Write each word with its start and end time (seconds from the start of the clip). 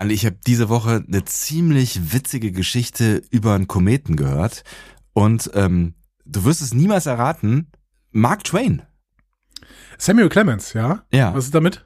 Und 0.00 0.10
ich 0.10 0.24
habe 0.24 0.38
diese 0.46 0.68
Woche 0.70 1.04
eine 1.06 1.24
ziemlich 1.24 2.12
witzige 2.14 2.52
Geschichte 2.52 3.22
über 3.30 3.54
einen 3.54 3.68
Kometen 3.68 4.16
gehört. 4.16 4.64
Und 5.12 5.50
ähm, 5.54 5.94
du 6.24 6.44
wirst 6.44 6.62
es 6.62 6.72
niemals 6.72 7.04
erraten, 7.06 7.70
Mark 8.10 8.44
Twain. 8.44 8.82
Samuel 9.98 10.30
Clemens, 10.30 10.72
ja? 10.72 11.02
Ja. 11.12 11.34
Was 11.34 11.44
ist 11.44 11.54
damit? 11.54 11.84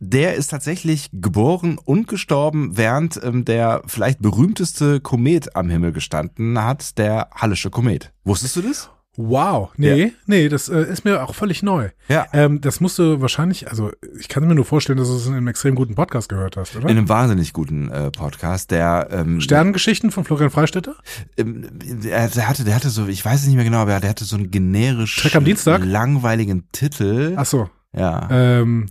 Der 0.00 0.34
ist 0.34 0.48
tatsächlich 0.48 1.10
geboren 1.12 1.78
und 1.78 2.08
gestorben, 2.08 2.78
während 2.78 3.22
ähm, 3.22 3.44
der 3.44 3.82
vielleicht 3.86 4.22
berühmteste 4.22 5.00
Komet 5.00 5.54
am 5.54 5.68
Himmel 5.68 5.92
gestanden 5.92 6.58
hat, 6.58 6.96
der 6.96 7.28
Hallische 7.34 7.68
Komet. 7.68 8.12
Wusstest 8.24 8.56
du 8.56 8.62
das? 8.62 8.90
Wow. 9.16 9.72
Nee, 9.76 10.14
nee, 10.24 10.48
das 10.48 10.70
äh, 10.70 10.84
ist 10.84 11.04
mir 11.04 11.22
auch 11.22 11.34
völlig 11.34 11.62
neu. 11.62 11.90
Ja. 12.08 12.24
Ähm, 12.32 12.62
das 12.62 12.80
musst 12.80 12.98
du 12.98 13.20
wahrscheinlich, 13.20 13.68
also 13.68 13.90
ich 14.18 14.28
kann 14.28 14.46
mir 14.48 14.54
nur 14.54 14.64
vorstellen, 14.64 14.96
dass 14.98 15.08
du 15.08 15.16
es 15.16 15.26
in 15.26 15.34
einem 15.34 15.48
extrem 15.48 15.74
guten 15.74 15.94
Podcast 15.94 16.30
gehört 16.30 16.56
hast, 16.56 16.76
oder? 16.76 16.88
In 16.88 16.96
einem 16.96 17.10
wahnsinnig 17.10 17.52
guten 17.52 17.90
äh, 17.90 18.10
Podcast, 18.10 18.70
der 18.70 19.08
ähm, 19.10 19.42
Sternengeschichten 19.42 20.10
von 20.12 20.24
Florian 20.24 20.48
Freistetter? 20.50 20.94
ähm, 21.36 21.68
der, 21.78 22.28
der 22.28 22.48
hatte, 22.48 22.64
der 22.64 22.74
hatte 22.74 22.88
so, 22.88 23.06
ich 23.06 23.22
weiß 23.22 23.40
es 23.42 23.46
nicht 23.46 23.56
mehr 23.56 23.64
genau, 23.64 23.78
aber 23.80 24.00
der 24.00 24.08
hatte 24.08 24.24
so 24.24 24.36
einen 24.36 24.50
generisch 24.50 25.16
Track 25.16 25.36
am 25.36 25.44
Dienstag? 25.44 25.84
langweiligen 25.84 26.68
Titel. 26.72 27.34
Ach 27.36 27.44
so. 27.46 27.68
Ja, 27.94 28.28
Ähm, 28.30 28.86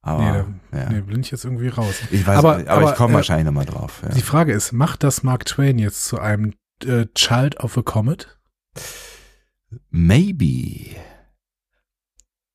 aber 0.00 0.22
nee, 0.22 0.44
da, 0.72 0.78
ja. 0.78 0.90
nee, 0.90 1.00
bin 1.02 1.20
ich 1.20 1.30
jetzt 1.30 1.44
irgendwie 1.44 1.68
raus. 1.68 1.96
ich 2.10 2.26
weiß, 2.26 2.38
aber- 2.38 2.56
aber, 2.60 2.70
aber, 2.70 2.90
ich 2.90 2.96
komme 2.96 3.12
äh, 3.12 3.16
wahrscheinlich 3.16 3.44
nochmal 3.44 3.66
drauf. 3.66 4.00
Ja. 4.02 4.10
Die 4.14 4.22
Frage 4.22 4.52
ist, 4.54 4.72
macht 4.72 5.02
das 5.02 5.22
Mark 5.22 5.44
Twain 5.44 5.78
jetzt 5.78 6.06
zu 6.06 6.18
einem 6.18 6.54
äh, 6.86 7.04
Child 7.14 7.60
of 7.60 7.76
a 7.76 7.82
Comet? 7.82 8.38
Maybe. 9.90 10.96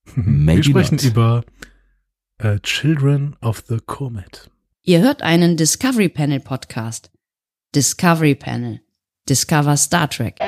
Wir 0.16 0.24
Maybe 0.24 0.64
sprechen 0.64 0.96
not. 0.96 1.04
über 1.04 1.44
äh, 2.40 2.60
Children 2.60 3.36
of 3.42 3.64
the 3.68 3.78
Comet. 3.86 4.50
Ihr 4.84 5.02
hört 5.02 5.22
einen 5.22 5.58
Discovery 5.58 6.10
Panel 6.10 6.40
Podcast. 6.40 7.12
Discovery 7.76 8.36
Panel. 8.36 8.82
Discover 9.28 9.78
Star 9.78 10.10
Trek. 10.10 10.40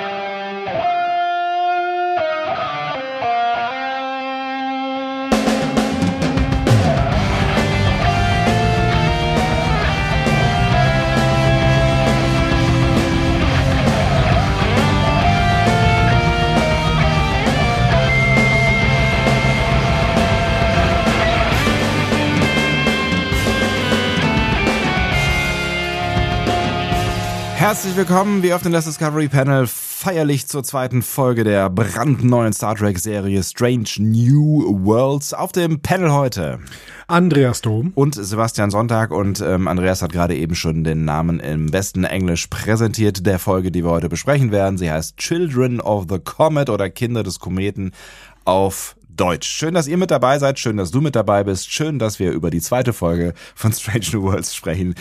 Herzlich 27.61 27.95
willkommen, 27.95 28.41
wie 28.41 28.55
auf 28.55 28.63
dem 28.63 28.71
Last 28.71 28.87
Discovery 28.87 29.27
Panel, 29.27 29.67
feierlich 29.67 30.47
zur 30.47 30.63
zweiten 30.63 31.03
Folge 31.03 31.43
der 31.43 31.69
brandneuen 31.69 32.53
Star 32.53 32.73
Trek 32.73 32.97
Serie 32.97 33.43
Strange 33.43 33.87
New 33.99 34.83
Worlds. 34.83 35.35
Auf 35.35 35.51
dem 35.51 35.79
Panel 35.79 36.11
heute 36.11 36.57
Andreas 37.05 37.61
Dom. 37.61 37.91
und 37.93 38.15
Sebastian 38.15 38.71
Sonntag 38.71 39.11
und 39.11 39.41
ähm, 39.41 39.67
Andreas 39.67 40.01
hat 40.01 40.11
gerade 40.11 40.35
eben 40.35 40.55
schon 40.55 40.83
den 40.83 41.05
Namen 41.05 41.39
im 41.39 41.67
besten 41.67 42.03
Englisch 42.03 42.47
präsentiert 42.47 43.27
der 43.27 43.37
Folge, 43.37 43.69
die 43.69 43.83
wir 43.83 43.91
heute 43.91 44.09
besprechen 44.09 44.51
werden. 44.51 44.79
Sie 44.79 44.89
heißt 44.89 45.17
Children 45.17 45.81
of 45.81 46.07
the 46.09 46.17
Comet 46.17 46.67
oder 46.67 46.89
Kinder 46.89 47.21
des 47.21 47.39
Kometen 47.39 47.91
auf 48.43 48.95
Deutsch. 49.07 49.47
Schön, 49.47 49.75
dass 49.75 49.87
ihr 49.87 49.97
mit 49.97 50.09
dabei 50.09 50.39
seid, 50.39 50.57
schön, 50.57 50.77
dass 50.77 50.89
du 50.89 50.99
mit 50.99 51.15
dabei 51.15 51.43
bist, 51.43 51.71
schön, 51.71 51.99
dass 51.99 52.17
wir 52.17 52.31
über 52.31 52.49
die 52.49 52.59
zweite 52.59 52.91
Folge 52.91 53.35
von 53.53 53.71
Strange 53.71 54.07
New 54.13 54.23
Worlds 54.23 54.55
sprechen. 54.55 54.95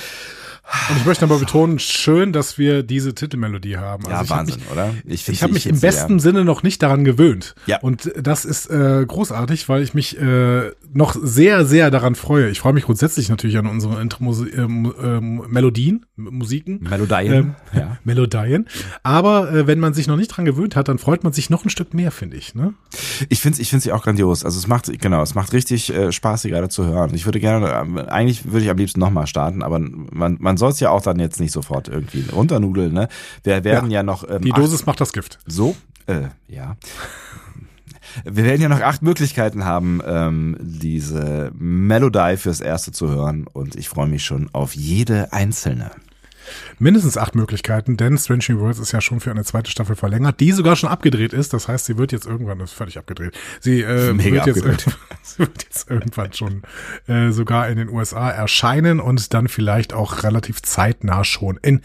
Und 0.90 0.96
ich 0.98 1.04
möchte 1.04 1.24
aber 1.24 1.38
betonen, 1.38 1.78
schön, 1.78 2.32
dass 2.32 2.56
wir 2.58 2.82
diese 2.82 3.14
Titelmelodie 3.14 3.76
haben. 3.76 4.04
Ja, 4.08 4.18
Also 4.18 4.24
ich 4.24 4.30
hab 4.30 4.38
Wahnsinn, 4.38 4.54
mich, 4.60 4.70
oder? 4.70 4.94
Ich 5.04 5.24
find's- 5.24 5.42
habe 5.42 5.52
mich 5.52 5.66
im 5.66 5.80
besten 5.80 6.20
Sinne 6.20 6.44
noch 6.44 6.62
nicht 6.62 6.82
daran 6.82 7.04
gewöhnt. 7.04 7.54
Ja. 7.66 7.78
Und 7.80 8.10
das 8.20 8.44
ist 8.44 8.66
äh, 8.70 9.04
großartig, 9.06 9.68
weil 9.68 9.82
ich 9.82 9.94
mich 9.94 10.18
äh, 10.20 10.70
noch 10.92 11.16
sehr, 11.20 11.64
sehr 11.64 11.90
daran 11.90 12.14
freue. 12.14 12.50
Ich 12.50 12.60
freue 12.60 12.72
mich 12.72 12.84
grundsätzlich 12.84 13.28
natürlich 13.28 13.56
an 13.58 13.66
unsere 13.66 14.00
Intro 14.00 14.32
äh, 14.44 14.60
äh, 14.60 14.66
Melodien, 15.20 16.06
Musiken. 16.16 16.80
Melodien, 16.88 17.32
Ähm, 17.32 17.54
ja. 17.72 17.98
Melodien. 18.04 18.66
Aber 19.02 19.52
äh, 19.52 19.66
wenn 19.66 19.80
man 19.80 19.94
sich 19.94 20.06
noch 20.06 20.16
nicht 20.16 20.28
dran 20.28 20.44
gewöhnt 20.44 20.76
hat, 20.76 20.88
dann 20.88 20.98
freut 20.98 21.24
man 21.24 21.32
sich 21.32 21.50
noch 21.50 21.64
ein 21.64 21.70
Stück 21.70 21.94
mehr, 21.94 22.10
finde 22.12 22.36
ich. 22.36 22.54
Ne? 22.54 22.74
Ich 23.28 23.40
finde 23.40 23.60
ich 23.60 23.70
find's 23.70 23.84
ja 23.86 23.94
auch 23.94 24.02
grandios. 24.04 24.44
Also 24.44 24.58
es 24.58 24.66
macht, 24.66 24.90
genau, 25.00 25.22
es 25.22 25.34
macht 25.34 25.52
richtig 25.52 25.92
äh, 25.92 26.12
Spaß, 26.12 26.42
sie 26.42 26.50
gerade 26.50 26.68
zu 26.68 26.86
hören. 26.86 27.10
Ich 27.14 27.24
würde 27.24 27.40
gerne, 27.40 27.72
ähm, 27.72 27.98
eigentlich 27.98 28.44
würde 28.52 28.64
ich 28.64 28.70
am 28.70 28.76
liebsten 28.76 29.00
nochmal 29.00 29.26
starten, 29.26 29.62
aber 29.62 29.78
man, 29.78 30.36
man 30.40 30.56
soll 30.60 30.70
es 30.70 30.78
ja 30.78 30.90
auch 30.90 31.02
dann 31.02 31.18
jetzt 31.18 31.40
nicht 31.40 31.50
sofort 31.52 31.88
irgendwie 31.88 32.24
runternudeln, 32.32 32.92
ne? 32.92 33.08
Wir 33.42 33.64
werden 33.64 33.90
ja, 33.90 34.04
noch 34.04 34.22
ähm, 34.28 34.42
Die 34.42 34.52
acht- 34.52 34.60
Dosis 34.60 34.86
macht 34.86 35.00
das 35.00 35.12
Gift. 35.12 35.40
so, 35.46 35.74
äh, 36.06 36.28
ja. 36.46 36.76
Wir 38.24 38.44
werden 38.44 38.60
ja 38.60 38.68
noch 38.68 38.80
acht 38.80 39.02
Möglichkeiten 39.02 39.64
haben, 39.64 40.00
ähm, 40.04 40.56
diese 40.60 41.52
Melodie 41.56 42.36
fürs 42.36 42.60
Erste 42.60 42.90
zu 42.92 43.08
hören 43.08 43.46
und 43.52 43.76
ich 43.76 43.88
freue 43.88 44.08
mich 44.08 44.24
schon 44.24 44.48
auf 44.52 44.74
jede 44.74 45.32
einzelne. 45.32 45.90
Mindestens 46.78 47.16
acht 47.16 47.34
Möglichkeiten, 47.34 47.96
denn 47.96 48.18
Strange 48.18 48.44
New 48.48 48.60
Worlds 48.60 48.78
ist 48.78 48.92
ja 48.92 49.00
schon 49.00 49.20
für 49.20 49.30
eine 49.30 49.44
zweite 49.44 49.70
Staffel 49.70 49.96
verlängert, 49.96 50.40
die 50.40 50.52
sogar 50.52 50.76
schon 50.76 50.88
abgedreht 50.88 51.32
ist. 51.32 51.52
Das 51.52 51.68
heißt, 51.68 51.86
sie 51.86 51.98
wird 51.98 52.12
jetzt 52.12 52.26
irgendwann, 52.26 52.58
das 52.58 52.70
ist 52.70 52.76
völlig 52.76 52.98
abgedreht. 52.98 53.36
Sie, 53.60 53.82
äh, 53.82 54.16
wird, 54.18 54.46
jetzt, 54.46 54.48
abgedreht. 54.48 54.86
sie 55.22 55.38
wird 55.38 55.62
jetzt 55.64 55.90
irgendwann 55.90 56.32
schon 56.32 56.62
äh, 57.06 57.30
sogar 57.30 57.68
in 57.68 57.76
den 57.78 57.88
USA 57.88 58.30
erscheinen 58.30 59.00
und 59.00 59.34
dann 59.34 59.48
vielleicht 59.48 59.92
auch 59.92 60.22
relativ 60.22 60.62
zeitnah 60.62 61.24
schon 61.24 61.58
in 61.62 61.82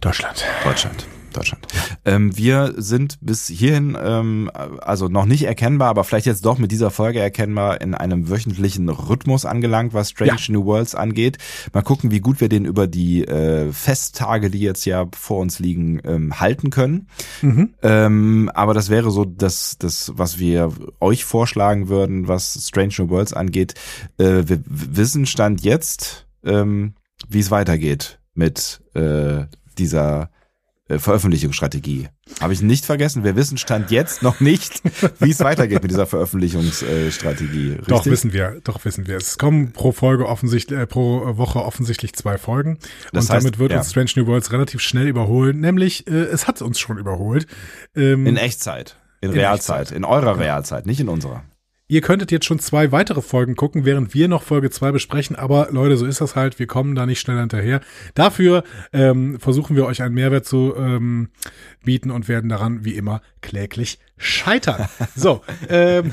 Deutschland. 0.00 0.44
Deutschland. 0.64 1.06
Deutschland. 1.34 1.66
Ähm, 2.04 2.36
wir 2.36 2.74
sind 2.76 3.18
bis 3.20 3.48
hierhin, 3.48 3.96
ähm, 4.00 4.50
also 4.80 5.08
noch 5.08 5.26
nicht 5.26 5.44
erkennbar, 5.44 5.88
aber 5.88 6.04
vielleicht 6.04 6.26
jetzt 6.26 6.44
doch 6.44 6.58
mit 6.58 6.72
dieser 6.72 6.90
Folge 6.90 7.20
erkennbar 7.20 7.80
in 7.80 7.94
einem 7.94 8.28
wöchentlichen 8.30 8.88
Rhythmus 8.88 9.44
angelangt, 9.44 9.94
was 9.94 10.10
Strange 10.10 10.32
Ja. 10.38 10.52
New 10.52 10.64
Worlds 10.64 10.94
angeht. 10.94 11.38
Mal 11.72 11.82
gucken, 11.82 12.10
wie 12.10 12.20
gut 12.20 12.40
wir 12.40 12.48
den 12.48 12.64
über 12.64 12.86
die 12.86 13.24
äh, 13.24 13.72
Festtage, 13.72 14.50
die 14.50 14.60
jetzt 14.60 14.84
ja 14.84 15.06
vor 15.14 15.40
uns 15.40 15.58
liegen, 15.58 16.00
ähm, 16.04 16.40
halten 16.40 16.70
können. 16.70 17.08
Mhm. 17.42 17.74
Ähm, 17.82 18.50
aber 18.54 18.74
das 18.74 18.88
wäre 18.88 19.10
so 19.10 19.24
das, 19.24 19.76
das, 19.78 20.12
was 20.16 20.38
wir 20.38 20.72
euch 21.00 21.24
vorschlagen 21.24 21.88
würden, 21.88 22.28
was 22.28 22.66
Strange 22.68 22.94
New 22.98 23.08
Worlds 23.10 23.32
angeht. 23.32 23.74
Äh, 24.18 24.44
wir 24.46 24.62
wissen 24.66 25.26
Stand 25.26 25.62
jetzt, 25.62 26.26
ähm, 26.44 26.94
wie 27.28 27.40
es 27.40 27.50
weitergeht 27.50 28.20
mit 28.34 28.82
äh, 28.94 29.46
dieser 29.78 30.30
Veröffentlichungsstrategie. 30.88 32.08
Habe 32.40 32.52
ich 32.52 32.60
nicht 32.60 32.84
vergessen. 32.84 33.24
Wir 33.24 33.36
wissen 33.36 33.56
Stand 33.56 33.90
jetzt 33.90 34.22
noch 34.22 34.40
nicht, 34.40 34.82
wie 35.18 35.30
es 35.30 35.40
weitergeht 35.40 35.82
mit 35.82 35.90
dieser 35.90 36.06
Veröffentlichungsstrategie. 36.06 37.70
Richtig? 37.70 37.86
Doch 37.86 38.04
wissen 38.04 38.32
wir, 38.34 38.60
doch 38.64 38.84
wissen 38.84 39.06
wir. 39.06 39.16
Es 39.16 39.38
kommen 39.38 39.72
pro 39.72 39.92
Folge 39.92 40.28
offensichtlich, 40.28 40.78
äh, 40.78 40.86
pro 40.86 41.38
Woche 41.38 41.64
offensichtlich 41.64 42.12
zwei 42.12 42.36
Folgen. 42.36 42.78
Das 43.12 43.26
und 43.26 43.34
heißt, 43.34 43.44
damit 43.44 43.58
wird 43.58 43.72
ja. 43.72 43.78
uns 43.78 43.90
Strange 43.90 44.10
New 44.16 44.26
Worlds 44.26 44.52
relativ 44.52 44.82
schnell 44.82 45.08
überholen. 45.08 45.60
Nämlich, 45.60 46.06
äh, 46.06 46.10
es 46.10 46.46
hat 46.46 46.60
uns 46.60 46.78
schon 46.78 46.98
überholt. 46.98 47.46
Ähm, 47.96 48.26
In 48.26 48.36
Echtzeit. 48.36 48.96
In, 49.22 49.30
In 49.30 49.38
Realzeit. 49.38 49.82
Echtzeit. 49.82 49.96
In 49.96 50.04
eurer 50.04 50.38
Realzeit, 50.38 50.84
nicht 50.84 51.00
in 51.00 51.08
unserer. 51.08 51.44
Ihr 51.86 52.00
könntet 52.00 52.32
jetzt 52.32 52.46
schon 52.46 52.60
zwei 52.60 52.92
weitere 52.92 53.20
Folgen 53.20 53.56
gucken, 53.56 53.84
während 53.84 54.14
wir 54.14 54.26
noch 54.26 54.42
Folge 54.42 54.70
zwei 54.70 54.90
besprechen. 54.90 55.36
Aber 55.36 55.68
Leute, 55.70 55.98
so 55.98 56.06
ist 56.06 56.22
das 56.22 56.34
halt. 56.34 56.58
Wir 56.58 56.66
kommen 56.66 56.94
da 56.94 57.04
nicht 57.04 57.20
schnell 57.20 57.38
hinterher. 57.38 57.82
Dafür 58.14 58.64
ähm, 58.94 59.38
versuchen 59.38 59.76
wir 59.76 59.84
euch 59.84 60.00
einen 60.02 60.14
Mehrwert 60.14 60.46
zu 60.46 60.74
ähm, 60.78 61.28
bieten 61.84 62.10
und 62.10 62.26
werden 62.26 62.48
daran 62.48 62.86
wie 62.86 62.94
immer 62.94 63.20
kläglich 63.42 63.98
scheitern. 64.16 64.88
So, 65.16 65.42
ähm, 65.68 66.12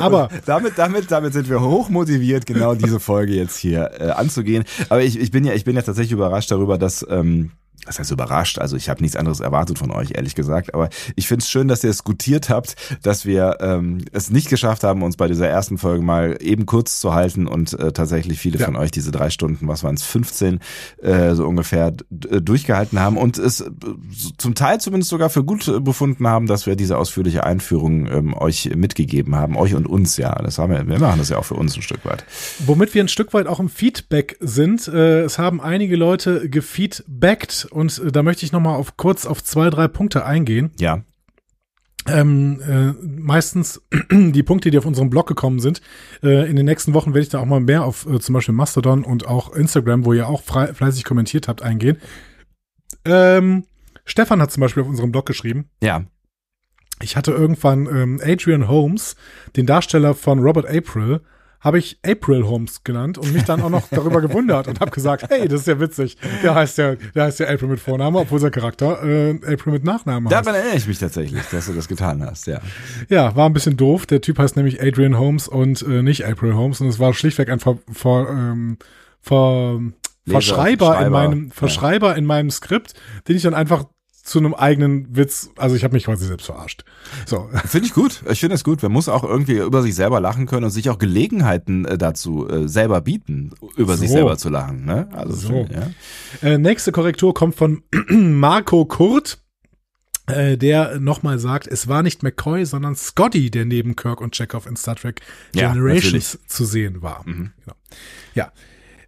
aber 0.00 0.28
damit, 0.44 0.76
damit, 0.76 1.10
damit 1.10 1.32
sind 1.32 1.48
wir 1.48 1.60
hoch 1.60 1.88
motiviert, 1.88 2.46
genau 2.46 2.74
diese 2.74 2.98
Folge 2.98 3.34
jetzt 3.34 3.56
hier 3.56 3.90
äh, 3.98 4.10
anzugehen. 4.10 4.64
Aber 4.88 5.02
ich, 5.02 5.18
ich 5.18 5.30
bin 5.30 5.44
ja, 5.44 5.52
ich 5.52 5.64
bin 5.64 5.76
ja 5.76 5.82
tatsächlich 5.82 6.12
überrascht 6.12 6.50
darüber, 6.50 6.78
dass 6.78 7.06
ähm, 7.08 7.52
das 7.86 7.98
heißt 7.98 8.10
überrascht, 8.10 8.58
also 8.58 8.76
ich 8.76 8.88
habe 8.88 9.00
nichts 9.02 9.16
anderes 9.16 9.40
erwartet 9.40 9.78
von 9.78 9.90
euch, 9.90 10.10
ehrlich 10.14 10.34
gesagt. 10.34 10.74
Aber 10.74 10.88
ich 11.16 11.26
finde 11.26 11.42
es 11.42 11.50
schön, 11.50 11.68
dass 11.68 11.82
ihr 11.84 11.90
es 11.90 12.04
gutiert 12.04 12.48
habt, 12.50 12.76
dass 13.02 13.24
wir 13.24 13.56
ähm, 13.60 13.98
es 14.12 14.30
nicht 14.30 14.48
geschafft 14.50 14.84
haben, 14.84 15.02
uns 15.02 15.16
bei 15.16 15.26
dieser 15.28 15.48
ersten 15.48 15.78
Folge 15.78 16.04
mal 16.04 16.36
eben 16.40 16.66
kurz 16.66 17.00
zu 17.00 17.14
halten 17.14 17.46
und 17.46 17.72
äh, 17.78 17.92
tatsächlich 17.92 18.38
viele 18.38 18.58
Ja. 18.58 18.66
von 18.66 18.76
euch 18.76 18.90
diese 18.90 19.10
drei 19.10 19.30
Stunden, 19.30 19.68
was 19.68 19.84
waren 19.84 19.94
es, 19.94 20.02
15 20.02 20.60
äh, 21.02 21.34
so 21.34 21.46
ungefähr 21.46 21.92
äh, 22.30 22.40
durchgehalten 22.40 22.98
haben 23.00 23.16
und 23.16 23.38
es 23.38 23.60
äh, 23.60 23.70
zum 24.36 24.54
Teil 24.54 24.80
zumindest 24.80 25.10
sogar 25.10 25.30
für 25.30 25.44
gut 25.44 25.66
äh, 25.68 25.80
befunden 25.80 26.26
haben, 26.28 26.46
dass 26.46 26.66
wir 26.66 26.76
diese 26.76 26.98
ausführliche 26.98 27.44
Einführung 27.44 28.06
ähm, 28.06 28.34
euch 28.36 28.70
mitgegeben 28.74 29.34
haben, 29.36 29.56
euch 29.56 29.74
und 29.74 29.86
uns 29.86 30.16
ja. 30.16 30.34
Das 30.42 30.58
haben 30.58 30.72
wir, 30.72 30.86
wir 30.86 30.98
machen 30.98 31.18
das 31.18 31.28
ja 31.30 31.38
auch 31.38 31.44
für 31.44 31.54
uns 31.54 31.76
ein 31.76 31.82
Stück 31.82 32.04
weit. 32.04 32.24
womit 32.66 32.94
wir 32.94 33.02
ein 33.02 33.08
Stück 33.08 33.32
weit 33.32 33.46
auch 33.46 33.60
im 33.60 33.68
Feedback 33.68 34.36
sind, 34.40 34.88
äh, 34.88 35.20
es 35.22 35.38
haben 35.38 35.60
einige 35.60 35.96
Leute 35.96 36.48
gefeedbackt 36.50 37.67
und 37.70 37.98
äh, 37.98 38.12
da 38.12 38.22
möchte 38.22 38.44
ich 38.44 38.52
noch 38.52 38.60
mal 38.60 38.74
auf 38.74 38.96
kurz 38.96 39.26
auf 39.26 39.42
zwei, 39.42 39.70
drei 39.70 39.88
Punkte 39.88 40.24
eingehen. 40.24 40.70
Ja. 40.78 41.02
ähm, 42.06 42.60
äh, 42.60 42.92
meistens 43.20 43.82
die 44.10 44.42
Punkte, 44.42 44.70
die 44.70 44.78
auf 44.78 44.86
unserem 44.86 45.10
Blog 45.10 45.26
gekommen 45.26 45.60
sind. 45.60 45.80
Äh, 46.22 46.48
in 46.48 46.56
den 46.56 46.64
nächsten 46.66 46.94
Wochen 46.94 47.10
werde 47.10 47.22
ich 47.22 47.28
da 47.28 47.40
auch 47.40 47.46
mal 47.46 47.60
mehr 47.60 47.84
auf 47.84 48.06
äh, 48.06 48.18
zum 48.20 48.32
Beispiel 48.34 48.54
Mastodon 48.54 49.04
und 49.04 49.26
auch 49.26 49.52
Instagram, 49.54 50.04
wo 50.04 50.12
ihr 50.12 50.28
auch 50.28 50.42
frei, 50.42 50.72
fleißig 50.72 51.04
kommentiert 51.04 51.48
habt, 51.48 51.62
eingehen. 51.62 51.98
Ähm, 53.04 53.64
Stefan 54.04 54.40
hat 54.40 54.50
zum 54.50 54.62
Beispiel 54.62 54.82
auf 54.82 54.88
unserem 54.88 55.12
Blog 55.12 55.26
geschrieben. 55.26 55.68
Ja. 55.82 56.04
Ich 57.00 57.16
hatte 57.16 57.30
irgendwann 57.30 57.86
ähm, 57.86 58.20
Adrian 58.24 58.68
Holmes, 58.68 59.14
den 59.56 59.66
Darsteller 59.66 60.14
von 60.14 60.40
Robert 60.40 60.66
April, 60.66 61.20
habe 61.60 61.78
ich 61.78 61.98
April 62.06 62.46
Holmes 62.46 62.84
genannt 62.84 63.18
und 63.18 63.32
mich 63.32 63.44
dann 63.44 63.60
auch 63.62 63.70
noch 63.70 63.88
darüber 63.90 64.20
gewundert 64.20 64.68
und 64.68 64.80
habe 64.80 64.90
gesagt, 64.90 65.26
hey, 65.28 65.48
das 65.48 65.62
ist 65.62 65.66
ja 65.66 65.80
witzig. 65.80 66.16
Der 66.42 66.54
heißt 66.54 66.78
ja, 66.78 66.94
der 66.94 67.24
heißt 67.24 67.40
ja 67.40 67.48
April 67.48 67.68
mit 67.68 67.80
Vorname, 67.80 68.18
obwohl 68.20 68.38
sein 68.38 68.50
Charakter 68.50 69.02
äh, 69.02 69.30
April 69.52 69.72
mit 69.72 69.84
Nachnamen 69.84 70.30
heißt. 70.30 70.46
Daran 70.46 70.60
erinnere 70.60 70.76
ich 70.76 70.86
mich 70.86 70.98
tatsächlich, 70.98 71.42
dass 71.50 71.66
du 71.66 71.72
das 71.72 71.88
getan 71.88 72.22
hast, 72.22 72.46
ja. 72.46 72.60
Ja, 73.08 73.34
war 73.34 73.48
ein 73.48 73.52
bisschen 73.52 73.76
doof. 73.76 74.06
Der 74.06 74.20
Typ 74.20 74.38
heißt 74.38 74.56
nämlich 74.56 74.80
Adrian 74.82 75.18
Holmes 75.18 75.48
und 75.48 75.82
äh, 75.82 76.02
nicht 76.02 76.24
April 76.24 76.54
Holmes 76.54 76.80
und 76.80 76.88
es 76.88 76.98
war 76.98 77.12
schlichtweg 77.12 77.50
ein 77.50 77.60
Ver, 77.60 77.78
Ver, 77.92 78.28
ähm, 78.30 78.78
Ver, 79.20 79.80
Verschreiber 80.26 80.86
in 80.86 80.96
Schreiber, 80.96 81.10
meinem 81.10 81.50
Verschreiber 81.50 82.16
in 82.16 82.24
meinem 82.24 82.50
Skript, 82.50 82.94
den 83.26 83.36
ich 83.36 83.42
dann 83.42 83.54
einfach 83.54 83.84
zu 84.28 84.38
einem 84.38 84.52
eigenen 84.54 85.16
Witz, 85.16 85.50
also 85.56 85.74
ich 85.74 85.84
habe 85.84 85.94
mich 85.94 86.04
quasi 86.04 86.26
selbst 86.26 86.46
verarscht. 86.46 86.84
So. 87.24 87.48
Finde 87.64 87.86
ich 87.86 87.94
gut. 87.94 88.22
Ich 88.30 88.40
finde 88.40 88.54
es 88.56 88.62
gut. 88.62 88.82
Man 88.82 88.92
muss 88.92 89.08
auch 89.08 89.24
irgendwie 89.24 89.56
über 89.56 89.82
sich 89.82 89.94
selber 89.94 90.20
lachen 90.20 90.46
können 90.46 90.64
und 90.64 90.70
sich 90.70 90.90
auch 90.90 90.98
Gelegenheiten 90.98 91.86
äh, 91.86 91.96
dazu 91.96 92.46
äh, 92.48 92.68
selber 92.68 93.00
bieten, 93.00 93.52
über 93.76 93.94
So. 93.94 94.00
sich 94.00 94.10
selber 94.10 94.36
zu 94.36 94.50
lachen. 94.50 94.84
Ne? 94.84 95.08
Also 95.12 95.34
So. 95.34 95.48
finde 95.48 95.62
ich, 95.72 96.42
ja. 96.42 96.48
Äh, 96.50 96.58
nächste 96.58 96.92
Korrektur 96.92 97.32
kommt 97.32 97.54
von 97.54 97.82
Marco 98.10 98.84
Kurt, 98.84 99.38
äh, 100.26 100.58
der 100.58 101.00
nochmal 101.00 101.38
sagt, 101.38 101.66
es 101.66 101.88
war 101.88 102.02
nicht 102.02 102.22
McCoy, 102.22 102.66
sondern 102.66 102.96
Scotty, 102.96 103.50
der 103.50 103.64
neben 103.64 103.96
Kirk 103.96 104.20
und 104.20 104.34
Chekhov 104.34 104.66
in 104.66 104.76
Star 104.76 104.96
Trek 104.96 105.22
Ja, 105.54 105.72
Generations 105.72 106.38
zu 106.46 106.66
sehen 106.66 107.00
war. 107.00 107.22
Mhm. 107.24 107.52
Genau. 107.64 107.76
Ja. 108.34 108.52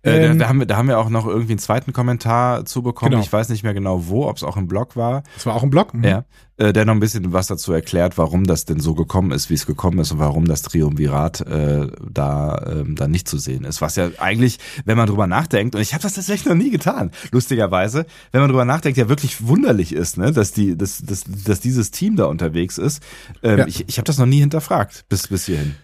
Äh, 0.02 0.20
da, 0.20 0.26
Ähm, 0.30 0.38
da, 0.38 0.48
haben 0.48 0.58
wir, 0.60 0.66
da 0.66 0.76
haben 0.76 0.88
wir 0.88 0.98
auch 0.98 1.10
noch 1.10 1.26
irgendwie 1.26 1.52
einen 1.52 1.58
zweiten 1.58 1.92
Kommentar 1.92 2.64
zu 2.64 2.82
bekommen. 2.82 3.12
Genau. 3.12 3.22
Ich 3.22 3.32
weiß 3.32 3.50
nicht 3.50 3.62
mehr 3.62 3.74
genau 3.74 4.08
wo, 4.08 4.26
ob 4.28 4.36
es 4.36 4.42
auch 4.42 4.56
im 4.56 4.66
Blog 4.66 4.96
war. 4.96 5.22
das 5.34 5.44
war 5.46 5.54
auch 5.54 5.62
ein 5.62 5.70
Blog. 5.70 5.92
Mhm. 5.92 6.04
Ja, 6.04 6.24
äh, 6.56 6.72
der 6.72 6.86
noch 6.86 6.94
ein 6.94 7.00
bisschen 7.00 7.32
was 7.34 7.48
dazu 7.48 7.72
erklärt, 7.72 8.16
warum 8.16 8.46
das 8.46 8.64
denn 8.64 8.80
so 8.80 8.94
gekommen 8.94 9.30
ist, 9.30 9.50
wie 9.50 9.54
es 9.54 9.66
gekommen 9.66 9.98
ist 9.98 10.12
und 10.12 10.18
warum 10.18 10.46
das 10.46 10.62
Triumvirat 10.62 11.42
äh, 11.42 11.88
da 12.10 12.66
ähm, 12.70 12.96
da 12.96 13.08
nicht 13.08 13.28
zu 13.28 13.36
sehen 13.38 13.64
ist. 13.64 13.82
Was 13.82 13.96
ja 13.96 14.08
eigentlich, 14.18 14.58
wenn 14.86 14.96
man 14.96 15.06
drüber 15.06 15.26
nachdenkt, 15.26 15.74
und 15.74 15.82
ich 15.82 15.92
habe 15.92 16.02
das 16.02 16.14
tatsächlich 16.14 16.46
noch 16.48 16.54
nie 16.56 16.70
getan, 16.70 17.10
lustigerweise, 17.30 18.06
wenn 18.32 18.40
man 18.40 18.48
drüber 18.48 18.64
nachdenkt, 18.64 18.96
ja 18.98 19.08
wirklich 19.10 19.46
wunderlich 19.46 19.92
ist, 19.92 20.16
ne, 20.16 20.32
dass 20.32 20.52
die, 20.52 20.76
dass, 20.78 20.98
dass, 20.98 21.24
dass 21.26 21.60
dieses 21.60 21.90
Team 21.90 22.16
da 22.16 22.24
unterwegs 22.24 22.78
ist. 22.78 23.02
Ähm, 23.42 23.58
Ja. 23.58 23.66
Ich, 23.66 23.86
ich 23.88 23.98
habe 23.98 24.06
das 24.06 24.16
noch 24.18 24.26
nie 24.26 24.40
hinterfragt 24.40 25.04
bis 25.10 25.28
bis 25.28 25.44
hierhin. 25.46 25.74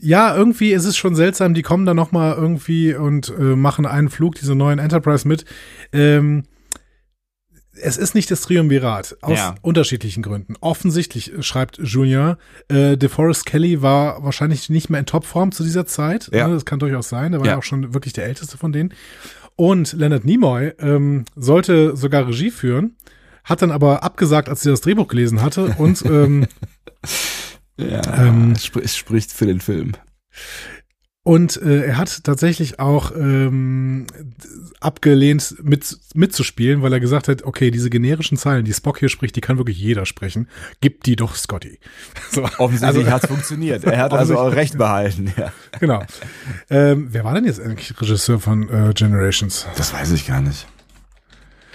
Ja, 0.00 0.34
irgendwie 0.34 0.72
ist 0.72 0.86
es 0.86 0.96
schon 0.96 1.14
seltsam, 1.14 1.52
die 1.54 1.62
kommen 1.62 1.84
da 1.86 1.92
noch 1.94 2.10
mal 2.12 2.34
irgendwie 2.34 2.94
und 2.94 3.28
äh, 3.38 3.42
machen 3.56 3.84
einen 3.86 4.08
Flug, 4.08 4.34
diese 4.36 4.54
neuen 4.54 4.78
Enterprise 4.78 5.28
mit. 5.28 5.44
Ähm, 5.92 6.44
es 7.82 7.96
ist 7.96 8.14
nicht 8.14 8.30
das 8.30 8.42
Triumvirat, 8.42 9.16
aus 9.22 9.38
Ja. 9.38 9.54
unterschiedlichen 9.62 10.22
Gründen. 10.22 10.54
Offensichtlich 10.60 11.32
äh, 11.34 11.42
schreibt 11.42 11.78
Junior, 11.78 12.36
äh, 12.68 12.96
DeForest 12.96 13.46
Kelly 13.46 13.80
war 13.82 14.22
wahrscheinlich 14.24 14.68
nicht 14.70 14.90
mehr 14.90 15.00
in 15.00 15.06
Topform 15.06 15.52
zu 15.52 15.62
dieser 15.64 15.86
Zeit. 15.86 16.30
Ja. 16.32 16.48
Ne, 16.48 16.54
das 16.54 16.64
kann 16.64 16.78
durchaus 16.78 17.08
sein, 17.08 17.32
der 17.32 17.40
war 17.40 17.46
ja 17.46 17.52
Ja. 17.54 17.58
auch 17.58 17.62
schon 17.62 17.94
wirklich 17.94 18.12
der 18.12 18.24
älteste 18.26 18.58
von 18.58 18.72
denen. 18.72 18.92
Und 19.56 19.92
Leonard 19.92 20.24
Nimoy 20.24 20.72
ähm, 20.78 21.24
sollte 21.36 21.96
sogar 21.96 22.26
Regie 22.26 22.50
führen, 22.50 22.96
hat 23.44 23.62
dann 23.62 23.70
aber 23.70 24.02
abgesagt, 24.02 24.48
als 24.48 24.62
sie 24.62 24.70
das 24.70 24.80
Drehbuch 24.80 25.08
gelesen 25.08 25.42
hatte 25.42 25.74
und 25.78 26.02
ähm, 26.06 26.46
Ja, 27.88 28.26
Ähm, 28.26 28.52
es, 28.52 28.64
spr 28.64 28.80
es 28.82 28.96
spricht 28.96 29.32
für 29.32 29.46
den 29.46 29.60
Film. 29.60 29.92
Und 31.22 31.60
äh, 31.60 31.84
er 31.84 31.98
hat 31.98 32.24
tatsächlich 32.24 32.80
auch 32.80 33.12
ähm, 33.14 34.06
abgelehnt, 34.80 35.56
mit, 35.62 35.98
mitzuspielen, 36.14 36.80
weil 36.80 36.94
er 36.94 37.00
gesagt 37.00 37.28
hat, 37.28 37.42
okay, 37.42 37.70
diese 37.70 37.90
generischen 37.90 38.38
Zeilen, 38.38 38.64
die 38.64 38.72
Spock 38.72 38.98
hier 38.98 39.10
spricht, 39.10 39.36
die 39.36 39.42
kann 39.42 39.58
wirklich 39.58 39.78
jeder 39.78 40.06
sprechen. 40.06 40.48
Gib 40.80 41.04
die 41.04 41.16
doch 41.16 41.34
Scotty. 41.34 41.78
So, 42.30 42.44
Offensichtlich 42.58 43.06
also, 43.06 43.10
hat's 43.10 43.26
funktioniert. 43.26 43.84
Er 43.84 43.98
hat 43.98 44.12
also 44.12 44.38
auch 44.38 44.54
recht 44.54 44.78
behalten. 44.78 45.32
Ja. 45.36 45.52
genau. 45.78 46.04
Ähm, 46.70 47.08
wer 47.10 47.24
war 47.24 47.34
denn 47.34 47.44
jetzt 47.44 47.60
eigentlich 47.60 48.00
Regisseur 48.00 48.38
von 48.38 48.68
äh, 48.68 48.92
Generations? 48.94 49.66
Das 49.76 49.92
weiß 49.92 50.12
ich 50.12 50.26
gar 50.26 50.40
nicht. 50.40 50.66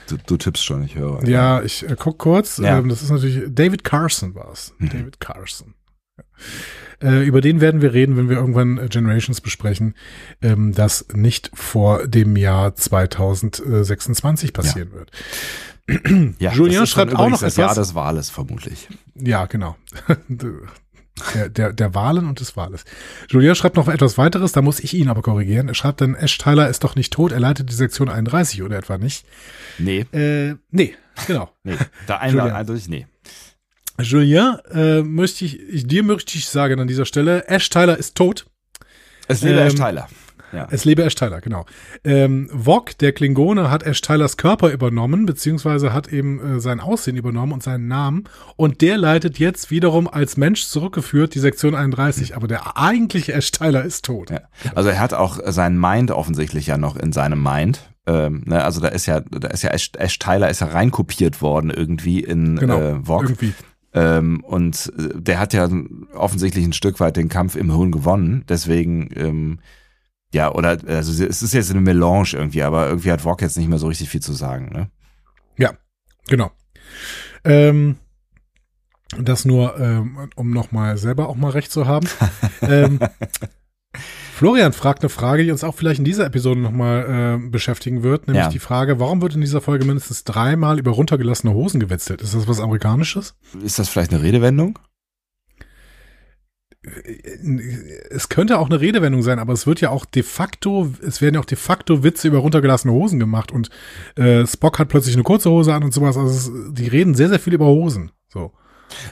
Du, 0.08 0.18
du 0.18 0.38
tippst 0.38 0.64
schon, 0.64 0.84
ich 0.84 0.96
höre. 0.96 1.24
Ja, 1.28 1.62
ich 1.62 1.88
äh, 1.88 1.96
guck 1.98 2.20
kurz. 2.20 2.58
Ja. 2.58 2.80
Ähm, 2.80 2.90
das 2.90 3.02
ist 3.02 3.10
natürlich 3.10 3.44
David 3.54 3.84
Carson 3.84 4.34
war 4.34 4.52
es. 4.52 4.74
David 4.80 5.20
Carson. 5.20 5.74
Ja. 6.18 6.24
Äh, 7.10 7.26
über 7.26 7.42
den 7.42 7.60
werden 7.62 7.82
wir 7.82 7.94
reden, 7.94 8.16
wenn 8.16 8.30
wir 8.30 8.38
irgendwann 8.38 8.78
äh, 8.78 8.88
Generations 8.88 9.42
besprechen, 9.42 9.96
ähm, 10.42 10.74
das 10.74 11.06
nicht 11.14 11.52
vor 11.54 12.08
dem 12.08 12.38
Jahr 12.38 12.74
2026 12.76 14.54
passieren 14.54 14.92
wird. 14.94 15.12
Ja, 16.40 16.52
Julien 16.52 16.88
schreibt 16.88 17.14
auch 17.16 17.30
noch 17.30 17.40
das 17.42 17.58
Jahr 17.58 17.70
etwas. 17.72 17.90
des 17.90 17.96
Wahles 17.96 18.32
vermutlich. 18.32 18.88
Ja, 19.14 19.46
genau. 19.46 19.76
Der, 21.34 21.48
der, 21.48 21.72
der 21.72 21.94
Wahlen 21.96 22.28
und 22.28 22.42
des 22.42 22.58
Wahles. 22.58 22.84
Julien 23.30 23.56
schreibt 23.56 23.78
noch 23.78 23.88
etwas 23.88 24.18
weiteres, 24.18 24.52
da 24.52 24.62
muss 24.62 24.82
ich 24.82 24.94
ihn 24.96 25.08
aber 25.08 25.22
korrigieren. 25.22 25.70
Er 25.70 25.74
schreibt 25.74 26.02
dann, 26.02 26.14
Ash 26.14 26.38
Tyler 26.40 26.68
ist 26.70 26.84
doch 26.84 26.96
nicht 26.96 27.14
tot, 27.14 27.32
er 27.32 27.40
leitet 27.40 27.70
die 27.70 27.74
Sektion 27.74 28.10
31 28.10 28.64
oder 28.64 28.78
etwa 28.78 28.98
nicht. 28.98 29.26
Nee, 29.78 30.06
Äh, 30.12 30.56
nee, 30.72 30.94
genau. 31.26 31.50
nee. 31.64 31.78
Da 32.08 32.18
ein, 32.18 32.32
Julian. 32.34 32.52
eindeutig 32.52 32.90
nee. 32.90 33.08
Julien, 34.02 34.58
äh, 34.72 35.02
möchte 35.02 35.46
ich, 35.46 35.60
ich, 35.62 35.88
dir 35.88 36.04
möchte 36.04 36.38
ich 36.38 36.48
sagen 36.50 36.80
an 36.80 36.88
dieser 36.88 37.06
Stelle, 37.06 37.48
Ash 37.48 37.70
Tyler 37.70 37.98
ist 37.98 38.16
tot. 38.16 38.46
Es 39.28 39.42
lebe 39.42 39.60
Ähm, 39.60 39.68
Ash 39.68 39.76
Tyler. 39.76 40.08
Ja. 40.54 40.68
Es 40.70 40.86
lebe 40.86 41.04
Ash 41.04 41.16
Tyler, 41.16 41.42
genau. 41.42 41.66
Ähm, 42.04 42.50
Vog, 42.54 42.98
der 43.00 43.12
Klingone, 43.14 43.70
hat 43.72 43.84
Ash 43.84 44.00
Tylers 44.02 44.38
Körper 44.38 44.72
übernommen, 44.72 45.26
beziehungsweise 45.26 45.92
hat 45.92 46.08
eben 46.14 46.58
äh, 46.58 46.60
sein 46.60 46.80
Aussehen 46.80 47.18
übernommen 47.18 47.52
und 47.52 47.64
seinen 47.64 47.88
Namen. 47.88 48.26
Und 48.56 48.82
der 48.82 48.98
leitet 48.98 49.40
jetzt 49.40 49.72
wiederum 49.72 50.08
als 50.08 50.38
Mensch 50.38 50.66
zurückgeführt 50.68 51.34
die 51.36 51.40
Sektion 51.40 51.74
31. 51.76 52.36
Aber 52.36 52.48
der 52.48 52.78
eigentliche 52.78 53.34
Ash 53.34 53.52
Tyler 53.52 53.84
ist 53.84 54.06
tot. 54.06 54.30
ja. 54.30 54.42
Also 54.76 54.90
er 54.90 55.00
hat 55.00 55.14
auch 55.14 55.40
seinen 55.46 55.80
Mind 55.80 56.12
offensichtlich 56.12 56.68
ja 56.68 56.78
noch 56.78 56.96
in 56.96 57.12
seinem 57.12 57.42
Mind. 57.42 57.80
Ähm, 58.08 58.44
ne, 58.46 58.64
also 58.64 58.80
da 58.82 58.90
ist 58.90 59.08
ja, 59.08 59.22
da 59.22 59.48
ist 59.48 59.64
ja 59.64 59.72
Ash, 59.72 59.92
Ash 59.98 60.20
Tyler 60.20 60.50
ist 60.50 60.62
ja 60.62 60.68
reinkopiert 60.68 61.42
worden 61.42 61.72
irgendwie 61.72 62.20
in 62.20 62.58
Genau, 62.58 62.80
äh, 62.80 62.96
Vogue. 63.04 63.26
irgendwie. 63.30 63.54
Ähm, 63.96 64.44
und 64.44 64.92
äh, 64.98 65.22
der 65.22 65.40
hat 65.40 65.54
ja 65.54 65.70
offensichtlich 66.14 66.66
ein 66.66 66.74
Stück 66.74 67.00
weit 67.00 67.16
den 67.16 67.30
Kampf 67.30 67.56
im 67.56 67.74
Hirn 67.74 67.92
gewonnen. 67.92 68.44
Deswegen, 68.50 69.10
ähm, 69.16 69.60
ja, 70.34 70.52
oder 70.52 70.78
also 70.88 71.24
es 71.24 71.42
ist 71.42 71.54
jetzt 71.54 71.72
eine 71.72 71.80
Melange 71.80 72.34
irgendwie, 72.34 72.62
aber 72.62 72.88
irgendwie 72.88 73.12
hat 73.12 73.22
Vogue 73.22 73.42
jetzt 73.42 73.58
nicht 73.58 73.70
mehr 73.70 73.80
so 73.80 73.88
richtig 73.88 74.10
viel 74.10 74.22
zu 74.22 74.34
sagen. 74.34 74.70
Ne? 74.74 74.90
Ja, 75.58 75.74
genau. 76.28 76.52
Ähm, 77.46 77.96
das 79.18 79.46
nur, 79.46 79.80
ähm, 79.80 80.30
um 80.36 80.52
nochmal 80.52 80.98
selber 80.98 81.30
auch 81.30 81.38
mal 81.38 81.52
recht 81.52 81.72
zu 81.72 81.88
haben. 81.88 82.08
ähm, 82.62 83.00
Florian 84.36 84.74
fragt 84.74 85.02
eine 85.02 85.08
Frage, 85.08 85.46
die 85.46 85.52
uns 85.52 85.64
auch 85.64 85.76
vielleicht 85.76 86.00
in 86.00 86.04
dieser 86.04 86.26
Episode 86.26 86.60
nochmal 86.60 87.40
äh, 87.42 87.50
beschäftigen 87.50 88.04
wird, 88.04 88.28
nämlich 88.28 88.44
Ja. 88.44 88.50
die 88.50 88.60
Frage, 88.60 89.00
warum 89.00 89.22
wird 89.22 89.34
in 89.34 89.40
dieser 89.40 89.62
Folge 89.62 89.86
mindestens 89.86 90.26
dreimal 90.26 90.78
über 90.78 90.92
runtergelassene 90.92 91.54
Hosen 91.54 91.80
gewetzelt? 91.80 92.22
Ist 92.22 92.36
das 92.36 92.46
was 92.46 92.60
Amerikanisches? 92.60 93.36
Ist 93.64 93.80
das 93.80 93.88
vielleicht 93.88 94.12
eine 94.14 94.22
Redewendung? 94.22 94.78
Es 98.10 98.28
könnte 98.28 98.60
auch 98.60 98.66
eine 98.70 98.82
Redewendung 98.82 99.24
sein, 99.24 99.40
aber 99.40 99.54
es 99.54 99.66
wird 99.68 99.80
ja 99.80 99.90
auch 99.90 100.04
de 100.04 100.22
facto, 100.22 100.92
es 101.02 101.22
werden 101.22 101.36
ja 101.36 101.40
auch 101.40 101.46
de 101.46 101.58
facto 101.58 102.04
Witze 102.04 102.28
über 102.28 102.40
runtergelassene 102.40 102.94
Hosen 102.94 103.20
gemacht 103.22 103.54
und 103.54 103.70
äh, 104.18 104.46
Spock 104.46 104.80
hat 104.80 104.90
plötzlich 104.90 105.16
eine 105.16 105.24
kurze 105.24 105.50
Hose 105.50 105.74
an 105.74 105.84
und 105.86 105.94
sowas. 105.94 106.18
Also 106.18 106.30
es, 106.60 106.74
die 106.74 106.88
reden 106.90 107.16
sehr, 107.16 107.30
sehr 107.30 107.40
viel 107.40 107.54
über 107.54 107.68
Hosen. 107.68 108.12
So. 108.28 108.52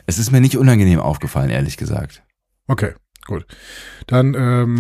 Es 0.06 0.18
ist 0.18 0.32
mir 0.32 0.42
nicht 0.42 0.58
unangenehm 0.58 1.00
aufgefallen, 1.00 1.50
ehrlich 1.50 1.78
gesagt. 1.78 2.24
Okay, 2.68 2.92
gut. 3.26 3.46
Dann 4.08 4.34
ähm, 4.34 4.80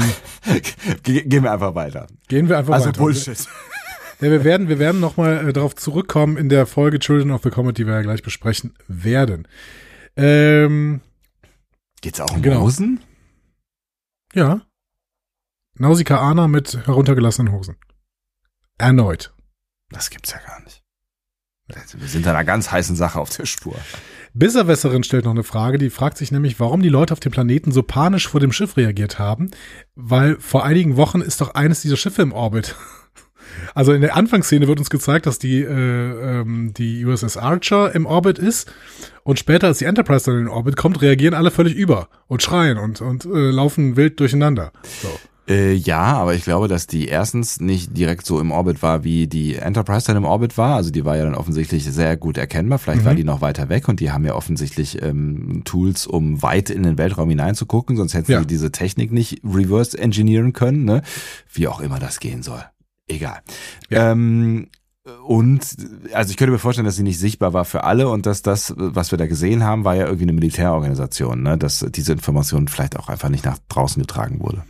Ge 1.03 1.23
gehen 1.23 1.43
wir 1.43 1.51
einfach 1.51 1.75
weiter. 1.75 2.07
gehen 2.27 2.49
wir 2.49 2.57
einfach 2.57 2.73
Also 2.73 2.87
weiter. 2.89 2.99
Bullshit. 2.99 3.47
Ja, 4.21 4.29
wir 4.31 4.45
werden, 4.45 4.69
wir 4.69 4.79
werden 4.79 5.01
nochmal 5.01 5.49
äh, 5.49 5.51
darauf 5.53 5.75
zurückkommen 5.75 6.37
in 6.37 6.47
der 6.47 6.65
Folge 6.65 6.97
Children 6.99 7.31
of 7.31 7.41
the 7.43 7.49
Comet, 7.49 7.77
die 7.77 7.85
wir 7.85 7.95
ja 7.95 8.01
gleich 8.03 8.23
besprechen 8.23 8.73
werden. 8.87 9.47
Ähm, 10.15 11.01
Geht's 11.99 12.21
auch 12.21 12.31
um 12.33 12.41
Genau. 12.41 12.61
Hosen? 12.61 13.01
ja. 14.33 14.61
Nausicaa 15.77 16.19
Ana 16.19 16.47
mit 16.47 16.85
heruntergelassenen 16.85 17.51
Hosen. 17.51 17.75
Erneut. 18.77 19.33
Das 19.89 20.09
gibt's 20.09 20.31
ja 20.31 20.37
gar 20.45 20.61
nicht. 20.63 20.83
Wir 21.67 22.07
sind 22.07 22.25
da 22.25 22.29
einer 22.31 22.43
ganz 22.45 22.71
heißen 22.71 22.95
Sache 22.95 23.19
auf 23.19 23.35
der 23.35 23.45
Spur. 23.45 23.75
Bisserwässerin 24.33 25.03
stellt 25.03 25.25
noch 25.25 25.31
eine 25.31 25.43
Frage, 25.43 25.77
die 25.77 25.89
fragt 25.89 26.17
sich 26.17 26.31
nämlich, 26.31 26.59
warum 26.59 26.81
die 26.81 26.89
Leute 26.89 27.13
auf 27.13 27.19
dem 27.19 27.31
Planeten 27.31 27.71
so 27.71 27.83
panisch 27.83 28.27
vor 28.27 28.39
dem 28.39 28.51
Schiff 28.51 28.77
reagiert 28.77 29.19
haben, 29.19 29.51
weil 29.95 30.37
vor 30.39 30.65
einigen 30.65 30.97
Wochen 30.97 31.21
ist 31.21 31.41
doch 31.41 31.53
eines 31.53 31.81
dieser 31.81 31.97
Schiffe 31.97 32.21
im 32.21 32.31
Orbit. 32.31 32.75
Also 33.75 33.93
in 33.93 34.01
der 34.01 34.15
Anfangsszene 34.15 34.67
wird 34.67 34.79
uns 34.79 34.89
gezeigt, 34.89 35.27
dass 35.27 35.37
die, 35.37 35.61
äh, 35.61 36.39
ähm, 36.39 36.73
die 36.73 37.05
USS 37.05 37.37
Archer 37.37 37.93
im 37.93 38.07
Orbit 38.07 38.39
ist 38.39 38.71
und 39.23 39.37
später, 39.37 39.67
als 39.67 39.77
die 39.77 39.85
Enterprise 39.85 40.25
dann 40.25 40.39
in 40.39 40.45
den 40.45 40.49
Orbit 40.49 40.75
kommt, 40.75 41.01
reagieren 41.03 41.35
alle 41.35 41.51
völlig 41.51 41.75
über 41.75 42.09
und 42.27 42.41
schreien 42.41 42.79
und, 42.79 43.01
und 43.01 43.25
äh, 43.25 43.51
laufen 43.51 43.95
wild 43.95 44.19
durcheinander. 44.19 44.71
So. 45.03 45.09
Äh, 45.47 45.73
ja, 45.73 46.01
aber 46.01 46.35
ich 46.35 46.43
glaube, 46.45 46.69
dass 46.69 46.87
die 46.87 47.07
erstens 47.07 47.59
nicht 47.59 47.97
direkt 47.97 48.25
so 48.25 48.39
im 48.39 48.51
Orbit 48.51 48.81
war, 48.81 49.03
wie 49.03 49.27
die 49.27 49.55
Enterprise 49.55 50.07
dann 50.07 50.15
im 50.15 50.23
Orbit 50.23 50.57
war. 50.57 50.75
Also 50.75 50.89
die 50.89 51.03
war 51.03 51.17
ja 51.17 51.25
dann 51.25 51.35
offensichtlich 51.35 51.83
sehr 51.83 52.15
gut 52.15 52.37
erkennbar. 52.37 52.79
Vielleicht 52.79 53.01
Mhm. 53.01 53.05
war 53.05 53.15
die 53.15 53.25
noch 53.25 53.41
weiter 53.41 53.67
weg 53.67 53.89
und 53.89 53.99
die 53.99 54.11
haben 54.11 54.23
ja 54.23 54.35
offensichtlich 54.35 55.01
ähm, 55.01 55.63
Tools, 55.65 56.07
um 56.07 56.41
weit 56.41 56.69
in 56.69 56.83
den 56.83 56.97
Weltraum 56.97 57.29
hineinzugucken, 57.29 57.97
sonst 57.97 58.13
hätten 58.13 58.31
Ja. 58.31 58.39
sie 58.39 58.47
diese 58.47 58.71
Technik 58.71 59.11
nicht 59.11 59.41
reverse 59.43 59.97
engineeren 59.97 60.53
können, 60.53 60.85
ne? 60.85 61.01
Wie 61.51 61.67
auch 61.67 61.81
immer 61.81 61.99
das 61.99 62.21
gehen 62.21 62.41
soll. 62.41 62.63
Egal. 63.09 63.39
Ja. 63.89 64.11
Ähm, 64.13 64.69
und 65.25 65.59
also 66.13 66.31
ich 66.31 66.37
könnte 66.37 66.53
mir 66.53 66.59
vorstellen, 66.59 66.85
dass 66.85 66.95
sie 66.95 67.03
nicht 67.03 67.19
sichtbar 67.19 67.51
war 67.51 67.65
für 67.65 67.83
alle 67.83 68.07
und 68.07 68.25
dass 68.25 68.41
das, 68.43 68.73
was 68.77 69.11
wir 69.11 69.17
da 69.17 69.27
gesehen 69.27 69.61
haben, 69.65 69.83
war 69.83 69.95
ja 69.95 70.05
irgendwie 70.05 70.23
eine 70.23 70.31
Militärorganisation, 70.31 71.43
ne? 71.43 71.57
dass 71.57 71.85
diese 71.93 72.13
Information 72.13 72.69
vielleicht 72.69 72.97
auch 72.97 73.09
einfach 73.09 73.27
nicht 73.27 73.43
nach 73.43 73.57
draußen 73.67 74.01
getragen 74.01 74.39
wurde. 74.39 74.63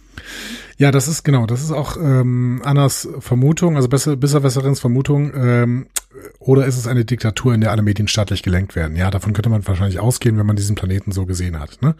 Ja, 0.77 0.91
das 0.91 1.07
ist 1.07 1.23
genau, 1.23 1.45
das 1.45 1.61
ist 1.61 1.71
auch 1.71 1.97
ähm, 1.97 2.61
Annas 2.63 3.07
Vermutung, 3.19 3.75
also 3.75 3.87
besser, 3.87 4.15
besser 4.15 4.41
Besserins 4.41 4.79
Vermutung. 4.79 5.31
Ähm, 5.35 5.87
oder 6.39 6.65
ist 6.65 6.77
es 6.77 6.87
eine 6.87 7.05
Diktatur, 7.05 7.53
in 7.53 7.61
der 7.61 7.71
alle 7.71 7.81
Medien 7.81 8.07
staatlich 8.07 8.43
gelenkt 8.43 8.75
werden? 8.75 8.95
Ja, 8.95 9.11
davon 9.11 9.33
könnte 9.33 9.49
man 9.49 9.65
wahrscheinlich 9.67 9.99
ausgehen, 9.99 10.37
wenn 10.37 10.45
man 10.45 10.55
diesen 10.55 10.75
Planeten 10.75 11.11
so 11.11 11.25
gesehen 11.25 11.59
hat. 11.59 11.81
Ne? 11.81 11.95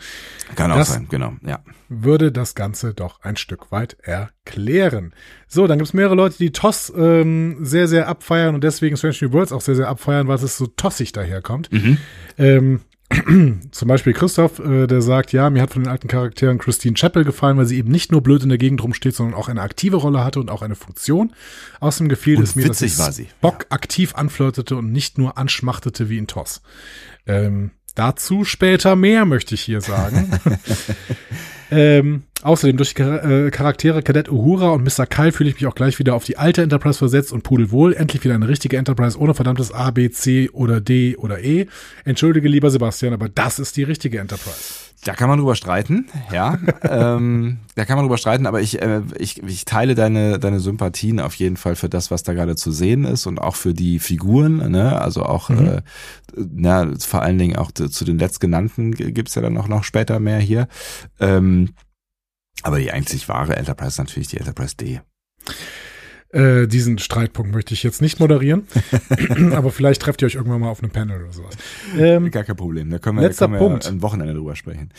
Kann 0.56 0.72
auch 0.72 0.78
Das- 0.78 0.94
sein, 0.94 1.08
genau, 1.10 1.34
ja. 1.46 1.60
Würde 1.90 2.32
das 2.32 2.56
Ganze 2.56 2.94
doch 2.96 3.22
ein 3.22 3.36
Stück 3.36 3.72
weit 3.72 3.98
erklären. 4.02 5.14
So, 5.48 5.68
dann 5.68 5.78
gibt's 5.78 5.94
mehrere 5.94 6.16
Leute, 6.16 6.38
die 6.40 6.52
TOS 6.52 6.92
ähm, 6.96 7.58
sehr, 7.62 7.88
sehr 7.88 8.08
abfeiern 8.08 8.56
und 8.56 8.64
deswegen 8.64 8.98
Strange 8.98 9.18
New 9.22 9.32
Worlds 9.34 9.52
auch 9.52 9.62
sehr, 9.62 9.76
sehr 9.76 9.90
abfeiern, 9.90 10.28
weil 10.28 10.36
es 10.38 10.58
so 10.58 10.66
tossig 10.68 11.12
daherkommt. 11.12 11.70
Ähm, 12.38 12.80
zum 13.72 13.88
Beispiel 13.88 14.14
Christoph, 14.14 14.60
äh, 14.60 14.88
der 14.88 15.02
sagt, 15.02 15.34
ja, 15.34 15.50
mir 15.50 15.62
hat 15.62 15.72
von 15.72 15.84
den 15.84 15.92
alten 15.92 16.08
Charakteren 16.08 16.58
Christine 16.58 16.96
Chappell 16.96 17.24
gefallen, 17.24 17.58
weil 17.58 17.66
sie 17.66 17.78
eben 17.78 17.92
nicht 17.92 18.12
nur 18.12 18.22
blöd 18.22 18.44
in 18.44 18.50
der 18.50 18.58
Gegend 18.58 18.84
rumsteht, 18.84 19.16
sondern 19.16 19.36
auch 19.36 19.50
eine 19.50 19.62
aktive 19.62 19.98
Rolle 19.98 20.24
hatte 20.24 20.40
und 20.40 20.50
auch 20.50 20.62
eine 20.62 20.76
Funktion. 20.76 21.34
Außerdem 21.80 22.10
gefiel 22.10 22.38
Und 22.38 22.44
es 22.44 22.56
mir, 22.56 22.68
dass 22.68 22.80
sie. 22.80 23.28
Bock 23.42 23.68
aktiv 23.70 24.16
anflirtete 24.16 24.76
und 24.76 24.92
nicht 24.92 25.18
nur 25.18 25.38
anschmachtete 25.38 26.10
wie 26.10 26.18
in 26.18 26.28
TOS. 26.28 26.62
Ähm, 27.26 27.72
dazu 27.96 28.44
später 28.46 28.96
mehr, 28.96 29.26
möchte 29.26 29.56
ich 29.56 29.62
hier 29.62 29.82
sagen. 29.82 30.32
ähm, 31.74 32.24
außerdem 32.42 32.78
durch 32.78 32.94
die 32.94 33.02
äh, 33.02 33.50
Charaktere 33.52 34.04
Kadett 34.04 34.30
Uhura 34.30 34.70
und 34.72 34.84
Mr. 34.84 35.06
Kyle 35.06 35.32
fühle 35.32 35.50
ich 35.50 35.56
mich 35.56 35.66
auch 35.66 35.76
gleich 35.76 36.00
wieder 36.00 36.14
auf 36.14 36.24
die 36.24 36.38
alte 36.38 36.62
Enterprise 36.62 37.00
versetzt 37.00 37.32
und 37.32 37.44
pudelwohl. 37.44 37.94
Endlich 37.94 38.24
wieder 38.24 38.36
eine 38.36 38.48
richtige 38.48 38.78
Enterprise 38.78 39.18
ohne 39.18 39.34
verdammtes 39.34 39.72
A, 39.72 39.92
B, 39.92 40.10
C 40.10 40.50
oder 40.50 40.82
D 40.82 41.18
oder 41.18 41.44
E. 41.44 41.68
Entschuldige, 42.06 42.48
lieber 42.48 42.70
Sebastian, 42.70 43.14
aber 43.14 43.30
das 43.30 43.60
ist 43.60 43.78
die 43.78 43.84
richtige 43.84 44.20
Enterprise. 44.20 44.83
Da 45.06 45.14
kann 45.14 45.28
man 45.30 45.38
drüber 45.38 45.56
streiten, 45.56 46.08
ja. 46.32 46.58
ähm, 46.84 47.60
da 47.76 47.86
kann 47.86 47.98
man 47.98 48.06
drüber 48.06 48.18
streiten, 48.18 48.46
aber 48.46 48.62
ich, 48.62 48.82
äh, 48.82 49.02
ich, 49.18 49.44
ich 49.44 49.66
teile 49.66 49.96
deine, 49.96 50.40
deine 50.40 50.60
Sympathien 50.60 51.20
auf 51.20 51.36
jeden 51.36 51.58
Fall 51.58 51.76
für 51.76 51.90
das, 51.90 52.10
was 52.10 52.24
da 52.24 52.34
gerade 52.34 52.56
zu 52.56 52.72
sehen 52.72 53.04
ist 53.04 53.26
und 53.26 53.40
auch 53.40 53.56
für 53.56 53.74
die 53.74 54.00
Figuren, 54.00 54.72
ne? 54.72 55.02
Also 55.02 55.24
auch, 55.24 55.50
äh, 55.50 55.82
na, 56.36 56.94
vor 57.00 57.22
allen 57.22 57.38
Dingen 57.38 57.58
auch 57.58 57.72
zu, 57.72 58.06
den 58.06 58.18
letztgenannten 58.18 58.92
gibt's 58.92 59.36
ja 59.36 59.42
dann 59.42 59.58
auch 59.58 59.68
noch 59.68 59.84
später 59.84 60.20
mehr 60.20 60.40
hier. 60.40 60.68
Ähm, 61.20 61.74
aber 62.62 62.80
die 62.80 62.92
einzig 62.92 63.28
wahre 63.28 63.56
Enterprise 63.56 63.90
ist 63.90 63.98
natürlich 63.98 64.30
die 64.30 64.38
Enterprise 64.38 64.78
D. 64.78 65.02
Äh, 66.34 66.68
diesen 66.68 66.98
Streitpunkt 66.98 67.54
möchte 67.54 67.76
ich 67.76 67.84
jetzt 67.84 68.02
nicht 68.02 68.20
moderieren, 68.20 68.68
aber 69.52 69.70
vielleicht 69.70 70.02
trefft 70.02 70.24
ihr 70.24 70.26
euch 70.26 70.34
irgendwann 70.34 70.62
mal 70.62 70.70
auf 70.70 70.82
einem 70.82 70.92
Panel 70.92 71.22
oder 71.22 71.32
sowas. 71.32 71.56
Ähm, 71.96 72.32
Gar 72.32 72.44
kein 72.44 72.56
Problem. 72.56 72.90
Da 72.90 72.98
können 72.98 73.20
wir, 73.20 73.28
Letzter 73.28 73.46
können 73.46 73.60
wir 73.60 73.68
Punkt. 73.68 73.86
ein 73.86 74.02
Wochenende 74.02 74.34
drüber 74.34 74.56
sprechen. 74.56 74.90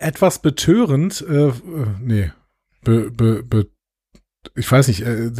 etwas 0.00 0.42
betörend, 0.42 1.24
äh, 1.28 1.46
äh, 1.48 1.52
nee, 2.00 2.32
be, 2.82 3.08
be, 3.12 3.44
be, 3.44 3.68
ich 4.56 4.70
weiß 4.70 4.88
nicht, 4.88 5.02
äh, 5.02 5.30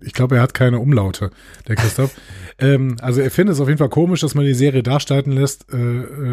ich 0.00 0.12
glaube, 0.12 0.36
er 0.36 0.42
hat 0.42 0.54
keine 0.54 0.78
Umlaute, 0.78 1.32
der 1.66 1.74
Christoph. 1.74 2.14
ähm, 2.60 2.98
also 3.00 3.20
er 3.20 3.32
findet 3.32 3.54
es 3.54 3.60
auf 3.60 3.66
jeden 3.66 3.78
Fall 3.78 3.88
komisch, 3.88 4.20
dass 4.20 4.36
man 4.36 4.44
die 4.44 4.54
Serie 4.54 4.84
da 4.84 5.00
starten 5.00 5.32
lässt, 5.32 5.72
äh, 5.72 5.76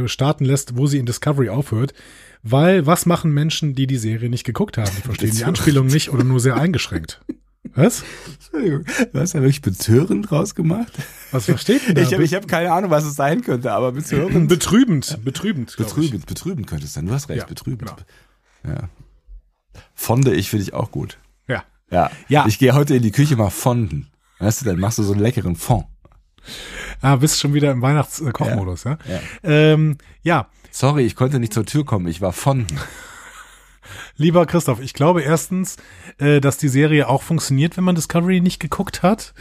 äh, 0.03 0.07
starten 0.07 0.45
lässt, 0.45 0.77
wo 0.77 0.85
sie 0.85 0.99
in 0.99 1.07
Discovery 1.07 1.49
aufhört. 1.49 1.95
Weil 2.43 2.85
was 2.85 3.07
machen 3.07 3.33
Menschen, 3.33 3.73
die 3.73 3.87
die 3.87 3.97
Serie 3.97 4.29
nicht 4.29 4.43
geguckt 4.43 4.77
haben? 4.77 4.91
Die 4.95 5.01
verstehen 5.01 5.31
die 5.35 5.45
Anspielung 5.45 5.87
nicht 5.87 6.11
oder 6.11 6.23
nur 6.23 6.39
sehr 6.39 6.57
eingeschränkt. 6.57 7.21
Was? 7.75 8.03
Entschuldigung, 8.33 8.85
du 9.11 9.19
hast 9.19 9.33
ja 9.33 9.41
wirklich 9.41 9.61
betörend 9.61 10.31
rausgemacht. 10.31 10.93
Was 11.31 11.45
versteht 11.45 11.87
denn 11.87 11.95
da? 11.95 12.01
Ich 12.01 12.13
habe 12.13 12.23
ich 12.23 12.33
hab 12.33 12.47
keine 12.47 12.71
Ahnung, 12.71 12.89
was 12.89 13.03
es 13.03 13.15
sein 13.15 13.41
könnte, 13.41 13.71
aber 13.73 13.91
betörend. 13.91 14.47
betrübend, 14.47 15.19
betrübend. 15.23 15.75
glaub 15.75 15.89
ich. 15.89 15.93
Betrübend, 15.95 16.25
betrübend 16.25 16.67
könnte 16.67 16.85
es 16.85 16.93
sein. 16.93 17.05
Du 17.05 17.11
hast 17.13 17.27
recht, 17.29 17.41
Ja, 17.41 17.45
betrübend. 17.47 17.91
genau. 18.63 18.77
Ja. 18.77 18.89
Fonde 19.93 20.33
ich 20.33 20.49
finde 20.49 20.63
ich 20.63 20.73
auch 20.73 20.89
gut. 20.91 21.17
Ja. 21.47 21.63
Ja. 21.91 22.09
Ja. 22.29 22.45
Ich 22.47 22.59
gehe 22.59 22.73
heute 22.73 22.95
in 22.95 23.01
die 23.03 23.11
Küche 23.11 23.35
mal 23.35 23.49
fonden. 23.49 24.07
Weißt 24.39 24.61
du, 24.61 24.65
dann 24.65 24.79
machst 24.79 24.97
du 24.97 25.03
so 25.03 25.11
einen 25.13 25.21
leckeren 25.21 25.55
Fond. 25.55 25.85
Ah, 27.01 27.15
bist 27.17 27.39
schon 27.39 27.53
wieder 27.53 27.71
im 27.71 27.81
Weihnachtskochmodus, 27.81 28.83
ja? 28.85 28.97
Ja. 29.09 29.19
Ähm, 29.43 29.97
ja, 30.21 30.47
Sorry, 30.71 31.05
ich 31.05 31.15
konnte 31.15 31.39
nicht 31.39 31.53
zur 31.53 31.65
Tür 31.65 31.85
kommen. 31.85 32.07
Ich 32.07 32.19
war 32.19 32.33
fonden. 32.33 32.77
Lieber 34.17 34.45
Christoph, 34.45 34.79
ich 34.81 34.93
glaube 34.93 35.21
erstens, 35.21 35.77
äh, 36.17 36.39
dass 36.41 36.57
die 36.57 36.67
Serie 36.69 37.07
auch 37.09 37.21
funktioniert, 37.23 37.77
wenn 37.77 37.83
man 37.83 37.95
Discovery 37.95 38.41
nicht 38.41 38.59
geguckt 38.59 39.03
hat, 39.03 39.33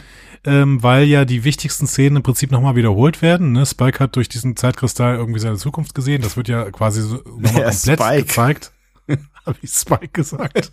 ähm, 0.45 0.81
weil 0.83 1.05
ja 1.05 1.25
die 1.25 1.43
wichtigsten 1.43 1.87
Szenen 1.87 2.17
im 2.17 2.23
Prinzip 2.23 2.51
nochmal 2.51 2.75
wiederholt 2.75 3.21
werden. 3.21 3.51
Ne? 3.51 3.65
Spike 3.65 3.99
hat 3.99 4.15
durch 4.15 4.29
diesen 4.29 4.55
Zeitkristall 4.55 5.15
irgendwie 5.15 5.39
seine 5.39 5.57
Zukunft 5.57 5.95
gesehen. 5.95 6.21
Das 6.21 6.37
wird 6.37 6.47
ja 6.47 6.69
quasi 6.71 7.01
so 7.01 7.15
nochmal 7.37 7.63
Ja, 7.63 7.69
komplett 7.71 7.99
Spike. 7.99 8.21
gezeigt. 8.23 8.71
Habe 9.45 9.57
ich 9.61 9.71
Spike 9.71 10.09
gesagt? 10.09 10.71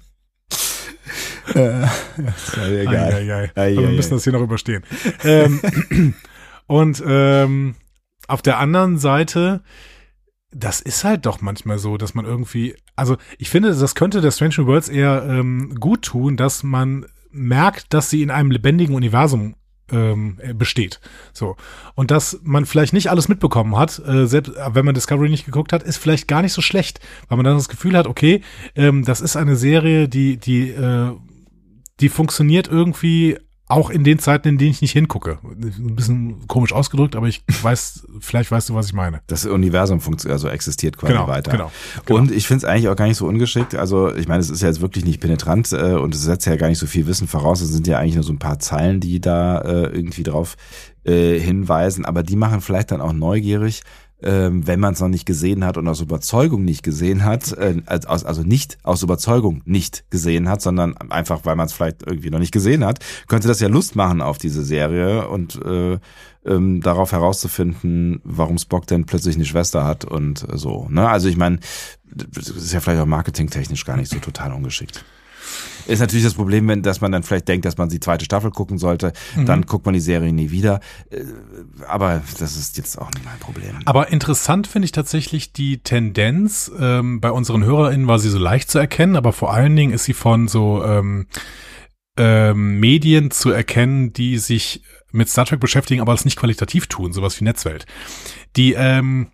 ja, 1.54 1.90
Ei, 2.56 2.86
ei, 2.86 2.86
ei. 2.86 3.50
Ei, 3.54 3.72
Aber 3.72 3.82
wir 3.82 3.88
ei, 3.88 3.92
müssen 3.92 4.12
ei. 4.12 4.16
das 4.16 4.24
hier 4.24 4.32
noch 4.32 4.40
überstehen. 4.42 4.82
ähm, 5.24 5.60
und 6.66 7.02
ähm, 7.06 7.74
auf 8.28 8.42
der 8.42 8.58
anderen 8.58 8.98
Seite, 8.98 9.62
das 10.52 10.80
ist 10.80 11.04
halt 11.04 11.26
doch 11.26 11.40
manchmal 11.40 11.78
so, 11.78 11.96
dass 11.96 12.14
man 12.14 12.24
irgendwie, 12.24 12.76
also 13.02 13.16
ich 13.36 13.50
finde, 13.50 13.74
das 13.74 13.96
könnte 13.96 14.20
der 14.20 14.30
Strange 14.30 14.54
New 14.58 14.66
Worlds 14.66 14.88
eher 14.88 15.26
ähm, 15.28 15.74
gut 15.80 16.02
tun, 16.02 16.36
dass 16.36 16.62
man 16.62 17.04
merkt, 17.32 17.92
dass 17.92 18.10
sie 18.10 18.22
in 18.22 18.30
einem 18.30 18.52
lebendigen 18.52 18.94
Universum 18.94 19.56
ähm, 19.90 20.38
äh, 20.40 20.54
besteht. 20.54 21.00
So. 21.32 21.56
Und 21.96 22.12
dass 22.12 22.38
man 22.44 22.64
vielleicht 22.64 22.92
nicht 22.92 23.10
alles 23.10 23.26
mitbekommen 23.26 23.76
hat, 23.76 24.00
äh, 24.06 24.26
selbst 24.26 24.54
äh, 24.56 24.74
wenn 24.74 24.84
man 24.84 24.94
Discovery 24.94 25.28
nicht 25.28 25.46
geguckt 25.46 25.72
hat, 25.72 25.82
ist 25.82 25.96
vielleicht 25.96 26.28
gar 26.28 26.42
nicht 26.42 26.52
so 26.52 26.62
schlecht, 26.62 27.00
weil 27.26 27.36
man 27.38 27.44
dann 27.44 27.56
das 27.56 27.68
Gefühl 27.68 27.96
hat, 27.96 28.06
okay, 28.06 28.40
ähm, 28.76 29.04
das 29.04 29.20
ist 29.20 29.34
eine 29.34 29.56
Serie, 29.56 30.08
die, 30.08 30.36
die, 30.36 30.70
äh, 30.70 31.10
die 31.98 32.08
funktioniert 32.08 32.68
irgendwie 32.68 33.36
auch 33.72 33.90
in 33.90 34.04
den 34.04 34.18
Zeiten, 34.18 34.48
in 34.48 34.58
denen 34.58 34.70
ich 34.70 34.80
nicht 34.82 34.92
hingucke. 34.92 35.38
Ein 35.42 35.96
bisschen 35.96 36.46
komisch 36.46 36.72
ausgedrückt, 36.72 37.16
aber 37.16 37.26
ich 37.26 37.42
weiß, 37.62 38.06
vielleicht 38.20 38.50
weißt 38.50 38.68
du, 38.68 38.74
was 38.74 38.86
ich 38.86 38.92
meine. 38.92 39.20
Das 39.26 39.46
Universum 39.46 40.00
funktioniert, 40.00 40.34
also 40.34 40.48
existiert 40.48 40.96
quasi 40.96 41.12
Genau, 41.14 41.26
weiter. 41.28 41.50
genau, 41.50 41.70
genau. 42.04 42.18
Und 42.20 42.30
ich 42.30 42.46
finde 42.46 42.58
es 42.58 42.64
eigentlich 42.64 42.88
auch 42.88 42.96
gar 42.96 43.06
nicht 43.06 43.16
so 43.16 43.26
ungeschickt. 43.26 43.74
Also 43.74 44.14
ich 44.14 44.28
meine, 44.28 44.40
es 44.40 44.50
ist 44.50 44.62
ja 44.62 44.68
jetzt 44.68 44.80
wirklich 44.80 45.04
nicht 45.04 45.20
penetrant 45.20 45.72
äh, 45.72 45.94
und 45.94 46.14
es 46.14 46.22
setzt 46.22 46.46
ja 46.46 46.56
gar 46.56 46.68
nicht 46.68 46.78
so 46.78 46.86
viel 46.86 47.06
Wissen 47.06 47.26
voraus. 47.28 47.60
Es 47.60 47.70
sind 47.70 47.86
ja 47.86 47.98
eigentlich 47.98 48.14
nur 48.16 48.24
so 48.24 48.32
ein 48.32 48.38
paar 48.38 48.58
Zeilen, 48.58 49.00
die 49.00 49.20
da 49.20 49.60
äh, 49.60 49.86
irgendwie 49.86 50.22
drauf 50.22 50.56
äh, 51.04 51.38
hinweisen. 51.38 52.04
Aber 52.04 52.22
die 52.22 52.36
machen 52.36 52.60
vielleicht 52.60 52.92
dann 52.92 53.00
auch 53.00 53.12
neugierig, 53.12 53.82
ähm, 54.22 54.66
wenn 54.66 54.80
man 54.80 54.94
es 54.94 55.00
noch 55.00 55.08
nicht 55.08 55.26
gesehen 55.26 55.64
hat 55.64 55.76
und 55.76 55.86
aus 55.88 56.00
Überzeugung 56.00 56.64
nicht 56.64 56.82
gesehen 56.82 57.24
hat, 57.24 57.52
äh, 57.52 57.82
also, 57.86 58.08
aus- 58.08 58.24
also 58.24 58.42
nicht 58.42 58.78
aus 58.82 59.02
Überzeugung 59.02 59.62
nicht 59.64 60.04
gesehen 60.10 60.48
hat, 60.48 60.62
sondern 60.62 60.96
einfach, 60.96 61.40
weil 61.44 61.56
man 61.56 61.66
es 61.66 61.72
vielleicht 61.72 62.02
irgendwie 62.06 62.30
noch 62.30 62.38
nicht 62.38 62.52
gesehen 62.52 62.84
hat, 62.84 63.00
könnte 63.28 63.48
das 63.48 63.60
ja 63.60 63.68
Lust 63.68 63.96
machen 63.96 64.20
auf 64.20 64.38
diese 64.38 64.64
Serie 64.64 65.28
und 65.28 65.60
äh, 65.64 65.98
ähm, 66.44 66.80
darauf 66.80 67.12
herauszufinden, 67.12 68.20
warum 68.24 68.58
Spock 68.58 68.86
denn 68.86 69.04
plötzlich 69.06 69.36
eine 69.36 69.44
Schwester 69.44 69.84
hat 69.84 70.04
und 70.04 70.46
so. 70.54 70.88
Ne? 70.90 71.08
Also 71.08 71.28
ich 71.28 71.36
meine, 71.36 71.58
das 72.04 72.48
ist 72.48 72.72
ja 72.72 72.80
vielleicht 72.80 73.00
auch 73.00 73.06
marketingtechnisch 73.06 73.84
gar 73.84 73.96
nicht 73.96 74.10
so 74.10 74.18
total 74.18 74.52
ungeschickt. 74.52 75.04
Ist 75.86 76.00
natürlich 76.00 76.24
das 76.24 76.34
Problem, 76.34 76.68
wenn, 76.68 76.82
dass 76.82 77.00
man 77.00 77.12
dann 77.12 77.22
vielleicht 77.22 77.48
denkt, 77.48 77.64
dass 77.64 77.76
man 77.76 77.88
die 77.88 78.00
zweite 78.00 78.24
Staffel 78.24 78.50
gucken 78.50 78.78
sollte, 78.78 79.12
Mhm. 79.36 79.46
dann 79.46 79.62
guckt 79.66 79.84
man 79.86 79.94
die 79.94 80.00
Serie 80.00 80.32
nie 80.32 80.50
wieder. 80.50 80.80
Äh, 81.10 81.24
Aber 81.88 82.22
das 82.38 82.56
ist 82.56 82.76
jetzt 82.78 82.98
auch 82.98 83.10
nicht 83.12 83.24
mein 83.24 83.38
Problem. 83.38 83.78
Aber 83.84 84.10
interessant 84.12 84.66
finde 84.66 84.86
ich 84.86 84.92
tatsächlich 84.92 85.52
die 85.52 85.78
Tendenz. 85.78 86.70
Ähm, 86.78 87.20
bei 87.20 87.30
unseren 87.30 87.64
HörerInnen 87.64 88.06
war 88.06 88.18
sie 88.18 88.30
so 88.30 88.38
leicht 88.38 88.70
zu 88.70 88.78
erkennen, 88.78 89.16
aber 89.16 89.32
vor 89.32 89.52
allen 89.52 89.74
Dingen 89.76 89.92
ist 89.92 90.04
sie 90.04 90.14
von 90.14 90.48
so 90.48 90.84
ähm, 90.84 91.26
ähm, 92.16 92.78
Medien 92.80 93.30
zu 93.30 93.50
erkennen, 93.50 94.12
die 94.12 94.38
sich 94.38 94.82
mit 95.10 95.28
Star 95.28 95.44
Trek 95.46 95.60
beschäftigen, 95.60 96.00
aber 96.00 96.12
es 96.14 96.24
nicht 96.24 96.38
qualitativ 96.38 96.86
tun, 96.86 97.12
sowas 97.12 97.38
wie 97.40 97.44
Netzwelt. 97.44 97.86
Die 98.56 98.72
ähm, 98.74 99.28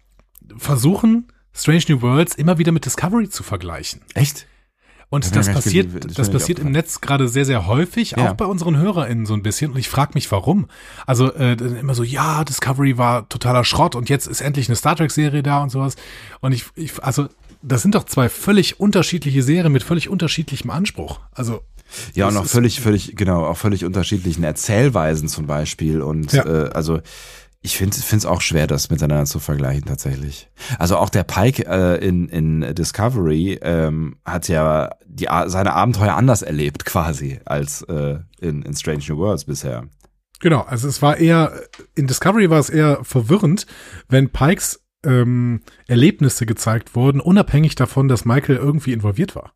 versuchen, 0.56 1.28
Strange 1.52 1.82
New 1.88 2.02
Worlds 2.02 2.34
immer 2.34 2.58
wieder 2.58 2.72
mit 2.72 2.84
Discovery 2.84 3.28
zu 3.28 3.42
vergleichen. 3.42 4.02
Echt? 4.14 4.46
Und 5.10 5.24
hab 5.24 5.32
das 5.32 5.48
passiert, 5.50 5.92
mir 5.92 6.00
das 6.00 6.18
nicht 6.18 6.32
passiert 6.32 6.58
im. 6.58 6.70
Netz 6.72 7.00
gerade 7.00 7.28
sehr, 7.28 7.44
sehr 7.46 7.66
häufig, 7.66 8.10
Ja. 8.12 8.30
auch 8.30 8.34
bei 8.34 8.44
unseren 8.44 8.76
HörerInnen 8.76 9.24
so 9.24 9.32
ein 9.34 9.42
bisschen. 9.42 9.70
Und 9.72 9.78
ich 9.78 9.88
frage 9.88 10.10
mich, 10.14 10.30
warum. 10.30 10.66
Also 11.06 11.32
äh, 11.32 11.52
immer 11.54 11.94
so, 11.94 12.02
ja, 12.02 12.44
Discovery 12.44 12.98
war 12.98 13.28
totaler 13.28 13.64
Schrott 13.64 13.94
und 13.94 14.08
jetzt 14.10 14.26
ist 14.26 14.42
endlich 14.42 14.68
eine 14.68 14.76
Star 14.76 14.96
Trek-Serie 14.96 15.42
da 15.42 15.62
und 15.62 15.70
sowas. 15.70 15.96
Und 16.40 16.52
ich, 16.52 16.66
ich, 16.74 17.02
also 17.02 17.28
das 17.62 17.82
sind 17.82 17.94
doch 17.94 18.04
zwei 18.04 18.28
völlig 18.28 18.80
unterschiedliche 18.80 19.42
Serien 19.42 19.72
mit 19.72 19.82
völlig 19.82 20.08
unterschiedlichem 20.10 20.70
Anspruch. 20.70 21.20
Also 21.32 21.62
Ja, 22.14 22.28
und 22.28 22.34
Das 22.34 22.42
auch 22.44 22.46
völlig, 22.50 22.80
völlig, 22.82 23.16
genau, 23.16 23.46
auch 23.46 23.56
völlig 23.56 23.86
unterschiedlichen 23.86 24.44
Erzählweisen 24.44 25.26
zum 25.26 25.46
Beispiel. 25.46 26.02
Und 26.02 26.32
Ja. 26.32 26.44
äh, 26.44 26.68
also 26.70 27.00
ich 27.60 27.76
finde 27.76 27.96
es 27.96 28.26
auch 28.26 28.40
schwer, 28.40 28.66
das 28.66 28.88
miteinander 28.88 29.26
zu 29.26 29.40
vergleichen 29.40 29.84
tatsächlich. 29.84 30.48
Also 30.78 30.96
auch 30.96 31.10
der 31.10 31.24
Pike 31.24 31.66
äh, 31.66 31.96
in, 31.96 32.28
in 32.28 32.74
Discovery 32.74 33.58
ähm, 33.62 34.16
hat 34.24 34.48
ja 34.48 34.90
die, 35.06 35.26
seine 35.46 35.72
Abenteuer 35.72 36.14
anders 36.14 36.42
erlebt 36.42 36.84
quasi 36.84 37.40
als 37.44 37.82
äh, 37.82 38.18
in, 38.40 38.62
in 38.62 38.76
Strange 38.76 39.04
New 39.08 39.18
Worlds 39.18 39.44
bisher. 39.44 39.88
Genau, 40.40 40.60
also 40.60 40.86
es 40.86 41.02
war 41.02 41.16
eher, 41.16 41.52
in 41.96 42.06
Discovery 42.06 42.48
war 42.48 42.60
es 42.60 42.70
eher 42.70 43.00
verwirrend, 43.02 43.66
wenn 44.08 44.30
Pikes 44.30 44.80
ähm, 45.04 45.62
Erlebnisse 45.88 46.46
gezeigt 46.46 46.94
wurden, 46.94 47.20
unabhängig 47.20 47.74
davon, 47.74 48.06
dass 48.06 48.24
Michael 48.24 48.56
irgendwie 48.56 48.92
involviert 48.92 49.34
war. 49.34 49.52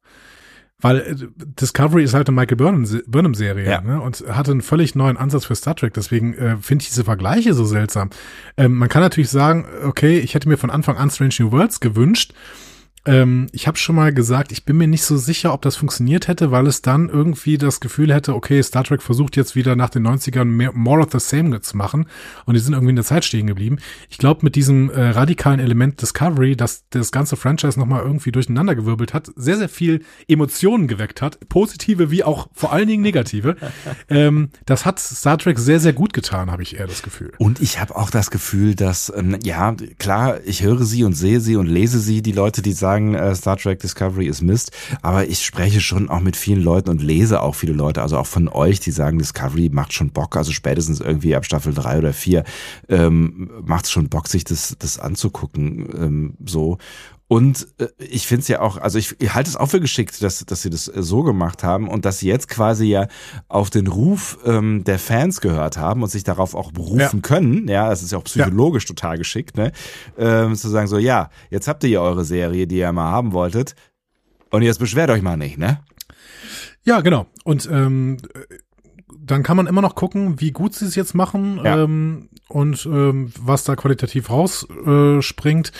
Weil 0.82 0.98
äh, 0.98 1.14
Discovery 1.60 2.04
ist 2.04 2.12
halt 2.12 2.28
eine 2.28 2.34
Michael 2.38 2.56
Burnham- 2.58 3.02
Burnham-Serie 3.06 3.68
Ja. 3.70 3.80
ne? 3.80 4.00
und 4.00 4.22
hatte 4.28 4.50
einen 4.50 4.60
völlig 4.60 4.94
neuen 4.94 5.16
Ansatz 5.16 5.46
für 5.46 5.54
Star 5.54 5.74
Trek. 5.74 5.94
Deswegen 5.94 6.34
äh, 6.34 6.56
finde 6.60 6.82
ich 6.82 6.88
diese 6.90 7.04
Vergleiche 7.04 7.54
so 7.54 7.64
seltsam. 7.64 8.10
Ähm, 8.56 8.74
man 8.74 8.88
kann 8.90 9.00
natürlich 9.02 9.30
sagen, 9.30 9.64
okay, 9.84 10.18
ich 10.18 10.34
hätte 10.34 10.48
mir 10.48 10.58
von 10.58 10.70
Anfang 10.70 10.96
an 10.98 11.08
Strange 11.10 11.34
New 11.40 11.52
Worlds 11.52 11.80
gewünscht. 11.80 12.34
Ähm, 13.04 13.48
ich 13.52 13.66
habe 13.66 13.76
schon 13.78 13.96
mal 13.96 14.12
gesagt, 14.12 14.52
ich 14.52 14.64
bin 14.64 14.76
mir 14.76 14.86
nicht 14.86 15.02
so 15.02 15.16
sicher, 15.16 15.52
ob 15.52 15.62
das 15.62 15.74
funktioniert 15.74 16.28
hätte, 16.28 16.52
weil 16.52 16.68
es 16.68 16.82
dann 16.82 17.08
irgendwie 17.08 17.58
das 17.58 17.80
Gefühl 17.80 18.14
hätte, 18.14 18.34
okay, 18.34 18.62
Star 18.62 18.84
Trek 18.84 19.02
versucht 19.02 19.36
jetzt 19.36 19.56
wieder 19.56 19.74
nach 19.74 19.90
den 19.90 20.06
90ern 20.06 20.44
mehr, 20.44 20.72
more 20.72 21.00
of 21.00 21.08
the 21.10 21.18
same 21.18 21.60
zu 21.60 21.76
machen 21.76 22.06
und 22.46 22.54
die 22.54 22.60
sind 22.60 22.74
irgendwie 22.74 22.90
in 22.90 22.96
der 22.96 23.04
Zeit 23.04 23.24
stehen 23.24 23.48
geblieben. 23.48 23.78
Ich 24.08 24.18
glaube, 24.18 24.40
mit 24.44 24.54
diesem 24.54 24.90
äh, 24.90 25.10
radikalen 25.10 25.58
Element 25.58 26.00
Discovery, 26.00 26.56
das 26.56 26.84
das 26.90 27.10
ganze 27.10 27.36
Franchise 27.36 27.78
nochmal 27.78 28.02
irgendwie 28.02 28.30
durcheinandergewirbelt 28.30 29.14
hat, 29.14 29.32
sehr, 29.34 29.56
sehr 29.56 29.68
viel 29.68 30.04
Emotionen 30.28 30.86
geweckt 30.86 31.22
hat, 31.22 31.48
positive 31.48 32.12
wie 32.12 32.22
auch 32.22 32.48
vor 32.52 32.72
allen 32.72 32.86
Dingen 32.86 33.02
negative. 33.02 33.56
ähm, 34.10 34.50
das 34.64 34.86
hat 34.86 35.00
Star 35.00 35.38
Trek 35.38 35.58
sehr, 35.58 35.80
sehr 35.80 35.92
gut 35.92 36.12
getan, 36.12 36.52
habe 36.52 36.62
ich 36.62 36.78
eher 36.78 36.86
das 36.86 37.02
Gefühl. 37.02 37.32
Und 37.38 37.60
ich 37.60 37.80
habe 37.80 37.96
auch 37.96 38.10
das 38.10 38.30
Gefühl, 38.30 38.76
dass, 38.76 39.12
ähm, 39.16 39.38
ja, 39.42 39.74
klar, 39.98 40.38
ich 40.44 40.62
höre 40.62 40.84
sie 40.84 41.02
und 41.02 41.14
sehe 41.14 41.40
sie 41.40 41.56
und 41.56 41.66
lese 41.66 41.98
sie, 41.98 42.22
die 42.22 42.32
Leute, 42.32 42.62
die 42.62 42.72
sagen, 42.72 42.91
äh, 42.98 43.34
Star 43.34 43.56
Trek 43.56 43.80
Discovery 43.80 44.26
ist 44.26 44.42
Mist, 44.42 44.72
aber 45.02 45.26
ich 45.26 45.44
spreche 45.44 45.80
schon 45.80 46.08
auch 46.08 46.20
mit 46.20 46.36
vielen 46.36 46.62
Leuten 46.62 46.90
und 46.90 47.02
lese 47.02 47.40
auch 47.40 47.54
viele 47.54 47.72
Leute, 47.72 48.02
also 48.02 48.18
auch 48.18 48.26
von 48.26 48.48
euch, 48.48 48.80
die 48.80 48.90
sagen, 48.90 49.18
Discovery 49.18 49.70
macht 49.72 49.92
schon 49.92 50.10
Bock, 50.10 50.36
also 50.36 50.52
spätestens 50.52 51.00
irgendwie 51.00 51.34
ab 51.34 51.44
Staffel 51.44 51.74
drei 51.74 51.98
oder 51.98 52.12
vier 52.12 52.44
ähm, 52.88 53.50
macht 53.64 53.86
es 53.86 53.90
schon 53.90 54.08
Bock, 54.08 54.28
sich 54.28 54.44
das, 54.44 54.76
das 54.78 54.98
anzugucken, 54.98 55.88
ähm, 55.96 56.34
so. 56.44 56.78
Und 57.32 57.66
äh, 57.78 57.86
ich 57.96 58.26
finde 58.26 58.42
es 58.42 58.48
ja 58.48 58.60
auch, 58.60 58.76
also 58.76 58.98
ich, 58.98 59.16
ich 59.18 59.32
halte 59.32 59.48
es 59.48 59.56
auch 59.56 59.68
für 59.70 59.80
geschickt, 59.80 60.22
dass, 60.22 60.44
dass 60.44 60.60
sie 60.60 60.68
das 60.68 60.88
äh, 60.88 61.02
so 61.02 61.22
gemacht 61.22 61.64
haben 61.64 61.88
und 61.88 62.04
dass 62.04 62.18
sie 62.18 62.28
jetzt 62.28 62.46
quasi 62.46 62.84
ja 62.84 63.06
auf 63.48 63.70
den 63.70 63.86
Ruf 63.86 64.38
ähm, 64.44 64.84
der 64.84 64.98
Fans 64.98 65.40
gehört 65.40 65.78
haben 65.78 66.02
und 66.02 66.10
sich 66.10 66.24
darauf 66.24 66.54
auch 66.54 66.72
berufen 66.72 66.98
Ja. 66.98 67.20
können. 67.22 67.68
Ja, 67.68 67.88
das 67.88 68.02
ist 68.02 68.12
ja 68.12 68.18
auch 68.18 68.24
psychologisch 68.24 68.84
total 68.84 69.16
geschickt, 69.16 69.56
ne? 69.56 69.72
Ähm, 70.18 70.54
zu 70.56 70.68
sagen 70.68 70.88
so, 70.88 70.98
ja, 70.98 71.30
jetzt 71.48 71.68
habt 71.68 71.82
ihr 71.84 71.90
ja 71.90 72.00
eure 72.02 72.26
Serie, 72.26 72.66
die 72.66 72.76
ihr 72.76 72.92
mal 72.92 73.10
haben 73.10 73.32
wolltet. 73.32 73.76
Und 74.50 74.60
jetzt 74.60 74.78
beschwert 74.78 75.08
euch 75.08 75.22
mal 75.22 75.38
nicht, 75.38 75.56
ne? 75.56 75.80
Ja, 76.84 77.00
genau. 77.00 77.24
Und 77.44 77.66
ähm, 77.72 78.18
dann 79.18 79.42
kann 79.42 79.56
man 79.56 79.66
immer 79.68 79.80
noch 79.80 79.94
gucken, 79.94 80.38
wie 80.38 80.50
gut 80.50 80.74
sie 80.74 80.84
es 80.84 80.96
jetzt 80.96 81.14
machen 81.14 81.60
Ja. 81.64 81.82
ähm, 81.84 82.28
und 82.50 82.84
ähm, 82.84 83.32
was 83.40 83.64
da 83.64 83.74
qualitativ 83.74 84.28
rausspringt. 84.28 85.68
Äh, 85.68 85.72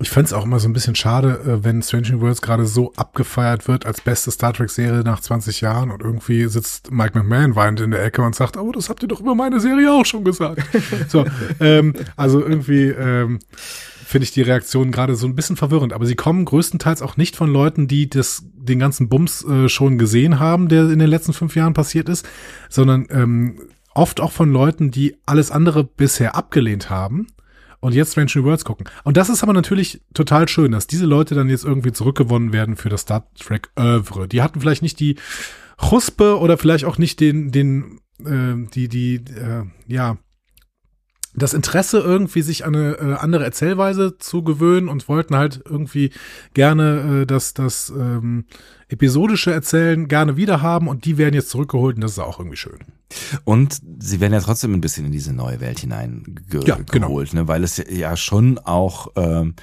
ich 0.00 0.10
fänd's 0.10 0.32
auch 0.32 0.44
immer 0.44 0.60
so 0.60 0.68
ein 0.68 0.72
bisschen 0.72 0.94
schade, 0.94 1.40
äh, 1.44 1.64
wenn 1.64 1.82
Strange 1.82 2.12
New 2.12 2.20
Worlds 2.20 2.40
gerade 2.40 2.66
so 2.66 2.92
abgefeiert 2.94 3.66
wird 3.66 3.84
als 3.84 4.00
beste 4.00 4.30
Star 4.30 4.52
Trek-Serie 4.52 5.02
nach 5.02 5.20
20 5.20 5.60
Jahren 5.60 5.90
und 5.90 6.02
irgendwie 6.02 6.46
sitzt 6.46 6.92
Mike 6.92 7.18
McMahon 7.18 7.56
weinend 7.56 7.80
in 7.80 7.90
der 7.90 8.04
Ecke 8.04 8.22
und 8.22 8.34
sagt, 8.34 8.56
oh, 8.56 8.70
das 8.70 8.88
habt 8.88 9.02
ihr 9.02 9.08
doch 9.08 9.20
über 9.20 9.34
meine 9.34 9.58
Serie 9.58 9.92
auch 9.92 10.06
schon 10.06 10.22
gesagt. 10.22 10.62
so, 11.08 11.24
ähm, 11.58 11.94
also 12.16 12.40
irgendwie 12.40 12.86
ähm, 12.88 13.40
finde 14.04 14.24
ich 14.24 14.30
die 14.30 14.42
Reaktion 14.42 14.92
gerade 14.92 15.16
so 15.16 15.26
ein 15.26 15.34
bisschen 15.34 15.56
verwirrend, 15.56 15.92
aber 15.92 16.06
sie 16.06 16.14
kommen 16.14 16.44
größtenteils 16.44 17.02
auch 17.02 17.16
nicht 17.16 17.34
von 17.34 17.52
Leuten, 17.52 17.88
die 17.88 18.08
das, 18.08 18.44
den 18.54 18.78
ganzen 18.78 19.08
Bums 19.08 19.44
äh, 19.44 19.68
schon 19.68 19.98
gesehen 19.98 20.38
haben, 20.38 20.68
der 20.68 20.88
in 20.90 21.00
den 21.00 21.10
letzten 21.10 21.32
fünf 21.32 21.56
Jahren 21.56 21.74
passiert 21.74 22.08
ist, 22.08 22.26
sondern 22.68 23.06
ähm, 23.10 23.62
oft 23.94 24.20
auch 24.20 24.30
von 24.30 24.52
Leuten, 24.52 24.92
die 24.92 25.16
alles 25.26 25.50
andere 25.50 25.82
bisher 25.82 26.36
abgelehnt 26.36 26.88
haben 26.88 27.26
und 27.80 27.94
jetzt 27.94 28.12
Strange 28.12 28.32
New 28.34 28.44
Worlds 28.44 28.64
gucken. 28.64 28.88
Und 29.04 29.16
das 29.16 29.28
ist 29.28 29.42
aber 29.42 29.52
natürlich 29.52 30.02
total 30.14 30.48
schön, 30.48 30.72
dass 30.72 30.86
diese 30.86 31.06
Leute 31.06 31.34
dann 31.34 31.48
jetzt 31.48 31.64
irgendwie 31.64 31.92
zurückgewonnen 31.92 32.52
werden 32.52 32.76
für 32.76 32.88
das 32.88 33.02
Star 33.02 33.28
Trek 33.38 33.70
Oeuvre. 33.76 34.28
Die 34.28 34.42
hatten 34.42 34.60
vielleicht 34.60 34.82
nicht 34.82 35.00
die 35.00 35.16
Chuspe 35.78 36.38
oder 36.38 36.58
vielleicht 36.58 36.84
auch 36.84 36.98
nicht 36.98 37.20
den, 37.20 37.52
den, 37.52 38.00
äh, 38.24 38.68
die, 38.74 38.88
die, 38.88 39.14
äh, 39.16 39.64
ja, 39.86 40.18
das 41.42 41.54
Interesse 41.54 41.98
irgendwie 41.98 42.42
sich 42.42 42.64
an 42.64 42.74
eine 42.76 42.92
äh, 42.98 43.14
andere 43.14 43.44
Erzählweise 43.44 44.18
zu 44.18 44.42
gewöhnen 44.42 44.88
und 44.88 45.08
wollten 45.08 45.36
halt 45.36 45.62
irgendwie 45.68 46.10
gerne 46.54 47.22
äh, 47.22 47.26
das, 47.26 47.54
das 47.54 47.90
ähm, 47.90 48.44
episodische 48.88 49.52
Erzählen 49.52 50.08
gerne 50.08 50.36
wieder 50.36 50.62
haben 50.62 50.88
und 50.88 51.04
die 51.04 51.18
werden 51.18 51.34
jetzt 51.34 51.50
zurückgeholt 51.50 51.96
und 51.96 52.02
das 52.02 52.12
ist 52.12 52.18
auch 52.18 52.38
irgendwie 52.38 52.56
schön. 52.56 52.78
Und 53.44 53.80
sie 54.00 54.20
werden 54.20 54.32
ja 54.34 54.40
trotzdem 54.40 54.72
ein 54.74 54.80
bisschen 54.80 55.06
in 55.06 55.12
diese 55.12 55.32
neue 55.32 55.60
Welt 55.60 55.78
hinein 55.80 56.24
ge 56.50 56.62
Ja, 56.66 56.78
genau. 56.90 57.20
ne? 57.20 57.48
weil 57.48 57.64
es 57.64 57.76
ja- 57.78 57.84
ja 57.88 58.16
schon 58.16 58.58
auch 58.58 59.08
ähm, 59.16 59.54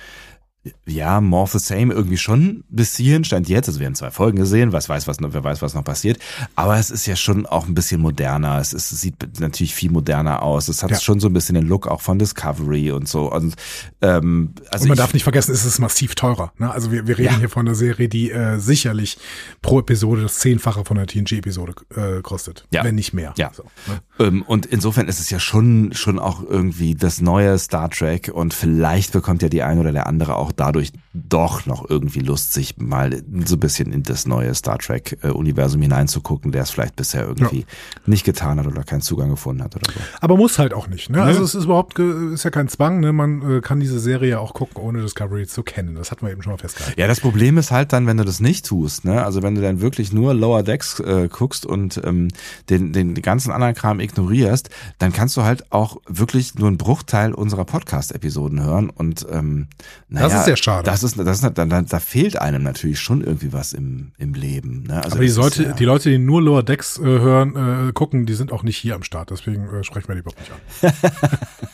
ja, 0.85 1.21
more 1.21 1.43
of 1.43 1.51
the 1.51 1.59
same 1.59 1.93
irgendwie 1.93 2.17
schon 2.17 2.63
bis 2.69 2.95
hierhin 2.97 3.23
stand 3.23 3.47
jetzt. 3.49 3.67
Also 3.67 3.79
wir 3.79 3.87
haben 3.87 3.95
zwei 3.95 4.11
Folgen 4.11 4.37
gesehen, 4.37 4.71
was 4.71 4.89
weiß, 4.89 5.07
was 5.07 5.19
noch, 5.19 5.33
wer 5.33 5.43
weiß, 5.43 5.61
was 5.61 5.73
noch 5.73 5.83
passiert. 5.83 6.17
Aber 6.55 6.77
es 6.77 6.89
ist 6.89 7.05
ja 7.05 7.15
schon 7.15 7.45
auch 7.45 7.67
ein 7.67 7.75
bisschen 7.75 8.01
moderner. 8.01 8.59
Es, 8.59 8.73
ist, 8.73 8.91
es 8.91 9.01
sieht 9.01 9.39
natürlich 9.39 9.75
viel 9.75 9.91
moderner 9.91 10.41
aus. 10.43 10.67
Es 10.67 10.81
hat 10.83 10.91
Ja. 10.91 10.99
schon 10.99 11.19
so 11.19 11.27
ein 11.27 11.33
bisschen 11.33 11.55
den 11.55 11.67
Look 11.67 11.87
auch 11.87 12.01
von 12.01 12.17
Discovery 12.19 12.91
und 12.91 13.07
so. 13.07 13.31
Und, 13.31 13.55
ähm, 14.01 14.53
also 14.71 14.83
und 14.83 14.89
man 14.89 14.95
ich, 14.95 14.99
darf 15.01 15.13
nicht 15.13 15.23
vergessen, 15.23 15.51
es 15.51 15.65
ist 15.65 15.79
massiv 15.79 16.15
teurer. 16.15 16.51
Ne? 16.57 16.71
Also 16.71 16.91
wir, 16.91 17.07
wir 17.07 17.17
reden 17.17 17.33
Ja. 17.33 17.39
hier 17.39 17.49
von 17.49 17.67
einer 17.67 17.75
Serie, 17.75 18.09
die 18.09 18.31
äh, 18.31 18.57
sicherlich 18.59 19.17
pro 19.61 19.79
Episode 19.79 20.23
das 20.23 20.39
Zehnfache 20.39 20.83
von 20.85 20.97
einer 20.97 21.07
TNG-Episode 21.07 21.73
äh, 21.95 22.21
kostet. 22.21 22.65
Ja. 22.71 22.83
Wenn 22.83 22.95
nicht 22.95 23.13
mehr. 23.13 23.33
Ja. 23.37 23.51
So, 23.53 23.63
ne? 23.87 24.01
Ähm, 24.19 24.41
und 24.43 24.65
insofern 24.65 25.07
ist 25.07 25.19
es 25.19 25.29
ja 25.29 25.39
schon, 25.39 25.93
schon 25.93 26.17
auch 26.19 26.41
irgendwie 26.43 26.95
das 26.95 27.21
neue 27.21 27.57
Star 27.59 27.89
Trek 27.89 28.31
und 28.33 28.53
vielleicht 28.53 29.11
bekommt 29.11 29.41
ja 29.41 29.49
die 29.49 29.61
ein 29.63 29.79
oder 29.79 29.91
der 29.91 30.07
andere 30.07 30.35
auch 30.35 30.51
dadurch 30.55 30.91
doch 31.13 31.65
noch 31.65 31.89
irgendwie 31.89 32.19
Lust, 32.19 32.53
sich 32.53 32.77
mal 32.77 33.23
so 33.45 33.55
ein 33.55 33.59
bisschen 33.59 33.91
in 33.93 34.03
das 34.03 34.25
neue 34.25 34.53
Star 34.53 34.77
Trek 34.77 35.17
äh, 35.23 35.29
Universum 35.29 35.81
hineinzugucken, 35.81 36.51
der 36.51 36.63
es 36.63 36.71
vielleicht 36.71 36.95
bisher 36.95 37.25
irgendwie 37.25 37.65
nicht 38.05 38.25
getan 38.25 38.59
hat 38.59 38.67
oder 38.67 38.83
keinen 38.83 39.01
Zugang 39.01 39.29
gefunden 39.29 39.63
hat 39.63 39.75
oder 39.75 39.91
so. 39.91 39.99
Aber 40.21 40.37
muss 40.37 40.59
halt 40.59 40.73
auch 40.73 40.87
nicht. 40.87 41.09
Ne? 41.09 41.21
Also 41.21 41.43
es 41.43 41.55
ist 41.55 41.65
überhaupt 41.65 41.97
ist 41.99 42.43
ja 42.43 42.49
kein 42.49 42.67
Zwang. 42.67 42.99
Ne? 42.99 43.13
Man 43.13 43.57
äh, 43.57 43.61
kann 43.61 43.79
diese 43.79 43.99
Serie 43.99 44.31
ja 44.31 44.39
auch 44.39 44.53
gucken, 44.53 44.81
ohne 44.81 45.01
Discovery 45.01 45.47
zu 45.47 45.63
kennen. 45.63 45.95
Das 45.95 46.11
hatten 46.11 46.25
wir 46.25 46.31
eben 46.31 46.41
schon 46.41 46.51
mal 46.51 46.57
festgehalten. 46.57 46.99
Ja, 46.99 47.07
das 47.07 47.19
Problem 47.19 47.57
ist 47.57 47.71
halt 47.71 47.93
dann, 47.93 48.07
wenn 48.07 48.17
du 48.17 48.23
das 48.23 48.39
nicht 48.39 48.65
tust, 48.65 49.05
ne? 49.05 49.23
Also 49.23 49.41
wenn 49.43 49.55
du 49.55 49.61
dann 49.61 49.81
wirklich 49.81 50.11
nur 50.11 50.33
Lower 50.33 50.63
Decks 50.63 50.99
äh, 50.99 51.29
guckst 51.31 51.65
und 51.65 52.01
ähm, 52.03 52.29
den, 52.69 52.93
den 52.93 53.13
ganzen 53.15 53.51
anderen 53.51 53.73
Kram 53.73 53.99
ignorierst, 53.99 54.69
dann 54.99 55.13
kannst 55.13 55.37
du 55.37 55.43
halt 55.43 55.71
auch 55.71 55.97
wirklich 56.07 56.55
nur 56.55 56.67
einen 56.67 56.77
Bruchteil 56.77 57.33
unserer 57.33 57.65
Podcast-Episoden 57.65 58.63
hören 58.63 58.89
und 58.89 59.25
ähm, 59.31 59.67
naja, 60.09 60.44
ist 60.47 60.47
sehr 60.47 60.57
schade. 60.63 60.83
Das 60.85 61.03
ist, 61.03 61.17
das 61.19 61.41
ist, 61.41 61.57
da, 61.57 61.65
da, 61.65 61.81
da 61.81 61.99
fehlt 61.99 62.39
einem 62.41 62.63
natürlich 62.63 62.99
schon 62.99 63.21
irgendwie 63.21 63.53
was 63.53 63.73
im, 63.73 64.11
im 64.17 64.33
Leben. 64.33 64.83
Ne? 64.83 65.03
Also 65.03 65.15
Aber 65.17 65.25
die, 65.25 65.31
Leute, 65.31 65.63
ja- 65.63 65.71
die 65.73 65.85
Leute, 65.85 66.09
die 66.09 66.17
nur 66.17 66.41
Lower 66.41 66.63
Decks 66.63 66.97
äh, 66.99 67.03
hören, 67.03 67.89
äh, 67.89 67.91
gucken, 67.93 68.25
die 68.25 68.33
sind 68.33 68.51
auch 68.51 68.63
nicht 68.63 68.77
hier 68.77 68.95
am 68.95 69.03
Start. 69.03 69.31
Deswegen 69.31 69.67
äh, 69.67 69.83
sprechen 69.83 70.07
wir 70.07 70.15
die 70.15 70.21
überhaupt 70.21 70.39
nicht 70.39 70.51
an. 70.83 70.91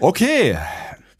Okay, 0.00 0.56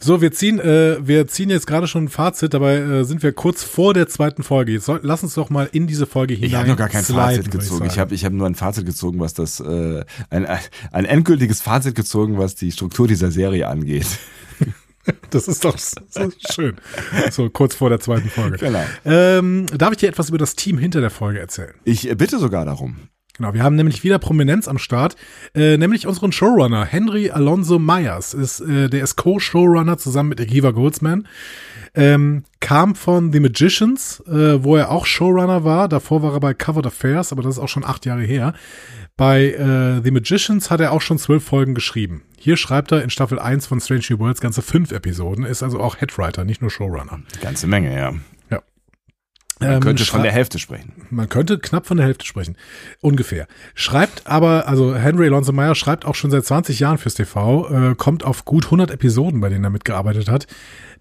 So, 0.00 0.20
wir 0.20 0.30
ziehen, 0.30 0.60
äh, 0.60 0.98
wir 1.04 1.26
ziehen 1.26 1.50
jetzt 1.50 1.66
gerade 1.66 1.88
schon 1.88 2.04
ein 2.04 2.08
Fazit, 2.08 2.54
dabei 2.54 2.76
äh, 2.76 3.04
sind 3.04 3.24
wir 3.24 3.32
kurz 3.32 3.64
vor 3.64 3.92
der 3.94 4.06
zweiten 4.06 4.44
Folge. 4.44 4.70
Jetzt 4.70 4.84
soll, 4.84 5.00
lass 5.02 5.24
uns 5.24 5.34
doch 5.34 5.50
mal 5.50 5.68
in 5.72 5.88
diese 5.88 6.06
Folge 6.06 6.34
hinein. 6.34 6.48
Ich 6.50 6.54
habe 6.54 6.68
noch 6.68 6.76
gar 6.76 6.88
kein 6.88 7.02
sliden, 7.02 7.20
Fazit 7.24 7.50
gezogen. 7.50 7.84
Ich 7.86 7.90
sagen. 7.92 8.00
habe 8.02 8.14
ich 8.14 8.24
hab 8.24 8.32
nur 8.32 8.46
ein 8.46 8.54
Fazit 8.54 8.86
gezogen, 8.86 9.18
was 9.18 9.34
das 9.34 9.58
äh, 9.58 10.04
ein, 10.30 10.46
ein 10.92 11.04
endgültiges 11.04 11.60
Fazit 11.60 11.96
gezogen, 11.96 12.38
was 12.38 12.54
die 12.54 12.70
Struktur 12.70 13.08
dieser 13.08 13.32
Serie 13.32 13.66
angeht. 13.66 14.06
Das 15.30 15.46
ist 15.46 15.64
doch 15.64 15.76
so 15.76 16.30
schön. 16.50 16.76
So 17.30 17.50
kurz 17.50 17.74
vor 17.74 17.90
der 17.90 18.00
zweiten 18.00 18.30
Folge. 18.30 18.56
Genau. 18.56 18.82
Ähm, 19.04 19.66
darf 19.76 19.92
ich 19.92 19.98
dir 19.98 20.08
etwas 20.08 20.30
über 20.30 20.38
das 20.38 20.56
Team 20.56 20.78
hinter 20.78 21.00
der 21.00 21.10
Folge 21.10 21.38
erzählen? 21.38 21.74
Ich 21.84 22.08
äh, 22.08 22.14
bitte 22.14 22.38
sogar 22.38 22.64
darum. 22.64 23.08
Genau, 23.38 23.54
wir 23.54 23.62
haben 23.62 23.76
nämlich 23.76 24.02
wieder 24.02 24.18
Prominenz 24.18 24.66
am 24.66 24.78
Start, 24.78 25.14
äh, 25.54 25.76
nämlich 25.76 26.08
unseren 26.08 26.32
Showrunner 26.32 26.84
Henry 26.84 27.30
Alonso 27.30 27.78
Myers 27.78 28.34
ist, 28.34 28.60
äh, 28.60 28.90
der 28.90 29.04
ist 29.04 29.14
Co-Showrunner 29.14 29.96
zusammen 29.96 30.30
mit 30.30 30.40
Akiva 30.40 30.72
Goldsman, 30.72 31.28
ähm, 31.94 32.42
kam 32.58 32.96
von 32.96 33.32
The 33.32 33.38
Magicians, 33.38 34.20
äh, 34.26 34.62
wo 34.64 34.74
er 34.74 34.90
auch 34.90 35.06
Showrunner 35.06 35.62
war. 35.62 35.88
Davor 35.88 36.22
war 36.22 36.32
er 36.32 36.40
bei 36.40 36.52
Covered 36.52 36.86
Affairs, 36.86 37.30
aber 37.30 37.42
das 37.42 37.56
ist 37.56 37.62
auch 37.62 37.68
schon 37.68 37.84
acht 37.84 38.06
Jahre 38.06 38.22
her. 38.22 38.54
Bei 39.16 39.52
äh, 39.52 40.02
The 40.02 40.10
Magicians 40.10 40.70
hat 40.72 40.80
er 40.80 40.90
auch 40.90 41.00
schon 41.00 41.18
zwölf 41.18 41.44
Folgen 41.44 41.76
geschrieben. 41.76 42.22
Hier 42.38 42.56
schreibt 42.56 42.90
er 42.90 43.02
in 43.04 43.10
Staffel 43.10 43.38
1 43.38 43.68
von 43.68 43.80
Strange 43.80 44.02
New 44.10 44.18
Worlds 44.18 44.40
ganze 44.40 44.62
fünf 44.62 44.90
Episoden, 44.90 45.44
ist 45.44 45.62
also 45.62 45.78
auch 45.78 46.00
Headwriter, 46.00 46.44
nicht 46.44 46.60
nur 46.60 46.70
Showrunner. 46.70 47.20
Ganze 47.40 47.68
Menge, 47.68 47.96
ja. 47.96 48.14
Man 49.60 49.72
Ähm, 49.72 49.80
könnte 49.80 50.04
von 50.04 50.22
der 50.22 50.32
Hälfte 50.32 50.58
sprechen. 50.58 50.92
Man 51.10 51.28
könnte 51.28 51.58
knapp 51.58 51.86
von 51.86 51.96
der 51.96 52.06
Hälfte 52.06 52.24
sprechen. 52.24 52.56
Ungefähr. 53.00 53.46
Schreibt 53.74 54.26
aber, 54.26 54.68
also 54.68 54.94
Henry 54.94 55.26
Alonso 55.26 55.52
Meyer 55.52 55.74
schreibt 55.74 56.04
auch 56.04 56.14
schon 56.14 56.30
seit 56.30 56.44
20 56.44 56.78
Jahren 56.78 56.98
fürs 56.98 57.14
TV, 57.14 57.68
äh, 57.90 57.94
kommt 57.96 58.24
auf 58.24 58.44
gut 58.44 58.66
100 58.66 58.90
Episoden, 58.90 59.40
bei 59.40 59.48
denen 59.48 59.64
er 59.64 59.70
mitgearbeitet 59.70 60.28
hat. 60.30 60.46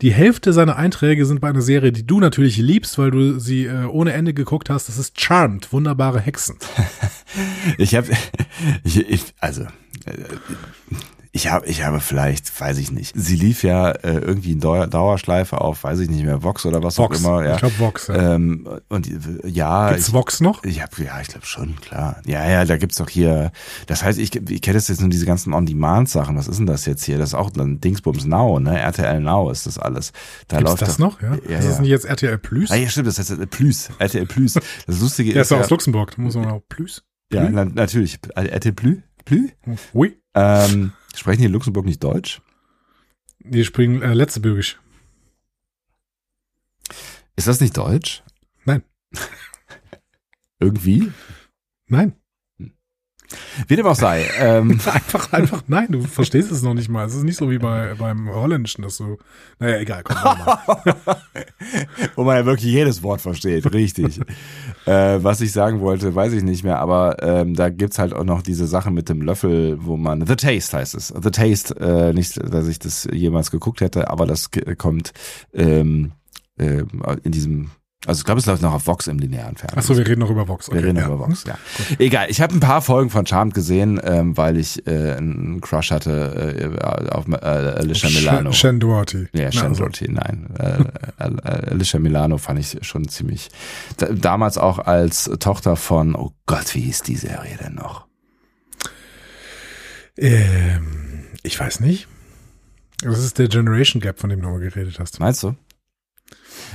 Die 0.02 0.12
Hälfte 0.14 0.54
seiner 0.54 0.76
Einträge 0.76 1.26
sind 1.26 1.42
bei 1.42 1.50
einer 1.50 1.62
Serie, 1.62 1.92
die 1.92 2.06
du 2.06 2.20
natürlich 2.20 2.58
liebst, 2.58 2.98
weil 2.98 3.12
du 3.12 3.40
sie 3.40 3.66
äh, 3.66 3.86
ohne 3.86 4.14
Ende 4.14 4.34
geguckt 4.34 4.70
hast. 4.70 4.90
Das 4.90 4.98
ist 4.98 5.20
Charmed, 5.20 5.72
wunderbare 5.74 6.20
Hexen. 6.20 6.58
Ich 7.78 7.94
habe, 7.94 8.08
ich, 8.84 8.98
ich, 8.98 9.22
also, 9.40 9.64
äh, 10.06 10.14
ich 11.38 11.52
habe, 11.52 11.68
ich 11.68 11.84
habe 11.84 12.00
vielleicht, 12.00 12.60
weiß 12.60 12.80
ich 12.80 12.92
nicht. 12.92 13.14
Sie 13.16 13.36
lief 13.36 13.62
ja 13.62 13.92
äh, 13.92 14.18
irgendwie 14.18 14.54
in 14.54 14.60
Dauer, 14.60 14.88
Dauerschleife 14.88 15.62
auf, 15.62 15.84
weiß 15.84 16.00
ich 16.00 16.10
nicht 16.10 16.24
mehr, 16.24 16.42
Vox 16.42 16.66
oder 16.66 16.82
was 16.82 16.98
Vox. 16.98 17.24
auch 17.24 17.30
immer. 17.30 17.46
Ja. 17.46 17.54
Ich 17.54 17.60
glaube 17.60 17.78
Vox. 17.78 18.08
Ja. 18.08 18.34
Ähm, 18.34 18.68
und 18.90 19.08
äh, 19.08 19.48
ja, 19.48 19.90
Gibt's 19.90 20.08
ich, 20.08 20.14
Vox 20.16 20.42
noch? 20.42 20.64
ich 20.64 20.82
hab, 20.82 20.98
ja, 20.98 21.22
ich 21.22 21.28
glaube 21.28 21.46
schon, 21.46 21.76
klar. 21.80 22.22
Ja, 22.26 22.50
ja, 22.50 22.66
da 22.66 22.78
gibt's 22.78 22.98
doch 22.98 23.10
hier. 23.10 23.52
Das 23.86 24.04
heißt, 24.04 24.18
ich, 24.18 24.36
ich 24.50 24.62
kenne 24.64 24.78
das 24.78 24.88
jetzt 24.88 25.00
nur 25.00 25.12
diese 25.12 25.28
ganzen 25.28 25.54
On-Demand-Sachen. 25.54 26.36
Was 26.38 26.48
ist 26.48 26.58
denn 26.58 26.66
das 26.66 26.88
jetzt 26.88 27.04
hier? 27.04 27.20
Das 27.20 27.30
ist 27.30 27.36
auch 27.36 27.52
ein 27.56 27.82
Dingsbums 27.82 28.26
Now, 28.26 28.60
ne? 28.60 28.80
RTL 28.80 29.20
Now 29.20 29.52
ist 29.52 29.68
das 29.68 29.78
alles. 29.88 30.12
Da 30.48 30.58
Gibt's 30.58 30.72
läuft 30.72 30.82
das 30.84 30.98
doch, 30.98 31.00
noch? 31.00 31.22
Ja. 31.22 31.36
Ja, 31.50 31.58
ist 31.58 31.68
das 31.68 31.76
ja. 31.76 31.82
nicht 31.82 31.90
jetzt 31.90 32.06
RTL 32.06 32.38
Plus? 32.38 32.72
Ah, 32.72 32.76
ja, 32.76 32.88
stimmt, 32.90 33.08
das 33.08 33.18
heißt 33.18 33.32
RTL 33.32 33.48
Plus. 33.48 33.90
RTL 33.98 34.26
Plus. 34.26 34.54
Das 34.54 35.00
Lustige 35.02 35.34
Der 35.34 35.42
ist 35.42 35.48
ist 35.48 35.52
ja, 35.52 35.60
aus 35.62 35.70
Luxemburg. 35.70 36.16
Da 36.16 36.22
muss 36.22 36.36
man 36.36 36.46
auch 36.46 36.62
Plus. 36.70 37.04
ja, 37.32 37.50
na, 37.50 37.66
natürlich. 37.66 38.20
RTL 38.36 38.74
Plus? 38.74 38.98
Plus? 39.26 39.52
Oui. 39.94 40.18
Ähm, 40.36 40.94
sprechen 41.16 41.40
die 41.40 41.46
in 41.48 41.52
Luxemburg 41.52 41.86
nicht 41.86 42.04
Deutsch? 42.04 42.42
Die 43.40 43.64
springen 43.66 44.02
äh, 44.02 44.14
letztebürgisch. 44.14 44.80
Ist 47.36 47.48
das 47.48 47.60
nicht 47.60 47.78
Deutsch? 47.78 48.24
Nein. 48.66 48.84
Irgendwie? 50.60 51.12
Nein. 51.88 52.14
Wie 53.68 53.76
dem 53.76 53.86
auch 53.86 53.96
sei. 53.96 54.26
Ähm, 54.40 54.72
Einfach, 54.86 55.32
einfach, 55.34 55.64
nein, 55.68 55.88
du 55.90 56.02
verstehst 56.02 56.52
es 56.52 56.62
noch 56.62 56.74
nicht 56.74 56.90
mal. 56.90 57.06
Es 57.06 57.14
ist 57.14 57.24
nicht 57.24 57.38
so 57.38 57.50
wie 57.50 57.58
bei, 57.58 57.94
beim 57.96 58.30
Holländischen, 58.30 58.84
dass 58.84 58.98
du, 58.98 59.18
naja, 59.60 59.78
egal, 59.78 60.04
komm 60.04 60.16
mal. 60.16 60.60
wo 62.16 62.24
man 62.24 62.38
ja 62.38 62.46
wirklich 62.46 62.72
jedes 62.72 63.04
Wort 63.04 63.22
versteht, 63.22 63.72
richtig. 63.74 64.20
äh, 64.86 65.20
was 65.22 65.42
ich 65.42 65.52
sagen 65.52 65.82
wollte, 65.82 66.16
weiß 66.16 66.34
ich 66.34 66.44
nicht 66.44 66.64
mehr, 66.64 66.80
aber 66.80 67.22
ähm, 67.22 67.54
da 67.54 67.70
gibt's 67.70 68.00
halt 68.00 68.14
auch 68.14 68.24
noch 68.24 68.42
diese 68.42 68.68
Sache 68.68 68.92
mit 68.92 69.10
dem 69.10 69.22
Löffel, 69.22 69.78
wo 69.82 69.98
man, 69.98 70.26
The 70.26 70.36
Taste 70.36 70.78
heißt 70.78 70.96
es. 70.96 71.08
The 71.08 71.32
Taste, 71.32 71.76
äh, 71.80 72.14
nicht, 72.14 72.38
dass 72.38 72.68
ich 72.68 72.80
das 72.80 73.08
jemals 73.12 73.52
geguckt 73.52 73.82
hätte, 73.82 74.10
aber 74.10 74.26
das 74.26 74.50
kommt 74.78 75.14
ähm, 75.54 76.14
äh, 76.58 76.84
in 77.24 77.32
diesem, 77.32 77.72
also 78.08 78.20
ich 78.22 78.26
glaube, 78.26 78.40
es 78.40 78.46
läuft 78.48 78.62
noch 78.62 78.74
auf 78.74 78.88
Vox 78.88 79.06
im 79.08 79.20
linearen 79.20 79.56
Fernsehen. 79.56 79.78
Achso, 79.78 79.96
wir 79.96 80.08
reden 80.08 80.22
noch 80.22 80.30
über 80.30 80.48
Vox. 80.48 80.72
Wir 80.72 80.84
reden 80.84 80.98
ja. 80.98 81.06
über 81.06 81.20
Vox, 81.20 81.44
ja. 81.46 81.58
Egal, 82.00 82.28
ich 82.30 82.42
habe 82.42 82.56
ein 82.56 82.60
paar 82.60 82.82
Folgen 82.82 83.10
von 83.10 83.26
Charmed 83.28 83.54
gesehen, 83.54 84.00
ähm, 84.04 84.36
weil 84.38 84.58
ich 84.58 84.88
äh, 84.88 85.14
einen 85.14 85.62
Crush 85.62 85.92
hatte 85.92 86.72
äh, 86.82 87.12
auf 87.12 87.28
äh, 87.28 87.36
Alicia 87.36 88.10
Milano. 88.10 88.50
Sh- 88.50 88.54
Shen 88.54 88.80
Duarte. 88.80 89.30
Ja, 89.34 89.46
Na, 89.46 89.52
Shan 89.52 89.66
also, 89.68 89.84
Doherty, 89.84 90.12
nein. 90.12 90.48
Äh, 90.58 90.84
äh, 91.24 91.72
Alicia 91.72 92.00
Milano 92.00 92.38
fand 92.38 92.60
ich 92.60 92.78
schon 92.82 93.08
ziemlich. 93.08 93.50
Da, 93.98 94.08
damals 94.08 94.58
auch 94.58 94.80
als 94.80 95.30
Tochter 95.40 95.76
von, 95.76 96.16
oh 96.16 96.32
Gott, 96.46 96.74
wie 96.76 96.82
hieß 96.82 97.02
die 97.04 97.16
Serie 97.18 97.58
denn 97.64 97.76
noch? 97.76 98.08
Ähm, 100.18 101.26
ich 101.44 101.60
weiß 101.60 101.82
nicht. 101.82 102.08
Das 103.04 103.20
ist 103.20 103.38
der 103.38 103.48
Generation 103.48 104.02
Gap, 104.02 104.20
von 104.20 104.30
dem 104.32 104.42
du 104.42 104.50
mal 104.50 104.60
geredet 104.60 104.98
hast. 105.00 105.20
Meinst 105.20 105.44
du? 105.44 105.56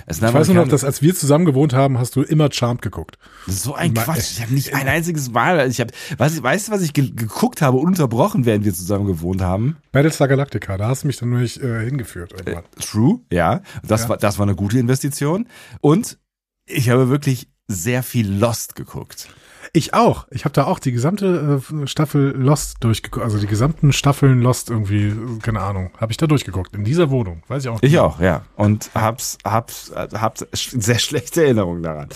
Es 0.06 0.18
Ich 0.18 0.22
weiß 0.22 0.48
nur 0.48 0.56
noch, 0.56 0.68
dass 0.68 0.84
als 0.84 1.02
wir 1.02 1.14
zusammen 1.14 1.44
gewohnt 1.44 1.72
haben, 1.74 1.98
hast 1.98 2.16
du 2.16 2.22
immer 2.22 2.50
Charmed 2.52 2.82
geguckt. 2.82 3.18
so 3.46 3.74
ein 3.74 3.92
Ma- 3.92 4.02
Quatsch. 4.04 4.32
Ich 4.32 4.42
habe 4.42 4.52
nicht 4.54 4.74
ein 4.74 4.88
einziges 4.88 5.30
Mal. 5.30 5.68
Ich 5.70 5.80
habe, 5.80 5.92
was, 6.18 6.42
weißt 6.42 6.68
du, 6.68 6.72
was 6.72 6.82
ich 6.82 6.92
ge 6.92 7.10
geguckt 7.14 7.62
habe, 7.62 7.76
unterbrochen, 7.78 8.44
während 8.46 8.64
wir 8.64 8.72
zusammen 8.74 9.06
gewohnt 9.06 9.42
haben? 9.42 9.76
Battlestar 9.92 10.28
Galactica, 10.28 10.76
da 10.76 10.88
hast 10.88 11.02
du 11.02 11.06
mich 11.08 11.16
dann 11.18 11.30
nämlich 11.30 11.62
äh, 11.62 11.84
hingeführt 11.84 12.32
irgendwann. 12.32 12.64
True, 12.80 13.20
ja. 13.30 13.62
Das 13.86 14.02
Ja. 14.02 14.08
war, 14.10 14.16
das 14.16 14.38
war 14.38 14.46
eine 14.46 14.54
gute 14.56 14.78
Investition. 14.78 15.46
Und 15.80 16.18
ich 16.66 16.90
habe 16.90 17.08
wirklich 17.08 17.48
sehr 17.68 18.02
viel 18.02 18.30
Lost 18.32 18.74
geguckt. 18.74 19.28
Ich 19.74 19.94
auch. 19.94 20.26
Ich 20.30 20.44
habe 20.44 20.52
da 20.52 20.64
auch 20.64 20.78
die 20.78 20.92
gesamte 20.92 21.62
äh, 21.72 21.86
Staffel 21.86 22.34
Lost 22.36 22.84
durchgeguckt, 22.84 23.24
also 23.24 23.38
die 23.38 23.46
gesamten 23.46 23.94
Staffeln 23.94 24.42
Lost 24.42 24.68
irgendwie, 24.68 25.14
keine 25.40 25.60
Ahnung, 25.60 25.90
habe 25.96 26.12
ich 26.12 26.18
da 26.18 26.26
durchgeguckt. 26.26 26.74
In 26.74 26.84
dieser 26.84 27.08
Wohnung, 27.08 27.42
weiß 27.48 27.64
ich 27.64 27.70
auch. 27.70 27.82
Ich 27.82 27.98
auch, 27.98 28.20
ja. 28.20 28.42
Und 28.56 28.90
hab's, 28.94 29.38
hab's, 29.44 29.90
hab's 29.94 30.46
sehr 30.52 30.98
schlechte 30.98 31.44
Erinnerungen 31.44 31.82
daran. 31.82 32.08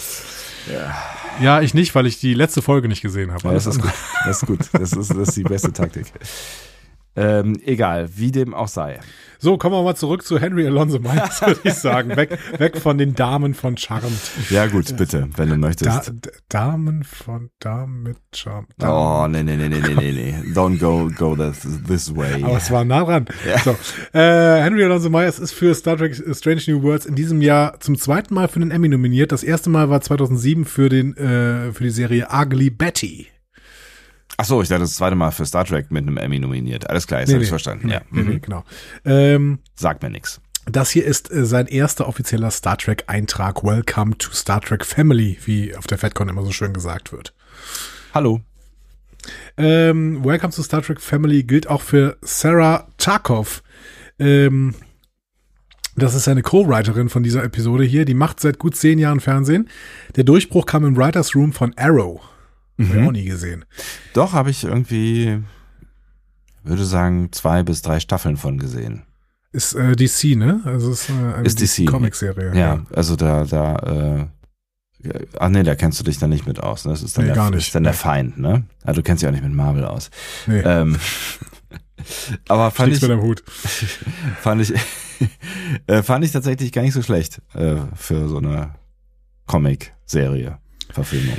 Ja, 1.40 1.62
ich 1.62 1.72
nicht, 1.72 1.94
weil 1.94 2.06
ich 2.06 2.20
die 2.20 2.34
letzte 2.34 2.60
Folge 2.60 2.88
nicht 2.88 3.00
gesehen 3.00 3.32
habe. 3.32 3.48
Ja, 3.48 3.54
das 3.54 3.66
ist 3.66 3.80
gut. 3.80 3.92
Das 4.26 4.42
ist 4.42 4.46
gut. 4.46 4.68
Das 4.72 4.92
ist, 4.92 5.10
das 5.10 5.28
ist 5.28 5.36
die 5.36 5.42
beste 5.42 5.72
Taktik. 5.72 6.12
Ähm, 7.16 7.58
egal, 7.64 8.08
wie 8.16 8.30
dem 8.30 8.52
auch 8.54 8.68
sei. 8.68 9.00
So, 9.38 9.58
kommen 9.58 9.74
wir 9.74 9.82
mal 9.82 9.94
zurück 9.94 10.22
zu 10.22 10.38
Henry 10.40 10.66
Alonso 10.66 10.98
Myers, 10.98 11.42
würde 11.42 11.60
ich 11.64 11.74
sagen. 11.74 12.16
Weg, 12.16 12.38
weg 12.58 12.78
von 12.78 12.96
den 12.98 13.14
Damen 13.14 13.52
von 13.54 13.76
Charmed. 13.76 14.10
Ja 14.50 14.66
gut, 14.66 14.96
bitte, 14.96 15.28
wenn 15.36 15.48
du 15.50 15.54
Da, 15.56 15.60
möchtest. 15.60 16.08
D- 16.08 16.30
Damen 16.48 17.04
von 17.04 17.50
Damen 17.60 18.02
mit 18.02 18.16
Charme. 18.34 18.66
Oh, 18.82 19.26
nee, 19.30 19.42
nee, 19.42 19.56
nee, 19.56 19.68
nee, 19.68 19.78
nee, 19.80 19.94
nee, 19.94 20.12
nee. 20.12 20.52
Don't 20.54 20.78
go, 20.78 21.10
go 21.16 21.36
this, 21.36 21.66
this 21.86 22.14
way. 22.16 22.42
Aber 22.42 22.56
es 22.56 22.70
war 22.70 22.84
nah 22.84 23.04
dran. 23.04 23.26
So, 23.64 23.76
äh, 24.18 24.62
Henry 24.62 24.84
Alonso 24.84 25.10
Myers 25.10 25.38
ist 25.38 25.52
für 25.52 25.74
Star 25.74 25.96
Trek 25.98 26.14
Strange 26.34 26.62
New 26.68 26.82
Worlds 26.82 27.04
in 27.06 27.14
diesem 27.14 27.42
Jahr 27.42 27.78
zum 27.80 27.96
zweiten 27.98 28.32
Mal 28.34 28.48
für 28.48 28.60
den 28.60 28.70
Emmy 28.70 28.88
nominiert. 28.88 29.32
Das 29.32 29.42
erste 29.42 29.68
Mal 29.70 29.90
war 29.90 30.00
2007 30.00 30.64
für 30.64 30.88
den 30.88 31.14
äh, 31.16 31.72
für 31.72 31.84
die 31.84 31.90
Serie 31.90 32.28
Ugly 32.32 32.70
Betty. 32.70 33.26
Ach 34.38 34.44
so, 34.44 34.60
ich 34.62 34.68
dachte, 34.68 34.82
das 34.82 34.94
zweite 34.96 35.16
Mal 35.16 35.30
für 35.30 35.46
Star 35.46 35.64
Trek 35.64 35.90
mit 35.90 36.02
einem 36.06 36.16
Emmy 36.18 36.38
nominiert. 36.38 36.90
Alles 36.90 37.06
klar, 37.06 37.20
jetzt 37.20 37.28
Nee, 37.28 37.34
habe 37.34 37.44
ich 37.44 37.48
nee. 37.48 37.50
verstanden. 37.50 37.88
Ja, 37.88 38.02
Nee, 38.10 38.22
nee, 38.22 38.34
mhm. 38.34 38.40
genau. 38.42 38.64
Ähm, 39.04 39.58
Sagt 39.74 40.02
mir 40.02 40.10
nix. 40.10 40.40
das 40.66 40.90
hier 40.90 41.04
ist 41.06 41.30
äh, 41.32 41.46
sein 41.46 41.66
erster 41.66 42.06
offizieller 42.06 42.50
Star 42.50 42.76
Trek 42.76 43.04
Eintrag. 43.06 43.64
Welcome 43.64 44.18
to 44.18 44.30
Star 44.32 44.60
Trek 44.60 44.84
Family, 44.84 45.38
wie 45.44 45.74
auf 45.74 45.86
der 45.86 45.96
FedCon 45.98 46.28
immer 46.28 46.42
so 46.44 46.52
schön 46.52 46.72
gesagt 46.74 47.12
wird. 47.12 47.32
Hallo. 48.12 48.40
Ähm, 49.56 50.22
Welcome 50.24 50.52
to 50.52 50.62
Star 50.62 50.82
Trek 50.82 51.00
Family 51.00 51.42
gilt 51.42 51.68
auch 51.68 51.82
für 51.82 52.18
Sarah 52.20 52.88
Tarkov. 52.98 53.62
Ähm, 54.18 54.74
das 55.96 56.14
ist 56.14 56.28
eine 56.28 56.42
Co-Writerin 56.42 57.08
von 57.08 57.22
dieser 57.22 57.42
Episode 57.42 57.84
hier. 57.84 58.04
Die 58.04 58.12
macht 58.14 58.38
seit 58.40 58.58
gut 58.58 58.76
zehn 58.76 58.98
Jahren 58.98 59.20
Fernsehen. 59.20 59.70
Der 60.14 60.24
Durchbruch 60.24 60.66
kam 60.66 60.84
im 60.84 60.94
Writers 60.94 61.34
Room 61.34 61.54
von 61.54 61.72
Arrow. 61.78 62.20
Hab 62.78 62.94
ich 62.94 63.06
auch 63.06 63.12
nie 63.12 63.24
gesehen. 63.24 63.64
Doch, 64.12 64.32
habe 64.32 64.50
ich 64.50 64.64
irgendwie, 64.64 65.42
würde 66.62 66.84
sagen, 66.84 67.30
zwei 67.32 67.62
bis 67.62 67.82
drei 67.82 68.00
Staffeln 68.00 68.36
von 68.36 68.58
gesehen. 68.58 69.04
Ist 69.52 69.72
äh, 69.74 69.96
DC, 69.96 70.36
ne? 70.36 70.60
Also 70.64 70.90
ist, 70.92 71.08
äh, 71.08 71.12
eine 71.12 71.46
Ist 71.46 71.60
DC. 71.60 71.86
Comic-Serie. 71.86 72.54
Ja, 72.54 72.84
also 72.92 73.16
da, 73.16 73.44
da, 73.44 74.28
äh, 75.02 75.08
ach 75.38 75.48
nee, 75.48 75.62
da 75.62 75.74
kennst 75.74 75.98
du 76.00 76.04
dich 76.04 76.18
dann 76.18 76.30
nicht 76.30 76.46
mit 76.46 76.60
aus. 76.62 76.84
Ne? 76.84 76.90
Das 76.90 77.02
ist 77.02 77.16
dann, 77.16 77.24
Nee, 77.24 77.28
der, 77.28 77.36
gar 77.36 77.50
nicht. 77.50 77.66
ist 77.66 77.74
dann 77.74 77.84
der. 77.84 77.94
Feind, 77.94 78.36
ne? 78.38 78.64
Ah, 78.84 78.92
du 78.92 79.02
kennst 79.02 79.22
dich 79.22 79.28
auch 79.28 79.32
nicht 79.32 79.44
mit 79.44 79.54
Marvel 79.54 79.84
aus. 79.86 80.10
Nee, 80.46 80.60
Ähm, 80.60 80.98
aber 82.48 82.70
fand 82.70 82.92
ich, 82.92 83.00
mit 83.00 83.10
dem 83.10 83.22
Hut. 83.22 83.42
fand 84.42 84.60
ich, 84.60 84.74
äh, 85.86 86.02
fand 86.02 86.24
ich 86.24 86.32
tatsächlich 86.32 86.72
gar 86.72 86.82
nicht 86.82 86.92
so 86.94 87.00
schlecht 87.02 87.40
äh, 87.54 87.76
für 87.94 88.28
so 88.28 88.36
eine 88.38 88.74
Comic-Serie, 89.46 90.58
Verfilmung. 90.90 91.38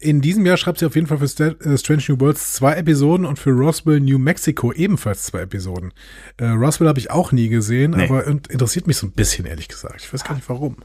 In 0.00 0.22
diesem 0.22 0.46
Jahr 0.46 0.56
schreibt 0.56 0.78
sie 0.78 0.86
auf 0.86 0.94
jeden 0.94 1.06
Fall 1.06 1.18
für 1.18 1.24
äh, 1.24 1.76
Strange 1.78 2.02
New 2.08 2.20
Worlds 2.20 2.54
zwei 2.54 2.74
Episoden 2.74 3.26
und 3.26 3.38
für 3.38 3.50
Roswell, 3.50 4.00
New 4.00 4.18
Mexico 4.18 4.72
ebenfalls 4.72 5.24
zwei 5.24 5.40
Episoden. 5.42 5.92
Äh, 6.38 6.46
Roswell 6.46 6.88
habe 6.88 6.98
ich 6.98 7.10
auch 7.10 7.32
nie 7.32 7.48
gesehen, 7.50 7.90
Nee. 7.92 8.04
aber 8.08 8.26
in- 8.26 8.40
interessiert 8.48 8.86
mich 8.86 8.96
so 8.96 9.06
ein 9.06 9.12
bisschen, 9.12 9.44
ehrlich 9.44 9.68
gesagt. 9.68 10.00
Ich 10.00 10.12
weiß 10.12 10.24
gar 10.24 10.34
nicht 10.34 10.48
warum. 10.48 10.76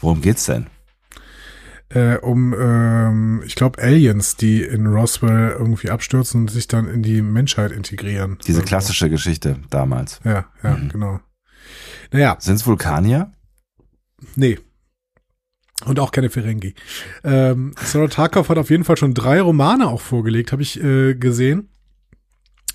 Worum 0.00 0.22
geht's 0.22 0.46
denn? 0.46 0.66
Äh, 1.90 2.16
um, 2.16 2.52
ähm, 2.58 3.42
ich 3.46 3.54
glaube, 3.54 3.80
Aliens, 3.82 4.36
die 4.36 4.62
in 4.62 4.86
Roswell 4.86 5.50
irgendwie 5.58 5.90
abstürzen 5.90 6.40
und 6.42 6.50
sich 6.50 6.66
dann 6.66 6.88
in 6.88 7.02
die 7.02 7.20
Menschheit 7.22 7.70
integrieren. 7.70 8.38
Diese 8.46 8.58
Oder 8.60 8.66
so. 8.66 8.68
klassische 8.70 9.10
Geschichte 9.10 9.58
damals. 9.70 10.20
Ja, 10.24 10.46
ja, 10.62 10.70
Mhm. 10.76 10.88
genau. 10.88 11.20
Naja, 12.12 12.36
Sind's 12.40 12.66
Vulkanier? 12.66 13.32
nee. 14.34 14.58
Und 15.86 16.00
auch 16.00 16.10
keine 16.10 16.30
Ferengi. 16.30 16.74
Ähm, 17.22 17.72
Sarah 17.80 18.08
Tarkov 18.08 18.48
hat 18.48 18.58
auf 18.58 18.70
jeden 18.70 18.84
Fall 18.84 18.96
schon 18.96 19.14
drei 19.14 19.40
Romane 19.40 19.86
auch 19.86 20.00
vorgelegt, 20.00 20.52
habe 20.52 20.62
ich 20.62 20.82
äh, 20.82 21.14
gesehen. 21.14 21.68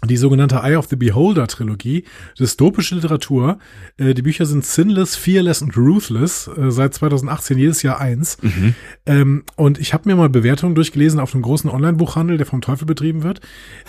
Die 0.04 0.18
sogenannte 0.18 0.56
Eye 0.64 0.78
of 0.78 0.88
the 0.88 0.96
Beholder 0.96 1.46
Trilogie, 1.46 2.06
dystopische 2.40 2.96
Literatur. 2.96 3.60
Äh, 3.98 4.16
die 4.16 4.24
Bücher 4.24 4.48
sind 4.48 4.66
Sinless, 4.66 5.16
Fearless 5.16 5.62
und 5.62 5.78
Ruthless, 5.78 6.48
äh, 6.48 6.72
seit 6.72 6.96
2018 6.96 7.60
jedes 7.60 7.84
Jahr 7.84 8.00
eins. 8.00 8.38
Mhm. 8.42 8.74
Ähm, 9.06 9.44
und 9.58 9.78
ich 9.78 9.94
habe 9.94 10.10
mir 10.10 10.16
mal 10.16 10.30
Bewertungen 10.30 10.74
durchgelesen 10.74 11.20
auf 11.20 11.36
einem 11.36 11.44
großen 11.44 11.70
Online-Buchhandel, 11.70 12.38
der 12.38 12.48
vom 12.48 12.62
Teufel 12.62 12.88
betrieben 12.88 13.22
wird. 13.22 13.42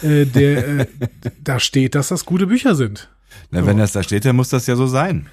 Äh, 0.02 0.26
der, 0.26 0.80
äh, 0.80 0.86
da 1.42 1.58
steht, 1.58 1.94
dass 1.94 2.08
das 2.08 2.26
gute 2.26 2.48
Bücher 2.48 2.74
sind. 2.74 3.08
Na, 3.50 3.64
wenn 3.64 3.78
das 3.78 3.92
da 3.92 4.02
steht, 4.02 4.26
dann 4.26 4.36
muss 4.36 4.50
das 4.50 4.66
ja 4.66 4.76
so 4.76 4.86
sein. 4.86 5.28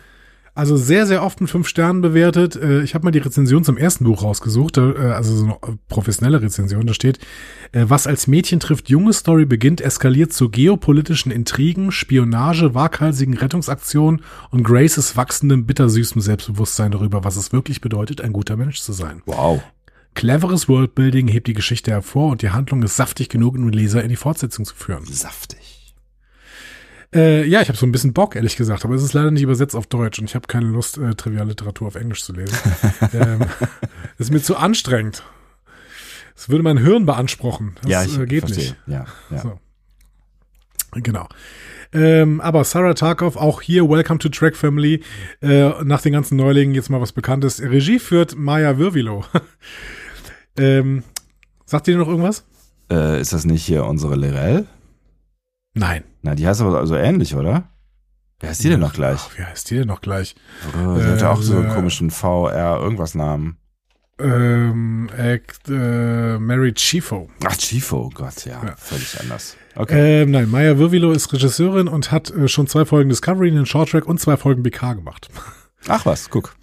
Also 0.60 0.76
sehr, 0.76 1.08
sehr 1.08 1.24
oft 1.24 1.39
mit 1.39 1.50
fünf 1.50 1.69
Sternen 1.69 2.02
bewertet. 2.02 2.58
Äh, 2.58 2.84
Ich 2.84 2.93
habe 2.93 3.06
mal 3.06 3.12
die 3.12 3.19
Rezension 3.19 3.63
zum 3.63 3.78
ersten 3.78 4.04
Buch 4.04 4.24
rausgesucht, 4.24 4.78
äh, 4.78 4.82
also 4.82 5.34
so 5.34 5.43
eine 5.45 5.80
professionelle 5.88 6.41
Rezension. 6.41 6.86
Da 6.86 6.93
steht, 6.93 7.17
äh, 7.72 7.86
was 7.88 8.08
als 8.08 8.28
Mädchen 8.28 8.60
trifft, 8.60 8.89
junge 8.89 9.13
Story 9.13 9.45
beginnt, 9.45 9.80
eskaliert 9.80 10.34
zu 10.34 10.50
geopolitischen 10.50 11.32
Intrigen, 11.32 11.93
Spionage, 11.93 12.76
waghalsigen 12.76 13.38
Rettungsaktionen 13.38 14.22
und 14.52 14.63
Graces 14.63 15.15
wachsendem, 15.15 15.65
bittersüßem 15.65 16.19
Selbstbewusstsein 16.19 16.91
darüber, 16.91 17.24
was 17.24 17.38
es 17.38 17.54
wirklich 17.54 17.80
bedeutet, 17.80 18.19
ein 18.19 18.34
guter 18.34 18.58
Mensch 18.58 18.82
zu 18.82 18.91
sein. 18.91 19.22
Wow. 19.28 19.62
Cleveres 20.13 20.67
Worldbuilding 20.67 21.30
hebt 21.30 21.48
die 21.48 21.54
Geschichte 21.54 21.91
hervor 21.91 22.32
und 22.34 22.41
die 22.41 22.50
Handlung 22.50 22.84
ist 22.84 22.98
saftig 22.98 23.30
genug, 23.30 23.56
um 23.56 23.63
den 23.63 23.72
Leser 23.72 24.04
in 24.04 24.10
die 24.10 24.17
Fortsetzung 24.17 24.65
zu 24.65 24.76
führen. 24.76 25.06
Saftig. 25.06 25.79
Äh, 27.13 27.45
ja, 27.45 27.62
ich 27.62 27.69
habe 27.69 27.78
so 27.78 27.88
ein 27.88 27.91
bisschen 27.91 28.13
Bock, 28.13 28.36
ehrlich 28.36 28.56
gesagt, 28.56 28.86
aber 28.86 28.93
es 28.93 29.04
ist 29.04 29.13
leider 29.13 29.32
nicht 29.32 29.41
übersetzt 29.41 29.76
auf 29.76 29.88
Deutsch 29.88 30.19
und 30.19 30.26
ich 30.26 30.36
habe 30.36 30.48
keine 30.48 30.67
Lust, 30.67 30.98
äh, 30.98 31.15
Trivialliteratur 31.15 31.88
auf 31.88 31.95
Englisch 31.95 32.24
zu 32.24 32.34
lesen. 32.34 32.56
ähm, 33.13 33.45
ist 34.17 34.32
mir 34.32 34.41
zu 34.41 34.58
anstrengend. 34.58 35.24
Das 36.36 36.50
würde 36.50 36.63
mein 36.63 36.78
Hirn 36.78 37.06
beanspruchen. 37.06 37.76
Das 37.82 37.91
ja, 37.91 38.04
ich 38.04 38.17
äh, 38.17 38.26
geht 38.26 38.41
verstehe. 38.41 38.63
nicht. 38.63 38.76
Ja, 38.86 39.06
ja. 39.32 39.38
So. 39.39 39.60
Genau. 40.93 41.28
Ähm, 41.91 42.39
aber 42.41 42.63
Sarah 42.63 42.93
Tarkov, 42.93 43.36
auch 43.36 43.62
hier 43.62 43.89
Welcome 43.89 44.19
to 44.19 44.30
Track 44.30 44.56
Family, 44.56 45.04
äh, 45.41 45.72
nach 45.84 46.02
den 46.02 46.13
ganzen 46.13 46.36
Neulingen 46.38 46.76
jetzt 46.76 46.89
mal 46.89 47.02
was 47.02 47.12
Bekanntes. 47.12 47.62
Regie 47.62 48.00
führt 48.00 48.36
Maya 48.38 48.78
Wirvilo. 48.78 49.26
ähm, 50.58 51.04
sagt 51.65 51.88
ihr 51.88 51.98
noch 51.98 52.08
irgendwas? 52.08 52.45
Äh, 52.91 53.19
ist 53.19 53.34
das 53.34 53.45
nicht 53.45 53.65
hier 53.65 53.86
unsere 53.86 54.15
Lirel? 54.15 54.67
Nein. 55.74 56.04
Na, 56.22 56.36
die 56.36 56.48
heißt 56.48 56.62
aber 56.62 56.86
so 56.88 56.96
ähnlich, 56.96 57.36
oder? 57.36 57.70
Wer 58.40 58.52
ist 58.52 58.64
die 58.64 58.70
denn 58.70 58.80
noch 58.80 58.94
gleich? 58.94 59.20
Ach, 59.22 59.38
wie 59.38 59.44
heißt 59.44 59.70
die 59.70 59.76
denn 59.76 59.88
noch 59.88 60.02
gleich? 60.02 60.36
Oh, 60.74 60.96
die 60.98 61.04
hat 61.04 61.22
ja 61.22 61.32
auch 61.32 61.42
so 61.42 61.56
einen 61.58 61.70
Äh, 61.70 61.74
komischen 61.74 62.10
VR 62.10 62.80
irgendwas 62.80 63.14
Namen. 63.16 63.58
Ähm, 64.18 65.10
Act, 65.16 65.70
äh, 65.70 66.38
Mary 66.40 66.74
Chifo. 66.74 67.30
Ach, 67.46 67.56
Chifo, 67.56 68.10
Gott, 68.14 68.46
ja, 68.46 68.62
Ja. 68.66 68.76
völlig 68.78 69.18
anders. 69.20 69.56
Okay. 69.76 70.24
Ähm, 70.24 70.32
nein, 70.32 70.50
Maya 70.50 70.78
Wirvilo 70.78 71.12
ist 71.12 71.32
Regisseurin 71.32 71.88
und 71.88 72.12
hat 72.12 72.30
äh, 72.32 72.48
schon 72.50 72.68
zwei 72.68 72.84
Folgen 72.86 73.10
Discovery, 73.10 73.50
einen 73.50 73.66
Shorttrack 73.66 74.06
und 74.06 74.20
zwei 74.20 74.36
Folgen 74.36 74.62
BK 74.64 74.94
gemacht. 74.96 75.30
Ach 75.88 76.06
was, 76.06 76.30
guck. 76.30 76.54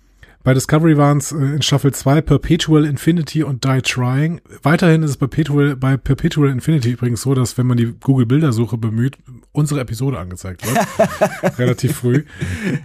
Bei 0.46 0.54
Discovery 0.54 0.96
waren 0.96 1.18
es 1.18 1.32
äh, 1.32 1.38
in 1.38 1.62
Staffel 1.62 1.92
2 1.92 2.20
Perpetual 2.20 2.84
Infinity 2.84 3.42
und 3.42 3.64
Die 3.64 3.82
Trying. 3.82 4.40
Weiterhin 4.62 5.02
ist 5.02 5.10
es 5.10 5.16
Perpetual, 5.16 5.74
bei 5.74 5.96
Perpetual 5.96 6.50
Infinity 6.50 6.92
übrigens 6.92 7.22
so, 7.22 7.34
dass 7.34 7.58
wenn 7.58 7.66
man 7.66 7.76
die 7.76 7.92
Google-Bildersuche 7.98 8.78
bemüht, 8.78 9.18
unsere 9.50 9.80
Episode 9.80 10.20
angezeigt 10.20 10.64
wird. 10.64 11.58
Relativ 11.58 11.96
früh. 11.96 12.22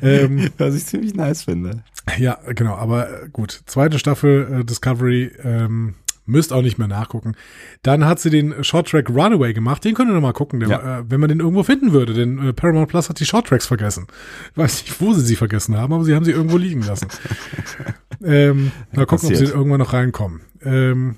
Ähm, 0.01 0.49
Was 0.57 0.73
ich 0.73 0.87
ziemlich 0.87 1.13
nice 1.13 1.43
finde. 1.43 1.83
ja, 2.17 2.39
genau, 2.47 2.73
aber 2.73 3.27
gut. 3.31 3.61
Zweite 3.67 3.99
Staffel 3.99 4.61
äh, 4.61 4.65
Discovery, 4.65 5.31
ähm, 5.43 5.93
müsst 6.25 6.53
auch 6.53 6.61
nicht 6.61 6.77
mehr 6.77 6.87
nachgucken. 6.87 7.35
Dann 7.81 8.05
hat 8.05 8.19
sie 8.19 8.29
den 8.29 8.63
Shorttrack 8.63 9.09
Runaway 9.09 9.53
gemacht. 9.53 9.83
Den 9.83 9.95
könnt 9.95 10.09
ihr 10.09 10.13
noch 10.13 10.21
mal 10.21 10.33
gucken, 10.33 10.59
der, 10.59 10.69
Ja. 10.69 10.99
äh, 10.99 11.03
wenn 11.09 11.19
man 11.19 11.29
den 11.29 11.39
irgendwo 11.39 11.63
finden 11.63 11.91
würde. 11.93 12.13
Denn 12.13 12.37
äh, 12.39 12.53
Paramount 12.53 12.89
Plus 12.89 13.09
hat 13.09 13.19
die 13.19 13.25
Shorttracks 13.25 13.65
vergessen. 13.65 14.07
Ich 14.51 14.57
weiß 14.57 14.83
nicht, 14.83 15.01
wo 15.01 15.13
sie 15.13 15.21
sie 15.21 15.35
vergessen 15.35 15.75
haben, 15.77 15.91
aber 15.93 16.03
sie 16.03 16.15
haben 16.15 16.23
sie 16.25 16.31
irgendwo 16.31 16.57
liegen 16.57 16.83
lassen. 16.83 17.07
ähm, 18.23 18.71
mal 18.93 19.05
gucken, 19.05 19.27
ob 19.29 19.33
sie 19.35 19.39
Passiert. 19.43 19.55
irgendwann 19.55 19.79
noch 19.79 19.93
reinkommen. 19.93 20.41
Ähm, 20.63 21.15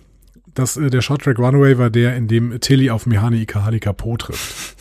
das, 0.54 0.78
äh, 0.78 0.90
der 0.90 1.02
Shorttrack 1.02 1.38
Runaway 1.40 1.78
war 1.78 1.90
der, 1.90 2.16
in 2.16 2.28
dem 2.28 2.60
Tilly 2.62 2.90
auf 2.90 3.06
Mihani 3.06 3.42
Ikahari 3.42 3.80
Kapo 3.80 4.16
trifft. 4.18 4.76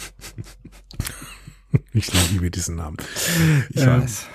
ich 1.93 2.11
liebe 2.31 2.51
diesen 2.51 2.77
Namen. 2.77 2.97
Ich 3.71 3.83
Ähm, 3.83 4.03
weiß. 4.03 4.27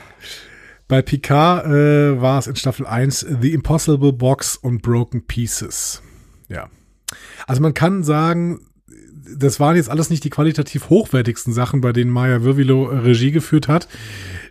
Bei 0.88 1.02
Picard 1.02 1.66
äh, 1.66 2.22
war 2.22 2.40
es 2.40 2.48
in 2.48 2.56
Staffel 2.56 2.86
1 2.86 3.26
The 3.42 3.54
Impossible 3.54 4.14
Box 4.14 4.56
und 4.56 4.82
Broken 4.82 5.26
Pieces. 5.26 6.02
Ja. 6.48 6.70
Also 7.46 7.62
man 7.62 7.74
kann 7.74 8.04
sagen, 8.04 8.62
das 9.36 9.60
waren 9.60 9.76
jetzt 9.76 9.90
alles 9.90 10.10
nicht 10.10 10.24
die 10.24 10.30
qualitativ 10.30 10.90
hochwertigsten 10.90 11.54
Sachen, 11.54 11.82
bei 11.82 11.92
denen 11.92 12.12
Maya 12.12 12.44
Wirvilo 12.44 12.90
äh, 12.90 13.00
Regie 13.00 13.32
geführt 13.32 13.68
hat. 13.68 13.88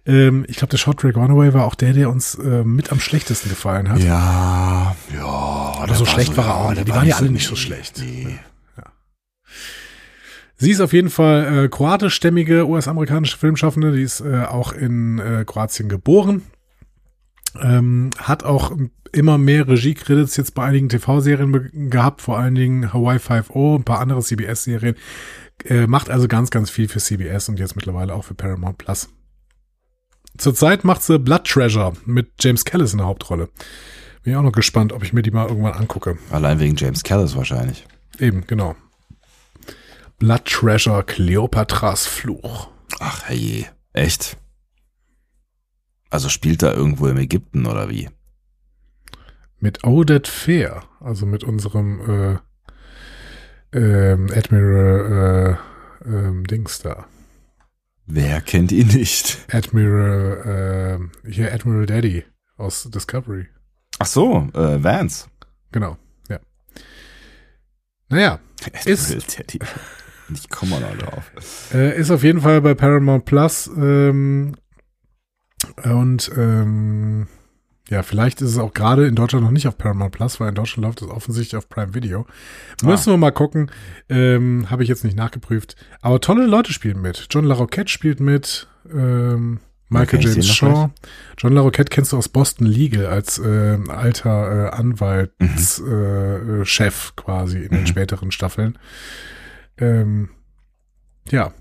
Ähm, 0.04 0.44
ich 0.48 0.56
glaube, 0.56 0.70
der 0.70 0.78
Short 0.78 1.00
Track 1.00 1.16
Runaway 1.16 1.54
war 1.54 1.64
auch 1.64 1.74
der, 1.74 1.92
der 1.92 2.10
uns 2.10 2.34
äh, 2.36 2.64
mit 2.64 2.92
am 2.92 3.00
schlechtesten 3.00 3.48
gefallen 3.48 3.88
hat. 3.88 4.02
Ja, 4.02 4.94
ja. 5.14 5.24
Aber 5.24 5.94
so 5.94 6.04
schlecht 6.04 6.36
war 6.36 6.46
er 6.46 6.56
auch 6.56 6.70
nicht. 6.70 6.86
Die 6.86 6.92
waren 6.92 7.08
ja 7.08 7.16
alle 7.16 7.30
nicht 7.30 7.46
so 7.46 7.56
schlecht. 7.56 8.02
Sie 10.56 10.70
ist 10.70 10.80
auf 10.80 10.92
jeden 10.92 11.10
Fall 11.10 11.64
äh, 11.64 11.68
kroatischstämmige 11.68 12.66
US-amerikanische 12.66 13.36
Filmschaffende. 13.36 13.92
Die 13.92 14.02
ist 14.02 14.20
äh, 14.20 14.44
auch 14.44 14.72
in 14.72 15.18
äh, 15.18 15.44
Kroatien 15.46 15.88
geboren. 15.88 16.42
Ähm, 17.60 18.10
hat 18.18 18.44
auch 18.44 18.72
immer 19.12 19.38
mehr 19.38 19.68
Regie-Credits 19.68 20.36
jetzt 20.36 20.54
bei 20.54 20.64
einigen 20.64 20.88
TV-Serien 20.88 21.90
gehabt, 21.90 22.22
vor 22.22 22.38
allen 22.38 22.54
Dingen 22.54 22.92
Hawaii 22.92 23.18
5.0, 23.18 23.76
ein 23.76 23.84
paar 23.84 24.00
andere 24.00 24.20
CBS-Serien. 24.20 24.96
Äh, 25.64 25.86
macht 25.86 26.10
also 26.10 26.28
ganz, 26.28 26.50
ganz 26.50 26.70
viel 26.70 26.88
für 26.88 27.00
CBS 27.00 27.48
und 27.48 27.58
jetzt 27.58 27.76
mittlerweile 27.76 28.14
auch 28.14 28.24
für 28.24 28.34
Paramount 28.34 28.78
Plus. 28.78 29.08
Zurzeit 30.36 30.84
macht 30.84 31.02
sie 31.02 31.18
Blood 31.18 31.44
Treasure 31.44 31.94
mit 32.04 32.32
James 32.40 32.64
Callis 32.64 32.92
in 32.92 32.98
der 32.98 33.06
Hauptrolle. 33.06 33.48
Bin 34.22 34.32
ich 34.32 34.36
auch 34.36 34.42
noch 34.42 34.52
gespannt, 34.52 34.92
ob 34.92 35.02
ich 35.02 35.12
mir 35.12 35.22
die 35.22 35.30
mal 35.30 35.48
irgendwann 35.48 35.72
angucke. 35.72 36.18
Allein 36.30 36.60
wegen 36.60 36.76
James 36.76 37.02
Callis 37.04 37.36
wahrscheinlich. 37.36 37.86
Eben, 38.18 38.46
genau. 38.46 38.74
Blood 40.18 40.44
Treasure, 40.46 41.02
Kleopatras 41.04 42.06
Fluch. 42.06 42.68
Ach, 43.00 43.24
herrje. 43.28 43.66
Echt? 43.92 44.36
Also 46.10 46.28
spielt 46.28 46.62
er 46.62 46.74
irgendwo 46.74 47.08
im 47.08 47.18
Ägypten 47.18 47.66
oder 47.66 47.88
wie? 47.90 48.08
Mit 49.58 49.84
Odette 49.84 50.30
Fair, 50.30 50.84
also 51.00 51.26
mit 51.26 51.42
unserem 51.44 52.38
äh, 53.72 53.78
ähm, 53.78 54.30
Admiral 54.34 55.58
äh, 56.04 56.08
ähm, 56.08 56.46
Dings 56.46 56.78
da. 56.78 57.06
Wer 58.06 58.40
kennt 58.40 58.70
ihn 58.70 58.86
nicht? 58.88 59.38
Admiral, 59.52 61.00
äh, 61.24 61.30
hier 61.30 61.52
Admiral 61.52 61.86
Daddy 61.86 62.24
aus 62.56 62.84
Discovery. 62.84 63.48
Ach 63.98 64.06
so, 64.06 64.48
äh, 64.54 64.82
Vance. 64.82 65.26
Genau, 65.72 65.96
ja. 66.28 66.38
Naja, 68.08 68.38
Ist- 68.84 69.10
Admiral 69.10 69.22
Teddy. 69.26 69.58
Ich 70.32 70.48
komme 70.50 70.80
mal 70.80 70.96
drauf. 70.96 71.30
Äh, 71.72 71.98
ist 71.98 72.10
auf 72.10 72.22
jeden 72.22 72.40
Fall 72.40 72.60
bei 72.60 72.74
Paramount 72.74 73.24
Plus. 73.24 73.68
Ähm, 73.76 74.54
und 75.84 76.30
ähm, 76.36 77.26
ja, 77.88 78.02
vielleicht 78.02 78.42
ist 78.42 78.50
es 78.50 78.58
auch 78.58 78.74
gerade 78.74 79.06
in 79.06 79.14
Deutschland 79.14 79.44
noch 79.44 79.52
nicht 79.52 79.68
auf 79.68 79.78
Paramount 79.78 80.12
Plus, 80.12 80.40
weil 80.40 80.48
in 80.48 80.54
Deutschland 80.56 80.84
läuft 80.84 81.02
es 81.02 81.08
offensichtlich 81.08 81.56
auf 81.56 81.68
Prime 81.68 81.94
Video. 81.94 82.26
Müssen 82.82 83.12
wir 83.12 83.16
mal 83.16 83.30
gucken. 83.30 83.70
Ähm, 84.08 84.66
Habe 84.70 84.82
ich 84.82 84.88
jetzt 84.88 85.04
nicht 85.04 85.16
nachgeprüft. 85.16 85.76
Aber 86.00 86.20
tolle 86.20 86.46
Leute 86.46 86.72
spielen 86.72 87.00
mit. 87.00 87.26
John 87.30 87.44
LaRoquette 87.44 87.88
spielt 87.90 88.18
mit. 88.20 88.66
Ähm, 88.92 89.60
Michael 89.88 90.18
ich 90.18 90.24
James 90.24 90.34
den 90.34 90.42
Shaw. 90.54 90.90
John 91.38 91.52
LaRoquette 91.52 91.90
kennst 91.90 92.12
du 92.12 92.16
aus 92.16 92.28
Boston 92.28 92.66
Legal 92.66 93.06
als 93.06 93.38
äh, 93.38 93.78
alter 93.88 94.66
äh, 94.66 94.76
Anwaltschef 94.76 95.80
äh, 95.86 96.64
Chef 96.64 97.14
quasi 97.14 97.58
in 97.60 97.68
den 97.70 97.80
Mhm. 97.82 97.86
späteren 97.86 98.32
Staffeln. 98.32 98.78
Ähm, 99.78 100.30
ja, 101.30 101.52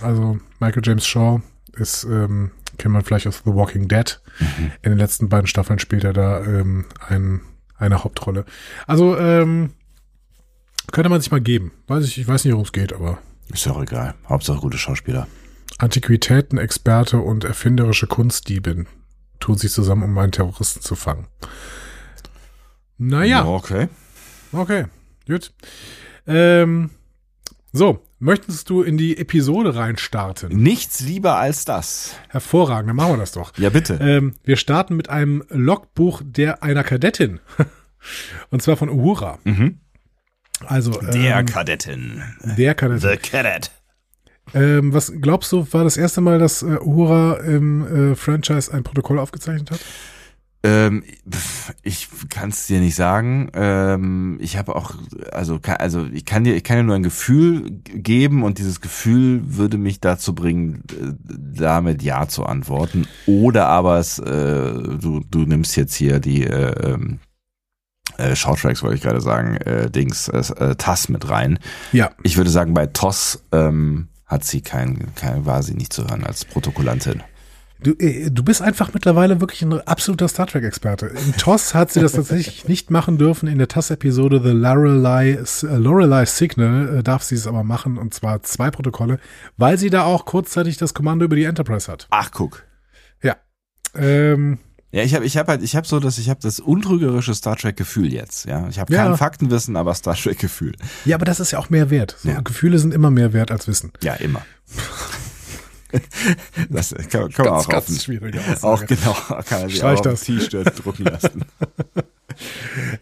also 0.00 0.38
Michael 0.60 0.82
James 0.84 1.06
Shaw 1.06 1.40
ist, 1.74 2.04
ähm, 2.04 2.52
kennt 2.78 2.92
man 2.92 3.04
vielleicht 3.04 3.26
aus 3.26 3.42
The 3.44 3.54
Walking 3.54 3.88
Dead. 3.88 4.20
Mhm. 4.38 4.72
In 4.82 4.90
den 4.92 4.98
letzten 4.98 5.28
beiden 5.28 5.46
Staffeln 5.46 5.78
spielt 5.78 6.04
er 6.04 6.12
da 6.12 6.44
ähm, 6.44 6.86
ein, 7.06 7.40
eine 7.76 8.04
Hauptrolle. 8.04 8.44
Also 8.86 9.16
ähm, 9.18 9.70
könnte 10.90 11.08
man 11.08 11.20
sich 11.20 11.30
mal 11.30 11.40
geben. 11.40 11.72
Weiß 11.86 12.04
ich, 12.04 12.18
ich 12.18 12.26
weiß 12.26 12.44
nicht, 12.44 12.52
worum 12.52 12.64
es 12.64 12.72
geht, 12.72 12.92
aber 12.92 13.18
Ist 13.52 13.66
ja 13.66 13.72
auch 13.72 13.82
egal. 13.82 14.14
Hauptsache 14.28 14.60
gute 14.60 14.78
Schauspieler. 14.78 15.26
Antiquitäten-Experte 15.78 17.18
und 17.18 17.44
erfinderische 17.44 18.06
Kunstdiebin 18.06 18.86
tun 19.40 19.58
sich 19.58 19.72
zusammen, 19.72 20.04
um 20.04 20.18
einen 20.18 20.32
Terroristen 20.32 20.80
zu 20.82 20.94
fangen. 20.94 21.26
Naja. 22.98 23.44
Okay. 23.44 23.88
Okay, 24.52 24.84
gut. 25.26 25.52
Ähm, 26.26 26.90
So, 27.72 28.02
möchtest 28.18 28.68
du 28.68 28.82
in 28.82 28.98
die 28.98 29.16
Episode 29.16 29.74
reinstarten? 29.74 30.54
Nichts 30.54 31.00
lieber 31.00 31.36
als 31.36 31.64
das. 31.64 32.14
Hervorragend, 32.28 32.90
dann 32.90 32.96
machen 32.96 33.12
wir 33.14 33.16
das 33.18 33.32
doch. 33.32 33.56
Ja, 33.56 33.70
bitte. 33.70 33.98
Ähm, 34.00 34.34
wir 34.44 34.56
starten 34.56 34.94
mit 34.94 35.08
einem 35.08 35.42
Logbuch 35.48 36.20
der 36.24 36.62
einer 36.62 36.84
Kadettin. 36.84 37.40
Und 38.50 38.60
zwar 38.62 38.76
von 38.76 38.90
Uhura. 38.90 39.38
Mhm. 39.44 39.78
Also 40.66 40.92
Der 40.92 41.38
ähm, 41.38 41.46
Kadettin. 41.46 42.22
der 42.42 42.74
Kadettin. 42.74 43.08
The 43.10 43.16
Cadet. 43.16 43.70
Ähm, 44.54 44.92
was 44.92 45.12
glaubst 45.20 45.50
du, 45.52 45.66
war 45.72 45.84
das 45.84 45.96
erste 45.96 46.20
Mal, 46.20 46.38
dass 46.38 46.62
äh, 46.62 46.78
Uhura 46.78 47.36
im 47.38 48.12
äh, 48.12 48.16
Franchise 48.16 48.72
ein 48.72 48.82
Protokoll 48.82 49.18
aufgezeichnet 49.18 49.70
hat? 49.70 49.80
Ähm, 50.64 51.02
ich 51.82 52.08
kann 52.28 52.50
es 52.50 52.66
dir 52.66 52.80
nicht 52.80 52.94
sagen. 52.94 53.50
Ähm, 53.54 54.38
ich 54.40 54.56
habe 54.56 54.76
auch, 54.76 54.94
also, 55.32 55.58
kann, 55.58 55.76
also 55.76 56.06
ich 56.12 56.24
kann 56.24 56.44
dir, 56.44 56.54
ich 56.54 56.62
kann 56.62 56.76
dir 56.76 56.84
nur 56.84 56.94
ein 56.94 57.02
Gefühl 57.02 57.80
geben 57.82 58.44
und 58.44 58.58
dieses 58.58 58.80
Gefühl 58.80 59.42
würde 59.44 59.76
mich 59.76 60.00
dazu 60.00 60.34
bringen, 60.34 60.84
damit 61.26 62.02
ja 62.02 62.28
zu 62.28 62.46
antworten. 62.46 63.08
Oder 63.26 63.66
aber 63.66 63.98
es, 63.98 64.20
äh, 64.20 64.24
du, 64.24 65.20
du 65.28 65.40
nimmst 65.40 65.76
jetzt 65.76 65.94
hier 65.94 66.20
die 66.20 66.44
äh, 66.44 66.92
ähm, 66.92 67.18
äh, 68.18 68.36
Shorttracks, 68.36 68.82
wollte 68.82 68.96
ich 68.96 69.02
gerade 69.02 69.20
sagen, 69.20 69.56
äh, 69.56 69.90
Dings, 69.90 70.28
äh, 70.28 70.38
äh, 70.38 70.76
TAS 70.76 71.08
mit 71.08 71.28
rein. 71.28 71.58
Ja. 71.92 72.10
Ich 72.22 72.36
würde 72.36 72.50
sagen, 72.50 72.72
bei 72.72 72.86
TOS 72.86 73.44
ähm, 73.50 74.08
hat 74.26 74.44
sie 74.44 74.60
kein, 74.60 75.12
kein, 75.16 75.44
war 75.44 75.62
sie 75.62 75.74
nicht 75.74 75.92
zu 75.92 76.04
hören 76.04 76.24
als 76.24 76.44
Protokollantin. 76.44 77.22
Du, 77.82 77.92
äh, 77.98 78.30
du 78.30 78.42
bist 78.44 78.62
einfach 78.62 78.92
mittlerweile 78.94 79.40
wirklich 79.40 79.62
ein 79.62 79.72
absoluter 79.86 80.28
Star 80.28 80.46
Trek-Experte. 80.46 81.06
In 81.06 81.32
TOS 81.36 81.74
hat 81.74 81.92
sie 81.92 82.00
das 82.00 82.12
tatsächlich 82.12 82.68
nicht 82.68 82.90
machen 82.90 83.18
dürfen. 83.18 83.48
In 83.48 83.58
der 83.58 83.68
TOS-Episode 83.68 84.40
The 84.42 84.50
Lorelei, 84.50 85.30
äh, 85.32 85.76
Lorelei 85.76 86.24
Signal 86.26 86.98
äh, 86.98 87.02
darf 87.02 87.22
sie 87.22 87.34
es 87.34 87.46
aber 87.46 87.64
machen, 87.64 87.98
und 87.98 88.14
zwar 88.14 88.42
zwei 88.42 88.70
Protokolle, 88.70 89.18
weil 89.56 89.78
sie 89.78 89.90
da 89.90 90.04
auch 90.04 90.24
kurzzeitig 90.24 90.76
das 90.76 90.94
Kommando 90.94 91.24
über 91.24 91.36
die 91.36 91.44
Enterprise 91.44 91.90
hat. 91.90 92.06
Ach, 92.10 92.30
guck. 92.32 92.62
Ja. 93.22 93.36
Ähm, 93.96 94.58
Ja, 94.94 95.02
ich 95.02 95.14
habe 95.14 95.24
ich 95.24 95.36
hab 95.38 95.48
halt, 95.48 95.62
ich 95.62 95.74
habe 95.74 95.86
so, 95.86 96.00
dass 96.00 96.18
ich 96.18 96.28
habe 96.28 96.40
das 96.42 96.60
untrügerische 96.60 97.34
Star 97.34 97.56
Trek 97.56 97.76
Gefühl 97.76 98.12
jetzt. 98.12 98.44
Ja, 98.44 98.68
ich 98.68 98.78
habe 98.78 98.92
Ja. 98.92 99.06
kein 99.06 99.16
Faktenwissen, 99.16 99.74
aber 99.76 99.94
Star 99.94 100.14
Trek 100.14 100.38
Gefühl. 100.38 100.74
ja, 101.06 101.16
aber 101.16 101.24
das 101.24 101.40
ist 101.40 101.50
ja 101.50 101.58
auch 101.58 101.70
mehr 101.70 101.88
wert. 101.90 102.16
So, 102.22 102.28
Ja. 102.28 102.40
Gefühle 102.42 102.78
sind 102.78 102.92
immer 102.92 103.10
mehr 103.10 103.32
wert 103.32 103.50
als 103.50 103.66
Wissen. 103.66 103.90
Ja, 104.02 104.14
immer. 104.14 104.42
das 106.70 106.94
kann, 107.10 107.30
kann 107.32 107.44
man 107.46 107.54
auch 107.54 107.68
auf, 107.68 107.88
ein- 107.88 107.94
schwierige 107.94 108.40
auch 108.62 108.84
genau, 108.86 109.12
kann 109.46 109.60
man 109.60 109.68
sich 109.68 109.78
Streich 109.78 109.94
auch 110.00 110.06
auf 110.06 110.12
das. 110.12 110.20
T-Shirt 110.22 110.84
drucken 110.84 111.04
lassen. 111.04 111.44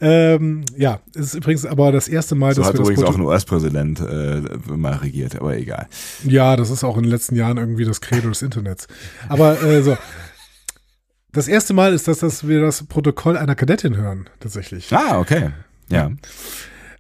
Ähm, 0.00 0.64
ja, 0.76 0.98
es 1.14 1.26
ist 1.26 1.35
übrigens 1.35 1.64
aber 1.64 1.92
das 1.92 2.09
erste 2.09 2.35
Mal, 2.35 2.53
So 2.53 2.62
dass 2.62 2.68
hat 2.68 2.74
wir 2.74 2.79
das 2.81 2.88
übrigens 2.88 3.05
auch 3.05 3.14
Protokoll- 3.14 3.20
ein 3.20 3.26
US-Präsident 3.26 4.00
äh, 4.00 4.76
mal 4.76 4.94
regiert, 4.96 5.37
aber 5.37 5.57
egal. 5.57 5.87
Ja, 6.24 6.57
das 6.57 6.70
ist 6.70 6.83
auch 6.83 6.96
in 6.96 7.05
den 7.05 7.12
letzten 7.12 7.37
Jahren 7.37 7.57
irgendwie 7.57 7.85
das 7.85 8.00
Credo 8.00 8.29
des 8.29 8.42
Internets. 8.42 8.88
Aber 9.29 9.62
äh, 9.62 9.83
so. 9.83 9.96
Das 11.33 11.46
erste 11.46 11.74
Mal 11.74 11.94
ist 11.94 12.09
das, 12.09 12.18
dass 12.18 12.48
wir 12.48 12.61
das 12.61 12.83
Protokoll 12.85 13.37
einer 13.37 13.55
Kadettin 13.55 13.96
hören, 13.96 14.29
tatsächlich. 14.40 14.92
Ah, 14.92 15.20
okay. 15.20 15.50
Ja. 15.88 16.11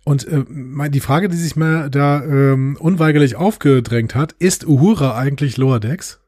Und 0.04 0.26
äh, 0.26 0.44
die 0.90 1.00
Frage, 1.00 1.28
die 1.28 1.36
sich 1.36 1.56
mir 1.56 1.90
da 1.90 2.22
ähm, 2.22 2.76
unweigerlich 2.80 3.36
aufgedrängt 3.36 4.14
hat, 4.14 4.32
ist 4.38 4.66
Uhura 4.66 5.16
eigentlich 5.16 5.56
Lower 5.56 5.80
Decks? 5.80 6.20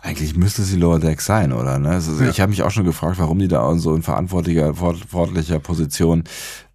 Eigentlich 0.00 0.36
müsste 0.36 0.62
sie 0.62 0.76
Lower 0.76 1.00
Deck 1.00 1.20
sein, 1.20 1.52
oder? 1.52 1.78
Ne? 1.78 1.88
Also, 1.90 2.22
Ja. 2.22 2.28
Ich 2.28 2.40
habe 2.40 2.50
mich 2.50 2.62
auch 2.62 2.70
schon 2.70 2.84
gefragt, 2.84 3.18
warum 3.18 3.38
die 3.38 3.48
da 3.48 3.60
auch 3.60 3.76
so 3.76 3.94
in 3.94 4.02
verantwortlicher, 4.02 4.74
verantwortlicher 4.74 5.58
Position 5.58 6.24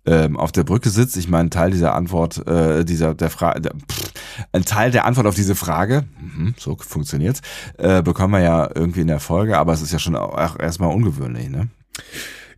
ähm, 0.06 0.38
auf 0.38 0.52
der 0.52 0.64
Brücke 0.64 0.90
sitzt. 0.90 1.16
Ich 1.18 1.30
meine, 1.30 1.50
Teil 1.50 1.72
dieser 1.72 1.94
Antwort, 1.94 2.46
äh, 2.48 2.84
dieser 2.84 3.14
der 3.14 3.30
Frage, 3.30 3.70
ein 4.52 4.66
Teil 4.66 4.92
der 4.92 5.06
Antwort 5.06 5.28
auf 5.28 5.36
diese 5.36 5.56
Frage, 5.56 6.06
mhm, 6.20 6.56
so 6.58 6.76
funktioniert's, 6.80 7.42
äh, 7.78 8.02
bekommen 8.02 8.34
wir 8.34 8.42
ja 8.42 8.70
irgendwie 8.74 9.02
in 9.02 9.08
der 9.08 9.20
Folge, 9.20 9.58
aber 9.58 9.74
es 9.74 9.82
ist 9.82 9.94
ja 9.94 10.00
schon 10.00 10.16
auch 10.16 10.58
erstmal 10.58 10.94
ungewöhnlich, 10.94 11.50
ne? 11.50 11.68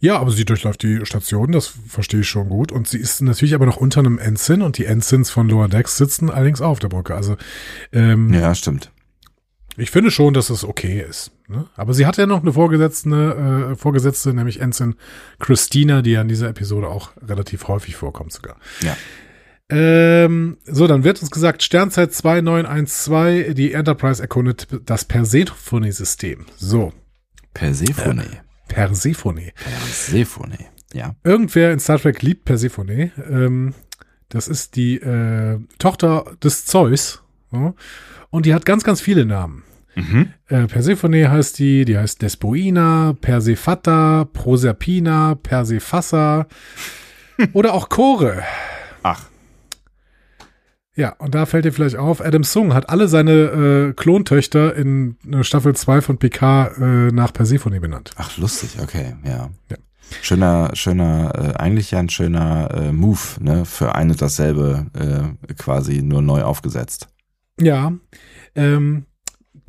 Ja, 0.01 0.17
aber 0.17 0.31
sie 0.31 0.45
durchläuft 0.45 0.81
die 0.81 1.05
Station, 1.05 1.51
das 1.51 1.67
verstehe 1.87 2.21
ich 2.21 2.27
schon 2.27 2.49
gut. 2.49 2.71
Und 2.71 2.87
sie 2.87 2.97
ist 2.97 3.21
natürlich 3.21 3.53
aber 3.53 3.67
noch 3.67 3.77
unter 3.77 3.99
einem 3.99 4.17
Ensign 4.17 4.63
und 4.63 4.79
die 4.79 4.85
Ensigns 4.85 5.29
von 5.29 5.47
Lower 5.47 5.67
Decks 5.67 5.95
sitzen 5.95 6.31
allerdings 6.31 6.59
auch 6.59 6.71
auf 6.71 6.79
der 6.79 6.89
Brücke. 6.89 7.15
Also 7.15 7.37
ähm, 7.93 8.33
Ja, 8.33 8.53
stimmt. 8.55 8.91
Ich 9.77 9.91
finde 9.91 10.09
schon, 10.09 10.33
dass 10.33 10.49
es 10.49 10.65
okay 10.65 11.05
ist. 11.07 11.31
Ne? 11.47 11.67
Aber 11.75 11.93
sie 11.93 12.07
hat 12.07 12.17
ja 12.17 12.25
noch 12.25 12.41
eine 12.41 12.53
Vorgesetzte, 12.53 13.71
äh, 13.71 13.75
Vorgesetzte, 13.75 14.33
nämlich 14.33 14.59
Ensign 14.59 14.95
Christina, 15.39 16.01
die 16.01 16.11
ja 16.11 16.21
in 16.21 16.27
dieser 16.27 16.49
Episode 16.49 16.87
auch 16.87 17.11
relativ 17.21 17.67
häufig 17.67 17.95
vorkommt 17.95 18.33
sogar. 18.33 18.57
Ja. 18.81 18.97
Ähm, 19.69 20.57
so, 20.65 20.87
dann 20.87 21.03
wird 21.03 21.21
uns 21.21 21.31
gesagt, 21.31 21.61
Sternzeit 21.61 22.11
2912, 22.11 23.53
die 23.53 23.73
Enterprise 23.73 24.21
erkundet 24.21 24.67
das 24.85 25.05
Persephone-System. 25.05 26.47
So, 26.57 26.91
Persephone. 27.53 28.23
Persephone. 28.73 29.51
Persephone. 29.55 30.57
Ja. 30.93 31.15
Irgendwer 31.23 31.71
in 31.71 31.79
Star 31.79 31.99
Trek 31.99 32.21
liebt 32.21 32.45
Persephone. 32.45 33.11
Ähm, 33.29 33.73
das 34.29 34.47
ist 34.47 34.75
die 34.75 34.95
äh, 34.95 35.59
Tochter 35.77 36.25
des 36.43 36.65
Zeus. 36.65 37.21
Ja? 37.51 37.73
Und 38.29 38.45
die 38.45 38.53
hat 38.53 38.65
ganz, 38.65 38.83
ganz 38.83 39.01
viele 39.01 39.25
Namen. 39.25 39.63
Mhm. 39.95 40.29
Äh, 40.47 40.67
Persephone 40.67 41.29
heißt 41.29 41.59
die, 41.59 41.83
die 41.83 41.97
heißt 41.97 42.21
Despoina, 42.21 43.15
Persephata, 43.19 44.25
Proserpina, 44.31 45.35
Persephassa 45.35 46.47
oder 47.53 47.73
auch 47.73 47.89
Chore. 47.89 48.43
Ja, 50.95 51.15
und 51.19 51.33
da 51.35 51.45
fällt 51.45 51.63
dir 51.65 51.71
vielleicht 51.71 51.95
auf, 51.95 52.19
Adam 52.19 52.43
Sung 52.43 52.73
hat 52.73 52.89
alle 52.89 53.07
seine 53.07 53.31
äh, 53.31 53.93
Klontöchter 53.93 54.75
in 54.75 55.17
äh, 55.31 55.43
Staffel 55.43 55.73
2 55.73 56.01
von 56.01 56.17
PK 56.17 56.67
äh, 56.67 57.11
nach 57.11 57.31
Persephone 57.31 57.79
benannt. 57.79 58.11
Ach, 58.17 58.37
lustig, 58.37 58.77
okay, 58.81 59.15
ja. 59.23 59.49
Ja. 59.69 59.77
Schöner, 60.21 60.71
schöner, 60.73 61.53
äh, 61.55 61.57
eigentlich 61.57 61.91
ja 61.91 61.99
ein 61.99 62.09
schöner 62.09 62.69
äh, 62.73 62.91
Move, 62.91 63.19
ne, 63.39 63.63
für 63.63 63.95
ein 63.95 64.11
und 64.11 64.21
dasselbe 64.21 64.87
äh, 64.93 65.53
quasi 65.53 66.01
nur 66.01 66.21
neu 66.21 66.43
aufgesetzt. 66.43 67.07
Ja, 67.57 67.93
ähm, 68.55 69.05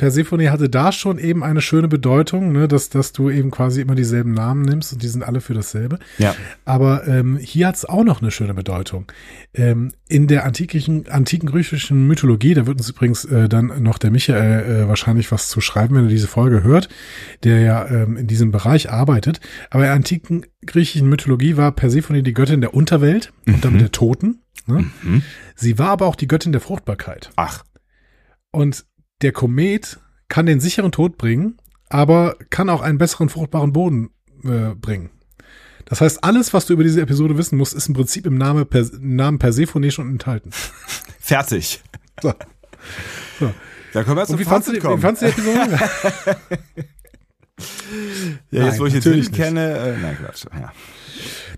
Persephone 0.03 0.51
hatte 0.51 0.69
da 0.69 0.91
schon 0.91 1.17
eben 1.17 1.45
eine 1.45 1.61
schöne 1.61 1.87
Bedeutung, 1.87 2.51
ne, 2.51 2.67
dass, 2.67 2.89
dass 2.89 3.13
du 3.13 3.31
eben 3.31 3.53
quasi 3.53 3.81
immer 3.81 3.95
dieselben 3.95 4.33
Namen 4.33 4.63
nimmst 4.63 4.93
und 4.93 5.01
die 5.01 5.07
sind 5.07 5.23
alle 5.23 5.41
für 5.41 5.55
dasselbe. 5.55 6.01
Ja. 6.19 6.35
Aber 6.65 7.07
ähm, 7.07 7.37
hier 7.37 7.69
hat 7.69 7.77
es 7.77 7.85
auch 7.85 8.03
noch 8.03 8.21
eine 8.21 8.33
schöne 8.33 8.53
Bedeutung. 8.53 9.07
Ähm, 9.55 9.93
in 10.09 10.27
der 10.27 10.45
antiken, 10.45 11.09
antiken 11.09 11.49
griechischen 11.49 12.09
Mythologie, 12.09 12.53
da 12.55 12.67
wird 12.67 12.79
uns 12.79 12.91
übrigens 12.91 13.25
äh, 13.27 13.49
dann 13.49 13.81
noch 13.81 13.97
der 13.97 14.11
Michael 14.11 14.65
äh, 14.65 14.89
wahrscheinlich 14.89 15.31
was 15.31 15.47
zu 15.47 15.61
schreiben, 15.61 15.95
wenn 15.95 16.07
er 16.07 16.11
diese 16.11 16.27
Folge 16.27 16.65
hört, 16.65 16.89
der 17.45 17.61
ja 17.61 17.87
ähm, 17.87 18.17
in 18.17 18.27
diesem 18.27 18.51
Bereich 18.51 18.91
arbeitet. 18.91 19.39
Aber 19.71 19.85
in 19.85 19.87
der 19.87 19.95
antiken 19.95 20.47
griechischen 20.67 21.09
Mythologie 21.09 21.57
war 21.57 21.71
Persephone 21.71 22.25
die 22.25 22.35
Göttin 22.35 22.61
der 22.61 22.75
Unterwelt 22.75 23.33
und 23.47 23.65
damit 23.65 23.81
der 23.81 23.93
Toten. 23.93 24.41
Ne? 24.67 24.85
Mhm. 25.03 25.23
Sie 25.55 25.79
war 25.79 25.91
aber 25.91 26.07
auch 26.07 26.17
die 26.17 26.27
Göttin 26.27 26.51
der 26.51 26.61
Fruchtbarkeit. 26.61 27.31
Ach, 27.37 27.63
Und 28.51 28.85
der 29.23 29.33
Komet 29.33 29.99
kann 30.29 30.47
den 30.47 30.61
sicheren 30.61 30.93
Tod 30.93 31.17
bringen, 31.19 31.59
aber 31.89 32.37
kann 32.51 32.69
auch 32.69 32.81
einen 32.81 32.99
besseren 32.99 33.29
fruchtbaren 33.29 33.73
Boden 33.73 34.11
äh, 34.45 34.75
bringen. 34.75 35.11
Das 35.85 36.01
heißt, 36.01 36.25
alles, 36.25 36.55
was 36.55 36.67
du 36.67 36.73
über 36.75 36.85
diese 36.85 37.01
Episode 37.03 37.37
wissen 37.37 37.59
musst, 37.59 37.75
ist 37.75 37.89
im 37.89 37.95
Prinzip 37.95 38.25
im 38.27 38.37
Name 38.39 38.65
per, 38.65 38.81
im 38.81 39.17
Namen 39.17 39.39
Persephone 39.39 39.91
schon 39.91 40.09
enthalten. 40.09 40.51
fertig. 41.21 41.83
So. 42.23 42.33
So. 43.39 43.53
Da 43.93 44.05
können 44.05 44.17
wir 44.17 44.23
jetzt 44.23 44.31
Und 44.31 44.39
wie 44.39 44.45
fandst, 44.45 44.69
du 44.69 44.73
die, 44.73 44.83
wie 44.83 44.99
fandst 44.99 45.23
du 45.23 45.27
die 45.27 45.33
Episode? 45.33 45.71
ja, 48.51 48.65
jetzt 48.65 48.73
Nein, 48.73 48.79
wo 48.79 48.87
ich 48.87 48.93
den 48.93 49.01
natürlich 49.01 49.27
Sinn 49.27 49.35
kenne, 49.35 49.77
äh, 49.77 49.99
nein, 49.99 50.17
Quatsch. 50.19 50.47
Ja. 50.53 50.73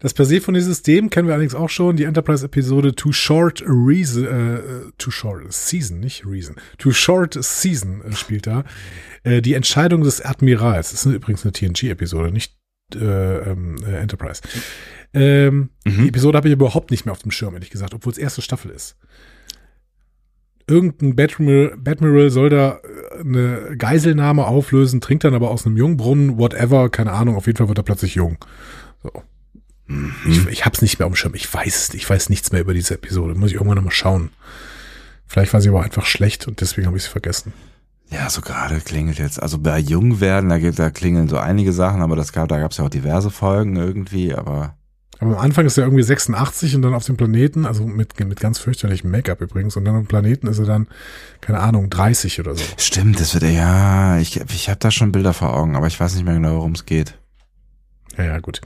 Das 0.00 0.14
Persephone-System 0.14 1.10
kennen 1.10 1.28
wir 1.28 1.34
allerdings 1.34 1.54
auch 1.54 1.68
schon. 1.70 1.96
Die 1.96 2.04
Enterprise-Episode 2.04 2.94
Too 2.94 3.12
Short 3.12 3.62
Reason, 3.66 4.24
äh, 4.24 4.58
Too 4.98 5.10
Short 5.10 5.52
Season, 5.52 6.00
nicht 6.00 6.26
Reason. 6.26 6.56
Too 6.78 6.92
Short 6.92 7.36
Season 7.38 8.02
äh, 8.02 8.12
spielt 8.12 8.46
da. 8.46 8.64
Äh, 9.22 9.42
die 9.42 9.54
Entscheidung 9.54 10.02
des 10.02 10.20
Admirals. 10.20 10.90
Das 10.90 11.06
ist 11.06 11.12
übrigens 11.12 11.44
eine 11.44 11.52
TNG-Episode, 11.52 12.32
nicht 12.32 12.54
äh, 12.94 12.98
ähm, 13.50 13.76
äh, 13.86 13.96
Enterprise. 13.96 14.42
Ähm, 15.12 15.70
Mhm. 15.84 16.02
Die 16.02 16.08
Episode 16.08 16.36
habe 16.38 16.48
ich 16.48 16.54
überhaupt 16.54 16.90
nicht 16.90 17.04
mehr 17.04 17.12
auf 17.12 17.22
dem 17.22 17.30
Schirm, 17.30 17.54
ehrlich 17.54 17.70
gesagt, 17.70 17.94
obwohl 17.94 18.12
es 18.12 18.18
erste 18.18 18.42
Staffel 18.42 18.70
ist. 18.70 18.96
Irgendein 20.66 21.14
Badmiral, 21.14 21.76
Badmiral 21.76 22.30
soll 22.30 22.48
da 22.48 22.80
äh, 22.82 23.20
eine 23.20 23.76
Geiselnahme 23.76 24.46
auflösen, 24.46 25.02
trinkt 25.02 25.24
dann 25.24 25.34
aber 25.34 25.50
aus 25.50 25.66
einem 25.66 25.76
Jungbrunnen, 25.76 26.38
whatever, 26.38 26.88
keine 26.88 27.12
Ahnung, 27.12 27.36
auf 27.36 27.46
jeden 27.46 27.58
Fall 27.58 27.68
wird 27.68 27.78
er 27.78 27.84
plötzlich 27.84 28.14
jung. 28.14 28.38
So. 29.02 29.10
Mhm. 29.86 30.14
Ich, 30.28 30.46
ich 30.48 30.64
hab's 30.64 30.82
nicht 30.82 30.98
mehr 30.98 31.06
auf 31.06 31.16
Schirm. 31.16 31.34
Ich 31.34 31.52
weiß 31.52 31.76
es 31.76 31.92
nicht. 31.92 32.02
Ich 32.02 32.10
weiß 32.10 32.28
nichts 32.30 32.52
mehr 32.52 32.60
über 32.60 32.74
diese 32.74 32.94
Episode. 32.94 33.34
Muss 33.34 33.50
ich 33.50 33.54
irgendwann 33.54 33.76
nochmal 33.76 33.92
schauen. 33.92 34.30
Vielleicht 35.26 35.52
war 35.52 35.60
sie 35.60 35.68
aber 35.68 35.82
einfach 35.82 36.06
schlecht 36.06 36.46
und 36.46 36.60
deswegen 36.60 36.86
habe 36.86 36.96
ich 36.96 37.04
sie 37.04 37.10
vergessen. 37.10 37.52
Ja, 38.10 38.28
so 38.30 38.42
gerade 38.42 38.80
klingelt 38.80 39.18
jetzt, 39.18 39.42
also 39.42 39.58
bei 39.58 39.78
Jungwerden, 39.78 40.50
da, 40.50 40.58
da 40.58 40.90
klingeln 40.90 41.28
so 41.28 41.38
einige 41.38 41.72
Sachen, 41.72 42.02
aber 42.02 42.14
das 42.16 42.32
gab, 42.32 42.48
da 42.48 42.60
gab 42.60 42.70
es 42.70 42.76
ja 42.76 42.84
auch 42.84 42.90
diverse 42.90 43.30
Folgen 43.30 43.76
irgendwie, 43.76 44.34
aber 44.34 44.76
Aber 45.18 45.38
am 45.38 45.42
Anfang 45.42 45.64
ist 45.64 45.78
er 45.78 45.84
irgendwie 45.84 46.02
86 46.02 46.76
und 46.76 46.82
dann 46.82 46.94
auf 46.94 47.06
dem 47.06 47.16
Planeten, 47.16 47.64
also 47.64 47.84
mit, 47.84 48.20
mit 48.20 48.38
ganz 48.38 48.58
fürchterlichem 48.58 49.10
Make-up 49.10 49.40
übrigens, 49.40 49.76
und 49.76 49.86
dann 49.86 49.96
am 49.96 50.06
Planeten 50.06 50.46
ist 50.46 50.58
er 50.58 50.66
dann, 50.66 50.86
keine 51.40 51.60
Ahnung, 51.60 51.88
30 51.88 52.40
oder 52.40 52.54
so. 52.54 52.62
Stimmt, 52.76 53.18
das 53.18 53.32
wird 53.34 53.44
ja, 53.44 54.18
ich, 54.18 54.38
ich 54.38 54.68
habe 54.68 54.78
da 54.78 54.90
schon 54.90 55.10
Bilder 55.10 55.32
vor 55.32 55.54
Augen, 55.56 55.74
aber 55.74 55.86
ich 55.86 55.98
weiß 55.98 56.14
nicht 56.14 56.24
mehr 56.24 56.34
genau, 56.34 56.56
worum 56.56 56.72
es 56.72 56.84
geht. 56.84 57.18
Ja, 58.18 58.24
ja, 58.24 58.38
gut. 58.38 58.60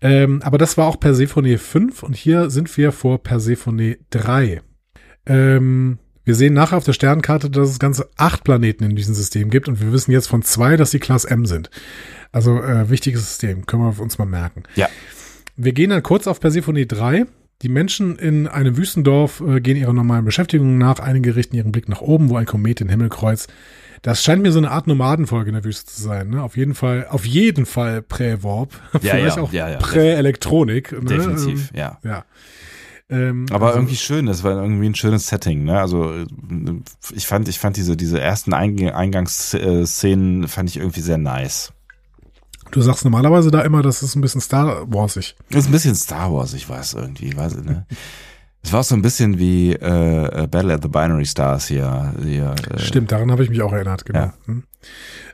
Ähm, 0.00 0.42
aber 0.42 0.58
das 0.58 0.76
war 0.76 0.86
auch 0.86 1.00
Persephone 1.00 1.58
5 1.58 2.02
und 2.02 2.14
hier 2.14 2.50
sind 2.50 2.76
wir 2.76 2.92
vor 2.92 3.22
Persephone 3.22 3.96
3. 4.10 4.62
Ähm, 5.26 5.98
wir 6.24 6.34
sehen 6.34 6.54
nachher 6.54 6.76
auf 6.76 6.84
der 6.84 6.92
Sternkarte, 6.92 7.50
dass 7.50 7.70
es 7.70 7.78
ganze 7.78 8.08
acht 8.16 8.44
Planeten 8.44 8.84
in 8.84 8.96
diesem 8.96 9.14
System 9.14 9.50
gibt 9.50 9.66
und 9.66 9.80
wir 9.80 9.92
wissen 9.92 10.12
jetzt 10.12 10.28
von 10.28 10.42
zwei, 10.42 10.76
dass 10.76 10.90
die 10.90 10.98
Class 10.98 11.24
M 11.24 11.46
sind. 11.46 11.70
Also 12.32 12.60
äh, 12.62 12.90
wichtiges 12.90 13.26
System, 13.26 13.66
können 13.66 13.82
wir 13.82 14.00
uns 14.00 14.18
mal 14.18 14.26
merken. 14.26 14.64
Ja. 14.76 14.88
Wir 15.56 15.72
gehen 15.72 15.90
dann 15.90 16.02
kurz 16.02 16.26
auf 16.26 16.38
Persephone 16.38 16.86
3. 16.86 17.26
Die 17.62 17.68
Menschen 17.68 18.16
in 18.16 18.46
einem 18.46 18.76
Wüstendorf 18.76 19.40
äh, 19.40 19.60
gehen 19.60 19.76
ihrer 19.76 19.92
normalen 19.92 20.24
Beschäftigung 20.24 20.78
nach. 20.78 21.00
Einige 21.00 21.34
richten 21.34 21.56
ihren 21.56 21.72
Blick 21.72 21.88
nach 21.88 22.00
oben, 22.00 22.28
wo 22.30 22.36
ein 22.36 22.46
Komet 22.46 22.78
den 22.80 22.88
Himmel 22.88 23.08
kreuzt. 23.08 23.48
Das 24.02 24.22
scheint 24.22 24.42
mir 24.42 24.52
so 24.52 24.58
eine 24.58 24.70
Art 24.70 24.86
Nomadenfolge 24.86 25.48
in 25.50 25.54
der 25.54 25.64
Wüste 25.64 25.86
zu 25.90 26.00
sein. 26.00 26.30
Ne? 26.30 26.40
Auf 26.40 26.56
jeden 26.56 26.76
Fall, 26.76 27.08
auf 27.10 27.24
jeden 27.26 27.66
Fall 27.66 28.00
Prä-Warp. 28.02 28.70
Ja, 29.02 29.14
Vielleicht 29.14 29.36
ja, 29.38 29.42
auch 29.42 29.52
ja, 29.52 29.68
ja. 29.70 29.78
Prä-Elektronik. 29.78 30.92
Ne? 30.92 31.00
Definitiv, 31.00 31.70
Ähm, 31.72 31.78
ja. 31.78 31.98
ja. 32.04 32.24
Ähm, 33.10 33.46
Aber 33.50 33.68
also- 33.68 33.78
irgendwie 33.80 33.96
schön, 33.96 34.26
das 34.26 34.44
war 34.44 34.52
irgendwie 34.62 34.86
ein 34.88 34.94
schönes 34.94 35.26
Setting, 35.26 35.64
ne? 35.64 35.80
Also 35.80 36.12
äh, 36.12 36.26
ich 37.12 37.26
fand, 37.26 37.48
ich 37.48 37.58
fand 37.58 37.76
diese, 37.76 37.96
diese 37.96 38.20
ersten 38.20 38.52
Eingangsszenen 38.52 40.46
fand 40.46 40.70
ich 40.70 40.76
irgendwie 40.76 41.00
sehr 41.00 41.18
nice. 41.18 41.72
Du 42.70 42.80
sagst 42.80 43.04
normalerweise 43.04 43.50
da 43.50 43.62
immer, 43.62 43.82
das 43.82 44.02
ist 44.02 44.14
ein 44.14 44.20
bisschen 44.20 44.40
Star 44.40 44.84
Warsig. 44.92 45.36
Das 45.50 45.62
ist 45.62 45.68
ein 45.68 45.72
bisschen 45.72 45.94
Star 45.94 46.32
Wars, 46.32 46.54
ich 46.54 46.68
weiß 46.68 46.94
irgendwie, 46.94 47.36
weiß 47.36 47.56
ich, 47.56 47.64
ne? 47.64 47.86
Es 48.60 48.72
war 48.72 48.82
so 48.82 48.96
ein 48.96 49.02
bisschen 49.02 49.38
wie 49.38 49.72
äh, 49.72 50.46
Battle 50.50 50.74
at 50.74 50.82
the 50.82 50.88
Binary 50.88 51.24
Stars 51.24 51.68
hier. 51.68 52.12
hier 52.22 52.54
äh, 52.70 52.78
Stimmt, 52.80 53.12
daran 53.12 53.30
habe 53.30 53.44
ich 53.44 53.50
mich 53.50 53.62
auch 53.62 53.72
erinnert, 53.72 54.04
genau. 54.04 54.18
Ja. 54.18 54.34
Hm. 54.46 54.64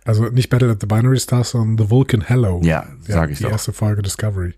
Also 0.04 0.26
nicht 0.26 0.50
Battle 0.50 0.70
at 0.70 0.80
the 0.80 0.86
Binary 0.86 1.18
Stars, 1.18 1.50
sondern 1.50 1.78
The 1.84 1.90
Vulcan 1.90 2.20
Hello. 2.20 2.60
Ja, 2.62 2.86
sag 3.00 3.30
ich 3.30 3.38
die 3.38 3.44
doch. 3.44 3.50
erste 3.50 3.72
Folge 3.72 4.02
Discovery. 4.02 4.54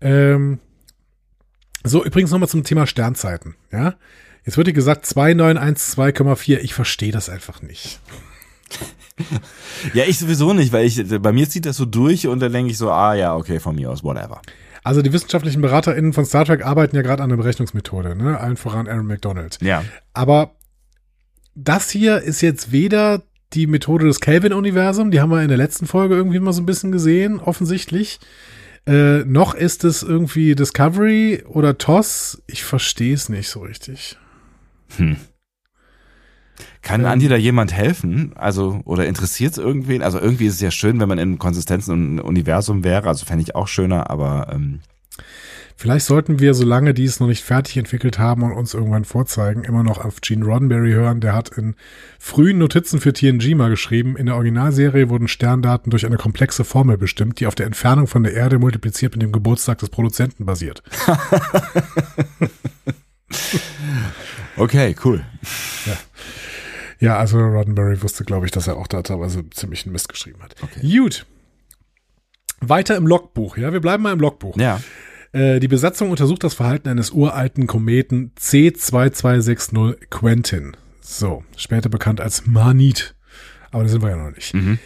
Ähm, 0.00 0.60
so, 1.82 2.04
übrigens 2.04 2.30
nochmal 2.30 2.48
zum 2.48 2.62
Thema 2.62 2.86
Sternzeiten. 2.86 3.56
Ja, 3.72 3.94
jetzt 4.44 4.56
wird 4.56 4.66
hier 4.66 4.74
gesagt 4.74 5.06
2912,4. 5.06 6.58
Ich 6.58 6.74
verstehe 6.74 7.10
das 7.12 7.30
einfach 7.30 7.62
nicht. 7.62 8.00
Ja, 9.94 10.04
ich 10.04 10.18
sowieso 10.18 10.52
nicht, 10.52 10.72
weil 10.72 10.86
ich 10.86 11.02
bei 11.20 11.32
mir 11.32 11.48
zieht 11.48 11.66
das 11.66 11.76
so 11.76 11.84
durch 11.84 12.26
und 12.26 12.40
dann 12.40 12.52
denke 12.52 12.70
ich 12.70 12.78
so, 12.78 12.90
ah 12.90 13.14
ja, 13.14 13.36
okay, 13.36 13.60
von 13.60 13.76
mir 13.76 13.90
aus, 13.90 14.02
whatever. 14.02 14.40
Also 14.82 15.02
die 15.02 15.12
wissenschaftlichen 15.12 15.60
BeraterInnen 15.60 16.12
von 16.12 16.24
Star 16.24 16.44
Trek 16.44 16.64
arbeiten 16.64 16.96
ja 16.96 17.02
gerade 17.02 17.22
an 17.22 17.30
einer 17.30 17.36
Berechnungsmethode, 17.36 18.16
ne? 18.16 18.38
Allen 18.40 18.56
voran 18.56 18.88
Aaron 18.88 19.06
McDonald. 19.06 19.58
Ja. 19.60 19.84
Aber 20.14 20.56
das 21.54 21.90
hier 21.90 22.22
ist 22.22 22.40
jetzt 22.40 22.72
weder 22.72 23.22
die 23.52 23.66
Methode 23.66 24.06
des 24.06 24.20
Kelvin-Universum, 24.20 25.10
die 25.10 25.20
haben 25.20 25.30
wir 25.30 25.42
in 25.42 25.48
der 25.48 25.56
letzten 25.56 25.86
Folge 25.86 26.14
irgendwie 26.14 26.38
mal 26.38 26.52
so 26.52 26.62
ein 26.62 26.66
bisschen 26.66 26.92
gesehen, 26.92 27.40
offensichtlich. 27.40 28.20
Äh, 28.86 29.24
noch 29.24 29.54
ist 29.54 29.84
es 29.84 30.02
irgendwie 30.02 30.54
Discovery 30.54 31.44
oder 31.46 31.76
TOS. 31.76 32.42
Ich 32.46 32.64
verstehe 32.64 33.14
es 33.14 33.28
nicht 33.28 33.48
so 33.48 33.60
richtig. 33.60 34.16
Hm. 34.96 35.16
Kann 36.82 37.02
Ähm. 37.02 37.06
Andi 37.06 37.28
da 37.28 37.36
jemand 37.36 37.72
helfen? 37.72 38.32
Also, 38.36 38.80
oder 38.84 39.06
interessiert 39.06 39.52
es 39.52 39.58
irgendwen? 39.58 40.02
Also 40.02 40.18
irgendwie 40.18 40.46
ist 40.46 40.54
es 40.54 40.60
ja 40.60 40.70
schön, 40.70 41.00
wenn 41.00 41.08
man 41.08 41.18
in 41.18 41.38
Konsistenzen 41.38 41.92
und 41.92 42.20
Universum 42.20 42.84
wäre, 42.84 43.08
also 43.08 43.26
fände 43.26 43.42
ich 43.42 43.54
auch 43.54 43.68
schöner, 43.68 44.10
aber 44.10 44.48
ähm, 44.52 44.80
Vielleicht 45.80 46.06
sollten 46.06 46.40
wir, 46.40 46.54
solange 46.54 46.92
die 46.92 47.04
es 47.04 47.20
noch 47.20 47.28
nicht 47.28 47.44
fertig 47.44 47.76
entwickelt 47.76 48.18
haben 48.18 48.42
und 48.42 48.50
uns 48.50 48.74
irgendwann 48.74 49.04
vorzeigen, 49.04 49.62
immer 49.62 49.84
noch 49.84 50.04
auf 50.04 50.20
Gene 50.20 50.44
Roddenberry 50.44 50.90
hören. 50.90 51.20
Der 51.20 51.34
hat 51.34 51.50
in 51.50 51.76
frühen 52.18 52.58
Notizen 52.58 52.98
für 52.98 53.12
TNG 53.12 53.54
mal 53.54 53.70
geschrieben, 53.70 54.16
in 54.16 54.26
der 54.26 54.34
Originalserie 54.34 55.08
wurden 55.08 55.28
Sterndaten 55.28 55.90
durch 55.90 56.04
eine 56.04 56.16
komplexe 56.16 56.64
Formel 56.64 56.98
bestimmt, 56.98 57.38
die 57.38 57.46
auf 57.46 57.54
der 57.54 57.66
Entfernung 57.66 58.08
von 58.08 58.24
der 58.24 58.34
Erde 58.34 58.58
multipliziert 58.58 59.14
mit 59.14 59.22
dem 59.22 59.30
Geburtstag 59.30 59.78
des 59.78 59.90
Produzenten 59.90 60.46
basiert. 60.46 60.82
okay, 64.56 64.96
cool. 65.04 65.24
Ja, 65.86 65.92
also 67.16 67.38
Roddenberry 67.38 68.02
wusste, 68.02 68.24
glaube 68.24 68.46
ich, 68.46 68.52
dass 68.52 68.66
er 68.66 68.76
auch 68.76 68.86
da 68.86 69.02
teilweise 69.02 69.48
ziemlich 69.50 69.84
einen 69.84 69.92
Mist 69.92 70.08
geschrieben 70.08 70.42
hat. 70.42 70.56
Gut. 70.80 71.26
Weiter 72.60 72.96
im 72.96 73.06
Logbuch, 73.06 73.56
ja, 73.56 73.72
wir 73.72 73.80
bleiben 73.80 74.02
mal 74.02 74.12
im 74.12 74.20
Logbuch. 74.20 74.56
Ja. 74.56 74.80
Äh, 75.32 75.60
die 75.60 75.68
Besatzung 75.68 76.10
untersucht 76.10 76.42
das 76.42 76.54
Verhalten 76.54 76.88
eines 76.88 77.10
uralten 77.10 77.66
Kometen 77.66 78.32
C2260 78.38 80.06
Quentin. 80.10 80.76
So, 81.00 81.44
später 81.56 81.88
bekannt 81.88 82.20
als 82.20 82.46
Manit. 82.46 83.14
Aber 83.70 83.84
da 83.84 83.88
sind 83.88 84.02
wir 84.02 84.10
ja 84.10 84.16
noch 84.16 84.34
nicht. 84.34 84.54
Mhm. 84.54 84.78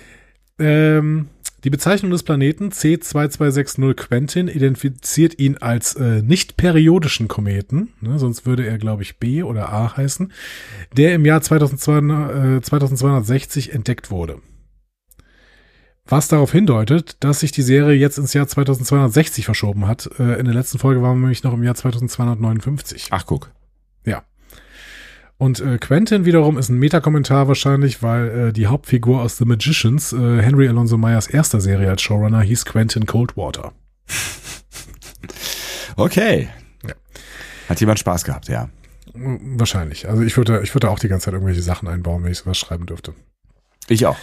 Ähm, 0.58 1.28
die 1.64 1.70
Bezeichnung 1.70 2.10
des 2.10 2.22
Planeten 2.22 2.70
C2260 2.70 3.94
Quentin 3.94 4.48
identifiziert 4.48 5.38
ihn 5.38 5.58
als 5.58 5.94
äh, 5.94 6.22
nicht 6.22 6.56
periodischen 6.56 7.28
Kometen, 7.28 7.92
ne, 8.00 8.18
sonst 8.18 8.46
würde 8.46 8.66
er, 8.66 8.78
glaube 8.78 9.02
ich, 9.02 9.18
B 9.18 9.42
oder 9.42 9.72
A 9.72 9.96
heißen, 9.96 10.32
der 10.96 11.14
im 11.14 11.24
Jahr 11.24 11.40
2200, 11.40 12.58
äh, 12.58 12.62
2260 12.62 13.72
entdeckt 13.72 14.10
wurde. 14.10 14.40
Was 16.04 16.28
darauf 16.28 16.50
hindeutet, 16.50 17.16
dass 17.20 17.40
sich 17.40 17.52
die 17.52 17.62
Serie 17.62 17.96
jetzt 17.96 18.18
ins 18.18 18.32
Jahr 18.34 18.48
2260 18.48 19.44
verschoben 19.44 19.86
hat. 19.86 20.10
Äh, 20.18 20.40
in 20.40 20.46
der 20.46 20.54
letzten 20.54 20.78
Folge 20.78 21.00
waren 21.00 21.16
wir 21.16 21.22
nämlich 21.22 21.44
noch 21.44 21.54
im 21.54 21.62
Jahr 21.62 21.76
2259. 21.76 23.08
Ach, 23.10 23.24
guck. 23.24 23.52
Ja. 24.04 24.24
Und 25.42 25.58
äh, 25.58 25.76
Quentin 25.78 26.24
wiederum 26.24 26.56
ist 26.56 26.68
ein 26.68 26.78
Metakommentar 26.78 27.48
wahrscheinlich, 27.48 28.00
weil 28.00 28.28
äh, 28.28 28.52
die 28.52 28.68
Hauptfigur 28.68 29.22
aus 29.22 29.38
The 29.38 29.44
Magicians, 29.44 30.12
äh, 30.12 30.40
Henry 30.40 30.68
Alonso 30.68 30.96
Meyers 30.96 31.26
erster 31.26 31.60
Serie 31.60 31.90
als 31.90 32.00
Showrunner, 32.00 32.42
hieß 32.42 32.64
Quentin 32.64 33.06
Coldwater. 33.06 33.72
Okay. 35.96 36.48
Ja. 36.86 36.94
Hat 37.68 37.80
jemand 37.80 37.98
Spaß 37.98 38.22
gehabt, 38.22 38.46
ja. 38.46 38.70
Wahrscheinlich. 39.14 40.08
Also 40.08 40.22
ich 40.22 40.36
würde, 40.36 40.60
ich 40.62 40.76
würde 40.76 40.88
auch 40.88 41.00
die 41.00 41.08
ganze 41.08 41.24
Zeit 41.24 41.34
irgendwelche 41.34 41.60
Sachen 41.60 41.88
einbauen, 41.88 42.22
wenn 42.22 42.30
ich 42.30 42.38
sowas 42.38 42.56
schreiben 42.56 42.86
dürfte. 42.86 43.12
Ich 43.88 44.06
auch. 44.06 44.16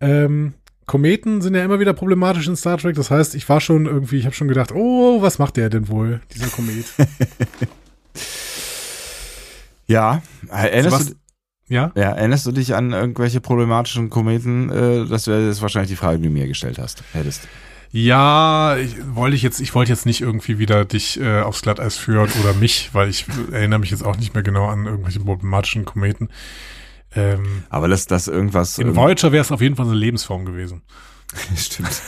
Ähm, 0.00 0.54
Kometen 0.86 1.40
sind 1.40 1.54
ja 1.54 1.64
immer 1.64 1.78
wieder 1.78 1.92
problematisch 1.92 2.48
in 2.48 2.56
Star 2.56 2.78
Trek. 2.78 2.96
Das 2.96 3.12
heißt, 3.12 3.36
ich 3.36 3.48
war 3.48 3.60
schon 3.60 3.86
irgendwie, 3.86 4.18
ich 4.18 4.24
habe 4.24 4.34
schon 4.34 4.48
gedacht, 4.48 4.72
oh, 4.72 5.22
was 5.22 5.38
macht 5.38 5.56
der 5.56 5.70
denn 5.70 5.88
wohl, 5.88 6.20
dieser 6.34 6.48
Komet? 6.48 6.86
Ja. 9.88 10.22
Erinnerst 10.48 10.92
Was- 10.96 11.06
du, 11.06 11.14
ja? 11.68 11.92
ja, 11.96 12.10
erinnerst 12.12 12.46
du 12.46 12.52
dich 12.52 12.74
an 12.74 12.92
irgendwelche 12.92 13.40
problematischen 13.40 14.10
Kometen? 14.10 14.70
Äh, 14.70 15.06
das 15.06 15.26
wäre 15.26 15.46
jetzt 15.46 15.60
wahrscheinlich 15.62 15.90
die 15.90 15.96
Frage, 15.96 16.18
die 16.18 16.24
du 16.28 16.30
mir 16.30 16.46
gestellt 16.46 16.78
hast. 16.78 17.02
Hättest. 17.12 17.48
Ja, 17.90 18.76
ich 18.76 18.96
wollte 19.14 19.34
ich 19.34 19.42
jetzt, 19.42 19.60
ich 19.60 19.74
wollte 19.74 19.90
jetzt 19.90 20.04
nicht 20.04 20.20
irgendwie 20.20 20.58
wieder 20.58 20.84
dich 20.84 21.18
äh, 21.20 21.40
aufs 21.40 21.62
Glatteis 21.62 21.96
führen 21.96 22.28
oder 22.40 22.52
mich, 22.52 22.90
weil 22.92 23.08
ich 23.08 23.24
erinnere 23.50 23.78
mich 23.80 23.90
jetzt 23.90 24.04
auch 24.04 24.16
nicht 24.18 24.34
mehr 24.34 24.42
genau 24.42 24.66
an 24.68 24.84
irgendwelche 24.84 25.20
problematischen 25.20 25.86
Kometen. 25.86 26.28
Ähm, 27.16 27.64
Aber 27.70 27.88
dass 27.88 28.06
das 28.06 28.28
irgendwas. 28.28 28.76
in 28.78 28.88
irgend- 28.88 28.96
Voyager 28.98 29.32
wäre 29.32 29.40
es 29.42 29.50
auf 29.50 29.62
jeden 29.62 29.74
Fall 29.76 29.86
eine 29.86 29.94
Lebensform 29.94 30.44
gewesen. 30.44 30.82
Stimmt. 31.56 32.02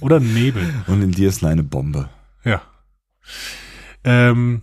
Oder 0.00 0.16
ein 0.16 0.34
Nebel. 0.34 0.72
Und 0.86 1.00
in 1.02 1.12
dir 1.12 1.30
ist 1.30 1.42
eine 1.44 1.62
Bombe. 1.62 2.10
Ja. 2.44 2.60
Ähm, 4.04 4.60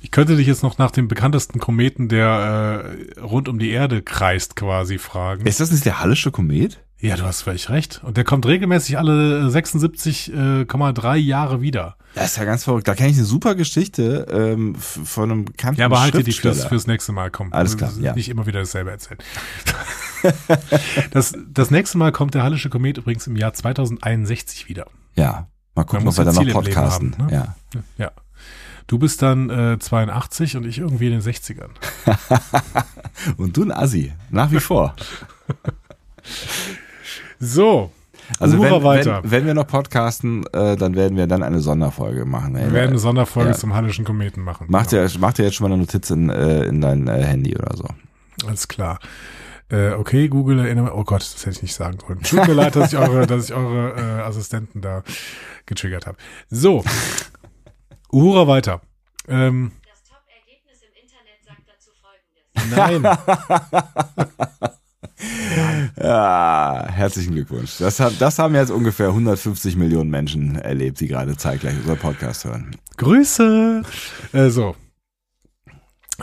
ich 0.00 0.10
könnte 0.10 0.36
dich 0.36 0.46
jetzt 0.46 0.62
noch 0.62 0.78
nach 0.78 0.90
dem 0.90 1.08
bekanntesten 1.08 1.58
Kometen, 1.58 2.08
der 2.08 2.94
äh, 3.16 3.20
rund 3.20 3.48
um 3.48 3.58
die 3.58 3.70
Erde 3.70 4.02
kreist, 4.02 4.56
quasi 4.56 4.98
fragen. 4.98 5.46
Ist 5.46 5.60
das 5.60 5.70
nicht 5.70 5.84
der 5.84 6.00
Hallische 6.00 6.30
Komet? 6.30 6.80
ja, 7.02 7.16
du 7.16 7.24
hast 7.24 7.42
völlig 7.42 7.70
recht. 7.70 8.02
Und 8.04 8.16
der 8.16 8.24
kommt 8.24 8.44
regelmäßig 8.46 8.98
alle 8.98 9.48
76,3 9.48 11.16
Jahre 11.16 11.62
wieder. 11.62 11.96
Das 12.14 12.32
ist 12.32 12.36
ja 12.36 12.44
ganz 12.44 12.64
verrückt. 12.64 12.88
Da 12.88 12.94
kenne 12.94 13.10
ich 13.10 13.16
eine 13.16 13.24
super 13.24 13.54
Geschichte 13.54 14.26
ähm, 14.30 14.74
von 14.74 15.30
einem 15.30 15.44
bekannten 15.46 15.80
Ja, 15.80 15.86
aber 15.86 16.00
halte 16.00 16.22
die 16.22 16.32
fürs, 16.32 16.64
fürs 16.66 16.86
nächste 16.86 17.12
Mal. 17.12 17.30
Komm, 17.30 17.52
Alles 17.52 17.76
klar, 17.76 17.92
ja. 18.00 18.14
Nicht 18.14 18.28
immer 18.28 18.46
wieder 18.46 18.60
dasselbe 18.60 18.90
erzählen. 18.90 19.18
das, 21.12 21.32
das 21.48 21.70
nächste 21.70 21.96
Mal 21.96 22.12
kommt 22.12 22.34
der 22.34 22.42
Hallische 22.42 22.68
Komet 22.68 22.98
übrigens 22.98 23.26
im 23.26 23.36
Jahr 23.36 23.54
2061 23.54 24.68
wieder. 24.68 24.86
Ja, 25.14 25.48
mal 25.74 25.84
gucken, 25.84 26.06
ob 26.06 26.18
wir 26.18 26.24
dann 26.24 26.34
noch 26.34 26.52
podcasten. 26.52 27.16
haben, 27.18 27.26
ne? 27.28 27.32
Ja. 27.32 27.54
Ja. 27.96 28.10
Du 28.90 28.98
bist 28.98 29.22
dann 29.22 29.50
äh, 29.50 29.78
82 29.78 30.56
und 30.56 30.66
ich 30.66 30.78
irgendwie 30.78 31.06
in 31.06 31.12
den 31.12 31.20
60ern. 31.22 31.68
Und 33.36 33.56
du 33.56 33.62
ein 33.62 33.70
Assi, 33.70 34.12
nach 34.30 34.50
wie 34.50 34.58
vor. 34.58 34.96
So, 37.38 37.90
Also 38.38 38.60
wenn, 38.60 38.82
weiter. 38.82 39.22
wenn, 39.22 39.30
wenn 39.30 39.46
wir 39.46 39.54
noch 39.54 39.66
podcasten, 39.66 40.44
äh, 40.52 40.76
dann 40.76 40.94
werden 40.94 41.16
wir 41.16 41.26
dann 41.26 41.42
eine 41.42 41.60
Sonderfolge 41.60 42.24
machen. 42.24 42.54
wir 42.56 42.72
werden 42.72 42.90
eine 42.90 42.98
Sonderfolge 42.98 43.50
Ja. 43.50 43.56
zum 43.56 43.74
Hallischen 43.74 44.04
Kometen 44.04 44.42
machen. 44.42 44.66
Mach 44.68 44.86
Genau. 44.88 45.06
dir, 45.06 45.18
mach 45.20 45.32
dir 45.32 45.44
jetzt 45.44 45.54
schon 45.54 45.68
mal 45.68 45.72
eine 45.74 45.82
Notiz 45.82 46.10
in, 46.10 46.28
äh, 46.28 46.64
in 46.64 46.80
dein 46.80 47.06
äh, 47.08 47.22
Handy 47.24 47.56
oder 47.56 47.76
so. 47.76 47.84
Alles 48.46 48.68
klar. 48.68 48.98
Äh, 49.70 49.92
okay, 49.92 50.28
Google 50.28 50.58
erinnere 50.58 50.94
Oh 50.96 51.04
Gott, 51.04 51.22
das 51.22 51.46
hätte 51.46 51.50
ich 51.56 51.62
nicht 51.62 51.74
sagen 51.74 51.98
sollen. 52.04 52.20
Tut 52.22 52.46
mir 52.46 52.54
leid, 52.54 52.74
dass 52.76 52.92
ich 52.92 52.98
eure, 52.98 53.26
dass 53.26 53.44
ich 53.44 53.54
eure 53.54 53.94
äh, 53.96 54.22
Assistenten 54.22 54.80
da 54.80 55.02
getriggert 55.66 56.06
habe. 56.06 56.18
So. 56.50 56.84
Uhura 58.12 58.46
weiter. 58.46 58.80
Ähm, 59.28 59.72
Das 59.88 60.02
Top-Ergebnis 60.04 60.82
im 60.82 60.94
Internet 61.00 61.44
sagt 61.44 61.62
dazu 61.66 61.90
folgendes. 62.00 63.02
nein. 63.02 64.70
Ja, 66.02 66.86
herzlichen 66.90 67.34
Glückwunsch. 67.34 67.76
Das, 67.78 68.00
hat, 68.00 68.14
das 68.20 68.38
haben 68.38 68.54
jetzt 68.54 68.70
ungefähr 68.70 69.08
150 69.08 69.76
Millionen 69.76 70.08
Menschen 70.10 70.56
erlebt, 70.56 71.00
die 71.00 71.08
gerade 71.08 71.36
zeitgleich 71.36 71.76
unseren 71.76 71.98
Podcast 71.98 72.44
hören. 72.44 72.74
Grüße. 72.96 73.82
Äh, 74.32 74.48
so. 74.48 74.76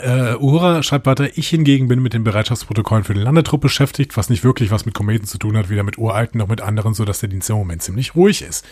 Äh, 0.02 0.36
Uhura 0.36 0.84
schreibt 0.84 1.06
weiter, 1.06 1.38
ich 1.38 1.48
hingegen 1.50 1.88
bin 1.88 2.02
mit 2.02 2.14
den 2.14 2.24
Bereitschaftsprotokollen 2.24 3.04
für 3.04 3.14
den 3.14 3.24
Landetrupp 3.24 3.62
beschäftigt, 3.62 4.16
was 4.18 4.30
nicht 4.30 4.44
wirklich 4.44 4.72
was 4.72 4.86
mit 4.86 4.94
Kometen 4.96 5.28
zu 5.28 5.38
tun 5.38 5.58
hat, 5.58 5.70
weder 5.70 5.84
mit 5.84 5.98
uralten 5.98 6.40
noch 6.40 6.48
mit 6.48 6.62
anderen, 6.62 6.94
so 6.94 7.06
dass 7.06 7.20
der 7.20 7.30
Dienst 7.30 7.50
im 7.50 7.56
Moment 7.58 7.82
ziemlich 7.82 8.16
ruhig 8.16 8.42
ist. 8.42 8.66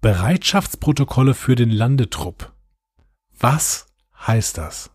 Bereitschaftsprotokolle 0.00 1.34
für 1.34 1.54
den 1.54 1.70
Landetrupp. 1.70 2.52
Was 3.38 3.86
heißt 4.26 4.58
das? 4.58 4.90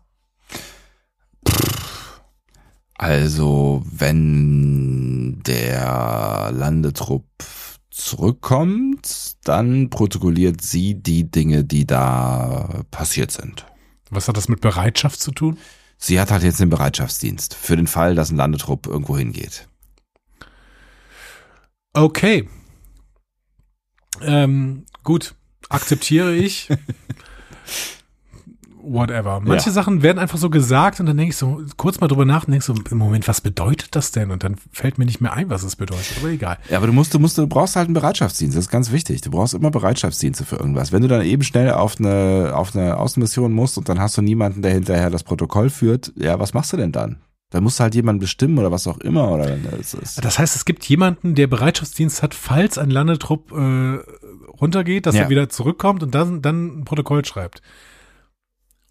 Also, 2.94 3.82
wenn 3.84 5.42
der 5.42 6.50
Landetrupp 6.52 7.26
zurückkommt, 7.90 9.36
dann 9.44 9.90
protokolliert 9.90 10.62
sie 10.62 10.94
die 10.94 11.30
Dinge, 11.30 11.64
die 11.64 11.86
da 11.86 12.82
passiert 12.90 13.30
sind. 13.30 13.66
Was 14.10 14.28
hat 14.28 14.36
das 14.36 14.48
mit 14.48 14.60
Bereitschaft 14.60 15.20
zu 15.20 15.30
tun? 15.32 15.58
Sie 15.98 16.20
hat 16.20 16.30
halt 16.30 16.42
jetzt 16.42 16.60
den 16.60 16.70
Bereitschaftsdienst 16.70 17.54
für 17.54 17.76
den 17.76 17.86
Fall, 17.86 18.14
dass 18.14 18.30
ein 18.30 18.36
Landetrupp 18.36 18.86
irgendwo 18.86 19.16
hingeht. 19.16 19.68
Okay. 21.92 22.48
Ähm, 24.20 24.86
gut, 25.04 25.34
akzeptiere 25.68 26.34
ich. 26.34 26.68
Whatever. 28.84 29.40
Manche 29.40 29.66
Ja. 29.70 29.72
Sachen 29.72 30.02
werden 30.02 30.18
einfach 30.18 30.38
so 30.38 30.50
gesagt 30.50 30.98
und 31.00 31.06
dann 31.06 31.16
denke 31.16 31.30
ich 31.30 31.36
so 31.36 31.62
kurz 31.76 32.00
mal 32.00 32.08
drüber 32.08 32.24
nach 32.24 32.46
und 32.46 32.50
denke 32.50 32.64
so, 32.64 32.74
im 32.90 32.98
Moment, 32.98 33.28
was 33.28 33.40
bedeutet 33.40 33.94
das 33.94 34.10
denn? 34.10 34.30
Und 34.30 34.42
dann 34.44 34.56
fällt 34.72 34.98
mir 34.98 35.04
nicht 35.04 35.20
mehr 35.20 35.32
ein, 35.32 35.50
was 35.50 35.62
es 35.62 35.76
bedeutet. 35.76 36.14
Aber 36.20 36.28
egal. 36.30 36.58
Ja, 36.68 36.78
aber 36.78 36.88
du 36.88 36.92
musst, 36.92 37.14
du 37.14 37.18
musst, 37.18 37.38
du 37.38 37.46
brauchst 37.46 37.76
halt 37.76 37.86
einen 37.86 37.94
Bereitschaftsdienst. 37.94 38.56
Das 38.56 38.64
ist 38.64 38.70
ganz 38.70 38.90
wichtig. 38.90 39.20
Du 39.20 39.30
brauchst 39.30 39.54
immer 39.54 39.70
Bereitschaftsdienste 39.70 40.44
für 40.44 40.56
irgendwas. 40.56 40.90
Wenn 40.92 41.02
du 41.02 41.08
dann 41.08 41.22
eben 41.22 41.42
schnell 41.42 41.70
auf 41.72 41.98
eine, 41.98 42.52
auf 42.54 42.74
eine 42.74 42.96
Außenmission 42.96 43.52
musst 43.52 43.78
und 43.78 43.88
dann 43.88 44.00
hast 44.00 44.16
du 44.18 44.22
niemanden, 44.22 44.62
der 44.62 44.72
hinterher 44.72 45.10
das 45.10 45.22
Protokoll 45.22 45.70
führt, 45.70 46.12
ja, 46.16 46.38
was 46.40 46.52
machst 46.54 46.72
du 46.72 46.76
denn 46.76 46.92
dann? 46.92 47.20
Dann 47.50 47.62
musst 47.64 47.78
du 47.78 47.82
halt 47.82 47.94
jemanden 47.94 48.18
bestimmen 48.20 48.58
oder 48.58 48.72
was 48.72 48.86
auch 48.86 48.96
immer 48.98 49.30
oder 49.30 49.56
das 49.56 49.92
ist. 49.92 50.24
Das 50.24 50.38
heißt, 50.38 50.56
es 50.56 50.64
gibt 50.64 50.84
jemanden, 50.86 51.34
der 51.34 51.46
Bereitschaftsdienst 51.48 52.22
hat, 52.22 52.34
falls 52.34 52.78
ein 52.78 52.88
Landetrupp 52.90 53.52
äh, 53.52 53.98
runtergeht, 54.60 55.04
dass 55.06 55.14
Ja. 55.14 55.22
er 55.24 55.28
wieder 55.28 55.48
zurückkommt 55.50 56.02
und 56.02 56.14
dann, 56.14 56.40
dann 56.42 56.80
ein 56.80 56.84
Protokoll 56.84 57.24
schreibt. 57.24 57.60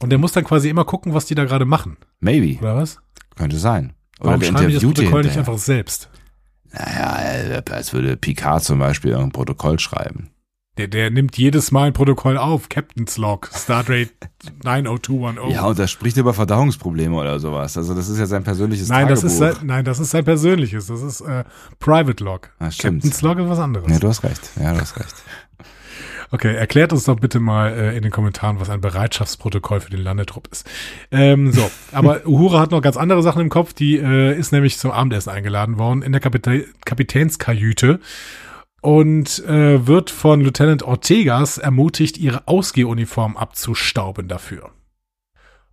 Und 0.02 0.10
der 0.10 0.18
muss 0.18 0.32
dann 0.32 0.44
quasi 0.44 0.70
immer 0.70 0.86
gucken, 0.86 1.14
was 1.14 1.26
die 1.26 1.36
da 1.36 1.46
gerade 1.46 1.66
machen, 1.66 1.98
Maybe. 2.20 2.60
oder 2.60 2.76
was? 2.76 3.00
Könnte 3.36 3.58
sein. 3.58 3.94
Oder 4.20 4.32
Warum 4.32 4.44
schreiben 4.44 4.68
die 4.68 4.74
das 4.74 4.84
Protokoll 4.84 5.24
nicht 5.24 5.38
einfach 5.38 5.58
selbst? 5.58 6.10
Naja, 6.72 7.20
äh, 7.58 7.62
als 7.72 7.94
würde 7.94 8.18
Picard 8.18 8.64
zum 8.64 8.80
Beispiel 8.80 9.12
irgendein 9.12 9.32
Protokoll 9.34 9.80
schreiben. 9.80 10.30
Der, 10.78 10.88
der 10.88 11.12
nimmt 11.12 11.38
jedes 11.38 11.72
Mal 11.72 11.88
ein 11.88 11.94
Protokoll 11.94 12.38
auf. 12.38 12.70
Captain's 12.70 13.18
Log, 13.18 13.50
Stardate 13.54 14.12
90210. 14.64 15.52
Ja, 15.52 15.66
und 15.66 15.78
das 15.78 15.92
spricht 15.92 16.16
über 16.16 16.34
Verdauungsprobleme 16.34 17.14
oder 17.16 17.40
sowas. 17.40 17.78
Also 17.78 17.94
das 17.94 18.08
ist 18.08 18.18
ja 18.20 18.26
sein 18.26 18.44
persönliches 18.44 18.88
nein, 18.88 19.08
das 19.10 19.24
ist 19.24 19.38
Tagebuch. 19.38 19.60
sein, 19.60 19.68
nein, 19.68 19.86
das 19.86 20.00
ist 20.00 20.12
sein 20.12 20.24
persönliches. 20.24 20.88
Das 20.88 21.02
ist 21.02 21.22
äh, 21.22 21.44
Private 21.80 22.24
Log. 22.24 22.50
Ah, 22.58 22.72
stimmt. 22.72 23.04
Captain's 23.04 23.22
Log 23.22 23.40
ist 23.40 23.50
was 23.50 23.60
anderes. 23.60 23.92
Ja, 23.92 24.00
du 24.00 24.08
hast 24.08 24.24
recht. 24.24 24.50
Ja, 24.60 24.74
du 24.74 24.80
hast 24.80 24.98
recht. 24.98 25.14
Okay, 26.34 26.56
erklärt 26.56 26.94
uns 26.94 27.04
doch 27.04 27.20
bitte 27.20 27.42
mal 27.42 27.74
äh, 27.74 27.96
in 27.98 28.04
den 28.04 28.12
Kommentaren, 28.12 28.62
was 28.62 28.70
ein 28.70 28.80
Bereitschaftsprotokoll 28.80 29.82
für 29.82 29.90
den 29.90 30.02
Landetrupp 30.02 30.48
ist. 30.50 30.66
Ähm, 31.12 31.52
so, 31.52 31.70
aber 31.92 32.26
Uhura 32.26 32.62
hat 32.62 32.72
noch 32.72 32.82
ganz 32.82 32.96
andere 32.96 33.22
Sachen 33.22 33.42
im 33.42 33.50
Kopf. 33.50 33.74
Die 33.74 33.98
äh, 33.98 34.38
ist 34.38 34.54
nämlich 34.54 34.78
zum 34.78 34.92
Abendessen 34.92 35.30
eingeladen 35.30 35.78
worden 35.78 36.02
in 36.02 36.14
der 36.14 36.22
Kapita 36.22 36.54
Kapitänskajüte 36.86 38.00
und 38.82 39.46
äh, 39.46 39.86
wird 39.86 40.10
von 40.10 40.42
Lieutenant 40.42 40.84
Ortegas 40.84 41.58
ermutigt, 41.58 42.18
ihre 42.18 42.48
Ausgehuniform 42.48 43.36
abzustauben 43.36 44.30
dafür. 44.30 44.72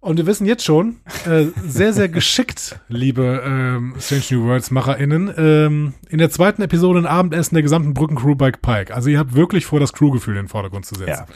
Und 0.09 0.17
wir 0.17 0.25
wissen 0.25 0.47
jetzt 0.47 0.65
schon, 0.65 0.97
äh, 1.27 1.49
sehr, 1.67 1.93
sehr 1.93 2.09
geschickt, 2.09 2.81
liebe 2.89 3.43
ähm, 3.45 3.93
Strange 4.01 4.23
New 4.31 4.45
Worlds 4.47 4.71
MacherInnen, 4.71 5.35
ähm, 5.37 5.95
in 6.09 6.17
der 6.17 6.31
zweiten 6.31 6.63
Episode 6.63 7.01
ein 7.01 7.05
Abendessen 7.05 7.55
der 7.55 7.63
gesamten 7.63 7.93
Brückencrew 7.93 8.35
bei 8.35 8.51
Pike. 8.51 8.95
Also 8.95 9.11
ihr 9.11 9.19
habt 9.19 9.35
wirklich 9.35 9.67
vor, 9.67 9.81
das 9.81 9.93
Crewgefühl 9.93 10.35
in 10.37 10.45
den 10.45 10.49
Vordergrund 10.49 10.87
zu 10.87 10.95
setzen. 10.95 11.27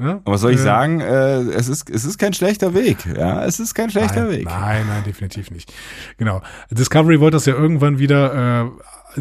Ja? 0.00 0.12
Aber 0.24 0.32
was 0.32 0.40
soll 0.40 0.52
ich 0.52 0.60
Äh, 0.60 0.62
sagen? 0.62 1.00
Äh, 1.00 1.40
es 1.50 1.68
ist 1.68 1.90
es 1.90 2.06
ist 2.06 2.16
kein 2.16 2.32
schlechter 2.32 2.72
Weg. 2.72 3.04
Ja, 3.04 3.44
es 3.44 3.60
ist 3.60 3.74
kein 3.74 3.90
schlechter 3.90 4.22
nein, 4.22 4.30
Weg. 4.30 4.44
Nein, 4.46 4.86
nein, 4.88 5.04
definitiv 5.04 5.50
nicht. 5.50 5.70
Genau. 6.16 6.40
Discovery 6.70 7.20
wollte 7.20 7.36
das 7.36 7.44
ja 7.44 7.54
irgendwann 7.54 7.98
wieder, 7.98 8.62
äh, 8.64 8.70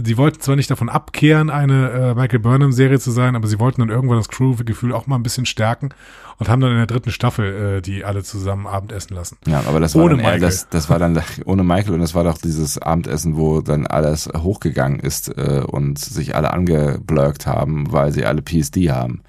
sie 0.04 0.18
wollten 0.18 0.40
zwar 0.42 0.56
nicht 0.56 0.70
davon 0.70 0.90
abkehren, 0.90 1.50
eine 1.50 1.90
äh, 1.92 2.14
Michael 2.16 2.40
Burnham-Serie 2.40 3.00
zu 3.00 3.12
sein, 3.12 3.36
aber 3.36 3.48
sie 3.48 3.60
wollten 3.60 3.82
dann 3.82 3.90
irgendwann 3.90 4.18
das 4.18 4.30
Crew-Gefühl 4.30 4.94
auch 4.94 5.08
mal 5.08 5.16
ein 5.16 5.24
bisschen 5.24 5.46
stärken 5.46 5.90
und 6.38 6.50
haben 6.50 6.62
dann 6.62 6.72
in 6.72 6.78
der 6.78 6.88
dritten 6.88 7.12
Staffel 7.12 7.78
äh, 7.78 7.82
die 7.82 8.04
alle 8.06 8.24
zusammen 8.24 8.68
Abendessen 8.68 9.16
lassen. 9.16 9.38
Ja, 9.48 9.64
aber 9.68 9.80
das 9.80 9.96
war 9.96 10.04
Ohne 10.04 10.16
dann 10.16 10.20
eher, 10.26 10.32
Michael. 10.34 10.42
das, 10.42 10.70
das 10.70 10.90
war 10.90 11.00
dann 11.00 11.22
ohne 11.46 11.64
Michael 11.64 11.94
und 11.94 12.00
das 12.02 12.14
war 12.16 12.24
doch 12.24 12.38
dieses 12.38 12.78
Abendessen, 12.78 13.36
wo 13.38 13.62
dann 13.62 13.88
alles 13.88 14.28
hochgegangen 14.36 15.00
ist 15.00 15.30
äh, 15.30 15.64
und 15.66 16.00
sich 16.00 16.36
alle 16.36 16.52
angeblurkt 16.54 17.48
haben, 17.48 17.92
weil 17.92 18.12
sie 18.12 18.26
alle 18.26 18.42
PSD 18.42 18.92
haben. 18.92 19.22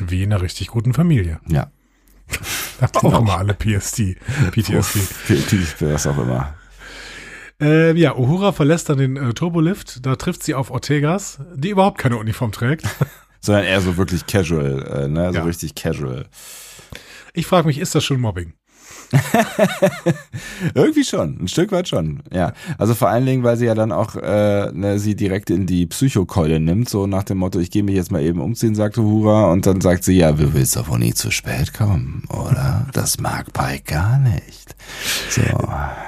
Wie 0.00 0.22
in 0.22 0.32
einer 0.32 0.42
richtig 0.42 0.68
guten 0.68 0.92
Familie. 0.94 1.40
Ja. 1.48 1.70
Da 2.78 2.88
haben 2.88 2.96
auch 2.96 3.02
Genau. 3.04 3.18
immer 3.20 3.38
alle 3.38 3.54
PSD. 3.54 4.16
PTSD. 4.50 4.98
Für 5.78 5.94
was 5.94 6.06
auch 6.06 6.18
immer. 6.18 6.52
Äh, 7.60 7.92
ja, 7.98 8.14
Uhura 8.16 8.52
verlässt 8.52 8.88
dann 8.88 8.98
den 8.98 9.16
äh, 9.16 9.32
Turbolift. 9.32 10.04
Da 10.04 10.16
trifft 10.16 10.42
sie 10.42 10.54
auf 10.54 10.70
Ortegas, 10.70 11.38
die 11.54 11.70
überhaupt 11.70 11.98
keine 11.98 12.16
Uniform 12.18 12.52
trägt. 12.52 12.84
Sondern 13.40 13.64
eher 13.64 13.80
so 13.80 13.96
wirklich 13.96 14.26
casual, 14.26 14.82
äh, 15.04 15.08
ne? 15.08 15.30
So 15.32 15.38
Ja. 15.38 15.44
richtig 15.44 15.74
casual. 15.74 16.26
Ich 17.32 17.46
frage 17.46 17.66
mich, 17.66 17.78
ist 17.78 17.94
das 17.94 18.04
schon 18.04 18.20
Mobbing? 18.20 18.54
Irgendwie 20.74 21.04
schon, 21.04 21.38
ein 21.40 21.48
Stück 21.48 21.72
weit 21.72 21.88
schon, 21.88 22.22
ja. 22.32 22.52
Also 22.78 22.94
vor 22.94 23.08
allen 23.08 23.26
Dingen, 23.26 23.42
weil 23.42 23.56
sie 23.56 23.66
ja 23.66 23.74
dann 23.74 23.92
auch 23.92 24.16
äh, 24.16 24.70
ne, 24.72 24.98
sie 24.98 25.14
direkt 25.14 25.50
in 25.50 25.66
die 25.66 25.86
Psychokeule 25.86 26.60
nimmt, 26.60 26.88
so 26.88 27.06
nach 27.06 27.22
dem 27.22 27.38
Motto, 27.38 27.58
ich 27.58 27.70
gehe 27.70 27.82
mich 27.82 27.94
jetzt 27.94 28.10
mal 28.10 28.22
eben 28.22 28.40
umziehen, 28.40 28.74
sagte 28.74 29.02
Hura, 29.02 29.52
und 29.52 29.66
dann 29.66 29.80
sagt 29.80 30.04
sie, 30.04 30.16
ja, 30.16 30.32
du 30.32 30.54
willst 30.54 30.76
doch 30.76 30.88
wohl 30.88 30.98
nie 30.98 31.14
zu 31.14 31.30
spät 31.30 31.72
kommen, 31.74 32.24
oder? 32.28 32.86
Das 32.92 33.18
mag 33.18 33.52
Pike 33.52 33.92
gar 33.92 34.18
nicht. 34.18 34.74
So. 35.30 35.42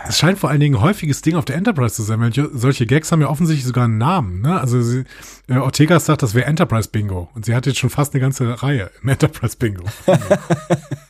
Es 0.09 0.18
scheint 0.18 0.38
vor 0.38 0.51
allen 0.51 0.61
Dingen 0.61 0.76
ein 0.76 0.82
häufiges 0.82 1.22
Ding 1.22 1.36
auf 1.36 1.44
der 1.44 1.57
Enterprise 1.57 1.94
zu 1.94 2.03
sein. 2.03 2.20
Welche, 2.20 2.49
solche 2.53 2.86
Gags 2.86 3.12
haben 3.12 3.20
ja 3.20 3.28
offensichtlich 3.28 3.66
sogar 3.66 3.84
einen 3.84 3.99
Namen. 3.99 4.40
Ne? 4.40 4.61
Also 4.61 4.80
sie, 4.82 5.05
äh, 5.49 5.57
Ortega 5.57 5.99
sagt, 6.01 6.22
das 6.22 6.34
wäre 6.34 6.46
Enterprise 6.46 6.88
Bingo. 6.90 7.28
Und 7.34 7.44
sie 7.44 7.55
hat 7.55 7.66
jetzt 7.66 7.78
schon 7.78 7.90
fast 7.90 8.14
eine 8.14 8.20
ganze 8.20 8.62
Reihe 8.62 8.90
im 9.03 9.09
Enterprise 9.09 9.57
Bingo. 9.57 9.84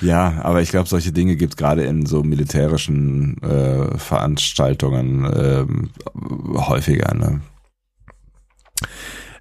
Ja, 0.00 0.40
aber 0.42 0.62
ich 0.62 0.70
glaube, 0.70 0.88
solche 0.88 1.12
Dinge 1.12 1.36
gibt 1.36 1.56
gerade 1.56 1.84
in 1.84 2.06
so 2.06 2.22
militärischen 2.22 3.40
äh, 3.42 3.96
Veranstaltungen 3.98 5.24
ähm, 5.34 5.90
häufiger, 6.56 7.14
ne? 7.14 7.40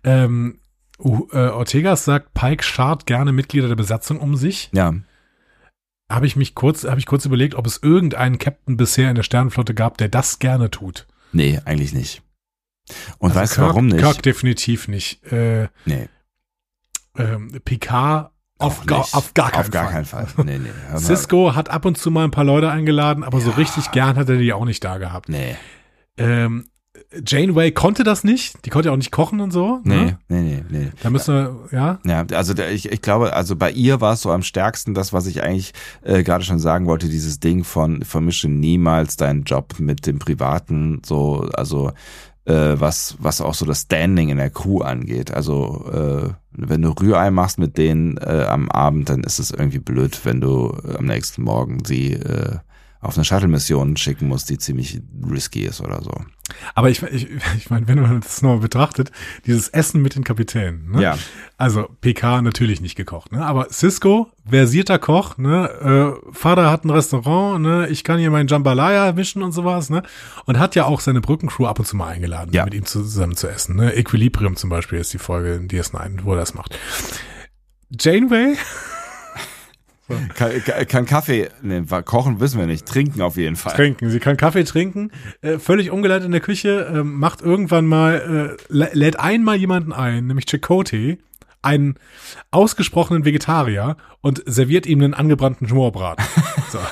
ähm, 0.04 0.60
uh, 1.00 1.28
äh, 1.32 1.50
Ortegas 1.50 2.06
sagt, 2.06 2.34
Pike 2.34 2.64
schart 2.64 3.06
gerne 3.06 3.32
Mitglieder 3.32 3.68
der 3.68 3.76
Besatzung 3.76 4.20
um 4.20 4.36
sich. 4.36 4.70
Ja. 4.74 4.94
Habe 6.12 6.26
ich 6.28 6.36
mich 6.36 6.56
kurz, 6.56 6.84
habe 6.84 7.00
ich 7.00 7.06
kurz 7.06 7.26
überlegt, 7.26 7.56
ob 7.56 7.66
es 7.66 7.80
irgendeinen 7.82 8.38
Captain 8.38 8.78
bisher 8.78 9.10
in 9.10 9.16
der 9.16 9.24
Sternenflotte 9.24 9.74
gab, 9.74 9.98
der 9.98 10.10
das 10.10 10.40
gerne 10.40 10.70
tut. 10.70 11.08
Nee, 11.32 11.60
eigentlich 11.66 11.94
nicht. 11.94 12.22
Und 13.20 13.30
Also 13.30 13.40
weißt 13.40 13.58
du 13.58 13.62
warum 13.62 13.88
nicht? 13.88 14.00
Kirk 14.00 14.22
definitiv 14.22 14.88
nicht. 14.88 15.24
Äh, 15.32 15.70
Nee. 15.86 16.10
ähm, 17.18 17.52
Picard 17.64 18.32
auf, 18.62 18.86
nicht. 18.86 19.14
auf 19.14 19.34
gar 19.34 19.52
keinen 19.52 19.62
Auf 19.62 19.72
gar 19.72 19.84
Fall. 19.86 19.94
keinen 19.94 20.06
Fall. 20.06 20.28
Nee, 20.46 20.60
nee. 20.60 20.98
Cisco 20.98 21.56
hat 21.56 21.70
ab 21.70 21.86
und 21.86 21.98
zu 21.98 22.12
mal 22.12 22.24
ein 22.24 22.32
paar 22.32 22.44
Leute 22.44 22.70
eingeladen, 22.70 23.24
aber 23.24 23.40
so 23.42 23.52
richtig 23.52 23.92
gern 23.92 24.16
hat 24.16 24.30
er 24.30 24.38
die 24.38 24.54
auch 24.54 24.66
nicht 24.66 24.84
da 24.84 24.98
gehabt. 24.98 25.30
Nee. 25.30 25.56
Ähm, 26.18 26.66
Janeway 27.28 27.72
konnte 27.72 28.04
das 28.04 28.24
nicht. 28.24 28.64
Die 28.66 28.70
konnte 28.70 28.88
ja 28.88 28.94
auch 28.94 28.98
nicht 28.98 29.12
kochen 29.12 29.42
und 29.42 29.52
so. 29.52 29.80
Nee, 29.84 29.96
Ne? 30.06 30.18
nee, 30.30 30.42
nee, 30.42 30.64
nee. 30.70 30.92
Da 31.04 31.10
müssen 31.10 31.36
wir, 31.36 31.60
ja. 31.78 32.00
Ja, 32.06 32.26
also 32.38 32.54
ich, 32.58 32.90
ich 32.92 33.02
glaube, 33.02 33.34
also 33.34 33.56
bei 33.58 33.72
ihr 33.72 34.00
war 34.02 34.14
es 34.14 34.22
so 34.22 34.32
am 34.32 34.44
stärksten 34.44 34.94
das, 34.94 35.12
was 35.12 35.26
ich 35.26 35.44
eigentlich 35.44 35.74
äh, 36.04 36.24
gerade 36.24 36.44
schon 36.44 36.60
sagen 36.60 36.86
wollte, 36.86 37.10
dieses 37.10 37.40
Ding 37.40 37.64
von 37.66 38.04
vermische 38.04 38.48
niemals 38.48 39.18
deinen 39.18 39.44
Job 39.44 39.76
mit 39.80 40.06
dem 40.08 40.20
Privaten, 40.20 41.02
so, 41.06 41.50
also 41.54 41.92
äh, 42.46 42.76
was, 42.80 43.16
was 43.20 43.42
auch 43.42 43.54
so 43.54 43.66
das 43.66 43.82
Standing 43.82 44.30
in 44.30 44.38
der 44.38 44.50
Crew 44.50 44.82
angeht. 44.82 45.32
Also 45.32 45.86
äh, 45.92 46.30
wenn 46.52 46.82
du 46.82 46.90
Rührei 46.90 47.32
machst 47.32 47.60
mit 47.60 47.78
denen 47.78 48.18
äh, 48.18 48.46
am 48.48 48.70
Abend, 48.70 49.10
dann 49.10 49.24
ist 49.24 49.40
es 49.40 49.52
irgendwie 49.52 49.80
blöd, 49.80 50.20
wenn 50.24 50.42
du 50.42 50.72
am 50.98 51.06
nächsten 51.06 51.44
Morgen 51.44 51.84
sie 51.86 52.14
äh, 52.14 52.58
auf 53.02 53.16
eine 53.18 53.26
Shuttle-Mission 53.26 53.98
schicken 53.98 54.28
muss, 54.28 54.46
die 54.46 54.58
ziemlich 54.60 55.02
risky 55.30 55.64
ist 55.64 55.82
oder 55.82 56.02
so. 56.04 56.12
Aber 56.76 56.90
ich, 56.90 57.02
ich, 57.02 57.28
ich 57.58 57.70
meine, 57.70 57.88
wenn 57.88 58.00
man 58.02 58.22
das 58.22 58.42
nochmal 58.42 58.60
betrachtet, 58.60 59.12
dieses 59.46 59.70
Essen 59.70 60.02
mit 60.02 60.16
den 60.16 60.24
Kapitänen, 60.24 60.92
ne? 60.92 61.02
Ja. 61.02 61.18
Also 61.58 61.88
PK 62.02 62.42
natürlich 62.42 62.82
nicht 62.82 62.96
gekocht, 62.96 63.32
ne? 63.32 63.44
Aber 63.46 63.70
Cisco, 63.72 64.30
versierter 64.48 65.00
Koch, 65.00 65.38
ne? 65.38 66.16
Äh, 66.30 66.32
Vater 66.34 66.70
hat 66.70 66.84
ein 66.86 66.90
Restaurant, 66.92 67.62
ne? 67.62 67.88
Ich 67.88 68.04
kann 68.04 68.20
hier 68.20 68.30
meinen 68.32 68.48
Jambalaya 68.48 69.14
mischen 69.14 69.42
und 69.42 69.52
sowas, 69.54 69.90
ne? 69.90 70.04
Und 70.46 70.60
hat 70.60 70.76
ja 70.76 70.86
auch 70.86 71.00
seine 71.00 71.22
Brückencrew 71.22 71.66
ab 71.66 71.80
und 71.80 71.86
zu 71.86 71.96
mal 71.96 72.10
eingeladen, 72.10 72.52
Ja. 72.54 72.66
mit 72.66 72.74
ihm 72.74 72.86
zusammen 72.86 73.36
zu 73.36 73.48
essen, 73.48 73.78
ne? 73.78 73.94
Equilibrium 73.96 74.56
zum 74.58 74.70
Beispiel 74.70 75.00
ist 75.00 75.14
die 75.14 75.18
Folge 75.20 75.54
in 75.56 75.68
DS9, 75.70 76.20
wo 76.24 76.34
er 76.34 76.38
das 76.40 76.54
macht. 76.54 76.78
Janeway, 78.00 78.56
Kann, 80.36 80.52
kann- 80.88 81.06
Kaffee, 81.06 81.50
ne, 81.62 81.90
wa- 81.90 82.02
kochen 82.02 82.40
wissen 82.40 82.60
wir 82.60 82.68
nicht, 82.68 82.86
trinken 82.86 83.22
auf 83.22 83.38
jeden 83.38 83.56
Fall. 83.56 83.74
trinken. 83.76 84.10
Sie 84.10 84.20
kann 84.20 84.38
Kaffee 84.38 84.64
trinken, 84.64 85.12
äh, 85.42 85.58
völlig 85.60 85.92
umgeleitet 85.92 86.26
in 86.26 86.32
der 86.32 86.42
Küche, 86.42 86.92
ähm, 86.94 87.16
macht 87.20 87.42
irgendwann 87.42 87.86
mal, 87.86 88.58
äh, 88.70 88.74
lä- 88.74 88.90
lädt 88.94 89.20
einmal 89.20 89.56
jemanden 89.58 89.94
ein, 89.94 90.28
nämlich 90.28 90.46
Chakotay, 90.50 91.18
einen 91.62 91.96
ausgesprochenen 92.50 93.24
Vegetarier 93.26 93.98
und 94.22 94.42
serviert 94.46 94.86
ihm 94.88 95.02
einen 95.02 95.14
angebrannten 95.14 95.68
Schmorbraten. 95.68 96.26
so. 96.72 96.80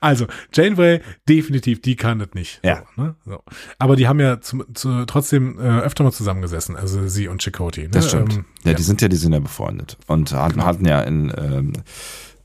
Also, 0.00 0.26
Janeway, 0.52 1.00
definitiv, 1.28 1.82
die 1.82 1.96
kann 1.96 2.18
das 2.18 2.28
nicht. 2.34 2.60
Ja. 2.64 2.82
So, 2.96 3.02
ne? 3.02 3.14
so. 3.24 3.42
Aber 3.78 3.96
die 3.96 4.08
haben 4.08 4.20
ja 4.20 4.40
zum, 4.40 4.64
zu, 4.74 5.04
trotzdem 5.06 5.58
äh, 5.58 5.80
öfter 5.80 6.04
mal 6.04 6.12
zusammengesessen, 6.12 6.76
also 6.76 7.06
sie 7.08 7.28
und 7.28 7.42
Chakotay. 7.42 7.82
Ne? 7.84 7.88
Das 7.90 8.08
stimmt. 8.08 8.34
Ähm, 8.34 8.44
ja, 8.64 8.74
die 8.74 8.82
sind 8.82 9.02
ja, 9.02 9.08
die 9.08 9.16
sind 9.16 9.32
ja 9.32 9.38
befreundet 9.40 9.96
und 10.06 10.32
hatten, 10.32 10.64
hatten 10.64 10.84
ja 10.86 11.00
in 11.02 11.32
ähm, 11.36 11.72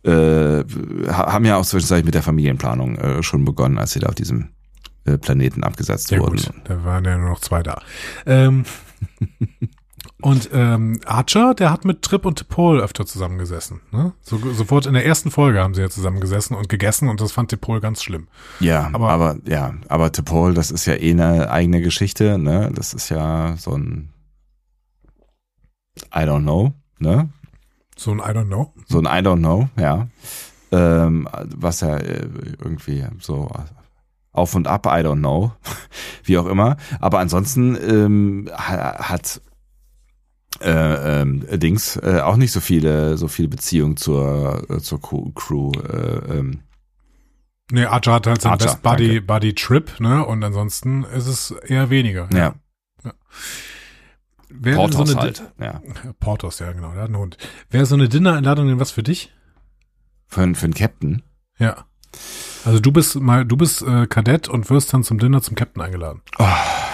äh, 0.03 0.63
ha- 1.11 1.31
haben 1.33 1.45
ja 1.45 1.57
auch 1.57 1.65
zwischenzeitlich 1.65 2.05
mit 2.05 2.15
der 2.15 2.23
Familienplanung 2.23 2.95
äh, 2.97 3.23
schon 3.23 3.45
begonnen, 3.45 3.77
als 3.77 3.91
sie 3.91 3.99
da 3.99 4.07
auf 4.07 4.15
diesem 4.15 4.49
äh, 5.05 5.17
Planeten 5.17 5.63
abgesetzt 5.63 6.11
Ja 6.11 6.19
wurden. 6.19 6.37
gut, 6.37 6.51
da 6.65 6.83
waren 6.83 7.05
ja 7.05 7.17
nur 7.17 7.29
noch 7.29 7.39
zwei 7.39 7.61
da. 7.63 7.81
Ähm, 8.25 8.65
und 10.21 10.49
ähm, 10.53 10.99
Archer, 11.05 11.53
der 11.53 11.71
hat 11.71 11.85
mit 11.85 12.01
Trip 12.01 12.25
und 12.25 12.35
Tipol 12.37 12.79
öfter 12.81 13.05
zusammengesessen. 13.05 13.81
Ne? 13.91 14.13
So, 14.21 14.37
sofort 14.53 14.85
in 14.85 14.93
der 14.93 15.05
ersten 15.05 15.31
Folge 15.31 15.61
haben 15.61 15.73
sie 15.73 15.81
ja 15.81 15.89
zusammengesessen 15.89 16.55
und 16.55 16.69
gegessen 16.69 17.09
und 17.09 17.21
das 17.21 17.31
fand 17.31 17.49
Tipol 17.49 17.79
ganz 17.81 18.03
schlimm. 18.03 18.27
Ja, 18.59 18.89
Aber- 18.93 19.09
aber, 19.09 19.37
ja, 19.45 19.73
aber 19.89 20.07
T'Pol, 20.07 20.53
das 20.53 20.71
ist 20.71 20.85
ja 20.85 20.95
eh 20.95 21.11
eine 21.11 21.49
eigene 21.51 21.81
Geschichte, 21.81 22.37
ne? 22.37 22.71
Das 22.73 22.93
ist 22.93 23.09
ja 23.09 23.55
so 23.57 23.71
ein 23.75 24.13
I 26.15 26.19
don't 26.25 26.41
know, 26.43 26.73
ne? 26.99 27.29
So 27.97 28.11
ein 28.11 28.19
I 28.19 28.31
don't 28.35 28.47
know. 28.47 28.73
So 28.87 28.99
ein 28.99 29.05
I 29.05 29.25
don't 29.25 29.37
know, 29.39 29.69
ja. 29.77 30.07
Ähm, 30.71 31.27
was 31.55 31.81
ja 31.81 31.97
äh, 31.97 32.27
irgendwie 32.63 33.05
so 33.19 33.49
auf 34.31 34.55
und 34.55 34.67
ab, 34.67 34.85
I 34.85 35.03
don't 35.05 35.17
know, 35.19 35.51
wie 36.23 36.37
auch 36.37 36.45
immer. 36.45 36.77
Aber 37.01 37.19
ansonsten 37.19 37.75
ähm, 37.75 38.49
ha- 38.53 39.09
hat 39.09 39.41
äh, 40.61 41.21
ähm, 41.21 41.45
Dings 41.59 41.97
äh, 41.97 42.21
auch 42.21 42.35
nicht 42.35 42.51
so 42.51 42.59
viele 42.59 43.17
so 43.17 43.27
viele 43.27 43.47
Beziehungen 43.47 43.97
zur 43.97 44.63
äh, 44.69 44.79
zur 44.79 45.01
Crew. 45.01 45.71
Äh, 45.73 46.37
ähm, 46.37 46.59
Nee, 47.73 47.85
Archer 47.85 48.15
hat 48.15 48.27
halt 48.27 48.41
seinen 48.41 48.51
Archer, 48.51 48.65
Best 48.65 48.81
Buddy, 48.81 49.07
danke. 49.07 49.21
Buddy 49.21 49.53
Trip, 49.55 49.99
ne? 50.01 50.25
Und 50.25 50.43
ansonsten 50.43 51.05
ist 51.05 51.27
es 51.27 51.51
eher 51.51 51.89
weniger. 51.89 52.27
ja, 52.33 52.55
Wäre 54.49 54.75
Portos 54.75 55.09
so 55.09 55.17
eine 55.17 55.21
halt. 55.21 55.43
Ja. 55.59 55.81
Portos, 56.19 56.59
ja 56.59 56.71
genau, 56.73 56.91
der 56.91 57.03
hat 57.03 57.07
einen 57.07 57.17
Hund. 57.17 57.37
Wäre 57.69 57.85
so 57.85 57.95
eine 57.95 58.09
Dinner-Einladung 58.09 58.67
denn 58.67 58.79
was 58.79 58.91
für 58.91 59.03
dich? 59.03 59.33
Für, 60.27 60.53
für 60.55 60.65
einen 60.65 60.73
Captain. 60.73 61.23
Ja. 61.57 61.85
Also 62.65 62.79
du 62.79 62.91
bist 62.91 63.19
mal, 63.19 63.45
du 63.45 63.57
bist 63.57 63.81
äh, 63.81 64.05
Kadett 64.07 64.47
und 64.47 64.69
wirst 64.69 64.93
dann 64.93 65.03
zum 65.03 65.17
Dinner 65.17 65.41
zum 65.41 65.55
Captain 65.55 65.81
eingeladen. 65.81 66.21
Oh, 66.37 66.45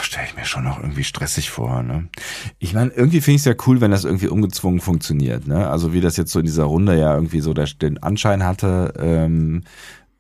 stelle 0.02 0.28
ich 0.28 0.36
mir 0.36 0.46
schon 0.46 0.64
noch 0.64 0.80
irgendwie 0.80 1.04
stressig 1.04 1.50
vor. 1.50 1.84
Ne? 1.84 2.08
Ich 2.60 2.74
meine, 2.74 2.92
irgendwie 2.92 3.22
finde 3.22 3.36
ich 3.36 3.42
es 3.42 3.46
ja 3.46 3.56
cool, 3.66 3.82
wenn 3.82 3.92
das 3.92 4.06
irgendwie 4.06 4.28
ungezwungen 4.28 4.80
funktioniert. 4.80 5.48
Ne? 5.48 5.68
Also 5.68 5.94
wie 5.94 6.02
das 6.02 6.18
jetzt 6.18 6.32
so 6.32 6.40
in 6.40 6.46
dieser 6.46 6.64
Runde 6.64 6.98
ja 6.98 7.14
irgendwie 7.14 7.42
so 7.42 7.54
der, 7.54 7.66
den 7.66 8.02
Anschein 8.02 8.44
hatte, 8.44 8.94
ähm, 8.98 9.64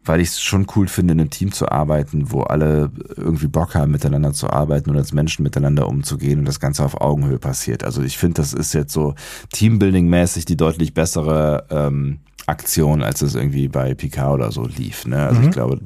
weil 0.03 0.21
ich 0.21 0.29
es 0.29 0.41
schon 0.41 0.67
cool 0.75 0.87
finde, 0.87 1.13
in 1.13 1.21
einem 1.21 1.29
Team 1.29 1.51
zu 1.51 1.69
arbeiten, 1.69 2.31
wo 2.31 2.41
alle 2.41 2.91
irgendwie 3.15 3.47
Bock 3.47 3.75
haben, 3.75 3.91
miteinander 3.91 4.33
zu 4.33 4.49
arbeiten 4.49 4.89
und 4.89 4.97
als 4.97 5.13
Menschen 5.13 5.43
miteinander 5.43 5.87
umzugehen 5.87 6.39
und 6.39 6.45
das 6.45 6.59
Ganze 6.59 6.83
auf 6.83 6.99
Augenhöhe 7.01 7.39
passiert. 7.39 7.83
Also 7.83 8.01
ich 8.01 8.17
finde, 8.17 8.41
das 8.41 8.53
ist 8.53 8.73
jetzt 8.73 8.93
so 8.93 9.15
Teambuilding-mäßig 9.53 10.45
die 10.45 10.57
deutlich 10.57 10.93
bessere 10.93 11.65
ähm, 11.69 12.19
Aktion, 12.47 13.03
als 13.03 13.21
es 13.21 13.35
irgendwie 13.35 13.67
bei 13.67 13.93
Picard 13.93 14.33
oder 14.33 14.51
so 14.51 14.65
lief. 14.65 15.05
Ne? 15.05 15.17
Also 15.27 15.41
Mhm. 15.41 15.47
ich 15.47 15.51
glaube, 15.53 15.79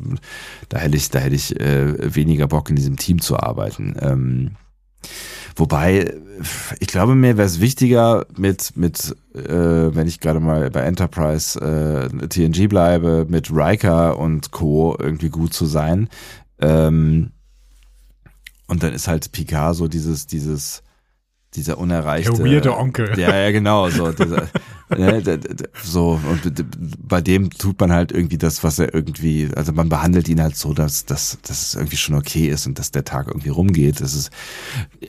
da 0.70 0.78
hätte 0.78 0.96
ich, 0.96 1.10
da 1.10 1.20
hätte 1.20 1.36
ich 1.36 1.60
äh, 1.60 2.16
weniger 2.16 2.48
Bock 2.48 2.70
in 2.70 2.76
diesem 2.76 2.96
Team 2.98 3.20
zu 3.20 3.38
arbeiten. 3.38 3.96
Ähm, 4.00 4.52
wobei, 5.56 6.14
ich 6.80 6.88
glaube, 6.88 7.16
mir 7.16 7.36
wäre 7.38 7.48
es 7.48 7.60
wichtiger 7.60 8.26
mit, 8.38 8.78
mit, 8.78 9.16
äh, 9.36 9.42
wenn 9.96 10.08
ich 10.08 10.20
gerade 10.20 10.40
mal 10.40 10.70
bei 10.70 10.82
Enterprise 10.82 11.60
äh, 11.60 12.28
TNG 12.28 12.68
bleibe, 12.70 13.26
mit 13.28 13.52
Riker 13.52 14.18
und 14.20 14.52
Co. 14.52 14.96
irgendwie 15.00 15.30
gut 15.30 15.54
zu 15.54 15.66
sein. 15.66 16.10
Ähm, 16.60 17.32
und 18.68 18.84
dann 18.84 18.94
ist 18.94 19.08
halt 19.08 19.32
Picard 19.32 19.76
so 19.76 19.88
dieses, 19.88 20.28
dieses, 20.28 20.84
dieser 21.56 21.78
unerreichte. 21.80 22.32
Der 22.34 22.46
weirde 22.46 22.78
Onkel. 22.78 23.20
Ja, 23.20 23.36
ja, 23.36 23.52
genau, 23.52 23.90
so, 23.90 24.12
dieser, 24.12 24.48
so, 25.84 26.20
und 26.30 26.66
bei 27.08 27.22
dem 27.22 27.50
tut 27.50 27.80
man 27.80 27.92
halt 27.92 28.12
irgendwie 28.12 28.38
das, 28.38 28.64
was 28.64 28.80
er 28.80 28.94
irgendwie, 28.94 29.50
also 29.56 29.72
man 29.72 29.90
behandelt 29.90 30.28
ihn 30.30 30.42
halt 30.42 30.56
so, 30.56 30.74
dass, 30.74 31.06
dass, 31.06 31.38
dass 31.44 31.62
es 31.62 31.76
irgendwie 31.76 31.98
schon 31.98 32.16
okay 32.16 32.48
ist 32.48 32.68
und 32.68 32.80
dass 32.80 32.92
der 32.92 33.04
Tag 33.04 33.28
irgendwie 33.28 33.50
rumgeht. 33.50 34.02
Das 34.02 34.14
ist, 34.14 34.32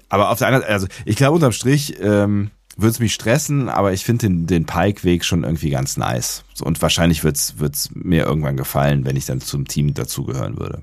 aber 0.08 0.30
auf 0.30 0.38
der 0.38 0.48
anderen 0.48 0.62
Seite, 0.62 0.74
also 0.74 0.86
ich 1.04 1.16
glaube 1.16 1.34
unterm 1.34 1.52
Strich, 1.52 1.96
ähm, 2.00 2.50
würde 2.76 2.90
es 2.90 3.00
mich 3.00 3.12
stressen, 3.12 3.68
aber 3.68 3.92
ich 3.92 4.04
finde 4.04 4.26
den, 4.26 4.46
den 4.46 4.64
Pike-Weg 4.64 5.24
schon 5.24 5.44
irgendwie 5.44 5.70
ganz 5.70 5.96
nice. 5.96 6.44
So, 6.54 6.64
und 6.64 6.80
wahrscheinlich 6.80 7.22
wird's 7.22 7.58
wird's 7.58 7.90
mir 7.94 8.24
irgendwann 8.24 8.56
gefallen, 8.56 9.04
wenn 9.04 9.16
ich 9.16 9.26
dann 9.26 9.40
zum 9.40 9.66
Team 9.66 9.94
dazugehören 9.94 10.58
würde. 10.58 10.82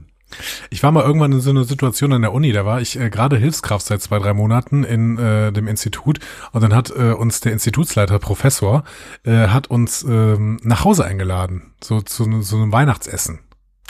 Ich 0.69 0.83
war 0.83 0.91
mal 0.91 1.03
irgendwann 1.03 1.31
in 1.31 1.41
so 1.41 1.49
einer 1.49 1.63
Situation 1.63 2.13
an 2.13 2.21
der 2.21 2.33
Uni, 2.33 2.51
da 2.51 2.65
war 2.65 2.81
ich 2.81 2.99
äh, 2.99 3.09
gerade 3.09 3.37
Hilfskraft 3.37 3.85
seit 3.85 4.01
zwei, 4.01 4.19
drei 4.19 4.33
Monaten 4.33 4.83
in 4.83 5.17
äh, 5.17 5.51
dem 5.51 5.67
Institut 5.67 6.19
und 6.51 6.61
dann 6.61 6.75
hat 6.75 6.91
äh, 6.91 7.13
uns 7.13 7.41
der 7.41 7.53
Institutsleiter, 7.53 8.19
Professor, 8.19 8.83
äh, 9.23 9.47
hat 9.47 9.67
uns 9.67 10.03
ähm, 10.03 10.59
nach 10.63 10.85
Hause 10.85 11.05
eingeladen, 11.05 11.73
so 11.83 12.01
zu 12.01 12.41
so 12.41 12.57
einem 12.57 12.71
Weihnachtsessen 12.71 13.39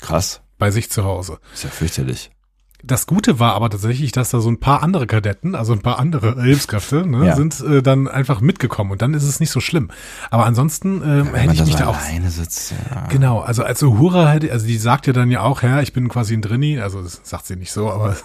Krass. 0.01 0.41
bei 0.57 0.71
sich 0.71 0.89
zu 0.89 1.03
Hause. 1.03 1.39
Ist 1.53 1.63
ja 1.63 1.69
fürchterlich. 1.69 2.31
Das 2.82 3.07
Gute 3.07 3.39
war 3.39 3.55
aber 3.55 3.69
tatsächlich, 3.69 4.13
dass 4.13 4.30
da 4.30 4.39
so 4.39 4.49
ein 4.49 4.59
paar 4.59 4.82
andere 4.84 5.05
Kadetten, 5.05 5.53
also 5.53 5.73
ein 5.73 5.82
paar 5.82 5.99
andere 5.99 6.41
Hilfskräfte, 6.41 7.05
ne, 7.05 7.27
Ja. 7.27 7.36
sind 7.36 7.59
äh, 7.59 7.82
dann 7.84 8.07
einfach 8.07 8.39
mitgekommen 8.39 8.91
und 8.91 9.01
dann 9.01 9.13
ist 9.13 9.23
es 9.23 9.39
nicht 9.41 9.51
so 9.51 9.59
schlimm. 9.59 9.91
Aber 10.32 10.45
ansonsten 10.45 11.01
ähm, 11.03 11.30
Wenn 11.34 11.41
hätte 11.41 11.53
ich 11.55 11.61
mich 11.61 11.71
so 11.73 11.77
da 11.80 11.88
auch 11.88 11.97
alleine 11.97 12.30
sitzt, 12.32 12.71
ja. 12.71 13.07
Genau, 13.07 13.39
also 13.41 13.63
als 13.63 13.84
Uhura 13.84 14.30
hätte, 14.30 14.51
also 14.51 14.65
die 14.65 14.77
sagt 14.77 15.07
ja 15.07 15.13
dann 15.13 15.30
ja 15.30 15.41
auch, 15.41 15.61
ja, 15.61 15.82
ich 15.82 15.91
bin 15.91 16.07
quasi 16.07 16.34
ein 16.34 16.41
Drini, 16.41 16.80
also 16.80 17.01
das 17.01 17.19
sagt 17.23 17.47
sie 17.47 17.57
nicht 17.57 17.71
so, 17.73 17.91
aber 17.91 18.15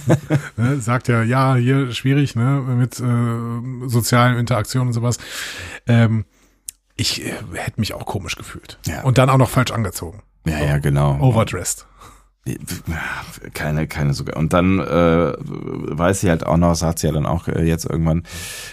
ne, 0.56 0.80
sagt 0.80 1.08
ja, 1.08 1.22
ja, 1.22 1.54
hier 1.54 1.92
schwierig, 1.92 2.36
ne, 2.36 2.60
mit 2.60 3.00
äh, 3.00 3.88
sozialen 3.88 4.36
Interaktionen 4.38 4.88
und 4.88 4.92
sowas. 4.94 5.16
Ähm, 5.86 6.26
ich 6.96 7.24
äh, 7.24 7.32
hätte 7.54 7.80
mich 7.80 7.94
auch 7.94 8.04
komisch 8.06 8.36
gefühlt. 8.36 8.78
Ja. 8.86 9.02
Und 9.02 9.18
dann 9.18 9.30
auch 9.30 9.38
noch 9.38 9.48
falsch 9.48 9.70
angezogen. 9.72 10.22
Ja, 10.46 10.58
ja, 10.58 10.78
genau. 10.78 11.18
Overdressed. 11.20 11.86
Keine, 13.54 13.86
keine 13.88 14.12
sogar. 14.12 14.36
Und 14.36 14.52
dann 14.52 14.78
äh, 14.78 15.32
weiß 15.38 16.20
sie 16.20 16.28
halt 16.28 16.44
auch 16.44 16.58
noch, 16.58 16.74
sagt 16.74 16.98
sie 16.98 17.06
ja 17.06 17.12
dann 17.12 17.24
auch 17.24 17.48
äh, 17.48 17.62
jetzt 17.64 17.86
irgendwann 17.86 18.24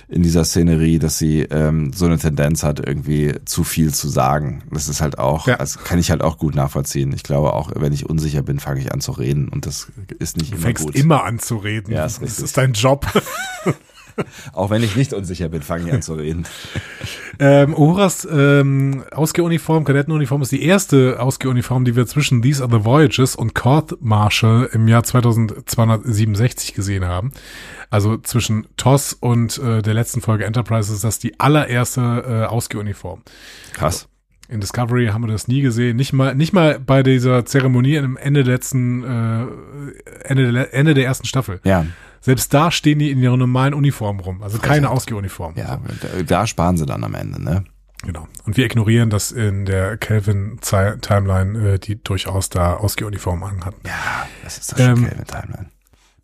in 0.09 0.23
dieser 0.23 0.43
Szenerie, 0.43 0.99
dass 0.99 1.17
sie 1.17 1.41
ähm, 1.43 1.93
so 1.93 2.05
eine 2.05 2.17
Tendenz 2.17 2.63
hat, 2.63 2.85
irgendwie 2.85 3.33
zu 3.45 3.63
viel 3.63 3.93
zu 3.93 4.09
sagen. 4.09 4.63
Das 4.71 4.89
ist 4.89 4.99
halt 5.01 5.19
auch, 5.19 5.47
Ja. 5.47 5.55
also 5.55 5.79
kann 5.83 5.99
ich 5.99 6.11
halt 6.11 6.21
auch 6.21 6.37
gut 6.37 6.53
nachvollziehen. 6.55 7.13
Ich 7.13 7.23
glaube 7.23 7.53
auch, 7.53 7.71
wenn 7.75 7.93
ich 7.93 8.09
unsicher 8.09 8.41
bin, 8.41 8.59
fange 8.59 8.81
ich 8.81 8.91
an 8.91 8.99
zu 8.99 9.11
reden 9.13 9.47
und 9.47 9.65
das 9.65 9.87
ist 10.19 10.35
nicht 10.37 10.51
Du 10.51 10.55
immer 10.57 10.65
fängst 10.65 10.83
gut. 10.87 10.95
immer 10.95 11.23
an 11.23 11.39
zu 11.39 11.55
reden. 11.57 11.93
Ja, 11.93 12.05
ist 12.05 12.21
das 12.21 12.39
ist 12.39 12.57
dein 12.57 12.73
Job. 12.73 13.05
Auch 14.53 14.69
wenn 14.69 14.83
ich 14.83 14.95
nicht 14.95 15.13
unsicher 15.13 15.49
bin, 15.49 15.61
fange 15.61 15.87
ich 15.87 15.93
an 15.93 16.01
zu 16.01 16.13
reden. 16.13 16.45
Ähm, 17.39 17.73
Uhuras 17.73 18.27
ähm, 18.31 19.03
Ausgehuniform, 19.11 19.83
Kadettenuniform 19.83 20.41
ist 20.41 20.51
die 20.51 20.63
erste 20.63 21.19
Ausgehuniform, 21.19 21.85
die 21.85 21.95
wir 21.95 22.05
zwischen 22.05 22.41
These 22.41 22.63
Are 22.63 22.71
the 22.71 22.85
Voyages 22.85 23.35
und 23.35 23.55
Court 23.55 24.01
Marshall 24.01 24.69
im 24.73 24.87
Jahr 24.87 25.03
2267 25.03 26.73
gesehen 26.73 27.05
haben. 27.05 27.31
Also 27.89 28.17
zwischen 28.17 28.67
TOS 28.77 29.13
und 29.13 29.57
äh, 29.57 29.81
der 29.81 29.93
letzten 29.93 30.21
Folge 30.21 30.45
Enterprise 30.45 30.93
ist 30.93 31.03
das 31.03 31.19
die 31.19 31.39
allererste 31.39 32.01
äh, 32.01 32.45
Ausgehuniform. 32.45 33.21
Krass. 33.73 34.07
In 34.47 34.59
Discovery 34.59 35.07
haben 35.07 35.23
wir 35.23 35.31
das 35.31 35.47
nie 35.47 35.61
gesehen. 35.61 35.95
Nicht 35.95 36.11
mal, 36.11 36.35
nicht 36.35 36.51
mal 36.51 36.77
bei 36.79 37.03
dieser 37.03 37.45
Zeremonie 37.45 37.97
am 37.99 38.17
Ende 38.17 38.43
der 38.43 38.53
letzten, 38.53 39.03
äh, 39.03 39.45
Ende, 40.25 40.51
der, 40.51 40.73
Ende 40.73 40.93
der 40.93 41.05
ersten 41.05 41.25
Staffel. 41.25 41.61
Ja, 41.63 41.85
Selbst 42.21 42.53
da 42.53 42.71
stehen 42.71 42.99
die 42.99 43.11
in 43.11 43.19
ihrer 43.19 43.35
normalen 43.35 43.73
Uniform 43.73 44.19
rum. 44.19 44.43
Also 44.43 44.59
keine 44.59 44.89
Ausgehuniform. 44.91 45.55
ja, 45.57 45.79
da, 46.25 46.47
sparen 46.47 46.77
sie 46.77 46.85
dann 46.85 47.03
am 47.03 47.15
Ende, 47.15 47.43
ne? 47.43 47.63
Genau. 48.03 48.27
Und 48.45 48.57
wir 48.57 48.65
ignorieren, 48.65 49.09
dass 49.09 49.31
in 49.31 49.65
der 49.65 49.97
Kelvin-Timeline 49.97 51.73
äh, 51.73 51.79
die 51.79 52.01
durchaus 52.01 52.49
da 52.49 52.75
Ausgehuniformen 52.75 53.43
anhatten. 53.43 53.81
Ja, 53.85 54.27
das 54.43 54.57
ist 54.57 54.71
das 54.71 54.79
Ähm, 54.79 54.97
schon 54.97 55.07
Kelvin 55.07 55.27
Timeline. 55.27 55.69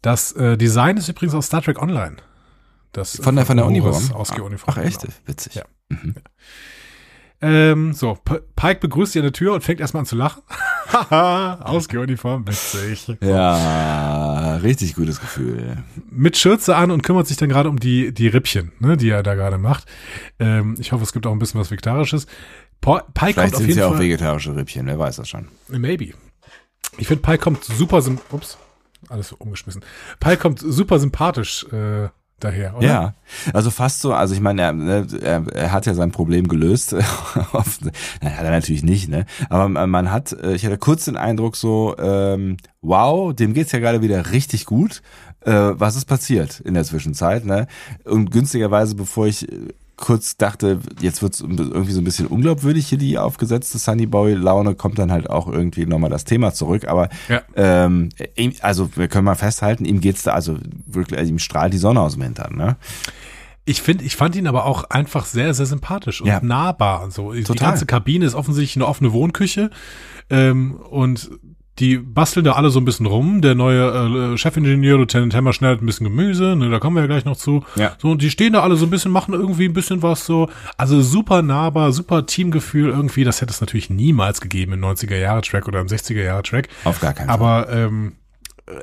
Das 0.02 0.32
äh, 0.34 0.58
Design 0.58 0.98
ist 0.98 1.08
übrigens 1.10 1.36
aus 1.36 1.48
Star 1.48 1.62
Trek 1.62 1.82
Online. 1.82 2.18
Das, 2.94 3.18
Von 3.18 3.36
der, 3.36 3.46
von 3.46 3.58
der 3.58 3.66
Uniform? 3.66 4.12
Ausgehuniform. 4.14 4.74
Ach, 4.76 4.84
echt? 4.84 5.02
Genau. 5.02 5.14
Witzig. 5.26 5.56
Ja. 5.56 5.66
Ähm, 7.40 7.94
so, 7.94 8.16
P 8.16 8.40
Pike 8.56 8.80
begrüßt 8.80 9.14
sie 9.14 9.20
an 9.20 9.24
der 9.24 9.34
Tür 9.34 9.54
und 9.54 9.64
fängt 9.64 9.80
erstmal 9.80 10.02
an 10.02 10.08
zu 10.08 10.16
lachen. 10.16 10.42
Haha, 10.92 11.62
Ausgehuniform, 11.62 12.48
witzig. 12.48 13.18
Ja, 13.22 14.56
richtig 14.58 14.96
gutes 14.96 15.20
Gefühl. 15.20 15.84
Mit 16.10 16.38
Schürze 16.38 16.76
an 16.76 16.90
und 16.90 17.04
kümmert 17.04 17.28
sich 17.28 17.38
dann 17.38 17.50
gerade 17.50 17.70
um 17.70 17.80
die, 17.80 18.14
die 18.14 18.28
Rippchen, 18.28 18.72
ne, 18.80 18.98
die 18.98 19.10
er 19.10 19.22
da 19.22 19.36
gerade 19.36 19.58
macht. 19.58 19.86
Ähm, 20.40 20.76
ich 20.80 20.92
hoffe, 20.92 21.04
es 21.04 21.14
gibt 21.14 21.28
auch 21.28 21.32
ein 21.32 21.40
bisschen 21.40 21.60
was 21.60 21.70
Vegetarisches. 21.70 22.26
Pike 22.82 23.04
Vielleicht 23.16 23.38
kommt 23.38 23.56
auf 23.56 23.62
jeden 23.62 23.80
ja 23.80 23.88
auch 23.88 23.92
Fall. 23.92 24.00
vegetarische 24.02 24.56
Rippchen, 24.56 24.88
wer 24.88 24.98
weiß 24.98 25.18
das 25.18 25.30
schon. 25.30 25.48
Maybe. 25.68 26.14
Ich 26.98 27.08
finde, 27.08 27.22
Pike 27.22 27.40
kommt 27.40 27.64
super, 27.64 28.02
ups, 28.32 28.58
alles 29.10 29.32
umgeschmissen. 29.34 29.84
Pike 30.20 30.38
kommt 30.38 30.60
super 30.60 31.00
sympathisch 31.00 31.66
äh, 31.72 32.10
daher, 32.40 32.78
oder? 32.78 32.86
Ja, 32.86 33.14
also 33.54 33.72
fast 33.72 34.02
so, 34.02 34.14
also 34.14 34.34
ich 34.34 34.42
meine, 34.42 34.62
er, 34.62 34.74
ne, 34.74 35.08
er, 35.22 35.48
er 35.54 35.72
hat 35.72 35.86
ja 35.86 35.94
sein 35.94 36.12
Problem 36.12 36.48
gelöst. 36.48 36.94
Nein, 38.22 38.38
hat 38.38 38.46
er 38.46 38.52
natürlich 38.52 38.84
nicht, 38.84 39.10
ne? 39.10 39.26
Aber 39.50 39.68
man 39.70 40.12
hat, 40.12 40.34
äh, 40.34 40.54
ich 40.54 40.66
hatte 40.66 40.78
kurz 40.78 41.06
den 41.06 41.18
Eindruck 41.18 41.56
so, 41.56 41.96
ähm, 41.98 42.58
wow, 42.82 43.34
dem 43.34 43.54
geht's 43.54 43.72
ja 43.72 43.80
gerade 43.80 44.02
wieder 44.02 44.32
richtig 44.32 44.66
gut. 44.66 45.02
Äh, 45.42 45.52
was 45.52 45.96
ist 45.96 46.06
passiert 46.06 46.60
in 46.60 46.74
der 46.74 46.84
Zwischenzeit, 46.84 47.46
ne? 47.46 47.68
Und 48.04 48.32
günstigerweise, 48.32 48.96
bevor 48.96 49.28
ich 49.28 49.52
äh, 49.52 49.74
kurz 49.98 50.38
dachte, 50.38 50.80
jetzt 51.02 51.22
wird's 51.24 51.42
irgendwie 51.42 51.92
so 51.92 52.00
ein 52.02 52.04
bisschen 52.04 52.28
unglaubwürdig 52.28 52.88
hier 52.88 52.98
die 53.00 53.18
aufgesetzte 53.18 53.78
Sunny 53.80 54.06
Boy 54.06 54.34
Laune, 54.36 54.76
kommt 54.76 55.00
dann 55.00 55.12
halt 55.12 55.30
auch 55.30 55.48
irgendwie 55.48 55.86
nochmal 55.86 56.10
das 56.12 56.24
Thema 56.24 56.54
zurück. 56.54 56.88
Aber 56.88 57.10
Ja. 57.28 57.42
ähm, 57.56 58.10
also 58.62 58.96
wir 58.96 59.08
können 59.08 59.26
mal 59.26 59.36
festhalten, 59.36 59.86
ihm 59.86 60.00
geht's 60.00 60.24
da, 60.24 60.32
also 60.34 60.58
wirklich, 60.86 61.18
also 61.20 61.32
ihm 61.32 61.40
strahlt 61.40 61.74
die 61.74 61.78
Sonne 61.80 62.00
aus 62.02 62.14
dem 62.14 62.22
Hintern, 62.24 62.56
ne? 62.56 62.78
Ich 63.70 63.82
finde, 63.82 64.06
ich 64.06 64.16
fand 64.16 64.34
ihn 64.38 64.48
aber 64.48 64.66
auch 64.66 64.86
einfach 64.86 65.26
sehr, 65.26 65.54
sehr 65.54 65.66
sympathisch 65.66 66.22
und 66.22 66.28
Ja. 66.28 66.40
nahbar 66.42 67.04
und 67.04 67.12
so. 67.12 67.34
Die 67.34 67.44
Total. 67.44 67.72
ganze 67.72 67.86
Kabine 67.86 68.26
ist 68.26 68.34
offensichtlich 68.34 68.78
eine 68.78 68.88
offene 68.88 69.12
Wohnküche 69.12 69.72
ähm, 70.30 70.76
und 70.76 71.30
die 71.80 71.98
basteln 71.98 72.44
da 72.44 72.54
alle 72.54 72.70
so 72.70 72.80
ein 72.80 72.86
bisschen 72.86 73.06
rum. 73.06 73.42
Der 73.42 73.56
neue 73.56 74.34
äh, 74.34 74.38
Chefingenieur, 74.38 74.98
Lieutenant 74.98 75.36
Hammer, 75.36 75.54
schneidet 75.54 75.82
ein 75.82 75.86
bisschen 75.86 76.06
Gemüse, 76.06 76.56
ne, 76.56 76.70
da 76.70 76.80
kommen 76.80 76.96
wir 76.96 77.02
ja 77.02 77.08
gleich 77.08 77.26
noch 77.26 77.38
zu. 77.38 77.64
Ja. 77.76 77.96
So, 78.00 78.12
und 78.12 78.22
die 78.22 78.32
stehen 78.32 78.54
da 78.54 78.62
alle 78.62 78.76
so 78.76 78.86
ein 78.86 78.90
bisschen, 78.90 79.12
machen 79.12 79.34
irgendwie 79.34 79.66
ein 79.66 79.74
bisschen 79.74 80.02
was 80.02 80.26
so. 80.26 80.50
Also 80.78 81.02
super 81.02 81.42
nahbar, 81.42 81.92
super 81.92 82.26
Teamgefühl 82.26 82.90
irgendwie. 82.90 83.24
Das 83.24 83.42
hätte 83.42 83.52
es 83.52 83.62
natürlich 83.62 83.90
niemals 83.90 84.42
gegeben 84.42 84.74
im 84.74 84.84
90er-Jahre-Track 84.84 85.68
oder 85.68 85.80
im 85.80 85.88
60er-Jahre-Track. 85.88 86.70
Auf 86.84 87.00
gar 87.00 87.14
keinen 87.14 87.28
Fall. 87.28 87.34
Aber 87.34 87.70
ähm, 87.72 88.14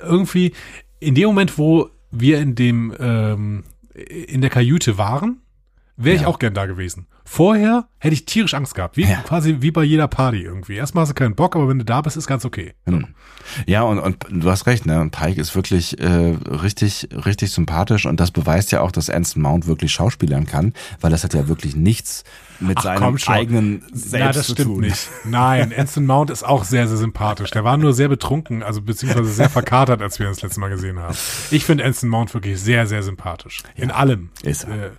irgendwie 0.02 0.52
in 1.00 1.14
dem 1.14 1.26
Moment, 1.26 1.58
wo 1.58 1.90
wir 2.10 2.38
in 2.40 2.54
dem 2.54 2.94
ähm, 2.98 3.64
in 3.94 4.40
der 4.40 4.50
Kajüte 4.50 4.98
waren, 4.98 5.40
wäre 5.96 6.16
ich 6.16 6.22
Ja. 6.22 6.28
auch 6.28 6.38
gern 6.38 6.54
da 6.54 6.66
gewesen. 6.66 7.06
Vorher 7.26 7.88
hätte 7.98 8.12
ich 8.14 8.26
tierisch 8.26 8.52
Angst 8.52 8.74
gehabt, 8.74 8.96
wie 8.98 9.04
Ja. 9.04 9.22
quasi 9.22 9.56
wie 9.60 9.70
bei 9.70 9.82
jeder 9.82 10.08
Party 10.08 10.42
irgendwie. 10.42 10.74
Erstmal 10.76 11.02
hast 11.02 11.10
du 11.10 11.14
keinen 11.14 11.34
Bock, 11.34 11.56
aber 11.56 11.68
wenn 11.68 11.78
du 11.78 11.84
da 11.84 12.02
bist, 12.02 12.16
ist 12.18 12.26
ganz 12.26 12.44
okay. 12.44 12.74
Hm. 12.86 13.14
Ja, 13.66 13.82
und, 13.82 13.98
und 13.98 14.26
du 14.30 14.50
hast 14.50 14.66
recht, 14.66 14.84
ne? 14.84 15.00
Und 15.00 15.10
Pike 15.10 15.40
ist 15.40 15.54
wirklich 15.54 15.98
äh, 16.00 16.06
richtig, 16.50 17.08
richtig 17.24 17.50
sympathisch 17.52 18.04
und 18.06 18.20
das 18.20 18.30
beweist 18.30 18.72
ja 18.72 18.82
auch, 18.82 18.92
dass 18.92 19.08
Anson 19.08 19.40
Mount 19.42 19.66
wirklich 19.66 19.92
schauspielern 19.92 20.46
kann, 20.46 20.74
weil 21.00 21.10
das 21.10 21.24
hat 21.24 21.32
ja 21.34 21.48
wirklich 21.48 21.76
nichts 21.76 22.24
mit 22.60 22.76
Ach, 22.78 22.82
seinem 22.84 23.16
eigenen 23.26 23.82
Selbst 23.92 24.12
Na, 24.12 24.32
das 24.32 24.46
zu 24.46 24.52
stimmt 24.52 24.68
tun. 24.68 24.80
nicht. 24.82 25.08
Nein, 25.24 25.72
Anson 25.76 26.04
Mount 26.06 26.30
ist 26.30 26.42
auch 26.44 26.64
sehr, 26.64 26.86
sehr 26.88 26.98
sympathisch. 26.98 27.50
Der 27.52 27.64
war 27.64 27.76
nur 27.78 27.94
sehr 27.94 28.08
betrunken, 28.08 28.62
also 28.62 28.82
beziehungsweise 28.82 29.30
sehr 29.32 29.50
verkatert, 29.50 30.02
als 30.02 30.18
wir 30.18 30.26
ihn 30.26 30.32
das 30.32 30.42
letzte 30.42 30.60
Mal 30.60 30.68
gesehen 30.70 30.98
haben. 30.98 31.16
Ich 31.50 31.64
finde 31.64 31.84
Anson 31.84 32.10
Mount 32.10 32.32
wirklich 32.34 32.60
sehr, 32.60 32.86
sehr 32.86 33.02
sympathisch. 33.02 33.62
In 33.76 33.90
allem. 33.90 34.28
Ist 34.42 34.64
er. 34.64 34.86
Äh, 34.86 34.90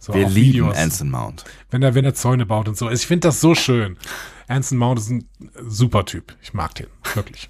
so 0.00 0.12
Wir 0.14 0.28
lieben 0.28 0.34
Videos. 0.34 0.76
Anson 0.76 1.10
Mount. 1.10 1.44
wenn 1.70 1.82
er, 1.82 1.94
wenn 1.94 2.04
er 2.04 2.14
Zäune 2.14 2.46
baut 2.46 2.66
und 2.66 2.76
so. 2.76 2.86
Also 2.88 3.00
Ich 3.00 3.06
finde 3.06 3.28
das 3.28 3.40
so 3.40 3.54
schön. 3.54 3.96
Anson 4.48 4.78
Mount 4.78 4.98
ist 4.98 5.10
ein 5.10 5.28
super 5.68 6.04
Typ. 6.04 6.34
Ich 6.42 6.52
mag 6.54 6.74
den. 6.74 6.88
Wirklich. 7.14 7.48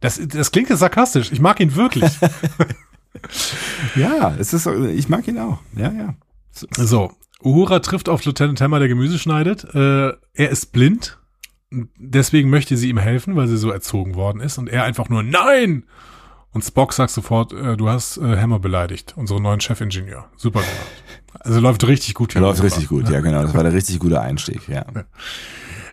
Das, 0.00 0.20
das 0.22 0.52
klingt 0.52 0.68
jetzt 0.68 0.78
sarkastisch. 0.78 1.32
Ich 1.32 1.40
mag 1.40 1.58
ihn 1.58 1.74
wirklich. 1.74 2.12
Ja, 3.96 4.34
es 4.38 4.52
ist, 4.52 4.66
ich 4.66 5.08
mag 5.08 5.26
ihn 5.28 5.38
auch. 5.38 5.58
Ja, 5.76 5.90
ja. 5.92 6.14
so. 6.52 7.12
Uhura 7.42 7.80
trifft 7.80 8.08
auf 8.08 8.24
Lieutenant 8.24 8.60
Hammer, 8.60 8.78
der 8.78 8.88
Gemüse 8.88 9.18
schneidet. 9.18 9.64
Äh, 9.74 10.12
er 10.34 10.50
ist 10.50 10.72
blind. 10.72 11.18
Deswegen 11.70 12.50
möchte 12.50 12.76
sie 12.76 12.88
ihm 12.88 12.98
helfen, 12.98 13.36
weil 13.36 13.48
sie 13.48 13.56
so 13.56 13.70
erzogen 13.70 14.14
worden 14.14 14.40
ist. 14.40 14.58
Und 14.58 14.68
er 14.68 14.84
einfach 14.84 15.08
nur 15.08 15.22
Nein! 15.22 15.84
Und 16.52 16.62
Spock 16.62 16.92
sagt 16.92 17.10
sofort, 17.10 17.52
äh, 17.52 17.76
du 17.76 17.88
hast 17.88 18.16
äh, 18.18 18.36
Hammer 18.40 18.60
beleidigt, 18.60 19.14
unseren 19.16 19.42
neuen 19.42 19.60
Chefingenieur. 19.60 20.26
Super 20.36 20.60
gemacht. 20.60 21.03
Also 21.40 21.60
läuft 21.60 21.86
richtig 21.86 22.14
gut. 22.14 22.32
für 22.32 22.38
Er 22.38 22.42
läuft 22.42 22.62
richtig 22.62 22.88
gut, 22.88 23.08
ja 23.10 23.20
genau. 23.20 23.42
Das 23.42 23.54
war 23.54 23.62
der 23.62 23.72
richtig 23.72 23.98
gute 23.98 24.20
Einstieg, 24.20 24.68
ja. 24.68 24.84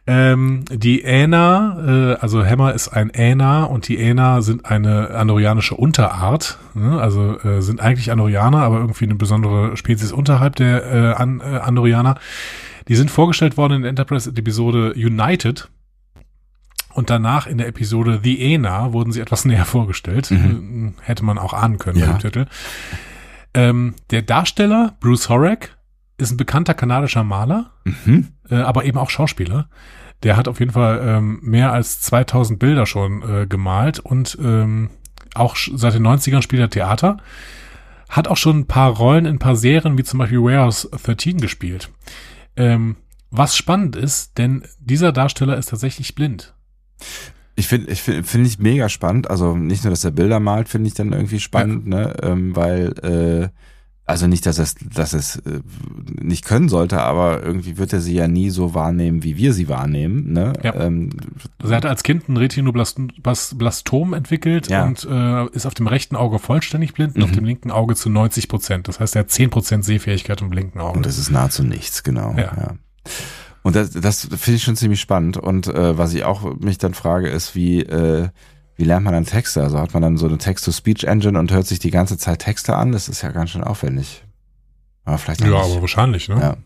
Ähm, 0.07 0.65
die 0.71 1.03
Äna, 1.03 2.13
äh, 2.13 2.15
also 2.15 2.43
Hammer 2.43 2.73
ist 2.73 2.87
ein 2.87 3.11
Äna 3.11 3.65
und 3.65 3.87
die 3.87 3.99
Äna 3.99 4.41
sind 4.41 4.65
eine 4.65 5.11
andorianische 5.11 5.75
Unterart. 5.75 6.57
Ne? 6.73 6.99
Also 6.99 7.39
äh, 7.41 7.61
sind 7.61 7.81
eigentlich 7.81 8.11
Andorianer, 8.11 8.63
aber 8.63 8.79
irgendwie 8.79 9.05
eine 9.05 9.13
besondere 9.15 9.77
Spezies 9.77 10.11
unterhalb 10.11 10.55
der 10.55 10.85
äh, 10.91 11.13
An 11.13 11.39
äh, 11.41 11.57
Andorianer. 11.59 12.15
Die 12.87 12.95
sind 12.95 13.11
vorgestellt 13.11 13.57
worden 13.57 13.73
in 13.73 13.81
der 13.83 13.89
Enterprise-Episode 13.89 14.93
United. 14.95 15.69
Und 16.93 17.09
danach 17.11 17.45
in 17.45 17.57
der 17.59 17.67
Episode 17.67 18.19
The 18.23 18.53
Äna 18.53 18.93
wurden 18.93 19.11
sie 19.11 19.21
etwas 19.21 19.45
näher 19.45 19.65
vorgestellt. 19.65 20.31
Mhm. 20.31 20.95
Hätte 21.01 21.23
man 21.23 21.37
auch 21.37 21.53
ahnen 21.53 21.77
können 21.77 21.99
Ja. 21.99 22.07
im 22.11 22.19
Titel. 22.19 22.47
Ähm, 23.53 23.95
der 24.09 24.21
Darsteller, 24.21 24.95
Bruce 24.99 25.29
Horak, 25.29 25.77
ist 26.17 26.31
ein 26.31 26.37
bekannter 26.37 26.73
kanadischer 26.73 27.23
Maler 27.23 27.71
Mhm. 27.83 28.29
äh, 28.49 28.55
aber 28.55 28.85
eben 28.85 28.97
auch 28.97 29.09
Schauspieler. 29.09 29.69
Der 30.23 30.37
hat 30.37 30.47
auf 30.47 30.59
jeden 30.59 30.71
Fall 30.71 31.01
ähm, 31.03 31.39
mehr 31.41 31.73
als 31.73 31.99
2000 32.01 32.59
Bilder 32.59 32.85
schon 32.85 33.23
äh, 33.23 33.47
gemalt 33.47 33.99
und 33.99 34.37
ähm, 34.39 34.91
auch 35.33 35.55
seit 35.55 35.95
den 35.95 36.05
90ern 36.05 36.43
spielt 36.43 36.61
er 36.61 36.69
Theater. 36.69 37.17
Hat 38.07 38.27
auch 38.27 38.37
schon 38.37 38.59
ein 38.59 38.67
paar 38.67 38.91
Rollen 38.91 39.25
in 39.25 39.35
ein 39.37 39.39
paar 39.39 39.55
Serien, 39.55 39.97
wie 39.97 40.03
zum 40.03 40.19
Beispiel 40.19 40.41
Warehouse 40.41 40.87
13 41.03 41.37
gespielt. 41.37 41.89
Ähm, 42.55 42.97
was 43.31 43.55
spannend 43.55 43.95
ist, 43.95 44.37
denn 44.37 44.63
dieser 44.79 45.11
Darsteller 45.11 45.57
ist 45.57 45.69
tatsächlich 45.69 46.13
blind. 46.13 46.53
Ich 47.55 47.67
finde, 47.67 47.91
ich 47.91 48.01
finde, 48.01 48.23
finde 48.23 48.47
ich 48.47 48.59
mega 48.59 48.87
spannend. 48.89 49.29
Also 49.29 49.55
nicht 49.55 49.83
nur, 49.83 49.91
dass 49.91 50.03
er 50.05 50.11
Bilder 50.11 50.39
malt, 50.39 50.69
finde 50.69 50.87
ich 50.87 50.93
dann 50.93 51.11
irgendwie 51.13 51.39
spannend, 51.39 51.85
ne, 51.87 52.13
ähm, 52.23 52.55
weil 52.55 52.93
äh, 53.03 53.49
also 54.05 54.27
nicht, 54.27 54.45
dass 54.45 54.57
es, 54.57 54.75
dass 54.75 55.13
es 55.13 55.37
äh, 55.37 55.61
nicht 56.21 56.43
können 56.43 56.67
sollte, 56.69 57.01
aber 57.01 57.43
irgendwie 57.43 57.77
wird 57.77 57.93
er 57.93 58.01
sie 58.01 58.15
ja 58.15 58.27
nie 58.27 58.49
so 58.49 58.73
wahrnehmen, 58.73 59.23
wie 59.23 59.37
wir 59.37 59.53
sie 59.53 59.69
wahrnehmen, 59.69 60.33
ne? 60.33 60.51
Ja. 60.63 60.75
Ähm, 60.75 61.11
Also 61.59 61.73
er 61.73 61.77
hat 61.77 61.85
als 61.85 62.03
Kind 62.03 62.27
ein 62.27 62.35
Retinoblastom 62.35 64.13
entwickelt 64.13 64.67
Ja. 64.69 64.85
und 64.85 65.07
äh, 65.09 65.45
ist 65.55 65.65
auf 65.65 65.73
dem 65.73 65.87
rechten 65.87 66.15
Auge 66.15 66.39
vollständig 66.39 66.93
blind 66.93 67.15
und 67.15 67.23
auf 67.23 67.31
Mhm. 67.31 67.35
dem 67.35 67.45
linken 67.45 67.71
Auge 67.71 67.95
zu 67.95 68.09
90 68.09 68.47
Prozent. 68.47 68.87
Das 68.87 68.99
heißt, 68.99 69.15
er 69.15 69.19
hat 69.21 69.29
10 69.31 69.49
Prozent 69.49 69.85
Sehfähigkeit 69.85 70.41
im 70.41 70.51
linken 70.51 70.79
Auge. 70.79 70.97
und 70.97 71.05
das 71.05 71.17
ist 71.17 71.31
nahezu 71.31 71.63
nichts, 71.63 72.03
genau. 72.03 72.31
Ja. 72.37 72.51
Ja. 72.57 72.73
Und 73.63 73.75
das, 73.75 73.91
das 73.91 74.21
finde 74.25 74.57
ich 74.57 74.63
schon 74.63 74.75
ziemlich 74.75 75.01
spannend. 75.01 75.37
Und 75.37 75.67
äh, 75.67 75.97
was 75.97 76.13
ich 76.13 76.23
auch 76.23 76.55
mich 76.59 76.77
dann 76.77 76.93
frage, 76.93 77.29
ist, 77.29 77.55
wie, 77.55 77.81
äh, 77.81 78.29
wie 78.75 78.83
lernt 78.83 79.05
man 79.05 79.13
dann 79.13 79.25
Texte? 79.25 79.61
Also 79.61 79.79
hat 79.79 79.93
man 79.93 80.01
dann 80.01 80.17
so 80.17 80.27
eine 80.27 80.37
Text-to-Speech-Engine 80.37 81.37
und 81.37 81.51
hört 81.51 81.67
sich 81.67 81.79
die 81.79 81.91
ganze 81.91 82.17
Zeit 82.17 82.39
Texte 82.39 82.75
an? 82.75 82.91
Das 82.91 83.07
ist 83.07 83.21
ja 83.21 83.31
ganz 83.31 83.51
schön 83.51 83.63
aufwendig. 83.63 84.23
Aber 85.05 85.17
vielleicht 85.17 85.41
ja, 85.41 85.47
nicht. 85.47 85.57
aber 85.57 85.81
wahrscheinlich, 85.81 86.29
ne? 86.29 86.39
ja. 86.39 86.57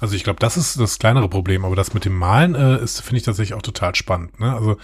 Also 0.00 0.16
ich 0.16 0.24
glaube, 0.24 0.40
das 0.40 0.56
ist 0.56 0.80
das 0.80 0.98
kleinere 0.98 1.28
Problem, 1.28 1.64
aber 1.64 1.76
das 1.76 1.94
mit 1.94 2.04
dem 2.04 2.16
Malen 2.16 2.56
äh, 2.56 2.82
ist, 2.82 3.00
finde 3.00 3.18
ich 3.18 3.22
tatsächlich 3.22 3.54
auch 3.54 3.62
total 3.62 3.94
spannend. 3.94 4.40
Ne? 4.40 4.52
Also 4.52 4.76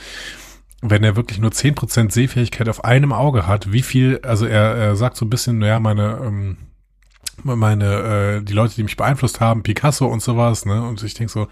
wenn 0.80 1.02
er 1.02 1.16
wirklich 1.16 1.40
nur 1.40 1.50
10% 1.50 2.12
Sehfähigkeit 2.12 2.68
auf 2.68 2.84
einem 2.84 3.12
Auge 3.12 3.46
hat, 3.46 3.72
wie 3.72 3.82
viel, 3.82 4.20
also 4.22 4.46
er, 4.46 4.76
er 4.76 4.96
sagt 4.96 5.16
so 5.16 5.24
ein 5.24 5.30
bisschen, 5.30 5.58
naja, 5.58 5.80
meine, 5.80 6.20
ähm, 6.24 6.56
meine, 7.44 8.38
äh, 8.40 8.42
die 8.42 8.52
Leute, 8.52 8.74
die 8.74 8.82
mich 8.82 8.96
beeinflusst 8.96 9.40
haben, 9.40 9.62
Picasso 9.62 10.06
und 10.06 10.22
sowas, 10.22 10.66
ne? 10.66 10.82
Und 10.82 11.02
ich 11.02 11.14
denke 11.14 11.32
so, 11.32 11.48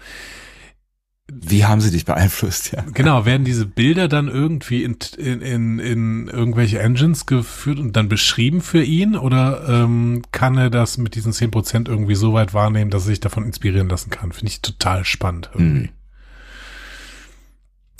Wie 1.29 1.65
haben 1.65 1.81
sie 1.81 1.91
dich 1.91 2.05
beeinflusst, 2.05 2.71
ja? 2.71 2.85
genau, 2.93 3.25
werden 3.25 3.43
diese 3.43 3.65
Bilder 3.65 4.07
dann 4.07 4.29
irgendwie 4.29 4.83
in, 4.83 4.97
in, 5.17 5.41
in, 5.41 5.79
in 5.79 6.27
irgendwelche 6.29 6.79
Engines 6.79 7.25
geführt 7.25 7.79
und 7.79 7.97
dann 7.97 8.07
beschrieben 8.07 8.61
für 8.61 8.81
ihn? 8.81 9.17
Oder 9.17 9.67
ähm, 9.67 10.21
kann 10.31 10.57
er 10.57 10.69
das 10.69 10.97
mit 10.97 11.15
diesen 11.15 11.33
10% 11.33 11.89
irgendwie 11.89 12.15
so 12.15 12.31
weit 12.31 12.53
wahrnehmen, 12.53 12.91
dass 12.91 13.03
er 13.03 13.07
sich 13.07 13.19
davon 13.19 13.43
inspirieren 13.43 13.89
lassen 13.89 14.09
kann? 14.09 14.31
Finde 14.31 14.51
ich 14.51 14.61
total 14.61 15.03
spannend 15.03 15.49
irgendwie. 15.53 15.87
Mhm. 15.87 15.89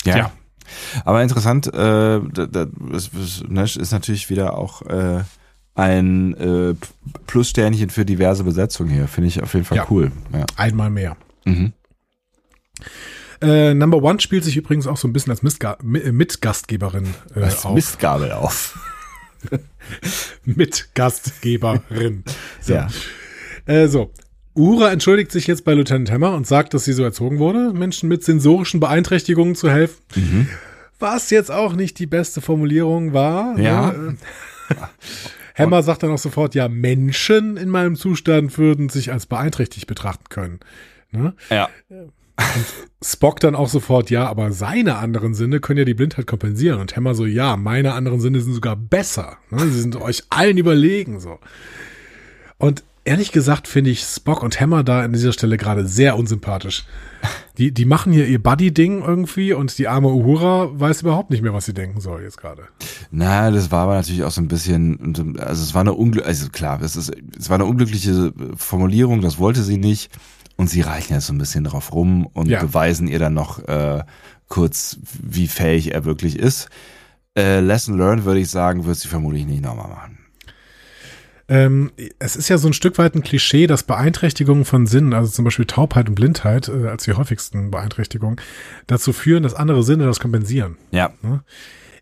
Ja. 0.04 0.16
Ja. 0.16 0.32
Aber 1.04 1.22
interessant, 1.22 1.66
äh, 1.66 1.70
da, 2.20 2.46
da, 2.46 2.66
es, 2.92 3.10
es, 3.12 3.44
ne, 3.46 3.64
ist 3.64 3.92
natürlich 3.92 4.30
wieder 4.30 4.56
auch 4.56 4.82
äh, 4.82 5.22
ein 5.78 6.34
äh, 6.34 6.74
Plussternchen 7.26 7.88
für 7.90 8.04
diverse 8.04 8.44
Besetzung 8.44 8.88
hier. 8.88 9.06
Finde 9.08 9.28
ich 9.28 9.42
auf 9.42 9.54
jeden 9.54 9.64
Fall 9.64 9.78
Ja. 9.78 9.86
cool. 9.90 10.10
Ja. 10.32 10.44
Einmal 10.56 10.90
mehr. 10.90 11.16
Mhm. 11.44 11.72
Äh, 13.40 13.74
Number 13.74 14.02
One 14.02 14.20
spielt 14.20 14.42
sich 14.44 14.56
übrigens 14.56 14.86
auch 14.88 14.96
so 14.96 15.06
ein 15.06 15.12
bisschen 15.12 15.30
als 15.30 15.42
Mistga 15.44 15.78
Mi- 15.82 16.00
äh, 16.02 16.10
Mitgastgeberin 16.12 17.06
äh, 17.36 17.42
Als 17.42 17.64
auf. 17.64 17.74
Mistgabel 17.74 18.32
auf. 18.32 18.76
Mitgastgeberin. 20.44 22.24
So. 22.60 22.74
Ja. 22.74 22.88
Äh, 23.66 23.86
so. 23.88 24.10
Uhura 24.56 24.90
entschuldigt 24.90 25.30
sich 25.30 25.46
jetzt 25.46 25.64
bei 25.64 25.74
Lieutenant 25.74 26.10
Hammer 26.10 26.34
und 26.34 26.44
sagt, 26.46 26.74
dass 26.74 26.84
sie 26.84 26.92
so 26.92 27.04
erzogen 27.04 27.38
wurde, 27.38 27.72
Menschen 27.72 28.08
mit 28.08 28.24
sensorischen 28.24 28.80
Beeinträchtigungen 28.80 29.54
zu 29.54 29.70
helfen. 29.70 30.02
Mhm. 30.16 30.48
Was 30.98 31.30
jetzt 31.30 31.52
auch 31.52 31.74
nicht 31.74 32.00
die 32.00 32.06
beste 32.06 32.40
Formulierung 32.40 33.12
war. 33.12 33.56
Ja. 33.60 33.92
Ne? 33.92 34.16
Hammer 35.58 35.82
sagt 35.82 36.02
dann 36.02 36.10
auch 36.10 36.18
sofort, 36.18 36.54
ja, 36.54 36.68
Menschen 36.68 37.56
in 37.56 37.68
meinem 37.68 37.96
Zustand 37.96 38.56
würden 38.58 38.88
sich 38.88 39.12
als 39.12 39.26
beeinträchtigt 39.26 39.86
betrachten 39.86 40.24
können. 40.28 40.60
Ne? 41.10 41.34
Ja. 41.50 41.68
Spock 43.02 43.40
dann 43.40 43.54
auch 43.56 43.68
sofort, 43.68 44.10
ja, 44.10 44.26
aber 44.26 44.52
seine 44.52 44.96
anderen 44.96 45.34
Sinne 45.34 45.60
können 45.60 45.78
ja 45.78 45.84
die 45.84 45.94
Blindheit 45.94 46.26
kompensieren. 46.26 46.80
Und 46.80 46.96
Hammer 46.96 47.14
so, 47.14 47.26
ja, 47.26 47.56
meine 47.56 47.94
anderen 47.94 48.20
Sinne 48.20 48.40
sind 48.40 48.54
sogar 48.54 48.76
besser. 48.76 49.38
Ne? 49.50 49.60
Sie 49.66 49.80
sind 49.80 49.96
euch 49.96 50.22
allen 50.30 50.56
überlegen, 50.56 51.20
so. 51.20 51.38
Und 52.58 52.84
ehrlich 53.08 53.32
gesagt 53.32 53.66
finde 53.66 53.90
ich 53.90 54.02
Spock 54.02 54.42
und 54.42 54.60
Hammer 54.60 54.84
da 54.84 55.00
an 55.02 55.12
dieser 55.12 55.32
Stelle 55.32 55.56
gerade 55.56 55.86
sehr 55.86 56.16
unsympathisch. 56.16 56.84
Die, 57.56 57.72
die 57.72 57.84
machen 57.84 58.12
hier 58.12 58.26
ihr 58.26 58.40
Buddy-Ding 58.42 59.02
irgendwie 59.02 59.52
und 59.52 59.76
die 59.78 59.88
arme 59.88 60.08
Uhura 60.08 60.68
weiß 60.78 61.02
überhaupt 61.02 61.30
nicht 61.30 61.42
mehr, 61.42 61.52
was 61.52 61.64
sie 61.66 61.74
denken 61.74 62.00
soll 62.00 62.22
jetzt 62.22 62.36
gerade. 62.38 62.68
Na, 63.10 63.50
das 63.50 63.72
war 63.72 63.82
aber 63.84 63.94
natürlich 63.94 64.22
auch 64.22 64.30
so 64.30 64.40
ein 64.40 64.46
bisschen, 64.48 65.36
also 65.38 65.62
es 65.62 65.74
war 65.74 65.80
eine 65.80 65.94
unglück, 65.94 66.24
also 66.26 66.48
klar, 66.50 66.80
es 66.82 66.94
ist, 66.94 67.10
es 67.36 67.48
war 67.50 67.56
eine 67.56 67.64
unglückliche 67.64 68.32
Formulierung, 68.56 69.20
das 69.20 69.38
wollte 69.38 69.62
sie 69.62 69.78
nicht. 69.78 70.10
Und 70.56 70.68
sie 70.68 70.80
reichen 70.80 71.14
jetzt 71.14 71.26
so 71.28 71.32
ein 71.32 71.38
bisschen 71.38 71.62
drauf 71.64 71.92
rum 71.92 72.26
und 72.26 72.48
Ja. 72.48 72.60
beweisen 72.60 73.06
ihr 73.06 73.20
dann 73.20 73.34
noch 73.34 73.60
äh, 73.68 74.02
kurz, 74.48 74.98
wie 75.22 75.46
fähig 75.46 75.94
er 75.94 76.04
wirklich 76.04 76.36
ist. 76.38 76.68
Äh, 77.36 77.60
Lesson 77.60 77.96
learned, 77.96 78.24
würde 78.24 78.40
ich 78.40 78.50
sagen, 78.50 78.84
wird 78.84 78.96
sie 78.96 79.06
vermutlich 79.08 79.46
nicht 79.46 79.62
nochmal 79.62 79.88
machen. 79.88 80.17
Ähm, 81.48 81.90
es 82.18 82.36
ist 82.36 82.48
ja 82.48 82.58
so 82.58 82.68
ein 82.68 82.74
Stück 82.74 82.98
weit 82.98 83.14
ein 83.14 83.22
Klischee, 83.22 83.66
dass 83.66 83.82
Beeinträchtigungen 83.82 84.64
von 84.64 84.86
Sinnen, 84.86 85.14
also 85.14 85.30
zum 85.30 85.44
Beispiel 85.44 85.64
Taubheit 85.64 86.08
und 86.08 86.14
Blindheit, 86.14 86.68
äh, 86.68 86.88
als 86.88 87.04
die 87.04 87.14
häufigsten 87.14 87.70
Beeinträchtigungen, 87.70 88.38
dazu 88.86 89.12
führen, 89.12 89.42
dass 89.42 89.54
andere 89.54 89.82
Sinne 89.82 90.04
das 90.04 90.20
kompensieren. 90.20 90.76
Ja, 90.90 91.12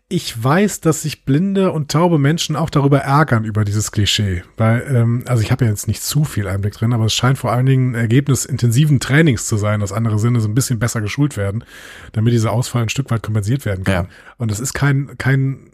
Ich 0.09 0.41
weiß, 0.41 0.79
dass 0.79 1.01
sich 1.01 1.25
blinde 1.25 1.73
und 1.73 1.91
taube 1.91 2.17
Menschen 2.17 2.55
auch 2.55 2.69
darüber 2.69 2.99
ärgern, 2.99 3.43
über 3.43 3.65
dieses 3.65 3.91
Klischee. 3.91 4.43
Weil, 4.55 4.85
ähm, 4.89 5.23
also 5.27 5.43
ich 5.43 5.51
habe 5.51 5.65
ja 5.65 5.71
jetzt 5.71 5.89
nicht 5.89 6.01
zu 6.01 6.23
viel 6.23 6.47
Einblick 6.47 6.75
drin, 6.75 6.93
aber 6.93 7.05
es 7.05 7.13
scheint 7.13 7.37
vor 7.37 7.51
allen 7.51 7.65
Dingen 7.65 7.91
ein 7.91 7.95
Ergebnis 7.95 8.45
intensiven 8.45 9.01
Trainings 9.01 9.47
zu 9.47 9.57
sein, 9.57 9.81
dass 9.81 9.91
andere 9.91 10.17
Sinne 10.17 10.39
so 10.39 10.47
ein 10.47 10.55
bisschen 10.55 10.79
besser 10.79 11.01
geschult 11.01 11.35
werden, 11.35 11.65
damit 12.13 12.31
dieser 12.31 12.53
Ausfall 12.53 12.83
ein 12.83 12.89
Stück 12.89 13.11
weit 13.11 13.21
kompensiert 13.21 13.65
werden 13.65 13.83
kann. 13.83 14.05
Ja. 14.05 14.09
Und 14.37 14.49
es 14.49 14.61
ist 14.61 14.73
kein, 14.73 15.17
kein, 15.17 15.71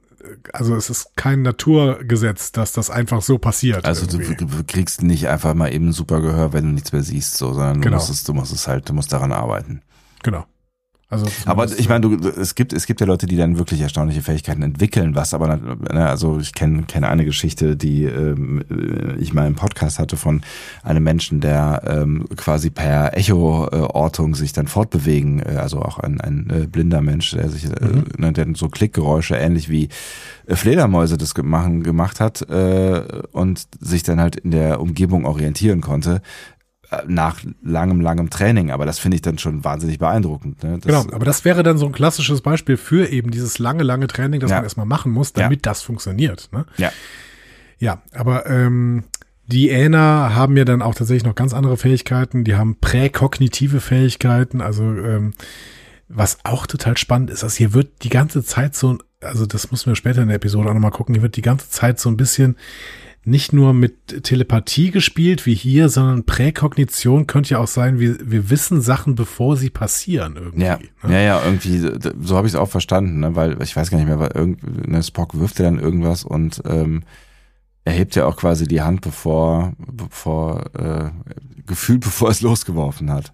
also 0.54 0.76
es 0.76 0.90
ist 0.90 1.16
kein 1.16 1.42
Naturgesetz, 1.42 2.52
dass 2.52 2.72
das 2.72 2.90
einfach 2.90 3.22
so 3.22 3.38
passiert. 3.38 3.86
also 3.86 4.06
du, 4.06 4.20
irgendwie. 4.20 4.46
du 4.46 4.64
kriegst 4.66 5.02
nicht 5.04 5.28
einfach 5.28 5.54
mal 5.54 5.74
eben 5.74 5.92
super 5.92 6.22
Gehör, 6.22 6.54
wenn 6.54 6.66
du 6.66 6.72
nichts 6.72 6.92
mehr 6.94 7.04
siehst, 7.04 7.38
so, 7.38 7.54
sondern 7.54 7.76
du 7.76 7.82
Genau. 7.82 7.98
musst 7.98 8.10
es, 8.10 8.24
du 8.24 8.34
musst 8.34 8.54
es 8.54 8.68
halt, 8.68 8.88
du 8.90 8.94
musst 8.94 9.12
daran 9.14 9.32
arbeiten. 9.32 9.82
Genau. 10.24 10.46
Also 11.14 11.28
Aber 11.46 11.66
ich 11.66 11.88
meine, 11.88 12.02
du, 12.02 12.28
es 12.30 12.56
gibt, 12.56 12.74
es 12.74 12.88
gibt 12.88 13.00
ja 13.00 13.06
Leute, 13.06 13.28
die 13.28 13.38
dann 13.38 13.60
wirklich 13.60 13.82
erstaunliche 13.82 14.24
Fähigkeiten 14.24 14.64
entwickeln, 14.64 15.16
was 15.16 15.34
aber, 15.36 15.58
ne, 15.58 16.08
also 16.10 16.40
ich 16.40 16.54
kenne 16.54 16.84
kenne 16.84 17.08
eine 17.08 17.24
Geschichte, 17.24 17.76
die 17.76 18.06
ähm, 18.06 18.64
äh, 18.70 19.16
ich 19.18 19.34
mal 19.34 19.46
im 19.46 19.54
Podcast 19.54 20.00
hatte 20.00 20.18
von 20.18 20.42
einem 20.82 21.04
Menschen, 21.04 21.40
der 21.40 21.84
ähm, 21.86 22.26
quasi 22.36 22.72
per 22.72 23.16
Echo-Ortung 23.16 24.34
sich 24.34 24.54
dann 24.54 24.68
fortbewegen, 24.68 25.40
äh, 25.40 25.58
also 25.58 25.82
auch 25.82 26.00
ein, 26.00 26.20
ein 26.20 26.50
äh, 26.50 26.68
blinder 26.68 27.02
Mensch, 27.02 27.32
der 27.32 27.50
sich, 27.50 27.66
äh, 27.66 27.70
ne, 28.18 28.34
der 28.34 28.48
so 28.56 28.70
Klickgeräusche 28.70 29.36
ähnlich 29.36 29.70
wie 29.70 29.90
äh, 30.48 30.56
Fledermäuse 30.56 31.18
das 31.18 31.36
gemacht, 31.36 31.84
gemacht 31.84 32.20
hat 32.20 32.42
äh, 32.50 33.04
und 33.32 33.68
sich 33.80 34.02
dann 34.02 34.20
halt 34.20 34.38
in 34.38 34.50
der 34.50 34.82
Umgebung 34.82 35.26
orientieren 35.26 35.82
konnte. 35.82 36.16
äh, 36.16 36.53
nach 37.08 37.40
langem, 37.64 38.02
langem 38.02 38.30
Training. 38.30 38.72
Aber 38.72 38.86
das 38.86 39.00
finde 39.00 39.16
ich 39.16 39.22
dann 39.22 39.38
schon 39.38 39.64
wahnsinnig 39.64 40.00
beeindruckend. 40.00 40.64
Ne? 40.64 40.80
Genau, 40.84 41.02
aber 41.12 41.26
das 41.26 41.46
wäre 41.46 41.64
dann 41.64 41.78
so 41.78 41.86
ein 41.86 41.92
klassisches 41.92 42.42
Beispiel 42.42 42.78
für 42.78 43.08
eben 43.10 43.32
dieses 43.32 43.60
lange, 43.60 43.84
lange 43.84 44.08
Training, 44.08 44.40
das 44.40 44.52
Ja. 44.52 44.58
man 44.58 44.64
erstmal 44.66 44.86
machen 44.86 45.12
muss, 45.12 45.34
damit 45.34 45.66
das 45.66 45.82
funktioniert. 45.82 46.50
Ne? 46.52 46.66
Ja. 46.78 46.92
Ja, 47.80 48.02
aber 48.14 48.46
ähm, 48.46 49.04
die 49.48 49.70
Ähner 49.70 50.36
haben 50.36 50.56
ja 50.56 50.64
dann 50.64 50.82
auch 50.82 50.96
tatsächlich 50.96 51.26
noch 51.26 51.36
ganz 51.36 51.54
andere 51.54 51.76
Fähigkeiten. 51.76 52.44
Die 52.46 52.56
haben 52.56 52.78
präkognitive 52.80 53.82
Fähigkeiten, 53.82 54.62
also 54.62 54.84
ähm, 54.84 55.34
was 56.08 56.38
auch 56.44 56.66
total 56.68 56.98
spannend 56.98 57.30
ist, 57.30 57.44
dass 57.44 57.56
hier 57.56 57.74
wird 57.74 58.04
die 58.04 58.10
ganze 58.10 58.44
Zeit 58.44 58.76
so, 58.76 58.98
also 59.22 59.46
das 59.46 59.72
müssen 59.72 59.88
wir 59.88 59.96
später 59.96 60.22
in 60.22 60.28
der 60.28 60.38
Episode 60.38 60.70
auch 60.70 60.74
nochmal 60.74 60.92
gucken, 60.92 61.16
hier 61.16 61.24
wird 61.24 61.36
die 61.36 61.42
ganze 61.42 61.70
Zeit 61.70 62.00
so 62.00 62.10
ein 62.10 62.18
bisschen 62.18 62.56
nicht 63.26 63.54
nur 63.54 63.74
mit 63.74 64.24
Telepathie 64.24 64.92
gespielt 64.92 65.46
wie 65.46 65.54
hier, 65.54 65.88
sondern 65.90 66.26
Präkognition 66.26 67.26
könnte 67.26 67.52
ja 67.52 67.60
auch 67.60 67.68
sein, 67.68 68.00
wir, 68.00 68.18
wir 68.22 68.50
wissen 68.50 68.82
Sachen, 68.82 69.16
bevor 69.16 69.56
sie 69.56 69.70
passieren 69.70 70.36
irgendwie. 70.36 70.66
Ja, 70.66 70.80
ne? 71.04 71.14
ja, 71.14 71.20
ja, 71.20 71.42
irgendwie, 71.46 71.80
so 72.22 72.36
habe 72.36 72.48
ich 72.48 72.54
es 72.54 72.60
auch 72.60 72.70
verstanden, 72.70 73.22
ne? 73.22 73.36
weil 73.36 73.62
ich 73.62 73.76
weiß 73.76 73.90
gar 73.90 73.98
nicht 73.98 74.08
mehr, 74.08 74.20
weil 74.20 74.32
irgend, 74.34 74.88
ne, 74.90 75.02
Spock 75.02 75.40
wirft 75.40 75.60
ja 75.60 75.66
dann 75.66 75.80
irgendwas 75.80 76.26
und 76.26 76.62
ähm, 76.66 77.04
er 77.86 77.94
hebt 77.94 78.16
ja 78.16 78.26
auch 78.26 78.38
quasi 78.38 78.68
die 78.68 78.82
Hand, 78.82 79.02
bevor, 79.02 79.74
bevor, 79.78 80.64
äh, 80.76 81.12
gefühlt 81.66 82.02
bevor 82.04 82.30
es 82.30 82.42
losgeworfen 82.42 83.12
hat. 83.12 83.34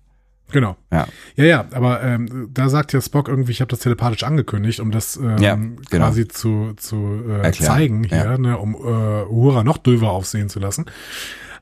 Genau. 0.51 0.75
Ja. 0.91 1.07
Ja, 1.35 1.43
ja, 1.45 1.65
aber 1.71 2.01
ähm, 2.03 2.49
da 2.53 2.69
sagt 2.69 2.93
ja 2.93 3.01
Spock 3.01 3.27
irgendwie, 3.27 3.51
ich 3.51 3.61
habe 3.61 3.69
das 3.69 3.79
telepathisch 3.79 4.23
angekündigt, 4.23 4.79
um 4.79 4.91
das 4.91 5.15
ähm, 5.17 5.37
Ja, 5.39 5.55
genau. 5.55 5.77
quasi 5.89 6.27
zu, 6.27 6.73
zu 6.75 7.21
äh, 7.27 7.41
Erklären, 7.43 7.53
zeigen 7.53 8.03
hier, 8.03 8.17
ja. 8.17 8.37
ne, 8.37 8.57
um 8.57 8.73
äh, 8.75 8.77
Uhura 9.25 9.63
noch 9.63 9.77
döver 9.77 10.09
aufsehen 10.11 10.49
zu 10.49 10.59
lassen. 10.59 10.85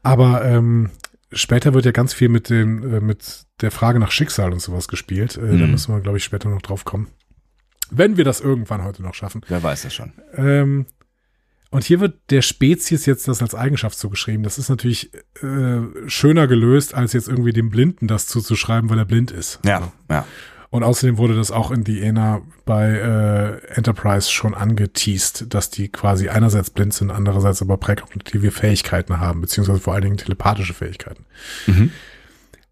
Aber 0.04 0.46
ähm, 0.46 0.90
später 1.32 1.74
wird 1.74 1.86
ja 1.86 1.92
ganz 1.92 2.14
viel 2.14 2.30
mit 2.30 2.50
dem, 2.50 2.84
äh, 2.96 3.00
mit 3.02 3.46
der 3.62 3.72
Frage 3.72 4.00
nach 4.00 4.12
Schicksal 4.12 4.54
und 4.54 4.62
sowas 4.62 4.88
gespielt. 4.88 5.38
Äh, 5.38 5.58
Da 5.58 5.66
Mhm. 5.66 5.72
müssen 5.72 5.94
wir, 5.94 6.02
glaube 6.02 6.18
ich, 6.18 6.24
später 6.24 6.50
noch 6.50 6.62
drauf 6.62 6.86
kommen. 6.86 7.08
Wenn 7.90 8.18
wir 8.18 8.24
das 8.26 8.42
irgendwann 8.42 8.84
heute 8.84 9.02
noch 9.02 9.14
schaffen. 9.14 9.42
Wer 9.48 9.64
weiß 9.64 9.84
das 9.84 9.94
schon. 9.94 10.12
Ähm, 10.36 10.86
und 11.78 11.84
hier 11.84 12.00
wird 12.00 12.16
der 12.32 12.42
Spezies 12.42 13.06
jetzt 13.06 13.28
das 13.28 13.40
als 13.44 13.54
Eigenschaft 13.54 14.00
zugeschrieben. 14.00 14.42
Das 14.42 14.58
ist 14.58 14.68
natürlich 14.68 15.14
äh, 15.44 15.82
schöner 16.08 16.48
gelöst, 16.48 16.96
als 16.96 17.14
jetzt 17.14 17.28
irgendwie 17.28 17.54
dem 17.54 17.70
Blinden 17.70 18.08
das 18.08 18.26
zuzuschreiben, 18.26 18.90
weil 18.90 18.98
er 18.98 19.06
blind 19.06 19.30
ist. 19.30 19.60
Ja, 19.64 19.92
ja. 20.10 20.26
Und 20.72 20.82
außerdem 20.82 21.20
wurde 21.20 21.36
das 21.36 21.52
auch 21.52 21.70
in 21.70 21.84
die 21.84 22.02
ENA 22.02 22.42
bei 22.66 22.94
äh, 22.94 23.76
Enterprise 23.76 24.32
schon 24.32 24.56
angeteased, 24.56 25.54
dass 25.54 25.70
die 25.70 25.90
quasi 25.90 26.30
einerseits 26.30 26.72
blind 26.72 26.96
sind, 26.96 27.12
andererseits 27.12 27.62
aber 27.62 27.78
präkognitive 27.78 28.50
Fähigkeiten 28.50 29.20
haben, 29.20 29.42
beziehungsweise 29.42 29.80
vor 29.80 29.94
allen 29.94 30.02
Dingen 30.02 30.18
telepathische 30.18 30.74
Fähigkeiten. 30.74 31.28
Mhm. 31.68 31.92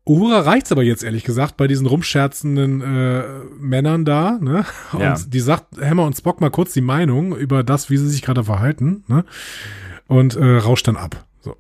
Uhura 0.08 0.42
reicht's 0.42 0.72
aber 0.72 0.84
jetzt 0.84 1.04
ehrlich 1.04 1.24
gesagt 1.24 1.58
bei 1.58 1.68
diesen 1.68 1.88
rumscherzenden 1.88 2.82
äh, 2.82 3.24
Männern 3.60 4.06
da, 4.06 4.38
ne? 4.40 4.66
Und 4.94 5.00
Ja. 5.02 5.16
die 5.28 5.40
sagt 5.40 5.82
Hammer 5.82 6.04
und 6.06 6.16
Spock 6.16 6.42
mal 6.42 6.52
kurz 6.52 6.74
die 6.74 6.82
Meinung 6.82 7.36
über 7.36 7.64
das, 7.64 7.90
wie 7.90 7.98
sie 7.98 8.08
sich 8.10 8.22
gerade 8.22 8.44
verhalten, 8.44 9.04
ne? 9.08 9.26
Und 10.08 10.36
äh, 10.36 10.58
rauscht 10.58 10.88
dann 10.88 10.98
ab. 10.98 11.26
So. 11.42 11.56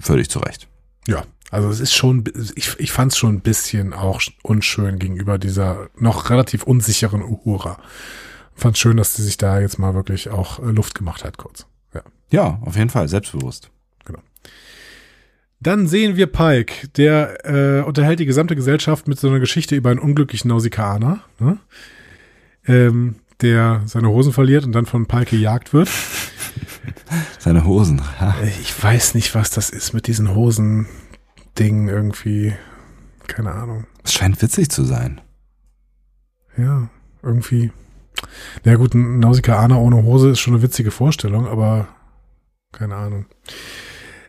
Völlig 0.00 0.30
zu 0.30 0.38
Recht. 0.38 0.68
Ja, 1.06 1.24
also 1.50 1.68
es 1.68 1.80
ist 1.80 1.94
schon, 1.94 2.24
ich, 2.54 2.78
ich 2.78 2.92
fand 2.92 3.12
es 3.12 3.18
schon 3.18 3.34
ein 3.36 3.40
bisschen 3.40 3.92
auch 3.92 4.20
unschön 4.42 4.98
gegenüber 4.98 5.38
dieser 5.38 5.88
noch 5.98 6.30
relativ 6.30 6.62
unsicheren 6.62 7.22
Uhura. 7.22 7.78
Fand 8.54 8.78
schön, 8.78 8.96
dass 8.96 9.14
sie 9.16 9.22
sich 9.24 9.36
da 9.36 9.60
jetzt 9.60 9.78
mal 9.78 9.94
wirklich 9.94 10.30
auch 10.30 10.60
äh, 10.60 10.70
Luft 10.70 10.94
gemacht 10.94 11.24
hat, 11.24 11.36
kurz. 11.38 11.66
Ja. 11.92 12.02
Ja, 12.30 12.58
auf 12.62 12.76
jeden 12.76 12.90
Fall, 12.90 13.08
selbstbewusst. 13.08 13.70
Dann 15.60 15.86
sehen 15.86 16.16
wir 16.16 16.26
Pike, 16.26 16.88
der 16.96 17.44
äh, 17.44 17.82
unterhält 17.82 18.18
die 18.18 18.26
gesamte 18.26 18.56
Gesellschaft 18.56 19.08
mit 19.08 19.18
so 19.20 19.28
einer 19.28 19.40
Geschichte 19.40 19.76
über 19.76 19.90
einen 19.90 19.98
unglücklichen 19.98 20.48
Nausikaner, 20.48 21.20
ne? 21.38 21.58
ähm, 22.66 23.16
der 23.42 23.82
seine 23.86 24.08
Hosen 24.08 24.32
verliert 24.32 24.64
und 24.64 24.72
dann 24.72 24.86
von 24.86 25.06
Pike 25.06 25.36
gejagt 25.36 25.72
wird. 25.72 25.88
Seine 27.38 27.64
Hosen. 27.64 28.02
Ha. 28.20 28.34
Äh, 28.42 28.48
Ich 28.60 28.82
weiß 28.82 29.14
nicht, 29.14 29.34
was 29.34 29.50
das 29.50 29.70
ist 29.70 29.92
mit 29.92 30.06
diesen 30.06 30.34
Hosen-Dingen 30.34 31.88
irgendwie. 31.88 32.54
Keine 33.26 33.52
Ahnung. 33.52 33.86
Es 34.04 34.12
scheint 34.12 34.40
witzig 34.42 34.70
zu 34.70 34.84
sein. 34.84 35.20
Ja, 36.56 36.88
irgendwie. 37.22 37.70
Ja 38.64 38.74
gut, 38.76 38.94
ein 38.94 39.20
Nausikaner 39.20 39.80
ohne 39.80 40.02
Hose 40.02 40.30
ist 40.30 40.40
schon 40.40 40.54
eine 40.54 40.62
witzige 40.62 40.90
Vorstellung, 40.90 41.46
aber 41.46 41.88
keine 42.72 42.96
Ahnung. 42.96 43.26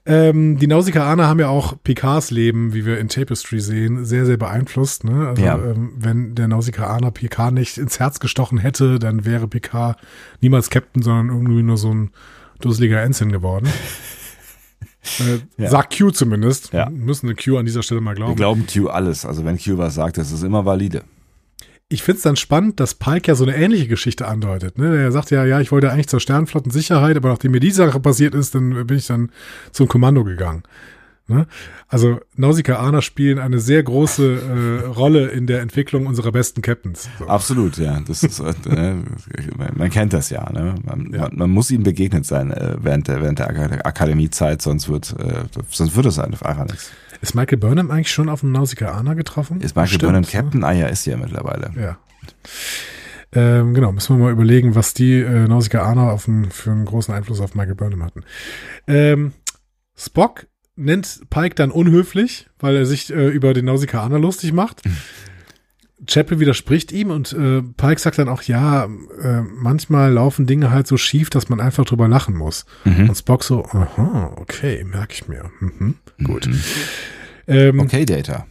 Ähm, 0.04 0.58
die 0.58 0.66
Nausikaner 0.66 1.28
haben 1.28 1.40
ja 1.40 1.48
auch 1.50 1.76
Picards 1.84 2.32
Leben, 2.32 2.74
wie 2.74 2.86
wir 2.86 2.98
in 3.00 3.08
Tapestry 3.08 3.60
sehen, 3.60 4.04
sehr, 4.04 4.26
sehr 4.26 4.38
beeinflusst. 4.38 5.04
Ne? 5.04 5.28
Also 5.28 5.44
Ja. 5.44 5.56
ähm, 5.58 5.92
wenn 5.96 6.34
der 6.34 6.48
Nausikaner 6.48 7.12
Picard 7.12 7.54
nicht 7.54 7.78
ins 7.78 8.00
Herz 8.00 8.20
gestochen 8.20 8.58
hätte, 8.58 8.98
dann 8.98 9.26
wäre 9.26 9.48
Picard 9.48 10.00
niemals 10.42 10.72
Captain, 10.72 11.04
sondern 11.04 11.30
irgendwie 11.30 11.62
nur 11.62 11.78
so 11.78 11.94
ein 11.94 12.10
dusseliger 12.62 13.02
Ensign 13.04 13.32
geworden. 13.32 13.68
äh, 15.20 15.40
Ja. 15.62 15.70
Sagt 15.70 15.96
Q 15.98 16.10
zumindest. 16.10 16.74
Ja. 16.74 16.90
Müssen 16.90 17.28
eine 17.28 17.36
Q 17.36 17.58
an 17.58 17.66
dieser 17.66 17.84
Stelle 17.84 18.02
mal 18.02 18.12
Wir 18.12 18.16
glauben. 18.16 18.36
glauben 18.36 18.66
Q 18.68 18.88
alles. 18.88 19.24
Also 19.26 19.46
wenn 19.46 19.60
Q 19.60 19.78
was 19.78 19.94
sagt, 19.96 20.18
das 20.18 20.32
ist 20.32 20.44
immer 20.44 20.66
valide. 20.66 21.04
Ich 21.92 22.04
find's 22.04 22.22
dann 22.22 22.38
spannend, 22.38 22.80
dass 22.80 22.96
Pike 22.96 23.28
ja 23.28 23.36
so 23.36 23.44
eine 23.44 23.56
ähnliche 23.56 23.88
Geschichte 23.88 24.28
andeutet. 24.28 24.78
Ne? 24.78 24.98
Er 24.98 25.12
sagt 25.12 25.30
ja, 25.30 25.44
ja, 25.46 25.60
ich 25.60 25.72
wollte 25.72 25.92
eigentlich 25.92 26.08
zur 26.08 26.22
Sternenflottensicherheit, 26.22 27.18
aber 27.18 27.30
nachdem 27.30 27.52
mir 27.52 27.60
die 27.60 27.72
Sache 27.72 28.00
passiert 28.00 28.34
ist, 28.34 28.56
dann 28.56 28.88
bin 28.88 28.98
ich 28.98 29.08
dann 29.08 29.30
zum 29.74 29.88
Kommando 29.90 30.24
gegangen. 30.24 30.64
Ne? 31.28 31.48
Also 31.88 32.20
Nausicaa 32.36 32.78
Arner 32.78 33.02
spielen 33.02 33.40
eine 33.40 33.60
sehr 33.60 33.84
große 33.84 34.82
äh, 34.84 34.86
Rolle 34.88 35.28
in 35.28 35.48
der 35.48 35.62
Entwicklung 35.62 36.06
unserer 36.06 36.32
besten 36.32 36.62
Captains. 36.62 37.10
So. 37.20 37.28
Absolut, 37.28 37.78
ja. 37.78 38.00
Das 38.08 38.24
ist, 38.24 38.40
äh, 38.40 38.96
man, 39.58 39.72
man 39.76 39.90
kennt 39.90 40.14
das 40.14 40.30
ja. 40.30 40.50
Ne? 40.52 40.76
Man, 40.84 41.12
Ja. 41.14 41.22
man, 41.24 41.36
man 41.38 41.50
muss 41.52 41.72
ihnen 41.72 41.84
begegnet 41.84 42.26
sein 42.26 42.52
äh, 42.52 42.76
während 42.82 43.08
der, 43.10 43.22
während 43.22 43.40
der 43.40 43.50
Ak- 43.50 43.86
Akademiezeit, 43.86 44.62
sonst 44.62 44.90
wird, 44.90 45.14
äh, 45.20 45.44
sonst 45.70 45.96
wird 45.96 46.06
es 46.06 46.20
einfach 46.20 46.66
nichts. 46.66 46.92
Ist 47.22 47.36
Michael 47.36 47.60
Burnham 47.60 47.92
eigentlich 47.92 48.12
schon 48.12 48.30
auf 48.30 48.44
einen 48.44 48.52
Nausicaa 48.52 48.92
Arner 48.92 49.16
getroffen? 49.16 49.62
Ist 49.62 49.76
Michael 49.76 49.88
Stimmt, 49.88 50.04
Burnham 50.04 50.22
ne? 50.22 50.28
Captain? 50.28 50.64
Ah 50.64 50.72
ja, 50.72 50.88
ist 50.88 51.06
ja 51.06 51.18
mittlerweile. 51.18 51.72
Ja. 51.80 51.98
Ähm, 53.34 53.74
genau, 53.74 53.92
müssen 53.92 54.18
wir 54.18 54.26
mal 54.26 54.32
überlegen, 54.32 54.76
was 54.76 54.94
die 54.94 55.20
äh, 55.20 55.48
Nausicaa 55.48 55.84
Arner 55.84 56.12
auf 56.12 56.28
einen, 56.28 56.52
für 56.52 56.72
einen 56.72 56.86
großen 56.86 57.14
Einfluss 57.14 57.40
auf 57.40 57.56
Michael 57.56 57.76
Burnham 57.76 58.04
hatten. 58.04 58.24
Ähm, 58.88 59.34
Spock 59.96 60.48
nennt 60.76 61.22
Pike 61.30 61.56
dann 61.56 61.72
unhöflich, 61.72 62.50
weil 62.60 62.76
er 62.76 62.86
sich 62.86 63.14
äh, 63.14 63.28
über 63.28 63.54
den 63.54 63.66
Nausicaa 63.66 64.02
Arner 64.02 64.20
lustig 64.20 64.52
macht. 64.52 64.82
Chapel 66.08 66.40
widerspricht 66.40 66.92
ihm 66.92 67.12
und 67.12 67.32
äh, 67.34 67.62
Pike 67.62 68.00
sagt 68.00 68.18
dann 68.18 68.30
auch, 68.30 68.42
ja, 68.44 68.86
äh, 68.86 69.42
manchmal 69.42 70.12
laufen 70.12 70.48
Dinge 70.48 70.72
halt 70.72 70.88
so 70.88 70.98
schief, 70.98 71.30
dass 71.30 71.50
man 71.50 71.60
einfach 71.60 71.86
drüber 71.86 72.08
lachen 72.08 72.36
muss. 72.36 72.66
Mhm. 72.86 73.10
Und 73.10 73.16
Spock 73.16 73.44
so, 73.44 73.66
aha, 73.66 74.36
okay, 74.38 74.84
merke 74.84 75.14
ich 75.14 75.28
mir. 75.28 75.52
Mhm, 75.60 75.96
gut. 76.24 76.50
Ähm, 77.48 77.80
Okay, 77.80 78.06
Data. 78.06 78.48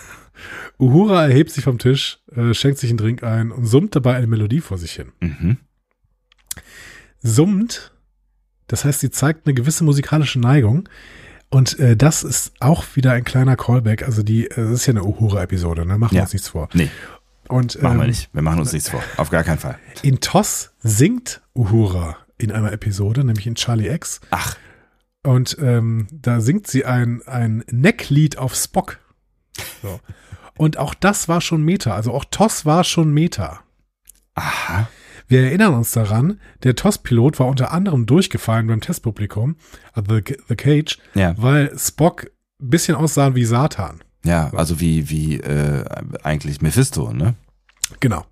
Uhura 0.78 1.26
erhebt 1.26 1.50
sich 1.50 1.64
vom 1.64 1.78
Tisch, 1.78 2.18
äh, 2.34 2.54
schenkt 2.54 2.78
sich 2.78 2.90
einen 2.90 2.98
Drink 2.98 3.22
ein 3.22 3.50
und 3.50 3.66
summt 3.66 3.94
dabei 3.94 4.14
eine 4.14 4.26
Melodie 4.26 4.60
vor 4.60 4.78
sich 4.78 4.92
hin. 4.92 5.12
Mhm. 5.20 5.58
Summt, 7.22 7.92
das 8.66 8.84
heißt, 8.84 9.00
sie 9.00 9.10
zeigt 9.10 9.46
eine 9.46 9.54
gewisse 9.54 9.84
musikalische 9.84 10.40
Neigung. 10.40 10.88
Und 11.50 11.78
äh, 11.80 11.96
das 11.96 12.22
ist 12.22 12.52
auch 12.60 12.84
wieder 12.94 13.12
ein 13.12 13.24
kleiner 13.24 13.56
Callback. 13.56 14.04
Also 14.04 14.22
die, 14.22 14.46
äh, 14.46 14.54
das 14.56 14.70
ist 14.70 14.86
ja 14.86 14.92
eine 14.92 15.04
Uhura-Episode, 15.04 15.84
ne? 15.84 15.98
Machen 15.98 16.12
wir 16.12 16.18
Ja. 16.18 16.22
uns 16.24 16.32
nichts 16.32 16.48
vor. 16.48 16.68
Nee, 16.74 16.90
Und 17.48 17.82
machen 17.82 17.96
wir 17.98 18.04
ähm, 18.04 18.08
nicht. 18.10 18.30
Wir 18.32 18.42
machen 18.42 18.60
uns 18.60 18.72
nichts 18.72 18.88
vor. 18.88 19.02
Auf 19.16 19.30
gar 19.30 19.42
keinen 19.42 19.58
Fall. 19.58 19.76
in 20.02 20.20
TOS 20.20 20.70
singt 20.78 21.40
Uhura 21.54 22.16
in 22.38 22.52
einer 22.52 22.72
Episode, 22.72 23.24
nämlich 23.24 23.46
in 23.46 23.56
Charlie 23.56 23.88
X. 23.88 24.20
Ach, 24.30 24.56
Und 25.24 25.56
ähm, 25.60 26.06
da 26.12 26.40
singt 26.40 26.66
sie 26.68 26.84
ein, 26.84 27.20
ein 27.26 27.64
Necklied 27.70 28.38
auf 28.38 28.54
Spock. 28.54 28.98
So. 29.82 30.00
Und 30.56 30.78
auch 30.78 30.94
das 30.94 31.28
war 31.28 31.40
schon 31.40 31.62
Meta. 31.64 31.94
Also 31.94 32.12
auch 32.14 32.24
TOS 32.30 32.64
war 32.64 32.84
schon 32.84 33.12
Meta. 33.12 33.60
aha. 34.34 34.88
Wir 35.30 35.44
erinnern 35.44 35.74
uns 35.74 35.92
daran, 35.92 36.40
der 36.64 36.74
TOS-Pilot 36.74 37.38
war 37.38 37.46
unter 37.46 37.72
anderem 37.72 38.04
durchgefallen 38.04 38.66
beim 38.66 38.80
Testpublikum, 38.80 39.54
äh, 39.94 40.02
The, 40.06 40.36
The 40.48 40.56
Cage, 40.56 40.98
Ja, 41.14 41.34
weil 41.38 41.72
Spock 41.78 42.32
ein 42.60 42.68
bisschen 42.70 42.96
aussah 42.96 43.36
wie 43.36 43.44
Satan. 43.44 44.00
ja, 44.24 44.50
also 44.52 44.80
wie, 44.80 45.08
wie 45.08 45.36
äh, 45.38 45.84
eigentlich 46.24 46.60
Mephisto, 46.62 47.12
ne? 47.12 47.34
Genau. 48.00 48.26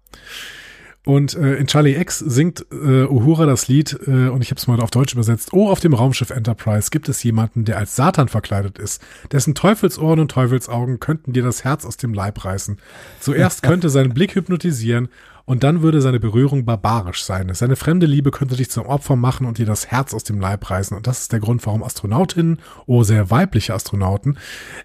Und 1.05 1.35
äh, 1.37 1.55
in 1.55 1.69
Charlie 1.69 1.95
X 1.95 2.19
singt 2.19 2.67
äh, 2.73 3.05
Uhura 3.05 3.47
das 3.47 3.69
Lied, 3.69 3.97
äh, 4.07 4.29
und 4.29 4.43
ich 4.43 4.51
habe 4.51 4.59
es 4.59 4.67
mal 4.67 4.81
auf 4.81 4.91
Deutsch 4.91 5.13
übersetzt, 5.15 5.53
Oh, 5.53 5.71
auf 5.71 5.79
dem 5.79 5.95
Raumschiff 5.95 6.31
Enterprise 6.31 6.91
gibt 6.91 7.09
es 7.09 7.23
jemanden, 7.23 7.65
der 7.65 7.79
als 7.79 7.95
Satan 7.95 8.27
verkleidet 8.27 8.77
ist. 8.77 9.01
Dessen 9.31 9.55
Teufelsohren 9.55 10.19
und 10.19 10.33
Teufelsaugen 10.33 10.99
könnten 10.99 11.33
dir 11.33 11.45
das 11.45 11.63
Herz 11.63 11.87
aus 11.87 11.97
dem 11.97 12.13
Leib 12.13 12.45
reißen. 12.45 12.79
Zuerst 13.21 13.63
könnte 13.69 13.89
sein 13.89 14.13
Blick 14.13 14.35
hypnotisieren, 14.35 15.09
und 15.49 15.65
dann 15.65 15.81
würde 15.81 16.03
seine 16.03 16.21
Berührung 16.21 16.67
barbarisch 16.67 17.25
sein. 17.25 17.51
Seine 17.55 17.75
fremde 17.75 18.05
Liebe 18.05 18.31
könnte 18.31 18.55
dich 18.55 18.71
zum 18.71 18.85
Opfer 18.85 19.17
machen 19.17 19.47
und 19.47 19.57
dir 19.57 19.65
das 19.65 19.87
Herz 19.87 20.13
aus 20.13 20.23
dem 20.23 20.41
Leib 20.41 20.69
reißen. 20.69 20.95
Und 20.95 21.07
das 21.07 21.23
ist 21.23 21.33
der 21.33 21.41
Grund, 21.41 21.65
warum 21.65 21.83
Astronautinnen, 21.83 22.59
oh 22.85 23.03
sehr 23.03 23.31
weibliche 23.31 23.73
Astronauten, 23.73 24.37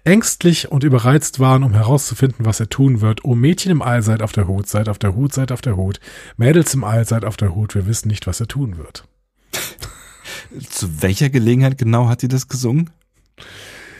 ängstlich 0.04 0.72
und 0.72 0.82
überreizt 0.82 1.38
waren, 1.38 1.64
um 1.64 1.74
herauszufinden, 1.74 2.46
was 2.46 2.60
er 2.60 2.70
tun 2.70 3.02
wird. 3.02 3.26
Oh 3.26 3.34
Mädchen 3.34 3.72
im 3.72 3.82
All, 3.82 4.00
seid 4.00 4.22
auf 4.22 4.32
der 4.32 4.48
Hut, 4.48 4.66
seid 4.66 4.88
auf 4.88 4.98
der 4.98 5.14
Hut, 5.14 5.34
seid 5.34 5.52
auf 5.52 5.60
der 5.60 5.76
Hut. 5.76 6.00
Mädels 6.38 6.72
im 6.72 6.82
All, 6.82 7.04
seid 7.04 7.26
auf 7.26 7.36
der 7.36 7.54
Hut, 7.54 7.74
wir 7.74 7.86
wissen 7.86 8.08
nicht, 8.08 8.26
was 8.26 8.40
er 8.40 8.48
tun 8.48 8.78
wird. 8.78 9.06
Zu 10.70 11.02
welcher 11.02 11.28
Gelegenheit 11.28 11.76
genau 11.76 12.08
hat 12.08 12.22
sie 12.22 12.28
das 12.28 12.48
gesungen? 12.48 12.88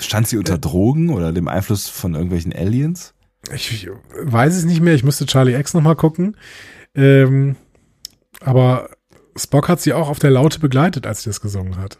Stand 0.00 0.28
sie 0.28 0.38
unter 0.38 0.56
Drogen 0.56 1.10
oder 1.10 1.30
dem 1.30 1.48
Einfluss 1.48 1.88
von 1.88 2.14
irgendwelchen 2.14 2.54
Aliens? 2.54 3.13
Ich, 3.54 3.88
weiß 4.22 4.56
es 4.56 4.64
nicht 4.64 4.80
mehr, 4.80 4.94
ich 4.94 5.04
müsste 5.04 5.26
Charlie 5.26 5.54
X 5.54 5.74
nochmal 5.74 5.96
gucken. 5.96 6.36
Ähm, 6.94 7.56
aber 8.40 8.90
Spock 9.36 9.68
hat 9.68 9.80
sie 9.80 9.92
auch 9.92 10.08
auf 10.08 10.18
der 10.18 10.30
Laute 10.30 10.60
begleitet, 10.60 11.06
als 11.06 11.22
sie 11.22 11.30
das 11.30 11.40
gesungen 11.40 11.76
hat. 11.76 11.98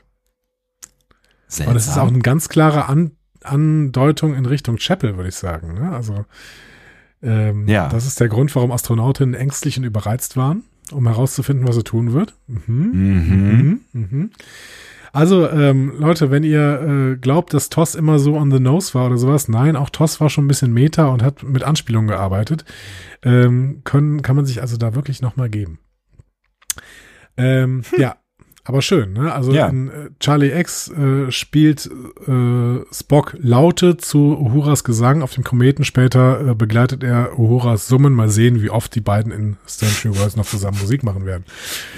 Seltsam. 1.49 1.73
Und 1.73 1.77
es 1.77 1.87
ist 1.89 1.99
auch 1.99 2.09
eine 2.09 2.21
ganz 2.21 2.49
klare 2.49 2.87
An 2.89 3.13
Andeutung 3.43 4.35
in 4.35 4.47
Richtung 4.47 4.77
Chapel, 4.79 5.17
würde 5.17 5.29
ich 5.29 5.35
sagen. 5.35 5.75
Ne? 5.75 5.93
Also 5.93 6.25
ähm, 7.23 7.69
Ja. 7.69 7.89
das 7.89 8.07
ist 8.07 8.19
der 8.19 8.29
Grund, 8.29 8.55
warum 8.55 8.73
Astronautinnen 8.73 9.35
ängstlich 9.35 9.77
und 9.77 9.85
überreizt 9.85 10.39
waren, 10.39 10.65
um 10.93 11.07
herauszufinden, 11.07 11.69
was 11.69 11.77
er 11.77 11.85
tun 11.85 12.15
wird. 12.15 12.35
Mhm. 12.47 12.91
Mhm. 12.93 13.81
Mhm. 13.93 14.31
Also, 15.15 15.49
ähm, 15.49 15.95
Leute, 15.97 16.33
wenn 16.33 16.43
ihr 16.43 17.13
äh, 17.13 17.17
glaubt, 17.17 17.55
dass 17.55 17.69
TOS 17.69 17.95
immer 17.95 18.19
so 18.19 18.35
on 18.35 18.51
the 18.51 18.59
nose 18.59 18.95
war 18.95 19.07
oder 19.07 19.17
sowas, 19.17 19.47
nein, 19.47 19.77
auch 19.77 19.89
TOS 19.89 20.21
war 20.21 20.29
schon 20.29 20.45
ein 20.45 20.49
bisschen 20.49 20.73
Meta 20.73 21.07
und 21.07 21.23
hat 21.23 21.45
mit 21.45 21.63
Anspielungen 21.63 22.09
gearbeitet. 22.09 22.65
Ähm, 23.23 23.83
können, 23.85 24.23
kann 24.23 24.35
man 24.35 24.45
sich 24.45 24.61
also 24.61 24.77
da 24.77 24.97
wirklich 24.97 25.23
nochmal 25.23 25.49
geben. 25.49 25.79
Ähm, 27.37 27.85
Ja, 27.97 28.17
aber 28.67 28.81
schön, 28.81 29.13
ne? 29.13 29.33
Also 29.33 29.53
Ja. 29.53 29.69
in 29.69 29.89
äh, 29.89 29.93
Charlie 30.21 30.51
X 30.59 30.89
äh, 30.91 31.31
spielt 31.31 31.91
äh, 32.27 32.79
Spock 32.93 33.37
Laute 33.39 33.99
zu 33.99 34.39
Uhuras 34.39 34.85
Gesang 34.85 35.21
auf 35.23 35.35
dem 35.35 35.45
Kometen. 35.45 35.85
Später 35.85 36.41
äh, 36.51 36.55
begleitet 36.55 37.03
er 37.05 37.39
Uhuras 37.39 37.87
Summen. 37.89 38.15
Mal 38.15 38.31
sehen, 38.31 38.63
wie 38.63 38.71
oft 38.71 38.95
die 38.95 39.01
beiden 39.03 39.33
in 39.33 39.57
Century 39.67 40.17
Worlds 40.19 40.37
noch 40.37 40.47
zusammen 40.47 40.79
Musik 40.81 41.03
machen 41.03 41.27
werden. 41.27 41.45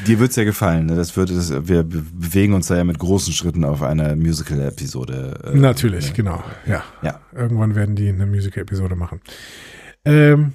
Dir 0.09 0.19
wird's 0.19 0.35
ja 0.37 0.43
gefallen. 0.45 0.87
Ne? 0.87 0.97
Das 0.97 1.17
wird, 1.17 1.31
das, 1.31 1.51
wir 1.69 1.85
be- 1.85 2.03
bewegen 2.13 2.53
uns 2.53 2.67
da 2.67 2.77
ja 2.77 2.85
mit 2.85 2.99
großen 2.99 3.33
Schritten 3.33 3.65
auf 3.65 3.83
eine 3.83 4.17
Musical-Episode. 4.17 5.39
äh, 5.45 5.57
Natürlich, 5.57 6.11
äh, 6.11 6.15
genau. 6.15 6.43
Ja. 6.67 6.83
Ja. 7.03 7.21
Irgendwann 7.33 7.75
werden 7.77 7.95
die 7.95 8.09
eine 8.09 8.27
Musical-Episode 8.27 8.97
machen. 8.97 9.21
Ähm, 10.05 10.53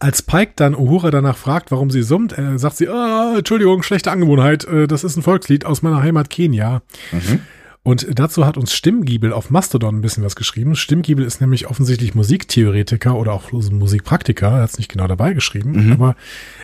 als 0.00 0.22
Pike 0.22 0.52
dann 0.56 0.74
Uhura 0.74 1.10
danach 1.10 1.36
fragt, 1.36 1.70
warum 1.70 1.90
sie 1.90 2.02
summt, 2.02 2.36
äh, 2.36 2.58
sagt 2.58 2.76
sie, 2.76 2.88
ah, 2.88 3.34
Entschuldigung, 3.38 3.82
schlechte 3.82 4.10
Angewohnheit, 4.10 4.64
äh, 4.64 4.86
das 4.86 5.04
ist 5.04 5.16
ein 5.16 5.22
Volkslied 5.22 5.64
aus 5.64 5.82
meiner 5.82 6.02
Heimat 6.02 6.30
Kenia. 6.30 6.82
Mhm. 7.12 7.40
Und 7.84 8.06
dazu 8.16 8.46
hat 8.46 8.56
uns 8.56 8.72
Stimmgiebel 8.72 9.32
auf 9.32 9.50
Mastodon 9.50 9.96
ein 9.96 10.00
bisschen 10.02 10.22
was 10.22 10.36
geschrieben. 10.36 10.76
Stimmgiebel 10.76 11.24
ist 11.24 11.40
nämlich 11.40 11.66
offensichtlich 11.66 12.14
Musiktheoretiker 12.14 13.16
oder 13.16 13.32
auch 13.32 13.50
Musikpraktiker. 13.50 14.46
Er 14.48 14.62
hat 14.62 14.70
es 14.70 14.78
nicht 14.78 14.88
genau 14.88 15.08
dabei 15.08 15.32
geschrieben, 15.32 15.86
Mhm. 15.86 15.92
aber 15.92 16.14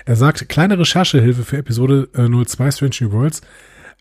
er 0.04 0.14
sagt, 0.14 0.48
kleine 0.48 0.78
Recherchehilfe 0.78 1.42
für 1.42 1.56
Episode 1.58 2.08
äh, 2.14 2.28
02 2.28 2.70
Strange 2.70 2.94
New 3.00 3.10
Worlds. 3.12 3.40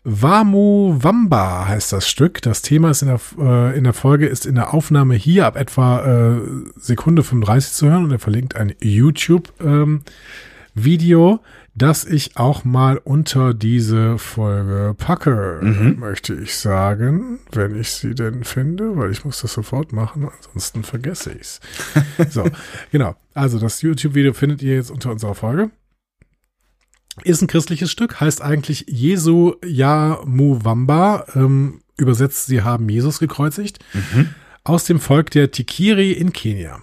Wamu 0.04 0.96
Wamba 1.02 1.66
heißt 1.68 1.92
das 1.92 2.08
Stück. 2.08 2.40
Das 2.42 2.62
Thema 2.62 2.90
ist 2.90 3.02
in 3.02 3.08
der, 3.08 3.20
äh, 3.38 3.76
in 3.76 3.84
der 3.84 3.92
Folge, 3.92 4.26
ist 4.26 4.46
in 4.46 4.54
der 4.54 4.72
Aufnahme 4.72 5.14
hier 5.14 5.46
ab 5.46 5.56
etwa 5.56 6.36
äh, 6.36 6.40
Sekunde 6.76 7.22
35 7.22 7.72
zu 7.72 7.90
hören 7.90 8.04
und 8.04 8.12
er 8.12 8.18
verlinkt 8.18 8.56
ein 8.56 8.74
YouTube-Video, 8.80 11.40
das 11.74 12.04
ich 12.04 12.36
auch 12.36 12.64
mal 12.64 12.98
unter 12.98 13.54
diese 13.54 14.18
Folge 14.18 14.94
packe, 14.96 15.60
möchte 15.98 16.34
ich 16.34 16.56
sagen, 16.56 17.40
wenn 17.52 17.78
ich 17.78 17.90
sie 17.90 18.14
denn 18.14 18.44
finde, 18.44 18.96
weil 18.96 19.12
ich 19.12 19.24
muss 19.24 19.42
das 19.42 19.52
sofort 19.52 19.92
machen, 19.92 20.28
ansonsten 20.36 20.84
vergesse 20.84 21.32
ich's. 21.32 21.60
so, 22.30 22.44
genau. 22.90 23.14
Also 23.34 23.58
das 23.58 23.82
YouTube-Video 23.82 24.32
findet 24.32 24.62
ihr 24.62 24.74
jetzt 24.74 24.90
unter 24.90 25.10
unserer 25.10 25.34
Folge. 25.34 25.70
Ist 27.24 27.42
ein 27.42 27.46
christliches 27.48 27.90
Stück, 27.90 28.20
heißt 28.20 28.42
eigentlich 28.42 28.86
Jesu 28.88 29.54
Ya 29.64 30.20
Muwamba, 30.24 31.26
ähm, 31.34 31.80
übersetzt, 31.96 32.46
sie 32.46 32.62
haben 32.62 32.88
Jesus 32.88 33.18
gekreuzigt, 33.18 33.78
aus 34.64 34.84
dem 34.84 35.00
Volk 35.00 35.30
der 35.30 35.50
Tikiri 35.50 36.12
in 36.12 36.32
Kenia. 36.32 36.80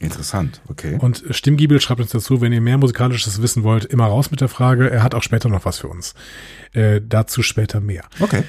Interessant, 0.00 0.60
okay. 0.68 0.98
Und 1.00 1.24
Stimmgiebel 1.30 1.80
schreibt 1.80 2.00
uns 2.00 2.10
dazu, 2.10 2.40
wenn 2.40 2.52
ihr 2.52 2.60
mehr 2.60 2.78
musikalisches 2.78 3.40
wissen 3.40 3.62
wollt, 3.62 3.84
immer 3.84 4.06
raus 4.06 4.30
mit 4.30 4.40
der 4.40 4.48
Frage. 4.48 4.90
Er 4.90 5.02
hat 5.04 5.14
auch 5.14 5.22
später 5.22 5.48
noch 5.48 5.64
was 5.64 5.78
für 5.78 5.88
uns. 5.88 6.14
Äh, 6.72 7.00
dazu 7.06 7.42
später 7.42 7.80
mehr. 7.80 8.04
Okay. 8.18 8.42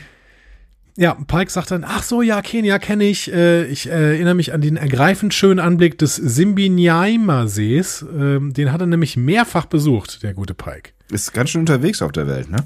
Ja, 0.97 1.13
Pike 1.13 1.51
sagt 1.51 1.71
dann, 1.71 1.85
ach 1.85 2.03
so, 2.03 2.21
ja, 2.21 2.41
Kenia 2.41 2.77
kenne 2.79 3.05
ich. 3.05 3.31
Äh, 3.31 3.65
ich 3.65 3.87
äh, 3.87 4.15
erinnere 4.15 4.35
mich 4.35 4.53
an 4.53 4.61
den 4.61 4.75
ergreifend 4.75 5.33
schönen 5.33 5.59
Anblick 5.59 5.97
des 5.97 6.15
Simbinyaima-Sees. 6.15 8.05
Ähm, 8.17 8.53
den 8.53 8.71
hat 8.71 8.81
er 8.81 8.87
nämlich 8.87 9.15
mehrfach 9.15 9.65
besucht, 9.65 10.23
der 10.23 10.33
gute 10.33 10.53
Pike. 10.53 10.91
Ist 11.11 11.33
ganz 11.33 11.51
schön 11.51 11.61
unterwegs 11.61 12.01
auf 12.01 12.11
der 12.11 12.27
Welt, 12.27 12.49
ne? 12.49 12.65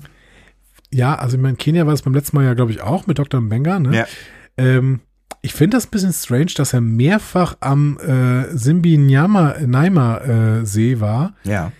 Ja, 0.91 1.15
also 1.15 1.37
ich 1.37 1.41
meine, 1.41 1.57
Kenia 1.57 1.85
war 1.85 1.93
es 1.93 2.01
beim 2.01 2.13
letzten 2.13 2.37
Mal 2.37 2.45
ja, 2.45 2.53
glaube 2.53 2.71
ich, 2.71 2.81
auch 2.81 3.07
mit 3.07 3.19
Dr. 3.19 3.41
Mbenga. 3.41 3.79
Ne? 3.79 3.97
Ja. 3.97 4.05
Ähm, 4.57 4.99
ich 5.41 5.53
finde 5.53 5.77
das 5.77 5.87
ein 5.87 5.91
bisschen 5.91 6.13
strange, 6.13 6.53
dass 6.55 6.73
er 6.73 6.81
mehrfach 6.81 7.57
am 7.59 7.97
äh, 7.99 8.55
Simbi 8.55 8.97
Nyama, 8.97 9.55
Naima 9.65 10.17
äh, 10.19 10.65
See 10.65 10.99
war. 10.99 11.33
Ja. 11.43 11.71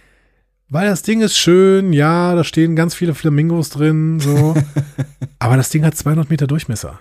Weil 0.74 0.88
das 0.88 1.04
Ding 1.04 1.22
ist 1.22 1.38
schön, 1.38 1.94
ja, 1.94 2.34
da 2.34 2.44
stehen 2.44 2.76
ganz 2.76 2.96
viele 2.96 3.14
Flamingos 3.14 3.70
drin, 3.70 4.20
so. 4.20 4.56
Aber 5.38 5.56
das 5.56 5.70
Ding 5.70 5.86
hat 5.86 5.96
200 5.96 6.32
Meter 6.32 6.48
Durchmesser. 6.48 7.00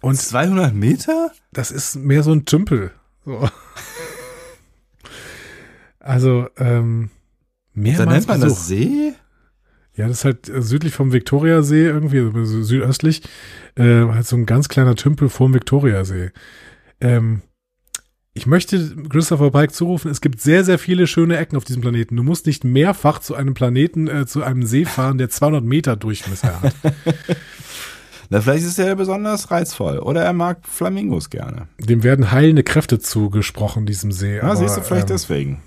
Und 0.00 0.16
200 0.16 0.72
Meter? 0.74 1.32
das 1.52 1.70
ist 1.70 1.96
mehr 1.96 2.22
so 2.22 2.32
ein 2.32 2.46
Tümpel. 2.46 2.92
So. 3.26 3.46
Also, 6.00 6.48
ähm, 6.56 7.10
Da 7.74 7.80
mehrmals 7.82 8.08
nennt 8.08 8.28
man 8.28 8.40
Besuch. 8.40 8.56
das 8.56 8.66
See? 8.68 9.12
Ja, 9.94 10.08
das 10.08 10.20
ist 10.20 10.24
halt 10.24 10.48
äh, 10.48 10.62
südlich 10.62 10.94
vom 10.94 11.12
Viktoriasee 11.12 11.84
irgendwie, 11.84 12.20
also 12.20 12.44
so 12.46 12.62
südöstlich, 12.62 13.22
äh, 13.76 14.06
halt 14.06 14.26
so 14.26 14.36
ein 14.36 14.46
ganz 14.46 14.68
kleiner 14.68 14.96
Tümpel 14.96 15.28
vorm 15.28 15.52
Viktoriasee. 15.52 16.30
Ähm, 17.02 17.42
ich 18.34 18.46
möchte 18.46 18.96
Christopher 19.10 19.50
Pike 19.50 19.72
zurufen, 19.72 20.10
es 20.10 20.22
gibt 20.22 20.40
sehr, 20.40 20.64
sehr 20.64 20.78
viele 20.78 21.06
schöne 21.06 21.36
Ecken 21.36 21.56
auf 21.56 21.64
diesem 21.64 21.82
Planeten. 21.82 22.16
Du 22.16 22.22
musst 22.22 22.46
nicht 22.46 22.64
mehrfach 22.64 23.18
zu 23.18 23.34
einem 23.34 23.52
Planeten, 23.52 24.08
äh, 24.08 24.26
zu 24.26 24.42
einem 24.42 24.64
See 24.64 24.86
fahren, 24.86 25.18
der 25.18 25.28
200 25.28 25.62
Meter 25.62 25.96
Durchmesser 25.96 26.62
hat. 26.62 26.74
Na, 28.30 28.40
vielleicht 28.40 28.64
ist 28.64 28.78
er 28.78 28.96
besonders 28.96 29.50
reizvoll. 29.50 29.98
Oder 29.98 30.22
er 30.22 30.32
mag 30.32 30.66
Flamingos 30.66 31.28
gerne. 31.28 31.68
Dem 31.78 32.02
werden 32.02 32.32
heilende 32.32 32.62
Kräfte 32.62 32.98
zugesprochen, 32.98 33.84
diesem 33.84 34.10
See. 34.10 34.36
Ja, 34.36 34.44
aber, 34.44 34.56
siehst 34.56 34.78
du, 34.78 34.80
vielleicht 34.80 35.10
ähm, 35.10 35.14
deswegen. 35.16 35.62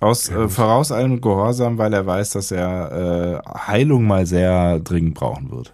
Aus 0.00 0.28
Ja, 0.28 0.44
äh, 0.44 0.48
voraus 0.50 0.92
allem 0.92 1.22
Gehorsam, 1.22 1.78
weil 1.78 1.94
er 1.94 2.04
weiß, 2.04 2.30
dass 2.30 2.50
er 2.50 3.42
äh, 3.46 3.58
Heilung 3.66 4.06
mal 4.06 4.26
sehr 4.26 4.78
dringend 4.80 5.14
brauchen 5.14 5.50
wird. 5.50 5.72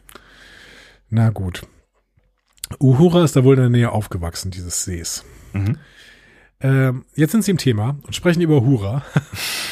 Na 1.10 1.30
gut. 1.30 1.62
Uhura 2.78 3.24
ist 3.24 3.34
da 3.34 3.42
wohl 3.42 3.56
in 3.56 3.62
der 3.62 3.70
Nähe 3.70 3.90
aufgewachsen, 3.90 4.52
dieses 4.52 4.84
Sees. 4.84 5.24
Mhm. 5.52 5.78
Ähm, 6.60 7.04
jetzt 7.14 7.32
sind 7.32 7.44
sie 7.44 7.50
im 7.50 7.58
Thema 7.58 7.98
und 8.02 8.14
sprechen 8.14 8.40
über 8.40 8.62
Uhura. 8.62 9.04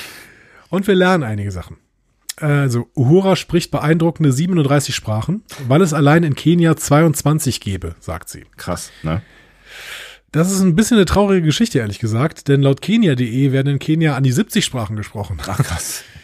und 0.71 0.87
wir 0.87 0.95
lernen 0.95 1.25
einige 1.25 1.51
Sachen. 1.51 1.77
Also, 2.37 2.89
Uhura 2.97 3.37
spricht 3.37 3.71
beeindruckende 3.71 4.33
37 4.33 4.95
Sprachen, 4.95 5.43
weil 5.69 5.83
es 5.83 5.93
allein 5.93 6.25
in 6.25 6.35
Kenia 6.35 6.75
22 6.75 7.61
gäbe, 7.61 7.97
sagt 8.01 8.31
sie. 8.31 8.47
Krass, 8.57 8.91
ne? 9.03 9.21
Das 10.33 10.51
ist 10.51 10.61
ein 10.61 10.77
bisschen 10.77 10.97
eine 10.97 11.07
traurige 11.07 11.43
Geschichte, 11.43 11.81
ehrlich 11.81 11.99
gesagt, 11.99 12.49
denn 12.49 12.63
laut 12.63 12.81
Kenia.de 12.81 13.53
werden 13.53 13.75
in 13.75 13.79
Kenia 13.79 14.17
an 14.17 14.23
die 14.23 14.33
70 14.33 14.65
Sprachen 14.65 14.97
gesprochen. 14.97 15.39
Ach 15.47 15.63
krass. 15.63 16.05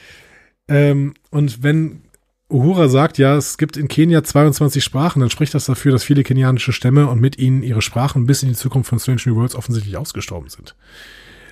Ähm, 0.69 1.15
und 1.31 1.63
wenn 1.63 2.03
Uhura 2.49 2.89
sagt, 2.89 3.19
ja, 3.19 3.37
es 3.37 3.59
gibt 3.59 3.77
in 3.77 3.89
Kenia 3.89 4.23
22 4.23 4.85
Sprachen, 4.85 5.21
dann 5.21 5.31
spricht 5.31 5.55
das 5.55 5.65
dafür, 5.65 5.93
dass 5.93 6.05
viele 6.05 6.23
kenianische 6.23 6.73
Stämme 6.73 7.09
und 7.09 7.21
mit 7.21 7.39
ihnen 7.39 7.63
ihre 7.63 7.83
Sprachen 7.83 8.27
bis 8.27 8.43
in 8.43 8.51
die 8.51 8.55
Zukunft 8.55 8.89
von 8.89 9.01
Strange 9.01 9.23
New 9.27 9.35
Worlds 9.35 9.57
offensichtlich 9.57 9.97
ausgestorben 9.97 10.49
sind. 10.49 10.77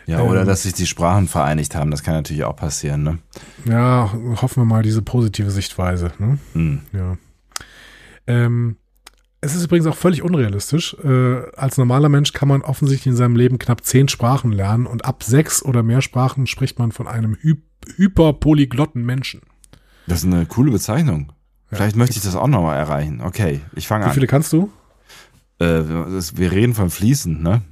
Ja, 0.07 0.23
oder 0.23 0.43
Ähm. 0.43 0.47
dass 0.47 0.63
sich 0.63 0.75
die 0.75 0.87
Sprachen 0.87 1.27
vereinigt 1.29 1.75
haben, 1.75 1.91
das 1.91 2.03
kann 2.03 2.15
natürlich 2.15 2.45
auch 2.45 2.57
passieren, 2.57 3.03
ne? 3.03 3.19
Ja, 3.65 4.13
hoffen 4.41 4.63
wir 4.63 4.67
mal 4.67 4.83
diese 4.83 5.03
positive 5.03 5.51
Sichtweise. 5.51 6.13
Ne? 6.19 6.39
Hm. 6.53 6.81
Ja. 6.93 7.17
Ähm, 8.27 8.77
es 9.41 9.55
ist 9.55 9.65
übrigens 9.65 9.87
auch 9.87 9.97
völlig 9.97 10.23
unrealistisch. 10.23 10.97
Äh, 11.03 11.43
als 11.57 11.77
normaler 11.77 12.09
Mensch 12.09 12.33
kann 12.33 12.49
man 12.49 12.63
offensichtlich 12.63 13.09
in 13.09 13.17
seinem 13.17 13.37
Leben 13.37 13.59
knapp 13.59 13.85
zehn 13.85 14.09
Sprachen 14.09 14.53
lernen 14.53 14.87
und 14.87 15.05
ab 15.05 15.23
sechs 15.23 15.63
oder 15.65 15.83
mehr 15.83 16.03
Sprachen 16.03 16.47
spricht 16.47 16.79
man 16.79 16.93
von 16.93 17.09
einem 17.09 17.37
hy 17.43 17.57
hyperpolyglotten 17.97 19.05
Menschen. 19.05 19.43
Das 20.07 20.19
ist 20.21 20.25
eine 20.27 20.47
coole 20.47 20.71
Bezeichnung. 20.71 21.33
Vielleicht 21.71 21.97
möchte 21.97 22.17
ich 22.17 22.23
das 22.23 22.37
auch 22.37 22.47
nochmal 22.47 22.77
erreichen. 22.77 23.21
Okay, 23.23 23.61
ich 23.75 23.89
fange 23.89 24.05
Wie 24.05 24.09
an. 24.09 24.15
viele 24.15 24.27
kannst 24.27 24.53
du? 24.53 24.71
Äh, 25.59 25.83
das, 26.13 26.37
wir 26.37 26.53
reden 26.53 26.75
von 26.75 26.91
fließend, 26.91 27.43
ne? 27.43 27.63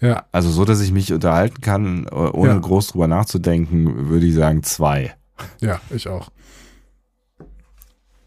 Ja, 0.00 0.24
Also 0.32 0.50
so, 0.50 0.64
dass 0.64 0.80
ich 0.80 0.92
mich 0.92 1.12
unterhalten 1.12 1.60
kann, 1.60 2.08
ohne 2.08 2.52
Ja. 2.52 2.58
groß 2.58 2.88
drüber 2.88 3.06
nachzudenken, 3.06 4.08
würde 4.08 4.24
ich 4.26 4.34
sagen 4.34 4.62
zwei. 4.62 5.14
ja, 5.60 5.78
ich 5.90 6.08
auch. 6.08 6.30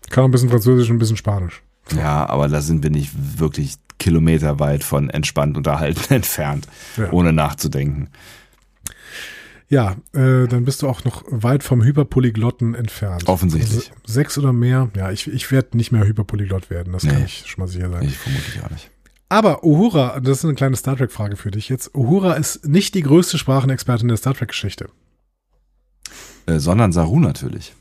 Kann 0.09 0.23
auch 0.23 0.27
ein 0.27 0.31
bisschen 0.31 0.49
Französisch 0.49 0.89
und 0.89 0.97
ein 0.97 0.99
bisschen 0.99 1.17
Spanisch. 1.17 1.63
Ja, 1.95 2.27
aber 2.29 2.47
da 2.47 2.61
sind 2.61 2.83
wir 2.83 2.91
nicht 2.91 3.39
wirklich 3.39 3.75
kilometerweit 3.97 4.83
von 4.83 5.09
entspannt 5.09 5.57
unterhalten 5.57 6.13
entfernt, 6.13 6.67
Ja. 6.97 7.11
ohne 7.11 7.33
nachzudenken. 7.33 8.09
Ja, 9.69 9.95
äh, 10.13 10.47
dann 10.47 10.65
bist 10.65 10.81
du 10.81 10.87
auch 10.87 11.03
noch 11.03 11.23
weit 11.27 11.63
vom 11.63 11.83
Hyperpolyglotten 11.83 12.75
entfernt. 12.75 13.27
Offensichtlich. 13.27 13.91
Also 13.91 14.01
sechs 14.05 14.37
oder 14.37 14.53
mehr. 14.53 14.89
Ja, 14.95 15.11
ich, 15.11 15.27
ich 15.27 15.51
werde 15.51 15.75
nicht 15.77 15.91
mehr 15.91 16.05
Hyperpolyglott 16.05 16.69
werden, 16.69 16.93
das 16.93 17.03
kann 17.05 17.17
Nee. 17.17 17.25
ich 17.25 17.45
schon 17.47 17.63
mal 17.63 17.67
sicher 17.67 17.89
sagen. 17.89 18.05
Ich 18.05 18.17
vermutlich 18.17 18.61
auch 18.63 18.69
nicht. 18.69 18.91
Aber 19.29 19.63
Uhura, 19.63 20.19
das 20.19 20.39
ist 20.39 20.45
eine 20.45 20.53
kleine 20.53 20.75
Star 20.75 20.95
Trek-Frage 20.95 21.37
für 21.37 21.49
dich 21.49 21.69
jetzt. 21.69 21.95
Uhura 21.95 22.33
ist 22.33 22.67
nicht 22.67 22.93
die 22.93 23.01
größte 23.01 23.37
Sprachenexpertin 23.39 24.07
der 24.07 24.17
Star 24.17 24.35
Trek-Geschichte. 24.35 24.89
Äh, 26.45 26.59
sondern 26.59 26.91
Saru 26.91 27.19
natürlich. 27.19 27.73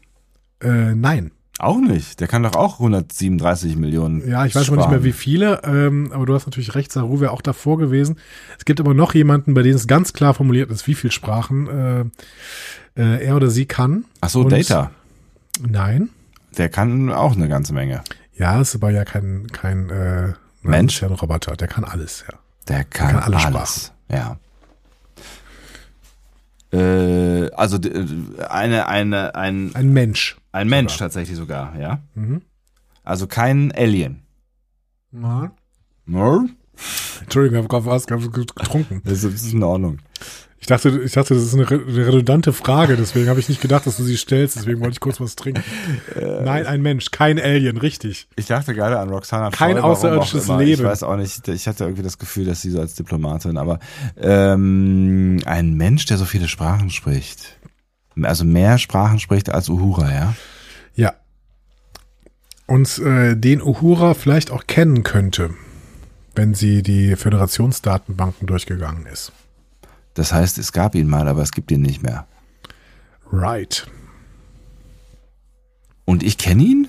Äh, 0.62 0.94
nein. 0.94 1.32
Auch 1.58 1.78
nicht. 1.78 2.18
Der 2.20 2.28
kann 2.28 2.42
doch 2.42 2.56
auch 2.56 2.74
137 2.80 3.76
Millionen. 3.76 4.26
Ja, 4.28 4.46
ich 4.46 4.54
weiß 4.54 4.68
aber 4.68 4.78
nicht 4.78 4.86
mehr, 4.88 4.98
Sprachen. 4.98 5.04
wie 5.04 5.12
viele, 5.12 5.60
ähm, 5.64 6.10
aber 6.12 6.26
du 6.26 6.34
hast 6.34 6.46
natürlich 6.46 6.74
recht, 6.74 6.90
Saru 6.90 7.20
wäre 7.20 7.30
auch 7.30 7.42
davor 7.42 7.78
gewesen. 7.78 8.18
Es 8.58 8.64
gibt 8.64 8.80
aber 8.80 8.94
noch 8.94 9.14
jemanden, 9.14 9.54
bei 9.54 9.62
dem 9.62 9.74
es 9.76 9.86
ganz 9.86 10.12
klar 10.12 10.34
formuliert 10.34 10.70
ist, 10.70 10.86
wie 10.86 10.94
viele 10.94 11.12
Sprachen 11.12 11.68
äh, 12.96 13.00
äh, 13.00 13.24
er 13.26 13.36
oder 13.36 13.50
sie 13.50 13.66
kann. 13.66 14.04
Ach 14.20 14.30
so, 14.30 14.40
Und- 14.40 14.52
Data. 14.52 14.90
Nein. 15.66 16.08
Der 16.56 16.68
kann 16.68 17.10
auch 17.12 17.36
eine 17.36 17.48
ganze 17.48 17.72
Menge. 17.74 18.02
Ja, 18.34 18.60
ist 18.60 18.74
aber 18.74 18.90
ja 18.90 19.04
kein, 19.04 19.46
kein 19.52 19.88
äh, 19.90 20.32
Mensch? 20.62 21.00
ja 21.02 21.08
ein 21.08 21.14
Roboter, 21.14 21.54
der 21.56 21.68
kann 21.68 21.84
alles, 21.84 22.24
ja. 22.30 22.38
Der 22.68 22.84
kann, 22.84 23.12
kann 23.12 23.22
alle 23.22 23.36
alles. 23.36 23.92
Ja. 24.10 24.38
Äh, 26.72 27.50
also 27.52 27.76
äh, 27.76 28.06
eine, 28.48 28.86
eine, 28.88 29.34
ein, 29.34 29.70
Ein 29.74 29.92
Mensch. 29.92 30.36
Ein 30.52 30.68
Mensch 30.68 30.96
tatsächlich 30.96 31.36
sogar, 31.36 31.78
ja. 31.78 32.00
Mhm. 32.14 32.42
Also 33.04 33.26
kein 33.26 33.72
Alien. 33.72 34.22
Ja. 35.12 35.50
No? 36.06 36.48
Entschuldigung, 37.22 37.58
ich 37.58 37.64
habe 37.64 37.68
gerade 37.68 37.86
was 37.86 38.06
getrunken. 38.06 39.02
Das 39.04 39.24
ist 39.24 39.52
in 39.52 39.62
Ordnung. 39.62 39.98
Ich 40.58 40.68
dachte, 40.68 41.00
ich 41.04 41.12
dachte, 41.12 41.34
das 41.34 41.42
ist 41.42 41.54
eine 41.54 41.68
re- 41.68 41.82
eine 41.84 42.06
redundante 42.06 42.52
Frage, 42.52 42.96
deswegen 42.96 43.28
habe 43.28 43.40
ich 43.40 43.48
nicht 43.48 43.60
gedacht, 43.60 43.84
dass 43.84 43.96
du 43.96 44.04
sie 44.04 44.16
stellst, 44.16 44.54
deswegen 44.54 44.78
wollte 44.78 44.92
ich 44.92 45.00
kurz 45.00 45.20
was 45.20 45.34
trinken. 45.34 45.64
Äh, 46.14 46.44
Nein, 46.44 46.66
ein 46.66 46.82
Mensch, 46.82 47.10
kein 47.10 47.40
Alien, 47.40 47.78
richtig. 47.78 48.28
Ich 48.36 48.46
dachte 48.46 48.72
gerade 48.72 49.00
an 49.00 49.08
Roxana 49.10 49.50
Kein 49.50 49.72
Troy, 49.76 49.80
außerirdisches. 49.82 50.46
Leben. 50.46 50.82
Ich 50.82 50.84
weiß 50.84 51.02
auch 51.02 51.16
nicht, 51.16 51.48
ich 51.48 51.66
hatte 51.66 51.82
irgendwie 51.82 52.04
das 52.04 52.16
Gefühl, 52.16 52.44
dass 52.44 52.62
sie 52.62 52.70
so 52.70 52.78
als 52.78 52.94
Diplomatin, 52.94 53.56
aber 53.58 53.80
ähm, 54.16 55.40
ein 55.46 55.74
Mensch, 55.74 56.04
der 56.06 56.16
so 56.16 56.24
viele 56.26 56.46
Sprachen 56.46 56.90
spricht. 56.90 57.58
Also 58.20 58.44
mehr 58.44 58.78
Sprachen 58.78 59.18
spricht 59.18 59.50
als 59.50 59.68
Uhura, 59.68 60.12
ja? 60.12 60.34
Ja. 60.94 61.14
Und 62.66 62.98
äh, 62.98 63.36
den 63.36 63.62
Uhura 63.62 64.14
vielleicht 64.14 64.50
auch 64.50 64.66
kennen 64.66 65.02
könnte, 65.02 65.50
wenn 66.34 66.54
sie 66.54 66.82
die 66.82 67.16
Föderationsdatenbanken 67.16 68.46
durchgegangen 68.46 69.06
ist. 69.06 69.32
Das 70.14 70.32
heißt, 70.32 70.58
es 70.58 70.72
gab 70.72 70.94
ihn 70.94 71.08
mal, 71.08 71.28
aber 71.28 71.42
es 71.42 71.52
gibt 71.52 71.70
ihn 71.70 71.80
nicht 71.80 72.02
mehr. 72.02 72.26
Right. 73.30 73.86
Und 76.04 76.22
ich 76.22 76.36
kenne 76.36 76.62
ihn? 76.62 76.88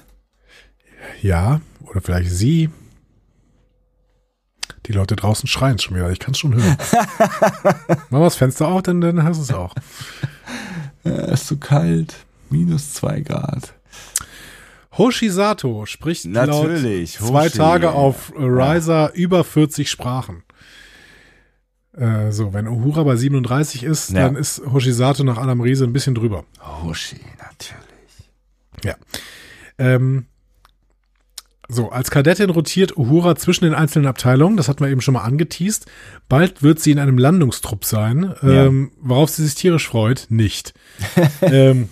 Ja, 1.21 1.61
oder 1.81 2.01
vielleicht 2.01 2.31
sie. 2.31 2.69
Die 4.85 4.91
Leute 4.91 5.15
draußen 5.15 5.47
schreien 5.47 5.79
schon 5.79 5.95
wieder, 5.95 6.11
ich 6.11 6.19
kann 6.19 6.31
es 6.31 6.39
schon 6.39 6.55
hören. 6.55 6.75
Mach 7.87 8.19
mal 8.19 8.23
das 8.25 8.35
Fenster 8.35 8.67
auf, 8.67 8.81
dann, 8.81 8.99
dann 8.99 9.23
hast 9.23 9.37
du 9.37 9.43
es 9.43 9.53
auch. 9.53 9.73
Es 11.03 11.41
ist 11.41 11.47
zu 11.47 11.57
kalt. 11.57 12.15
Minus 12.49 12.93
zwei 12.93 13.19
Grad. 13.21 13.73
Hoshisato 14.97 15.85
spricht 15.85 16.25
Natürlich, 16.25 17.19
laut 17.19 17.29
zwei 17.29 17.45
Hoshi. 17.45 17.57
Tage 17.57 17.91
auf 17.93 18.31
Ryza 18.37 19.09
über 19.13 19.43
40 19.43 19.89
Sprachen. 19.89 20.43
Äh, 21.97 22.31
so, 22.31 22.53
wenn 22.53 22.67
Uhura 22.67 23.03
bei 23.03 23.15
37 23.15 23.83
ist, 23.83 24.11
Ja. 24.11 24.21
dann 24.25 24.35
ist 24.35 24.61
Hoshisato 24.71 25.23
nach 25.23 25.37
Adam 25.37 25.61
Riese 25.61 25.83
ein 25.85 25.93
bisschen 25.93 26.15
drüber. 26.15 26.43
Hoshi, 26.61 27.19
natürlich. 27.39 28.31
Ja. 28.83 28.95
Ähm, 29.79 30.25
so, 31.69 31.89
als 31.89 32.11
Kadettin 32.11 32.49
rotiert 32.49 32.97
Uhura 32.97 33.35
zwischen 33.35 33.63
den 33.63 33.73
einzelnen 33.73 34.07
Abteilungen, 34.07 34.57
das 34.57 34.67
hatten 34.67 34.83
wir 34.83 34.91
eben 34.91 35.01
schon 35.01 35.13
mal 35.13 35.21
angeteased. 35.23 35.85
Bald 36.27 36.61
wird 36.61 36.79
sie 36.79 36.91
in 36.91 36.99
einem 36.99 37.17
Landungstrupp 37.17 37.85
sein, 37.85 38.33
ähm, 38.43 38.91
worauf 38.99 39.29
sie 39.29 39.43
sich 39.43 39.55
tierisch 39.55 39.87
freut, 39.87 40.27
nicht. 40.29 40.73
ähm, 41.41 41.89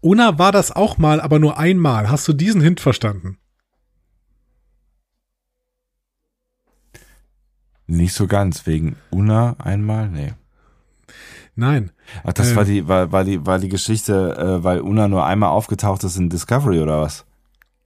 Una 0.00 0.38
war 0.38 0.52
das 0.52 0.72
auch 0.72 0.98
mal, 0.98 1.20
aber 1.20 1.38
nur 1.38 1.58
einmal. 1.58 2.10
Hast 2.10 2.26
du 2.26 2.32
diesen 2.32 2.60
Hint 2.60 2.80
verstanden? 2.80 3.38
Nicht 7.86 8.14
so 8.14 8.26
ganz, 8.26 8.66
wegen 8.66 8.96
Una 9.10 9.56
einmal? 9.58 10.08
Nee. 10.08 10.34
Nein. 11.56 11.90
Ach, 12.24 12.32
das 12.32 12.50
Ähm. 12.50 12.56
war 12.56 12.64
die, 12.64 12.88
war, 12.88 13.12
war 13.12 13.24
die, 13.24 13.44
war 13.46 13.58
die 13.58 13.68
Geschichte, 13.68 14.36
äh, 14.36 14.64
weil 14.64 14.80
Una 14.80 15.08
nur 15.08 15.24
einmal 15.26 15.50
aufgetaucht 15.50 16.04
ist 16.04 16.16
in 16.16 16.28
Discovery 16.28 16.80
oder 16.80 17.00
was? 17.00 17.24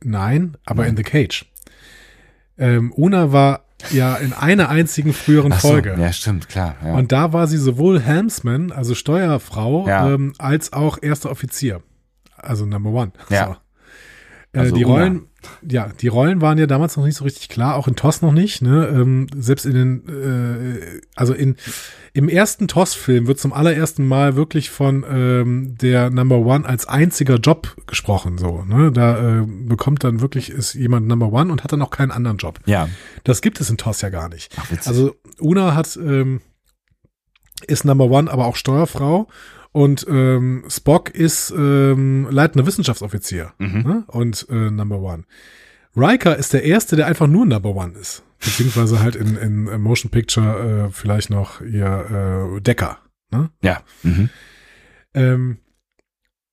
Nein, 0.05 0.57
aber 0.65 0.83
Nein. 0.83 0.91
in 0.91 0.97
The 0.99 1.03
Cage. 1.03 1.47
Ähm, 2.59 2.93
Una 2.93 3.33
war 3.33 3.65
ja 3.91 4.15
in 4.17 4.33
einer 4.33 4.69
einzigen 4.69 5.13
früheren 5.13 5.53
so, 5.53 5.59
Folge. 5.69 5.97
Ja, 5.99 6.13
stimmt, 6.13 6.49
klar. 6.49 6.77
Ja. 6.85 6.95
Und 6.95 7.11
da 7.13 7.33
war 7.33 7.47
sie 7.47 7.59
sowohl 7.59 8.01
Helmsman, 8.01 8.71
also 8.73 8.95
Steuerfrau, 8.95 9.89
Ja. 9.89 10.13
ähm, 10.13 10.35
als 10.39 10.73
auch 10.73 10.99
erster 11.03 11.31
Offizier. 11.31 11.83
Also 12.37 12.67
Number 12.67 12.91
One. 12.91 13.13
Ja. 13.31 13.47
So. 13.47 13.53
Äh, 14.53 14.59
Also 14.61 14.75
die 14.77 14.85
Una. 14.85 14.95
Rollen, 14.95 15.23
ja, 15.62 15.91
die 16.01 16.09
Rollen 16.09 16.41
waren 16.41 16.59
ja 16.59 16.66
damals 16.66 16.97
noch 16.97 17.05
nicht 17.05 17.16
so 17.16 17.25
richtig 17.25 17.49
klar, 17.49 17.77
auch 17.77 17.89
in 17.89 17.97
TOS 17.97 18.23
noch 18.23 18.33
nicht. 18.33 18.62
Ne? 18.62 18.87
Ähm, 18.87 19.27
selbst 19.35 19.66
in 19.66 19.75
den, 19.75 20.09
äh, 20.09 21.01
also 21.15 21.33
in 21.33 21.57
im 22.16 22.29
ersten 22.29 22.69
TOS-Film 22.69 23.27
wird 23.27 23.41
zum 23.41 23.53
allerersten 23.53 24.07
Mal 24.07 24.37
wirklich 24.37 24.71
von 24.71 25.05
ähm, 25.09 25.77
der 25.77 26.11
Number 26.11 26.39
One 26.39 26.65
als 26.65 26.87
einziger 26.87 27.37
Job 27.37 27.77
gesprochen. 27.89 28.39
So, 28.39 28.62
ne? 28.62 28.93
Da 28.93 29.41
äh, 29.41 29.45
bekommt 29.45 30.05
dann 30.05 30.21
wirklich 30.21 30.51
ist 30.51 30.75
jemand 30.75 31.09
Number 31.09 31.33
One 31.33 31.51
und 31.51 31.65
hat 31.65 31.73
dann 31.73 31.83
auch 31.83 31.91
keinen 31.91 32.12
anderen 32.12 32.37
Job. 32.37 32.61
ja. 32.66 32.89
Das 33.25 33.43
gibt 33.43 33.61
es 33.61 33.69
in 33.69 33.79
TOS 33.79 34.01
ja 34.03 34.11
gar 34.11 34.29
nicht. 34.29 34.55
Ach. 34.57 34.87
Also 34.87 35.16
Una 35.41 35.75
hat 35.75 35.97
ähm, 35.97 36.41
ist 37.66 37.85
Number 37.85 38.05
One, 38.11 38.31
aber 38.31 38.47
auch 38.47 38.57
Steuerfrau 38.57 39.29
und 39.75 40.07
ähm, 40.09 40.65
Spock 40.69 41.11
ist 41.11 41.51
ähm, 41.51 42.29
leitender 42.31 42.65
Wissenschaftsoffizier 42.65 43.53
Mhm. 43.59 43.83
ne? 43.83 44.05
und 44.07 44.47
äh, 44.49 44.71
Number 44.71 45.01
One. 45.01 45.25
Riker 45.97 46.37
ist 46.37 46.53
der 46.53 46.63
erste, 46.63 46.95
der 46.95 47.07
einfach 47.09 47.27
nur 47.27 47.45
Number 47.45 47.75
One 47.75 47.93
ist, 47.99 48.23
beziehungsweise 48.39 49.01
halt 49.01 49.17
in, 49.17 49.37
in 49.37 49.67
äh, 49.67 49.77
Motion 49.79 50.11
Picture 50.13 50.87
äh, 50.87 50.93
vielleicht 50.93 51.29
noch 51.31 51.61
ihr 51.61 52.55
äh, 52.57 52.61
Decker. 52.61 52.99
Ne? 53.33 53.51
ja. 53.63 53.83
Mhm. 54.05 54.31
Ähm, 55.13 55.59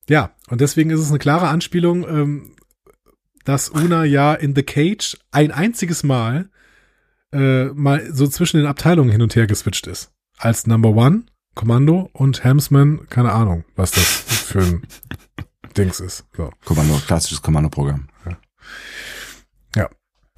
ja, 0.08 0.32
und 0.50 0.60
deswegen 0.60 0.90
ist 0.90 0.98
es 1.00 1.10
eine 1.10 1.18
klare 1.20 1.46
Anspielung, 1.46 2.04
ähm, 2.08 2.56
dass 3.44 3.68
Una 3.70 4.04
ja 4.04 4.34
in 4.34 4.54
The 4.56 4.64
Cage 4.64 5.16
ein 5.30 5.52
einziges 5.52 6.02
Mal 6.02 6.50
äh, 7.32 7.66
mal 7.66 8.12
so 8.12 8.26
zwischen 8.26 8.56
den 8.56 8.66
Abteilungen 8.66 9.10
hin 9.10 9.22
und 9.22 9.36
her 9.36 9.46
geswitcht 9.46 9.86
ist. 9.86 10.10
Als 10.38 10.66
Number 10.66 10.90
One, 10.90 11.22
Kommando 11.54 12.10
und 12.12 12.44
Helmsman, 12.44 13.08
keine 13.08 13.32
Ahnung, 13.32 13.64
was 13.76 13.92
das 13.92 14.04
für 14.06 14.60
ein 14.60 14.82
Dings 15.76 16.00
ist. 16.00 16.24
So. 16.36 16.50
Kommando, 16.64 17.00
klassisches 17.06 17.42
Kommandoprogramm. 17.42 18.08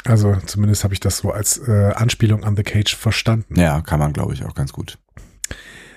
Also 0.05 0.37
zumindest 0.45 0.85
habe 0.85 0.95
ich 0.95 1.01
das 1.01 1.19
so 1.19 1.31
als 1.31 1.57
äh, 1.67 1.93
Anspielung 1.95 2.45
an 2.45 2.57
The 2.57 2.63
Cage 2.63 2.95
verstanden. 2.95 3.59
Ja, 3.59 3.81
kann 3.81 3.99
man, 3.99 4.13
glaube 4.13 4.35
ich, 4.35 4.45
auch 4.45 4.55
ganz 4.55 4.73
gut. 4.73 4.99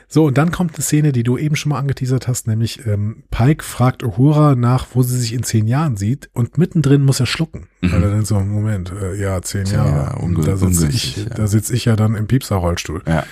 So, 0.10 0.26
und 0.26 0.38
dann 0.38 0.52
kommt 0.52 0.76
eine 0.76 0.81
Szene, 0.84 1.11
die 1.11 1.23
du 1.23 1.38
eben 1.38 1.57
schon 1.57 1.72
mal 1.72 1.80
angeteasert 1.80 2.30
hast, 2.30 2.48
nämlich 2.48 2.85
ähm, 2.85 3.23
Pike 3.30 3.61
fragt 3.61 4.03
Uhura 4.03 4.56
nach, 4.56 4.88
wo 4.94 5.03
sie 5.03 5.19
sich 5.19 5.34
in 5.34 5.44
zehn 5.44 5.68
Jahren 5.68 5.98
sieht 5.98 6.30
und 6.31 6.57
mittendrin 6.57 7.03
muss 7.03 7.19
er 7.19 7.26
schlucken. 7.26 7.68
Mhm. 7.81 7.91
Weil 7.91 8.03
er 8.03 8.11
dann 8.11 8.23
so, 8.23 8.39
Moment, 8.39 8.94
äh, 8.94 9.15
ja, 9.15 9.41
zehn 9.41 9.65
Zehn 9.65 9.76
Jahre. 9.76 10.18
Jahre, 10.18 10.41
da 10.45 10.56
sitze 10.56 10.88
ich, 10.88 11.18
ja. 11.18 11.26
da 11.26 11.48
sitz 11.48 11.69
ich 11.69 11.84
ja 11.84 11.98
dann 11.98 12.15
im 12.15 12.27
Piepser-Rollstuhl. 12.27 13.03
Ja. 13.06 13.26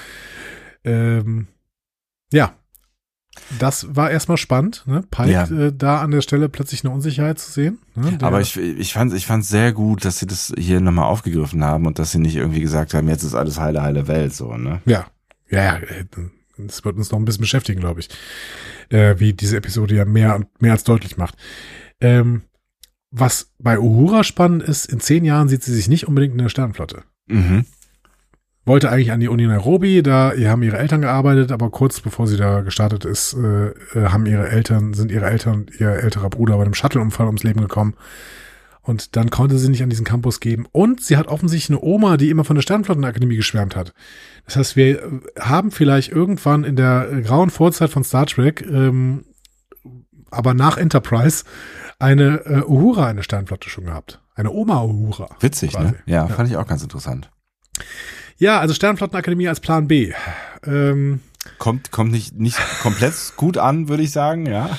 Ähm, 0.84 1.48
ja, 2.36 2.54
das 3.60 3.96
war 3.96 4.12
erstmal 4.12 4.38
spannend, 4.38 4.84
ne? 4.86 5.04
Pike 5.12 5.32
Ja. 5.32 5.44
äh, 5.50 5.74
da 5.76 6.02
an 6.02 6.12
der 6.12 6.22
Stelle 6.22 6.48
plötzlich 6.50 6.84
eine 6.84 6.94
Unsicherheit 6.94 7.38
zu 7.40 7.52
sehen. 7.52 7.80
Ne? 7.96 8.18
Aber 8.22 8.40
ich, 8.42 8.58
ich 8.58 8.94
fand 8.94 9.14
ich 9.14 9.26
fand 9.26 9.46
sehr 9.46 9.74
gut, 9.74 10.06
dass 10.06 10.20
sie 10.20 10.26
das 10.26 10.54
hier 10.58 10.80
nochmal 10.80 11.06
aufgegriffen 11.06 11.64
haben 11.64 11.86
und 11.86 12.00
dass 12.00 12.12
sie 12.12 12.20
nicht 12.20 12.36
irgendwie 12.36 12.62
gesagt 12.62 12.94
haben, 12.94 13.10
jetzt 13.10 13.24
ist 13.24 13.36
alles 13.36 13.60
heile, 13.60 13.82
heile 13.82 14.08
Welt, 14.08 14.34
so, 14.34 14.56
ne? 14.56 14.82
Ja, 14.86 15.06
ja, 15.50 15.64
ja, 15.64 15.76
äh, 15.78 16.06
das 16.58 16.86
wird 16.86 16.96
uns 16.96 17.12
noch 17.12 17.20
ein 17.20 17.26
bisschen 17.26 17.42
beschäftigen, 17.42 17.82
glaube 17.82 18.00
ich. 18.00 18.10
Äh, 18.90 19.20
wie 19.20 19.34
diese 19.34 19.58
Episode 19.58 19.96
ja 19.96 20.06
mehr 20.06 20.36
und 20.36 20.62
mehr 20.62 20.72
als 20.72 20.84
deutlich 20.86 21.18
macht. 21.18 21.36
Ähm, 22.00 22.44
was 23.12 23.52
bei 23.60 23.80
Uhura 23.80 24.24
spannend 24.24 24.64
ist, 24.64 24.86
in 24.86 25.00
zehn 25.00 25.26
Jahren 25.26 25.50
sieht 25.50 25.64
sie 25.64 25.74
sich 25.74 25.88
nicht 25.90 26.08
unbedingt 26.08 26.34
in 26.34 26.40
der 26.40 26.50
Sternenflotte. 26.50 27.04
Mhm. 27.28 27.66
Wollte 28.66 28.90
eigentlich 28.90 29.12
an 29.12 29.20
die 29.20 29.28
Uni 29.28 29.46
Nairobi, 29.46 30.02
da 30.02 30.34
haben 30.36 30.64
ihre 30.64 30.78
Eltern 30.78 31.02
gearbeitet, 31.02 31.52
aber 31.52 31.70
kurz 31.70 32.02
bevor 32.02 32.26
sie 32.26 32.38
da 32.38 32.62
gestartet 32.62 33.06
ist, 33.06 33.34
äh, 33.34 33.68
äh, 33.68 33.74
haben 34.10 34.26
ihre 34.26 34.50
Eltern, 34.50 34.94
sind 34.94 35.12
ihre 35.12 35.26
Eltern 35.26 35.54
und 35.54 35.80
ihr 35.80 35.90
älterer 35.90 36.32
Bruder 36.32 36.58
bei 36.58 36.64
einem 36.64 36.74
Shuttle-Unfall 36.74 37.28
ums 37.28 37.44
Leben 37.44 37.62
gekommen. 37.62 37.94
Und 38.82 39.16
dann 39.16 39.30
konnte 39.30 39.58
sie 39.58 39.70
nicht 39.70 39.84
an 39.84 39.90
diesen 39.90 40.06
Campus 40.06 40.40
geben. 40.40 40.68
Und 40.72 41.02
sie 41.02 41.18
hat 41.18 41.28
offensichtlich 41.28 41.78
eine 41.78 41.88
Oma, 41.88 42.18
die 42.18 42.30
immer 42.30 42.44
von 42.44 42.56
der 42.56 42.62
Sternflottenakademie 42.62 43.36
geschwärmt 43.36 43.76
hat. 43.76 43.94
Das 44.46 44.56
heißt, 44.56 44.76
wir 44.76 45.02
äh, 45.02 45.20
haben 45.40 45.70
vielleicht 45.70 46.12
irgendwann 46.12 46.64
in 46.64 46.76
der 46.76 47.08
grauen 47.24 47.52
Vorzeit 47.52 47.92
von 47.92 48.04
Star 48.04 48.26
Trek, 48.26 48.66
ähm, 48.68 49.26
aber 50.32 50.56
nach 50.56 50.78
Enterprise, 50.78 51.46
eine 52.00 52.46
äh, 52.46 52.64
Uhura 52.64 53.10
in 53.12 53.18
der 53.18 53.24
Sternflotte 53.24 53.70
schon 53.70 53.86
gehabt. 53.86 54.22
Eine 54.34 54.52
Oma 54.52 54.84
Uhura. 54.84 55.30
Witzig, 55.40 55.72
quasi. 55.72 55.92
ne? 55.92 55.96
Ja, 56.08 56.28
fand 56.28 56.50
ich 56.50 56.58
auch 56.58 56.68
ganz 56.68 56.84
interessant. 56.84 57.32
Ja, 58.38 58.60
also 58.60 58.74
Sternflottenakademie 58.74 59.48
als 59.48 59.60
Plan 59.60 59.88
B. 59.88 60.14
Ähm, 60.66 61.22
Kommt, 61.60 61.92
kommt 61.92 62.12
nicht, 62.12 62.38
nicht 62.40 62.58
komplett 62.82 63.14
gut 63.36 63.58
an, 63.58 63.88
würde 63.88 64.02
ich 64.04 64.12
sagen, 64.12 64.48
ja. 64.48 64.78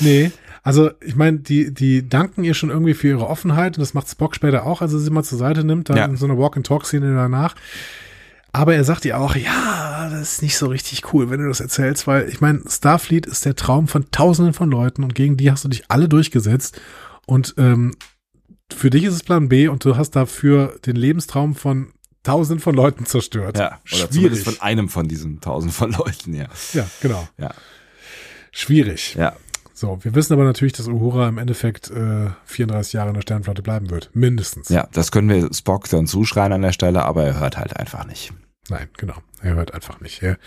nee, 0.00 0.30
also 0.62 0.90
ich 1.00 1.16
meine, 1.16 1.38
die, 1.38 1.72
die 1.72 2.06
danken 2.06 2.44
ihr 2.44 2.52
schon 2.54 2.68
irgendwie 2.68 2.92
für 2.94 3.08
ihre 3.08 3.26
Offenheit 3.26 3.78
und 3.78 3.80
das 3.80 3.94
macht 3.94 4.08
Spock 4.10 4.34
später 4.36 4.66
auch, 4.66 4.82
als 4.82 4.92
er 4.92 4.98
sie 4.98 5.10
mal 5.10 5.22
zur 5.24 5.38
Seite 5.38 5.64
nimmt, 5.64 5.88
dann 5.88 5.96
Ja. 5.96 6.04
in 6.04 6.16
so 6.18 6.26
einer 6.26 6.36
Walk-and-Talk-Szene 6.38 7.14
danach. 7.14 7.54
Aber 8.52 8.74
er 8.74 8.84
sagt 8.84 9.06
ihr 9.06 9.18
auch, 9.18 9.34
ja, 9.34 10.08
das 10.10 10.20
ist 10.34 10.42
nicht 10.42 10.58
so 10.58 10.66
richtig 10.66 11.12
cool, 11.14 11.30
wenn 11.30 11.40
du 11.40 11.48
das 11.48 11.60
erzählst, 11.60 12.06
weil 12.06 12.28
ich 12.28 12.42
meine, 12.42 12.60
Starfleet 12.68 13.24
ist 13.24 13.46
der 13.46 13.56
Traum 13.56 13.88
von 13.88 14.10
Tausenden 14.10 14.52
von 14.52 14.70
Leuten 14.70 15.02
und 15.02 15.14
gegen 15.14 15.38
die 15.38 15.50
hast 15.50 15.64
du 15.64 15.68
dich 15.70 15.84
alle 15.88 16.08
durchgesetzt 16.10 16.78
und 17.26 17.54
ähm, 17.56 17.96
für 18.70 18.90
dich 18.90 19.04
ist 19.04 19.14
es 19.14 19.22
Plan 19.22 19.48
B 19.48 19.68
und 19.68 19.82
du 19.86 19.96
hast 19.96 20.10
dafür 20.10 20.78
den 20.84 20.96
Lebenstraum 20.96 21.54
von 21.54 21.88
Tausenden 22.22 22.60
von 22.60 22.74
Leuten 22.74 23.04
zerstört. 23.06 23.58
Ja, 23.58 23.66
oder 23.66 23.78
Schwierig. 23.84 24.10
zumindest 24.10 24.44
von 24.44 24.60
einem 24.60 24.88
von 24.88 25.08
diesen 25.08 25.40
tausend 25.40 25.72
von 25.72 25.92
Leuten, 25.92 26.34
ja. 26.34 26.46
Ja, 26.72 26.86
genau. 27.00 27.28
Ja. 27.38 27.52
Schwierig. 28.52 29.14
Ja. 29.14 29.34
So, 29.74 29.98
wir 30.04 30.14
wissen 30.14 30.34
aber 30.34 30.44
natürlich, 30.44 30.74
dass 30.74 30.86
Uhura 30.86 31.28
im 31.28 31.38
Endeffekt 31.38 31.90
äh, 31.90 32.30
34 32.44 32.92
Jahre 32.92 33.08
in 33.08 33.14
der 33.14 33.22
Sternflotte 33.22 33.62
bleiben 33.62 33.90
wird. 33.90 34.10
Mindestens. 34.14 34.68
Ja, 34.68 34.86
das 34.92 35.10
können 35.10 35.28
wir 35.28 35.52
Spock 35.52 35.88
dann 35.88 36.06
zuschreien 36.06 36.52
an 36.52 36.62
der 36.62 36.72
Stelle, 36.72 37.04
aber 37.04 37.24
er 37.24 37.40
hört 37.40 37.56
halt 37.56 37.76
einfach 37.76 38.04
nicht. 38.06 38.32
Nein, 38.68 38.88
genau. 38.96 39.16
Er 39.40 39.54
hört 39.54 39.74
einfach 39.74 40.00
nicht. 40.00 40.22
Er, 40.22 40.38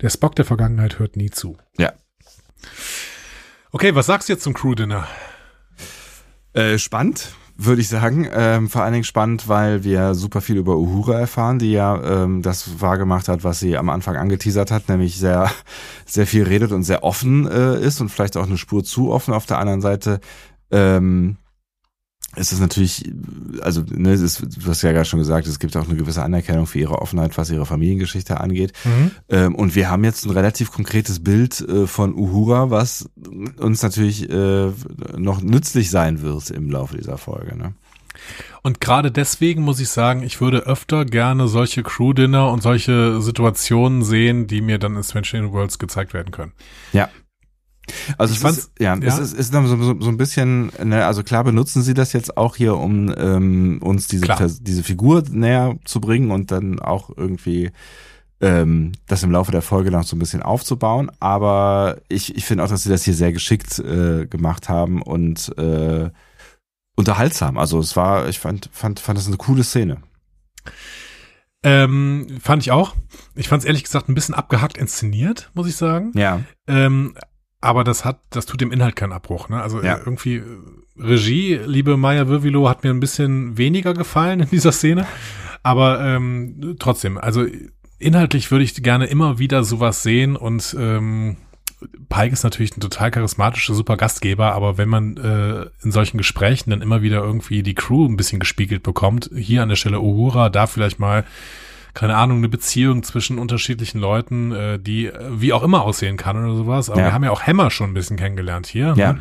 der 0.00 0.10
Spock 0.10 0.36
der 0.36 0.44
Vergangenheit 0.44 1.00
hört 1.00 1.16
nie 1.16 1.30
zu. 1.30 1.56
Ja. 1.76 1.92
Okay, 3.72 3.96
was 3.96 4.06
sagst 4.06 4.28
du 4.28 4.34
jetzt 4.34 4.44
zum 4.44 4.54
Crew-Dinner? 4.54 5.08
Äh, 6.52 6.78
spannend, 6.78 7.34
würde 7.56 7.80
ich 7.80 7.88
sagen. 7.88 8.28
Ähm, 8.32 8.68
vor 8.68 8.82
allen 8.82 8.92
Dingen 8.92 9.04
spannend, 9.04 9.48
weil 9.48 9.84
wir 9.84 10.14
super 10.14 10.40
viel 10.40 10.56
über 10.56 10.76
Uhura 10.76 11.18
erfahren, 11.20 11.58
die 11.58 11.72
ja 11.72 12.24
ähm, 12.24 12.42
das 12.42 12.80
wahrgemacht 12.80 13.28
hat, 13.28 13.44
was 13.44 13.60
sie 13.60 13.76
am 13.76 13.90
Anfang 13.90 14.16
angeteasert 14.16 14.70
hat, 14.70 14.88
nämlich 14.88 15.18
sehr, 15.18 15.50
sehr 16.06 16.26
viel 16.26 16.44
redet 16.44 16.72
und 16.72 16.82
sehr 16.82 17.04
offen 17.04 17.46
äh, 17.46 17.80
ist 17.80 18.00
und 18.00 18.08
vielleicht 18.08 18.36
auch 18.36 18.46
eine 18.46 18.58
Spur 18.58 18.84
zu 18.84 19.10
offen. 19.10 19.34
Auf 19.34 19.46
der 19.46 19.58
anderen 19.58 19.80
Seite 19.80 20.20
ähm, 20.70 21.36
ist 22.36 22.52
es 22.52 22.60
natürlich, 22.60 23.10
also 23.60 23.82
ne, 23.88 24.12
es 24.12 24.20
ist, 24.20 24.42
du 24.42 24.68
hast 24.68 24.82
ja 24.82 24.92
gerade 24.92 25.04
schon 25.04 25.18
gesagt, 25.18 25.46
es 25.46 25.58
gibt 25.58 25.76
auch 25.76 25.86
eine 25.86 25.96
gewisse 25.96 26.22
Anerkennung 26.22 26.66
für 26.66 26.78
ihre 26.78 27.00
Offenheit, 27.00 27.36
was 27.38 27.50
ihre 27.50 27.66
Familiengeschichte 27.66 28.40
angeht. 28.40 28.72
Ähm, 29.28 29.54
und 29.54 29.74
wir 29.74 29.90
haben 29.90 30.04
jetzt 30.04 30.24
ein 30.24 30.30
relativ 30.30 30.70
konkretes 30.72 31.22
Bild 31.22 31.60
äh, 31.60 31.86
von 31.86 32.14
Uhura, 32.14 32.70
was 32.70 33.08
uns 33.58 33.82
natürlich 33.82 34.28
äh, 34.30 34.70
noch 35.16 35.42
nützlich 35.42 35.90
sein 35.90 36.22
wird 36.22 36.50
im 36.50 36.70
Laufe 36.70 36.96
dieser 36.96 37.18
Folge. 37.18 37.56
Ne? 37.56 37.74
Und 38.62 38.80
gerade 38.80 39.10
deswegen 39.10 39.62
muss 39.62 39.80
ich 39.80 39.88
sagen, 39.88 40.22
ich 40.22 40.40
würde 40.40 40.60
öfter 40.60 41.04
gerne 41.04 41.48
solche 41.48 41.82
Crew-Dinner 41.82 42.50
und 42.50 42.62
solche 42.62 43.20
Situationen 43.20 44.02
sehen, 44.02 44.46
die 44.46 44.60
mir 44.60 44.78
dann 44.78 44.96
in 44.96 45.02
Strange 45.02 45.42
New 45.42 45.52
Worlds 45.52 45.78
gezeigt 45.78 46.14
werden 46.14 46.30
können. 46.30 46.52
Ja. 46.92 47.10
Also 48.18 48.32
Ich 48.32 48.38
es 48.38 48.42
fand's- 48.42 48.58
ist, 48.58 48.70
ja, 48.80 48.94
es 48.96 49.16
ja. 49.18 49.22
ist, 49.22 49.32
ist 49.34 49.52
so, 49.52 49.66
so, 49.66 50.00
so 50.00 50.08
ein 50.08 50.16
bisschen, 50.16 50.70
ne, 50.82 51.04
also 51.06 51.22
klar 51.22 51.44
benutzen 51.44 51.82
sie 51.82 51.94
das 51.94 52.12
jetzt 52.12 52.36
auch 52.36 52.56
hier, 52.56 52.76
um 52.76 53.12
ähm, 53.16 53.78
uns 53.82 54.06
diese, 54.08 54.26
diese 54.60 54.82
Figur 54.82 55.22
näher 55.30 55.76
zu 55.84 56.00
bringen 56.00 56.30
und 56.30 56.50
dann 56.50 56.80
auch 56.80 57.10
irgendwie 57.16 57.70
ähm, 58.40 58.92
das 59.06 59.22
im 59.22 59.30
Laufe 59.30 59.52
der 59.52 59.62
Folge 59.62 59.90
noch 59.90 60.04
so 60.04 60.16
ein 60.16 60.18
bisschen 60.18 60.42
aufzubauen. 60.42 61.10
Aber 61.20 61.98
ich, 62.08 62.34
ich 62.36 62.44
finde 62.44 62.64
auch, 62.64 62.68
dass 62.68 62.82
sie 62.82 62.90
das 62.90 63.04
hier 63.04 63.14
sehr 63.14 63.32
geschickt 63.32 63.78
äh, 63.78 64.26
gemacht 64.26 64.68
haben 64.68 65.02
und 65.02 65.56
äh, 65.58 66.10
unterhaltsam. 66.96 67.58
Also 67.58 67.78
es 67.80 67.96
war, 67.96 68.28
ich 68.28 68.38
fand, 68.38 68.70
fand, 68.72 69.00
fand 69.00 69.18
das 69.18 69.26
eine 69.26 69.36
coole 69.36 69.64
Szene. 69.64 69.98
Ähm, 71.62 72.26
fand 72.42 72.62
ich 72.62 72.72
auch. 72.72 72.94
Ich 73.34 73.48
fand 73.48 73.62
es 73.62 73.66
ehrlich 73.66 73.84
gesagt 73.84 74.08
ein 74.08 74.14
bisschen 74.14 74.34
abgehackt 74.34 74.76
inszeniert, 74.76 75.50
muss 75.54 75.66
ich 75.66 75.76
sagen. 75.76 76.12
Ja. 76.14 76.40
Ähm, 76.66 77.14
aber 77.64 77.82
das 77.84 78.04
hat, 78.04 78.20
das 78.30 78.46
tut 78.46 78.60
dem 78.60 78.70
Inhalt 78.72 78.94
keinen 78.96 79.12
Abbruch. 79.12 79.48
Ne? 79.48 79.62
Also 79.62 79.82
Ja. 79.82 79.98
irgendwie 79.98 80.36
äh, 80.36 80.42
Regie, 80.98 81.58
liebe 81.66 81.96
Maya 81.96 82.28
Würvilo, 82.28 82.68
hat 82.68 82.84
mir 82.84 82.90
ein 82.90 83.00
bisschen 83.00 83.56
weniger 83.58 83.94
gefallen 83.94 84.40
in 84.40 84.50
dieser 84.50 84.72
Szene. 84.72 85.06
Aber 85.62 86.00
ähm, 86.04 86.76
trotzdem, 86.78 87.16
also 87.18 87.46
inhaltlich 87.98 88.50
würde 88.50 88.64
ich 88.64 88.74
gerne 88.82 89.06
immer 89.06 89.38
wieder 89.38 89.64
sowas 89.64 90.02
sehen 90.02 90.36
und 90.36 90.76
ähm, 90.78 91.36
Pike 92.08 92.32
ist 92.32 92.44
natürlich 92.44 92.76
ein 92.76 92.80
total 92.80 93.10
charismatischer, 93.10 93.74
super 93.74 93.96
Gastgeber, 93.96 94.52
aber 94.52 94.78
wenn 94.78 94.88
man 94.88 95.16
äh, 95.16 95.66
in 95.82 95.90
solchen 95.90 96.18
Gesprächen 96.18 96.70
dann 96.70 96.82
immer 96.82 97.02
wieder 97.02 97.22
irgendwie 97.22 97.62
die 97.62 97.74
Crew 97.74 98.06
ein 98.06 98.16
bisschen 98.16 98.40
gespiegelt 98.40 98.82
bekommt, 98.82 99.30
hier 99.34 99.62
an 99.62 99.68
der 99.68 99.76
Stelle 99.76 100.00
Uhura, 100.00 100.48
da 100.50 100.66
vielleicht 100.66 100.98
mal 100.98 101.24
keine 101.94 102.16
Ahnung, 102.16 102.38
eine 102.38 102.48
Beziehung 102.48 103.02
zwischen 103.02 103.38
unterschiedlichen 103.38 104.00
Leuten, 104.00 104.52
äh, 104.52 104.78
die 104.78 105.06
äh, 105.06 105.12
wie 105.30 105.52
auch 105.52 105.62
immer 105.62 105.82
aussehen 105.82 106.16
kann 106.16 106.36
oder 106.42 106.54
sowas. 106.56 106.90
Aber 106.90 107.00
Ja. 107.00 107.06
wir 107.06 107.12
haben 107.14 107.24
ja 107.24 107.30
auch 107.30 107.42
Hammer 107.42 107.70
schon 107.70 107.90
ein 107.90 107.94
bisschen 107.94 108.16
kennengelernt 108.16 108.66
hier. 108.66 108.94
Ja. 108.96 109.14
Ne? 109.14 109.20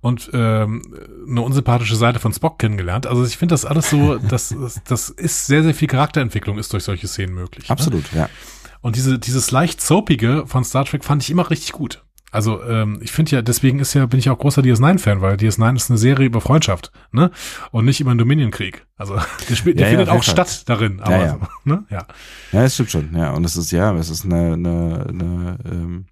Und 0.00 0.30
ähm, 0.34 0.82
eine 1.28 1.40
unsympathische 1.40 1.96
Seite 1.96 2.18
von 2.20 2.32
Spock 2.32 2.58
kennengelernt. 2.58 3.06
Also 3.06 3.24
ich 3.24 3.36
finde 3.36 3.52
das 3.54 3.64
alles 3.64 3.90
so, 3.90 4.16
das, 4.28 4.54
das, 4.58 4.80
das 4.84 5.08
ist 5.10 5.46
sehr, 5.46 5.62
sehr 5.62 5.74
viel 5.74 5.88
Charakterentwicklung 5.88 6.58
ist 6.58 6.72
durch 6.72 6.84
solche 6.84 7.08
Szenen 7.08 7.34
möglich. 7.34 7.68
Ne? 7.68 7.72
Absolut, 7.72 8.12
ja. 8.12 8.28
Und 8.82 8.94
diese, 8.96 9.18
dieses 9.18 9.50
leicht 9.50 9.80
soapige 9.80 10.44
von 10.46 10.62
Star 10.64 10.84
Trek 10.84 11.04
fand 11.04 11.22
ich 11.22 11.30
immer 11.30 11.50
richtig 11.50 11.72
gut. 11.72 12.02
Also 12.32 12.62
ähm, 12.64 12.98
ich 13.02 13.12
finde 13.12 13.32
ja, 13.32 13.42
deswegen 13.42 13.78
ist 13.78 13.94
ja, 13.94 14.04
bin 14.06 14.18
ich 14.18 14.28
auch 14.30 14.38
großer 14.38 14.60
DS9-Fan, 14.62 15.20
weil 15.22 15.36
DS9 15.36 15.76
ist 15.76 15.90
eine 15.90 15.98
Serie 15.98 16.26
über 16.26 16.40
Freundschaft, 16.40 16.90
ne? 17.12 17.30
Und 17.70 17.84
nicht 17.84 18.00
über 18.00 18.10
einen 18.10 18.18
Dominion-Krieg. 18.18 18.84
Also 18.96 19.16
der, 19.48 19.54
spielt, 19.54 19.78
der 19.78 19.86
Ja, 19.86 19.92
ja, 19.92 19.98
findet 19.98 20.08
auf 20.12 20.18
auch 20.20 20.22
statt 20.24 20.68
darin, 20.68 21.00
aber 21.00 21.16
Ja, 21.16 21.24
ja. 21.26 21.38
Ne? 21.64 21.84
ja. 21.90 22.06
Ja, 22.52 22.62
das 22.62 22.74
stimmt 22.74 22.90
schon, 22.90 23.16
ja. 23.16 23.30
Und 23.30 23.44
es 23.44 23.56
ist, 23.56 23.70
ja, 23.70 23.94
es 23.94 24.10
ist 24.10 24.24
eine, 24.24 24.54
eine, 24.54 25.06
eine 25.08 25.58
ähm, 25.64 26.06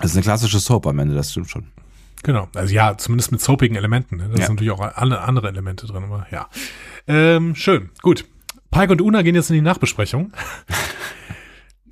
es 0.00 0.10
ist 0.10 0.16
eine 0.16 0.22
klassische 0.24 0.58
Soap 0.58 0.86
am 0.86 0.98
Ende, 0.98 1.14
das 1.14 1.30
stimmt 1.30 1.50
schon. 1.50 1.66
Genau. 2.22 2.48
Also 2.54 2.74
ja, 2.74 2.96
zumindest 2.98 3.30
mit 3.30 3.40
soapigen 3.40 3.76
Elementen. 3.76 4.16
Ne? 4.16 4.28
Da 4.32 4.38
Ja. 4.40 4.46
sind 4.46 4.56
natürlich 4.56 4.72
auch 4.72 4.80
alle 4.80 5.20
andere 5.20 5.48
Elemente 5.48 5.86
drin, 5.86 6.04
aber 6.04 6.26
ja. 6.32 6.48
Ähm, 7.06 7.54
schön, 7.54 7.90
gut. 8.02 8.24
Pike 8.70 8.90
und 8.92 9.00
Una 9.00 9.22
gehen 9.22 9.34
jetzt 9.34 9.50
in 9.50 9.54
die 9.54 9.62
Nachbesprechung. 9.62 10.32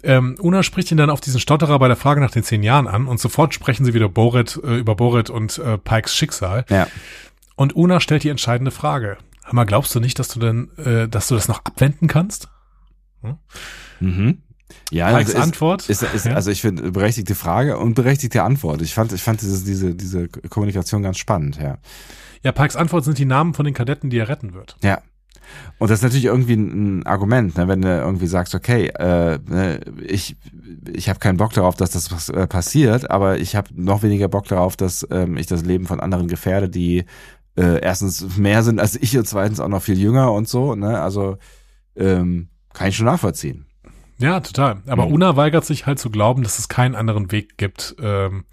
ähm, 0.04 0.36
Una 0.40 0.62
spricht 0.62 0.90
ihn 0.90 0.96
dann 0.96 1.10
auf 1.10 1.20
diesen 1.20 1.40
Stotterer 1.40 1.78
bei 1.78 1.88
der 1.88 1.96
Frage 1.96 2.20
nach 2.20 2.30
den 2.30 2.42
zehn 2.42 2.62
Jahren 2.62 2.86
an 2.86 3.06
und 3.06 3.18
sofort 3.18 3.54
sprechen 3.54 3.84
sie 3.84 3.94
wieder 3.94 4.08
Boret, 4.08 4.60
äh, 4.62 4.78
über 4.78 4.94
Boret 4.94 5.30
und 5.30 5.58
äh, 5.58 5.78
Pikes 5.78 6.14
Schicksal. 6.14 6.64
Ja. 6.68 6.86
Und 7.56 7.76
Una 7.76 8.00
stellt 8.00 8.24
die 8.24 8.28
entscheidende 8.28 8.70
Frage. 8.70 9.16
Mal, 9.50 9.64
glaubst 9.64 9.94
du 9.94 10.00
nicht, 10.00 10.18
dass 10.18 10.28
du 10.28 10.40
denn, 10.40 10.70
äh, 10.78 11.08
dass 11.08 11.28
du 11.28 11.34
das 11.34 11.48
noch 11.48 11.64
abwenden 11.64 12.08
kannst? 12.08 12.48
Mhm. 14.00 14.42
Ja, 14.90 15.08
Pikes 15.10 15.32
das 15.32 15.34
ist, 15.34 15.40
Antwort. 15.40 15.88
Ist, 15.88 16.02
ist, 16.02 16.26
Ja. 16.26 16.34
Also 16.34 16.50
ich 16.50 16.60
finde 16.60 16.90
berechtigte 16.90 17.34
Frage 17.34 17.78
und 17.78 17.94
berechtigte 17.94 18.42
Antwort. 18.42 18.82
Ich 18.82 18.94
fand, 18.94 19.12
ich 19.12 19.22
fand 19.22 19.40
diese, 19.40 19.64
diese, 19.64 19.94
diese 19.94 20.28
Kommunikation 20.28 21.02
ganz 21.02 21.18
spannend, 21.18 21.58
ja. 21.60 21.78
ja, 22.42 22.52
Pikes 22.52 22.76
Antwort 22.76 23.04
sind 23.04 23.18
die 23.18 23.24
Namen 23.24 23.54
von 23.54 23.64
den 23.64 23.74
Kadetten, 23.74 24.10
die 24.10 24.18
er 24.18 24.28
retten 24.28 24.54
wird. 24.54 24.76
Ja. 24.82 25.00
Und 25.78 25.90
das 25.90 25.98
ist 25.98 26.02
natürlich 26.02 26.26
irgendwie 26.26 26.54
ein, 26.54 27.00
ein 27.00 27.06
Argument, 27.06 27.56
ne, 27.56 27.68
wenn 27.68 27.82
du 27.82 27.88
irgendwie 27.88 28.26
sagst, 28.26 28.54
okay, 28.54 28.86
äh, 28.88 29.38
ne, 29.46 29.80
ich, 30.06 30.36
ich 30.92 31.08
habe 31.08 31.18
keinen 31.18 31.36
Bock 31.36 31.52
darauf, 31.52 31.76
dass 31.76 31.90
das 31.90 32.28
äh, 32.28 32.46
passiert, 32.46 33.10
aber 33.10 33.38
ich 33.38 33.56
habe 33.56 33.68
noch 33.74 34.02
weniger 34.02 34.28
Bock 34.28 34.46
darauf, 34.46 34.76
dass 34.76 35.06
ähm, 35.10 35.36
ich 35.36 35.46
das 35.46 35.64
Leben 35.64 35.86
von 35.86 36.00
anderen 36.00 36.28
gefährde, 36.28 36.68
die 36.68 37.04
äh, 37.56 37.80
erstens 37.80 38.36
mehr 38.36 38.62
sind 38.62 38.80
als 38.80 38.96
ich 38.96 39.16
und 39.16 39.26
zweitens 39.26 39.60
auch 39.60 39.68
noch 39.68 39.82
viel 39.82 39.98
jünger 39.98 40.32
und 40.32 40.48
so. 40.48 40.74
Ne? 40.74 41.00
Also 41.00 41.38
ähm, 41.96 42.48
kann 42.72 42.88
ich 42.88 42.96
schon 42.96 43.06
nachvollziehen. 43.06 43.66
Ja, 44.18 44.40
total. 44.40 44.82
Aber 44.86 45.06
Mhm. 45.06 45.14
Una 45.14 45.36
weigert 45.36 45.64
sich 45.64 45.86
halt 45.86 45.98
zu 45.98 46.10
glauben, 46.10 46.42
dass 46.42 46.58
es 46.58 46.68
keinen 46.68 46.94
anderen 46.94 47.32
Weg 47.32 47.56
gibt, 47.56 47.96
ähm, 48.00 48.44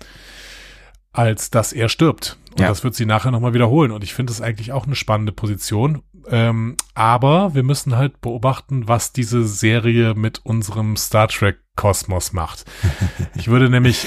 als 1.14 1.50
dass 1.52 1.74
er 1.74 1.90
stirbt. 1.90 2.38
Und 2.52 2.60
Ja. 2.62 2.68
das 2.68 2.84
wird 2.84 2.96
sie 2.96 3.06
nachher 3.06 3.32
nochmal 3.32 3.54
wiederholen. 3.54 3.92
Und 3.92 4.04
ich 4.04 4.14
finde 4.14 4.32
das 4.32 4.42
eigentlich 4.42 4.72
auch 4.72 4.86
eine 4.86 4.96
spannende 4.96 5.32
Position. 5.32 6.02
Ähm, 6.30 6.76
aber 6.94 7.56
wir 7.56 7.64
müssen 7.64 7.96
halt 7.98 8.22
beobachten, 8.22 8.88
was 8.88 9.12
diese 9.12 9.46
Serie 9.46 10.14
mit 10.14 10.40
unserem 10.44 10.96
Star 10.96 11.28
Trek 11.28 11.58
Kosmos 11.76 12.32
macht. 12.34 12.66
Ich 13.36 13.48
würde 13.48 13.70
nämlich 13.70 14.06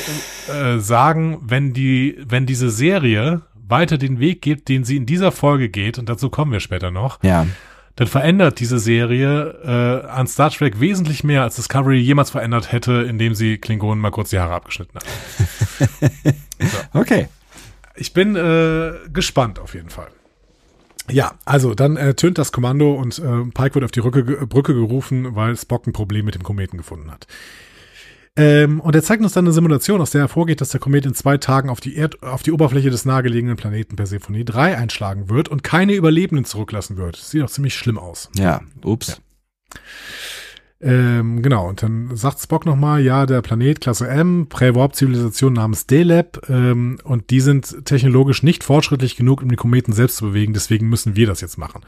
äh, 0.49 0.79
sagen, 0.79 1.39
wenn 1.43 1.73
die, 1.73 2.17
wenn 2.25 2.47
diese 2.47 2.71
Serie 2.71 3.43
weiter 3.55 3.97
den 3.99 4.21
Weg 4.21 4.43
geht, 4.43 4.69
den 4.69 4.85
sie 4.85 4.97
in 4.97 5.07
dieser 5.07 5.33
Folge 5.33 5.71
geht, 5.71 5.99
und 5.99 6.09
dazu 6.09 6.29
kommen 6.31 6.53
wir 6.53 6.61
später 6.61 6.91
noch, 6.91 7.23
Ja, 7.23 7.47
dann 7.97 8.07
verändert 8.09 8.59
diese 8.59 8.79
Serie 8.79 10.03
äh, 10.05 10.09
an 10.09 10.27
Star 10.27 10.51
Trek 10.51 10.81
wesentlich 10.81 11.23
mehr, 11.23 11.43
als 11.43 11.57
Discovery 11.57 11.99
jemals 11.99 12.31
verändert 12.31 12.73
hätte, 12.73 12.93
indem 13.09 13.35
sie 13.35 13.59
Klingonen 13.59 14.01
mal 14.01 14.11
kurz 14.11 14.31
die 14.31 14.39
Haare 14.39 14.55
abgeschnitten 14.55 14.99
hat. 14.99 15.07
okay. 16.93 17.29
Ich 17.97 18.13
bin 18.13 18.35
äh, 18.35 18.93
gespannt 19.13 19.61
auf 19.61 19.75
jeden 19.75 19.91
Fall. 19.91 20.09
Ja, 21.11 21.35
also 21.45 21.75
dann 21.75 21.97
äh, 21.97 22.15
tönt 22.15 22.39
das 22.39 22.51
Kommando 22.51 22.95
und 22.95 23.19
äh, 23.19 23.45
Pike 23.55 23.75
wird 23.75 23.85
auf 23.85 23.91
die 23.93 24.01
Rücke, 24.01 24.25
Brücke 24.47 24.75
gerufen, 24.75 25.37
weil 25.37 25.57
Spock 25.57 25.87
ein 25.87 25.93
Problem 25.93 26.25
mit 26.25 26.35
dem 26.35 26.43
Kometen 26.43 26.79
gefunden 26.79 27.11
hat. 27.11 27.27
Ähm, 28.37 28.81
und 28.81 28.97
er 28.97 29.03
zeigt 29.03 29.23
uns 29.23 29.33
dann 29.33 29.45
eine 29.45 29.53
Simulation, 29.53 30.01
aus 30.01 30.11
der 30.11 30.23
hervorgeht, 30.23 30.61
dass 30.61 30.71
der 30.71 30.81
Komet 30.81 31.07
in 31.07 31.15
zwei 31.15 31.39
Tagen 31.39 31.69
auf 31.71 31.81
die, 31.81 31.95
Erd 31.95 32.23
auf 32.23 32.43
die 32.43 32.51
Oberfläche 32.51 32.91
des 32.91 33.05
nahegelegenen 33.05 33.57
Planeten 33.57 33.95
Persephone 33.95 34.45
3 34.45 34.77
einschlagen 34.77 35.29
wird 35.29 35.49
und 35.49 35.63
keine 35.63 35.95
Überlebenden 35.95 36.45
zurücklassen 36.45 36.97
wird. 36.97 37.17
Sieht 37.17 37.43
auch 37.43 37.51
ziemlich 37.51 37.77
schlimm 37.77 37.99
aus. 37.99 38.31
Ja, 38.37 38.61
ups. 38.83 39.21
Ähm, 40.81 41.43
genau, 41.43 41.69
und 41.69 41.83
dann 41.83 42.15
sagt 42.17 42.41
Spock 42.41 42.67
nochmal, 42.67 43.01
ja, 43.01 43.25
der 43.25 43.41
Planet 43.41 43.81
Klasse 43.81 44.09
M, 44.09 44.49
Prä-Warp-Zivilisation 44.49 45.55
namens 45.55 45.87
D-Lab, 45.87 46.51
ähm, 46.51 46.99
und 47.05 47.31
die 47.31 47.41
sind 47.41 47.87
technologisch 47.87 48.43
nicht 48.43 48.65
fortschrittlich 48.65 49.17
genug, 49.17 49.43
um 49.43 49.49
die 49.49 49.57
Kometen 49.57 49.95
selbst 49.95 50.17
zu 50.17 50.27
bewegen, 50.27 50.53
deswegen 50.53 50.89
müssen 50.89 51.17
wir 51.17 51.27
das 51.27 51.41
jetzt 51.41 51.57
machen. 51.57 51.83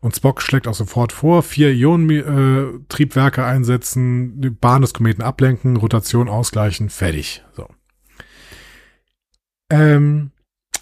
Und 0.00 0.16
Spock 0.16 0.40
schlägt 0.40 0.66
auch 0.66 0.74
sofort 0.74 1.12
vor, 1.12 1.42
vier 1.42 1.72
Ionentriebwerke 1.72 3.44
einsetzen, 3.44 4.40
die 4.40 4.48
Bahn 4.48 4.80
des 4.80 4.94
Kometen 4.94 5.22
ablenken, 5.22 5.76
Rotation 5.76 6.28
ausgleichen, 6.28 6.88
fertig. 6.88 7.44
So. 7.52 7.68
Ähm, 9.70 10.30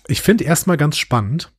ich 0.07 0.23
finde 0.23 0.45
erstmal 0.45 0.77
ganz 0.77 0.99
spannend, 0.99 1.53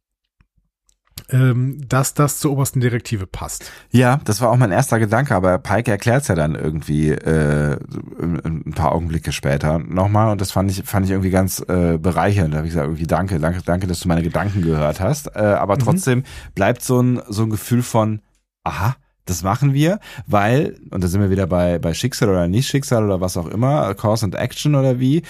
ähm, 1.31 1.81
dass 1.87 2.13
das 2.13 2.39
zur 2.39 2.51
obersten 2.51 2.79
Direktive 2.79 3.27
passt. 3.27 3.71
Ja, 3.91 4.19
das 4.25 4.41
war 4.41 4.49
auch 4.49 4.57
mein 4.57 4.71
erster 4.71 4.99
Gedanke, 4.99 5.35
aber 5.35 5.57
Pike 5.59 5.91
erklärt 5.91 6.27
ja 6.27 6.35
dann 6.35 6.55
irgendwie 6.55 7.09
äh, 7.11 7.77
ein 8.19 8.73
paar 8.75 8.91
Augenblicke 8.93 9.31
später 9.31 9.79
nochmal 9.79 10.31
und 10.31 10.41
das 10.41 10.51
fand 10.51 10.71
ich 10.71 10.83
fand 10.83 11.05
ich 11.05 11.11
irgendwie 11.11 11.29
ganz 11.29 11.59
äh, 11.67 11.97
bereichernd. 11.97 12.53
Da 12.53 12.57
habe 12.57 12.67
ich 12.67 12.73
gesagt, 12.73 12.87
irgendwie 12.87 13.07
danke, 13.07 13.39
danke, 13.39 13.61
danke, 13.63 13.87
dass 13.87 13.99
du 13.99 14.07
meine 14.07 14.23
Gedanken 14.23 14.61
gehört 14.61 14.99
hast. 14.99 15.27
Äh, 15.35 15.39
aber 15.39 15.75
Mhm. 15.75 15.79
trotzdem 15.79 16.23
bleibt 16.55 16.81
so 16.81 17.01
ein 17.01 17.21
so 17.27 17.43
ein 17.43 17.49
Gefühl 17.49 17.83
von, 17.83 18.21
aha, 18.63 18.95
das 19.25 19.43
machen 19.43 19.73
wir, 19.73 19.99
weil 20.25 20.77
und 20.91 21.03
da 21.03 21.07
sind 21.07 21.21
wir 21.21 21.29
wieder 21.29 21.47
bei 21.47 21.79
bei 21.79 21.93
Schicksal 21.93 22.29
oder 22.29 22.47
nicht 22.47 22.67
Schicksal 22.67 23.05
oder 23.05 23.21
was 23.21 23.37
auch 23.37 23.47
immer, 23.47 23.93
Cause 23.95 24.25
and 24.25 24.35
Action 24.35 24.75
oder 24.75 24.99
wie. 24.99 25.21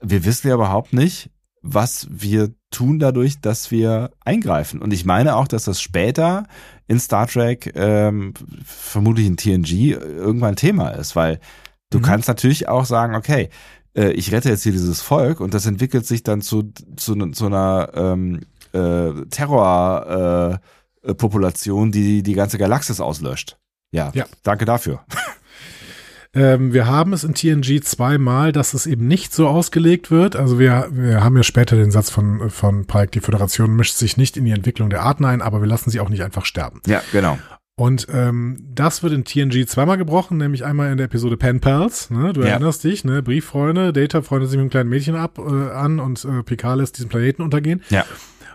Wir 0.00 0.24
wissen 0.24 0.46
ja 0.48 0.54
überhaupt 0.54 0.92
nicht, 0.92 1.30
was 1.62 2.06
wir 2.10 2.50
tun 2.70 2.98
dadurch, 2.98 3.40
dass 3.40 3.70
wir 3.70 4.10
eingreifen. 4.24 4.80
Und 4.80 4.92
ich 4.92 5.04
meine 5.04 5.36
auch, 5.36 5.48
dass 5.48 5.64
das 5.64 5.80
später 5.80 6.46
in 6.86 7.00
Star 7.00 7.26
Trek 7.26 7.72
ähm, 7.74 8.34
vermutlich 8.64 9.26
in 9.26 9.36
TNG 9.36 9.92
irgendwann 9.92 10.56
Thema 10.56 10.90
ist, 10.90 11.16
weil 11.16 11.40
du 11.90 11.98
Mhm. 11.98 12.02
kannst 12.02 12.28
natürlich 12.28 12.68
auch 12.68 12.84
sagen, 12.84 13.14
okay, 13.14 13.48
äh, 13.94 14.10
ich 14.12 14.32
rette 14.32 14.48
jetzt 14.50 14.62
hier 14.62 14.72
dieses 14.72 15.00
Volk 15.00 15.40
und 15.40 15.54
das 15.54 15.66
entwickelt 15.66 16.06
sich 16.06 16.22
dann 16.22 16.40
zu, 16.42 16.72
zu, 16.96 17.14
zu 17.32 17.46
einer 17.46 17.90
ähm, 17.94 18.40
äh, 18.72 19.24
Terror 19.30 20.60
äh, 21.02 21.14
Population, 21.14 21.90
die 21.92 22.22
die 22.22 22.34
ganze 22.34 22.58
Galaxis 22.58 23.00
auslöscht. 23.00 23.58
Ja, 23.92 24.10
Ja. 24.14 24.26
danke 24.42 24.64
dafür. 24.64 25.00
Ähm, 26.38 26.72
wir 26.72 26.86
haben 26.86 27.12
es 27.12 27.24
in 27.24 27.34
TNG 27.34 27.82
zweimal, 27.82 28.52
dass 28.52 28.72
es 28.74 28.86
eben 28.86 29.08
nicht 29.08 29.32
so 29.34 29.48
ausgelegt 29.48 30.10
wird. 30.10 30.36
Also 30.36 30.58
wir, 30.58 30.88
wir 30.92 31.24
haben 31.24 31.36
ja 31.36 31.42
später 31.42 31.76
den 31.76 31.90
Satz 31.90 32.10
von, 32.10 32.48
von 32.50 32.86
Pike, 32.86 33.10
die 33.10 33.20
Föderation 33.20 33.74
mischt 33.74 33.96
sich 33.96 34.16
nicht 34.16 34.36
in 34.36 34.44
die 34.44 34.52
Entwicklung 34.52 34.88
der 34.90 35.02
Arten 35.02 35.24
ein, 35.24 35.42
aber 35.42 35.60
wir 35.60 35.66
lassen 35.68 35.90
sie 35.90 36.00
auch 36.00 36.08
nicht 36.10 36.22
einfach 36.22 36.44
sterben. 36.44 36.80
Ja, 36.86 37.02
genau. 37.12 37.38
Und 37.76 38.06
ähm, 38.12 38.56
das 38.74 39.02
wird 39.02 39.12
in 39.12 39.24
TNG 39.24 39.66
zweimal 39.66 39.98
gebrochen, 39.98 40.36
nämlich 40.36 40.64
einmal 40.64 40.90
in 40.90 40.96
der 40.96 41.06
Episode 41.06 41.36
Pen 41.36 41.60
Pals, 41.60 42.10
ne? 42.10 42.32
du 42.32 42.40
Ja. 42.42 42.48
erinnerst 42.48 42.82
dich, 42.82 43.04
ne? 43.04 43.22
Brieffreunde, 43.22 43.92
Data 43.92 44.22
freundet 44.22 44.50
sich 44.50 44.56
mit 44.56 44.62
einem 44.62 44.70
kleinen 44.70 44.90
Mädchen 44.90 45.14
ab 45.14 45.38
äh, 45.38 45.70
an 45.70 46.00
und 46.00 46.24
äh, 46.24 46.42
Picard 46.42 46.78
lässt 46.78 46.98
diesen 46.98 47.08
Planeten 47.08 47.42
untergehen. 47.42 47.82
Ja. 47.90 48.04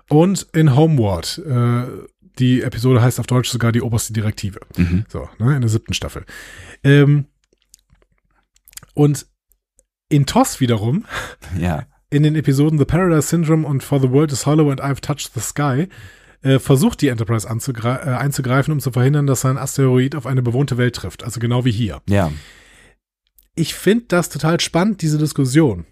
Und 0.10 0.48
in 0.54 0.76
Homeward, 0.76 1.42
äh, 1.46 1.84
die 2.40 2.62
Episode 2.64 3.02
heißt 3.02 3.20
auf 3.20 3.28
Deutsch 3.28 3.50
sogar 3.50 3.72
die 3.72 3.82
oberste 3.82 4.12
Direktive. 4.12 4.60
Mhm. 4.76 5.06
So, 5.08 5.30
ne, 5.40 5.56
in 5.56 5.62
der 5.62 5.70
siebten 5.70 5.94
Staffel. 5.94 6.26
Ähm, 6.84 7.26
und 8.94 9.26
in 10.10 10.26
TOS 10.26 10.60
wiederum, 10.60 11.06
Ja. 11.58 11.86
in 12.10 12.24
den 12.24 12.36
Episoden 12.36 12.78
The 12.78 12.86
Paradise 12.86 13.28
Syndrome 13.28 13.66
und 13.68 13.84
For 13.84 14.00
the 14.00 14.12
World 14.12 14.32
is 14.32 14.46
Hollow 14.46 14.70
and 14.70 14.82
I've 14.82 15.02
Touched 15.02 15.32
the 15.34 15.40
Sky, 15.40 15.88
äh, 16.44 16.60
versucht 16.60 17.02
die 17.02 17.08
Enterprise 17.08 17.48
äh, 17.48 18.10
einzugreifen, 18.10 18.72
um 18.74 18.80
zu 18.80 18.92
verhindern, 18.92 19.26
dass 19.28 19.46
ein 19.46 19.58
Asteroid 19.58 20.16
auf 20.16 20.26
eine 20.28 20.42
bewohnte 20.42 20.78
Welt 20.78 20.96
trifft. 20.96 21.24
Also 21.24 21.40
genau 21.40 21.66
wie 21.66 21.72
hier. 21.72 22.02
Ja. 22.08 22.32
Ich 23.56 23.74
finde 23.76 24.06
das 24.10 24.30
total 24.30 24.60
spannend, 24.60 25.02
diese 25.02 25.18
Diskussion. 25.18 25.86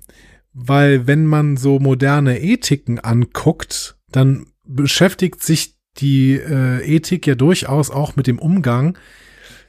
Weil 0.54 1.08
wenn 1.08 1.26
man 1.26 1.56
so 1.58 1.80
moderne 1.80 2.42
Ethiken 2.42 3.00
anguckt, 3.00 3.98
dann 4.12 4.48
beschäftigt 4.66 5.42
sich 5.42 5.78
die 5.98 6.34
äh, 6.34 6.82
Ethik 6.84 7.26
ja 7.28 7.36
durchaus 7.36 7.90
auch 7.90 8.16
mit 8.16 8.28
dem 8.28 8.40
Umgang 8.40 8.98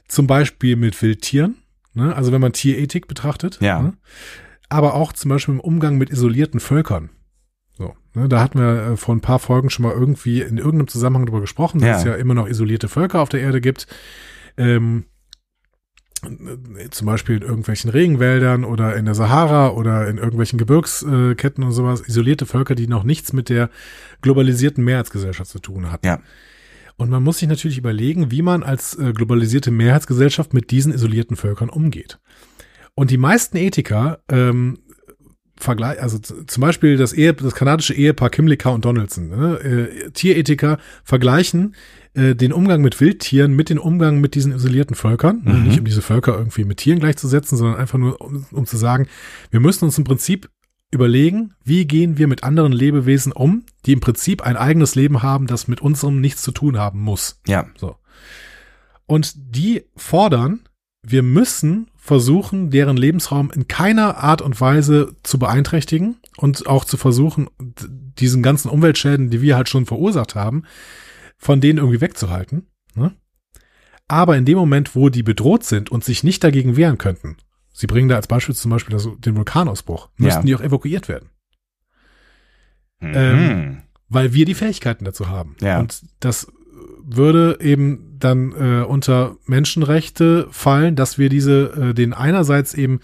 zum 0.07 0.27
Beispiel 0.27 0.75
mit 0.75 1.01
Wildtieren, 1.01 1.62
ne? 1.93 2.15
also 2.15 2.31
wenn 2.31 2.41
man 2.41 2.53
Tierethik 2.53 3.07
betrachtet, 3.07 3.59
Ja. 3.61 3.81
ne? 3.81 3.93
aber 4.69 4.93
auch 4.95 5.13
zum 5.13 5.29
Beispiel 5.29 5.55
im 5.55 5.59
Umgang 5.59 5.97
mit 5.97 6.09
isolierten 6.09 6.59
Völkern. 6.59 7.09
So, 7.77 7.93
ne? 8.13 8.27
Da 8.29 8.39
hatten 8.41 8.59
wir 8.59 8.91
äh, 8.93 8.97
vor 8.97 9.15
ein 9.15 9.21
paar 9.21 9.39
Folgen 9.39 9.69
schon 9.69 9.83
mal 9.83 9.93
irgendwie 9.93 10.41
in 10.41 10.57
irgendeinem 10.57 10.87
Zusammenhang 10.87 11.25
drüber 11.25 11.41
gesprochen, 11.41 11.79
dass 11.79 11.87
Ja. 11.89 11.97
es 11.97 12.03
ja 12.03 12.13
immer 12.15 12.33
noch 12.33 12.47
isolierte 12.47 12.87
Völker 12.89 13.21
auf 13.21 13.29
der 13.29 13.41
Erde 13.41 13.61
gibt. 13.61 13.87
Ähm, 14.57 15.05
äh, 16.23 16.89
zum 16.89 17.05
Beispiel 17.07 17.37
in 17.37 17.41
irgendwelchen 17.41 17.89
Regenwäldern 17.89 18.63
oder 18.63 18.95
in 18.95 19.05
der 19.05 19.15
Sahara 19.15 19.69
oder 19.71 20.07
in 20.07 20.17
irgendwelchen 20.17 20.57
Gebirgsketten 20.59 21.63
und 21.63 21.71
sowas, 21.71 22.01
isolierte 22.01 22.45
Völker, 22.45 22.75
die 22.75 22.87
noch 22.87 23.03
nichts 23.03 23.33
mit 23.33 23.49
der 23.49 23.69
globalisierten 24.21 24.83
Mehrheitsgesellschaft 24.83 25.49
zu 25.51 25.59
tun 25.59 25.91
hatten. 25.91 26.05
Ja. 26.07 26.19
Und 26.97 27.09
man 27.09 27.23
muss 27.23 27.39
sich 27.39 27.49
natürlich 27.49 27.77
überlegen, 27.77 28.31
wie 28.31 28.41
man 28.41 28.63
als 28.63 28.97
äh, 28.97 29.13
globalisierte 29.13 29.71
Mehrheitsgesellschaft 29.71 30.53
mit 30.53 30.71
diesen 30.71 30.93
isolierten 30.93 31.35
Völkern 31.35 31.69
umgeht. 31.69 32.19
Und 32.95 33.09
die 33.09 33.17
meisten 33.17 33.57
Ethiker 33.57 34.19
ähm, 34.29 34.77
vergleich, 35.55 36.01
also 36.01 36.19
zum 36.19 36.61
Beispiel 36.61 36.97
das, 36.97 37.13
Ehe, 37.13 37.33
das 37.33 37.55
kanadische 37.55 37.93
Ehepaar 37.93 38.29
Kimlicka 38.29 38.69
und 38.69 38.85
Donaldson, 38.85 39.29
ne? 39.29 39.59
äh, 39.59 40.11
Tierethiker 40.11 40.77
vergleichen 41.03 41.75
äh, 42.13 42.35
den 42.35 42.53
Umgang 42.53 42.81
mit 42.81 42.99
Wildtieren 42.99 43.53
mit 43.53 43.69
dem 43.69 43.79
Umgang 43.79 44.19
mit 44.19 44.35
diesen 44.35 44.51
isolierten 44.51 44.95
Völkern. 44.95 45.41
Mhm. 45.43 45.63
Nicht 45.63 45.79
um 45.79 45.85
diese 45.85 46.01
Völker 46.01 46.37
irgendwie 46.37 46.65
mit 46.65 46.77
Tieren 46.77 46.99
gleichzusetzen, 46.99 47.57
sondern 47.57 47.79
einfach 47.79 47.97
nur, 47.97 48.21
um, 48.21 48.45
um 48.51 48.65
zu 48.65 48.77
sagen, 48.77 49.07
wir 49.51 49.59
müssen 49.59 49.85
uns 49.85 49.97
im 49.97 50.03
Prinzip 50.03 50.49
überlegen, 50.93 51.53
wie 51.63 51.85
gehen 51.85 52.17
wir 52.17 52.27
mit 52.27 52.43
anderen 52.43 52.71
Lebewesen 52.71 53.31
um, 53.31 53.65
die 53.85 53.93
im 53.93 53.99
Prinzip 53.99 54.41
ein 54.41 54.55
eigenes 54.55 54.95
Leben 54.95 55.21
haben, 55.21 55.47
das 55.47 55.67
mit 55.67 55.81
unserem 55.81 56.21
nichts 56.21 56.41
zu 56.41 56.51
tun 56.51 56.77
haben 56.77 57.01
muss. 57.01 57.41
Ja. 57.47 57.65
So. 57.75 57.97
Und 59.05 59.33
die 59.35 59.83
fordern, 59.95 60.61
wir 61.05 61.23
müssen 61.23 61.89
versuchen, 61.95 62.69
deren 62.69 62.97
Lebensraum 62.97 63.51
in 63.51 63.67
keiner 63.67 64.17
Art 64.17 64.41
und 64.41 64.59
Weise 64.59 65.15
zu 65.23 65.39
beeinträchtigen 65.39 66.17
und 66.37 66.67
auch 66.67 66.85
zu 66.85 66.97
versuchen, 66.97 67.47
diesen 68.19 68.43
ganzen 68.43 68.69
Umweltschäden, 68.69 69.29
die 69.29 69.41
wir 69.41 69.55
halt 69.55 69.69
schon 69.69 69.85
verursacht 69.85 70.35
haben, 70.35 70.63
von 71.37 71.61
denen 71.61 71.79
irgendwie 71.79 72.01
wegzuhalten. 72.01 72.67
Ne? 72.95 73.15
Aber 74.07 74.37
in 74.37 74.45
dem 74.45 74.57
Moment, 74.57 74.95
wo 74.95 75.09
die 75.09 75.23
bedroht 75.23 75.63
sind 75.63 75.91
und 75.91 76.03
sich 76.03 76.23
nicht 76.23 76.43
dagegen 76.43 76.75
wehren 76.75 76.97
könnten, 76.97 77.37
sie 77.73 77.87
bringen 77.87 78.07
da 78.07 78.15
als 78.15 78.27
Beispiel 78.27 78.55
zum 78.55 78.71
Beispiel 78.71 78.93
das, 78.93 79.07
den 79.19 79.35
Vulkanausbruch, 79.35 80.09
müssten 80.15 80.41
Ja. 80.41 80.45
die 80.45 80.55
auch 80.55 80.65
evakuiert 80.65 81.09
werden 81.09 81.29
Mhm. 83.01 83.11
Ähm, 83.15 83.77
weil 84.09 84.33
wir 84.33 84.45
die 84.45 84.53
Fähigkeiten 84.53 85.03
dazu 85.05 85.27
haben. 85.27 85.55
Ja. 85.61 85.79
Und 85.79 86.03
das 86.21 86.47
würde 87.05 87.57
eben 87.59 88.15
dann 88.17 88.53
äh, 88.53 88.83
unter 88.85 89.35
Menschenrechte 89.45 90.47
fallen, 90.51 90.95
dass 90.95 91.17
wir 91.17 91.27
diese, 91.29 91.89
äh, 91.89 91.93
den 91.93 92.13
einerseits 92.13 92.73
eben, 92.73 93.01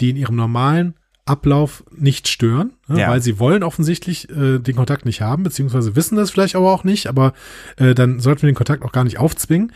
die 0.00 0.10
in 0.10 0.16
ihrem 0.16 0.36
normalen 0.36 0.94
Ablauf 1.26 1.84
nicht 1.94 2.28
stören, 2.28 2.72
ne, 2.88 3.00
Ja. 3.00 3.10
weil 3.10 3.20
sie 3.22 3.38
wollen 3.38 3.62
offensichtlich 3.62 4.30
äh, 4.30 4.58
den 4.58 4.74
Kontakt 4.74 5.04
nicht 5.04 5.20
haben, 5.20 5.42
beziehungsweise 5.42 5.94
wissen 5.96 6.16
das 6.16 6.30
vielleicht 6.30 6.56
aber 6.56 6.72
auch 6.72 6.84
nicht, 6.84 7.06
aber 7.06 7.34
äh, 7.76 7.94
dann 7.94 8.18
sollten 8.20 8.42
wir 8.42 8.50
den 8.50 8.56
Kontakt 8.56 8.82
auch 8.82 8.92
gar 8.92 9.04
nicht 9.04 9.18
aufzwingen. 9.18 9.72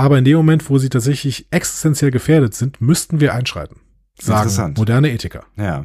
Aber 0.00 0.16
in 0.16 0.24
dem 0.24 0.38
Moment, 0.38 0.70
wo 0.70 0.78
sie 0.78 0.88
tatsächlich 0.88 1.46
existenziell 1.50 2.10
gefährdet 2.10 2.54
sind, 2.54 2.80
müssten 2.80 3.20
wir 3.20 3.34
einschreiten. 3.34 3.80
Sagen 4.18 4.44
Interessant. 4.44 4.78
moderne 4.78 5.10
Ethiker. 5.10 5.44
ja. 5.56 5.84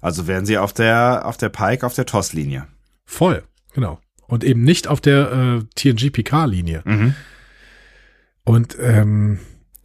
Also 0.00 0.26
wären 0.26 0.44
sie 0.46 0.58
auf 0.58 0.72
der, 0.72 1.22
auf 1.26 1.36
der 1.36 1.48
Pike, 1.48 1.86
auf 1.86 1.94
der 1.94 2.04
TOS-Linie. 2.04 2.66
Voll, 3.04 3.44
genau. 3.72 4.00
Und 4.26 4.42
eben 4.42 4.62
nicht 4.64 4.88
auf 4.88 5.00
der 5.00 5.32
äh, 5.32 5.62
TNG-PK-Linie. 5.76 6.82
Mhm. 6.84 7.14
Und 8.44 8.76
ähm, 8.80 9.38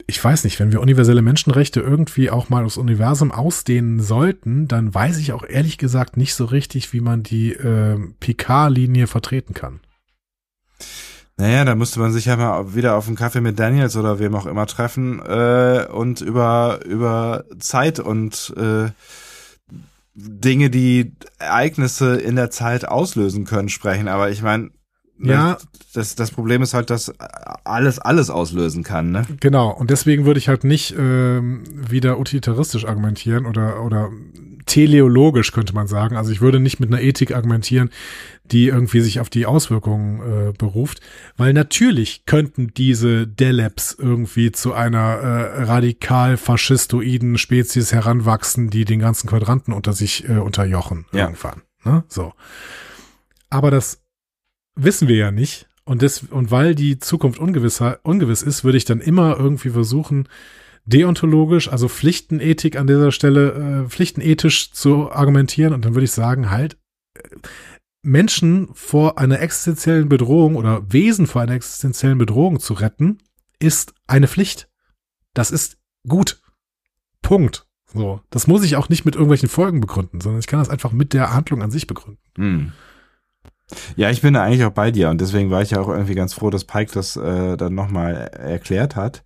ich 0.07 0.23
weiß 0.23 0.43
nicht, 0.43 0.59
wenn 0.59 0.71
wir 0.71 0.81
universelle 0.81 1.21
Menschenrechte 1.21 1.79
irgendwie 1.79 2.31
auch 2.31 2.49
mal 2.49 2.65
aufs 2.65 2.77
Universum 2.77 3.31
ausdehnen 3.31 3.99
sollten, 3.99 4.67
dann 4.67 4.93
weiß 4.93 5.19
ich 5.19 5.33
auch 5.33 5.43
ehrlich 5.47 5.77
gesagt 5.77 6.17
nicht 6.17 6.33
so 6.33 6.45
richtig, 6.45 6.93
wie 6.93 7.01
man 7.01 7.21
die 7.21 7.53
äh, 7.53 7.97
PK-Linie 8.19 9.05
vertreten 9.05 9.53
kann. 9.53 9.81
Naja, 11.39 11.65
da 11.65 11.75
müsste 11.75 11.99
man 11.99 12.11
sich 12.11 12.25
ja 12.25 12.35
mal 12.35 12.73
wieder 12.73 12.95
auf 12.95 13.07
einen 13.07 13.15
Kaffee 13.15 13.41
mit 13.41 13.59
Daniels 13.59 13.95
oder 13.95 14.17
wem 14.17 14.33
auch 14.35 14.47
immer 14.47 14.65
treffen 14.65 15.19
äh, 15.23 15.85
und 15.91 16.21
über, 16.21 16.79
über 16.85 17.45
Zeit 17.59 17.99
und 17.99 18.53
äh, 18.57 18.89
Dinge, 20.15 20.71
die 20.71 21.13
Ereignisse 21.37 22.15
in 22.15 22.35
der 22.35 22.49
Zeit 22.49 22.87
auslösen 22.87 23.45
können, 23.45 23.69
sprechen. 23.69 24.07
Aber 24.07 24.31
ich 24.31 24.41
meine, 24.41 24.71
Ja. 25.19 25.59
das, 25.93 26.15
das 26.15 26.31
Problem 26.31 26.63
ist 26.63 26.73
halt, 26.73 26.89
dass 26.89 27.13
alles 27.63 27.99
alles 27.99 28.31
auslösen 28.31 28.83
kann, 28.83 29.11
ne? 29.11 29.27
Genau, 29.39 29.69
und 29.71 29.91
deswegen 29.91 30.25
würde 30.25 30.39
ich 30.39 30.47
halt 30.47 30.63
nicht 30.63 30.95
ähm, 30.97 31.63
wieder 31.89 32.19
utilitaristisch 32.19 32.85
argumentieren 32.85 33.45
oder, 33.45 33.83
oder 33.83 34.09
teleologisch 34.67 35.51
könnte 35.51 35.73
man 35.73 35.87
sagen. 35.87 36.15
Also 36.15 36.31
ich 36.31 36.41
würde 36.41 36.59
nicht 36.59 36.79
mit 36.79 36.89
einer 36.91 37.01
Ethik 37.01 37.33
argumentieren, 37.33 37.89
die 38.45 38.67
irgendwie 38.67 39.01
sich 39.01 39.19
auf 39.19 39.29
die 39.29 39.45
Auswirkungen 39.45 40.21
äh, 40.49 40.53
beruft, 40.55 41.01
weil 41.35 41.53
natürlich 41.53 42.25
könnten 42.25 42.71
diese 42.75 43.25
Delebs 43.27 43.95
irgendwie 43.97 44.51
zu 44.51 44.73
einer 44.73 44.99
äh, 44.99 45.63
radikal 45.63 46.37
faschistoiden 46.37 47.37
Spezies 47.37 47.91
heranwachsen, 47.91 48.69
die 48.69 48.85
den 48.85 48.99
ganzen 48.99 49.27
Quadranten 49.27 49.73
unter 49.73 49.93
sich 49.93 50.29
äh, 50.29 50.37
unterjochen 50.37 51.05
Ja. 51.11 51.25
irgendwann. 51.25 51.63
Ne? 51.83 52.03
So. 52.07 52.33
Aber 53.49 53.71
das 53.71 54.03
wissen 54.75 55.07
wir 55.07 55.15
ja 55.15 55.31
nicht. 55.31 55.67
Und, 55.85 56.01
das, 56.01 56.23
und 56.29 56.51
weil 56.51 56.75
die 56.75 56.99
Zukunft 56.99 57.39
ungewiss, 57.39 57.81
ungewiss 58.03 58.41
ist, 58.43 58.65
würde 58.65 58.77
ich 58.77 58.83
dann 58.85 58.99
immer 58.99 59.37
irgendwie 59.39 59.69
versuchen, 59.69 60.27
deontologisch, 60.87 61.69
also 61.69 61.87
Pflichtenethik 61.87 62.77
an 62.77 62.87
dieser 62.87 63.11
Stelle, 63.11 63.83
äh, 63.85 63.89
pflichtenethisch 63.89 64.71
zu 64.71 65.11
argumentieren. 65.11 65.73
Und 65.73 65.85
dann 65.85 65.93
würde 65.93 66.05
ich 66.05 66.11
sagen, 66.11 66.49
halt, 66.49 66.77
äh, 67.13 67.21
Menschen 68.01 68.69
vor 68.73 69.19
einer 69.19 69.41
existenziellen 69.41 70.07
Bedrohung 70.07 70.55
oder 70.55 70.91
Wesen 70.91 71.27
vor 71.27 71.41
einer 71.41 71.53
existenziellen 71.53 72.17
Bedrohung 72.17 72.59
zu 72.59 72.73
retten, 72.73 73.19
ist 73.59 73.93
eine 74.07 74.27
Pflicht. 74.27 74.69
Das 75.33 75.51
ist 75.51 75.77
gut. 76.07 76.41
Punkt. 77.21 77.67
So. 77.93 78.21
Das 78.29 78.47
muss 78.47 78.63
ich 78.63 78.75
auch 78.75 78.89
nicht 78.89 79.05
mit 79.05 79.15
irgendwelchen 79.15 79.49
Folgen 79.49 79.81
begründen, 79.81 80.21
sondern 80.21 80.39
ich 80.39 80.47
kann 80.47 80.59
das 80.59 80.69
einfach 80.69 80.91
mit 80.91 81.13
der 81.13 81.33
Handlung 81.33 81.61
an 81.61 81.71
sich 81.71 81.87
begründen. 81.87 82.21
Hm. 82.37 82.71
Ja, 83.97 84.09
ich 84.09 84.21
bin 84.21 84.33
da 84.33 84.43
eigentlich 84.43 84.63
auch 84.63 84.71
bei 84.71 84.91
dir 84.91 85.09
und 85.09 85.19
deswegen 85.19 85.51
war 85.51 85.61
ich 85.61 85.71
ja 85.71 85.81
auch 85.81 85.89
irgendwie 85.89 86.15
ganz 86.15 86.33
froh, 86.33 86.49
dass 86.49 86.63
Pike 86.63 86.91
das 86.93 87.17
äh, 87.17 87.57
dann 87.57 87.75
nochmal 87.75 88.13
erklärt 88.13 88.95
hat, 88.95 89.23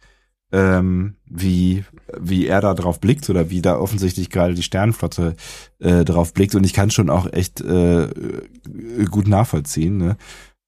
ähm, 0.52 1.16
wie, 1.26 1.86
wie 2.20 2.48
er 2.48 2.62
da 2.62 2.74
drauf 2.74 3.00
blickt 3.00 3.30
oder 3.30 3.50
wie 3.50 3.62
da 3.62 3.78
offensichtlich 3.78 4.30
gerade 4.30 4.54
die 4.54 4.64
Sternenflotte 4.64 5.36
äh, 5.80 6.04
drauf 6.04 6.34
blickt 6.34 6.56
und 6.56 6.66
ich 6.66 6.74
kann 6.74 6.92
schon 6.92 7.10
auch 7.10 7.32
echt 7.32 7.62
äh, 7.62 8.10
gut 9.10 9.28
nachvollziehen, 9.28 9.98
ne? 9.98 10.18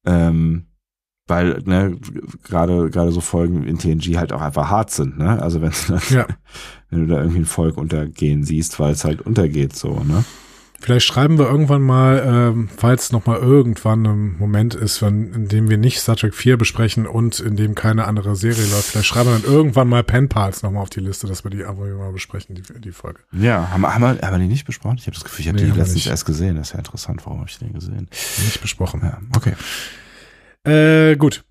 Ähm, 0.06 0.68
weil 1.28 1.62
ne 1.66 1.98
gerade 2.44 2.90
gerade 2.90 3.12
so 3.12 3.22
Folgen 3.22 3.64
in 3.64 3.78
TNG 3.78 4.18
halt 4.18 4.34
auch 4.34 4.42
einfach 4.42 4.70
hart 4.70 4.92
sind, 4.92 5.18
ne? 5.18 5.42
Also 5.42 5.62
wenn, 5.62 5.72
Ja. 6.10 6.28
wenn 6.90 7.08
du 7.08 7.14
da 7.14 7.20
irgendwie 7.20 7.40
ein 7.40 7.46
Volk 7.46 7.78
untergehen 7.78 8.44
siehst, 8.44 8.80
weil 8.80 8.92
es 8.92 9.06
halt 9.06 9.22
untergeht 9.22 9.76
so, 9.76 10.00
ne? 10.04 10.24
Vielleicht 10.84 11.06
schreiben 11.06 11.38
wir 11.40 11.46
irgendwann 11.50 11.82
mal, 11.82 12.22
ähm, 12.26 12.68
falls 12.76 13.14
noch 13.14 13.26
mal 13.26 13.38
irgendwann 13.40 14.06
ein 14.06 14.38
Moment 14.38 14.76
ist, 14.76 15.02
wenn, 15.02 15.32
in 15.34 15.48
dem 15.48 15.70
wir 15.70 15.78
nicht 15.78 16.00
Star 16.02 16.18
Trek 16.18 16.36
4 16.36 16.58
besprechen 16.58 17.08
und 17.08 17.40
in 17.40 17.56
dem 17.56 17.74
keine 17.74 18.04
andere 18.06 18.36
Serie 18.36 18.66
läuft, 18.66 18.90
vielleicht 18.90 19.08
schreiben 19.08 19.30
wir 19.30 19.40
dann 19.40 19.50
irgendwann 19.50 19.88
mal 19.88 20.04
Pen 20.04 20.28
Pals 20.28 20.62
noch 20.62 20.72
mal 20.72 20.82
auf 20.82 20.90
die 20.90 21.00
Liste, 21.00 21.26
dass 21.26 21.46
wir 21.46 21.52
die 21.52 21.64
einfach 21.64 21.86
mal 21.86 22.12
besprechen, 22.12 22.56
die, 22.56 22.64
die 22.82 22.92
Folge. 22.92 23.22
Ja, 23.32 23.70
haben, 23.72 23.80
wir- 23.82 23.94
haben, 23.96 24.02
wir, 24.02 24.10
haben 24.22 24.34
wir 24.34 24.40
die 24.40 24.48
nicht 24.48 24.66
besprochen? 24.66 24.98
Ich 25.00 25.08
habe 25.08 25.14
das 25.16 25.24
Gefühl, 25.24 25.44
ich 25.44 25.48
habe 25.48 25.58
Nee, 25.58 25.66
die 25.66 25.70
letztens 25.72 25.96
nicht. 25.96 26.08
erst 26.08 26.26
gesehen. 26.26 26.58
Das 26.58 26.68
ist 26.68 26.74
ja 26.74 26.80
interessant. 26.80 27.22
Warum 27.26 27.40
habe 27.40 27.50
ich 27.50 27.58
den 27.58 27.72
gesehen? 27.72 28.10
Nicht 28.44 28.62
besprochen. 28.62 29.00
Ja, 29.04 29.20
okay. 29.38 29.54
Äh, 30.70 31.16
gut. 31.16 31.44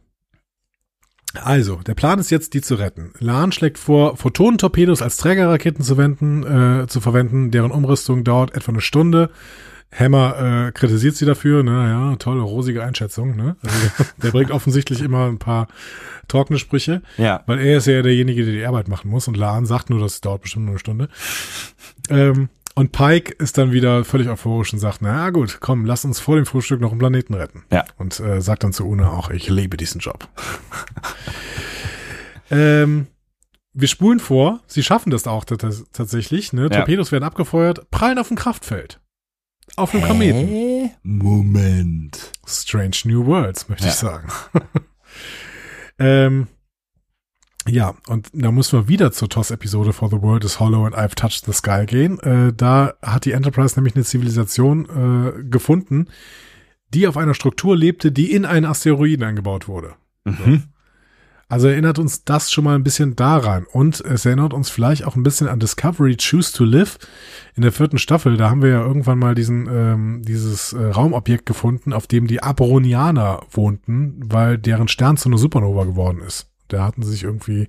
Also, 1.35 1.77
der 1.77 1.95
Plan 1.95 2.19
ist 2.19 2.31
jetzt, 2.31 2.55
die 2.55 2.61
zu 2.61 2.75
retten. 2.75 3.13
Lahn 3.19 3.53
schlägt 3.53 3.79
vor, 3.79 4.17
Photonentorpedos 4.17 5.01
als 5.03 5.17
Trägerraketen 5.17 5.83
zu, 5.85 5.97
wenden, 5.97 6.43
äh, 6.83 6.87
zu 6.89 7.01
verwenden. 7.01 7.51
Deren 7.51 7.71
Umrüstung 7.71 8.23
dauert 8.25 8.55
etwa 8.55 8.73
eine 8.73 8.81
Stunde. 8.81 9.31
Hammer 9.95 10.69
äh, 10.69 10.73
kritisiert 10.73 11.17
sie 11.17 11.27
dafür. 11.27 11.63
Ne? 11.63 11.71
Ja, 11.89 12.17
tolle, 12.17 12.43
rosige 12.43 12.83
Einschätzung. 12.83 13.37
Ne? 13.37 13.57
Also, 13.63 13.77
der, 13.99 14.07
der 14.23 14.31
bringt 14.31 14.51
offensichtlich 14.51 15.01
immer 15.03 15.27
ein 15.27 15.39
paar 15.39 15.69
trockene 16.29 16.59
Sprüche, 16.59 17.03
Ja. 17.19 17.43
weil 17.47 17.59
er 17.59 17.79
ist 17.79 17.87
ja 17.87 18.01
derjenige, 18.03 18.45
der 18.45 18.55
die 18.55 18.65
Arbeit 18.65 18.89
machen 18.89 19.11
muss. 19.11 19.29
Und 19.29 19.37
Lahn 19.37 19.67
sagt 19.67 19.91
nur, 19.91 20.01
das 20.01 20.21
dauert 20.21 20.43
bestimmt 20.43 20.65
nur 20.67 20.73
eine 20.73 20.79
Stunde. 20.81 21.09
Ähm, 22.11 22.49
und 22.75 22.93
Pike 22.93 23.35
ist 23.39 23.59
dann 23.59 23.73
wieder 23.73 24.05
völlig 24.05 24.29
euphorisch 24.29 24.73
und 24.73 24.79
sagt, 24.79 25.03
na 25.03 25.25
ja, 25.25 25.31
gut, 25.31 25.59
komm, 25.61 25.85
lass 25.85 26.05
uns 26.05 26.21
vor 26.21 26.37
dem 26.37 26.47
Frühstück 26.47 26.81
noch 26.81 26.91
einen 26.91 26.99
Planeten 26.99 27.35
retten. 27.35 27.65
Ja. 27.71 27.85
Und 27.99 28.19
äh, 28.21 28.41
sagt 28.41 28.65
dann 28.65 28.73
zu 28.73 28.87
Una 28.89 29.11
auch, 29.11 29.31
ich 29.31 29.49
liebe 29.49 29.77
diesen 29.77 30.01
Job. 30.01 30.29
ähm, 32.51 33.07
wir 33.75 33.89
spulen 33.89 34.21
vor, 34.21 34.61
sie 34.67 34.83
schaffen 34.83 35.11
das 35.11 35.27
auch 35.27 35.45
tats- 35.45 35.85
tatsächlich. 35.93 36.53
Ne? 36.53 36.63
Ja. 36.63 36.69
Torpedos 36.69 37.13
werden 37.13 37.25
abgefeuert, 37.25 37.91
prallen 37.91 38.19
auf 38.19 38.31
ein 38.31 38.37
Kraftfeld. 38.37 39.01
Auf 39.77 39.95
einem 39.95 40.05
Kometen. 40.05 40.47
Hä? 40.49 40.91
Moment. 41.03 42.33
Strange 42.47 42.97
New 43.05 43.25
Worlds, 43.27 43.69
möchte 43.69 43.85
Ja. 43.87 43.91
ich 43.91 43.97
sagen. 43.97 44.29
ähm, 45.99 46.49
Ja, 47.69 47.95
und 48.09 48.29
da 48.33 48.51
müssen 48.51 48.79
wir 48.79 48.89
wieder 48.89 49.13
zur 49.13 49.29
TOS-Episode 49.29 49.93
For 49.93 50.11
the 50.11 50.21
World 50.21 50.45
is 50.45 50.59
Hollow 50.59 50.85
and 50.85 50.97
I've 50.97 51.15
Touched 51.15 51.45
the 51.47 51.53
Sky 51.53 51.87
gehen. 51.87 52.19
Äh, 52.21 52.53
da 52.53 52.95
hat 53.03 53.25
die 53.25 53.33
Enterprise 53.33 53.77
nämlich 53.77 53.95
eine 53.95 54.05
Zivilisation 54.05 54.87
äh, 54.87 55.43
gefunden, 55.45 56.09
die 56.93 57.07
auf 57.07 57.17
einer 57.17 57.35
Struktur 57.35 57.77
lebte, 57.77 58.11
die 58.11 58.33
in 58.33 58.45
einen 58.45 58.67
Asteroiden 58.67 59.25
eingebaut 59.25 59.69
wurde. 59.69 59.95
Mhm. 60.25 60.65
Also 61.53 61.69
erinnert 61.69 61.99
uns 61.99 62.25
das 62.25 62.51
schon 62.51 62.65
mal 62.65 62.75
ein 62.75 62.83
bisschen 62.83 63.15
daran. 63.15 63.67
Und 63.71 64.01
es 64.01 64.25
erinnert 64.25 64.55
uns 64.55 64.71
vielleicht 64.71 65.05
auch 65.05 65.17
ein 65.17 65.23
bisschen 65.23 65.49
an 65.49 65.61
Discovery 65.61 66.17
Choose 66.17 66.53
to 66.55 66.65
Live 66.65 66.99
in 67.55 67.63
der 67.63 67.73
vierten 67.73 67.99
Staffel. 67.99 68.39
Da 68.39 68.49
haben 68.49 68.63
wir 68.63 68.71
ja 68.71 68.81
irgendwann 68.81 69.19
mal 69.19 69.35
diesen, 69.35 69.69
ähm, 69.71 70.23
dieses 70.23 70.73
äh, 70.73 70.83
Raumobjekt 70.83 71.45
gefunden, 71.45 71.93
auf 71.93 72.07
dem 72.07 72.27
die 72.27 72.43
Aberonianer 72.43 73.43
wohnten, 73.51 74.19
weil 74.25 74.57
deren 74.57 74.89
Stern 74.89 75.19
zu 75.19 75.29
einer 75.29 75.37
Supernova 75.37 75.85
geworden 75.85 76.23
ist. 76.27 76.52
Da 76.73 76.85
hatten 76.85 77.03
sie 77.03 77.11
sich 77.11 77.25
irgendwie 77.25 77.69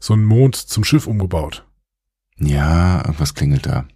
so 0.00 0.14
einen 0.14 0.24
Mond 0.24 0.56
zum 0.56 0.84
Schiff 0.84 1.06
umgebaut. 1.06 1.66
Ja, 2.36 2.98
irgendwas 2.98 3.34
klingelt 3.34 3.66
da. 3.66 3.86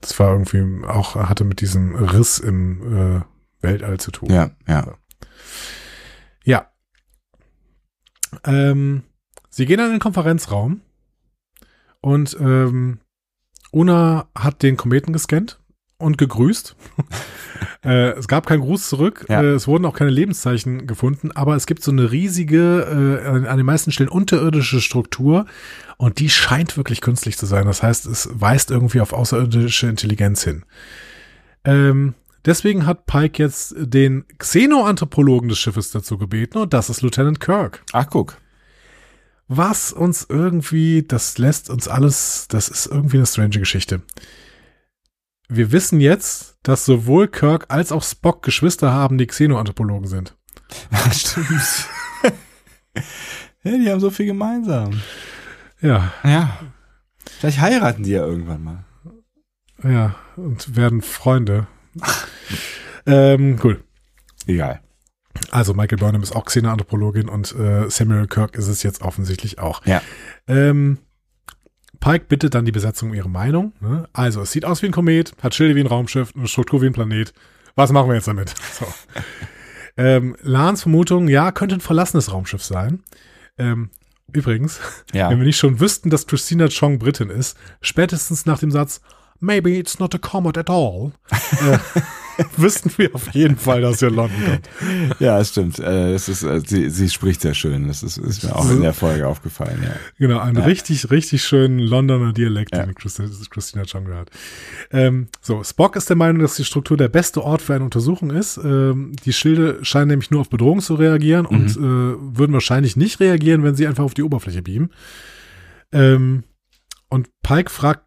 Das 0.00 0.18
war 0.18 0.32
irgendwie 0.32 0.86
auch, 0.86 1.16
hatte 1.16 1.44
mit 1.44 1.60
diesem 1.60 1.94
Riss 1.94 2.38
im 2.38 3.18
äh, 3.18 3.20
Weltall 3.60 3.98
zu 3.98 4.12
tun. 4.12 4.30
Ja, 4.30 4.50
ja. 4.66 4.96
Ja. 6.44 6.72
Ähm, 8.44 9.02
sie 9.50 9.66
gehen 9.66 9.80
an 9.80 9.90
den 9.90 9.98
Konferenzraum 9.98 10.80
und 12.00 12.36
ähm, 12.40 13.00
Una 13.72 14.30
hat 14.34 14.62
den 14.62 14.76
Kometen 14.76 15.12
gescannt 15.12 15.59
und 16.00 16.18
gegrüßt. 16.18 16.76
äh, 17.84 18.10
es 18.10 18.28
gab 18.28 18.46
keinen 18.46 18.60
Gruß 18.60 18.88
zurück. 18.88 19.26
Ja. 19.28 19.42
Äh, 19.42 19.46
es 19.50 19.66
wurden 19.68 19.84
auch 19.84 19.94
keine 19.94 20.10
Lebenszeichen 20.10 20.86
gefunden, 20.86 21.30
aber 21.32 21.56
es 21.56 21.66
gibt 21.66 21.82
so 21.82 21.90
eine 21.90 22.10
riesige, 22.10 23.20
äh, 23.24 23.46
an, 23.48 23.56
den 23.56 23.66
meisten 23.66 23.92
Stellen 23.92 24.08
unterirdische 24.08 24.80
Struktur 24.80 25.46
und 25.96 26.18
die 26.18 26.30
scheint 26.30 26.76
wirklich 26.76 27.00
künstlich 27.00 27.36
zu 27.36 27.46
sein. 27.46 27.66
Das 27.66 27.82
heißt, 27.82 28.06
es 28.06 28.28
weist 28.32 28.70
irgendwie 28.70 29.00
auf 29.00 29.12
außerirdische 29.12 29.86
Intelligenz 29.86 30.42
hin. 30.42 30.64
Ähm, 31.64 32.14
deswegen 32.44 32.86
hat 32.86 33.06
Pike 33.06 33.42
jetzt 33.42 33.74
den 33.76 34.24
Xenoanthropologen 34.38 35.48
des 35.48 35.58
Schiffes 35.58 35.90
dazu 35.90 36.18
gebeten 36.18 36.58
und 36.58 36.72
das 36.72 36.90
ist 36.90 37.02
Lieutenant 37.02 37.40
Kirk. 37.40 37.82
Ach, 37.92 38.06
guck. 38.08 38.38
Was 39.52 39.92
uns 39.92 40.26
irgendwie, 40.28 41.02
das 41.02 41.36
lässt 41.36 41.70
uns 41.70 41.88
alles, 41.88 42.46
das 42.48 42.68
ist 42.68 42.86
irgendwie 42.86 43.16
eine 43.16 43.26
strange 43.26 43.58
Geschichte. 43.58 44.00
Wir 45.50 45.72
wissen 45.72 46.00
jetzt, 46.00 46.56
dass 46.62 46.84
sowohl 46.84 47.26
Kirk 47.26 47.66
als 47.68 47.90
auch 47.90 48.04
Spock 48.04 48.42
Geschwister 48.42 48.92
haben, 48.92 49.18
die 49.18 49.26
Xenoanthropologen 49.26 50.06
sind. 50.06 50.36
Stimmt. 51.12 51.88
ja, 53.64 53.76
die 53.76 53.90
haben 53.90 54.00
so 54.00 54.10
viel 54.10 54.26
gemeinsam. 54.26 55.00
Ja, 55.80 56.12
Ja. 56.22 56.58
Vielleicht 57.38 57.60
heiraten 57.60 58.02
die 58.02 58.10
ja 58.10 58.24
irgendwann 58.24 58.62
mal. 58.62 58.84
ja, 59.82 60.14
und 60.36 60.76
werden 60.76 61.00
Freunde. 61.00 61.66
ähm, 63.06 63.58
cool. 63.64 63.82
Egal. 64.46 64.80
Also 65.50 65.74
Michael 65.74 65.98
Burnham 65.98 66.22
ist 66.22 66.36
auch 66.36 66.44
Xenoanthropologin 66.44 67.28
und 67.28 67.54
äh, 67.54 67.88
Samuel 67.88 68.26
Kirk 68.26 68.56
ist 68.56 68.68
es 68.68 68.82
jetzt 68.82 69.00
offensichtlich 69.02 69.58
auch. 69.58 69.84
Ja. 69.86 70.02
Ähm, 70.46 70.98
Pike 72.00 72.24
bittet 72.28 72.54
dann 72.54 72.64
die 72.64 72.72
Besetzung 72.72 73.10
um 73.10 73.14
ihre 73.14 73.28
Meinung. 73.28 73.72
Ne? 73.80 74.08
Also, 74.12 74.40
es 74.40 74.50
sieht 74.52 74.64
aus 74.64 74.82
wie 74.82 74.86
ein 74.86 74.92
Komet, 74.92 75.32
hat 75.42 75.54
Schilde 75.54 75.74
wie 75.76 75.80
ein 75.80 75.86
Raumschiff, 75.86 76.32
eine 76.34 76.48
Struktur 76.48 76.80
wie 76.82 76.86
ein 76.86 76.92
Planet. 76.92 77.32
Was 77.76 77.92
machen 77.92 78.08
wir 78.08 78.14
jetzt 78.16 78.28
damit? 78.28 78.54
So. 78.72 78.86
ähm, 79.96 80.36
Lans 80.42 80.82
Vermutung, 80.82 81.28
ja, 81.28 81.52
könnte 81.52 81.74
ein 81.76 81.80
verlassenes 81.80 82.32
Raumschiff 82.32 82.64
sein. 82.64 83.02
Ähm, 83.58 83.90
übrigens, 84.32 84.80
Ja. 85.12 85.30
wenn 85.30 85.38
wir 85.38 85.46
nicht 85.46 85.58
schon 85.58 85.78
wüssten, 85.80 86.10
dass 86.10 86.26
Christina 86.26 86.68
Chong 86.68 86.98
Britin 86.98 87.28
ist, 87.30 87.56
spätestens 87.82 88.46
nach 88.46 88.58
dem 88.58 88.70
Satz 88.70 89.00
Maybe 89.42 89.70
it's 89.78 89.98
not 89.98 90.14
a 90.14 90.18
comet 90.18 90.58
at 90.58 90.68
all, 90.68 91.12
äh, 91.30 91.78
wüssten 92.56 92.90
wir 92.96 93.14
auf 93.14 93.32
jeden 93.34 93.56
Fall, 93.56 93.80
dass 93.80 94.00
ihr 94.02 94.10
London 94.10 94.38
kommt. 94.44 95.20
Ja, 95.20 95.38
es 95.38 95.50
stimmt. 95.50 95.78
Äh, 95.78 96.12
es 96.14 96.28
ist, 96.28 96.42
äh, 96.42 96.60
sie, 96.64 96.90
sie 96.90 97.08
spricht 97.08 97.40
sehr 97.40 97.54
schön. 97.54 97.88
Das 97.88 98.02
ist, 98.02 98.16
ist 98.18 98.42
mir 98.44 98.54
auch 98.56 98.70
in 98.70 98.82
der 98.82 98.92
Folge 98.94 99.26
aufgefallen. 99.26 99.80
Ja. 99.82 99.90
Genau, 100.18 100.38
einen 100.40 100.58
Ja. 100.58 100.64
richtig, 100.64 101.10
richtig 101.10 101.42
schönen 101.42 101.78
Londoner 101.78 102.32
Dialekt, 102.32 102.74
Ja. 102.74 102.84
den 102.86 102.94
Christi- 102.94 103.24
Christina 103.50 103.84
Chong 103.84 104.04
gehört. 104.04 104.30
Ähm, 104.90 105.28
so, 105.40 105.62
Spock 105.64 105.96
ist 105.96 106.08
der 106.08 106.16
Meinung, 106.16 106.40
dass 106.42 106.56
die 106.56 106.64
Struktur 106.64 106.96
der 106.96 107.08
beste 107.08 107.42
Ort 107.42 107.62
für 107.62 107.74
eine 107.74 107.84
Untersuchung 107.84 108.30
ist. 108.30 108.58
Ähm, 108.58 109.12
die 109.24 109.32
Schilde 109.32 109.78
scheinen 109.82 110.08
nämlich 110.08 110.30
nur 110.30 110.40
auf 110.40 110.50
Bedrohung 110.50 110.80
zu 110.80 110.94
reagieren 110.94 111.46
und 111.46 111.70
äh, 111.76 111.78
würden 111.80 112.52
wahrscheinlich 112.52 112.96
nicht 112.96 113.20
reagieren, 113.20 113.62
wenn 113.64 113.74
sie 113.74 113.86
einfach 113.86 114.04
auf 114.04 114.14
die 114.14 114.22
Oberfläche 114.22 114.62
beamen. 114.62 114.90
Ähm, 115.92 116.44
und 117.08 117.28
Pike 117.42 117.70
fragt 117.70 118.04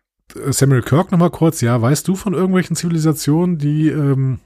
Samuel 0.51 0.81
Kirk 0.81 1.11
nochmal 1.11 1.30
kurz, 1.30 1.61
ja, 1.61 1.81
weißt 1.81 2.07
du 2.07 2.15
von 2.15 2.34
irgendwelchen 2.34 2.76
Zivilisationen, 2.76 3.57
die 3.57 3.89
ähm, 3.89 4.39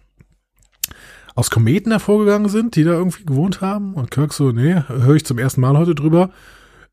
aus 1.35 1.49
Kometen 1.49 1.91
hervorgegangen 1.91 2.49
sind, 2.49 2.75
die 2.75 2.83
da 2.83 2.91
irgendwie 2.93 3.23
gewohnt 3.23 3.61
haben? 3.61 3.93
Und 3.93 4.11
Kirk 4.11 4.33
so, 4.33 4.51
nee, 4.51 4.81
höre 4.87 5.15
ich 5.15 5.25
zum 5.25 5.37
ersten 5.37 5.61
Mal 5.61 5.77
heute 5.77 5.95
drüber. 5.95 6.31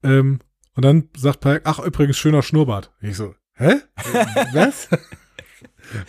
Ähm, 0.02 0.40
und 0.74 0.84
dann 0.84 1.08
sagt 1.16 1.40
Pike, 1.40 1.62
ach, 1.64 1.78
übrigens, 1.78 2.18
schöner 2.18 2.42
Schnurrbart. 2.42 2.92
Ich 3.00 3.16
so, 3.16 3.34
hä? 3.54 3.76
Was? 4.52 4.88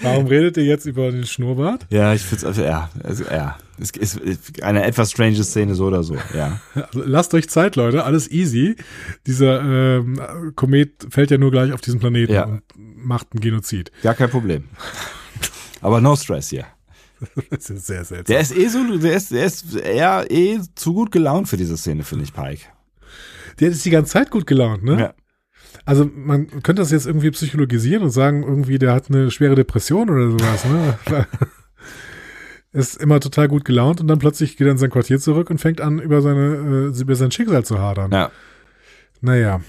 Warum 0.01 0.27
redet 0.27 0.57
ihr 0.57 0.65
jetzt 0.65 0.85
über 0.85 1.11
den 1.11 1.25
Schnurrbart? 1.25 1.85
Ja, 1.89 2.13
ich 2.13 2.23
find's 2.23 2.43
also, 2.43 2.63
ja, 2.63 2.89
also, 3.03 3.23
ja. 3.25 3.57
Es 3.77 3.91
ist 3.91 4.61
eine 4.63 4.83
etwas 4.85 5.11
strange 5.11 5.43
Szene 5.43 5.75
so 5.75 5.85
oder 5.87 6.03
so, 6.03 6.15
ja. 6.33 6.59
Also, 6.73 7.01
lasst 7.05 7.33
euch 7.33 7.49
Zeit, 7.49 7.75
Leute, 7.75 8.03
alles 8.05 8.29
easy. 8.31 8.75
Dieser 9.27 9.61
ähm, 9.61 10.21
Komet 10.55 11.07
fällt 11.09 11.31
ja 11.31 11.37
nur 11.37 11.51
gleich 11.51 11.73
auf 11.73 11.81
diesen 11.81 11.99
Planeten 11.99 12.33
Ja. 12.33 12.45
und 12.45 12.61
macht 12.75 13.27
einen 13.33 13.41
Genozid. 13.41 13.91
Gar 14.01 14.13
kein 14.13 14.29
Problem. 14.29 14.65
Aber 15.81 15.99
no 16.01 16.15
stress 16.15 16.49
hier. 16.49 16.65
Das 17.49 17.69
ist 17.69 17.87
sehr 17.87 18.03
seltsam. 18.03 18.33
Der 18.33 18.41
ist 18.41 18.55
eh 18.55 18.67
so, 18.67 18.97
der 18.97 19.15
ist, 19.15 19.31
der 19.31 19.45
ist 19.45 19.75
eher 19.75 20.25
eh 20.29 20.59
zu 20.75 20.93
gut 20.93 21.11
gelaunt 21.11 21.47
für 21.47 21.57
diese 21.57 21.77
Szene, 21.77 22.03
finde 22.03 22.25
ich, 22.25 22.33
Pike. 22.33 22.65
Der 23.59 23.69
ist 23.69 23.85
die 23.85 23.89
ganze 23.89 24.11
Zeit 24.13 24.31
gut 24.31 24.45
gelaunt, 24.47 24.83
ne? 24.83 24.99
Ja. 24.99 25.13
Also 25.85 26.09
man 26.13 26.47
könnte 26.61 26.81
das 26.81 26.91
jetzt 26.91 27.05
irgendwie 27.05 27.31
psychologisieren 27.31 28.03
und 28.03 28.09
sagen, 28.09 28.43
irgendwie, 28.43 28.79
der 28.79 28.93
hat 28.93 29.09
eine 29.09 29.31
schwere 29.31 29.55
Depression 29.55 30.09
oder 30.09 30.31
sowas, 30.31 30.65
ne? 30.65 30.97
ist 32.75 32.97
immer 32.97 33.19
total 33.19 33.47
gut 33.47 33.65
gelaunt 33.65 34.01
und 34.01 34.07
dann 34.07 34.19
plötzlich 34.19 34.57
geht 34.57 34.67
er 34.67 34.71
in 34.71 34.77
sein 34.77 34.89
Quartier 34.89 35.19
zurück 35.19 35.49
und 35.49 35.59
fängt 35.59 35.79
an, 35.81 35.99
über 35.99 36.21
seine, 36.21 36.91
äh, 36.95 37.01
über 37.01 37.15
sein 37.15 37.31
Schicksal 37.31 37.63
zu 37.63 37.79
hadern. 37.79 38.11
Ja. 38.11 38.31
Naja, 39.21 39.61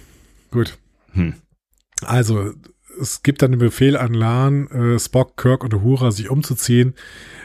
gut. 0.50 0.76
Hm. 1.12 1.34
Also, 2.02 2.52
es 3.00 3.22
gibt 3.22 3.42
dann 3.42 3.52
den 3.52 3.60
Befehl 3.60 3.96
an 3.96 4.12
Lan, 4.12 4.66
äh, 4.68 4.98
Spock, 4.98 5.36
Kirk 5.36 5.62
und 5.62 5.72
Uhura 5.74 6.10
sich 6.10 6.30
umzuziehen. 6.30 6.94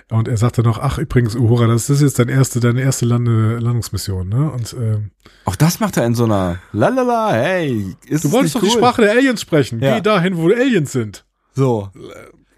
Und 0.10 0.28
er 0.28 0.36
sagte 0.36 0.62
noch, 0.62 0.80
ach 0.80 0.98
übrigens, 0.98 1.36
Uhura, 1.36 1.68
das 1.68 1.90
ist 1.90 2.02
jetzt 2.02 2.20
dein 2.20 2.28
erste, 2.28 2.60
deine 2.60 2.82
erste 2.82 3.06
Lande, 3.06 3.60
Landungsmission, 3.60 4.28
ne? 4.28 4.52
Und 4.52 4.74
ähm, 4.74 5.12
Auch 5.46 5.56
das 5.56 5.80
macht 5.80 5.96
er 5.96 6.06
in 6.06 6.16
so 6.16 6.26
einer 6.26 6.60
Lalala, 6.74 7.32
hey, 7.34 7.96
ist 8.08 8.24
du 8.24 8.28
es 8.28 8.34
wolltest 8.34 8.56
doch 8.56 8.62
die 8.62 8.68
cool? 8.68 8.74
Sprache 8.74 9.04
der 9.04 9.12
Aliens 9.12 9.40
sprechen. 9.42 9.80
Ja. 9.80 9.96
Geh 9.96 10.02
dahin, 10.02 10.36
wo 10.36 10.48
Aliens 10.48 10.92
sind. 10.92 11.24
So. 11.54 11.90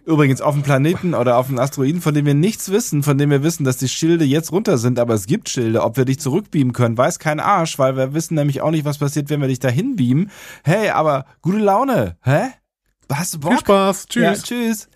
Übrigens 0.06 0.42
auf 0.42 0.54
dem 0.54 0.64
Planeten 0.64 1.14
oder 1.14 1.38
auf 1.38 1.48
dem 1.48 1.58
Asteroiden, 1.60 2.02
von 2.02 2.14
dem 2.14 2.26
wir 2.26 2.34
nichts 2.34 2.70
wissen, 2.72 3.04
von 3.04 3.18
dem 3.18 3.30
wir 3.30 3.42
wissen, 3.42 3.64
dass 3.64 3.78
die 3.78 3.88
Schilde 3.88 4.26
jetzt 4.26 4.52
runter 4.52 4.78
sind, 4.78 5.00
aber 5.00 5.14
es 5.14 5.28
gibt 5.28 5.48
Schilde. 5.50 5.82
Ob 5.82 5.96
wir 5.96 6.04
dich 6.06 6.20
zurückbeamen 6.20 6.74
können, 6.74 6.98
weiß 6.98 7.20
kein 7.20 7.40
Arsch, 7.40 7.80
weil 7.80 7.96
wir 7.96 8.14
wissen 8.14 8.36
nämlich 8.36 8.62
auch 8.62 8.72
nicht, 8.72 8.84
was 8.84 8.98
passiert, 8.98 9.30
wenn 9.30 9.40
wir 9.40 9.48
dich 9.48 9.60
dahin 9.60 9.96
beamen. 9.96 10.30
Hey, 10.64 10.90
aber 10.90 11.26
gute 11.42 11.60
Laune, 11.60 12.18
hä? 12.24 12.48
Hast 13.12 13.36
du 13.36 13.40
Bock? 13.40 13.52
Viel 13.52 13.60
Spaß. 13.60 14.08
Tschüss. 14.08 14.24
Ja, 14.24 14.34
tschüss. 14.36 14.90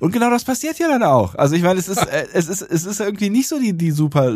Und 0.00 0.12
genau 0.12 0.30
das 0.30 0.42
passiert 0.44 0.78
ja 0.80 0.88
dann 0.88 1.04
auch. 1.04 1.36
Also 1.36 1.54
ich 1.54 1.62
meine, 1.62 1.78
es 1.78 1.88
ist, 1.88 2.02
äh, 2.04 2.26
es 2.34 2.48
ist, 2.48 2.60
es 2.60 2.84
ist 2.84 2.98
irgendwie 3.00 3.30
nicht 3.30 3.46
so 3.48 3.56
die, 3.60 3.72
die 3.72 3.92
super 3.92 4.34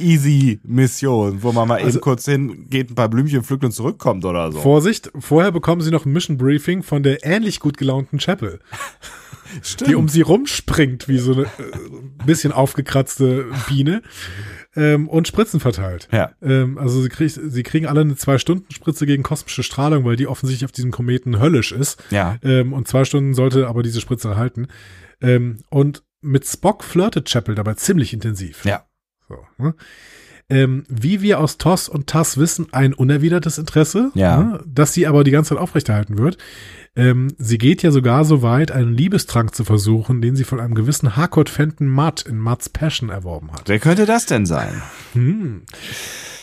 easy 0.00 0.60
Mission, 0.62 1.42
wo 1.42 1.50
man 1.52 1.66
mal 1.66 1.78
Also- 1.78 1.98
eben 1.98 2.00
kurz 2.00 2.26
hingeht, 2.26 2.90
ein 2.90 2.94
paar 2.94 3.08
Blümchen 3.08 3.42
pflückt 3.42 3.64
und 3.64 3.72
zurückkommt 3.72 4.24
oder 4.24 4.52
so. 4.52 4.60
Vorsicht, 4.60 5.10
vorher 5.18 5.50
bekommen 5.50 5.80
sie 5.82 5.90
noch 5.90 6.06
ein 6.06 6.12
Mission 6.12 6.36
Briefing 6.38 6.82
von 6.84 7.02
der 7.02 7.24
ähnlich 7.26 7.58
gut 7.58 7.76
gelaunten 7.76 8.18
Chapel, 8.18 8.60
Stimmt. 9.62 9.90
die 9.90 9.94
um 9.94 10.08
sie 10.08 10.20
rumspringt, 10.22 11.08
wie 11.08 11.18
so 11.18 11.32
eine 11.32 11.42
äh, 11.44 11.46
bisschen 12.26 12.52
aufgekratzte 12.52 13.46
Biene 13.68 14.02
ähm, 14.76 15.08
und 15.08 15.28
Spritzen 15.28 15.60
verteilt. 15.60 16.08
ja. 16.12 16.30
Ähm, 16.42 16.78
also 16.78 17.00
sie, 17.02 17.08
kriegt, 17.08 17.38
sie 17.42 17.62
kriegen 17.62 17.86
alle 17.86 18.00
eine 18.02 18.16
Zwei-Stunden-Spritze 18.16 19.06
gegen 19.06 19.22
kosmische 19.22 19.62
Strahlung, 19.62 20.04
weil 20.04 20.16
die 20.16 20.26
offensichtlich 20.26 20.64
auf 20.66 20.72
diesem 20.72 20.90
Kometen 20.90 21.40
höllisch 21.40 21.72
ist. 21.72 22.02
Ja. 22.10 22.36
Ähm, 22.42 22.72
und 22.72 22.88
zwei 22.88 23.04
Stunden 23.04 23.34
sollte 23.34 23.66
aber 23.68 23.82
diese 23.82 24.00
Spritze 24.00 24.36
halten. 24.36 24.68
Ähm, 25.20 25.58
und 25.70 26.02
mit 26.20 26.46
Spock 26.46 26.84
flirtet 26.84 27.28
Chapel 27.30 27.54
dabei 27.54 27.74
ziemlich 27.74 28.12
intensiv. 28.12 28.64
Ja. 28.64 28.84
So, 29.28 29.36
ne? 29.58 29.74
ähm, 30.50 30.84
wie 30.88 31.20
wir 31.20 31.40
aus 31.40 31.58
TOS 31.58 31.88
und 31.88 32.06
TAS 32.06 32.38
wissen, 32.38 32.68
ein 32.72 32.94
unerwidertes 32.94 33.58
Interesse, 33.58 34.10
Ja. 34.14 34.42
ne, 34.42 34.64
das 34.66 34.94
sie 34.94 35.06
aber 35.06 35.22
die 35.22 35.30
ganze 35.30 35.50
Zeit 35.50 35.58
aufrechterhalten 35.58 36.16
wird. 36.18 36.38
Ähm, 36.96 37.34
sie 37.38 37.58
geht 37.58 37.82
ja 37.82 37.90
sogar 37.90 38.24
so 38.24 38.42
weit, 38.42 38.72
einen 38.72 38.92
Liebestrank 38.92 39.54
zu 39.54 39.64
versuchen, 39.64 40.20
den 40.20 40.36
sie 40.36 40.44
von 40.44 40.60
einem 40.60 40.74
gewissen 40.74 41.16
Harcourt 41.16 41.48
Fenton 41.48 41.88
Mudd 41.88 42.24
in 42.28 42.38
Mudds 42.38 42.68
Passion 42.68 43.10
erworben 43.10 43.52
hat. 43.52 43.62
Wer 43.66 43.78
könnte 43.78 44.06
das 44.06 44.26
denn 44.26 44.46
sein? 44.46 44.82
Hm. 45.12 45.62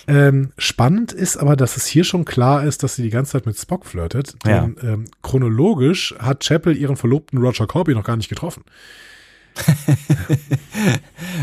Ähm, 0.08 0.52
spannend 0.58 1.12
ist 1.12 1.38
aber, 1.38 1.56
dass 1.56 1.78
es 1.78 1.86
hier 1.88 2.04
schon 2.04 2.26
klar 2.26 2.64
ist, 2.64 2.84
dass 2.84 2.96
sie 2.96 3.04
die 3.04 3.10
ganze 3.10 3.34
Zeit 3.34 3.46
mit 3.46 3.58
Spock 3.58 3.86
flirtet. 3.86 4.36
Denn 4.46 4.76
ähm, 4.84 5.06
chronologisch 5.24 6.14
hat 6.20 6.44
Chapel 6.46 6.78
ihren 6.78 6.96
Verlobten 6.96 7.40
Roger 7.40 7.66
Corby 7.66 7.96
noch 7.96 8.04
gar 8.04 8.16
nicht 8.16 8.30
getroffen. 8.30 8.64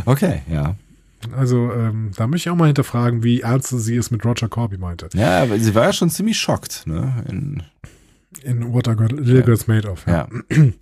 Okay, 0.05 0.43
ja. 0.51 0.77
Also 1.37 1.73
ähm, 1.73 2.11
da 2.17 2.27
möchte 2.27 2.49
ich 2.49 2.53
auch 2.53 2.59
mal 2.59 2.67
hinterfragen, 2.67 3.23
wie 3.23 3.43
ernst 3.43 3.69
sie 3.69 3.97
es 3.97 4.11
mit 4.11 4.25
Roger 4.25 4.49
Corby 4.49 4.77
meinte. 4.77 5.09
Ja, 5.15 5.43
aber 5.43 5.59
sie 5.59 5.75
war 5.75 5.85
ja 5.85 5.93
schon 5.93 6.11
ziemlich 6.11 6.39
schockt, 6.39 6.87
ne? 6.87 7.25
In, 7.29 7.63
In 8.43 8.73
What 8.73 8.89
a 8.89 8.95
Girl, 8.95 9.09
Little 9.13 9.37
Ja. 9.41 9.43
Girl's 9.43 9.67
Made 9.67 9.89
of. 9.91 10.05
ja, 10.07 10.29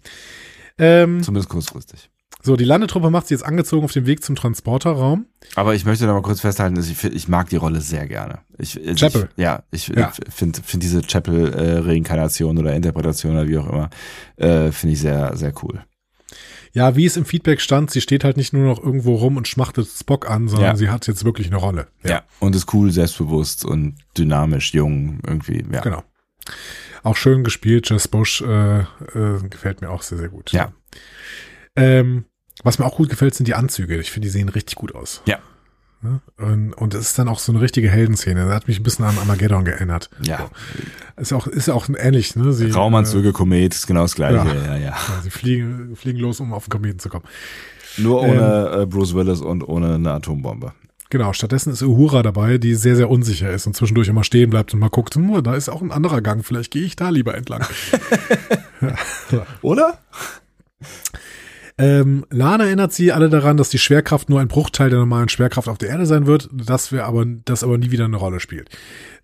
Ähm, 0.78 1.22
zumindest 1.22 1.50
kurzfristig. 1.50 2.08
so, 2.42 2.56
die 2.56 2.64
Landetruppe 2.64 3.10
macht 3.10 3.26
sie 3.28 3.34
jetzt 3.34 3.42
angezogen 3.44 3.84
auf 3.84 3.92
dem 3.92 4.06
Weg 4.06 4.24
zum 4.24 4.34
Transporterraum. 4.34 5.26
Aber 5.56 5.74
ich 5.74 5.84
möchte 5.84 6.06
noch 6.06 6.14
mal 6.14 6.22
kurz 6.22 6.40
festhalten, 6.40 6.74
dass 6.74 6.88
ich, 6.88 7.04
ich 7.04 7.28
mag 7.28 7.50
die 7.50 7.56
Rolle 7.56 7.82
sehr 7.82 8.06
gerne. 8.06 8.38
Ich, 8.56 8.78
also 8.80 8.94
Chapel. 8.94 9.28
Ich, 9.36 9.42
ja, 9.42 9.62
ich 9.70 9.88
Ja. 9.88 10.10
finde 10.30 10.62
find 10.62 10.82
diese 10.82 11.02
Chapel-Reinkarnation 11.02 12.56
oder 12.56 12.74
Interpretation 12.74 13.32
oder 13.32 13.46
wie 13.48 13.58
auch 13.58 13.68
immer, 13.68 13.90
äh, 14.36 14.72
finde 14.72 14.94
ich 14.94 15.00
sehr, 15.00 15.36
sehr 15.36 15.52
cool. 15.62 15.82
Ja, 16.72 16.94
wie 16.94 17.04
es 17.04 17.16
im 17.16 17.24
Feedback 17.24 17.60
stand, 17.60 17.90
sie 17.90 18.00
steht 18.00 18.22
halt 18.22 18.36
nicht 18.36 18.52
nur 18.52 18.64
noch 18.64 18.82
irgendwo 18.82 19.16
rum 19.16 19.36
und 19.36 19.48
schmachtet 19.48 19.88
Spock 19.88 20.30
an, 20.30 20.46
sondern 20.48 20.70
Ja. 20.70 20.76
sie 20.76 20.88
hat 20.88 21.06
jetzt 21.08 21.24
wirklich 21.24 21.48
eine 21.48 21.56
Rolle. 21.56 21.88
Ja. 22.04 22.22
Und 22.38 22.54
ist 22.54 22.72
cool, 22.72 22.92
selbstbewusst 22.92 23.64
und 23.64 23.96
dynamisch, 24.16 24.72
jung, 24.72 25.18
irgendwie, 25.26 25.64
ja. 25.72 25.80
Genau. 25.80 26.04
Auch 27.02 27.16
schön 27.16 27.44
gespielt, 27.44 27.88
Jess 27.88 28.08
Bush 28.08 28.42
äh, 28.42 28.80
äh, 28.80 28.84
gefällt 29.48 29.80
mir 29.80 29.90
auch 29.90 30.02
sehr, 30.02 30.18
sehr 30.18 30.28
gut. 30.28 30.52
Ja. 30.52 30.72
Ähm, 31.76 32.24
was 32.62 32.78
mir 32.78 32.84
auch 32.84 32.96
gut 32.96 33.08
gefällt, 33.08 33.34
sind 33.34 33.46
die 33.46 33.54
Anzüge. 33.54 33.98
Ich 33.98 34.10
finde, 34.10 34.26
die 34.26 34.32
sehen 34.32 34.48
richtig 34.48 34.76
gut 34.76 34.94
aus. 34.94 35.22
Ja. 35.26 35.38
Und, 36.38 36.94
es 36.94 37.08
ist 37.08 37.18
dann 37.18 37.28
auch 37.28 37.38
so 37.38 37.52
eine 37.52 37.60
richtige 37.60 37.90
Heldenszene. 37.90 38.46
Das 38.46 38.54
hat 38.54 38.68
mich 38.68 38.80
ein 38.80 38.82
bisschen 38.82 39.04
an 39.04 39.18
Armageddon 39.18 39.66
erinnert. 39.66 40.08
Ja. 40.22 40.50
Ist 41.16 41.32
auch, 41.34 41.46
ist 41.46 41.68
ja 41.68 41.74
auch 41.74 41.88
ähnlich, 41.94 42.36
ne? 42.36 42.54
Sie, 42.54 42.70
Raumanzüge, 42.70 43.32
Komet, 43.32 43.74
ist 43.74 43.86
genau 43.86 44.02
das 44.02 44.14
gleiche, 44.14 44.36
Ja. 44.36 44.54
ja, 44.54 44.64
ja. 44.64 44.74
Äh, 44.76 44.84
ja, 44.84 44.96
sie 45.22 45.30
fliegen, 45.30 45.94
fliegen 45.96 46.18
los, 46.18 46.40
um 46.40 46.54
auf 46.54 46.64
den 46.64 46.70
Kometen 46.70 46.98
zu 47.00 47.10
kommen. 47.10 47.26
Nur 47.98 48.22
ohne 48.22 48.80
äh, 48.82 48.86
Bruce 48.86 49.14
Willis 49.14 49.42
und 49.42 49.62
ohne 49.62 49.96
eine 49.96 50.12
Atombombe. 50.12 50.72
Genau, 51.10 51.32
stattdessen 51.32 51.72
ist 51.72 51.82
Uhura 51.82 52.22
dabei, 52.22 52.58
die 52.58 52.76
sehr, 52.76 52.94
sehr 52.94 53.10
unsicher 53.10 53.50
ist 53.50 53.66
und 53.66 53.74
zwischendurch 53.74 54.08
immer 54.08 54.22
stehen 54.22 54.48
bleibt 54.48 54.72
und 54.72 54.80
mal 54.80 54.88
guckt, 54.90 55.16
hm, 55.16 55.42
da 55.42 55.54
ist 55.54 55.68
auch 55.68 55.82
ein 55.82 55.90
anderer 55.90 56.22
Gang, 56.22 56.44
vielleicht 56.44 56.70
gehe 56.70 56.84
ich 56.84 56.94
da 56.94 57.10
lieber 57.10 57.34
entlang. 57.34 57.64
Oder? 59.62 59.98
Ähm, 61.78 62.26
Lana 62.30 62.64
erinnert 62.64 62.92
sie 62.92 63.10
alle 63.10 63.30
daran, 63.30 63.56
dass 63.56 63.70
die 63.70 63.78
Schwerkraft 63.78 64.28
nur 64.28 64.38
ein 64.40 64.48
Bruchteil 64.48 64.90
der 64.90 64.98
normalen 64.98 65.30
Schwerkraft 65.30 65.66
auf 65.66 65.78
der 65.78 65.88
Erde 65.88 66.04
sein 66.04 66.26
wird, 66.26 66.48
dass 66.52 66.92
wir 66.92 67.06
aber, 67.06 67.24
das 67.26 67.64
aber 67.64 67.78
nie 67.78 67.90
wieder 67.90 68.04
eine 68.04 68.18
Rolle 68.18 68.38
spielt. 68.38 68.68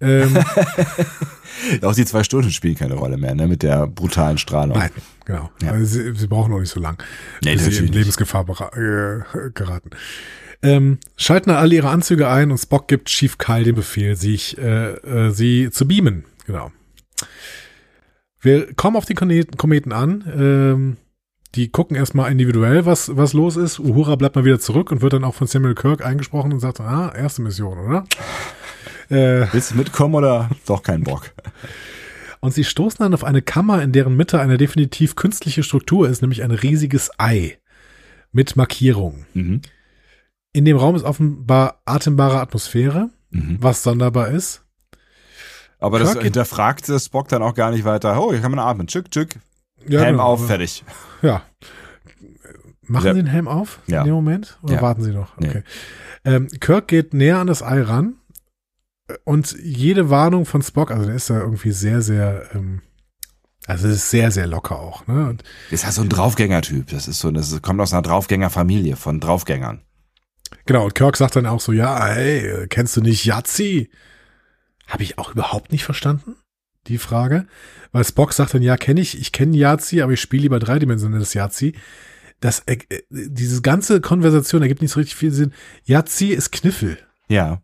Ähm, 0.00 0.36
Auch 1.82 1.94
die 1.94 2.04
zwei 2.06 2.24
Stunden 2.24 2.50
spielen 2.50 2.74
keine 2.74 2.94
Rolle 2.94 3.18
mehr, 3.18 3.34
ne? 3.34 3.46
Mit 3.46 3.62
der 3.62 3.86
brutalen 3.86 4.38
Strahlung. 4.38 4.78
nein, 4.78 4.90
genau. 5.24 5.50
Ja. 5.62 5.72
Also 5.72 5.84
sie, 5.84 6.14
sie 6.14 6.26
brauchen 6.26 6.52
auch 6.52 6.60
nicht 6.60 6.72
so 6.72 6.80
lang, 6.80 7.02
Nee, 7.44 7.56
bis 7.56 7.76
sie 7.76 7.84
in. 7.84 7.92
Lebensgefahr 7.92 8.44
äh, 8.74 9.50
geraten. 9.52 9.90
Ähm, 10.62 10.99
schalten 11.16 11.51
alle 11.51 11.74
ihre 11.74 11.89
Anzüge 11.89 12.28
ein 12.28 12.51
und 12.51 12.59
Spock 12.59 12.89
gibt 12.89 13.09
Chief 13.09 13.39
Kyle 13.39 13.65
den 13.65 13.74
Befehl, 13.74 14.16
sich, 14.16 14.59
äh, 14.59 14.95
äh, 14.95 15.31
sie 15.31 15.70
zu 15.70 15.87
beamen. 15.87 16.24
Genau. 16.47 16.73
Wir 18.41 18.73
kommen 18.74 18.97
auf 18.97 19.05
die 19.05 19.15
Kometen 19.15 19.93
an. 19.93 20.24
Ähm, 20.37 20.97
die 21.55 21.70
gucken 21.70 21.97
erstmal 21.97 22.31
individuell, 22.31 22.85
was, 22.85 23.16
was 23.16 23.33
los 23.33 23.57
ist. 23.57 23.78
Uhura 23.78 24.16
bleibt 24.16 24.37
mal 24.37 24.45
wieder 24.45 24.61
zurück 24.61 24.93
und 24.93 25.01
wird 25.01 25.15
dann 25.15 25.24
auch 25.24 25.35
von 25.35 25.47
Samuel 25.47 25.74
Kirk 25.74 26.05
eingesprochen 26.05 26.53
und 26.53 26.61
sagt, 26.61 26.81
ah, 26.81 27.12
erste 27.16 27.43
Mission, 27.43 27.78
oder? 27.78 28.05
Äh, 29.09 29.47
Willst 29.53 29.70
du 29.70 29.77
mitkommen 29.77 30.16
oder 30.16 30.51
doch 30.66 30.83
keinen 30.83 31.05
Bock? 31.05 31.33
und 32.41 32.53
sie 32.53 32.65
stoßen 32.65 32.99
dann 32.99 33.15
auf 33.15 33.24
eine 33.24 33.43
Kammer, 33.43 33.83
in 33.83 33.93
deren 33.93 34.16
Mitte 34.16 34.41
eine 34.41 34.59
definitiv 34.59 35.16
künstliche 35.16 35.62
Struktur 35.62 36.09
ist, 36.09 36.23
nämlich 36.23 36.43
ein 36.43 36.51
riesiges 36.51 37.11
Ei 37.19 37.59
mit 38.33 38.57
Markierungen. 38.57 39.27
Mhm. 39.35 39.62
In 40.57 40.65
dem 40.65 40.78
Raum 40.78 40.97
ist 40.97 41.03
offenbar 41.05 41.83
atembare 41.85 42.41
Atmosphäre, 42.41 43.11
Mhm. 43.31 43.59
was 43.61 43.83
sonderbar 43.83 44.28
ist. 44.28 44.62
Aber 45.78 45.99
das 45.99 46.12
Kirk- 46.12 46.24
hinterfragt 46.24 46.87
Spock 46.99 47.28
dann 47.28 47.43
auch 47.43 47.53
gar 47.55 47.70
nicht 47.73 47.85
weiter. 47.85 48.19
Oh, 48.19 48.33
hier 48.33 48.41
kann 48.41 48.53
man 48.53 48.61
atmen. 48.61 48.87
Tschick, 48.87 49.11
tschick. 49.11 49.39
Ja, 49.87 50.01
Helm 50.01 50.12
genau. 50.16 50.24
auf, 50.24 50.47
fertig. 50.47 50.83
Ja. 51.20 51.43
Machen 52.81 53.07
Ja. 53.07 53.12
Sie 53.12 53.19
den 53.20 53.27
Helm 53.27 53.49
auf 53.49 53.81
Ja. 53.87 54.01
in 54.01 54.07
dem 54.07 54.15
Moment? 54.15 54.59
Oder 54.62 54.81
warten 54.81 55.03
Sie 55.03 55.11
noch? 55.12 55.37
Nee. 55.39 55.49
Okay. 55.51 55.62
Ähm, 56.24 56.49
Kirk 56.61 56.89
geht 56.89 57.12
näher 57.12 57.37
an 57.39 57.49
das 57.49 57.62
Ei 57.62 57.83
ran 57.83 58.15
und 59.24 59.55
jede 59.62 60.09
Warnung 60.09 60.47
von 60.47 60.62
Spock, 60.62 60.91
also 60.91 61.05
der 61.05 61.16
ist 61.16 61.28
da 61.28 61.39
irgendwie 61.39 61.73
sehr, 61.73 62.01
sehr, 62.01 62.45
ähm, 62.55 62.81
also 63.66 63.89
es 63.89 63.97
ist 63.97 64.11
sehr, 64.11 64.31
sehr 64.31 64.47
locker 64.47 64.78
auch. 64.81 65.07
Ne? 65.07 65.28
Und 65.28 65.45
Ist 65.70 65.85
ja 65.85 65.93
so 65.93 66.01
ein 66.01 66.09
Draufgänger-Typ. 66.09 66.87
Das 66.89 67.09
ist 67.09 67.19
so, 67.19 67.31
das 67.31 67.61
kommt 67.61 67.81
aus 67.83 67.93
einer 67.93 68.01
Draufgänger-Familie 68.03 68.97
von 68.97 69.20
Draufgängern. 69.20 69.83
Genau, 70.64 70.85
und 70.85 70.94
Kirk 70.94 71.16
sagt 71.16 71.36
dann 71.36 71.47
auch 71.47 71.60
so, 71.60 71.73
ja, 71.73 72.06
hey, 72.06 72.66
kennst 72.68 72.97
du 72.97 73.01
nicht 73.01 73.24
Yazzi? 73.24 73.90
Habe 74.86 75.02
ich 75.02 75.18
auch 75.18 75.32
überhaupt 75.32 75.73
nicht 75.73 75.85
verstanden, 75.85 76.36
die 76.86 76.98
Frage. 76.98 77.47
Weil 77.93 78.05
Spock 78.05 78.32
sagt 78.32 78.55
dann, 78.55 78.62
ja, 78.62 78.77
kenne 78.77 79.01
ich, 79.01 79.20
ich 79.20 79.32
kenne 79.32 79.56
Yazzi, 79.56 80.02
aber 80.02 80.12
ich 80.12 80.20
spiele 80.20 80.43
lieber 80.43 80.59
dreidimensionales 80.59 81.35
Yazzi. 81.35 81.74
Das, 82.40 82.60
äh, 82.66 82.78
äh, 82.90 83.02
diese 83.10 83.62
ganze 83.62 84.01
Konversation 84.01 84.62
ergibt 84.62 84.82
nicht 84.82 84.93
so 84.93 85.01
richtig 85.01 85.16
viel 85.16 85.32
Sinn. 85.32 85.52
Yazzi 85.85 86.28
ist 86.28 86.52
Kniffel. 86.52 86.98
Ja. 87.28 87.62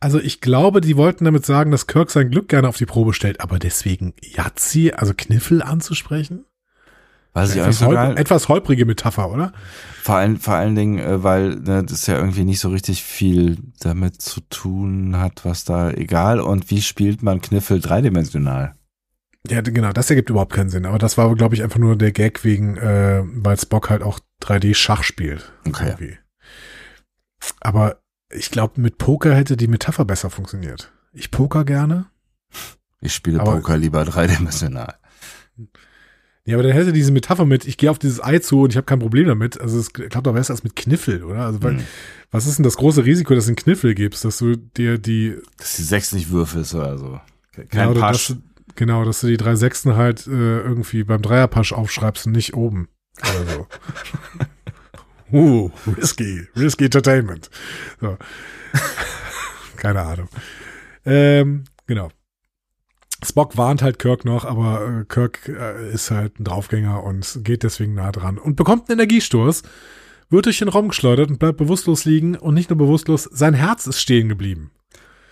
Also 0.00 0.20
ich 0.20 0.40
glaube, 0.40 0.82
die 0.82 0.96
wollten 0.96 1.24
damit 1.24 1.46
sagen, 1.46 1.70
dass 1.70 1.86
Kirk 1.86 2.10
sein 2.10 2.30
Glück 2.30 2.48
gerne 2.48 2.68
auf 2.68 2.76
die 2.76 2.84
Probe 2.84 3.14
stellt, 3.14 3.40
aber 3.40 3.58
deswegen 3.58 4.12
Yazzi, 4.20 4.92
also 4.94 5.14
Kniffel 5.16 5.62
anzusprechen? 5.62 6.44
Weiß 7.34 7.54
ich 7.54 7.60
Etwas, 7.60 7.82
holp 7.82 8.18
etwas 8.18 8.48
holprige 8.48 8.86
Metapher, 8.86 9.28
oder? 9.30 9.52
Vor 10.02 10.14
allen, 10.14 10.38
vor 10.38 10.54
allen 10.54 10.76
Dingen, 10.76 10.98
äh, 10.98 11.22
weil 11.24 11.56
ne, 11.56 11.82
das 11.84 12.06
ja 12.06 12.16
irgendwie 12.16 12.44
nicht 12.44 12.60
so 12.60 12.68
richtig 12.68 13.02
viel 13.02 13.58
damit 13.80 14.22
zu 14.22 14.40
tun 14.40 15.16
hat, 15.18 15.44
was 15.44 15.64
da 15.64 15.90
egal. 15.90 16.40
Und 16.40 16.70
wie 16.70 16.80
spielt 16.80 17.24
man 17.24 17.40
Kniffel 17.40 17.80
dreidimensional? 17.80 18.76
Ja, 19.48 19.60
genau, 19.60 19.92
das 19.92 20.08
ergibt 20.08 20.30
überhaupt 20.30 20.52
keinen 20.52 20.70
Sinn. 20.70 20.86
Aber 20.86 20.98
das 20.98 21.18
war, 21.18 21.34
glaube 21.34 21.56
ich, 21.56 21.62
einfach 21.64 21.78
nur 21.78 21.96
der 21.96 22.12
Gag 22.12 22.44
wegen, 22.44 22.76
äh, 22.76 23.22
weil 23.24 23.58
Spock 23.58 23.90
halt 23.90 24.02
auch 24.02 24.20
3D-Schach 24.40 25.02
spielt. 25.02 25.52
Okay. 25.66 25.88
Irgendwie. 25.88 26.18
Aber 27.60 28.00
ich 28.32 28.50
glaube, 28.50 28.80
mit 28.80 28.96
Poker 28.96 29.34
hätte 29.34 29.56
die 29.56 29.66
Metapher 29.66 30.04
besser 30.04 30.30
funktioniert. 30.30 30.92
Ich 31.12 31.30
poker 31.30 31.64
gerne. 31.64 32.06
Ich 33.00 33.12
spiele 33.12 33.38
Poker 33.38 33.76
lieber 33.76 34.04
dreidimensional. 34.04 34.94
Ja, 36.46 36.56
aber 36.56 36.62
dann 36.62 36.72
hätte 36.72 36.92
diese 36.92 37.10
Metapher 37.10 37.46
mit, 37.46 37.66
ich 37.66 37.78
gehe 37.78 37.90
auf 37.90 37.98
dieses 37.98 38.22
Ei 38.22 38.38
zu 38.38 38.62
und 38.62 38.70
ich 38.70 38.76
habe 38.76 38.84
kein 38.84 38.98
Problem 38.98 39.26
damit. 39.26 39.58
Also 39.60 39.78
es 39.78 39.92
klappt 39.94 40.26
doch 40.26 40.34
besser 40.34 40.52
als 40.52 40.62
mit 40.62 40.76
Kniffel, 40.76 41.24
oder? 41.24 41.46
Also 41.46 41.62
weil, 41.62 41.78
Hm. 41.78 41.84
was 42.30 42.46
ist 42.46 42.58
denn 42.58 42.64
das 42.64 42.76
große 42.76 43.04
Risiko, 43.04 43.34
dass 43.34 43.46
du 43.46 43.50
einen 43.50 43.56
Kniffel 43.56 43.94
gibst, 43.94 44.24
dass 44.26 44.38
du 44.38 44.56
dir 44.56 44.98
die 44.98 45.36
Dass 45.56 45.76
die 45.76 45.82
sechs 45.82 46.12
nicht 46.12 46.30
würfelst 46.30 46.74
oder 46.74 46.98
so. 46.98 47.20
Kein 47.52 47.68
Ja, 47.72 47.88
oder 47.90 48.00
Pasch. 48.00 48.28
Dass, 48.28 48.36
genau, 48.74 49.04
dass 49.06 49.20
du 49.20 49.28
die 49.28 49.38
drei 49.38 49.56
Sechsten 49.56 49.96
halt 49.96 50.26
äh, 50.26 50.60
irgendwie 50.60 51.02
beim 51.04 51.22
Dreierpasch 51.22 51.72
aufschreibst 51.72 52.26
und 52.26 52.32
nicht 52.32 52.52
oben. 52.54 52.88
Oder 53.22 53.46
so. 53.50 53.66
uh, 55.32 55.70
risky, 55.96 56.46
risky 56.56 56.84
Entertainment. 56.84 57.48
So. 58.02 58.18
Keine 59.76 60.02
Ahnung. 60.02 60.28
Ähm, 61.06 61.64
genau. 61.86 62.10
Spock 63.24 63.56
warnt 63.56 63.82
halt 63.82 63.98
Kirk 63.98 64.24
noch, 64.24 64.44
aber 64.44 65.00
äh, 65.00 65.04
Kirk 65.04 65.48
äh, 65.48 65.92
ist 65.92 66.10
halt 66.10 66.38
ein 66.38 66.44
Draufgänger 66.44 67.02
und 67.02 67.40
geht 67.42 67.62
deswegen 67.62 67.94
nah 67.94 68.12
dran 68.12 68.38
und 68.38 68.56
bekommt 68.56 68.88
einen 68.88 68.98
Energiestoß, 68.98 69.62
wird 70.30 70.46
durch 70.46 70.58
den 70.58 70.68
Raum 70.68 70.88
geschleudert 70.88 71.30
und 71.30 71.38
bleibt 71.38 71.58
bewusstlos 71.58 72.04
liegen 72.04 72.36
und 72.36 72.54
nicht 72.54 72.70
nur 72.70 72.78
bewusstlos, 72.78 73.24
sein 73.32 73.54
Herz 73.54 73.86
ist 73.86 74.00
stehen 74.00 74.28
geblieben. 74.28 74.70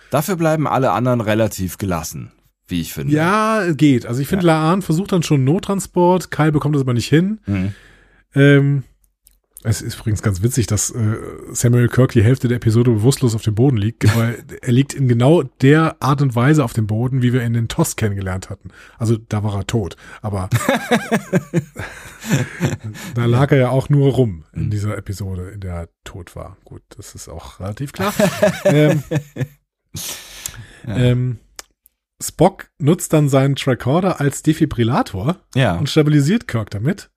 Dafür 0.09 0.35
bleiben 0.35 0.67
alle 0.67 0.91
anderen 0.91 1.21
relativ 1.21 1.77
gelassen, 1.77 2.31
wie 2.67 2.81
ich 2.81 2.93
finde. 2.93 3.13
Ja, 3.13 3.71
geht. 3.73 4.05
Also 4.05 4.21
ich 4.21 4.27
finde, 4.27 4.45
Laan 4.45 4.81
versucht 4.81 5.11
dann 5.11 5.23
schon 5.23 5.43
Nottransport, 5.43 6.31
Kyle 6.31 6.51
bekommt 6.51 6.75
das 6.75 6.83
aber 6.83 6.93
nicht 6.93 7.09
hin. 7.09 7.39
Mhm. 7.45 7.73
Ähm, 8.35 8.83
es 9.63 9.81
ist 9.81 9.99
übrigens 9.99 10.21
ganz 10.21 10.41
witzig, 10.41 10.67
dass 10.67 10.89
äh, 10.91 11.17
Samuel 11.51 11.87
Kirk 11.87 12.11
die 12.11 12.23
Hälfte 12.23 12.47
der 12.47 12.57
Episode 12.57 12.91
bewusstlos 12.91 13.35
auf 13.35 13.41
dem 13.43 13.55
Boden 13.55 13.77
liegt, 13.77 14.03
weil 14.17 14.43
er 14.61 14.71
liegt 14.71 14.93
in 14.93 15.07
genau 15.07 15.43
der 15.61 16.01
Art 16.01 16.21
und 16.21 16.35
Weise 16.35 16.63
auf 16.63 16.73
dem 16.73 16.87
Boden, 16.87 17.21
wie 17.21 17.33
wir 17.33 17.43
in 17.43 17.53
den 17.53 17.67
TOS 17.67 17.95
kennengelernt 17.95 18.49
hatten. 18.49 18.69
Also 18.97 19.17
da 19.17 19.43
war 19.43 19.55
er 19.55 19.67
tot, 19.67 19.95
aber 20.21 20.49
da 23.15 23.25
lag 23.25 23.51
er 23.51 23.57
ja 23.57 23.69
auch 23.69 23.89
nur 23.89 24.11
rum 24.11 24.43
in 24.53 24.69
dieser 24.69 24.97
Episode, 24.97 25.49
in 25.49 25.61
der 25.61 25.73
er 25.73 25.89
tot 26.03 26.35
war. 26.35 26.57
Gut, 26.65 26.81
das 26.97 27.15
ist 27.15 27.29
auch 27.29 27.59
relativ 27.59 27.93
klar. 27.93 28.13
ähm, 28.65 29.03
ähm, 30.87 31.37
Spock 32.21 32.69
nutzt 32.79 33.13
dann 33.13 33.29
seinen 33.29 33.55
Tricorder 33.55 34.19
als 34.19 34.43
Defibrillator 34.43 35.37
Ja. 35.55 35.75
und 35.77 35.89
stabilisiert 35.89 36.47
Kirk 36.47 36.69
damit. 36.69 37.09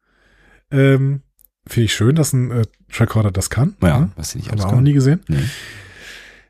Ähm, 0.71 1.23
Finde 1.67 1.85
ich 1.87 1.95
schön, 1.95 2.15
dass 2.15 2.33
ein 2.33 2.51
äh, 2.51 2.65
Tricorder 2.93 3.31
das 3.33 3.51
kann. 3.51 3.77
Ja, 3.83 3.99
Hm? 3.99 4.13
was 4.17 4.31
sie 4.31 4.39
nicht 4.39 4.51
Haben 4.51 4.59
wir 4.59 4.67
auch 4.67 4.73
noch 4.73 4.81
nie 4.81 4.93
gesehen. 4.93 5.21
Nee. 5.29 5.43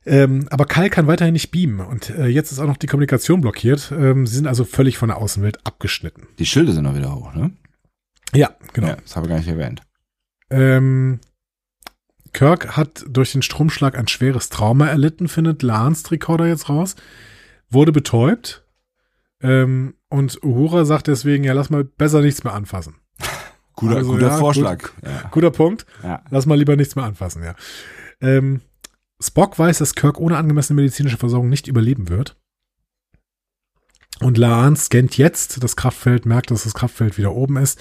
Ähm, 0.05 0.47
aber 0.51 0.67
Kyle 0.67 0.89
kann 0.91 1.09
weiterhin 1.09 1.33
nicht 1.33 1.51
beamen 1.51 1.81
und 1.81 2.11
äh, 2.11 2.27
jetzt 2.27 2.53
ist 2.53 2.61
auch 2.61 2.67
noch 2.67 2.77
die 2.77 2.87
Kommunikation 2.87 3.41
blockiert. 3.41 3.93
Ähm, 3.97 4.25
sie 4.27 4.37
sind 4.37 4.47
also 4.47 4.65
völlig 4.65 4.99
von 4.99 5.09
der 5.09 5.19
Außenwelt 5.19 5.67
abgeschnitten. 5.67 6.29
Die 6.39 6.47
Schilde 6.47 6.73
sind 6.73 6.85
noch 6.85 6.95
wieder 6.95 7.13
hoch, 7.15 7.35
ne? 7.35 7.51
Ja, 8.33 8.51
genau. 8.73 8.89
Ja, 8.89 8.97
das 9.03 9.17
habe 9.17 9.27
ich 9.27 9.31
gar 9.31 9.39
nicht 9.39 9.49
erwähnt. 9.49 9.83
Ähm, 10.51 11.19
Kirk 12.33 12.77
hat 12.77 13.05
durch 13.09 13.33
den 13.33 13.43
Stromschlag 13.43 13.99
ein 13.99 14.07
schweres 14.07 14.49
Trauma 14.49 14.87
erlitten, 14.87 15.27
findet 15.27 15.63
Lance 15.63 16.09
Recorder 16.11 16.47
jetzt 16.47 16.69
raus, 16.69 16.95
wurde 17.69 17.91
betäubt 17.91 18.65
ähm, 19.41 19.95
und 20.09 20.41
Uhura 20.45 20.85
sagt 20.85 21.09
deswegen, 21.09 21.43
ja, 21.43 21.53
lass 21.53 21.71
mal 21.71 21.83
besser 21.83 22.21
nichts 22.21 22.45
mehr 22.45 22.53
anfassen. 22.55 22.95
Guter, 23.77 23.97
Also, 23.97 24.13
guter 24.13 24.29
ja, 24.29 24.39
Vorschlag. 24.39 24.79
gut. 24.83 24.93
Ja. 25.05 25.29
Guter 25.31 25.51
Punkt. 25.51 25.87
Ja. 26.03 26.23
Lass 26.31 26.47
mal 26.47 26.59
lieber 26.59 26.77
nichts 26.77 26.97
mehr 26.97 27.05
anfassen, 27.05 27.43
ja. 27.45 27.55
Ähm, 28.21 28.63
Spock 29.21 29.59
weiß, 29.59 29.79
dass 29.79 29.95
Kirk 29.95 30.19
ohne 30.19 30.37
angemessene 30.37 30.81
medizinische 30.81 31.17
Versorgung 31.19 31.49
nicht 31.49 31.69
überleben 31.69 32.09
wird. 32.09 32.37
Und 34.21 34.39
Laan 34.39 34.77
scannt 34.77 35.19
jetzt 35.19 35.63
das 35.63 35.77
Kraftfeld, 35.77 36.25
merkt, 36.27 36.51
dass 36.51 36.65
das 36.65 36.75
Kraftfeld 36.75 37.19
wieder 37.19 37.33
oben 37.35 37.59
ist. 37.59 37.79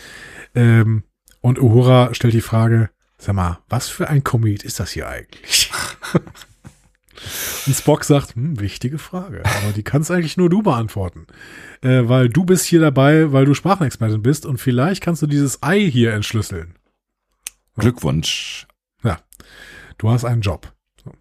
Ähm, 0.54 1.04
und 1.42 1.60
Uhura 1.60 2.14
stellt 2.14 2.34
die 2.34 2.42
Frage, 2.42 2.90
sag 3.18 3.36
mal, 3.36 3.60
was 3.70 3.88
für 3.88 4.10
ein 4.10 4.24
Komet 4.24 4.64
ist 4.64 4.80
das 4.80 4.92
hier 4.92 5.08
eigentlich? 5.08 5.72
und 7.66 7.76
Spock 7.76 8.04
sagt, 8.04 8.36
hm, 8.36 8.60
wichtige 8.60 8.98
Frage, 8.98 9.44
aber 9.46 9.74
die 9.74 9.84
kannst 9.84 10.12
eigentlich 10.12 10.38
nur 10.38 10.50
du 10.50 10.62
beantworten. 10.62 11.28
Äh, 11.82 12.08
weil 12.10 12.30
du 12.30 12.46
bist 12.46 12.66
hier 12.66 12.80
dabei, 12.80 13.32
weil 13.32 13.46
du 13.46 13.54
Sprachenexpertin 13.54 14.22
bist 14.22 14.46
und 14.46 14.60
vielleicht 14.60 15.02
kannst 15.02 15.22
du 15.22 15.28
dieses 15.28 15.62
Ei 15.64 15.80
hier 15.80 16.14
entschlüsseln. 16.14 16.76
Glückwunsch. 17.78 18.68
Du 19.98 20.10
hast 20.10 20.26
einen 20.26 20.42
Job. 20.42 20.74
So. 21.04 21.12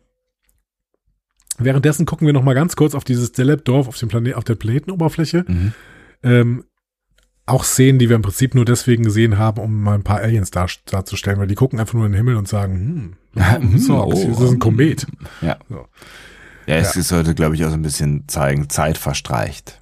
Währenddessen 1.58 2.06
gucken 2.06 2.26
wir 2.26 2.32
noch 2.32 2.42
mal 2.42 2.54
ganz 2.54 2.76
kurz 2.76 2.94
auf 2.94 3.04
dieses 3.04 3.32
Deleb-Dorf 3.32 3.88
auf, 3.88 3.98
dem 3.98 4.08
Planet, 4.08 4.34
auf 4.34 4.44
der 4.44 4.56
Planetenoberfläche. 4.56 5.44
Mhm. 5.46 5.72
Ähm, 6.22 6.64
auch 7.46 7.64
Szenen, 7.64 7.98
die 7.98 8.08
wir 8.08 8.16
im 8.16 8.22
Prinzip 8.22 8.54
nur 8.54 8.64
deswegen 8.64 9.04
gesehen 9.04 9.38
haben, 9.38 9.60
um 9.60 9.82
mal 9.82 9.94
ein 9.94 10.02
paar 10.04 10.20
Aliens 10.20 10.50
dar 10.50 10.68
darzustellen, 10.86 11.38
weil 11.38 11.46
die 11.46 11.54
gucken 11.54 11.78
einfach 11.78 11.94
nur 11.94 12.06
in 12.06 12.12
den 12.12 12.16
Himmel 12.16 12.36
und 12.36 12.48
sagen, 12.48 13.16
hm, 13.34 13.78
so, 13.78 14.02
oh, 14.02 14.10
das 14.10 14.40
ist 14.40 14.50
ein 14.52 14.58
Komet. 14.58 15.06
Ja. 15.42 15.58
So. 15.68 15.86
Ja, 16.66 16.76
es 16.76 16.94
Ja. 16.94 17.02
sollte, 17.02 17.34
glaube 17.34 17.54
ich, 17.54 17.64
auch 17.64 17.68
so 17.70 17.74
ein 17.74 17.82
bisschen 17.82 18.26
zeigen, 18.28 18.70
Zeit 18.70 18.96
verstreicht. 18.96 19.80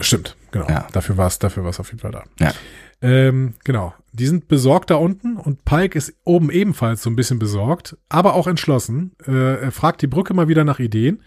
Stimmt, 0.00 0.36
genau. 0.50 0.68
Ja. 0.68 0.88
Dafür 0.92 1.16
war 1.16 1.28
es, 1.28 1.38
dafür 1.38 1.62
war 1.62 1.70
es 1.70 1.78
auf 1.78 1.88
jeden 1.88 2.00
Fall 2.00 2.10
da. 2.10 2.24
Ja. 2.40 2.52
Ähm, 3.00 3.54
genau. 3.62 3.94
Die 4.12 4.26
sind 4.26 4.48
besorgt 4.48 4.90
da 4.90 4.96
unten 4.96 5.36
und 5.36 5.64
Pike 5.64 5.96
ist 5.96 6.14
oben 6.24 6.50
ebenfalls 6.50 7.02
so 7.02 7.10
ein 7.10 7.16
bisschen 7.16 7.38
besorgt, 7.38 7.96
aber 8.08 8.34
auch 8.34 8.46
entschlossen. 8.48 9.12
Äh, 9.26 9.62
er 9.64 9.72
fragt 9.72 10.02
die 10.02 10.06
Brücke 10.08 10.34
mal 10.34 10.48
wieder 10.48 10.64
nach 10.64 10.80
Ideen. 10.80 11.22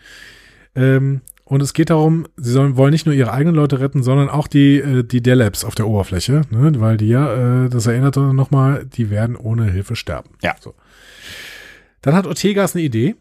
Ähm, 0.75 1.21
und 1.49 1.61
es 1.61 1.71
geht 1.71 1.91
darum, 1.91 2.27
sie 2.35 2.51
sollen, 2.51 2.75
wollen 2.75 2.91
nicht 2.91 3.05
nur 3.05 3.15
ihre 3.15 3.31
eigenen 3.31 3.55
Leute 3.55 3.79
retten, 3.79 4.03
sondern 4.03 4.27
auch 4.27 4.47
die, 4.47 4.79
äh, 4.79 5.03
die 5.03 5.21
Delebs 5.21 5.63
auf 5.63 5.75
der 5.75 5.87
Oberfläche, 5.87 6.41
ne? 6.49 6.73
weil 6.81 6.97
die 6.97 7.07
ja, 7.07 7.65
äh, 7.65 7.69
das 7.69 7.87
erinnert 7.87 8.17
nochmal, 8.17 8.85
die 8.85 9.09
werden 9.09 9.37
ohne 9.37 9.71
Hilfe 9.71 9.95
sterben. 9.95 10.31
Ja. 10.41 10.55
So. 10.59 10.75
Dann 12.01 12.15
hat 12.15 12.27
Ortegas 12.27 12.75
eine 12.75 12.83
Idee. 12.83 13.15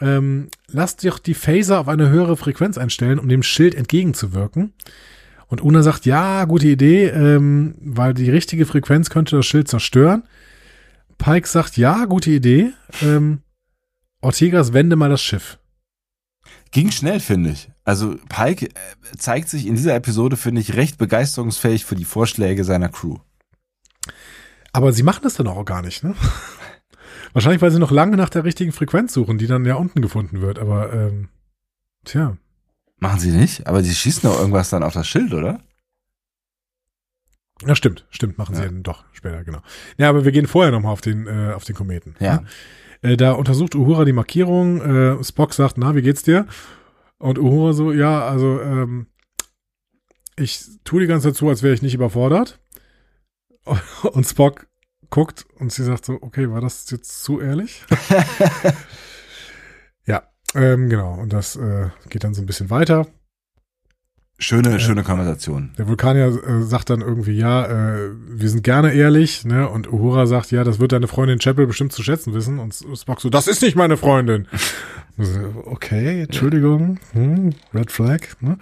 Ähm, 0.00 0.48
lasst 0.68 1.04
doch 1.04 1.18
die 1.18 1.34
Phaser 1.34 1.80
auf 1.80 1.88
eine 1.88 2.08
höhere 2.08 2.38
Frequenz 2.38 2.78
einstellen, 2.78 3.18
um 3.18 3.28
dem 3.28 3.42
Schild 3.42 3.74
entgegenzuwirken. 3.74 4.72
Und 5.46 5.62
Una 5.62 5.82
sagt, 5.82 6.06
ja, 6.06 6.46
gute 6.46 6.68
Idee, 6.68 7.08
ähm, 7.08 7.74
weil 7.80 8.14
die 8.14 8.30
richtige 8.30 8.64
Frequenz 8.64 9.10
könnte 9.10 9.36
das 9.36 9.44
Schild 9.44 9.68
zerstören. 9.68 10.22
Pike 11.18 11.46
sagt, 11.46 11.76
ja, 11.76 12.06
gute 12.06 12.30
Idee. 12.30 12.72
Ähm, 13.02 13.40
Ortegas, 14.22 14.72
wende 14.72 14.96
mal 14.96 15.10
das 15.10 15.22
Schiff. 15.22 15.58
Ging 16.76 16.90
schnell, 16.90 17.20
finde 17.20 17.52
ich. 17.52 17.70
Also 17.84 18.18
Pike 18.28 18.66
äh, 18.66 18.70
zeigt 19.16 19.48
sich 19.48 19.66
in 19.66 19.76
dieser 19.76 19.94
Episode, 19.94 20.36
finde 20.36 20.60
ich, 20.60 20.74
recht 20.74 20.98
begeisterungsfähig 20.98 21.86
für 21.86 21.96
die 21.96 22.04
Vorschläge 22.04 22.64
seiner 22.64 22.90
Crew. 22.90 23.16
Aber 24.72 24.92
sie 24.92 25.02
machen 25.02 25.22
das 25.22 25.32
dann 25.32 25.46
auch 25.46 25.64
gar 25.64 25.80
nicht, 25.80 26.04
ne? 26.04 26.14
Wahrscheinlich, 27.32 27.62
weil 27.62 27.70
sie 27.70 27.78
noch 27.78 27.90
lange 27.90 28.18
nach 28.18 28.28
der 28.28 28.44
richtigen 28.44 28.72
Frequenz 28.72 29.14
suchen, 29.14 29.38
die 29.38 29.46
dann 29.46 29.64
ja 29.64 29.76
unten 29.76 30.02
gefunden 30.02 30.42
wird. 30.42 30.58
Aber, 30.58 30.92
ähm, 30.92 31.30
tja. 32.04 32.36
Machen 32.98 33.20
sie 33.20 33.30
nicht? 33.32 33.66
Aber 33.66 33.82
sie 33.82 33.94
schießen 33.94 34.28
doch 34.28 34.38
irgendwas 34.38 34.68
dann 34.68 34.82
auf 34.82 34.92
das 34.92 35.08
Schild, 35.08 35.32
oder? 35.32 35.60
Ja, 37.66 37.74
stimmt, 37.74 38.04
stimmt, 38.10 38.36
machen 38.36 38.54
sie 38.54 38.60
Ja. 38.60 38.68
dann 38.68 38.82
doch 38.82 39.06
später, 39.14 39.44
genau. 39.44 39.62
Ja, 39.96 40.10
aber 40.10 40.26
wir 40.26 40.32
gehen 40.32 40.46
vorher 40.46 40.72
nochmal 40.72 40.92
auf 40.92 41.00
den, 41.00 41.26
äh, 41.26 41.54
auf 41.54 41.64
den 41.64 41.74
Kometen. 41.74 42.16
Ja. 42.20 42.40
ne? 42.42 42.46
Äh, 43.06 43.16
da 43.16 43.32
untersucht 43.32 43.76
Uhura 43.76 44.04
die 44.04 44.12
Markierung. 44.12 44.80
Äh, 44.80 45.24
Spock 45.24 45.54
sagt, 45.54 45.78
na, 45.78 45.94
wie 45.94 46.02
geht's 46.02 46.24
dir? 46.24 46.46
Und 47.18 47.38
Uhura 47.38 47.72
so, 47.72 47.92
ja, 47.92 48.26
also, 48.26 48.60
ähm, 48.60 49.06
ich 50.36 50.64
tue 50.84 51.00
die 51.00 51.06
ganze 51.06 51.28
Zeit 51.28 51.36
so, 51.36 51.48
als 51.48 51.62
wäre 51.62 51.72
ich 51.74 51.82
nicht 51.82 51.94
überfordert. 51.94 52.60
Und 54.02 54.24
Spock 54.24 54.66
guckt 55.08 55.46
und 55.60 55.70
sie 55.70 55.84
sagt 55.84 56.04
so, 56.04 56.18
okay, 56.20 56.50
war 56.50 56.60
das 56.60 56.90
jetzt 56.90 57.22
zu 57.22 57.40
ehrlich? 57.40 57.84
ja, 60.06 60.24
ähm, 60.54 60.88
genau. 60.88 61.14
Und 61.14 61.32
das 61.32 61.54
äh, 61.54 61.90
geht 62.08 62.24
dann 62.24 62.34
so 62.34 62.42
ein 62.42 62.46
bisschen 62.46 62.70
weiter. 62.70 63.06
Schöne, 64.38 64.78
schöne 64.80 65.02
Konversation. 65.02 65.70
Der 65.78 65.88
Vulkanier 65.88 66.26
äh, 66.26 66.62
sagt 66.62 66.90
dann 66.90 67.00
irgendwie, 67.00 67.32
ja, 67.32 67.64
äh, 67.64 68.10
wir 68.28 68.50
sind 68.50 68.62
gerne 68.62 68.92
ehrlich, 68.92 69.46
ne? 69.46 69.66
Und 69.66 69.90
Uhura 69.90 70.26
sagt, 70.26 70.50
ja, 70.50 70.62
das 70.62 70.78
wird 70.78 70.92
deine 70.92 71.08
Freundin 71.08 71.38
Chapel 71.38 71.66
bestimmt 71.66 71.92
zu 71.92 72.02
schätzen 72.02 72.34
wissen. 72.34 72.58
Und 72.58 72.74
Spock 72.74 73.22
so, 73.22 73.30
das 73.30 73.48
ist 73.48 73.62
nicht 73.62 73.76
meine 73.76 73.96
Freundin. 73.96 74.46
okay, 75.64 76.24
Entschuldigung, 76.24 76.98
hm, 77.12 77.54
Red 77.72 77.90
Flag, 77.90 78.20
ne? 78.40 78.58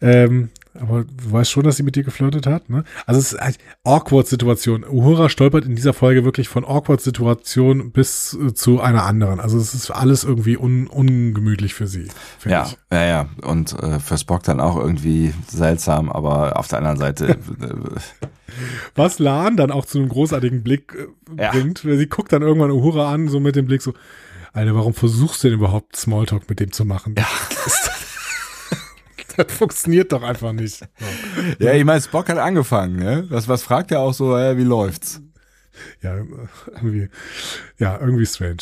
Ähm, 0.00 0.48
aber 0.80 1.04
du 1.04 1.32
weißt 1.32 1.50
schon, 1.50 1.64
dass 1.64 1.76
sie 1.76 1.82
mit 1.82 1.96
dir 1.96 2.02
geflirtet 2.04 2.46
hat, 2.46 2.68
ne? 2.70 2.84
Also 3.06 3.20
es 3.20 3.32
ist 3.32 3.38
eine 3.38 3.54
Awkward-Situation. 3.84 4.84
Uhura 4.84 5.28
stolpert 5.28 5.64
in 5.64 5.76
dieser 5.76 5.92
Folge 5.92 6.24
wirklich 6.24 6.48
von 6.48 6.64
Awkward-Situation 6.64 7.90
bis 7.92 8.34
äh, 8.40 8.54
zu 8.54 8.80
einer 8.80 9.04
anderen. 9.04 9.40
Also 9.40 9.58
es 9.58 9.74
ist 9.74 9.90
alles 9.90 10.24
irgendwie 10.24 10.56
un 10.56 10.86
ungemütlich 10.86 11.74
für 11.74 11.86
sie. 11.86 12.08
Ja, 12.44 12.64
ich. 12.66 12.76
ja, 12.92 13.04
ja. 13.04 13.28
Und 13.42 13.72
äh, 13.82 13.98
für 14.00 14.18
Spock 14.18 14.42
dann 14.42 14.60
auch 14.60 14.76
irgendwie 14.76 15.32
seltsam, 15.48 16.10
aber 16.10 16.58
auf 16.58 16.68
der 16.68 16.78
anderen 16.78 16.98
Seite. 16.98 17.28
äh, 17.30 17.36
Was 18.94 19.18
Lan 19.18 19.56
dann 19.56 19.70
auch 19.70 19.84
zu 19.86 19.98
einem 19.98 20.08
großartigen 20.08 20.62
Blick 20.62 20.94
äh, 20.94 21.42
Ja. 21.42 21.50
bringt. 21.50 21.84
weil 21.84 21.98
Sie 21.98 22.06
guckt 22.08 22.32
dann 22.32 22.42
irgendwann 22.42 22.70
Uhura 22.70 23.12
an, 23.12 23.28
so 23.28 23.40
mit 23.40 23.56
dem 23.56 23.66
Blick 23.66 23.82
so, 23.82 23.92
Alter, 24.52 24.74
warum 24.74 24.94
versuchst 24.94 25.44
du 25.44 25.48
denn 25.48 25.58
überhaupt 25.58 25.96
Smalltalk 25.96 26.48
mit 26.48 26.60
dem 26.60 26.72
zu 26.72 26.84
machen? 26.84 27.14
Ja. 27.18 27.26
Das, 29.46 29.52
funktioniert 29.52 30.12
doch 30.12 30.22
einfach 30.22 30.52
nicht. 30.52 30.80
Ja, 31.58 31.72
ich 31.74 31.84
meine, 31.84 32.00
Spock 32.00 32.28
hat 32.28 32.38
angefangen, 32.38 32.96
ne? 32.96 33.26
Was, 33.28 33.48
was 33.48 33.62
fragt 33.62 33.90
er 33.92 34.00
auch 34.00 34.14
so, 34.14 34.36
äh, 34.36 34.56
wie 34.56 34.64
läuft's? 34.64 35.20
Ja, 36.02 36.16
irgendwie, 36.74 37.08
ja, 37.78 37.98
irgendwie 38.00 38.24
strange. 38.24 38.56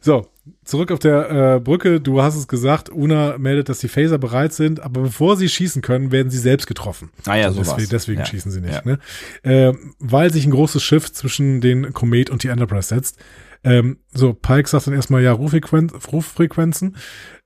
So, 0.00 0.26
zurück 0.64 0.90
auf 0.90 0.98
der 0.98 1.30
äh, 1.56 1.60
Brücke. 1.60 2.00
Du 2.00 2.22
hast 2.22 2.34
es 2.36 2.48
gesagt, 2.48 2.90
Una 2.90 3.38
meldet, 3.38 3.68
dass 3.68 3.78
die 3.78 3.88
Phaser 3.88 4.18
bereit 4.18 4.52
sind, 4.52 4.80
aber 4.80 5.02
bevor 5.02 5.36
sie 5.36 5.48
schießen 5.48 5.80
können, 5.80 6.10
werden 6.10 6.30
sie 6.30 6.38
selbst 6.38 6.66
getroffen. 6.66 7.10
Ah 7.26 7.36
ja, 7.36 7.46
Also 7.46 7.62
sowas. 7.62 7.76
deswegen, 7.76 7.90
deswegen 7.90 8.18
Ja. 8.20 8.26
schießen 8.26 8.50
sie 8.50 8.60
nicht, 8.60 8.74
Ja. 8.74 8.82
ne? 8.84 8.98
Ähm, 9.44 9.94
weil 10.00 10.32
sich 10.32 10.44
ein 10.44 10.50
großes 10.50 10.82
Schiff 10.82 11.12
zwischen 11.12 11.60
den 11.60 11.92
Komet 11.92 12.30
und 12.30 12.42
die 12.42 12.48
Enterprise 12.48 12.88
setzt. 12.88 13.16
Ähm, 13.62 13.98
so, 14.12 14.34
Pike 14.34 14.68
sagt 14.68 14.88
dann 14.88 14.94
erstmal, 14.94 15.22
ja, 15.22 15.32
Ruffrequen 15.32 15.90
Ruffrequenzen. 16.12 16.96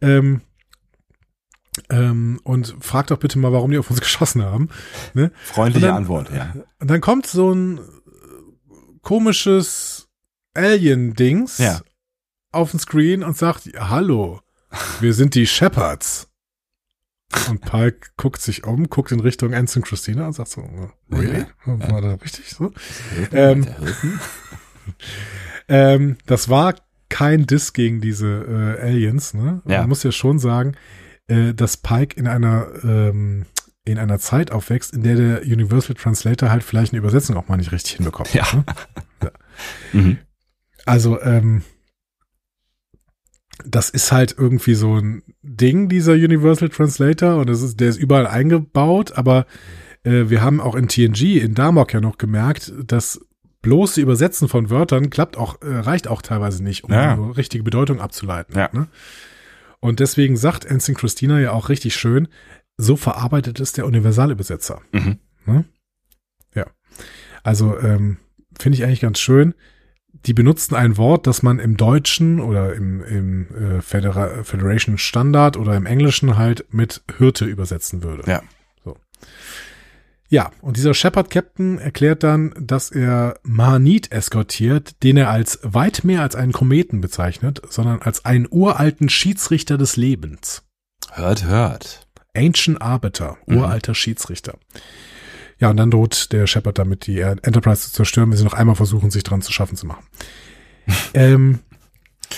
Ähm, 0.01 0.41
ähm, 1.91 2.41
und 2.45 2.75
fragt 2.81 3.11
doch 3.11 3.19
bitte 3.19 3.39
mal, 3.39 3.53
warum 3.53 3.71
die 3.71 3.79
auf 3.79 3.91
uns 3.91 4.01
geschossen 4.03 4.43
haben. 4.43 4.69
Ne? 5.15 5.31
Freundliche 5.45 5.87
Und 5.87 5.91
dann- 5.91 5.97
Antwort, 5.99 6.31
ja. 6.35 6.55
Und 6.81 6.91
dann 6.91 7.01
kommt 7.01 7.27
so 7.27 7.53
ein 7.53 7.79
äh, 7.79 7.81
komisches 9.03 10.09
Alien-Dings 10.55 11.59
Ja. 11.59 11.81
auf 12.53 12.71
den 12.73 12.81
Screen 12.81 13.23
und 13.23 13.37
sagt, 13.37 13.69
hallo, 13.79 14.41
wir 15.01 15.15
sind 15.15 15.35
die 15.35 15.47
Shepherds. 15.47 16.27
Und 17.51 17.61
Pike 17.61 18.09
guckt 18.17 18.41
sich 18.41 18.65
um, 18.65 18.89
guckt 18.89 19.13
in 19.13 19.21
Richtung 19.21 19.53
Anson 19.55 19.83
Christina 19.83 20.27
und 20.27 20.33
sagt 20.33 20.49
so, 20.49 20.63
really? 21.13 21.45
War 21.67 22.01
das 22.01 22.23
richtig 22.23 22.51
so? 22.51 22.73
Ähm? 23.33 23.67
Ähm, 25.69 26.17
das 26.27 26.49
war 26.49 26.75
kein 27.11 27.47
Diss 27.47 27.73
gegen 27.73 28.01
diese 28.01 28.27
äh, 28.81 28.83
Aliens, 28.83 29.35
ne? 29.35 29.63
Ja. 29.67 29.81
Man 29.81 29.91
muss 29.91 30.03
ja 30.03 30.13
schon 30.13 30.39
sagen, 30.39 30.77
äh, 31.29 31.55
dass 31.55 31.77
Pike 31.77 32.19
in 32.19 32.27
einer 32.27 32.67
ähm, 32.85 33.47
in 33.85 33.99
einer 33.99 34.19
Zeit 34.19 34.51
aufwächst, 34.53 34.93
in 34.95 35.03
der 35.03 35.17
der 35.17 35.43
Universal 35.43 35.95
Translator 35.95 36.51
halt 36.51 36.63
vielleicht 36.63 36.93
eine 36.93 36.99
Übersetzung 36.99 37.37
auch 37.37 37.49
mal 37.49 37.57
nicht 37.57 37.73
richtig 37.73 37.93
hinbekommt. 37.93 38.35
Ja. 38.35 38.45
Ne? 38.53 38.65
Mhm. 39.93 40.19
Also, 40.87 41.21
ähm, 41.21 41.63
das 43.65 43.91
ist 43.91 44.13
halt 44.13 44.37
irgendwie 44.39 44.75
so 44.75 44.97
ein 44.99 45.23
Ding, 45.43 45.89
dieser 45.89 46.13
Universal 46.13 46.69
Translator, 46.69 47.37
und 47.39 47.49
das 47.51 47.61
ist, 47.63 47.81
der 47.81 47.89
ist 47.89 47.97
überall 47.97 48.27
eingebaut, 48.27 49.13
aber 49.13 49.47
äh, 50.05 50.27
wir 50.29 50.43
haben 50.43 50.61
auch 50.61 50.77
in 50.77 50.89
TNG, 50.89 51.39
in 51.43 51.55
Darmok 51.55 51.93
ja 51.93 52.01
noch 52.01 52.19
gemerkt, 52.19 52.73
dass 52.87 53.21
bloße 53.63 54.01
Übersetzen 54.01 54.49
von 54.49 54.71
Wörtern 54.71 55.11
klappt 55.11 55.37
auch, 55.37 55.61
äh, 55.61 55.67
reicht 55.79 56.07
auch 56.07 56.23
teilweise 56.23 56.63
nicht, 56.63 56.85
um 56.85 56.93
Ja. 56.93 57.15
richtige 57.15 57.65
Bedeutung 57.65 58.01
abzuleiten. 58.01 58.57
Ja. 58.57 58.69
Ne? 58.73 58.87
Und 59.81 60.01
deswegen 60.01 60.37
sagt 60.37 60.65
Ensign 60.65 60.95
Christina 60.95 61.41
ja 61.41 61.53
auch 61.53 61.69
richtig 61.69 61.95
schön, 61.95 62.29
so 62.77 62.97
verarbeitet 62.97 63.61
es 63.61 63.73
der 63.73 63.87
Universalübersetzer. 63.87 64.81
Mhm. 64.93 65.19
Ne? 65.47 65.65
Ja. 66.55 66.67
Also 67.43 67.79
ähm, 67.79 68.19
finde 68.59 68.79
ich 68.79 68.85
eigentlich 68.85 69.01
ganz 69.01 69.19
schön. 69.19 69.55
Die 70.27 70.35
benutzten 70.35 70.75
ein 70.75 70.97
Wort, 70.97 71.27
das 71.27 71.43
man 71.43 71.59
im 71.59 71.77
Deutschen 71.77 72.41
oder 72.41 72.75
im, 72.75 73.03
im 73.03 73.55
äh, 73.55 73.83
Federa 73.83 74.43
Federation 74.43 74.99
Standard 74.99 75.57
oder 75.57 75.77
im 75.77 75.87
Englischen 75.87 76.37
halt 76.37 76.73
mit 76.73 77.03
Hirte 77.19 77.45
übersetzen 77.45 78.03
würde. 78.03 78.29
Ja. 78.29 78.43
Ja, 80.31 80.51
und 80.61 80.77
dieser 80.77 80.93
Shepard 80.93 81.31
Captain 81.31 81.79
erklärt 81.79 82.23
dann, 82.23 82.53
dass 82.61 82.91
er 82.91 83.39
Mahanit 83.45 84.13
eskortiert, 84.13 85.03
den 85.03 85.17
er 85.17 85.31
als 85.31 85.59
weit 85.63 86.05
mehr 86.05 86.21
als 86.21 86.37
einen 86.37 86.53
Kometen 86.53 87.01
bezeichnet, 87.01 87.63
sondern 87.71 88.03
als 88.03 88.27
einen 88.27 88.47
uralten 88.51 89.09
Schiedsrichter 89.09 89.79
des 89.79 89.97
Lebens. 89.97 90.65
Hört, 91.13 91.45
hört. 91.45 92.07
Ancient 92.37 92.83
Arbiter, 92.83 93.39
Mhm. 93.47 93.57
uralter 93.57 93.95
Schiedsrichter. 93.95 94.59
Ja, 95.59 95.71
und 95.71 95.79
dann 95.79 95.91
droht 95.91 96.31
der 96.33 96.47
Shepard 96.47 96.79
damit, 96.79 97.07
die 97.07 97.21
Enterprise 97.21 97.83
zu 97.83 97.93
zerstören, 97.93 98.31
wenn 98.31 98.37
sie 98.37 98.45
noch 98.45 98.53
einmal 98.53 98.77
versuchen, 98.77 99.11
sich 99.11 99.25
dran 99.25 99.43
zu 99.43 99.53
schaffen 99.53 99.77
zu 99.77 99.87
machen. 99.87 100.05
ähm, 101.15 101.61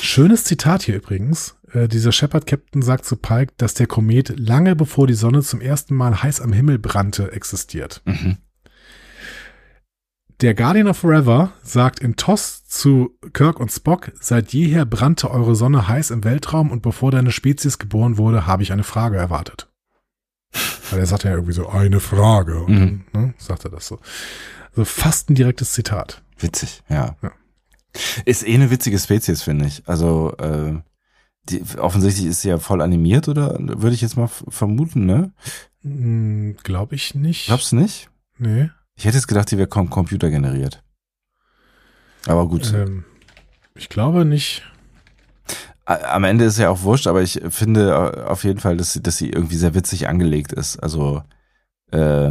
schönes 0.01 0.45
Zitat 0.45 0.85
hier 0.85 0.95
übrigens. 0.97 1.57
Äh, 1.73 1.89
dieser 1.89 2.13
Shepard-Captain 2.13 2.83
sagt 2.83 3.05
zu 3.05 3.17
Pike, 3.17 3.53
dass 3.57 3.75
der 3.75 3.87
Komet 3.87 4.39
lange 4.39 4.75
bevor 4.77 5.07
die 5.07 5.15
Sonne 5.15 5.43
zum 5.43 5.61
ersten 5.61 5.95
Mal 5.95 6.23
heiß 6.23 6.41
am 6.41 6.53
Himmel 6.53 6.79
brannte, 6.79 7.33
existiert. 7.33 8.03
Mhm. 8.05 8.39
Der 10.41 10.55
Guardian 10.55 10.89
of 10.89 10.97
Forever 10.97 11.53
sagt 11.63 12.01
in 12.01 12.17
TOS 12.17 12.65
zu 12.65 13.19
Kirk 13.35 13.61
und 13.61 13.71
Spock, 13.71 14.11
seit 14.21 14.55
jeher 14.55 14.87
brannte 14.87 15.31
eure 15.31 15.55
Sonne 15.55 15.87
heiß 15.87 16.11
im 16.13 16.25
Weltraum 16.25 16.71
und 16.71 16.81
bevor 16.81 17.11
deine 17.11 17.31
Spezies 17.31 17.79
geboren 17.79 18.17
wurde, 18.17 18.47
habe 18.47 18.63
ich 18.63 18.73
eine 18.73 18.85
Frage 18.85 19.19
erwartet. 19.19 19.69
Weil 20.91 21.01
er 21.01 21.07
sagt 21.07 21.25
ja 21.25 21.33
irgendwie 21.33 21.53
so, 21.53 21.69
eine 21.69 22.01
Frage. 22.01 22.61
Und 22.63 22.73
Mhm. 22.73 23.05
dann 23.13 23.23
ne, 23.27 23.35
sagt 23.37 23.65
er 23.67 23.71
das 23.71 23.87
so. 23.87 24.01
Also 24.71 24.85
fast 24.87 25.29
ein 25.29 25.35
direktes 25.35 25.73
Zitat. 25.73 26.23
Witzig, 26.39 26.83
ja. 26.89 27.17
Ja. 27.23 27.33
Ist 28.25 28.47
eh 28.47 28.55
eine 28.55 28.71
witzige 28.71 28.99
Spezies, 28.99 29.43
finde 29.43 29.67
ich. 29.67 29.83
Also, 29.87 30.35
äh, 30.39 30.81
die, 31.51 31.79
offensichtlich 31.79 32.27
ist 32.27 32.43
sie 32.43 32.49
ja 32.49 32.59
voll 32.59 32.81
animiert, 32.81 33.29
oder? 33.29 33.57
Würde 33.59 33.95
ich 33.95 34.01
jetzt 34.01 34.17
mal 34.17 34.29
vermuten, 34.29 35.07
ne? 35.07 35.33
Hm, 35.83 36.57
Glaube 36.63 36.95
ich 36.95 37.15
nicht. 37.15 37.47
Glaubst 37.47 37.73
du 37.73 37.77
nicht? 37.77 38.11
Nee. 38.39 38.71
Ich 38.95 39.05
hätte 39.05 39.17
jetzt 39.17 39.29
gedacht, 39.29 39.51
die 39.51 39.59
wäre 39.59 39.69
kom 39.69 39.91
Computer 39.91 40.31
generiert. 40.31 40.83
Aber 42.27 42.47
gut. 42.49 42.73
Ähm, 42.75 43.05
ich 43.75 43.89
glaube 43.89 44.25
nicht. 44.25 44.63
Am 45.87 46.25
Ende 46.25 46.45
ist 46.45 46.59
ja 46.59 46.71
auch 46.71 46.83
wurscht, 46.83 47.07
aber 47.07 47.23
ich 47.23 47.41
finde 47.49 47.91
äh, 47.91 48.21
auf 48.25 48.45
jeden 48.45 48.61
Fall, 48.61 48.77
dass 48.77 48.93
sie, 48.93 49.03
dass 49.03 49.17
sie 49.17 49.31
irgendwie 49.31 49.57
sehr 49.57 49.75
witzig 49.75 50.09
angelegt 50.09 50.53
ist. 50.53 50.77
Also 50.77 51.23
äh, 51.91 52.31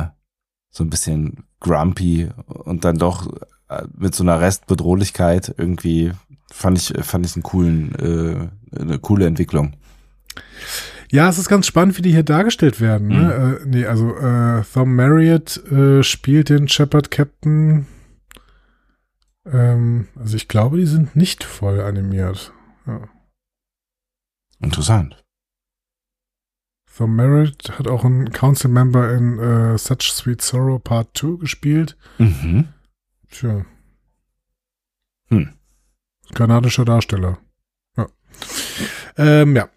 so 0.69 0.83
ein 0.83 0.89
bisschen 0.89 1.43
grumpy 1.59 2.29
und 2.47 2.85
dann 2.85 2.97
doch 2.97 3.27
äh, 3.67 3.83
mit 3.97 4.15
so 4.15 4.23
einer 4.23 4.39
Restbedrohlichkeit 4.39 5.53
irgendwie 5.57 6.13
fand 6.51 6.77
ich 6.77 6.93
fand 7.05 7.26
ich 7.26 7.35
einen 7.35 7.43
coolen 7.43 7.95
äh, 7.95 8.80
eine 8.80 8.99
coole 8.99 9.26
Entwicklung. 9.26 9.76
Ja, 11.11 11.27
es 11.27 11.39
ist 11.39 11.49
ganz 11.49 11.65
spannend, 11.65 11.97
wie 11.97 12.03
die 12.03 12.11
hier 12.11 12.23
dargestellt 12.23 12.80
werden. 12.80 13.07
Ne? 13.07 13.59
Äh, 13.63 13.65
nee, 13.65 13.85
also 13.85 14.15
äh, 14.15 14.63
Thom 14.63 14.95
Marriott 14.95 15.57
äh, 15.71 16.03
spielt 16.03 16.49
den 16.49 16.67
Shepard 16.67 17.09
Captain. 17.09 17.88
Ähm, 19.45 20.07
also 20.15 20.35
ich 20.35 20.47
glaube, 20.47 20.77
die 20.77 20.85
sind 20.85 21.15
nicht 21.15 21.43
voll 21.43 21.81
animiert. 21.81 22.53
Ja. 22.85 23.09
Interessant. 24.61 25.23
Thom 26.95 27.15
Marriott 27.15 27.80
hat 27.80 27.88
auch 27.88 28.05
einen 28.05 28.31
Council 28.31 28.69
Member 28.69 29.11
in 29.13 29.39
äh, 29.39 29.77
Such 29.80 30.01
Sweet 30.01 30.41
Sorrow 30.41 30.84
Part 30.84 31.17
2 31.17 31.39
gespielt. 31.39 31.97
Mhm. 32.19 32.67
Tja. 33.31 33.65
Hm. 35.30 35.53
Kanadischer 36.34 36.85
Darsteller. 36.85 37.38
Ja. 37.97 38.07
Ähm, 39.18 39.56
ja. 39.56 39.69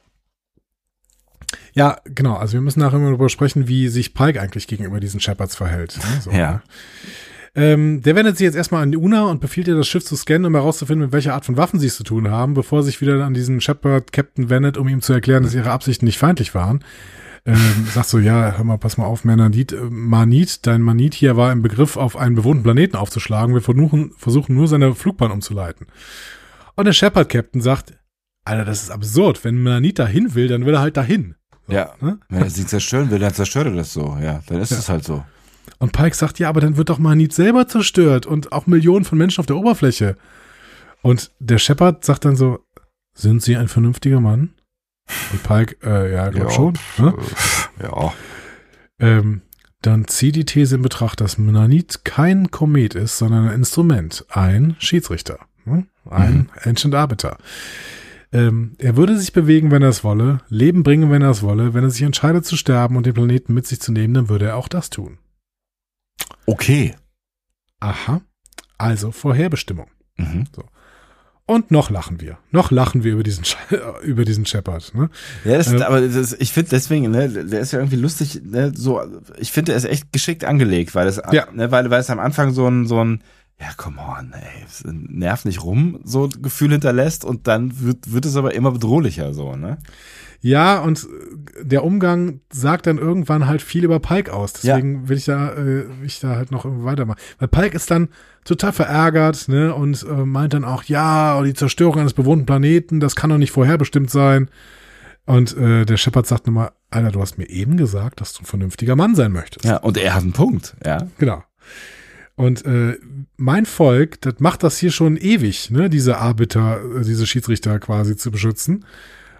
Ja, 1.75 1.99
genau. 2.05 2.35
Also 2.37 2.55
wir 2.55 2.61
müssen 2.61 2.81
nachher 2.81 2.99
mal 2.99 3.07
darüber 3.07 3.29
sprechen, 3.29 3.67
wie 3.67 3.89
sich 3.89 4.15
Pike 4.15 4.41
eigentlich 4.41 4.67
gegenüber 4.67 5.01
diesen 5.01 5.21
Shepards 5.21 5.57
verhält. 5.57 5.97
ne? 5.97 6.21
So, 6.21 6.31
Ja. 6.31 6.53
ne? 6.53 6.63
Ähm, 7.55 8.01
der 8.01 8.17
wendet 8.17 8.39
sich 8.39 8.47
jetzt 8.47 8.55
erstmal 8.55 8.83
an 8.83 8.93
die 8.93 8.97
Una 8.97 9.25
und 9.25 9.41
befiehlt 9.43 9.69
ihr, 9.69 9.77
das 9.77 9.87
Schiff 9.87 10.05
zu 10.05 10.17
scannen, 10.17 10.47
um 10.47 10.55
herauszufinden, 10.55 11.05
mit 11.07 11.13
welcher 11.13 11.35
Art 11.35 11.45
von 11.45 11.59
Waffen 11.59 11.79
sie 11.79 11.87
es 11.89 11.97
zu 11.97 12.03
tun 12.03 12.31
haben, 12.31 12.55
bevor 12.55 12.79
er 12.81 12.83
sich 12.83 13.03
wieder 13.03 13.23
an 13.27 13.35
diesen 13.35 13.61
Shepard-Captain 13.61 14.49
wendet, 14.49 14.79
um 14.79 14.89
ihm 14.89 15.03
zu 15.03 15.13
erklären, 15.13 15.43
dass 15.43 15.53
ihre 15.55 15.71
Absichten 15.71 16.07
nicht 16.07 16.19
feindlich 16.19 16.55
waren. 16.55 16.83
Ähm, 17.45 17.87
sagt 17.93 18.09
so, 18.09 18.19
ja, 18.19 18.57
hör 18.57 18.65
mal, 18.65 18.79
pass 18.79 18.97
mal 18.97 19.05
auf, 19.05 19.25
Manit, 19.27 19.73
äh, 19.73 19.81
Manit, 19.91 20.67
dein 20.67 20.81
Manit 20.81 21.13
hier 21.13 21.37
war 21.37 21.53
im 21.53 21.61
Begriff, 21.61 21.99
auf 21.99 22.17
einen 22.17 22.37
bewohnten 22.37 22.63
Planeten 22.63 22.97
aufzuschlagen. 22.97 23.53
Wir 23.55 23.61
versuchen, 23.61 24.13
versuchen 24.17 24.55
nur 24.55 24.69
seine 24.69 24.95
Flugbahn 24.95 25.31
umzuleiten. 25.33 25.89
Und 26.75 26.85
der 26.87 26.93
Shepard-Captain 26.93 27.61
sagt, 27.61 27.95
Alter, 28.45 28.65
das 28.65 28.83
ist 28.83 28.91
absurd. 28.91 29.45
Wenn 29.45 29.63
Manit 29.63 29.99
dahin 29.99 30.35
will, 30.35 30.49
dann 30.49 30.67
will 30.67 30.75
er 30.75 30.81
halt 30.81 30.97
dahin. 30.97 31.35
So, 31.69 31.75
Ja. 31.75 31.95
ne? 32.01 32.19
Wenn 32.29 32.43
er 32.43 32.51
sie 32.51 32.67
zerstören 32.67 33.11
will, 33.11 33.19
dann 33.21 33.33
zerstört 33.35 33.67
er 33.67 33.75
das 33.75 33.93
so. 33.93 34.17
Ja, 34.21 34.43
dann 34.47 34.61
ist 34.61 34.71
Ja. 34.73 34.79
es 34.79 34.89
halt 34.89 35.05
so. 35.05 35.25
Und 35.79 35.93
Pike 35.93 36.17
sagt, 36.17 36.39
ja, 36.39 36.49
aber 36.49 36.61
dann 36.61 36.77
wird 36.77 36.89
doch 36.89 36.99
Manit 36.99 37.33
selber 37.33 37.69
zerstört 37.69 38.27
und 38.27 38.53
auch 38.53 38.67
Millionen 38.67 39.05
von 39.05 39.19
Menschen 39.19 39.41
auf 39.41 39.47
der 39.47 39.57
Oberfläche. 39.57 40.17
Und 41.03 41.31
der 41.39 41.59
Shepard 41.59 42.05
sagt 42.05 42.25
dann 42.25 42.37
so, 42.37 42.61
sind 43.15 43.43
Sie 43.43 43.57
ein 43.57 43.69
vernünftiger 43.69 44.21
Mann? 44.21 44.55
Und 45.33 45.43
Pike, 45.43 45.77
äh, 45.85 46.13
ja, 46.13 46.31
glaub 46.31 46.49
Ja, 46.49 46.51
schon. 46.51 46.79
Ne? 46.99 47.15
Ja. 47.83 48.13
Ähm, 49.01 49.43
dann 49.83 50.07
zieh 50.07 50.31
die 50.33 50.45
These 50.45 50.77
in 50.77 50.83
Betracht, 50.83 51.21
dass 51.21 51.39
Manit 51.39 52.05
kein 52.05 52.51
Komet 52.51 52.95
ist, 52.95 53.19
sondern 53.19 53.49
ein 53.49 53.55
Instrument, 53.57 54.25
ein 54.31 54.77
Schiedsrichter, 54.79 55.41
ne? 55.65 55.87
Ein 56.11 56.35
Mhm. 56.35 56.49
Ancient 56.65 56.95
Arbiter. 56.95 57.39
Ähm, 58.33 58.77
er 58.79 58.97
würde 58.97 59.19
sich 59.19 59.33
bewegen, 59.33 59.71
wenn 59.71 59.83
er 59.83 59.91
es 59.91 60.05
wolle, 60.05 60.41
Leben 60.49 60.83
bringen, 60.83 61.11
wenn 61.11 61.21
er 61.23 61.31
es 61.31 61.43
wolle. 61.43 61.75
Wenn 61.75 61.85
er 61.85 61.91
sich 61.91 62.03
entscheidet 62.03 62.47
zu 62.47 62.57
sterben 62.57 62.97
und 62.97 63.05
den 63.05 63.13
Planeten 63.15 63.53
mit 63.53 63.67
sich 63.67 63.81
zu 63.81 63.93
nehmen, 63.93 64.15
dann 64.15 64.29
würde 64.31 64.47
er 64.47 64.57
auch 64.57 64.69
das 64.69 64.89
tun. 64.91 65.19
Okay. 66.47 66.95
Aha. 67.81 68.23
Also 68.79 69.13
Vorherbestimmung. 69.13 69.89
Mhm. 70.17 70.45
Und 71.45 71.71
noch 71.71 71.91
lachen 71.91 72.21
wir. 72.21 72.39
Noch 72.53 72.71
lachen 72.71 73.05
wir 73.05 73.13
über 73.13 73.23
diesen, 73.23 73.45
über 74.03 74.25
diesen 74.25 74.47
Shepard. 74.47 74.95
Ne? 74.95 75.11
Ja, 75.45 75.59
das, 75.59 75.73
Ähm, 75.73 75.83
aber 75.83 76.01
das, 76.01 76.33
ich 76.33 76.53
finde 76.53 76.71
deswegen, 76.71 77.11
ne, 77.11 77.29
der 77.29 77.61
ist 77.61 77.73
ja 77.73 77.81
irgendwie 77.81 77.97
lustig, 77.97 78.41
ne, 78.45 78.73
so, 78.75 79.03
ich 79.39 79.53
finde, 79.53 79.73
der 79.73 79.77
ist 79.77 79.85
echt 79.85 80.13
geschickt 80.13 80.45
angelegt, 80.45 80.95
weil 80.95 81.07
es, 81.09 81.21
Ja. 81.33 81.49
ne, 81.53 81.71
weil, 81.71 81.91
weil 81.91 82.01
es 82.01 82.11
am 82.11 82.21
Anfang 82.21 82.53
so 82.53 82.67
ein, 82.69 82.87
so 82.87 83.05
ein, 83.05 83.23
ja, 83.63 83.69
come 83.77 83.99
on, 84.01 84.33
ey, 84.33 84.67
nerv 84.93 85.45
nicht 85.45 85.63
rum, 85.63 86.01
so 86.03 86.25
ein 86.25 86.43
Gefühl 86.43 86.73
hinterlässt 86.73 87.25
und 87.25 87.47
dann 87.47 87.81
wird, 87.81 88.13
wird 88.13 88.27
es 88.27 88.35
aber 88.35 88.55
immer 88.55 88.73
bedrohlicher, 88.73 89.33
so, 89.35 89.55
ne? 89.55 89.79
Ja, 90.41 90.81
und 90.81 91.05
äh, 91.61 91.65
der 91.65 91.85
Umgang 91.85 92.41
sagt 92.51 92.89
dann 92.89 92.99
irgendwann 92.99 93.47
halt 93.47 93.63
viel 93.63 93.85
über 93.85 94.01
Pike 94.01 94.33
aus. 94.33 94.55
Deswegen 94.55 95.09
will 95.09 95.17
ich 95.17 95.27
da, 95.27 95.53
äh, 95.53 95.87
will 96.01 96.07
ich 96.07 96.19
da 96.19 96.31
halt 96.31 96.51
noch 96.51 96.65
weitermachen. 96.67 97.21
Weil 97.39 97.47
Pike 97.47 97.77
ist 97.77 97.93
dann 97.93 98.09
total 98.45 98.73
verärgert, 98.73 99.47
ne, 99.47 99.73
und 99.73 100.03
äh, 100.03 100.25
meint 100.25 100.55
dann 100.55 100.65
auch, 100.65 100.83
ja, 100.83 101.41
die 101.43 101.55
Zerstörung 101.55 102.01
eines 102.01 102.15
bewohnten 102.15 102.45
Planeten, 102.45 102.99
das 102.99 103.15
kann 103.15 103.31
doch 103.31 103.39
nicht 103.39 103.53
vorherbestimmt 103.53 104.11
sein. 104.11 104.51
Und 105.25 105.57
äh, 105.57 105.85
der 105.85 105.97
Shepard 105.97 106.27
sagt 106.27 106.49
nochmal, 106.49 106.73
Alter, 106.91 107.13
du 107.13 107.21
hast 107.21 107.39
mir 107.39 107.49
eben 107.49 107.77
gesagt, 107.77 108.21
dass 108.21 108.33
du 108.33 108.43
ein 108.43 108.47
vernünftiger 108.47 108.97
Mann 108.97 109.15
sein 109.15 109.31
möchtest. 109.31 109.65
Ja, 109.65 109.77
und 109.77 109.97
er 109.97 110.15
hat 110.15 110.23
einen 110.23 110.33
Punkt, 110.33 110.75
ja. 110.85 111.07
Genau. 111.19 111.45
Und 112.43 112.65
äh, 112.65 112.99
mein 113.37 113.67
Volk, 113.67 114.21
das 114.23 114.41
macht 114.41 114.65
das 114.65 114.77
hier 114.77 114.91
schon 114.91 115.17
ewig, 115.17 115.71
ne, 115.71 115.89
diese 115.89 116.19
Arbiter, 116.19 116.81
äh, 116.83 117.05
diese 117.05 117.25
Schiedsrichter 117.25 117.79
quasi 117.79 118.17
zu 118.17 118.33
beschützen. 118.33 118.85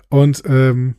Und 0.09 0.45
ähm, 0.47 0.95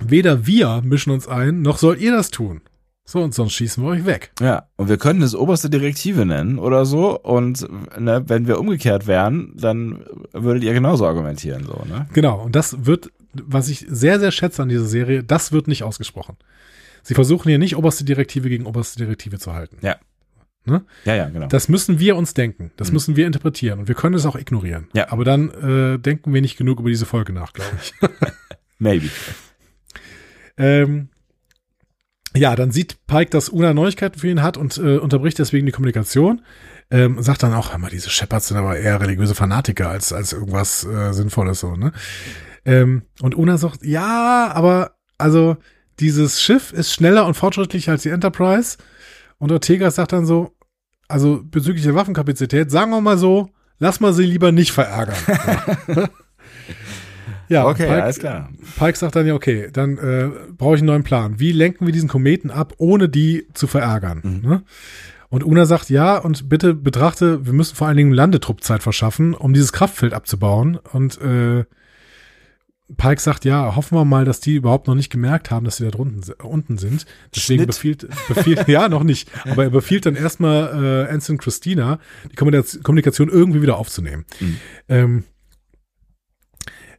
weder 0.00 0.46
wir 0.46 0.82
mischen 0.84 1.12
uns 1.12 1.28
ein, 1.28 1.62
noch 1.62 1.78
sollt 1.78 1.98
ihr 1.98 2.12
das 2.12 2.30
tun. 2.30 2.60
So, 3.06 3.22
und 3.22 3.32
sonst 3.32 3.54
schießen 3.54 3.82
wir 3.82 3.88
euch 3.88 4.04
weg. 4.04 4.32
Ja, 4.38 4.68
und 4.76 4.90
wir 4.90 4.98
könnten 4.98 5.22
es 5.22 5.34
oberste 5.34 5.70
Direktive 5.70 6.26
nennen 6.26 6.58
oder 6.58 6.84
so. 6.84 7.18
Und 7.22 7.66
ne, 7.98 8.24
wenn 8.26 8.46
wir 8.46 8.60
umgekehrt 8.60 9.06
wären, 9.06 9.54
dann 9.56 10.04
würdet 10.34 10.62
ihr 10.62 10.74
genauso 10.74 11.06
argumentieren, 11.06 11.64
so, 11.64 11.86
ne? 11.88 12.06
Genau, 12.12 12.42
und 12.42 12.54
das 12.54 12.84
wird, 12.84 13.10
was 13.32 13.70
ich 13.70 13.86
sehr, 13.88 14.20
sehr 14.20 14.30
schätze 14.30 14.60
an 14.60 14.68
dieser 14.68 14.84
Serie, 14.84 15.24
das 15.24 15.52
wird 15.52 15.68
nicht 15.68 15.84
ausgesprochen. 15.84 16.36
Sie 17.02 17.14
versuchen 17.14 17.48
hier 17.48 17.58
nicht 17.58 17.76
oberste 17.76 18.04
Direktive 18.04 18.50
gegen 18.50 18.66
oberste 18.66 18.98
Direktive 18.98 19.38
zu 19.38 19.54
halten. 19.54 19.78
Ja. 19.80 19.96
Ne? 20.66 20.84
Ja, 21.04 21.14
ja, 21.14 21.28
genau. 21.28 21.46
Das 21.46 21.68
müssen 21.68 21.98
wir 22.00 22.16
uns 22.16 22.34
denken. 22.34 22.72
Das 22.76 22.88
Mhm. 22.88 22.94
müssen 22.94 23.16
wir 23.16 23.26
interpretieren. 23.26 23.78
Und 23.78 23.88
wir 23.88 23.94
können 23.94 24.14
es 24.14 24.26
auch 24.26 24.36
ignorieren. 24.36 24.88
Ja. 24.94 25.10
Aber 25.12 25.24
dann 25.24 25.50
äh, 25.50 25.98
denken 25.98 26.34
wir 26.34 26.40
nicht 26.40 26.56
genug 26.58 26.80
über 26.80 26.88
diese 26.88 27.06
Folge 27.06 27.32
nach, 27.32 27.52
glaube 27.52 27.70
ich. 27.82 27.94
Maybe. 28.78 29.08
Ähm, 30.56 31.08
Ja, 32.34 32.54
dann 32.54 32.70
sieht 32.70 33.06
Pike, 33.06 33.30
dass 33.30 33.48
Una 33.48 33.72
Neuigkeiten 33.72 34.18
für 34.18 34.28
ihn 34.28 34.42
hat 34.42 34.58
und 34.58 34.76
äh, 34.76 34.98
unterbricht 34.98 35.38
deswegen 35.38 35.64
die 35.64 35.72
Kommunikation. 35.72 36.42
Ähm, 36.90 37.20
sagt 37.22 37.42
dann 37.42 37.54
auch, 37.54 37.70
hör 37.72 37.78
mal, 37.78 37.90
diese 37.90 38.10
Shepards 38.10 38.48
sind 38.48 38.58
aber 38.58 38.76
eher 38.78 39.00
religiöse 39.00 39.34
Fanatiker 39.34 39.88
als, 39.88 40.12
als 40.12 40.32
irgendwas 40.34 40.84
äh, 40.84 41.12
Sinnvolles 41.12 41.60
so, 41.60 41.76
ne? 41.76 41.92
Ähm, 42.66 43.02
und 43.22 43.34
Una 43.36 43.56
sagt, 43.56 43.84
ja, 43.84 44.50
aber 44.52 44.96
also 45.18 45.56
dieses 45.98 46.42
Schiff 46.42 46.72
ist 46.72 46.92
schneller 46.92 47.24
und 47.26 47.34
fortschrittlicher 47.34 47.92
als 47.92 48.02
die 48.02 48.10
Enterprise. 48.10 48.76
Und 49.38 49.50
Ortega 49.50 49.90
sagt 49.90 50.12
dann 50.12 50.26
so, 50.26 50.52
also 51.08 51.42
bezüglich 51.44 51.84
der 51.84 51.94
Waffenkapazität, 51.94 52.70
sagen 52.70 52.90
wir 52.90 53.00
mal 53.00 53.18
so, 53.18 53.50
lass 53.78 54.00
mal 54.00 54.12
sie 54.12 54.24
lieber 54.24 54.52
nicht 54.52 54.72
verärgern. 54.72 55.16
ja, 57.48 57.66
okay, 57.66 57.86
Pike, 57.86 58.02
alles 58.02 58.18
klar. 58.18 58.50
Pike 58.78 58.98
sagt 58.98 59.16
dann 59.16 59.26
ja, 59.26 59.34
okay, 59.34 59.68
dann 59.72 59.98
äh, 59.98 60.30
brauche 60.56 60.74
ich 60.74 60.80
einen 60.80 60.88
neuen 60.88 61.04
Plan. 61.04 61.38
Wie 61.38 61.52
lenken 61.52 61.86
wir 61.86 61.92
diesen 61.92 62.08
Kometen 62.08 62.50
ab, 62.50 62.74
ohne 62.78 63.08
die 63.08 63.46
zu 63.54 63.66
verärgern? 63.66 64.20
Mhm. 64.22 64.48
Ne? 64.48 64.62
Und 65.28 65.44
Una 65.44 65.66
sagt 65.66 65.90
ja 65.90 66.18
und 66.18 66.48
bitte 66.48 66.74
betrachte, 66.74 67.44
wir 67.46 67.52
müssen 67.52 67.76
vor 67.76 67.88
allen 67.88 67.96
Dingen 67.96 68.12
Landetruppzeit 68.12 68.82
verschaffen, 68.82 69.34
um 69.34 69.52
dieses 69.52 69.72
Kraftfeld 69.72 70.14
abzubauen. 70.14 70.78
Und 70.92 71.20
äh, 71.20 71.64
Pike 72.96 73.20
sagt 73.20 73.44
ja, 73.44 73.74
hoffen 73.74 73.98
wir 73.98 74.04
mal, 74.04 74.24
dass 74.24 74.40
die 74.40 74.54
überhaupt 74.54 74.86
noch 74.86 74.94
nicht 74.94 75.10
gemerkt 75.10 75.50
haben, 75.50 75.64
dass 75.64 75.78
sie 75.78 75.84
da 75.84 75.90
drunten 75.90 76.22
unten 76.42 76.78
sind. 76.78 77.04
Deswegen 77.34 77.64
Schnitt. 77.64 77.68
befiehlt, 77.68 78.08
befiehlt 78.28 78.68
ja 78.68 78.88
noch 78.88 79.02
nicht, 79.02 79.28
aber 79.44 79.64
er 79.64 79.70
befiehlt 79.70 80.06
dann 80.06 80.14
erstmal 80.14 81.06
äh, 81.08 81.12
Anson 81.12 81.38
Christina, 81.38 81.98
die 82.30 82.36
Kommunikation 82.36 83.28
irgendwie 83.28 83.60
wieder 83.60 83.76
aufzunehmen. 83.76 84.24
Mhm. 84.38 84.56
Ähm, 84.88 85.24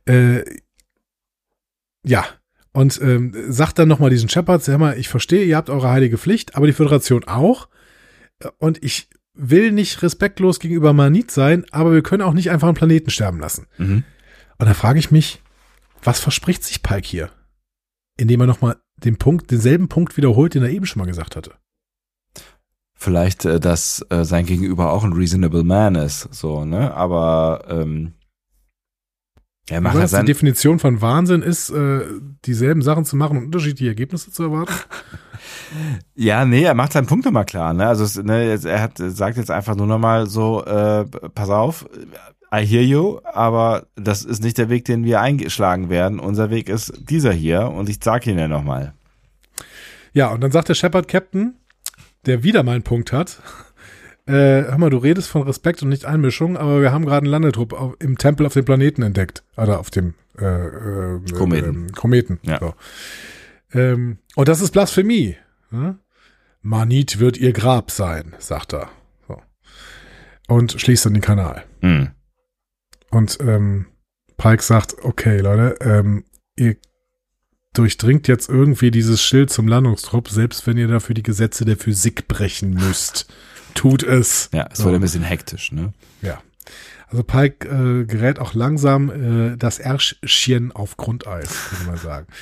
äh, 0.05 0.43
ja, 2.03 2.25
und 2.73 3.01
ähm, 3.01 3.33
sagt 3.47 3.79
dann 3.79 3.87
nochmal 3.87 4.09
diesen 4.09 4.29
Shepard, 4.29 4.67
hör 4.67 4.77
mal, 4.77 4.99
ich 4.99 5.07
verstehe, 5.07 5.45
ihr 5.45 5.55
habt 5.55 5.69
eure 5.69 5.89
heilige 5.89 6.17
Pflicht, 6.17 6.55
aber 6.55 6.67
die 6.67 6.73
Föderation 6.73 7.23
auch. 7.23 7.69
Und 8.59 8.83
ich 8.83 9.09
will 9.33 9.71
nicht 9.71 10.03
respektlos 10.03 10.59
gegenüber 10.59 10.93
Manit 10.93 11.31
sein, 11.31 11.65
aber 11.71 11.93
wir 11.93 12.03
können 12.03 12.23
auch 12.23 12.33
nicht 12.33 12.51
einfach 12.51 12.67
einen 12.67 12.77
Planeten 12.77 13.09
sterben 13.09 13.39
lassen. 13.39 13.67
Mhm. 13.77 14.03
Und 14.57 14.67
da 14.67 14.73
frage 14.73 14.99
ich 14.99 15.11
mich, 15.11 15.41
was 16.03 16.19
verspricht 16.19 16.63
sich 16.63 16.83
Pike 16.83 17.07
hier? 17.07 17.29
Indem 18.17 18.41
er 18.41 18.47
nochmal 18.47 18.77
den 18.97 19.17
Punkt, 19.17 19.51
denselben 19.51 19.89
Punkt 19.89 20.17
wiederholt, 20.17 20.55
den 20.55 20.63
er 20.63 20.69
eben 20.69 20.85
schon 20.85 20.99
mal 20.99 21.05
gesagt 21.05 21.35
hatte. 21.35 21.53
Vielleicht, 22.95 23.45
äh, 23.45 23.59
dass 23.59 24.03
äh, 24.09 24.23
sein 24.23 24.45
Gegenüber 24.45 24.91
auch 24.91 25.03
ein 25.03 25.13
reasonable 25.13 25.63
man 25.63 25.95
ist, 25.95 26.33
so, 26.33 26.65
ne? 26.65 26.93
Aber 26.95 27.63
ähm, 27.69 28.13
er 29.69 29.81
macht 29.81 29.91
Aber 29.91 30.01
halt 30.01 30.13
dass 30.13 30.19
die 30.21 30.25
Definition 30.25 30.79
von 30.79 31.01
Wahnsinn 31.01 31.41
ist, 31.41 31.69
äh, 31.69 32.01
dieselben 32.45 32.81
Sachen 32.81 33.05
zu 33.05 33.15
machen 33.15 33.37
und 33.37 33.45
unterschiedliche 33.45 33.89
Ergebnisse 33.89 34.31
zu 34.31 34.43
erwarten. 34.43 34.73
Ja, 36.15 36.45
nee, 36.45 36.63
er 36.63 36.73
macht 36.73 36.93
seinen 36.93 37.07
Punkt 37.07 37.25
nochmal 37.25 37.45
klar. 37.45 37.73
Ne? 37.73 37.87
Also 37.87 38.05
es, 38.05 38.15
ne, 38.15 38.47
jetzt, 38.47 38.65
er 38.65 38.81
hat 38.81 38.97
sagt 38.97 39.37
jetzt 39.37 39.51
einfach 39.51 39.75
nur 39.75 39.85
nochmal 39.85 40.27
so, 40.27 40.63
äh, 40.63 41.05
pass 41.05 41.49
auf, 41.49 41.87
I 42.53 42.65
hear 42.65 42.81
you, 42.81 43.19
aber 43.23 43.87
das 43.95 44.23
ist 44.23 44.41
nicht 44.41 44.57
der 44.57 44.69
Weg, 44.69 44.85
den 44.85 45.03
wir 45.03 45.21
eingeschlagen 45.21 45.89
werden. 45.89 46.19
Unser 46.19 46.49
Weg 46.49 46.69
ist 46.69 46.93
dieser 47.09 47.33
hier 47.33 47.69
und 47.69 47.89
ich 47.89 47.97
sag 48.01 48.25
ihn 48.25 48.39
ja 48.39 48.47
nochmal. 48.47 48.93
Ja, 50.13 50.29
und 50.29 50.41
dann 50.41 50.51
sagt 50.51 50.69
der 50.69 50.73
Shepard 50.73 51.07
Captain, 51.07 51.55
der 52.25 52.43
wieder 52.43 52.63
mal 52.63 52.73
einen 52.73 52.83
Punkt 52.83 53.11
hat, 53.11 53.41
äh, 54.25 54.31
hör 54.63 54.77
mal, 54.77 54.89
du 54.89 54.97
redest 54.97 55.29
von 55.29 55.43
Respekt 55.43 55.83
und 55.83 55.89
nicht 55.89 56.05
Einmischung, 56.05 56.57
aber 56.57 56.81
wir 56.81 56.91
haben 56.91 57.05
gerade 57.05 57.25
einen 57.25 57.31
Landetrupp 57.31 57.73
auf, 57.73 57.95
im 57.99 58.17
Tempel 58.17 58.45
auf 58.45 58.53
dem 58.53 58.65
Planeten 58.65 59.01
entdeckt. 59.01 59.43
Oder 59.57 59.79
auf 59.79 59.89
dem 59.89 60.13
äh, 60.39 60.45
äh, 60.45 61.19
Kometen. 61.33 61.69
Ähm, 61.69 61.91
Kometen. 61.91 62.39
Ja. 62.43 62.59
So. 62.59 62.73
Ähm, 63.73 64.19
und 64.35 64.47
das 64.47 64.61
ist 64.61 64.71
Blasphemie. 64.71 65.35
Ne? 65.71 65.99
Manit 66.61 67.19
wird 67.19 67.37
ihr 67.37 67.53
Grab 67.53 67.91
sein, 67.91 68.35
sagt 68.39 68.73
er. 68.73 68.89
So. 69.27 69.41
Und 70.47 70.79
schließt 70.79 71.05
dann 71.05 71.13
den 71.13 71.21
Kanal. 71.21 71.63
Hm. 71.81 72.11
Und 73.11 73.37
ähm, 73.41 73.85
Pike 74.37 74.61
sagt, 74.63 74.95
okay, 75.03 75.39
Leute, 75.39 75.75
ähm, 75.81 76.25
ihr 76.55 76.75
durchdringt 77.73 78.27
jetzt 78.27 78.49
irgendwie 78.49 78.91
dieses 78.91 79.21
Schild 79.21 79.49
zum 79.51 79.67
Landungstrupp, 79.67 80.29
selbst 80.29 80.65
wenn 80.67 80.77
ihr 80.77 80.87
dafür 80.87 81.13
die 81.15 81.23
Gesetze 81.23 81.63
der 81.65 81.77
Physik 81.77 82.27
brechen 82.27 82.71
müsst. 82.73 83.27
Tut 83.75 84.03
es. 84.03 84.49
Ja, 84.53 84.67
es 84.71 84.79
So. 84.79 84.85
wurde 84.85 84.95
ein 84.95 85.01
bisschen 85.01 85.23
hektisch, 85.23 85.71
ne? 85.71 85.93
Ja. 86.21 86.41
Also 87.09 87.23
Pike 87.23 87.67
äh, 87.67 88.05
gerät 88.05 88.39
auch 88.39 88.53
langsam 88.53 89.09
äh, 89.53 89.57
das 89.57 89.79
Ärschchen 89.79 90.71
auf 90.71 90.97
Grundeis, 90.97 91.49
würde 91.71 91.85
man 91.85 91.97
sagen. 91.97 92.27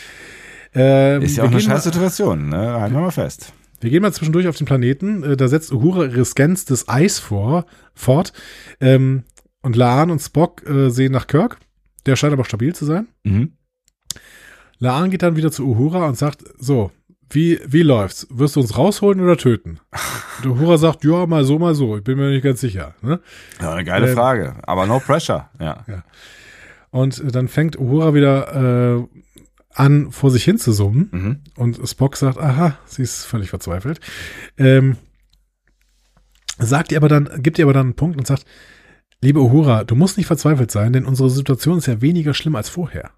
Ähm, 0.78 1.22
Ist 1.22 1.38
ja 1.38 1.46
auch 1.46 1.48
eine 1.52 1.62
scheiß 1.62 1.86
Situation, 1.86 2.50
ne? 2.50 2.58
Halten 2.58 2.96
wir 2.96 3.00
mal 3.00 3.10
fest. 3.10 3.54
wir 3.80 3.90
gehen 3.90 4.02
mal 4.02 4.12
zwischendurch 4.12 4.50
auf 4.50 4.58
den 4.58 4.66
Planeten. 4.66 5.24
Äh, 5.24 5.38
Da 5.38 5.48
setzt 5.48 5.72
Uhura 5.72 6.04
ihre 6.04 6.26
Scans 6.26 6.66
des 6.66 6.90
Eis 6.90 7.18
vor, 7.18 7.66
fort. 7.94 8.34
Ähm, 8.82 9.24
und 9.66 9.76
Laan 9.76 10.12
und 10.12 10.20
Spock 10.20 10.64
äh, 10.70 10.90
sehen 10.90 11.12
nach 11.12 11.26
Kirk. 11.26 11.58
Der 12.06 12.16
scheint 12.16 12.34
aber 12.34 12.46
stabil 12.46 12.76
zu 12.76 12.86
sein. 12.86 13.08
Mhm. 13.24 13.54
Laan 14.78 15.10
geht 15.10 15.24
dann 15.24 15.36
wieder 15.36 15.52
zu 15.52 15.66
Uhura 15.66 16.06
und 16.06 16.18
sagt, 16.18 16.44
so, 16.60 16.92
wie, 17.32 17.60
wie 17.66 17.82
läuft's? 17.82 18.28
Wirst 18.30 18.56
du 18.56 18.60
uns 18.60 18.78
rausholen 18.78 19.20
oder 19.20 19.38
töten? 19.38 19.80
Und 20.44 20.52
Uhura 20.52 20.78
sagt, 20.78 21.04
ja, 21.04 21.26
mal 21.26 21.44
so, 21.46 21.58
mal 21.58 21.74
so. 21.74 21.98
Ich 21.98 22.04
bin 22.04 22.18
mir 22.18 22.30
nicht 22.30 22.44
ganz 22.44 22.62
sicher. 22.62 22.94
Ne? 23.02 23.20
Ja, 23.60 23.74
eine 23.74 23.84
geile 23.84 24.10
Ähm, 24.10 24.14
Frage. 24.16 24.56
Aber 24.64 24.86
no 24.86 25.00
pressure, 25.00 25.50
ja. 25.60 25.84
Und 26.92 27.20
äh, 27.22 27.32
dann 27.32 27.48
fängt 27.48 27.80
Uhura 27.80 28.14
wieder 28.14 29.00
äh, 29.00 29.08
an, 29.74 30.12
vor 30.12 30.30
sich 30.30 30.44
hin 30.44 30.60
zu 30.60 30.74
summen. 30.74 31.10
Mhm. 31.12 31.40
Und 31.56 31.90
Spock 31.90 32.18
sagt, 32.18 32.38
aha, 32.38 32.78
sie 32.86 33.02
ist 33.02 33.26
völlig 33.26 33.50
verzweifelt. 33.50 34.00
Ähm, 34.58 34.98
sagt 36.60 36.92
ihr 36.92 36.98
aber 37.00 37.10
dann, 37.10 37.30
gibt 37.42 37.58
ihr 37.58 37.66
aber 37.66 37.74
dann 37.74 37.88
einen 37.88 37.96
Punkt 37.96 38.18
und 38.18 38.28
sagt, 38.28 38.46
liebe 39.26 39.42
Uhura, 39.42 39.84
du 39.84 39.96
musst 39.96 40.18
nicht 40.18 40.28
verzweifelt 40.28 40.72
sein, 40.72 40.94
denn 40.94 41.06
unsere 41.06 41.30
Situation 41.30 41.80
ist 41.80 41.88
ja 41.88 42.02
weniger 42.02 42.34
schlimm 42.34 42.56
als 42.56 42.70
vorher. 42.70 43.12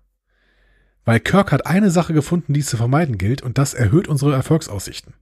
Weil 1.06 1.20
Kirk 1.20 1.52
hat 1.52 1.66
eine 1.66 1.92
Sache 1.92 2.14
gefunden, 2.14 2.54
die 2.54 2.62
es 2.62 2.68
zu 2.68 2.78
vermeiden 2.78 3.18
gilt, 3.18 3.42
und 3.42 3.58
das 3.58 3.74
erhöht 3.74 4.08
unsere 4.08 4.34
Erfolgsaussichten. 4.34 5.14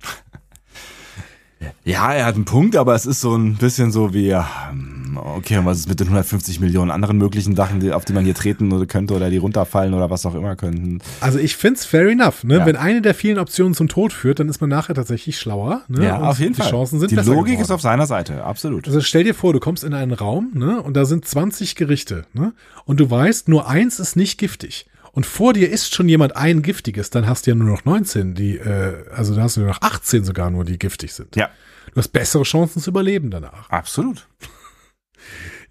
Ja, 1.83 2.13
er 2.13 2.25
hat 2.25 2.35
einen 2.35 2.45
Punkt, 2.45 2.75
aber 2.75 2.95
es 2.95 3.05
ist 3.05 3.21
so 3.21 3.35
ein 3.35 3.55
bisschen 3.55 3.91
so 3.91 4.13
wie, 4.13 4.27
ja, 4.27 4.69
hm, 4.71 5.17
okay, 5.37 5.57
und 5.57 5.65
was 5.65 5.79
ist 5.79 5.87
mit 5.89 5.99
den 5.99 6.07
150 6.07 6.59
Millionen 6.59 6.91
anderen 6.91 7.17
möglichen 7.17 7.55
Sachen, 7.55 7.79
die, 7.79 7.91
auf 7.91 8.05
die 8.05 8.13
man 8.13 8.25
hier 8.25 8.33
treten 8.35 8.71
oder 8.71 8.85
könnte 8.85 9.13
oder 9.13 9.29
die 9.29 9.37
runterfallen 9.37 9.93
oder 9.93 10.09
was 10.09 10.25
auch 10.25 10.35
immer 10.35 10.55
könnten? 10.55 10.99
Also 11.21 11.39
ich 11.39 11.55
find's 11.55 11.85
fair 11.85 12.07
enough. 12.09 12.43
Ne? 12.43 12.57
Ja. 12.57 12.65
Wenn 12.65 12.75
eine 12.75 13.01
der 13.01 13.15
vielen 13.15 13.39
Optionen 13.39 13.73
zum 13.73 13.87
Tod 13.87 14.13
führt, 14.13 14.39
dann 14.39 14.49
ist 14.49 14.61
man 14.61 14.69
nachher 14.69 14.95
tatsächlich 14.95 15.39
schlauer. 15.39 15.81
Ne? 15.87 16.05
Ja, 16.05 16.17
Und 16.17 16.25
auf 16.25 16.39
jeden 16.39 16.53
die 16.53 16.61
Fall. 16.61 16.71
Chancen 16.71 16.99
sind 16.99 17.11
die 17.11 17.15
Logik 17.15 17.45
geworden. 17.45 17.61
ist 17.61 17.71
auf 17.71 17.81
seiner 17.81 18.05
Seite, 18.05 18.43
absolut. 18.43 18.87
Also 18.87 19.01
stell 19.01 19.23
dir 19.23 19.33
vor, 19.33 19.53
du 19.53 19.59
kommst 19.59 19.83
in 19.83 19.93
einen 19.93 20.13
Raum, 20.13 20.51
ne, 20.53 20.81
und 20.81 20.95
da 20.95 21.05
sind 21.05 21.25
20 21.25 21.75
Gerichte, 21.75 22.25
ne, 22.33 22.53
und 22.85 22.99
du 22.99 23.09
weißt, 23.09 23.47
nur 23.47 23.67
eins 23.67 23.99
ist 23.99 24.15
nicht 24.15 24.37
giftig. 24.37 24.87
Und 25.15 25.25
vor 25.25 25.53
dir 25.53 25.69
isst 25.71 25.95
schon 25.95 26.07
jemand 26.09 26.35
ein 26.35 26.61
giftiges, 26.61 27.09
dann 27.09 27.25
hast 27.27 27.47
du 27.47 27.51
ja 27.51 27.55
nur 27.55 27.69
noch 27.69 27.85
19, 27.85 28.35
die, 28.35 28.57
äh, 28.57 29.09
also 29.11 29.33
da 29.33 29.41
hast 29.43 29.55
du 29.55 29.61
nur 29.61 29.69
noch 29.69 29.81
18 29.81 30.23
sogar 30.25 30.49
nur, 30.51 30.63
die 30.65 30.77
giftig 30.77 31.13
sind. 31.13 31.35
Ja, 31.35 31.49
Du 31.93 31.99
hast 31.99 32.09
bessere 32.09 32.43
Chancen 32.43 32.81
zu 32.81 32.89
überleben 32.89 33.31
danach. 33.31 33.69
absolut. 33.69 34.27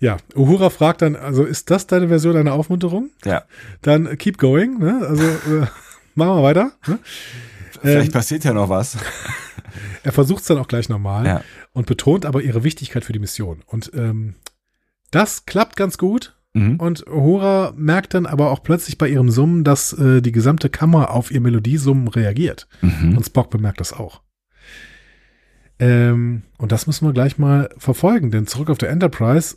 Ja, 0.00 0.16
Uhura 0.34 0.70
fragt 0.70 1.02
dann, 1.02 1.14
also 1.16 1.44
ist 1.44 1.70
das 1.70 1.86
deine 1.86 2.08
Version 2.08 2.36
einer 2.36 2.52
Aufmunterung? 2.54 3.10
Ja. 3.24 3.44
Dann 3.82 4.16
keep 4.18 4.38
going, 4.38 4.78
ne, 4.78 5.06
also 5.06 5.22
äh, 5.22 5.66
machen 6.14 6.36
wir 6.36 6.42
weiter. 6.42 6.72
Ne? 6.86 6.98
Vielleicht 7.80 8.06
Ähm, 8.08 8.12
passiert 8.12 8.44
ja 8.44 8.52
noch 8.52 8.68
was. 8.68 8.96
Er 10.02 10.12
versucht 10.12 10.40
es 10.42 10.46
dann 10.48 10.58
auch 10.58 10.68
gleich 10.68 10.88
nochmal 10.88 11.26
Ja. 11.26 11.42
und 11.72 11.86
betont 11.86 12.26
aber 12.26 12.42
ihre 12.42 12.64
Wichtigkeit 12.64 13.04
für 13.04 13.12
die 13.12 13.18
Mission. 13.18 13.62
Und 13.66 13.90
ähm, 13.94 14.34
das 15.10 15.46
klappt 15.46 15.76
ganz 15.76 15.96
gut. 15.98 16.34
Mhm. 16.54 16.76
Und 16.76 17.04
Hora 17.06 17.72
merkt 17.76 18.14
dann 18.14 18.26
aber 18.26 18.50
auch 18.50 18.62
plötzlich 18.62 18.96
bei 18.96 19.08
ihrem 19.08 19.30
Summen, 19.30 19.64
dass 19.64 19.92
äh, 19.92 20.22
die 20.22 20.32
gesamte 20.32 20.70
Kammer 20.70 21.10
auf 21.10 21.30
ihr 21.30 21.40
Melodiesummen 21.40 22.08
reagiert. 22.08 22.68
Mhm. 22.80 23.16
Und 23.16 23.26
Spock 23.26 23.50
bemerkt 23.50 23.80
das 23.80 23.92
auch. 23.92 24.22
Ähm, 25.78 26.42
und 26.58 26.72
das 26.72 26.86
müssen 26.86 27.06
wir 27.06 27.12
gleich 27.12 27.38
mal 27.38 27.68
verfolgen, 27.78 28.30
denn 28.30 28.46
zurück 28.46 28.70
auf 28.70 28.78
der 28.78 28.90
Enterprise 28.90 29.56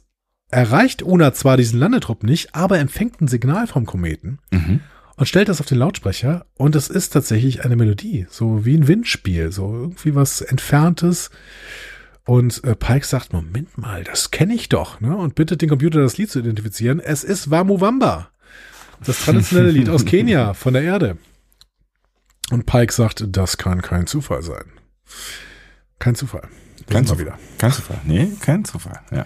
erreicht 0.49 1.03
Una 1.03 1.33
zwar 1.33 1.57
diesen 1.57 1.79
Landetrupp 1.79 2.23
nicht, 2.23 2.55
aber 2.55 2.79
empfängt 2.79 3.21
ein 3.21 3.27
Signal 3.27 3.67
vom 3.67 3.85
Kometen 3.85 4.39
Mhm. 4.51 4.79
und 5.17 5.27
stellt 5.27 5.49
das 5.49 5.59
auf 5.59 5.67
den 5.67 5.77
Lautsprecher 5.77 6.45
und 6.55 6.75
es 6.75 6.89
ist 6.89 7.09
tatsächlich 7.11 7.63
eine 7.65 7.75
Melodie, 7.75 8.25
so 8.29 8.65
wie 8.65 8.75
ein 8.75 8.87
Windspiel, 8.87 9.51
so 9.51 9.71
irgendwie 9.73 10.15
was 10.15 10.41
Entferntes. 10.41 11.29
Und 12.27 12.61
äh, 12.65 12.75
Pike 12.75 13.05
sagt, 13.05 13.31
Moment 13.31 13.77
mal, 13.77 14.03
das 14.03 14.31
kenne 14.31 14.53
ich 14.53 14.67
doch, 14.67 14.99
ne? 14.99 15.15
Und 15.15 15.35
bittet 15.35 15.61
den 15.61 15.69
Computer, 15.69 16.01
das 16.01 16.17
Lied 16.17 16.29
zu 16.29 16.39
identifizieren. 16.39 16.99
Es 16.99 17.23
ist 17.23 17.51
Wamuwamba, 17.51 18.31
das 19.01 19.23
traditionelle 19.23 19.71
Lied 19.71 19.87
aus 19.87 20.03
Kenia, 20.03 20.53
von 20.53 20.73
der 20.73 20.83
Erde. 20.83 21.17
Und 22.51 22.65
Pike 22.65 22.91
sagt, 22.91 23.23
das 23.29 23.57
kann 23.57 23.81
kein 23.81 24.07
Zufall 24.07 24.43
sein. 24.43 24.65
Kein 25.99 26.15
Zufall. 26.15 26.49
Kein 26.89 27.05
Zufall. 27.05 27.33
Kein 27.59 27.71
Zufall. 27.71 28.01
Nee, 28.03 28.27
kein 28.41 28.65
Zufall. 28.65 28.99
Ja. 29.09 29.25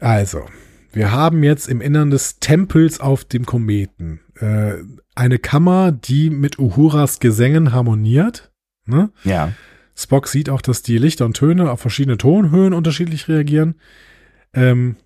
Also, 0.00 0.44
wir 0.92 1.12
haben 1.12 1.42
jetzt 1.42 1.66
im 1.66 1.80
Innern 1.80 2.10
des 2.10 2.40
Tempels 2.40 3.00
auf 3.00 3.24
dem 3.24 3.46
Kometen 3.46 4.20
äh, 4.34 4.74
eine 5.14 5.38
Kammer, 5.38 5.92
die 5.92 6.28
mit 6.28 6.58
Uhuras 6.58 7.20
Gesängen 7.20 7.72
harmoniert. 7.72 8.52
Ne? 8.84 9.10
Ja. 9.24 9.52
Spock 9.94 10.28
sieht 10.28 10.48
auch, 10.48 10.62
dass 10.62 10.82
die 10.82 10.98
Lichter 10.98 11.24
und 11.24 11.36
Töne 11.36 11.70
auf 11.70 11.80
verschiedene 11.80 12.18
Tonhöhen 12.18 12.72
unterschiedlich 12.72 13.28
reagieren. 13.28 13.74
Ähm, 14.54 14.96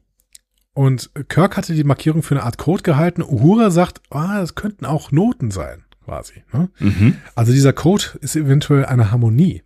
und 0.74 1.10
Kirk 1.28 1.56
hatte 1.56 1.74
die 1.74 1.84
Markierung 1.84 2.22
für 2.22 2.34
eine 2.34 2.44
Art 2.44 2.58
Code 2.58 2.82
gehalten. 2.82 3.22
Uhura 3.22 3.70
sagt, 3.70 4.02
ah, 4.10 4.40
das 4.40 4.54
könnten 4.54 4.84
auch 4.84 5.10
Noten 5.10 5.50
sein, 5.50 5.84
quasi. 6.04 6.44
Ne? 6.52 6.68
Mhm. 6.78 7.16
Also 7.34 7.52
dieser 7.52 7.72
Code 7.72 8.04
ist 8.20 8.36
eventuell 8.36 8.84
eine 8.84 9.10
Harmonie. 9.10 9.62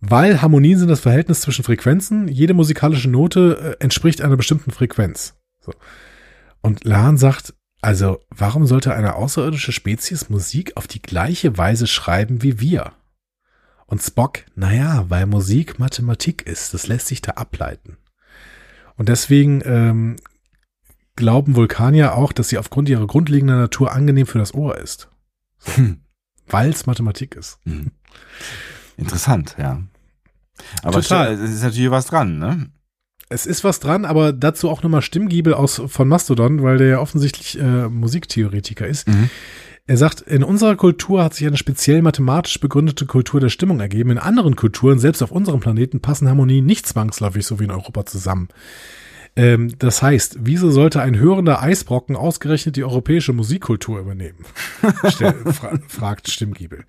Weil 0.00 0.40
Harmonien 0.40 0.78
sind 0.78 0.88
das 0.88 1.00
Verhältnis 1.00 1.42
zwischen 1.42 1.64
Frequenzen. 1.64 2.28
Jede 2.28 2.54
musikalische 2.54 3.10
Note 3.10 3.76
äh, 3.80 3.84
entspricht 3.84 4.22
einer 4.22 4.36
bestimmten 4.36 4.70
Frequenz. 4.70 5.34
So. 5.60 5.72
Und 6.62 6.84
Lahn 6.84 7.16
sagt, 7.16 7.54
also 7.82 8.20
warum 8.30 8.66
sollte 8.66 8.94
eine 8.94 9.14
außerirdische 9.14 9.72
Spezies 9.72 10.28
Musik 10.28 10.76
auf 10.76 10.86
die 10.86 11.02
gleiche 11.02 11.56
Weise 11.56 11.86
schreiben 11.86 12.42
wie 12.42 12.60
wir? 12.60 12.92
Und 13.90 14.00
Spock, 14.00 14.44
naja, 14.54 15.04
weil 15.08 15.26
Musik 15.26 15.80
Mathematik 15.80 16.46
ist, 16.46 16.74
das 16.74 16.86
lässt 16.86 17.08
sich 17.08 17.22
da 17.22 17.32
ableiten. 17.32 17.96
Und 18.96 19.08
deswegen 19.08 19.62
ähm, 19.64 20.16
glauben 21.16 21.56
Vulkanier 21.56 22.14
auch, 22.14 22.32
dass 22.32 22.50
sie 22.50 22.58
aufgrund 22.58 22.88
ihrer 22.88 23.08
grundlegenden 23.08 23.58
Natur 23.58 23.92
angenehm 23.92 24.28
für 24.28 24.38
das 24.38 24.54
Ohr 24.54 24.78
ist. 24.78 25.10
Hm. 25.74 26.02
Weil 26.46 26.70
es 26.70 26.86
Mathematik 26.86 27.34
ist. 27.34 27.58
Mhm. 27.64 27.90
Interessant, 28.96 29.56
ja. 29.58 29.82
Aber 30.82 31.02
Total. 31.02 31.32
es 31.34 31.50
ist 31.50 31.62
natürlich 31.62 31.90
was 31.90 32.06
dran, 32.06 32.38
ne? 32.38 32.70
Es 33.28 33.44
ist 33.44 33.64
was 33.64 33.80
dran, 33.80 34.04
aber 34.04 34.32
dazu 34.32 34.70
auch 34.70 34.84
nochmal 34.84 35.02
Stimmgiebel 35.02 35.52
aus 35.52 35.82
von 35.84 36.06
Mastodon, 36.06 36.62
weil 36.62 36.78
der 36.78 36.88
ja 36.88 36.98
offensichtlich 37.00 37.58
äh, 37.58 37.88
Musiktheoretiker 37.88 38.86
ist. 38.86 39.08
Mhm. 39.08 39.30
Er 39.86 39.96
sagt, 39.96 40.20
in 40.20 40.44
unserer 40.44 40.76
Kultur 40.76 41.24
hat 41.24 41.34
sich 41.34 41.46
eine 41.46 41.56
speziell 41.56 42.02
mathematisch 42.02 42.60
begründete 42.60 43.06
Kultur 43.06 43.40
der 43.40 43.48
Stimmung 43.48 43.80
ergeben. 43.80 44.10
In 44.10 44.18
anderen 44.18 44.56
Kulturen, 44.56 44.98
selbst 44.98 45.22
auf 45.22 45.32
unserem 45.32 45.60
Planeten, 45.60 46.00
passen 46.00 46.28
Harmonien 46.28 46.64
nicht 46.64 46.86
zwangsläufig 46.86 47.44
so 47.44 47.58
wie 47.58 47.64
in 47.64 47.70
Europa 47.70 48.06
zusammen. 48.06 48.48
Ähm, 49.36 49.72
das 49.78 50.02
heißt, 50.02 50.38
wieso 50.40 50.70
sollte 50.70 51.00
ein 51.00 51.18
hörender 51.18 51.62
Eisbrocken 51.62 52.16
ausgerechnet 52.16 52.76
die 52.76 52.84
europäische 52.84 53.32
Musikkultur 53.32 54.00
übernehmen? 54.00 54.44
Stell, 55.08 55.34
fra 55.52 55.78
fragt 55.88 56.30
Stimmgiebel. 56.30 56.84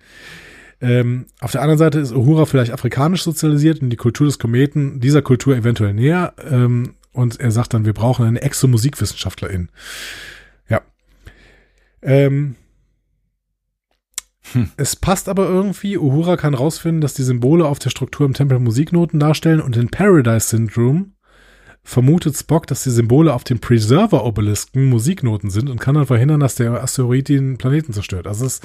Ähm, 0.80 1.26
auf 1.40 1.52
der 1.52 1.62
anderen 1.62 1.78
Seite 1.78 2.00
ist 2.00 2.12
Uhura 2.12 2.44
vielleicht 2.44 2.72
afrikanisch 2.72 3.22
sozialisiert 3.22 3.80
und 3.82 3.90
die 3.90 3.96
Kultur 3.96 4.26
des 4.26 4.40
Kometen 4.40 4.98
dieser 4.98 5.22
Kultur 5.22 5.56
eventuell 5.56 5.94
näher. 5.94 6.34
Ähm, 6.50 6.94
und 7.12 7.38
er 7.38 7.52
sagt 7.52 7.74
dann, 7.74 7.84
wir 7.84 7.92
brauchen 7.92 8.26
eine 8.26 8.42
Exo-Musikwissenschaftlerin. 8.42 9.68
Ja. 10.68 10.80
Ähm, 12.02 12.56
Hm. 14.52 14.70
Es 14.76 14.96
passt 14.96 15.28
aber 15.28 15.48
irgendwie. 15.48 15.98
Uhura 15.98 16.36
kann 16.36 16.54
rausfinden, 16.54 17.00
dass 17.00 17.14
die 17.14 17.22
Symbole 17.22 17.66
auf 17.66 17.78
der 17.78 17.90
Struktur 17.90 18.26
im 18.26 18.34
Tempel 18.34 18.58
Musiknoten 18.58 19.18
darstellen 19.18 19.60
und 19.60 19.76
in 19.76 19.88
Paradise 19.88 20.48
Syndrome 20.48 21.06
vermutet 21.84 22.36
Spock, 22.36 22.66
dass 22.66 22.84
die 22.84 22.90
Symbole 22.90 23.34
auf 23.34 23.44
den 23.44 23.58
Preserver-Obelisken 23.58 24.88
Musiknoten 24.88 25.50
sind 25.50 25.68
und 25.68 25.80
kann 25.80 25.94
dann 25.94 26.06
verhindern, 26.06 26.40
dass 26.40 26.54
der 26.54 26.82
Asteroid 26.82 27.28
den 27.28 27.58
Planeten 27.58 27.92
zerstört. 27.92 28.26
Also 28.26 28.46
es, 28.46 28.60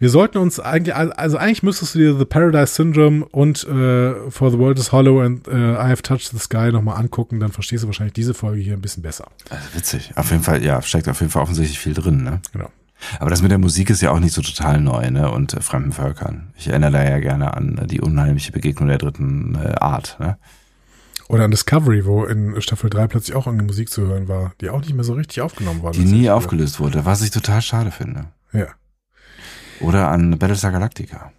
wir 0.00 0.10
sollten 0.10 0.38
uns 0.38 0.58
eigentlich, 0.58 0.94
also 0.94 1.36
eigentlich 1.36 1.62
müsstest 1.62 1.94
du 1.94 2.00
dir 2.00 2.18
The 2.18 2.24
Paradise 2.24 2.74
Syndrome 2.74 3.24
und 3.26 3.62
äh, 3.64 4.30
For 4.30 4.50
the 4.50 4.58
World 4.58 4.78
is 4.78 4.90
Hollow 4.90 5.20
and 5.20 5.46
äh, 5.46 5.74
I 5.74 5.88
Have 5.88 6.02
Touched 6.02 6.30
the 6.30 6.38
Sky 6.38 6.72
nochmal 6.72 6.96
angucken, 6.96 7.38
dann 7.38 7.52
verstehst 7.52 7.84
du 7.84 7.86
wahrscheinlich 7.86 8.14
diese 8.14 8.34
Folge 8.34 8.60
hier 8.60 8.74
ein 8.74 8.82
bisschen 8.82 9.02
besser. 9.02 9.28
Also 9.48 9.64
witzig. 9.74 10.12
Auf 10.16 10.30
jeden 10.30 10.42
Fall, 10.42 10.64
ja, 10.64 10.82
steckt 10.82 11.08
auf 11.08 11.20
jeden 11.20 11.30
Fall 11.30 11.42
offensichtlich 11.42 11.78
viel 11.78 11.94
drin, 11.94 12.24
ne? 12.24 12.40
Genau. 12.52 12.70
Aber 13.18 13.30
das 13.30 13.42
mit 13.42 13.50
der 13.50 13.58
Musik 13.58 13.90
ist 13.90 14.02
ja 14.02 14.10
auch 14.10 14.20
nicht 14.20 14.32
so 14.32 14.42
total 14.42 14.80
neu, 14.80 15.10
ne? 15.10 15.30
Und 15.30 15.54
äh, 15.54 15.60
fremden 15.60 15.92
Völkern. 15.92 16.52
Ich 16.56 16.68
erinnere 16.68 16.92
da 16.92 17.04
ja 17.04 17.18
gerne 17.18 17.54
an 17.54 17.78
äh, 17.78 17.86
die 17.86 18.00
unheimliche 18.00 18.52
Begegnung 18.52 18.88
der 18.88 18.98
dritten 18.98 19.54
äh, 19.54 19.74
Art, 19.80 20.16
ne? 20.20 20.38
Oder 21.28 21.44
an 21.44 21.50
Discovery, 21.50 22.04
wo 22.04 22.24
in 22.24 22.60
Staffel 22.60 22.90
3 22.90 23.06
plötzlich 23.06 23.34
auch 23.34 23.46
eine 23.46 23.62
Musik 23.62 23.88
zu 23.88 24.02
hören 24.02 24.28
war, 24.28 24.52
die 24.60 24.68
auch 24.68 24.80
nicht 24.80 24.92
mehr 24.92 25.04
so 25.04 25.14
richtig 25.14 25.40
aufgenommen 25.40 25.82
war. 25.82 25.92
Die 25.92 26.04
nie 26.04 26.28
aufgelöst 26.28 26.78
wurde, 26.78 27.06
was 27.06 27.22
ich 27.22 27.30
total 27.30 27.62
schade 27.62 27.90
finde. 27.90 28.26
Ja. 28.52 28.66
Oder 29.80 30.08
an 30.08 30.38
Battlestar 30.38 30.72
Galactica. 30.72 31.32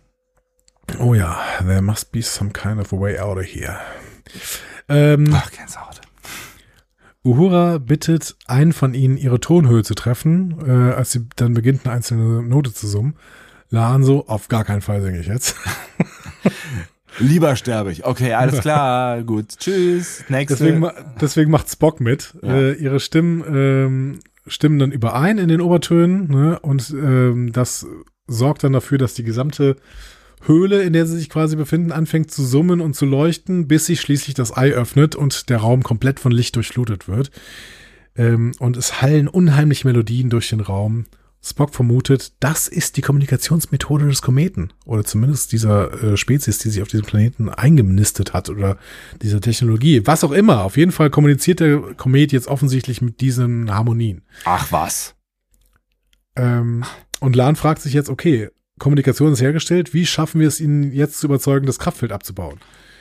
Oh 0.99 1.13
ja, 1.13 1.39
there 1.59 1.81
must 1.81 2.11
be 2.11 2.21
some 2.21 2.51
kind 2.51 2.79
of 2.79 2.91
a 2.91 2.99
way 2.99 3.19
out 3.19 3.37
of 3.37 3.45
here. 3.45 3.77
Ähm, 4.89 5.29
Ach, 5.33 5.51
Gänsehaut. 5.51 6.01
Uhura 7.23 7.77
bittet 7.77 8.35
einen 8.47 8.73
von 8.73 8.93
ihnen, 8.93 9.17
ihre 9.17 9.39
Tonhöhe 9.39 9.83
zu 9.83 9.95
treffen, 9.95 10.57
äh, 10.65 10.93
als 10.93 11.11
sie 11.11 11.27
dann 11.35 11.53
beginnt, 11.53 11.85
eine 11.85 11.95
einzelne 11.95 12.43
Note 12.43 12.73
zu 12.73 12.87
summen. 12.87 13.15
Laan 13.69 14.03
so, 14.03 14.27
auf 14.27 14.49
gar 14.49 14.65
keinen 14.65 14.81
Fall 14.81 15.01
singe 15.01 15.19
ich 15.19 15.27
jetzt. 15.27 15.55
Lieber 17.19 17.55
sterbe 17.55 17.91
ich. 17.91 18.05
Okay, 18.05 18.33
alles 18.33 18.59
klar. 18.59 19.23
Gut. 19.23 19.57
Tschüss. 19.57 20.23
Nächste. 20.29 20.57
Deswegen, 20.57 20.89
deswegen 21.21 21.51
macht 21.51 21.69
Spock 21.69 21.99
mit. 21.99 22.33
Ja. 22.41 22.55
Äh, 22.55 22.73
ihre 22.73 22.99
Stimmen 22.99 23.43
ähm, 23.47 24.19
stimmen 24.47 24.79
dann 24.79 24.91
überein 24.91 25.37
in 25.37 25.47
den 25.47 25.61
Obertönen 25.61 26.27
ne? 26.27 26.59
und 26.59 26.89
ähm, 26.91 27.51
das 27.53 27.87
sorgt 28.27 28.63
dann 28.63 28.73
dafür, 28.73 28.97
dass 28.97 29.13
die 29.13 29.23
gesamte 29.23 29.77
Höhle, 30.47 30.83
in 30.83 30.93
der 30.93 31.05
sie 31.05 31.17
sich 31.17 31.29
quasi 31.29 31.55
befinden, 31.55 31.91
anfängt 31.91 32.31
zu 32.31 32.43
summen 32.43 32.81
und 32.81 32.95
zu 32.95 33.05
leuchten, 33.05 33.67
bis 33.67 33.85
sich 33.85 34.01
schließlich 34.01 34.35
das 34.35 34.55
Ei 34.55 34.71
öffnet 34.71 35.15
und 35.15 35.49
der 35.49 35.57
Raum 35.57 35.83
komplett 35.83 36.19
von 36.19 36.31
Licht 36.31 36.55
durchflutet 36.55 37.07
wird. 37.07 37.31
Ähm, 38.15 38.51
und 38.59 38.77
es 38.77 39.01
hallen 39.01 39.27
unheimliche 39.27 39.87
Melodien 39.87 40.29
durch 40.29 40.49
den 40.49 40.59
Raum. 40.59 41.05
Spock 41.45 41.75
vermutet, 41.75 42.31
das 42.39 42.69
ist 42.69 42.95
die 42.95 43.01
Kommunikationsmethode 43.01 44.07
des 44.07 44.21
Kometen 44.21 44.71
oder 44.85 45.03
zumindest 45.03 45.51
dieser 45.51 45.91
äh, 46.01 46.17
Spezies, 46.17 46.59
die 46.59 46.69
sich 46.69 46.81
auf 46.81 46.87
diesem 46.87 47.05
Planeten 47.05 47.49
eingenistet 47.49 48.31
hat 48.31 48.49
oder 48.49 48.77
dieser 49.21 49.41
Technologie. 49.41 50.01
Was 50.05 50.23
auch 50.23 50.31
immer. 50.31 50.63
Auf 50.63 50.77
jeden 50.77 50.93
Fall 50.93 51.09
kommuniziert 51.09 51.59
der 51.59 51.79
Komet 51.97 52.31
jetzt 52.31 52.47
offensichtlich 52.47 53.01
mit 53.01 53.19
diesen 53.19 53.73
Harmonien. 53.73 54.21
Ach 54.45 54.71
was. 54.71 55.15
Ähm, 56.37 56.85
und 57.19 57.35
Lahn 57.35 57.57
fragt 57.57 57.81
sich 57.81 57.93
jetzt, 57.93 58.09
okay, 58.09 58.49
Kommunikation 58.79 59.33
ist 59.33 59.41
hergestellt, 59.41 59.93
wie 59.93 60.05
schaffen 60.05 60.41
wir 60.41 60.47
es 60.47 60.59
ihnen 60.59 60.91
jetzt 60.91 61.19
zu 61.19 61.27
überzeugen, 61.27 61.65
das 61.65 61.79
Kraftfeld 61.79 62.11
abzubauen? 62.11 62.59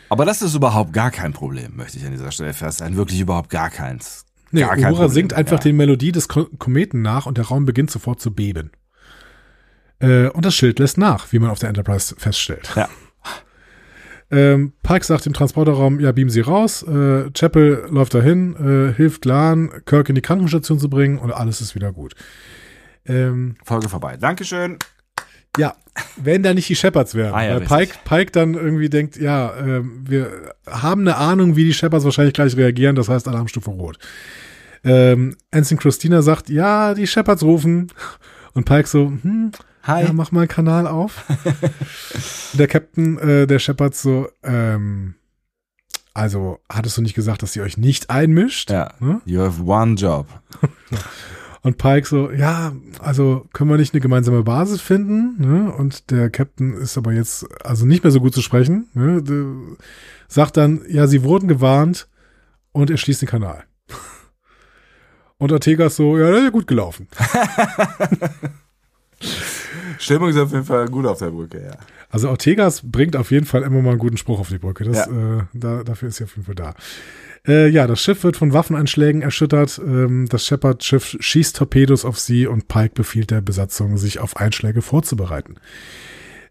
Aber 0.09 0.27
das 0.27 0.43
ist 0.43 0.55
überhaupt 0.55 0.93
gar 0.93 1.11
kein 1.11 1.33
Problem, 1.33 1.75
möchte 1.77 1.97
ich 1.97 2.05
an 2.05 2.11
dieser 2.13 2.31
Stelle 2.31 2.53
feststellen. 2.53 2.97
Wirklich 2.97 3.21
überhaupt 3.21 3.49
gar 3.49 3.71
keins. 3.71 4.27
Nee, 4.51 4.61
Gar 4.61 4.77
kein 4.77 4.93
Uhura 4.93 5.09
singt 5.09 5.33
einfach 5.33 5.57
ja. 5.57 5.63
die 5.63 5.73
Melodie 5.73 6.13
des 6.13 6.29
Ko 6.29 6.45
Kometen 6.59 7.01
nach 7.01 7.25
und 7.25 7.39
der 7.39 7.47
Raum 7.47 7.65
beginnt 7.65 7.91
sofort 7.91 8.21
zu 8.21 8.35
beben. 8.35 8.71
Äh, 9.99 10.29
und 10.29 10.45
das 10.45 10.55
Schild 10.55 10.79
lässt 10.79 10.99
nach, 10.99 11.33
wie 11.33 11.39
man 11.39 11.49
auf 11.49 11.59
der 11.59 11.71
Enterprise 11.71 12.15
feststellt. 12.17 12.71
Ja. 12.77 12.89
Ähm, 14.35 14.73
Pike 14.83 15.05
sagt 15.05 15.27
im 15.27 15.35
Transporterraum, 15.35 16.01
ja, 16.01 16.11
beamen 16.11 16.31
Sie 16.31 16.41
raus. 16.41 16.83
Äh, 16.83 17.31
Chapel 17.33 17.87
läuft 17.91 18.15
dahin, 18.15 18.57
äh, 18.57 18.95
hilft 18.95 19.27
Lahn, 19.27 19.71
Kirk 19.85 20.09
in 20.09 20.15
die 20.15 20.23
Krankenstation 20.23 20.79
zu 20.79 20.89
bringen 20.89 21.19
und 21.19 21.33
alles 21.33 21.61
ist 21.61 21.75
wieder 21.75 21.93
gut. 21.93 22.15
Ähm, 23.05 23.57
Folge 23.63 23.91
vorbei. 23.91 24.17
Dankeschön. 24.17 24.79
Ja, 25.59 25.75
wenn 26.17 26.43
da 26.43 26.55
nicht 26.55 26.69
die 26.69 26.77
Shepards 26.77 27.15
wären. 27.15 27.35
Ah 27.35 27.45
ja, 27.45 27.55
weil 27.57 27.67
Pike. 27.67 27.95
Pike 28.05 28.33
dann 28.33 28.55
irgendwie 28.55 28.89
denkt, 28.89 29.17
ja, 29.17 29.55
ähm, 29.59 30.05
wir 30.07 30.55
haben 30.67 31.03
eine 31.03 31.17
Ahnung, 31.17 31.57
wie 31.57 31.65
die 31.65 31.75
Shepards 31.75 32.05
wahrscheinlich 32.05 32.35
gleich 32.35 32.57
reagieren, 32.57 32.97
das 32.97 33.09
heißt 33.09 33.29
Alarmstufe 33.29 33.71
Rot. 33.71 33.99
Ähm, 34.85 35.37
Ensign 35.51 35.79
Christina 35.79 36.23
sagt, 36.23 36.49
ja, 36.49 36.95
die 36.95 37.07
Shepards 37.07 37.43
rufen. 37.43 37.93
Und 38.55 38.65
Pike 38.65 38.89
so, 38.89 39.07
hm, 39.07 39.53
Hi. 39.85 40.05
ja, 40.05 40.13
mach 40.13 40.33
mal 40.33 40.41
einen 40.41 40.49
Kanal 40.49 40.87
auf. 40.87 41.25
der 42.55 42.69
Captain 42.69 43.19
äh, 43.19 43.47
der 43.47 43.59
Shepards 43.59 44.03
so, 44.03 44.29
ähm, 44.43 45.15
also 46.15 46.59
hattest 46.71 46.99
du 46.99 47.03
nicht 47.03 47.15
gesagt, 47.15 47.43
dass 47.43 47.57
ihr 47.57 47.63
euch 47.63 47.77
nicht 47.77 48.11
einmischt? 48.11 48.71
Ja. 48.71 48.93
Hm? 48.99 49.23
You 49.25 49.41
have 49.41 49.63
one 49.63 49.95
job. 49.95 50.27
Und 51.65 51.79
Pike 51.79 52.09
so, 52.09 52.31
ja, 52.33 52.73
also 52.99 53.47
können 53.53 53.71
wir 53.71 53.77
nicht 53.77 53.95
eine 53.95 54.01
gemeinsame 54.01 54.43
Basis 54.43 54.81
finden? 54.81 55.37
Ne? 55.41 55.73
Und 55.73 56.11
der 56.11 56.29
Captain 56.29 56.75
ist 56.75 56.99
aber 56.99 57.13
jetzt 57.13 57.47
also 57.65 57.87
nicht 57.87 58.03
mehr 58.03 58.11
so 58.11 58.21
gut 58.21 58.35
zu 58.35 58.43
sprechen. 58.43 58.89
Ne? 58.95 59.23
Der 59.23 59.45
sagt 60.27 60.57
dann, 60.57 60.83
ja, 60.89 61.07
sie 61.07 61.23
wurden 61.23 61.47
gewarnt 61.47 62.09
und 62.73 62.91
er 62.91 62.97
schließt 62.97 63.23
den 63.23 63.29
Kanal. 63.29 63.63
Und 65.39 65.53
Ortega 65.53 65.87
ist 65.87 65.97
so, 65.97 66.19
ja, 66.19 66.31
das 66.31 66.39
ist 66.39 66.45
ja 66.45 66.51
gut 66.51 66.67
gelaufen. 66.67 67.07
Stimmung 69.99 70.31
ist 70.31 70.37
auf 70.37 70.51
jeden 70.53 70.65
Fall 70.65 70.89
gut 70.89 71.07
auf 71.07 71.19
der 71.19 71.31
Brücke, 71.31 71.65
ja. 71.65 71.73
Also 72.11 72.29
Ortegas 72.29 72.83
bringt 72.85 73.17
auf 73.17 73.31
jeden 73.31 73.47
Fall 73.47 73.63
immer 73.63 73.83
mal 73.83 73.91
einen 73.91 73.99
guten 73.99 74.17
Spruch 74.17 74.41
auf 74.41 74.49
die 74.49 74.59
Brücke. 74.59 74.85
Das, 74.85 75.07
Ja. 75.07 75.39
äh, 75.39 75.43
da, 75.55 75.83
dafür 75.85 76.09
ist 76.09 76.17
sie 76.17 76.25
auf 76.25 76.35
jeden 76.37 76.45
Fall 76.47 76.55
da. 76.55 76.75
Äh, 77.47 77.69
ja, 77.69 77.87
das 77.87 78.01
Schiff 78.01 78.23
wird 78.23 78.37
von 78.37 78.53
Waffeneinschlägen 78.53 79.23
erschüttert. 79.23 79.81
Ähm, 79.85 80.29
das 80.29 80.47
Shepard-Schiff 80.47 81.17
schießt 81.19 81.57
Torpedos 81.57 82.05
auf 82.05 82.19
sie 82.19 82.47
und 82.47 82.69
Pike 82.69 82.95
befiehlt 82.95 83.31
der 83.31 83.41
Besatzung, 83.41 83.97
sich 83.99 84.21
auf 84.21 84.37
Einschläge 84.37 84.81
vorzubereiten. 84.83 85.57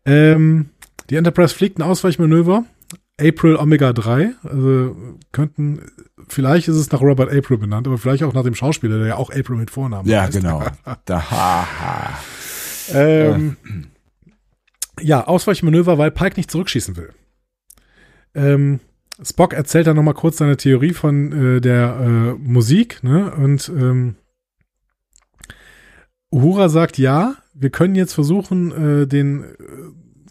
Ähm, 0.05 0.69
die 1.09 1.15
Enterprise 1.15 1.55
fliegt 1.55 1.77
ein 1.79 1.83
Ausweichmanöver. 1.83 2.65
April 3.19 3.55
Omega 3.55 3.93
3. 3.93 4.31
Also 4.43 4.95
könnten, 5.31 5.81
vielleicht 6.27 6.67
ist 6.67 6.75
es 6.75 6.91
nach 6.91 7.01
Robert 7.01 7.31
April 7.31 7.57
benannt, 7.57 7.87
aber 7.87 7.97
vielleicht 7.97 8.23
auch 8.23 8.33
nach 8.33 8.43
dem 8.43 8.55
Schauspieler, 8.55 8.97
der 8.97 9.07
ja 9.07 9.15
auch 9.15 9.29
April 9.29 9.57
mit 9.57 9.69
Vornamen 9.69 10.09
Ja, 10.09 10.23
heißt. 10.23 10.33
genau. 10.33 10.63
Da, 11.05 11.29
haha. 11.31 12.19
Ähm, 12.93 13.55
ja, 14.99 15.25
Ausweichmanöver, 15.25 15.97
weil 15.97 16.11
Pike 16.11 16.35
nicht 16.37 16.51
zurückschießen 16.51 16.97
will. 16.97 17.09
Ähm, 18.33 18.79
Spock 19.23 19.53
erzählt 19.53 19.87
dann 19.87 19.95
nochmal 19.95 20.13
kurz 20.13 20.37
seine 20.37 20.57
Theorie 20.57 20.93
von 20.93 21.57
äh, 21.57 21.61
der 21.61 21.99
äh, 21.99 22.33
Musik, 22.39 23.03
ne? 23.03 23.31
Und 23.31 23.69
ähm, 23.69 24.15
Uhura 26.31 26.69
sagt, 26.69 26.97
ja, 26.97 27.35
wir 27.53 27.69
können 27.69 27.95
jetzt 27.95 28.13
versuchen, 28.13 29.01
äh, 29.01 29.07
den 29.07 29.43
äh, 29.43 29.45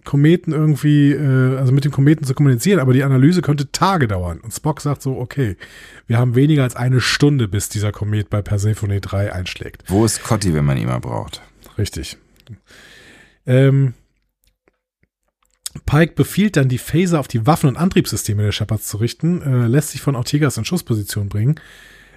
Kometen 0.04 0.52
irgendwie, 0.52 1.12
äh, 1.12 1.56
also 1.58 1.72
mit 1.72 1.84
dem 1.84 1.92
Kometen 1.92 2.24
zu 2.24 2.34
kommunizieren, 2.34 2.80
aber 2.80 2.94
die 2.94 3.04
Analyse 3.04 3.42
könnte 3.42 3.70
Tage 3.70 4.08
dauern. 4.08 4.40
Und 4.40 4.52
Spock 4.52 4.80
sagt 4.80 5.02
so, 5.02 5.18
okay, 5.18 5.56
wir 6.06 6.18
haben 6.18 6.34
weniger 6.34 6.62
als 6.62 6.74
eine 6.74 7.00
Stunde, 7.00 7.48
bis 7.48 7.68
dieser 7.68 7.92
Komet 7.92 8.30
bei 8.30 8.40
Persephone 8.40 9.00
3 9.00 9.32
einschlägt. 9.32 9.84
Wo 9.88 10.04
ist 10.04 10.22
Cotti, 10.22 10.54
wenn 10.54 10.64
man 10.64 10.78
ihn 10.78 10.86
mal 10.86 10.98
braucht? 11.00 11.42
Richtig. 11.76 12.16
Ähm, 13.46 13.94
Pike 15.86 16.14
befiehlt 16.14 16.56
dann, 16.56 16.68
die 16.68 16.78
Phaser 16.78 17.20
auf 17.20 17.28
die 17.28 17.46
Waffen- 17.46 17.68
und 17.68 17.76
Antriebssysteme 17.76 18.42
der 18.42 18.52
Shepards 18.52 18.86
zu 18.86 18.96
richten, 18.96 19.40
äh, 19.42 19.66
lässt 19.68 19.90
sich 19.90 20.00
von 20.00 20.16
Ortegas 20.16 20.56
in 20.56 20.64
Schussposition 20.64 21.28
bringen 21.28 21.60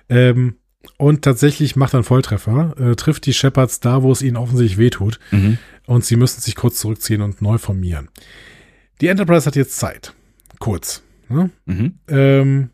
ähm, 0.09 0.55
und 0.97 1.21
tatsächlich 1.21 1.75
macht 1.75 1.93
einen 1.93 2.03
Volltreffer, 2.03 2.75
äh, 2.79 2.95
trifft 2.95 3.25
die 3.25 3.33
Shepards 3.33 3.79
da, 3.79 4.01
wo 4.03 4.11
es 4.11 4.21
ihnen 4.21 4.37
offensichtlich 4.37 4.77
wehtut 4.79 5.19
Mhm. 5.31 5.57
und 5.85 6.03
sie 6.03 6.15
müssen 6.15 6.41
sich 6.41 6.55
kurz 6.55 6.79
zurückziehen 6.79 7.21
und 7.21 7.41
neu 7.41 7.57
formieren. 7.57 8.09
Die 9.01 9.07
Enterprise 9.07 9.45
hat 9.45 9.55
jetzt 9.55 9.77
Zeit. 9.77 10.13
Kurz. 10.59 11.03
Ne? 11.29 11.49
Mhm. 11.65 11.99
Ähm, 12.07 12.69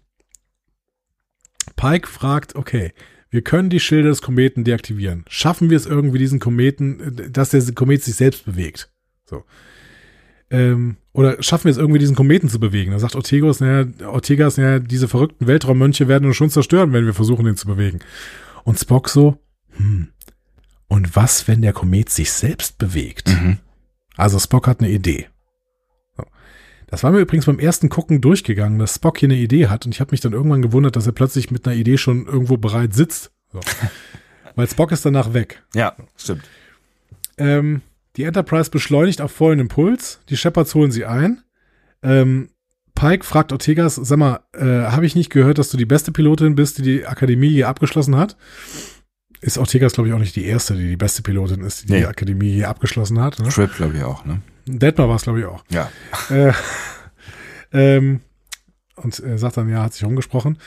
Pike 1.75 2.07
fragt, 2.07 2.55
okay, 2.55 2.93
wir 3.29 3.41
können 3.41 3.69
die 3.69 3.79
Schilde 3.79 4.09
des 4.09 4.21
Kometen 4.21 4.63
deaktivieren. 4.63 5.23
Schaffen 5.29 5.69
wir 5.69 5.77
es 5.77 5.85
irgendwie, 5.85 6.17
diesen 6.19 6.39
Kometen, 6.39 7.17
äh, 7.17 7.29
dass 7.29 7.49
der 7.49 7.61
Komet 7.73 8.03
sich 8.03 8.15
selbst 8.15 8.45
bewegt? 8.45 8.89
So. 9.25 9.43
Ähm, 10.51 10.97
oder 11.13 11.41
schaffen 11.43 11.65
wir 11.65 11.71
es 11.71 11.77
irgendwie, 11.77 11.99
diesen 11.99 12.15
Kometen 12.15 12.49
zu 12.49 12.59
bewegen? 12.59 12.91
Da 12.91 12.99
sagt 12.99 13.15
Ortegas, 13.15 13.59
naja, 13.59 13.85
Ortegas, 14.07 14.57
naja, 14.57 14.79
diese 14.79 15.07
verrückten 15.07 15.47
Weltraummönche 15.47 16.07
werden 16.07 16.25
uns 16.25 16.35
schon 16.35 16.49
zerstören, 16.49 16.93
wenn 16.93 17.05
wir 17.05 17.13
versuchen, 17.13 17.45
den 17.45 17.57
zu 17.57 17.67
bewegen. 17.67 17.99
Und 18.63 18.79
Spock 18.79 19.09
so, 19.09 19.37
hm, 19.71 20.09
und 20.87 21.15
was, 21.15 21.47
wenn 21.47 21.61
der 21.61 21.73
Komet 21.73 22.09
sich 22.09 22.31
selbst 22.31 22.77
bewegt? 22.77 23.29
Mhm. 23.29 23.57
Also 24.17 24.39
Spock 24.39 24.67
hat 24.67 24.79
eine 24.79 24.89
Idee. 24.89 25.27
Das 26.87 27.03
war 27.03 27.11
mir 27.11 27.19
übrigens 27.19 27.45
beim 27.45 27.59
ersten 27.59 27.89
Gucken 27.89 28.19
durchgegangen, 28.19 28.79
dass 28.79 28.95
Spock 28.95 29.19
hier 29.19 29.27
eine 29.27 29.37
Idee 29.37 29.67
hat 29.67 29.85
und 29.85 29.93
ich 29.93 30.01
habe 30.01 30.11
mich 30.11 30.21
dann 30.21 30.33
irgendwann 30.33 30.63
gewundert, 30.63 30.95
dass 30.95 31.05
er 31.05 31.11
plötzlich 31.11 31.51
mit 31.51 31.67
einer 31.67 31.75
Idee 31.75 31.97
schon 31.97 32.25
irgendwo 32.25 32.57
bereit 32.57 32.95
sitzt. 32.95 33.31
So. 33.53 33.59
Weil 34.55 34.67
Spock 34.67 34.91
ist 34.91 35.05
danach 35.05 35.33
weg. 35.33 35.63
Ja, 35.75 35.95
stimmt. 36.17 36.49
Ähm, 37.37 37.81
die 38.19 38.25
Enterprise 38.25 38.69
beschleunigt 38.69 39.21
auf 39.21 39.31
vollen 39.31 39.59
Impuls, 39.59 40.19
die 40.27 40.35
Shepards 40.35 40.75
holen 40.75 40.91
sie 40.91 41.05
ein. 41.05 41.41
Ähm, 42.03 42.49
Pike 42.93 43.23
fragt 43.25 43.53
Ortegas, 43.53 43.95
sag 43.95 44.17
mal, 44.19 44.41
äh, 44.53 44.65
habe 44.65 45.05
ich 45.05 45.15
nicht 45.15 45.29
gehört, 45.29 45.57
dass 45.57 45.69
du 45.69 45.77
die 45.77 45.85
beste 45.85 46.11
Pilotin 46.11 46.53
bist, 46.53 46.79
die 46.79 46.81
die 46.81 47.05
Akademie 47.07 47.49
hier 47.49 47.69
abgeschlossen 47.69 48.17
hat? 48.17 48.35
Ist 49.39 49.57
Ortegas, 49.57 49.93
glaube 49.93 50.09
ich, 50.09 50.13
auch 50.13 50.19
nicht 50.19 50.35
die 50.35 50.43
erste, 50.43 50.75
die 50.75 50.89
die 50.89 50.97
beste 50.97 51.21
Pilotin 51.21 51.61
ist, 51.61 51.87
die 51.87 51.93
Nee. 51.93 51.99
die 51.99 52.07
Akademie 52.07 52.51
hier 52.51 52.67
abgeschlossen 52.67 53.21
hat. 53.21 53.39
Ne? 53.39 53.47
Trip, 53.47 53.73
glaube 53.73 53.95
ich 53.95 54.03
auch, 54.03 54.25
ne? 54.25 54.41
Detmar 54.65 55.07
war 55.07 55.15
es, 55.15 55.23
glaube 55.23 55.39
ich, 55.39 55.45
auch. 55.45 55.63
Ja. 55.69 55.89
Äh, 56.29 56.51
ähm, 57.71 58.19
und 58.97 59.17
äh, 59.23 59.37
sagt 59.37 59.55
dann, 59.55 59.69
ja, 59.69 59.83
hat 59.83 59.93
sich 59.93 60.03
umgesprochen. 60.03 60.57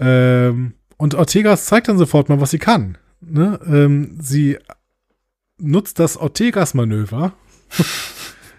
Ähm, 0.00 0.74
und 0.96 1.14
Ortegas 1.14 1.66
zeigt 1.66 1.86
dann 1.86 1.98
sofort 1.98 2.28
mal, 2.28 2.40
was 2.40 2.50
sie 2.50 2.58
kann. 2.58 2.98
Ne? 3.20 3.60
Ähm, 3.64 4.18
sie 4.20 4.58
nutzt 5.60 5.98
das 5.98 6.16
Ortegas-Manöver. 6.16 7.32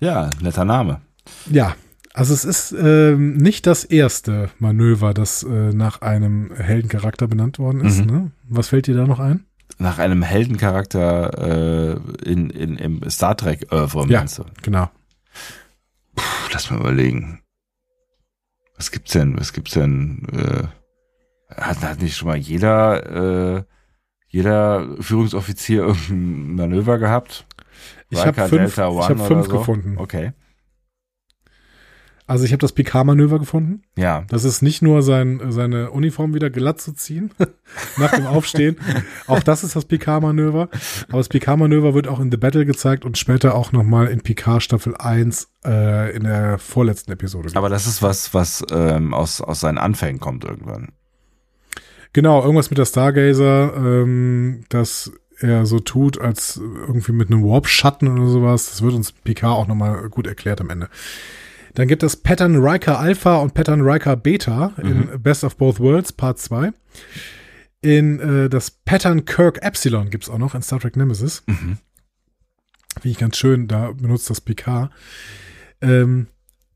Ja, 0.00 0.30
netter 0.40 0.64
Name. 0.64 1.02
Ja, 1.50 1.74
also 2.14 2.32
es 2.32 2.44
ist 2.44 2.72
ähm, 2.72 3.36
nicht 3.36 3.66
das 3.66 3.84
erste 3.84 4.50
Manöver, 4.58 5.12
das 5.12 5.42
äh, 5.42 5.72
nach 5.74 6.00
einem 6.00 6.54
Heldencharakter 6.54 7.28
benannt 7.28 7.58
worden 7.58 7.82
ist. 7.82 8.00
Mhm. 8.00 8.06
Ne? 8.10 8.30
Was 8.48 8.68
fällt 8.68 8.86
dir 8.86 8.94
da 8.96 9.06
noch 9.06 9.20
ein? 9.20 9.44
Nach 9.78 9.98
einem 9.98 10.22
Heldencharakter 10.22 11.96
äh, 12.24 12.30
in, 12.30 12.50
in, 12.50 12.76
im 12.76 13.10
Star 13.10 13.36
Trek 13.36 13.66
Oeuvre, 13.72 14.06
Ja. 14.08 14.20
meinst 14.20 14.38
du? 14.38 14.44
Genau. 14.62 14.90
Puh, 16.14 16.22
lass 16.52 16.70
mal 16.70 16.80
überlegen. 16.80 17.40
Was 18.76 18.90
gibt's 18.90 19.12
denn? 19.12 19.38
Was 19.38 19.52
gibt's 19.52 19.72
denn? 19.74 20.26
Äh, 20.32 20.64
hat, 21.60 21.82
hat 21.82 22.00
nicht 22.00 22.16
schon 22.16 22.28
mal 22.28 22.36
jeder, 22.38 23.56
äh, 23.58 23.64
jeder 24.30 24.96
Führungsoffizier 25.00 25.82
irgendein 25.82 26.54
Manöver 26.54 26.98
gehabt? 26.98 27.46
Ich 28.08 28.24
habe 28.24 28.48
fünf, 28.48 28.74
Delta 28.74 28.90
ich 28.90 29.08
hab 29.08 29.26
fünf 29.26 29.46
so? 29.46 29.58
gefunden. 29.58 29.96
Okay. 29.98 30.32
Also 32.30 32.44
ich 32.44 32.52
habe 32.52 32.60
das 32.60 32.70
Picard-Manöver 32.70 33.40
gefunden. 33.40 33.82
Ja. 33.96 34.22
Das 34.28 34.44
ist 34.44 34.62
nicht 34.62 34.82
nur 34.82 35.02
sein, 35.02 35.40
seine 35.48 35.90
Uniform 35.90 36.32
wieder 36.32 36.48
glatt 36.48 36.80
zu 36.80 36.92
ziehen 36.92 37.32
nach 37.96 38.12
dem 38.12 38.24
Aufstehen. 38.24 38.76
Auch 39.26 39.40
das 39.40 39.64
ist 39.64 39.74
das 39.74 39.84
Picard-Manöver. 39.84 40.68
Aber 41.08 41.18
das 41.18 41.28
Picard-Manöver 41.28 41.92
wird 41.92 42.06
auch 42.06 42.20
in 42.20 42.30
The 42.30 42.36
Battle 42.36 42.64
gezeigt 42.64 43.04
und 43.04 43.18
später 43.18 43.56
auch 43.56 43.72
nochmal 43.72 44.06
in 44.06 44.20
Picard 44.20 44.62
Staffel 44.62 44.96
1 44.96 45.48
äh, 45.64 46.14
in 46.14 46.22
der 46.22 46.58
vorletzten 46.58 47.10
Episode. 47.10 47.50
Aber 47.54 47.68
das 47.68 47.88
ist 47.88 48.00
was, 48.00 48.32
was 48.32 48.64
ähm, 48.70 49.12
aus, 49.12 49.40
aus 49.40 49.58
seinen 49.58 49.78
Anfängen 49.78 50.20
kommt 50.20 50.44
irgendwann. 50.44 50.92
Genau, 52.12 52.42
irgendwas 52.42 52.70
mit 52.70 52.78
der 52.78 52.86
Stargazer, 52.86 53.74
ähm, 53.76 54.64
dass 54.68 55.12
er 55.38 55.64
so 55.64 55.78
tut, 55.78 56.20
als 56.20 56.56
irgendwie 56.56 57.12
mit 57.12 57.30
einem 57.30 57.44
Warp-Schatten 57.44 58.08
oder 58.08 58.28
sowas. 58.28 58.68
Das 58.70 58.82
wird 58.82 58.94
uns 58.94 59.12
Picard 59.12 59.56
auch 59.56 59.66
nochmal 59.66 60.08
gut 60.08 60.26
erklärt 60.26 60.60
am 60.60 60.70
Ende. 60.70 60.88
Dann 61.74 61.88
gibt 61.88 62.02
es 62.02 62.16
Pattern 62.16 62.56
Riker 62.56 62.98
Alpha 62.98 63.36
und 63.36 63.54
Pattern 63.54 63.80
Riker 63.82 64.16
Beta 64.16 64.72
in 64.82 65.22
Best 65.22 65.44
of 65.44 65.56
Both 65.56 65.78
Worlds, 65.78 66.12
Part 66.12 66.38
2. 66.38 66.72
In 67.80 68.20
äh, 68.20 68.48
das 68.48 68.70
Pattern 68.70 69.24
Kirk 69.24 69.62
Epsilon 69.62 70.10
gibt's 70.10 70.28
auch 70.28 70.38
noch 70.38 70.54
in 70.54 70.62
Star 70.62 70.80
Trek 70.80 70.96
Nemesis. 70.96 71.42
Mhm. 71.46 71.78
Finde 72.94 73.08
ich 73.08 73.18
ganz 73.18 73.36
schön, 73.36 73.68
da 73.68 73.92
benutzt 73.92 74.28
das 74.28 74.40
Picard. 74.40 74.90
Ähm, 75.80 76.26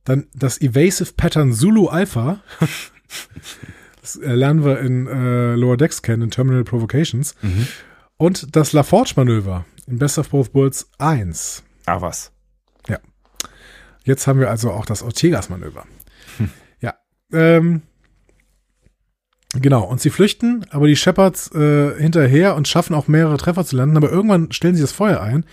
dann 0.05 0.29
das 0.35 0.61
Evasive 0.61 1.13
Pattern 1.17 1.53
Zulu 1.53 1.89
Alpha. 1.89 2.41
das 4.05 4.17
äh, 4.17 4.35
lernen 4.35 4.65
wir 4.65 4.81
in 4.81 5.07
äh, 5.07 5.55
Lower 5.55 5.79
Decks 5.79 6.03
kennen, 6.03 6.25
in 6.25 6.31
Terminal 6.31 6.63
Provocations. 6.63 7.35
Mhm. 7.41 7.67
Und 8.19 8.55
das 8.55 8.75
LaForge-Manöver 8.75 9.65
in 9.87 9.99
Best 9.99 10.19
of 10.19 10.29
Both 10.29 10.55
Worlds 10.55 10.91
1. 10.99 11.63
Ah, 11.87 12.03
was? 12.03 12.31
Jetzt 14.05 14.27
haben 14.27 14.39
wir 14.39 14.51
also 14.51 14.71
auch 14.71 14.85
das 14.85 15.03
Ortegas-Manöver. 15.03 15.87
Ja. 16.81 16.95
Ähm, 17.33 17.81
genau, 19.55 19.85
und 19.85 20.01
sie 20.03 20.11
flüchten, 20.11 20.67
aber 20.69 20.87
die 20.87 20.97
Shepards 20.97 21.51
äh, 21.55 21.99
hinterher 21.99 22.55
und 22.55 22.69
schaffen 22.69 22.95
auch 22.95 23.09
mehrere 23.09 23.39
Treffer 23.39 23.65
zu 23.65 23.77
landen, 23.77 23.97
aber 23.97 24.11
irgendwann 24.11 24.53
stellen 24.53 24.75
sie 24.75 24.83
das 24.83 24.93
Feuer 24.93 25.23
ein, 25.23 25.47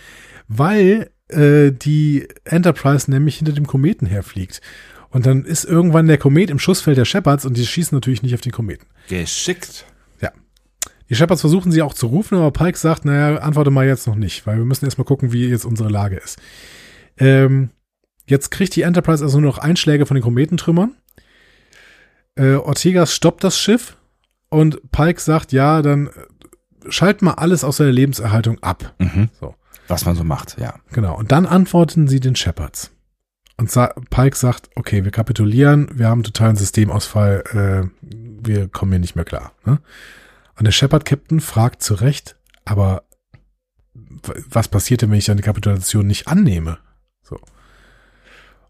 weil 0.48 1.10
äh, 1.28 1.72
die 1.72 2.28
Enterprise 2.44 3.10
nämlich 3.10 3.38
hinter 3.38 3.52
dem 3.54 3.66
Kometen 3.66 4.06
herfliegt. 4.06 4.60
Und 5.12 5.26
dann 5.26 5.44
ist 5.44 5.64
irgendwann 5.64 6.08
der 6.08 6.18
Komet 6.18 6.50
im 6.50 6.58
Schussfeld 6.58 6.96
der 6.96 7.04
Shepards 7.04 7.46
und 7.46 7.56
die 7.56 7.66
schießen 7.66 7.94
natürlich 7.94 8.22
nicht 8.22 8.34
auf 8.34 8.40
den 8.40 8.52
Kometen. 8.52 8.86
Geschickt. 9.08 9.84
Die 11.12 11.16
Shepards 11.16 11.42
versuchen 11.42 11.70
sie 11.70 11.82
auch 11.82 11.92
zu 11.92 12.06
rufen, 12.06 12.38
aber 12.38 12.50
Pike 12.52 12.78
sagt, 12.78 13.04
naja, 13.04 13.36
antworte 13.42 13.70
mal 13.70 13.86
jetzt 13.86 14.06
noch 14.06 14.14
nicht, 14.14 14.46
weil 14.46 14.56
wir 14.56 14.64
müssen 14.64 14.86
erstmal 14.86 15.04
gucken, 15.04 15.30
wie 15.30 15.46
jetzt 15.46 15.66
unsere 15.66 15.90
Lage 15.90 16.16
ist. 16.16 16.38
Ähm, 17.18 17.68
jetzt 18.26 18.50
kriegt 18.50 18.74
die 18.76 18.80
Enterprise 18.80 19.22
also 19.22 19.38
nur 19.38 19.50
noch 19.50 19.58
Einschläge 19.58 20.06
von 20.06 20.14
den 20.14 20.22
Kometentrümmern. 20.22 20.96
Äh, 22.34 22.54
Ortegas 22.54 23.14
stoppt 23.14 23.44
das 23.44 23.58
Schiff 23.58 23.98
und 24.48 24.90
Pike 24.90 25.20
sagt, 25.20 25.52
ja, 25.52 25.82
dann 25.82 26.06
äh, 26.06 26.10
schalt 26.88 27.20
mal 27.20 27.34
alles 27.34 27.62
aus 27.62 27.76
der 27.76 27.92
Lebenserhaltung 27.92 28.62
ab. 28.62 28.94
Mhm. 28.98 29.28
So. 29.38 29.54
Was 29.88 30.06
man 30.06 30.16
so 30.16 30.24
macht, 30.24 30.58
ja. 30.58 30.76
Genau. 30.92 31.18
Und 31.18 31.30
dann 31.30 31.44
antworten 31.44 32.08
sie 32.08 32.20
den 32.20 32.36
Shepards. 32.36 32.91
Und 33.62 33.70
sa 33.70 33.94
Pike 34.10 34.36
sagt, 34.36 34.70
okay, 34.74 35.04
wir 35.04 35.12
kapitulieren, 35.12 35.88
wir 35.94 36.08
haben 36.08 36.24
totalen 36.24 36.56
Systemausfall, 36.56 37.44
äh, 37.52 38.06
wir 38.10 38.66
kommen 38.66 38.90
hier 38.90 38.98
nicht 38.98 39.14
mehr 39.14 39.24
klar. 39.24 39.52
Ne? 39.64 39.78
Und 40.58 40.64
der 40.64 40.72
Shepard-Captain 40.72 41.38
fragt 41.38 41.80
zu 41.80 41.94
Recht, 41.94 42.34
aber 42.64 43.04
was 43.94 44.66
passiert 44.66 45.02
denn, 45.02 45.12
wenn 45.12 45.18
ich 45.18 45.30
eine 45.30 45.42
Kapitulation 45.42 46.08
nicht 46.08 46.26
annehme? 46.26 46.78
So. 47.22 47.38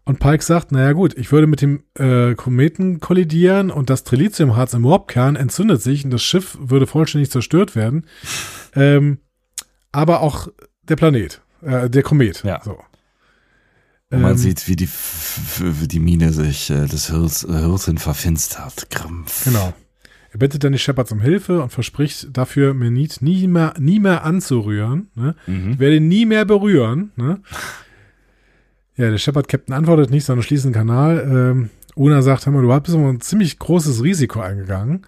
Und 0.03 0.19
Pike 0.19 0.43
sagt, 0.43 0.71
naja 0.71 0.91
gut, 0.91 1.17
ich 1.17 1.31
würde 1.31 1.47
mit 1.47 1.61
dem 1.61 1.85
äh, 1.97 2.35
Kometen 2.35 2.99
kollidieren 2.99 3.71
und 3.71 3.89
das 3.89 4.03
Trilithiumharz 4.03 4.75
im 4.75 4.83
Warpkern 4.83 5.35
entzündet 5.35 5.81
sich 5.81 6.05
und 6.05 6.11
das 6.11 6.21
Schiff 6.21 6.55
würde 6.61 6.85
vollständig 6.85 7.31
zerstört 7.31 7.75
werden. 7.75 8.05
Ähm, 8.75 9.17
aber 9.91 10.21
auch 10.21 10.49
der 10.83 10.97
Planet, 10.97 11.41
äh, 11.63 11.89
der 11.89 12.03
Komet. 12.03 12.43
Ja. 12.43 12.61
So. 12.63 12.77
Und 14.13 14.21
man 14.21 14.31
Ähm, 14.31 14.37
sieht, 14.37 14.67
wie 14.67 14.75
die, 14.75 14.87
wie 15.59 15.87
die 15.87 15.99
Mine 15.99 16.31
sich 16.31 16.69
äh, 16.69 16.85
des 16.85 17.09
Hirs, 17.09 17.43
äh, 17.43 17.51
Hirten 17.51 17.97
verfinstert. 17.97 18.89
Krampf. 18.89 19.45
Genau. 19.45 19.73
Er 20.31 20.39
bittet 20.39 20.63
dann 20.63 20.71
die 20.71 20.79
Shepherds 20.79 21.11
um 21.11 21.19
Hilfe 21.19 21.61
und 21.61 21.71
verspricht 21.71 22.27
dafür, 22.35 22.73
Menit 22.73 23.21
nie 23.21 23.47
mehr, 23.47 23.73
nie 23.79 23.99
mehr 23.99 24.23
anzurühren. 24.23 25.09
Ne? 25.15 25.35
Mhm. 25.47 25.71
Ich 25.73 25.79
werde 25.79 25.95
ihn 25.97 26.07
nie 26.07 26.25
mehr 26.25 26.45
berühren. 26.45 27.11
Ne? 27.15 27.41
Ja, 28.95 29.09
der 29.09 29.17
Shepard-Captain 29.17 29.73
antwortet 29.73 30.11
nicht, 30.11 30.25
sondern 30.25 30.43
schließt 30.43 30.65
den 30.65 30.73
Kanal. 30.73 31.27
Ähm, 31.27 31.69
Una 31.95 32.21
sagt, 32.21 32.45
hör 32.45 32.53
mal, 32.53 32.61
du 32.61 32.79
bist 32.81 32.95
ein 32.95 33.21
ziemlich 33.21 33.59
großes 33.59 34.03
Risiko 34.03 34.39
eingegangen. 34.41 35.05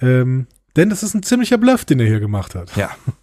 Ähm, 0.00 0.46
denn 0.76 0.88
das 0.88 1.02
ist 1.02 1.14
ein 1.14 1.22
ziemlicher 1.22 1.58
Bluff, 1.58 1.84
den 1.84 2.00
er 2.00 2.06
hier 2.06 2.20
gemacht 2.20 2.54
hat. 2.54 2.74
Ja. 2.76 2.90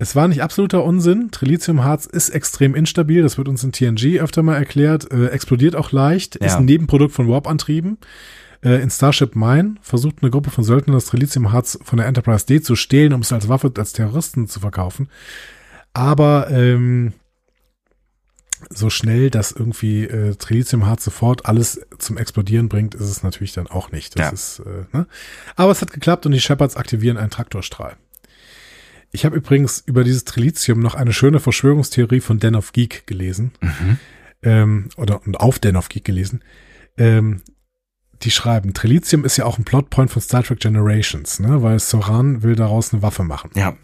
Es 0.00 0.16
war 0.16 0.28
nicht 0.28 0.42
absoluter 0.42 0.82
Unsinn. 0.82 1.30
Trilithiumharz 1.30 2.06
ist 2.06 2.30
extrem 2.30 2.74
instabil. 2.74 3.22
Das 3.22 3.36
wird 3.36 3.48
uns 3.48 3.62
in 3.62 3.72
TNG 3.72 4.18
öfter 4.20 4.42
mal 4.42 4.56
erklärt. 4.56 5.12
Äh, 5.12 5.26
explodiert 5.28 5.76
auch 5.76 5.92
leicht. 5.92 6.36
Ist 6.36 6.52
Ja. 6.52 6.56
ein 6.56 6.64
Nebenprodukt 6.64 7.12
von 7.12 7.28
Warp-Antrieben. 7.28 7.98
Äh, 8.64 8.80
in 8.82 8.88
Starship 8.90 9.36
Mine 9.36 9.74
versucht 9.82 10.16
eine 10.22 10.30
Gruppe 10.30 10.50
von 10.50 10.64
Söldnern 10.64 10.94
das 10.94 11.04
Trilithiumharz 11.04 11.78
von 11.82 11.98
der 11.98 12.06
Enterprise 12.06 12.46
D 12.46 12.62
zu 12.62 12.76
stehlen, 12.76 13.12
um 13.12 13.20
es 13.20 13.30
als 13.30 13.48
Waffe 13.50 13.70
als 13.76 13.92
Terroristen 13.92 14.48
zu 14.48 14.60
verkaufen. 14.60 15.08
Aber 15.92 16.50
ähm, 16.50 17.12
so 18.70 18.88
schnell, 18.88 19.28
dass 19.28 19.52
irgendwie 19.52 20.04
äh, 20.04 20.34
Trilithiumharz 20.34 21.04
sofort 21.04 21.44
alles 21.44 21.80
zum 21.98 22.16
Explodieren 22.16 22.70
bringt, 22.70 22.94
ist 22.94 23.02
es 23.08 23.22
natürlich 23.22 23.52
dann 23.52 23.66
auch 23.66 23.90
nicht. 23.92 24.18
Das 24.18 24.26
Ja. 24.26 24.32
ist, 24.32 24.58
äh, 24.60 24.96
ne? 24.96 25.06
Aber 25.56 25.72
es 25.72 25.82
hat 25.82 25.92
geklappt 25.92 26.24
und 26.24 26.32
die 26.32 26.40
Shepards 26.40 26.76
aktivieren 26.76 27.18
einen 27.18 27.30
Traktorstrahl. 27.30 27.96
Ich 29.12 29.24
habe 29.24 29.36
übrigens 29.36 29.82
über 29.86 30.04
dieses 30.04 30.24
Trilithium 30.24 30.80
noch 30.80 30.94
eine 30.94 31.12
schöne 31.12 31.40
Verschwörungstheorie 31.40 32.20
von 32.20 32.38
Den 32.38 32.54
of 32.54 32.72
Geek 32.72 33.06
gelesen. 33.06 33.52
Ähm, 34.42 34.88
oder 34.96 35.24
und 35.26 35.36
auf 35.38 35.58
Den 35.58 35.76
of 35.76 35.88
Geek 35.88 36.04
gelesen. 36.04 36.42
Ähm, 36.96 37.42
die 38.22 38.30
schreiben, 38.30 38.74
Trilithium 38.74 39.24
ist 39.24 39.36
ja 39.36 39.46
auch 39.46 39.58
ein 39.58 39.64
Plotpoint 39.64 40.10
von 40.10 40.20
Star 40.22 40.42
Trek 40.42 40.60
Generations, 40.60 41.40
ne? 41.40 41.62
weil 41.62 41.78
Soran 41.78 42.42
will 42.42 42.54
daraus 42.54 42.92
eine 42.92 43.02
Waffe 43.02 43.24
machen. 43.24 43.50
Ja. 43.54 43.76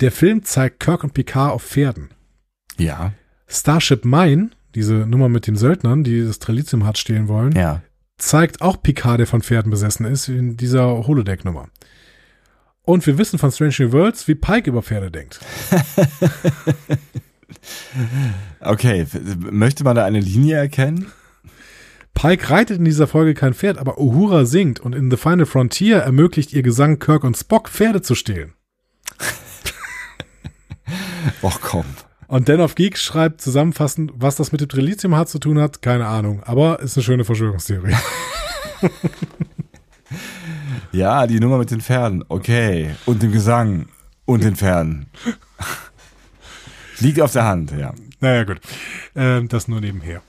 Der 0.00 0.12
Film 0.12 0.44
zeigt 0.44 0.78
Kirk 0.80 1.02
und 1.02 1.12
Picard 1.12 1.52
auf 1.52 1.64
Pferden. 1.64 2.10
Ja. 2.78 3.12
Starship 3.48 4.04
Mine, 4.04 4.50
diese 4.74 4.94
Nummer 4.94 5.28
mit 5.28 5.46
den 5.48 5.56
Söldnern, 5.56 6.04
die 6.04 6.24
das 6.24 6.38
Trilithiumharz 6.38 7.00
stehlen 7.00 7.26
wollen, 7.26 7.52
Ja. 7.52 7.82
zeigt 8.16 8.60
auch 8.62 8.80
Picard, 8.80 9.18
der 9.18 9.26
von 9.26 9.42
Pferden 9.42 9.70
besessen 9.70 10.06
ist, 10.06 10.28
in 10.28 10.56
dieser 10.56 10.86
Holodeck-Nummer. 11.06 11.68
Und 12.88 13.06
wir 13.06 13.18
wissen 13.18 13.38
von 13.38 13.52
Strange 13.52 13.74
New 13.80 13.92
Worlds, 13.92 14.28
wie 14.28 14.34
Pike 14.34 14.70
über 14.70 14.82
Pferde 14.82 15.10
denkt. 15.10 15.40
Okay. 18.60 19.06
Möchte 19.50 19.84
man 19.84 19.94
da 19.94 20.04
eine 20.04 20.20
Linie 20.20 20.56
erkennen? 20.56 21.12
Pike 22.14 22.48
reitet 22.48 22.78
in 22.78 22.84
dieser 22.84 23.06
Folge 23.06 23.34
kein 23.34 23.52
Pferd, 23.52 23.78
aber 23.78 23.98
Uhura 23.98 24.46
singt 24.46 24.80
und 24.80 24.94
in 24.94 25.10
The 25.10 25.18
Final 25.18 25.44
Frontier 25.44 25.98
ermöglicht 25.98 26.52
ihr 26.52 26.62
Gesang 26.62 26.98
Kirk 26.98 27.24
und 27.24 27.36
Spock 27.36 27.68
Pferde 27.68 28.00
zu 28.00 28.14
stehlen. 28.14 28.54
Och 31.42 31.60
komm. 31.60 31.84
Und 32.26 32.48
Dan 32.48 32.60
of 32.60 32.74
Geek 32.74 32.96
schreibt 32.96 33.42
zusammenfassend, 33.42 34.12
was 34.14 34.36
das 34.36 34.52
mit 34.52 34.62
dem 34.62 34.68
Trilithiumharz 34.68 35.32
zu 35.32 35.38
tun 35.38 35.60
hat, 35.60 35.82
keine 35.82 36.06
Ahnung, 36.06 36.42
aber 36.44 36.80
ist 36.80 36.96
eine 36.96 37.04
schöne 37.04 37.24
Verschwörungstheorie. 37.24 37.96
Ja, 40.92 41.26
die 41.26 41.40
Nummer 41.40 41.58
mit 41.58 41.70
den 41.70 41.80
Pferden. 41.80 42.24
Okay. 42.28 42.94
Und 43.06 43.22
dem 43.22 43.32
Gesang. 43.32 43.86
Und 44.24 44.44
den 44.44 44.56
Pferden. 44.56 45.06
Liegt 46.98 47.20
auf 47.20 47.32
der 47.32 47.44
Hand, 47.44 47.72
ja. 47.72 47.94
naja, 48.20 48.44
gut. 48.44 48.60
Ähm, 49.14 49.48
das 49.48 49.68
nur 49.68 49.80
nebenher. 49.80 50.22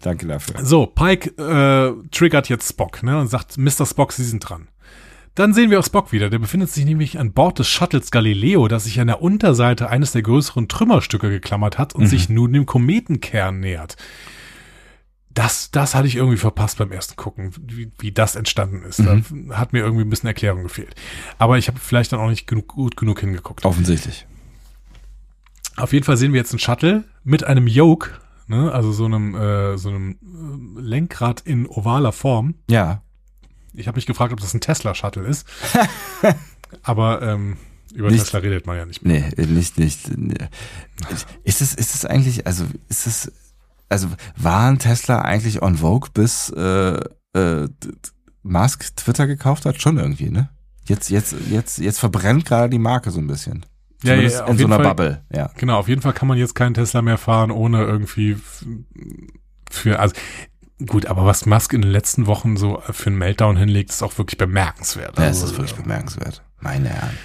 Danke 0.00 0.26
dafür. 0.26 0.64
So, 0.64 0.86
Pike 0.86 1.30
äh, 1.36 2.08
triggert 2.10 2.48
jetzt 2.48 2.68
Spock 2.68 3.02
ne, 3.02 3.18
und 3.18 3.28
sagt, 3.28 3.58
Mr. 3.58 3.86
Spock, 3.86 4.12
Sie 4.12 4.24
sind 4.24 4.40
dran. 4.40 4.68
Dann 5.34 5.52
sehen 5.52 5.70
wir 5.70 5.80
auch 5.80 5.84
Spock 5.84 6.12
wieder. 6.12 6.30
Der 6.30 6.38
befindet 6.38 6.70
sich 6.70 6.86
nämlich 6.86 7.18
an 7.18 7.32
Bord 7.32 7.58
des 7.58 7.68
Shuttles 7.68 8.10
Galileo, 8.10 8.68
das 8.68 8.84
sich 8.84 9.00
an 9.00 9.08
der 9.08 9.20
Unterseite 9.20 9.90
eines 9.90 10.12
der 10.12 10.22
größeren 10.22 10.66
Trümmerstücke 10.66 11.28
geklammert 11.28 11.76
hat 11.76 11.94
und 11.94 12.06
sich 12.06 12.30
nun 12.30 12.54
dem 12.54 12.64
Kometenkern 12.64 13.60
nähert. 13.60 13.96
Das, 15.36 15.70
das 15.70 15.94
hatte 15.94 16.08
ich 16.08 16.16
irgendwie 16.16 16.38
verpasst 16.38 16.78
beim 16.78 16.90
ersten 16.90 17.14
Gucken, 17.14 17.52
wie, 17.60 17.92
wie 17.98 18.10
das 18.10 18.36
entstanden 18.36 18.82
ist. 18.84 19.00
Da 19.00 19.20
hat 19.50 19.74
mir 19.74 19.80
irgendwie 19.80 20.04
ein 20.04 20.08
bisschen 20.08 20.28
Erklärung 20.28 20.62
gefehlt. 20.62 20.94
Aber 21.36 21.58
ich 21.58 21.68
habe 21.68 21.78
vielleicht 21.78 22.10
dann 22.12 22.20
auch 22.20 22.30
nicht 22.30 22.46
genug, 22.46 22.68
gut 22.68 22.96
genug 22.96 23.20
hingeguckt. 23.20 23.66
Offensichtlich. 23.66 24.26
Auf 25.76 25.92
jeden 25.92 26.06
Fall 26.06 26.16
sehen 26.16 26.32
wir 26.32 26.40
jetzt 26.40 26.52
einen 26.52 26.58
Shuttle 26.58 27.04
mit 27.22 27.44
einem 27.44 27.66
Yoke, 27.66 28.12
ne, 28.46 28.72
also 28.72 28.92
so 28.92 29.04
einem, 29.04 29.34
äh, 29.34 29.76
so 29.76 29.90
einem 29.90 30.76
äh, 30.78 30.80
Lenkrad 30.80 31.42
in 31.42 31.66
ovaler 31.66 32.12
Form. 32.12 32.54
Ja. 32.70 33.02
Ich 33.74 33.86
habe 33.88 33.96
mich 33.96 34.06
gefragt, 34.06 34.32
ob 34.32 34.40
das 34.40 34.54
ein 34.54 34.62
Tesla-Shuttle 34.62 35.26
ist. 35.26 35.46
Aber 36.82 37.20
ähm, 37.20 37.58
über 37.94 38.08
Nicht- 38.10 38.24
Tesla 38.24 38.38
redet 38.40 38.66
man 38.66 38.78
ja 38.78 38.86
nicht 38.86 39.04
mehr. 39.04 39.30
Nee, 39.36 39.44
nicht, 39.46 39.76
nicht. 39.78 40.08
Ist 41.44 41.60
es, 41.60 41.74
ist 41.74 41.94
es 41.94 42.06
eigentlich, 42.06 42.46
also 42.46 42.64
ist 42.88 43.06
es, 43.06 43.32
also 43.88 44.08
waren 44.36 44.78
Tesla 44.78 45.20
eigentlich 45.22 45.62
on 45.62 45.76
Vogue 45.76 46.10
bis 46.12 46.50
äh, 46.50 46.98
äh, 47.34 47.68
Musk 48.42 48.96
Twitter 48.96 49.26
gekauft 49.26 49.64
hat? 49.66 49.80
Schon 49.80 49.98
irgendwie, 49.98 50.30
ne? 50.30 50.48
Jetzt, 50.84 51.10
jetzt, 51.10 51.34
jetzt, 51.50 51.78
jetzt 51.78 51.98
verbrennt 51.98 52.44
gerade 52.44 52.70
die 52.70 52.78
Marke 52.78 53.10
so 53.10 53.18
ein 53.20 53.26
bisschen. 53.26 53.66
Ja, 54.02 54.10
Zumindest 54.12 54.38
ja, 54.40 54.46
in 54.46 54.58
so 54.58 54.64
einer 54.66 54.76
Fall. 54.76 54.84
Bubble, 54.84 55.24
ja. 55.32 55.50
Genau, 55.56 55.78
auf 55.78 55.88
jeden 55.88 56.02
Fall 56.02 56.12
kann 56.12 56.28
man 56.28 56.38
jetzt 56.38 56.54
keinen 56.54 56.74
Tesla 56.74 57.02
mehr 57.02 57.18
fahren, 57.18 57.50
ohne 57.50 57.82
irgendwie 57.82 58.36
für, 59.70 59.98
also 59.98 60.14
gut, 60.86 61.06
aber 61.06 61.24
was 61.24 61.46
Musk 61.46 61.72
in 61.72 61.82
den 61.82 61.90
letzten 61.90 62.26
Wochen 62.26 62.56
so 62.56 62.82
für 62.90 63.06
einen 63.08 63.18
Meltdown 63.18 63.56
hinlegt, 63.56 63.90
ist 63.90 64.02
auch 64.02 64.16
wirklich 64.18 64.38
bemerkenswert. 64.38 65.18
Ja, 65.18 65.24
es 65.24 65.40
Also, 65.42 65.46
ist 65.46 65.58
wirklich 65.58 65.74
bemerkenswert. 65.74 66.42
Meine 66.60 66.88
Herren. 66.90 67.16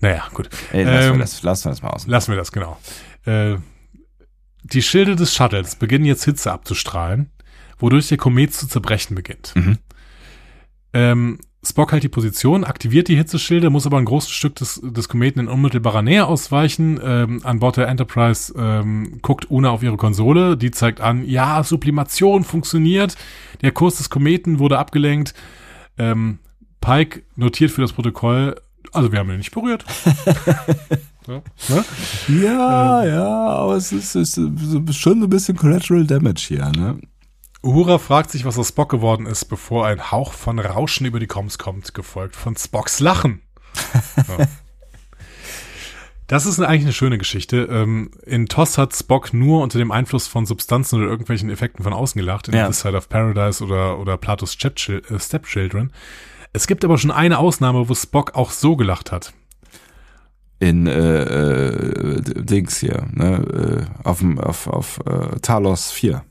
Naja, 0.00 0.24
gut. 0.32 0.48
Ey, 0.72 0.84
lassen, 0.84 1.08
Ähm, 1.08 1.12
wir 1.14 1.18
das, 1.20 1.42
lassen 1.42 1.64
wir 1.66 1.70
das 1.70 1.82
mal 1.82 1.90
aus. 1.90 2.06
Lassen 2.06 2.32
wir 2.32 2.36
das, 2.38 2.50
genau. 2.50 2.78
Äh, 3.26 3.56
die 4.72 4.82
Schilde 4.82 5.16
des 5.16 5.34
Shuttles 5.34 5.76
beginnen 5.76 6.04
jetzt 6.04 6.24
Hitze 6.24 6.52
abzustrahlen, 6.52 7.30
wodurch 7.78 8.08
der 8.08 8.18
Komet 8.18 8.54
zu 8.54 8.66
zerbrechen 8.66 9.14
beginnt. 9.14 9.52
Mhm. 9.54 9.78
Ähm, 10.92 11.38
Spock 11.62 11.92
hält 11.92 12.02
die 12.02 12.08
Position, 12.08 12.64
aktiviert 12.64 13.08
die 13.08 13.16
Hitzeschilde, 13.16 13.68
muss 13.68 13.84
aber 13.84 13.98
ein 13.98 14.06
großes 14.06 14.30
Stück 14.30 14.56
des, 14.56 14.80
des 14.82 15.08
Kometen 15.10 15.40
in 15.40 15.48
unmittelbarer 15.48 16.00
Nähe 16.00 16.26
ausweichen. 16.26 16.98
Ähm, 17.02 17.40
an 17.44 17.58
Bord 17.58 17.76
der 17.76 17.88
Enterprise 17.88 18.54
ähm, 18.56 19.18
guckt 19.20 19.50
Una 19.50 19.70
auf 19.70 19.82
ihre 19.82 19.98
Konsole, 19.98 20.56
die 20.56 20.70
zeigt 20.70 21.02
an, 21.02 21.22
ja, 21.24 21.62
Sublimation 21.62 22.44
funktioniert, 22.44 23.16
der 23.60 23.72
Kurs 23.72 23.98
des 23.98 24.08
Kometen 24.08 24.58
wurde 24.58 24.78
abgelenkt. 24.78 25.34
Ähm, 25.98 26.38
Pike 26.80 27.24
notiert 27.36 27.70
für 27.70 27.82
das 27.82 27.92
Protokoll, 27.92 28.56
also 28.92 29.12
wir 29.12 29.18
haben 29.18 29.30
ihn 29.30 29.36
nicht 29.36 29.52
berührt. 29.52 29.84
ja, 31.30 31.74
ne? 31.74 31.84
Ja, 32.42 33.04
ja, 33.04 33.26
aber 33.48 33.76
es 33.76 33.92
ist, 33.92 34.14
ist 34.14 34.40
schon 34.96 35.22
ein 35.22 35.28
bisschen 35.30 35.56
Collateral 35.56 36.04
Damage 36.06 36.44
hier, 36.48 36.70
ne? 36.70 36.98
Uhura 37.62 37.98
fragt 37.98 38.30
sich, 38.30 38.44
was 38.44 38.58
aus 38.58 38.68
Spock 38.68 38.88
geworden 38.90 39.26
ist, 39.26 39.44
bevor 39.46 39.86
ein 39.86 40.10
Hauch 40.10 40.32
von 40.32 40.58
Rauschen 40.58 41.06
über 41.06 41.20
die 41.20 41.26
Comms 41.26 41.58
kommt, 41.58 41.92
gefolgt 41.94 42.36
von 42.36 42.56
Spocks 42.56 43.00
Lachen. 43.00 43.42
Ja. 44.28 44.46
Das 46.26 46.46
ist 46.46 46.60
eigentlich 46.60 46.82
eine 46.82 46.92
schöne 46.92 47.18
Geschichte. 47.18 47.62
Ähm, 47.70 48.12
in 48.24 48.46
TOS 48.46 48.78
hat 48.78 48.94
Spock 48.94 49.32
nur 49.34 49.62
unter 49.64 49.80
dem 49.80 49.90
Einfluss 49.90 50.28
von 50.28 50.46
Substanzen 50.46 51.00
oder 51.00 51.08
irgendwelchen 51.10 51.50
Effekten 51.50 51.82
von 51.82 51.92
außen 51.92 52.20
gelacht, 52.20 52.46
in 52.46 52.54
Ja. 52.54 52.68
This 52.68 52.80
Side 52.82 52.96
of 52.96 53.08
Paradise 53.08 53.64
oder, 53.64 53.98
oder 53.98 54.16
Platos 54.16 54.52
Stepchil- 54.54 55.04
äh, 55.12 55.18
Stepchildren. 55.18 55.92
Es 56.52 56.68
gibt 56.68 56.84
aber 56.84 56.98
schon 56.98 57.10
eine 57.10 57.38
Ausnahme, 57.38 57.88
wo 57.88 57.94
Spock 57.96 58.36
auch 58.36 58.52
so 58.52 58.76
gelacht 58.76 59.10
hat. 59.10 59.32
In 60.60 60.86
äh, 60.86 61.22
äh, 61.22 62.20
Dings 62.44 62.78
hier, 62.78 63.08
ne? 63.12 63.88
Äh, 64.04 64.06
auf, 64.08 64.18
dem- 64.20 64.38
auf, 64.38 64.66
auf 64.66 65.00
äh, 65.06 65.40
Talos 65.40 65.90
4. 65.90 66.22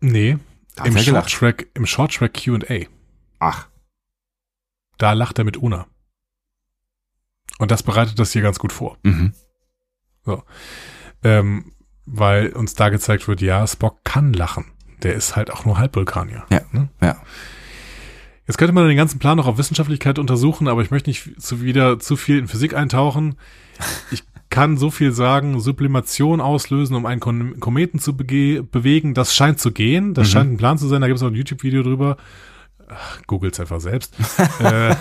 Nee, 0.00 0.36
Hat 0.78 0.88
im? 0.88 0.98
Short 0.98 1.30
Track, 1.30 1.68
im 1.74 1.86
Short 1.86 2.12
Track 2.14 2.42
Q&A. 2.44 2.86
Ach. 3.38 3.68
Da 4.98 5.12
lacht 5.12 5.38
er 5.38 5.44
mit 5.44 5.56
Una. 5.56 5.86
Und 7.58 7.70
das 7.70 7.82
bereitet 7.82 8.18
das 8.18 8.32
hier 8.32 8.42
ganz 8.42 8.58
gut 8.58 8.72
vor. 8.72 8.98
Mhm. 9.04 9.32
Ähm, 11.22 11.72
weil 12.06 12.48
uns 12.52 12.74
da 12.74 12.88
gezeigt 12.88 13.28
wird, 13.28 13.40
ja, 13.42 13.66
Spock 13.66 14.02
kann 14.04 14.32
lachen. 14.32 14.64
Der 15.02 15.14
ist 15.14 15.36
halt 15.36 15.50
auch 15.50 15.64
nur 15.64 15.78
Halbvulkanier. 15.78 16.44
Ja, 16.50 16.62
Ne? 16.72 16.88
ja. 17.00 17.22
Jetzt 18.50 18.56
könnte 18.56 18.72
man 18.72 18.88
den 18.88 18.96
ganzen 18.96 19.20
Plan 19.20 19.36
noch 19.36 19.46
auf 19.46 19.58
Wissenschaftlichkeit 19.58 20.18
untersuchen, 20.18 20.66
aber 20.66 20.82
ich 20.82 20.90
möchte 20.90 21.08
nicht 21.08 21.40
zu 21.40 21.62
wieder 21.62 22.00
zu 22.00 22.16
viel 22.16 22.36
in 22.36 22.48
Physik 22.48 22.74
eintauchen. 22.74 23.36
Ich 24.10 24.24
kann 24.48 24.76
so 24.76 24.90
viel 24.90 25.12
sagen, 25.12 25.60
Sublimation 25.60 26.40
auslösen, 26.40 26.96
um 26.96 27.06
einen 27.06 27.20
Kom 27.20 27.60
Kometen 27.60 28.00
zu 28.00 28.16
bewegen, 28.16 29.14
das 29.14 29.36
scheint 29.36 29.60
zu 29.60 29.70
gehen. 29.70 30.14
Das 30.14 30.26
Mhm. 30.26 30.32
scheint 30.32 30.52
ein 30.52 30.56
Plan 30.56 30.78
zu 30.78 30.88
sein, 30.88 31.00
da 31.00 31.06
gibt 31.06 31.18
es 31.18 31.22
auch 31.22 31.28
ein 31.28 31.36
YouTube-Video 31.36 31.84
drüber. 31.84 32.16
Googles 33.28 33.60
einfach 33.60 33.78
selbst. 33.78 34.16
äh, 34.58 34.96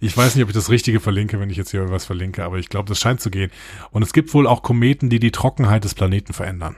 Ich 0.00 0.16
weiß 0.16 0.34
nicht, 0.34 0.42
ob 0.44 0.48
ich 0.48 0.54
das 0.54 0.70
Richtige 0.70 1.00
verlinke, 1.00 1.38
wenn 1.38 1.50
ich 1.50 1.58
jetzt 1.58 1.72
hier 1.72 1.90
was 1.90 2.06
verlinke, 2.06 2.44
aber 2.46 2.56
ich 2.58 2.70
glaube, 2.70 2.88
das 2.88 2.98
scheint 2.98 3.20
zu 3.20 3.30
gehen. 3.30 3.50
Und 3.90 4.02
es 4.02 4.14
gibt 4.14 4.32
wohl 4.32 4.46
auch 4.46 4.62
Kometen, 4.62 5.10
die 5.10 5.20
die 5.20 5.32
Trockenheit 5.32 5.84
des 5.84 5.92
Planeten 5.94 6.32
verändern. 6.32 6.76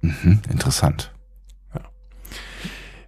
Mhm, 0.00 0.40
interessant. 0.50 1.12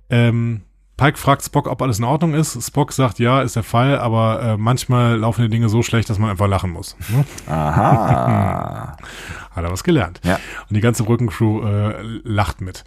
Ähm, 0.08 0.62
Pike 0.96 1.18
fragt 1.18 1.44
Spock, 1.44 1.66
ob 1.66 1.82
alles 1.82 1.98
in 1.98 2.04
Ordnung 2.04 2.32
ist. 2.32 2.60
Spock 2.62 2.92
sagt, 2.92 3.18
ja, 3.18 3.42
ist 3.42 3.54
der 3.54 3.62
Fall, 3.62 3.98
aber 3.98 4.42
äh, 4.42 4.56
manchmal 4.56 5.16
laufen 5.18 5.42
die 5.42 5.50
Dinge 5.50 5.68
so 5.68 5.82
schlecht, 5.82 6.08
dass 6.08 6.18
man 6.18 6.30
einfach 6.30 6.48
lachen 6.48 6.70
muss. 6.70 6.96
Ne? 7.08 7.24
Aha. 7.46 8.96
Hat 9.50 9.64
er 9.64 9.70
was 9.70 9.84
gelernt. 9.84 10.20
Ja. 10.24 10.38
Und 10.68 10.74
die 10.74 10.80
ganze 10.80 11.02
Brückencrew 11.02 11.62
äh, 11.66 12.02
lacht 12.24 12.62
mit. 12.62 12.84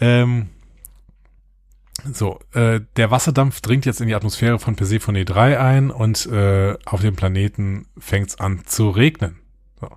Ähm, 0.00 0.48
so, 2.14 2.40
äh, 2.54 2.80
der 2.96 3.10
Wasserdampf 3.10 3.60
dringt 3.60 3.84
jetzt 3.84 4.00
in 4.00 4.08
die 4.08 4.14
Atmosphäre 4.14 4.58
von 4.58 4.76
Persephone 4.76 5.24
3 5.24 5.60
ein 5.60 5.90
und 5.90 6.24
äh, 6.26 6.76
auf 6.86 7.02
dem 7.02 7.16
Planeten 7.16 7.86
fängt 7.98 8.30
es 8.30 8.40
an 8.40 8.62
zu 8.64 8.88
regnen. 8.88 9.36
So. 9.78 9.88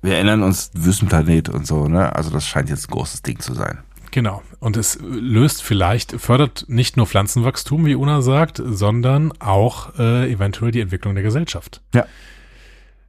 Wir 0.00 0.14
erinnern 0.14 0.42
uns 0.42 0.70
Wüstenplanet 0.74 1.48
und 1.48 1.66
so, 1.66 1.88
ne? 1.88 2.14
Also 2.14 2.30
das 2.30 2.46
scheint 2.46 2.68
jetzt 2.68 2.88
ein 2.88 2.92
großes 2.92 3.22
Ding 3.22 3.40
zu 3.40 3.54
sein. 3.54 3.78
Genau. 4.14 4.44
Und 4.60 4.76
es 4.76 5.00
löst 5.02 5.64
vielleicht, 5.64 6.20
fördert 6.20 6.66
nicht 6.68 6.96
nur 6.96 7.08
Pflanzenwachstum, 7.08 7.84
wie 7.84 7.96
Una 7.96 8.22
sagt, 8.22 8.62
sondern 8.64 9.32
auch 9.40 9.98
äh, 9.98 10.30
eventuell 10.30 10.70
die 10.70 10.78
Entwicklung 10.78 11.16
der 11.16 11.24
Gesellschaft. 11.24 11.82
Ja. 11.92 12.06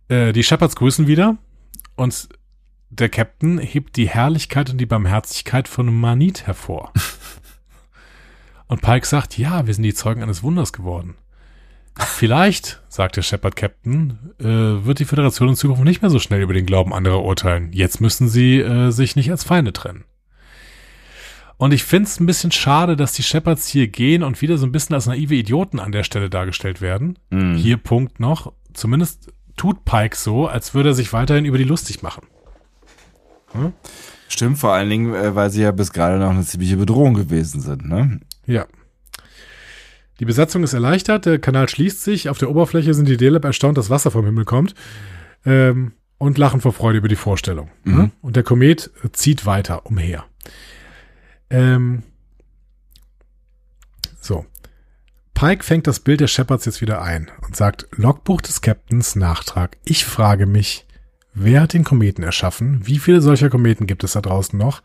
Äh, 0.07 0.34
die 0.34 0.41
Shepherds 0.41 0.76
grüßen 0.76 1.06
wieder 1.06 1.38
und 1.95 2.27
der 2.90 3.10
Captain 3.10 3.60
hebt 3.60 3.98
die 3.98 4.10
Herrlichkeit 4.10 4.72
und 4.72 4.80
die 4.80 4.88
Barmherzigkeit 4.88 5.68
von 5.68 5.94
Manit 5.94 6.48
hervor. 6.48 6.91
und 8.68 8.82
Pike 8.82 9.06
sagt, 9.06 9.38
ja, 9.38 9.68
wir 9.68 9.76
sind 9.76 9.84
die 9.84 9.94
Zeugen 9.94 10.23
eines 10.23 10.41
Wunders 10.41 10.73
geworden. 10.73 11.14
Vielleicht, 11.99 12.82
sagt 12.90 13.15
der 13.15 13.22
Shepard 13.22 13.56
Captain, 13.56 14.34
äh, 14.40 14.44
wird 14.44 14.98
die 14.98 15.06
Föderation 15.06 15.49
in 15.49 15.56
Zukunft 15.56 15.84
nicht 15.84 16.02
mehr 16.02 16.10
so 16.10 16.18
schnell 16.18 16.41
über 16.41 16.56
den 16.56 16.65
Glauben 16.65 16.95
anderer 16.95 17.22
urteilen. 17.22 17.72
Jetzt 17.73 18.02
müssen 18.02 18.27
sie 18.27 18.60
äh, 18.60 18.90
sich 18.90 19.15
nicht 19.15 19.30
als 19.30 19.44
Feinde 19.44 19.72
trennen. 19.72 20.03
Und 21.57 21.73
ich 21.73 21.84
finde 21.84 22.10
es 22.10 22.19
ein 22.19 22.26
bisschen 22.26 22.52
schade, 22.52 22.95
dass 22.95 23.14
die 23.14 23.23
Shepards 23.23 23.68
hier 23.68 23.88
gehen 23.88 24.23
und 24.23 24.41
wieder 24.41 24.57
so 24.57 24.65
ein 24.65 24.72
bisschen 24.72 24.94
als 24.94 25.06
naive 25.06 25.36
Idioten 25.36 25.80
an 25.80 25.91
der 25.91 26.03
Stelle 26.03 26.30
dargestellt 26.30 26.82
werden. 26.82 27.18
Mhm. 27.30 27.56
Hier 27.56 27.77
Punkt 27.77 28.19
noch. 28.19 28.53
Zumindest 28.73 29.32
tut 29.56 29.86
Pike 29.86 30.18
so, 30.18 30.48
als 30.48 30.73
würde 30.73 30.90
er 30.90 30.95
sich 30.95 31.14
weiterhin 31.14 31.45
über 31.45 31.57
die 31.57 31.64
lustig 31.64 32.02
machen. 32.02 32.27
Stimmt, 34.27 34.57
vor 34.57 34.73
allen 34.73 34.90
Dingen, 34.90 35.14
äh, 35.14 35.36
weil 35.36 35.49
sie 35.49 35.61
ja 35.61 35.72
bis 35.72 35.94
gerade 35.94 36.18
noch 36.18 36.32
eine 36.32 36.44
ziemliche 36.44 36.77
Bedrohung 36.77 37.14
gewesen 37.14 37.61
sind, 37.61 37.88
ne? 37.88 38.19
Ja. 38.45 38.65
Die 40.19 40.26
Besatzung 40.26 40.64
ist 40.64 40.73
erleichtert, 40.73 41.26
der 41.26 41.40
Kanal 41.40 41.69
schließt 41.69 42.03
sich, 42.03 42.30
auf 42.30 42.38
der 42.38 42.49
Oberfläche 42.49 42.94
sind 42.94 43.07
die 43.07 43.18
Deleb 43.18 43.44
erstaunt, 43.44 43.77
dass 43.77 43.90
Wasser 43.90 44.11
vom 44.11 44.26
Himmel 44.26 44.45
kommt 44.45 44.73
ähm, 45.45 45.94
und 46.18 46.38
lachen 46.38 46.61
vor 46.61 46.73
Freude 46.73 46.98
über 46.98 47.07
die 47.07 47.18
Vorstellung. 47.18 47.69
Mhm. 47.84 47.95
Ne? 47.95 48.11
Und 48.22 48.36
der 48.36 48.44
Komet 48.44 48.91
zieht 49.11 49.45
weiter 49.45 49.86
umher. 49.86 50.26
Ähm, 51.56 52.03
so. 54.19 54.45
Pike 55.34 55.64
fängt 55.64 55.88
das 55.88 55.99
Bild 55.99 56.19
der 56.19 56.27
Shepards 56.27 56.65
jetzt 56.65 56.82
wieder 56.82 57.02
ein 57.02 57.30
und 57.45 57.56
sagt, 57.56 57.88
Logbuch 57.91 58.41
des 58.41 58.61
Captains, 58.61 59.15
Nachtrag. 59.15 59.77
Ich 59.86 60.06
frage 60.06 60.45
mich, 60.45 60.86
wer 61.34 61.61
hat 61.61 61.73
den 61.73 61.84
Kometen 61.84 62.23
erschaffen? 62.23 62.86
Wie 62.86 62.99
viele 62.99 63.22
solcher 63.22 63.49
Kometen 63.49 63.88
gibt 63.88 64.03
es 64.03 64.14
da 64.14 64.22
draußen 64.22 64.57
noch? 64.57 64.82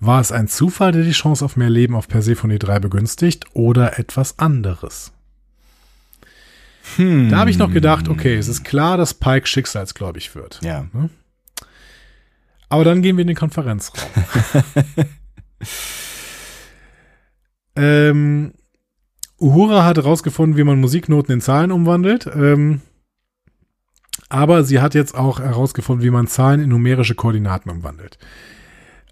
War 0.00 0.20
es 0.20 0.32
ein 0.32 0.48
Zufall, 0.48 0.92
der 0.92 1.02
die 1.02 1.12
Chance 1.12 1.44
auf 1.44 1.56
mehr 1.56 1.70
Leben 1.70 1.94
auf 1.94 2.08
Persephone 2.08 2.58
3 2.58 2.80
begünstigt 2.80 3.46
oder 3.54 3.98
etwas 3.98 4.38
anderes? 4.38 5.12
Hm. 6.96 7.30
Da 7.30 7.38
habe 7.38 7.50
ich 7.50 7.58
noch 7.58 7.72
gedacht, 7.72 8.08
okay, 8.08 8.36
es 8.36 8.48
ist 8.48 8.64
klar, 8.64 8.96
dass 8.96 9.14
Pike 9.14 9.46
schicksalsgläubig 9.46 10.34
wird. 10.34 10.60
Ja. 10.62 10.86
Aber 12.68 12.84
dann 12.84 13.00
gehen 13.02 13.16
wir 13.16 13.22
in 13.22 13.28
den 13.28 13.36
Konferenzraum. 13.36 14.10
ähm, 17.76 18.52
Uhura 19.40 19.84
hat 19.84 19.96
herausgefunden, 19.96 20.56
wie 20.56 20.64
man 20.64 20.80
Musiknoten 20.80 21.32
in 21.32 21.40
Zahlen 21.40 21.72
umwandelt. 21.72 22.28
Ähm, 22.34 22.80
aber 24.28 24.64
sie 24.64 24.80
hat 24.80 24.94
jetzt 24.94 25.14
auch 25.14 25.40
herausgefunden, 25.40 26.04
wie 26.04 26.10
man 26.10 26.26
Zahlen 26.26 26.60
in 26.60 26.70
numerische 26.70 27.14
Koordinaten 27.14 27.70
umwandelt. 27.70 28.18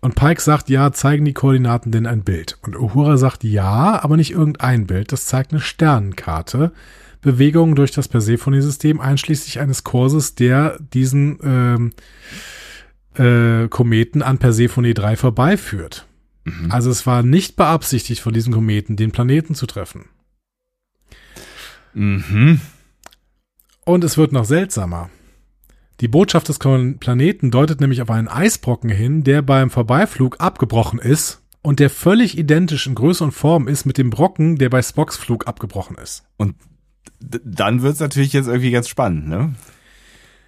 Und 0.00 0.16
Pike 0.16 0.40
sagt, 0.40 0.68
ja, 0.68 0.90
zeigen 0.92 1.24
die 1.24 1.32
Koordinaten 1.32 1.92
denn 1.92 2.06
ein 2.06 2.24
Bild? 2.24 2.58
Und 2.62 2.76
Uhura 2.76 3.16
sagt, 3.16 3.44
ja, 3.44 4.02
aber 4.02 4.16
nicht 4.16 4.32
irgendein 4.32 4.86
Bild. 4.86 5.12
Das 5.12 5.26
zeigt 5.26 5.52
eine 5.52 5.60
Sternenkarte. 5.60 6.72
Bewegungen 7.20 7.76
durch 7.76 7.92
das 7.92 8.08
Persephone-System, 8.08 9.00
einschließlich 9.00 9.60
eines 9.60 9.84
Kurses, 9.84 10.34
der 10.34 10.76
diesen 10.92 11.38
ähm, 11.44 11.92
äh, 13.14 13.68
Kometen 13.68 14.22
an 14.22 14.38
Persephone 14.38 14.92
3 14.92 15.16
vorbeiführt. 15.16 16.06
Mhm. 16.44 16.70
Also 16.70 16.90
es 16.90 17.06
war 17.06 17.22
nicht 17.22 17.56
beabsichtigt 17.56 18.20
von 18.20 18.32
diesem 18.32 18.52
Kometen, 18.52 18.96
den 18.96 19.12
Planeten 19.12 19.54
zu 19.54 19.66
treffen. 19.66 20.06
Mhm. 21.94 22.60
Und 23.84 24.04
es 24.04 24.16
wird 24.16 24.32
noch 24.32 24.44
seltsamer. 24.44 25.10
Die 26.00 26.08
Botschaft 26.08 26.48
des 26.48 26.58
Planeten 26.58 27.50
deutet 27.50 27.80
nämlich 27.80 28.02
auf 28.02 28.10
einen 28.10 28.28
Eisbrocken 28.28 28.90
hin, 28.90 29.22
der 29.22 29.42
beim 29.42 29.70
Vorbeiflug 29.70 30.40
abgebrochen 30.40 30.98
ist 30.98 31.42
und 31.62 31.78
der 31.78 31.90
völlig 31.90 32.36
identisch 32.36 32.86
in 32.86 32.94
Größe 32.94 33.22
und 33.22 33.32
Form 33.32 33.68
ist 33.68 33.84
mit 33.84 33.98
dem 33.98 34.10
Brocken, 34.10 34.56
der 34.56 34.68
bei 34.68 34.82
Spocks 34.82 35.16
Flug 35.16 35.46
abgebrochen 35.46 35.96
ist. 35.96 36.24
D 37.20 37.38
dann 37.44 37.82
wird's 37.82 38.00
natürlich 38.00 38.32
jetzt 38.32 38.48
irgendwie 38.48 38.72
ganz 38.72 38.88
spannend, 38.88 39.28
ne? 39.28 39.54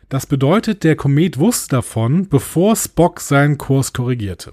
Das 0.09 0.27
bedeutet, 0.27 0.85
der 0.85 0.97
Komet 0.97 1.39
wusste 1.39 1.77
davon, 1.77 2.29
bevor 2.29 2.77
Spock 2.77 3.21
seinen 3.21 3.59
Kurs 3.59 3.93
korrigierte. 3.93 4.53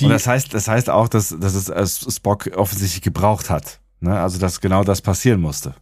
Die, 0.00 0.04
Und 0.06 0.10
das 0.10 0.26
heißt, 0.26 0.52
das 0.54 0.66
heißt 0.68 0.90
auch, 0.90 1.08
dass, 1.08 1.36
dass 1.38 1.54
es 1.54 1.68
äh, 1.68 2.10
Spock 2.10 2.48
offensichtlich 2.56 3.02
gebraucht 3.02 3.50
hat. 3.50 3.80
Ne? 4.00 4.18
Also, 4.18 4.38
dass 4.38 4.60
genau 4.60 4.82
das 4.84 5.02
passieren 5.02 5.40
musste. 5.40 5.74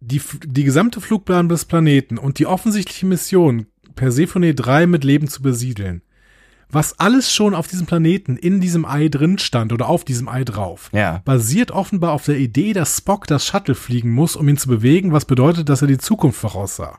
die, 0.00 0.20
die 0.44 0.64
gesamte 0.64 1.00
Flugbahn 1.00 1.48
des 1.48 1.64
Planeten 1.64 2.18
und 2.18 2.38
die 2.38 2.46
offensichtliche 2.46 3.06
Mission, 3.06 3.66
Persephone 3.94 4.54
3 4.56 4.86
mit 4.86 5.04
Leben 5.04 5.28
zu 5.28 5.42
besiedeln, 5.42 6.02
was 6.68 6.98
alles 6.98 7.32
schon 7.32 7.54
auf 7.54 7.66
diesem 7.68 7.86
Planeten 7.86 8.36
in 8.36 8.60
diesem 8.60 8.84
Ei 8.86 9.08
drin 9.08 9.38
stand 9.38 9.72
oder 9.72 9.88
auf 9.88 10.04
diesem 10.04 10.26
Ei 10.28 10.42
drauf, 10.42 10.88
Ja. 10.92 11.20
basiert 11.24 11.70
offenbar 11.70 12.12
auf 12.12 12.24
der 12.24 12.38
Idee, 12.38 12.72
dass 12.72 12.96
Spock 12.96 13.26
das 13.26 13.46
Shuttle 13.46 13.74
fliegen 13.74 14.10
muss, 14.10 14.34
um 14.36 14.48
ihn 14.48 14.56
zu 14.56 14.68
bewegen, 14.68 15.12
was 15.12 15.26
bedeutet, 15.26 15.68
dass 15.68 15.82
er 15.82 15.88
die 15.88 15.98
Zukunft 15.98 16.40
voraussah. 16.40 16.98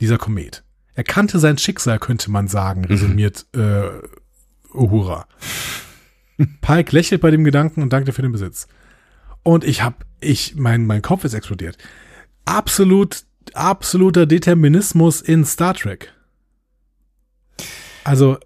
Dieser 0.00 0.18
Komet. 0.18 0.62
Er 0.94 1.02
kannte 1.04 1.38
sein 1.40 1.56
Schicksal, 1.58 1.98
könnte 1.98 2.30
man 2.30 2.46
sagen, 2.46 2.84
resümiert 2.84 3.46
äh, 3.56 3.88
Uhura. 4.74 5.26
Pike 6.60 6.92
lächelt 6.92 7.20
bei 7.20 7.30
dem 7.30 7.44
Gedanken 7.44 7.82
und 7.82 7.92
dankte 7.92 8.12
für 8.12 8.22
den 8.22 8.32
Besitz. 8.32 8.66
Und 9.42 9.62
ich 9.64 9.82
hab, 9.82 10.04
ich, 10.20 10.56
mein, 10.56 10.86
mein 10.86 11.02
Kopf 11.02 11.24
ist 11.24 11.34
explodiert. 11.34 11.78
Absolut, 12.44 13.24
absoluter 13.52 14.26
Determinismus 14.26 15.20
in 15.20 15.44
Star 15.44 15.74
Trek. 15.74 16.12
Also, 18.04 18.38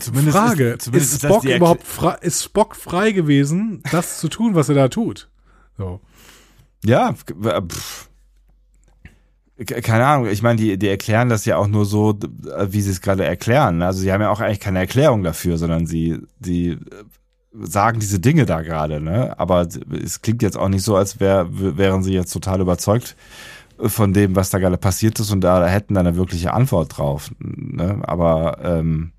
Zumindest 0.00 0.36
Frage, 0.36 0.70
ist- 0.72 0.82
zumindest 0.82 1.12
ist, 1.14 1.22
Spock 1.24 1.44
überhaupt 1.44 1.84
frei, 1.86 2.16
ist 2.22 2.42
Spock 2.44 2.76
frei 2.76 3.12
gewesen, 3.12 3.82
das 3.90 4.18
zu 4.18 4.28
tun, 4.28 4.54
was 4.54 4.68
er 4.68 4.74
da 4.74 4.88
tut? 4.88 5.28
So. 5.76 6.00
Ja, 6.84 7.10
äh, 7.10 7.62
pff. 7.62 8.08
Ke- 9.64 9.82
keine 9.82 10.06
Ahnung. 10.06 10.26
Ich 10.26 10.42
meine, 10.42 10.56
die, 10.56 10.78
die 10.78 10.88
erklären 10.88 11.28
das 11.28 11.44
ja 11.44 11.56
auch 11.56 11.66
nur 11.66 11.84
so, 11.84 12.12
d- 12.12 12.28
wie 12.68 12.80
sie 12.80 12.90
es 12.90 13.00
gerade 13.00 13.24
erklären. 13.24 13.82
Also 13.82 14.00
sie 14.00 14.12
haben 14.12 14.20
ja 14.20 14.30
auch 14.30 14.40
eigentlich 14.40 14.60
keine 14.60 14.78
Erklärung 14.78 15.22
dafür, 15.22 15.58
sondern 15.58 15.86
sie, 15.86 16.18
sie 16.40 16.70
äh, 16.70 16.78
sagen 17.60 18.00
diese 18.00 18.20
Dinge 18.20 18.46
da 18.46 18.62
gerade, 18.62 19.00
ne? 19.00 19.38
Aber 19.38 19.68
es 20.02 20.22
klingt 20.22 20.42
jetzt 20.42 20.56
auch 20.56 20.68
nicht 20.68 20.84
so, 20.84 20.96
als 20.96 21.20
wär, 21.20 21.46
wären 21.50 22.02
sie 22.02 22.14
jetzt 22.14 22.32
total 22.32 22.60
überzeugt 22.60 23.16
von 23.78 24.12
dem, 24.12 24.36
was 24.36 24.50
da 24.50 24.58
gerade 24.58 24.78
passiert 24.78 25.18
ist 25.18 25.32
und 25.32 25.40
da 25.40 25.66
hätten 25.66 25.94
dann 25.94 26.06
eine 26.06 26.16
wirkliche 26.16 26.52
Antwort 26.54 26.96
drauf. 26.96 27.30
Ne? 27.40 28.00
Aber 28.02 28.58
ähm, 28.62 29.12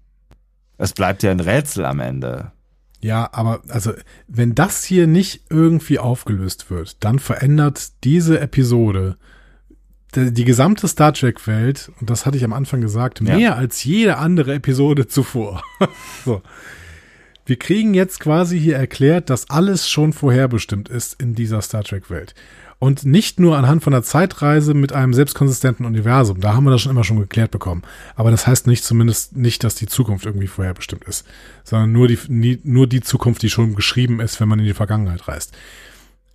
es 0.78 0.94
bleibt 0.94 1.22
ja 1.24 1.32
ein 1.32 1.40
Rätsel 1.42 1.86
am 1.86 2.00
Ende. 2.00 2.52
Ja, 3.02 3.30
aber 3.34 3.62
also, 3.68 3.92
wenn 4.30 4.56
das 4.56 4.86
hier 4.86 5.06
nicht 5.08 5.44
irgendwie 5.50 6.00
aufgelöst 6.00 6.70
wird, 6.70 7.04
dann 7.04 7.20
verändert 7.20 7.92
diese 8.06 8.40
Episode 8.40 9.18
die, 10.16 10.44
gesamte 10.46 10.88
Star 10.88 11.14
Trek-Welt, 11.14 11.92
und 12.00 12.10
das 12.10 12.26
hatte 12.26 12.38
ich 12.38 12.44
am 12.44 12.54
Anfang 12.54 12.82
gesagt, 12.82 13.20
Ja. 13.22 13.36
mehr 13.36 13.56
als 13.58 13.84
jede 13.84 14.18
andere 14.18 14.54
Episode 14.56 15.08
zuvor. 15.08 15.64
so. 16.26 16.42
Wir 17.46 17.58
kriegen 17.60 17.94
jetzt 17.94 18.22
quasi 18.22 18.58
hier 18.60 18.78
erklärt, 18.78 19.30
dass 19.30 19.50
alles 19.50 19.90
schon 19.90 20.14
vorherbestimmt 20.14 20.88
ist 20.88 21.22
in 21.22 21.36
dieser 21.36 21.62
Star 21.62 21.84
Trek-Welt. 21.84 22.36
Und 22.80 23.06
nicht 23.06 23.40
nur 23.40 23.58
anhand 23.58 23.84
von 23.84 23.94
einer 23.94 24.04
Zeitreise 24.04 24.74
mit 24.74 24.92
einem 24.94 25.14
selbstkonsistenten 25.14 25.86
Universum. 25.86 26.40
Da 26.42 26.54
haben 26.54 26.64
wir 26.66 26.72
das 26.72 26.82
schon 26.82 26.92
immer 26.92 27.04
schon 27.06 27.20
geklärt 27.20 27.52
bekommen. 27.52 27.82
Aber 28.16 28.32
das 28.32 28.46
heißt 28.48 28.68
nicht 28.68 28.84
zumindest 28.84 29.36
nicht, 29.38 29.64
dass 29.64 29.76
die 29.76 29.88
Zukunft 29.88 30.26
irgendwie 30.26 30.48
vorherbestimmt 30.48 31.04
ist, 31.06 31.26
sondern 31.64 31.92
nur 31.94 32.08
die, 32.08 32.18
nie- 32.28 32.60
nur 32.64 32.88
die 32.88 33.02
Zukunft, 33.02 33.42
die 33.42 33.50
schon 33.50 33.76
geschrieben 33.76 34.20
ist, 34.22 34.40
wenn 34.40 34.48
man 34.50 34.60
in 34.60 34.66
die 34.66 34.74
Vergangenheit 34.74 35.28
reist. 35.28 35.54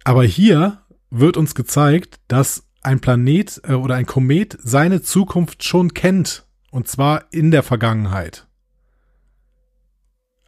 Aber 0.05 0.25
hier 0.25 0.79
wird 1.11 1.37
uns 1.39 1.55
gezeigt, 1.55 2.17
dass 2.29 2.65
ein 2.89 3.01
Planet 3.01 3.61
äh, 3.69 3.73
oder 3.75 3.95
ein 3.95 4.07
Komet 4.07 4.59
seine 4.63 5.03
Zukunft 5.03 5.63
schon 5.65 5.95
kennt. 5.95 6.45
Und 6.71 6.89
zwar 6.89 7.25
in 7.33 7.51
der 7.51 7.63
Vergangenheit. 7.63 8.47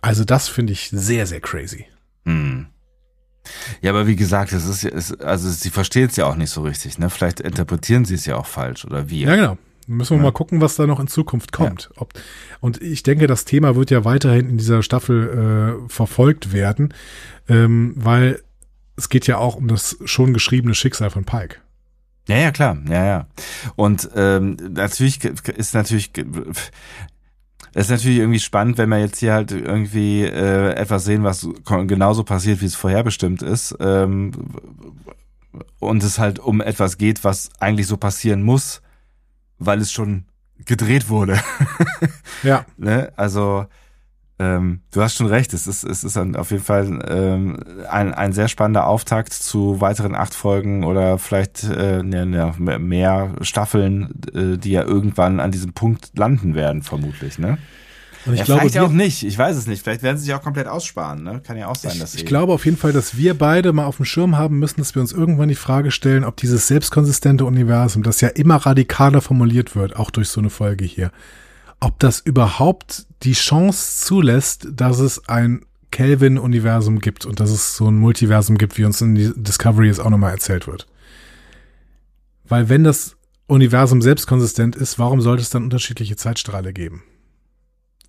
Also 0.02 0.24
das 0.24 0.48
finde 0.48 0.72
ich 0.72 0.90
sehr, 0.90 1.26
sehr 1.26 1.40
crazy. 1.40 1.86
Hm. 2.24 2.66
Ja, 3.80 3.90
aber 3.90 4.06
wie 4.06 4.16
gesagt, 4.16 4.52
es 4.52 4.66
ist, 4.66 4.82
ja- 4.82 4.90
es, 4.90 5.18
also 5.20 5.48
sie 5.48 5.70
verstehen 5.70 6.08
es 6.08 6.16
ja 6.16 6.26
auch 6.26 6.36
nicht 6.36 6.50
so 6.50 6.62
richtig, 6.62 6.98
ne? 6.98 7.08
Vielleicht 7.10 7.40
interpretieren 7.40 8.04
sie 8.04 8.14
es 8.14 8.26
ja 8.26 8.36
auch 8.36 8.46
falsch 8.46 8.84
oder 8.84 9.08
wie. 9.10 9.22
Ja, 9.22 9.36
genau. 9.36 9.58
Müssen 9.86 10.10
wir 10.10 10.16
Ja. 10.18 10.22
mal 10.24 10.32
gucken, 10.32 10.60
was 10.60 10.76
da 10.76 10.86
noch 10.86 11.00
in 11.00 11.08
Zukunft 11.08 11.52
kommt. 11.52 11.90
Ob, 11.96 12.12
und 12.60 12.80
ich 12.82 13.02
denke, 13.02 13.26
das 13.26 13.44
Thema 13.44 13.74
wird 13.76 13.90
ja 13.90 14.04
weiterhin 14.04 14.48
in 14.48 14.58
dieser 14.58 14.82
Staffel 14.82 15.80
äh, 15.86 15.88
verfolgt 15.88 16.52
werden, 16.52 16.94
ähm, 17.48 17.94
weil 17.96 18.42
es 18.96 19.08
geht 19.08 19.26
ja 19.26 19.38
auch 19.38 19.56
um 19.56 19.68
das 19.68 19.96
schon 20.04 20.32
geschriebene 20.34 20.74
Schicksal 20.74 21.10
von 21.10 21.24
Pike. 21.24 21.56
Ja, 22.30 22.36
ja, 22.36 22.52
klar, 22.52 22.78
ja, 22.88 23.04
ja. 23.04 23.26
Und 23.74 24.08
ähm, 24.14 24.56
natürlich 24.70 25.24
ist 25.24 25.74
natürlich 25.74 26.12
es 27.72 27.86
ist 27.86 27.90
natürlich 27.90 28.18
irgendwie 28.18 28.38
spannend, 28.38 28.78
wenn 28.78 28.88
wir 28.88 28.98
jetzt 28.98 29.18
hier 29.18 29.32
halt 29.32 29.50
irgendwie 29.50 30.22
äh, 30.22 30.72
etwas 30.74 31.04
sehen, 31.04 31.24
was 31.24 31.48
genauso 31.64 32.22
passiert, 32.22 32.60
wie 32.60 32.66
es 32.66 32.76
vorherbestimmt 32.76 33.42
ist. 33.42 33.76
Ähm, 33.80 34.32
und 35.80 36.04
es 36.04 36.20
halt 36.20 36.38
um 36.38 36.60
etwas 36.60 36.98
geht, 36.98 37.24
was 37.24 37.50
eigentlich 37.58 37.88
so 37.88 37.96
passieren 37.96 38.42
muss, 38.42 38.80
weil 39.58 39.80
es 39.80 39.90
schon 39.90 40.24
gedreht 40.64 41.08
wurde. 41.08 41.40
Ja, 42.44 42.64
ne? 42.76 43.12
Also 43.16 43.66
ähm, 44.40 44.80
du 44.90 45.02
hast 45.02 45.16
schon 45.16 45.26
recht, 45.26 45.52
es 45.52 45.66
ist, 45.66 45.84
es 45.84 46.02
ist 46.02 46.16
ein, 46.16 46.34
auf 46.34 46.50
jeden 46.50 46.64
Fall 46.64 46.98
ähm, 47.06 47.58
ein, 47.90 48.14
ein 48.14 48.32
sehr 48.32 48.48
spannender 48.48 48.86
Auftakt 48.86 49.34
zu 49.34 49.82
weiteren 49.82 50.14
acht 50.14 50.34
Folgen 50.34 50.82
oder 50.84 51.18
vielleicht 51.18 51.64
äh, 51.64 52.02
ne, 52.02 52.24
ne, 52.24 52.54
mehr 52.78 53.34
Staffeln, 53.42 54.14
äh, 54.34 54.56
die 54.56 54.70
ja 54.70 54.82
irgendwann 54.82 55.40
an 55.40 55.50
diesem 55.50 55.74
Punkt 55.74 56.12
landen 56.16 56.54
werden, 56.54 56.82
vermutlich, 56.82 57.38
ne? 57.38 57.58
und 58.26 58.34
ich 58.34 58.40
ja, 58.40 58.44
glaube, 58.44 58.60
vielleicht 58.60 58.78
auch 58.78 58.90
nicht, 58.90 59.22
ich 59.22 59.36
weiß 59.36 59.56
es 59.56 59.66
nicht. 59.66 59.82
Vielleicht 59.82 60.02
werden 60.02 60.18
sie 60.18 60.24
sich 60.24 60.34
auch 60.34 60.42
komplett 60.42 60.66
aussparen, 60.66 61.22
ne? 61.22 61.40
Kann 61.42 61.56
ja 61.56 61.68
auch 61.68 61.76
sein, 61.76 61.98
dass 61.98 62.10
ich, 62.10 62.10
sie. 62.10 62.18
ich 62.18 62.26
glaube 62.26 62.52
auf 62.52 62.66
jeden 62.66 62.76
Fall, 62.76 62.92
dass 62.92 63.16
wir 63.16 63.32
beide 63.32 63.72
mal 63.72 63.86
auf 63.86 63.96
dem 63.96 64.04
Schirm 64.04 64.36
haben 64.36 64.58
müssen, 64.58 64.80
dass 64.80 64.94
wir 64.94 65.00
uns 65.00 65.12
irgendwann 65.12 65.48
die 65.48 65.54
Frage 65.54 65.90
stellen, 65.90 66.24
ob 66.24 66.36
dieses 66.36 66.68
selbstkonsistente 66.68 67.46
Universum, 67.46 68.02
das 68.02 68.20
ja 68.20 68.28
immer 68.28 68.56
radikaler 68.56 69.22
formuliert 69.22 69.74
wird, 69.74 69.96
auch 69.96 70.10
durch 70.10 70.28
so 70.28 70.40
eine 70.40 70.50
Folge 70.50 70.84
hier, 70.84 71.12
ob 71.80 71.98
das 71.98 72.20
überhaupt 72.20 73.06
die 73.22 73.32
Chance 73.32 74.04
zulässt, 74.04 74.68
dass 74.72 74.98
es 74.98 75.28
ein 75.28 75.64
Kelvin-Universum 75.90 77.00
gibt 77.00 77.26
und 77.26 77.40
dass 77.40 77.50
es 77.50 77.76
so 77.76 77.90
ein 77.90 77.96
Multiversum 77.96 78.58
gibt, 78.58 78.78
wie 78.78 78.84
uns 78.84 79.00
in 79.00 79.14
Discovery 79.42 79.88
jetzt 79.88 80.00
auch 80.00 80.10
nochmal 80.10 80.32
erzählt 80.32 80.66
wird. 80.66 80.86
Weil 82.48 82.68
wenn 82.68 82.84
das 82.84 83.16
Universum 83.46 84.02
selbstkonsistent 84.02 84.76
ist, 84.76 84.98
warum 84.98 85.20
sollte 85.20 85.42
es 85.42 85.50
dann 85.50 85.64
unterschiedliche 85.64 86.16
Zeitstrahle 86.16 86.72
geben? 86.72 87.02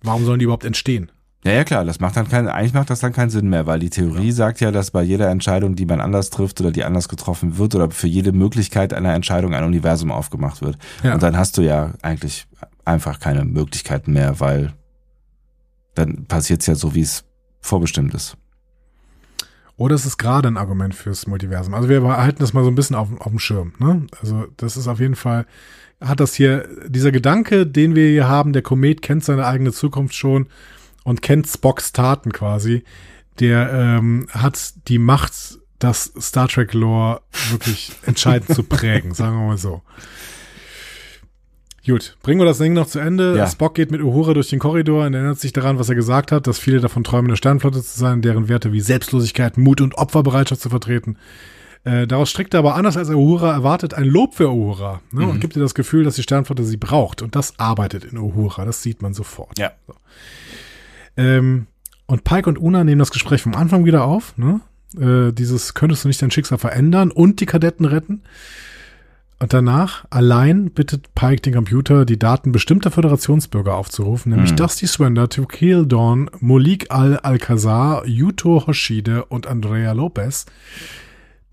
Warum 0.02 0.24
sollen 0.24 0.38
die 0.38 0.44
überhaupt 0.44 0.64
entstehen? 0.64 1.10
Ja, 1.44 1.52
ja, 1.52 1.64
klar, 1.64 1.84
das 1.84 1.98
macht 1.98 2.16
dann 2.16 2.28
keinen, 2.28 2.46
eigentlich 2.46 2.72
macht 2.72 2.90
das 2.90 3.00
dann 3.00 3.12
keinen 3.12 3.30
Sinn 3.30 3.48
mehr, 3.48 3.66
weil 3.66 3.80
die 3.80 3.90
Theorie 3.90 4.30
sagt 4.30 4.60
ja, 4.60 4.70
dass 4.70 4.92
bei 4.92 5.02
jeder 5.02 5.28
Entscheidung, 5.28 5.74
die 5.74 5.86
man 5.86 6.00
anders 6.00 6.30
trifft 6.30 6.60
oder 6.60 6.70
die 6.70 6.84
anders 6.84 7.08
getroffen 7.08 7.58
wird 7.58 7.74
oder 7.74 7.90
für 7.90 8.06
jede 8.06 8.30
Möglichkeit 8.30 8.94
einer 8.94 9.12
Entscheidung 9.14 9.52
ein 9.52 9.64
Universum 9.64 10.12
aufgemacht 10.12 10.62
wird. 10.62 10.78
Ja. 11.02 11.14
Und 11.14 11.22
dann 11.24 11.36
hast 11.36 11.58
du 11.58 11.62
ja 11.62 11.94
eigentlich 12.02 12.46
einfach 12.84 13.20
keine 13.20 13.44
Möglichkeiten 13.44 14.12
mehr, 14.12 14.40
weil 14.40 14.74
dann 15.94 16.24
passiert's 16.26 16.66
ja 16.66 16.74
so, 16.74 16.94
wie 16.94 17.02
es 17.02 17.24
vorbestimmt 17.60 18.14
ist. 18.14 18.36
Oder 19.76 19.94
es 19.94 20.06
ist 20.06 20.18
gerade 20.18 20.48
ein 20.48 20.58
Argument 20.58 20.94
fürs 20.94 21.26
Multiversum. 21.26 21.74
Also 21.74 21.88
wir 21.88 22.00
behalten 22.00 22.40
das 22.40 22.52
mal 22.52 22.62
so 22.62 22.70
ein 22.70 22.74
bisschen 22.74 22.96
auf, 22.96 23.08
auf 23.18 23.30
dem 23.30 23.38
Schirm. 23.38 23.72
Ne? 23.78 24.06
Also 24.20 24.46
das 24.56 24.76
ist 24.76 24.86
auf 24.86 25.00
jeden 25.00 25.16
Fall, 25.16 25.46
hat 26.00 26.20
das 26.20 26.34
hier, 26.34 26.68
dieser 26.86 27.10
Gedanke, 27.10 27.66
den 27.66 27.94
wir 27.94 28.08
hier 28.08 28.28
haben, 28.28 28.52
der 28.52 28.62
Komet 28.62 29.02
kennt 29.02 29.24
seine 29.24 29.46
eigene 29.46 29.72
Zukunft 29.72 30.14
schon 30.14 30.46
und 31.04 31.22
kennt 31.22 31.48
Spocks 31.48 31.92
Taten 31.92 32.32
quasi, 32.32 32.84
der 33.40 33.72
ähm, 33.72 34.26
hat 34.30 34.74
die 34.88 34.98
Macht, 34.98 35.58
das 35.78 36.12
Star 36.20 36.48
Trek 36.48 36.74
Lore 36.74 37.22
wirklich 37.50 37.92
entscheidend 38.06 38.54
zu 38.54 38.62
prägen, 38.62 39.14
sagen 39.14 39.36
wir 39.36 39.46
mal 39.48 39.58
so. 39.58 39.82
Gut, 41.86 42.16
bringen 42.22 42.40
wir 42.40 42.44
das 42.44 42.58
Ding 42.58 42.74
noch 42.74 42.86
zu 42.86 43.00
Ende. 43.00 43.36
Ja. 43.36 43.46
Spock 43.48 43.74
geht 43.74 43.90
mit 43.90 44.00
Uhura 44.00 44.34
durch 44.34 44.48
den 44.50 44.60
Korridor 44.60 45.04
und 45.04 45.14
erinnert 45.14 45.40
sich 45.40 45.52
daran, 45.52 45.80
was 45.80 45.88
er 45.88 45.96
gesagt 45.96 46.30
hat, 46.30 46.46
dass 46.46 46.58
viele 46.58 46.80
davon 46.80 47.02
träumen, 47.02 47.30
eine 47.30 47.36
Sternflotte 47.36 47.82
zu 47.82 47.98
sein, 47.98 48.22
deren 48.22 48.48
Werte 48.48 48.72
wie 48.72 48.80
Selbstlosigkeit, 48.80 49.58
Mut 49.58 49.80
und 49.80 49.98
Opferbereitschaft 49.98 50.60
zu 50.60 50.70
vertreten. 50.70 51.16
Äh, 51.84 52.06
daraus 52.06 52.30
strickt 52.30 52.54
er 52.54 52.60
aber 52.60 52.76
anders 52.76 52.96
als 52.96 53.10
Uhura 53.10 53.52
erwartet 53.52 53.94
ein 53.94 54.04
Lob 54.04 54.34
für 54.34 54.52
Uhura 54.52 55.00
ne, 55.10 55.26
und 55.26 55.40
gibt 55.40 55.56
ihr 55.56 55.62
das 55.62 55.74
Gefühl, 55.74 56.04
dass 56.04 56.14
die 56.14 56.22
Sternflotte 56.22 56.62
sie 56.62 56.76
braucht. 56.76 57.22
Und 57.22 57.34
das 57.34 57.58
arbeitet 57.58 58.04
in 58.04 58.16
Uhura, 58.16 58.64
das 58.64 58.82
sieht 58.82 59.02
man 59.02 59.14
sofort. 59.14 59.58
Ja. 59.58 59.72
Ähm, 61.16 61.66
und 62.06 62.22
Pike 62.22 62.48
und 62.48 62.58
Una 62.58 62.84
nehmen 62.84 63.00
das 63.00 63.10
Gespräch 63.10 63.42
vom 63.42 63.56
Anfang 63.56 63.84
wieder 63.84 64.04
auf. 64.04 64.38
Ne? 64.38 64.60
Äh, 64.96 65.32
dieses 65.32 65.74
könntest 65.74 66.04
du 66.04 66.08
nicht 66.08 66.22
dein 66.22 66.30
Schicksal 66.30 66.58
verändern 66.58 67.10
und 67.10 67.40
die 67.40 67.46
Kadetten 67.46 67.84
retten. 67.84 68.22
Und 69.42 69.52
danach 69.52 70.04
allein 70.10 70.70
bittet 70.70 71.14
Pike 71.16 71.42
den 71.42 71.54
Computer, 71.54 72.04
die 72.04 72.16
Daten 72.16 72.52
bestimmter 72.52 72.92
Föderationsbürger 72.92 73.74
aufzurufen, 73.74 74.30
nämlich 74.30 74.52
Mhm. 74.52 74.56
Dusty 74.56 74.86
Swender, 74.86 75.28
To 75.28 75.46
Kill 75.46 75.84
Dawn, 75.84 76.30
Molik 76.38 76.92
Al-Alcazar, 76.92 78.06
Yuto 78.06 78.68
Hoshide 78.68 79.24
und 79.24 79.48
Andrea 79.48 79.90
Lopez, 79.92 80.46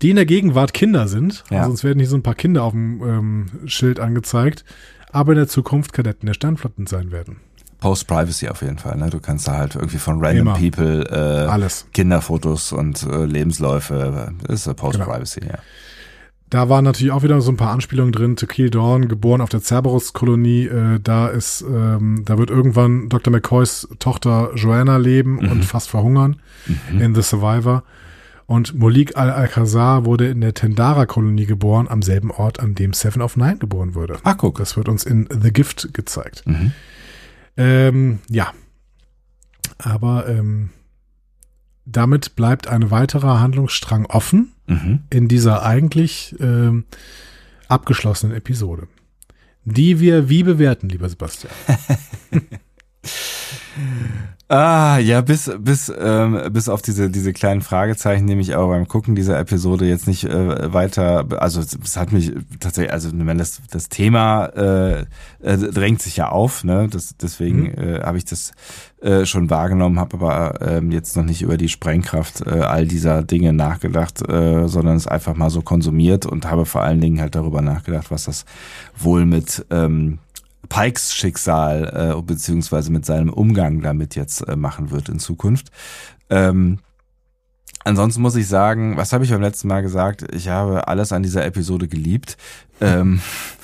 die 0.02 0.10
in 0.10 0.16
der 0.16 0.24
Gegenwart 0.26 0.72
Kinder 0.72 1.08
sind. 1.08 1.42
Ja. 1.50 1.64
Sonst 1.64 1.82
werden 1.82 1.98
hier 1.98 2.08
so 2.08 2.14
ein 2.16 2.22
paar 2.22 2.36
Kinder 2.36 2.62
auf 2.62 2.72
dem 2.72 3.02
ähm, 3.02 3.46
Schild 3.66 3.98
angezeigt, 3.98 4.64
aber 5.10 5.32
in 5.32 5.38
der 5.38 5.48
Zukunft 5.48 5.92
Kadetten 5.92 6.26
der 6.26 6.34
Sternflotten 6.34 6.86
sein 6.86 7.10
werden. 7.10 7.38
Post-Privacy 7.80 8.48
auf 8.50 8.62
jeden 8.62 8.78
Fall, 8.78 8.98
ne? 8.98 9.10
Du 9.10 9.18
kannst 9.18 9.48
da 9.48 9.56
halt 9.56 9.74
irgendwie 9.74 9.98
von 9.98 10.24
random 10.24 10.46
Immer. 10.48 10.54
people 10.54 11.02
äh, 11.10 11.48
Alles. 11.50 11.86
Kinderfotos 11.92 12.70
und 12.72 13.02
äh, 13.02 13.24
Lebensläufe, 13.24 14.32
das 14.46 14.60
ist 14.60 14.66
äh, 14.68 14.74
Post-Privacy, 14.74 15.40
Genau. 15.40 15.52
ja. 15.54 15.58
Da 16.50 16.68
waren 16.68 16.84
natürlich 16.84 17.12
auch 17.12 17.22
wieder 17.22 17.40
so 17.40 17.52
ein 17.52 17.56
paar 17.56 17.70
Anspielungen 17.70 18.12
drin. 18.12 18.34
To 18.34 18.46
Kill 18.46 18.70
Dawn, 18.70 19.06
geboren 19.06 19.40
auf 19.40 19.48
der 19.48 19.60
Cerberus-Kolonie. 19.60 20.66
Äh, 20.66 21.00
da 21.00 21.28
ist, 21.28 21.62
ähm, 21.62 22.22
da 22.24 22.38
wird 22.38 22.50
irgendwann 22.50 23.08
Dr. 23.08 23.32
McCoys 23.32 23.88
Tochter 24.00 24.50
Joanna 24.56 24.96
leben 24.96 25.38
und 25.38 25.64
fast 25.64 25.88
verhungern 25.88 26.36
in 26.90 27.14
The 27.14 27.22
Survivor. 27.22 27.84
Und 28.46 28.74
Molik 28.74 29.16
Al-Alcazar 29.16 30.04
wurde 30.04 30.26
in 30.26 30.40
der 30.40 30.52
Tendara-Kolonie 30.52 31.46
geboren, 31.46 31.86
am 31.88 32.02
selben 32.02 32.32
Ort, 32.32 32.58
an 32.58 32.74
dem 32.74 32.92
Seven 32.94 33.22
of 33.22 33.36
Nine 33.36 33.58
geboren 33.58 33.94
wurde. 33.94 34.18
Ah, 34.24 34.34
guck. 34.34 34.58
Das 34.58 34.76
wird 34.76 34.88
uns 34.88 35.04
in 35.04 35.28
The 35.30 35.52
Gift 35.52 35.94
gezeigt. 35.94 36.42
Mhm. 36.46 36.72
Ähm, 37.56 38.18
ja. 38.28 38.52
Aber 39.78 40.28
ähm, 40.28 40.70
damit 41.84 42.34
bleibt 42.34 42.66
ein 42.66 42.90
weiterer 42.90 43.38
Handlungsstrang 43.40 44.06
offen 44.06 44.52
Mhm. 44.70 45.00
in 45.10 45.26
dieser 45.26 45.64
eigentlich 45.64 46.36
ähm, 46.40 46.84
abgeschlossenen 47.68 48.36
Episode. 48.36 48.86
Die 49.64 50.00
wir 50.00 50.28
wie 50.28 50.42
bewerten, 50.42 50.88
lieber 50.88 51.08
Sebastian? 51.08 51.52
Ah, 54.52 54.98
ja, 54.98 55.20
bis, 55.20 55.48
bis, 55.60 55.92
ähm, 55.96 56.36
bis 56.52 56.68
auf 56.68 56.82
diese, 56.82 57.08
diese 57.08 57.32
kleinen 57.32 57.60
Fragezeichen 57.62 58.24
nehme 58.24 58.40
ich 58.40 58.56
aber 58.56 58.66
beim 58.66 58.88
Gucken 58.88 59.14
dieser 59.14 59.38
Episode 59.38 59.86
jetzt 59.86 60.08
nicht 60.08 60.24
äh, 60.24 60.72
weiter, 60.72 61.24
also 61.38 61.60
es 61.60 61.96
hat 61.96 62.10
mich 62.10 62.32
tatsächlich, 62.58 62.92
also 62.92 63.10
wenn 63.14 63.38
das, 63.38 63.62
das 63.70 63.88
Thema 63.88 64.46
äh, 64.46 65.02
äh, 65.40 65.56
drängt 65.56 66.02
sich 66.02 66.16
ja 66.16 66.30
auf, 66.30 66.64
ne? 66.64 66.88
Das, 66.90 67.14
deswegen 67.16 67.60
Mhm. 67.60 67.74
äh, 67.78 68.00
habe 68.02 68.18
ich 68.18 68.24
das 68.24 68.50
äh, 69.02 69.24
schon 69.24 69.50
wahrgenommen, 69.50 70.00
habe 70.00 70.16
aber 70.16 70.60
ähm, 70.68 70.90
jetzt 70.90 71.16
noch 71.16 71.24
nicht 71.24 71.42
über 71.42 71.56
die 71.56 71.68
Sprengkraft 71.68 72.44
äh, 72.44 72.50
all 72.50 72.86
dieser 72.86 73.22
Dinge 73.22 73.52
nachgedacht, 73.52 74.20
äh, 74.28 74.66
sondern 74.66 74.96
es 74.96 75.06
einfach 75.06 75.36
mal 75.36 75.50
so 75.50 75.62
konsumiert 75.62 76.26
und 76.26 76.50
habe 76.50 76.66
vor 76.66 76.82
allen 76.82 77.00
Dingen 77.00 77.20
halt 77.20 77.36
darüber 77.36 77.62
nachgedacht, 77.62 78.10
was 78.10 78.24
das 78.24 78.44
wohl 78.98 79.26
mit 79.26 79.64
ähm, 79.70 80.18
Pikes 80.70 81.14
Schicksal 81.14 82.14
äh, 82.16 82.22
beziehungsweise 82.22 82.90
mit 82.90 83.04
seinem 83.04 83.30
Umgang 83.30 83.82
damit 83.82 84.14
jetzt 84.14 84.48
äh, 84.48 84.56
machen 84.56 84.90
wird 84.90 85.10
in 85.10 85.18
Zukunft. 85.18 85.70
Ähm, 86.30 86.78
ansonsten 87.84 88.22
muss 88.22 88.36
ich 88.36 88.46
sagen, 88.46 88.96
was 88.96 89.12
habe 89.12 89.24
ich 89.24 89.30
beim 89.30 89.42
letzten 89.42 89.68
Mal 89.68 89.82
gesagt? 89.82 90.24
Ich 90.32 90.48
habe 90.48 90.88
alles 90.88 91.12
an 91.12 91.22
dieser 91.22 91.44
Episode 91.44 91.88
geliebt. 91.88 92.38
Ähm, 92.80 93.20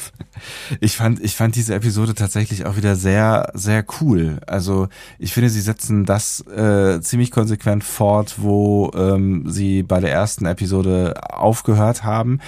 Ich 0.81 0.97
fand, 0.97 1.20
ich 1.20 1.35
fand 1.35 1.57
diese 1.57 1.74
Episode 1.74 2.15
tatsächlich 2.15 2.66
auch 2.66 2.77
wieder 2.77 2.95
sehr, 2.95 3.51
sehr 3.55 3.85
cool. 4.01 4.39
Also 4.47 4.89
ich 5.19 5.33
finde, 5.33 5.51
sie 5.51 5.61
setzen 5.61 6.05
das 6.05 6.41
äh, 6.47 7.01
ziemlich 7.01 7.31
konsequent 7.31 7.85
fort, 7.85 8.35
wo 8.39 8.91
ähm, 8.95 9.45
sie 9.49 9.83
bei 9.83 10.01
der 10.01 10.12
ersten 10.12 10.47
Episode 10.47 11.15
aufgehört 11.31 12.05
haben 12.05 12.41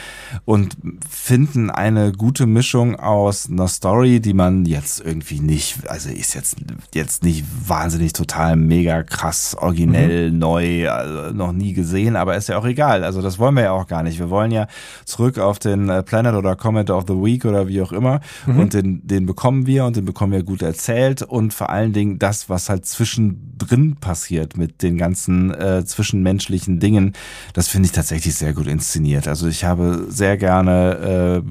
und 0.44 0.76
finden 1.08 1.70
eine 1.70 2.12
gute 2.12 2.46
Mischung 2.46 2.96
aus 2.96 3.48
einer 3.48 3.68
Story, 3.68 4.20
die 4.20 4.34
man 4.34 4.66
jetzt 4.66 5.00
irgendwie 5.00 5.40
nicht, 5.40 5.88
also 5.88 6.10
ist 6.10 6.34
jetzt 6.34 6.56
jetzt 6.94 7.22
nicht 7.22 7.44
wahnsinnig 7.66 8.12
total 8.12 8.56
mega 8.56 9.02
krass 9.02 9.56
originell 9.58 10.30
mhm. 10.30 10.38
neu, 10.38 10.90
also 10.90 11.34
noch 11.34 11.52
nie 11.52 11.72
gesehen, 11.72 12.16
aber 12.16 12.36
ist 12.36 12.48
ja 12.48 12.58
auch 12.58 12.66
egal. 12.66 13.04
Also 13.04 13.22
das 13.22 13.38
wollen 13.38 13.54
wir 13.54 13.64
ja 13.64 13.72
auch 13.72 13.86
gar 13.86 14.02
nicht. 14.02 14.18
Wir 14.18 14.30
wollen 14.30 14.50
ja 14.50 14.66
zurück 15.04 15.38
auf 15.38 15.58
den 15.58 15.88
äh, 15.88 16.02
Planet 16.02 16.34
oder 16.34 16.56
Comment 16.56 16.90
of 16.90 17.04
the 17.06 17.14
Week 17.14 17.44
oder 17.48 17.68
wie 17.68 17.82
auch 17.82 17.92
immer 17.92 18.20
mhm. 18.46 18.58
und 18.60 18.74
den 18.74 19.06
den 19.06 19.26
bekommen 19.26 19.66
wir 19.66 19.84
und 19.84 19.96
den 19.96 20.04
bekommen 20.04 20.32
wir 20.32 20.42
gut 20.42 20.62
erzählt 20.62 21.22
und 21.22 21.54
vor 21.54 21.70
allen 21.70 21.92
Dingen 21.92 22.18
das, 22.18 22.48
was 22.48 22.68
halt 22.68 22.86
zwischendrin 22.86 23.96
passiert 23.96 24.56
mit 24.56 24.82
den 24.82 24.96
ganzen 24.98 25.52
äh, 25.52 25.84
zwischenmenschlichen 25.84 26.80
Dingen, 26.80 27.12
das 27.52 27.68
finde 27.68 27.86
ich 27.86 27.92
tatsächlich 27.92 28.34
sehr 28.34 28.52
gut 28.52 28.66
inszeniert. 28.66 29.28
Also 29.28 29.48
ich 29.48 29.64
habe 29.64 30.06
sehr 30.08 30.36
gerne 30.36 31.42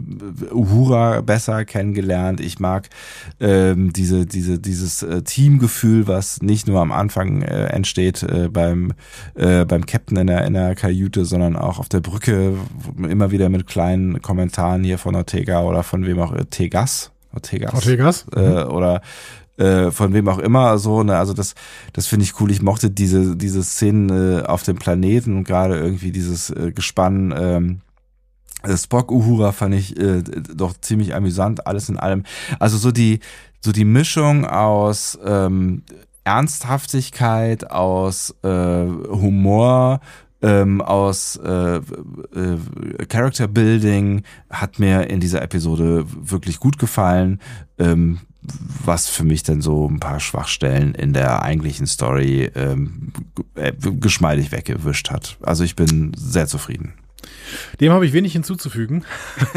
äh, 0.51 0.53
Uhura 0.53 1.21
besser 1.21 1.65
kennengelernt. 1.65 2.39
Ich 2.39 2.59
mag 2.59 2.89
ähm, 3.39 3.93
diese 3.93 4.25
diese 4.25 4.59
dieses 4.59 5.03
äh, 5.03 5.21
Teamgefühl, 5.23 6.07
was 6.07 6.41
nicht 6.41 6.67
nur 6.67 6.81
am 6.81 6.91
Anfang 6.91 7.41
äh, 7.41 7.65
entsteht 7.67 8.23
äh, 8.23 8.49
beim 8.49 8.93
äh, 9.35 9.65
beim 9.65 9.85
Captain 9.85 10.17
in 10.17 10.27
der 10.27 10.45
in 10.45 10.53
der 10.53 10.75
Kajüte, 10.75 11.25
sondern 11.25 11.55
auch 11.55 11.79
auf 11.79 11.89
der 11.89 11.99
Brücke 11.99 12.53
immer 12.97 13.31
wieder 13.31 13.49
mit 13.49 13.67
kleinen 13.67 14.21
Kommentaren 14.21 14.83
hier 14.83 14.97
von 14.97 15.15
Ortega 15.15 15.61
oder 15.61 15.83
von 15.87 16.05
wem 16.05 16.19
auch 16.19 16.35
Tegas 16.49 17.11
Ortegas. 17.33 17.73
Ortegas? 17.73 18.25
Äh, 18.35 18.65
mhm. 18.65 18.71
oder 18.71 19.01
äh, 19.57 19.91
von 19.91 20.13
wem 20.13 20.27
auch 20.27 20.39
immer 20.39 20.77
so, 20.77 21.03
ne, 21.03 21.17
also 21.17 21.33
das, 21.33 21.55
das 21.93 22.07
finde 22.07 22.23
ich 22.23 22.39
cool. 22.39 22.51
Ich 22.51 22.61
mochte 22.61 22.89
diese, 22.89 23.35
diese 23.35 23.63
Szenen 23.63 24.09
äh, 24.09 24.43
auf 24.43 24.63
dem 24.63 24.77
Planeten 24.77 25.37
und 25.37 25.43
gerade 25.45 25.77
irgendwie 25.77 26.11
dieses 26.11 26.49
äh, 26.49 26.71
Gespann, 26.73 27.33
ähm, 27.37 27.81
äh, 28.63 28.77
Spock 28.77 29.11
Uhura 29.11 29.51
fand 29.51 29.75
ich 29.75 29.97
äh, 29.99 30.21
doch 30.21 30.73
ziemlich 30.79 31.15
amüsant, 31.15 31.65
alles 31.67 31.89
in 31.89 31.97
allem. 31.97 32.23
Also 32.59 32.77
so 32.77 32.91
die, 32.91 33.19
so 33.61 33.71
die 33.71 33.85
Mischung 33.85 34.45
aus 34.45 35.17
ähm, 35.23 35.83
Ernsthaftigkeit, 36.23 37.71
aus 37.71 38.35
äh, 38.43 38.47
Humor, 38.49 40.01
ähm, 40.41 40.81
aus 40.81 41.37
äh, 41.37 41.77
äh, 41.77 41.81
Character 43.07 43.47
Building 43.47 44.23
hat 44.49 44.79
mir 44.79 45.09
in 45.09 45.19
dieser 45.19 45.41
Episode 45.41 46.05
wirklich 46.07 46.59
gut 46.59 46.77
gefallen. 46.77 47.39
Ähm, 47.79 48.19
was 48.85 49.09
für 49.09 49.23
mich 49.23 49.43
dann 49.43 49.61
so 49.61 49.89
ein 49.89 49.99
paar 49.99 50.19
Schwachstellen 50.19 50.95
in 50.95 51.13
der 51.13 51.43
eigentlichen 51.43 51.85
Story 51.85 52.49
ähm, 52.55 53.11
äh, 53.55 53.73
geschmeidig 53.73 54.51
weggewischt 54.51 55.09
hat. 55.09 55.37
Also 55.41 55.63
ich 55.63 55.75
bin 55.75 56.13
sehr 56.15 56.47
zufrieden. 56.47 56.93
Dem 57.79 57.91
habe 57.91 58.05
ich 58.05 58.13
wenig 58.13 58.33
hinzuzufügen 58.33 59.03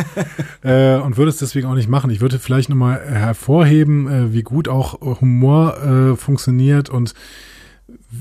äh, 0.63 0.97
und 0.97 1.17
würde 1.17 1.31
es 1.31 1.39
deswegen 1.39 1.69
auch 1.69 1.75
nicht 1.75 1.89
machen. 1.89 2.11
Ich 2.11 2.21
würde 2.21 2.39
vielleicht 2.39 2.69
nochmal 2.69 3.01
hervorheben, 3.01 4.09
äh, 4.09 4.33
wie 4.33 4.43
gut 4.43 4.69
auch 4.69 5.01
Humor 5.21 5.83
äh, 5.83 6.17
funktioniert 6.17 6.91
und 6.91 7.15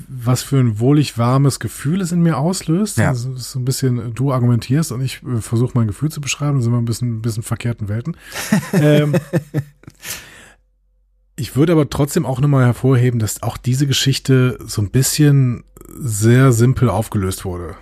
was 0.08 0.42
für 0.42 0.58
ein 0.58 0.78
wohlig 0.78 1.18
warmes 1.18 1.58
Gefühl 1.58 2.00
es 2.00 2.12
in 2.12 2.22
mir 2.22 2.38
auslöst. 2.38 2.98
Ja. 2.98 3.08
Also 3.08 3.34
so 3.36 3.58
ein 3.58 3.64
bisschen, 3.64 4.14
du 4.14 4.32
argumentierst 4.32 4.92
und 4.92 5.00
ich 5.00 5.22
äh, 5.22 5.40
versuche 5.40 5.72
mein 5.74 5.88
Gefühl 5.88 6.10
zu 6.10 6.20
beschreiben, 6.20 6.54
dann 6.54 6.62
sind 6.62 6.72
wir 6.72 6.78
ein 6.78 6.84
bisschen, 6.84 7.16
ein 7.16 7.22
bisschen 7.22 7.42
verkehrten 7.42 7.88
Welten. 7.88 8.16
ähm, 8.72 9.16
ich 11.36 11.56
würde 11.56 11.72
aber 11.72 11.90
trotzdem 11.90 12.24
auch 12.24 12.40
nochmal 12.40 12.66
hervorheben, 12.66 13.18
dass 13.18 13.42
auch 13.42 13.56
diese 13.56 13.86
Geschichte 13.86 14.58
so 14.64 14.80
ein 14.80 14.90
bisschen 14.90 15.64
sehr 15.88 16.52
simpel 16.52 16.88
aufgelöst 16.88 17.44
wurde. 17.44 17.74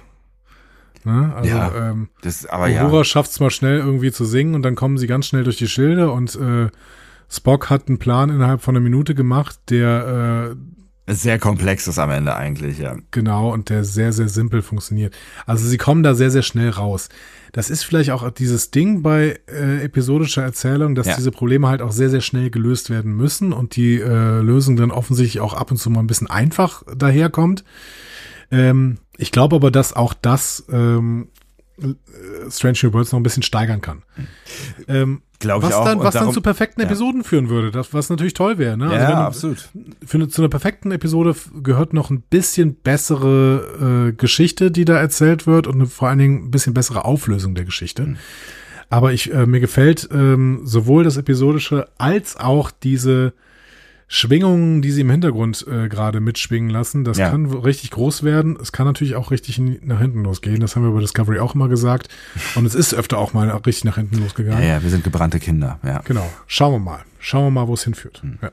Ne? 1.05 1.33
Also, 1.35 1.51
ja, 1.51 1.91
ähm, 1.91 2.09
das, 2.23 2.47
aber 2.47 2.69
Uhura 2.69 2.99
ja. 2.99 3.05
schafft 3.05 3.31
es 3.31 3.41
mal 3.41 3.51
schnell 3.51 3.79
irgendwie 3.79 4.13
zu 4.13 4.25
singen 4.25 4.55
und 4.55 4.63
dann 4.63 4.75
kommen 4.75 4.99
sie 4.99 5.07
ganz 5.07 5.27
schnell 5.27 5.45
durch 5.45 5.57
die 5.57 5.69
Schilde 5.69 6.11
und 6.11 6.35
äh, 6.37 6.69
Spock 7.31 7.69
hat 7.69 7.89
einen 7.89 7.99
Plan 7.99 8.31
innerhalb 8.31 8.63
von 8.63 8.75
einer 8.75 8.83
Minute 8.83 9.15
gemacht, 9.15 9.59
der 9.69 10.55
äh, 10.55 10.57
sehr 11.09 11.39
komplexes 11.39 11.99
am 11.99 12.11
Ende 12.11 12.37
eigentlich, 12.37 12.79
ja. 12.79 12.97
Genau, 13.11 13.53
und 13.53 13.71
der 13.71 13.85
sehr, 13.85 14.13
sehr 14.13 14.29
simpel 14.29 14.63
funktioniert. 14.63 15.15
Also 15.47 15.67
sie 15.67 15.79
kommen 15.79 16.03
da 16.03 16.15
sehr, 16.15 16.31
sehr 16.31 16.43
schnell 16.43 16.71
raus. 16.71 17.09
Das 17.53 17.71
ist 17.71 17.83
vielleicht 17.83 18.11
auch 18.11 18.31
dieses 18.31 18.71
Ding 18.71 19.03
bei 19.03 19.41
äh, 19.47 19.85
episodischer 19.85 20.43
Erzählung, 20.43 20.95
dass 20.95 21.07
ja. 21.07 21.17
diese 21.17 21.31
Probleme 21.31 21.69
halt 21.69 21.81
auch 21.81 21.93
sehr, 21.93 22.11
sehr 22.11 22.21
schnell 22.21 22.51
gelöst 22.51 22.91
werden 22.91 23.13
müssen 23.13 23.53
und 23.53 23.77
die 23.77 23.99
äh, 23.99 24.41
Lösung 24.41 24.77
dann 24.77 24.91
offensichtlich 24.91 25.41
auch 25.41 25.55
ab 25.55 25.71
und 25.71 25.79
zu 25.79 25.89
mal 25.91 26.01
ein 26.01 26.07
bisschen 26.07 26.29
einfach 26.29 26.83
daherkommt. 26.95 27.65
Ähm, 28.51 28.99
ich 29.17 29.33
glaube 29.33 29.57
aber, 29.57 29.71
dass 29.71 29.95
auch 29.95 30.15
das 30.15 30.65
ähm, 30.71 31.29
äh, 31.81 32.51
Strange 32.51 32.79
New 32.83 32.93
Worlds 32.93 33.13
noch 33.13 33.21
ein 33.21 33.25
bisschen 33.25 33.43
steigern 33.43 33.81
kann. 33.81 34.03
Ähm, 34.89 35.23
Glaube 35.41 35.69
ich 35.69 35.75
auch. 35.75 35.85
Dann, 35.85 36.01
was 36.01 36.15
dann 36.15 36.33
zu 36.33 36.41
perfekten 36.41 36.81
Episoden 36.81 37.21
ja. 37.21 37.27
führen 37.27 37.49
würde, 37.49 37.71
das, 37.71 37.95
was 37.95 38.11
natürlich 38.11 38.35
toll 38.35 38.59
wäre. 38.59 38.77
Ne? 38.77 38.87
Also 38.87 38.97
ja, 38.97 39.27
absolut. 39.27 39.69
Für 40.05 40.17
eine, 40.17 40.29
zu 40.29 40.43
einer 40.43 40.49
perfekten 40.49 40.91
Episode 40.91 41.35
gehört 41.63 41.93
noch 41.93 42.11
ein 42.11 42.23
bisschen 42.23 42.75
bessere 42.75 44.09
äh, 44.09 44.13
Geschichte, 44.13 44.71
die 44.73 44.85
da 44.85 44.99
erzählt 44.99 45.47
wird 45.47 45.69
und 45.69 45.77
eine, 45.77 45.87
vor 45.87 46.09
allen 46.09 46.19
Dingen 46.19 46.45
ein 46.47 46.51
bisschen 46.51 46.75
bessere 46.75 47.05
Auflösung 47.05 47.55
der 47.55 47.65
Geschichte. 47.65 48.03
Mhm. 48.03 48.17
Aber 48.91 49.13
ich, 49.13 49.33
äh, 49.33 49.47
mir 49.47 49.61
gefällt 49.61 50.09
ähm, 50.13 50.63
sowohl 50.65 51.05
das 51.05 51.17
Episodische 51.17 51.87
als 51.99 52.37
auch 52.37 52.71
diese 52.71 53.33
Schwingungen, 54.11 54.81
die 54.81 54.91
sie 54.91 55.03
im 55.03 55.11
Hintergrund 55.11 55.67
äh, 55.71 55.89
gerade 55.89 56.21
mitschwingen 56.21 56.71
lassen. 56.71 57.05
Das 57.05 57.19
ja. 57.19 57.29
kann 57.29 57.47
richtig 57.47 57.91
groß 57.91 58.23
werden. 58.23 58.59
Es 58.61 58.73
kann 58.73 58.87
natürlich 58.87 59.15
auch 59.17 59.31
richtig 59.31 59.59
nach 59.59 60.01
hinten 60.01 60.25
losgehen. 60.25 60.61
Das 60.61 60.75
haben 60.75 60.83
wir 60.83 60.93
bei 60.93 61.01
Discovery 61.01 61.39
auch 61.41 61.55
immer 61.55 61.69
gesagt. 61.69 62.09
Und 62.55 62.65
es 62.65 62.75
ist 62.75 62.95
öfter 62.95 63.19
auch 63.19 63.35
mal 63.35 63.51
richtig 63.51 63.85
nach 63.85 63.97
hinten 63.97 64.19
losgegangen. 64.19 64.63
Ja, 64.63 64.77
ja, 64.77 64.83
wir 64.83 64.89
sind 64.89 65.05
gebrannte 65.05 65.39
Kinder. 65.39 65.79
Ja. 65.85 66.01
Genau. 66.05 66.29
Schauen 66.47 66.73
wir 66.73 66.79
mal. 66.79 67.01
Schauen 67.21 67.45
wir 67.45 67.51
mal, 67.51 67.69
wo 67.69 67.75
es 67.75 67.85
hinführt. 67.85 68.23
Mhm. 68.25 68.39
Ja. 68.41 68.51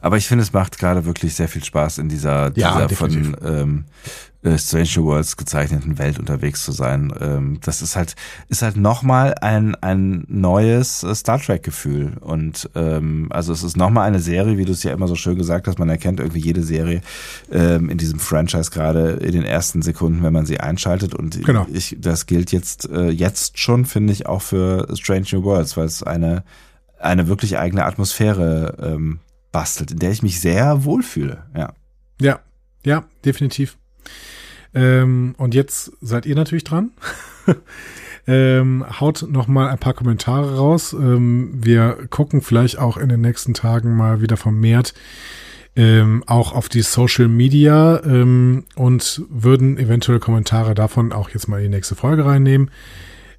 Aber 0.00 0.16
ich 0.16 0.26
finde, 0.26 0.42
es 0.42 0.52
macht 0.52 0.78
gerade 0.78 1.04
wirklich 1.04 1.34
sehr 1.34 1.48
viel 1.48 1.62
Spaß 1.62 1.98
in 1.98 2.08
dieser, 2.08 2.50
dieser 2.50 2.88
von 2.88 3.36
ähm, 3.44 3.84
äh, 4.46 4.58
Stranger 4.58 5.04
Worlds 5.04 5.36
gezeichneten 5.36 5.98
Welt 5.98 6.18
unterwegs 6.18 6.64
zu 6.64 6.72
sein. 6.72 7.12
Ähm, 7.20 7.58
das 7.62 7.82
ist 7.82 7.96
halt, 7.96 8.14
ist 8.48 8.62
halt 8.62 8.76
nochmal 8.76 9.34
ein, 9.40 9.74
ein 9.74 10.24
neues 10.28 11.02
äh, 11.02 11.14
Star 11.14 11.40
Trek 11.40 11.62
Gefühl. 11.62 12.12
Und 12.20 12.70
ähm, 12.74 13.26
also 13.30 13.52
es 13.52 13.62
ist 13.62 13.76
nochmal 13.76 14.06
eine 14.06 14.20
Serie, 14.20 14.56
wie 14.56 14.64
du 14.64 14.72
es 14.72 14.82
ja 14.82 14.92
immer 14.92 15.08
so 15.08 15.16
schön 15.16 15.36
gesagt 15.36 15.66
hast, 15.66 15.78
man 15.78 15.88
erkennt 15.88 16.20
irgendwie 16.20 16.40
jede 16.40 16.62
Serie 16.62 17.00
ähm, 17.50 17.90
in 17.90 17.98
diesem 17.98 18.18
Franchise 18.18 18.70
gerade 18.70 19.12
in 19.14 19.32
den 19.32 19.44
ersten 19.44 19.82
Sekunden, 19.82 20.22
wenn 20.22 20.32
man 20.32 20.46
sie 20.46 20.60
einschaltet. 20.60 21.14
Und 21.14 21.44
genau. 21.44 21.66
ich, 21.72 21.96
das 21.98 22.26
gilt 22.26 22.52
jetzt, 22.52 22.88
äh, 22.88 23.10
jetzt 23.10 23.58
schon, 23.58 23.84
finde 23.84 24.12
ich, 24.12 24.26
auch 24.26 24.42
für 24.42 24.86
Strange 24.94 25.26
New 25.32 25.42
Worlds, 25.42 25.76
weil 25.76 25.86
es 25.86 26.02
eine, 26.02 26.44
eine 27.00 27.28
wirklich 27.28 27.58
eigene 27.58 27.84
Atmosphäre 27.84 28.76
ähm, 28.80 29.18
bastelt, 29.50 29.90
in 29.90 29.98
der 29.98 30.12
ich 30.12 30.22
mich 30.22 30.40
sehr 30.40 30.84
wohlfühle. 30.84 31.44
Ja. 31.56 31.72
Ja, 32.20 32.40
ja, 32.84 33.04
definitiv. 33.24 33.76
Ähm, 34.76 35.34
und 35.38 35.54
jetzt 35.54 35.92
seid 36.00 36.26
ihr 36.26 36.36
natürlich 36.36 36.62
dran. 36.62 36.90
ähm, 38.28 38.84
haut 39.00 39.26
noch 39.28 39.48
mal 39.48 39.70
ein 39.70 39.78
paar 39.78 39.94
Kommentare 39.94 40.56
raus. 40.56 40.92
Ähm, 40.92 41.50
wir 41.54 41.98
gucken 42.10 42.42
vielleicht 42.42 42.78
auch 42.78 42.96
in 42.96 43.08
den 43.08 43.22
nächsten 43.22 43.54
Tagen 43.54 43.96
mal 43.96 44.20
wieder 44.20 44.36
vermehrt 44.36 44.94
ähm, 45.76 46.24
auch 46.26 46.54
auf 46.54 46.68
die 46.68 46.82
Social 46.82 47.28
Media 47.28 48.02
ähm, 48.02 48.64
und 48.74 49.22
würden 49.28 49.78
eventuell 49.78 50.18
Kommentare 50.18 50.74
davon 50.74 51.12
auch 51.12 51.28
jetzt 51.30 51.48
mal 51.48 51.58
in 51.58 51.70
die 51.70 51.76
nächste 51.76 51.94
Folge 51.94 52.24
reinnehmen. 52.24 52.70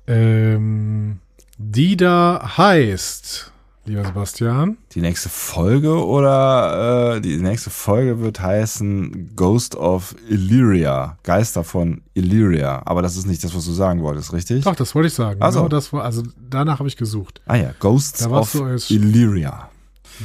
Ähm, 0.05 1.19
die 1.57 1.97
da 1.97 2.53
heißt 2.57 3.51
lieber 3.87 4.05
Sebastian. 4.05 4.77
Die 4.93 5.01
nächste 5.01 5.29
Folge 5.29 6.05
oder 6.05 7.15
äh, 7.15 7.21
die 7.21 7.37
nächste 7.37 7.69
Folge 7.69 8.19
wird 8.19 8.39
heißen 8.39 9.35
Ghost 9.35 9.75
of 9.75 10.15
Illyria, 10.29 11.17
Geister 11.23 11.63
von 11.63 12.01
Illyria. 12.13 12.81
Aber 12.85 13.01
das 13.01 13.17
ist 13.17 13.25
nicht 13.25 13.43
das, 13.43 13.55
was 13.55 13.65
du 13.65 13.71
sagen 13.71 14.01
wolltest, 14.03 14.33
richtig? 14.33 14.63
Doch, 14.63 14.75
das 14.75 14.93
wollte 14.93 15.07
ich 15.07 15.13
sagen. 15.13 15.41
Also, 15.41 15.59
genau 15.59 15.69
das 15.69 15.93
also 15.93 16.23
danach 16.49 16.79
habe 16.79 16.89
ich 16.89 16.97
gesucht. 16.97 17.41
Ah 17.45 17.55
ja, 17.55 17.73
Ghosts 17.79 18.25
of 18.27 18.53
Illyria. 18.89 19.69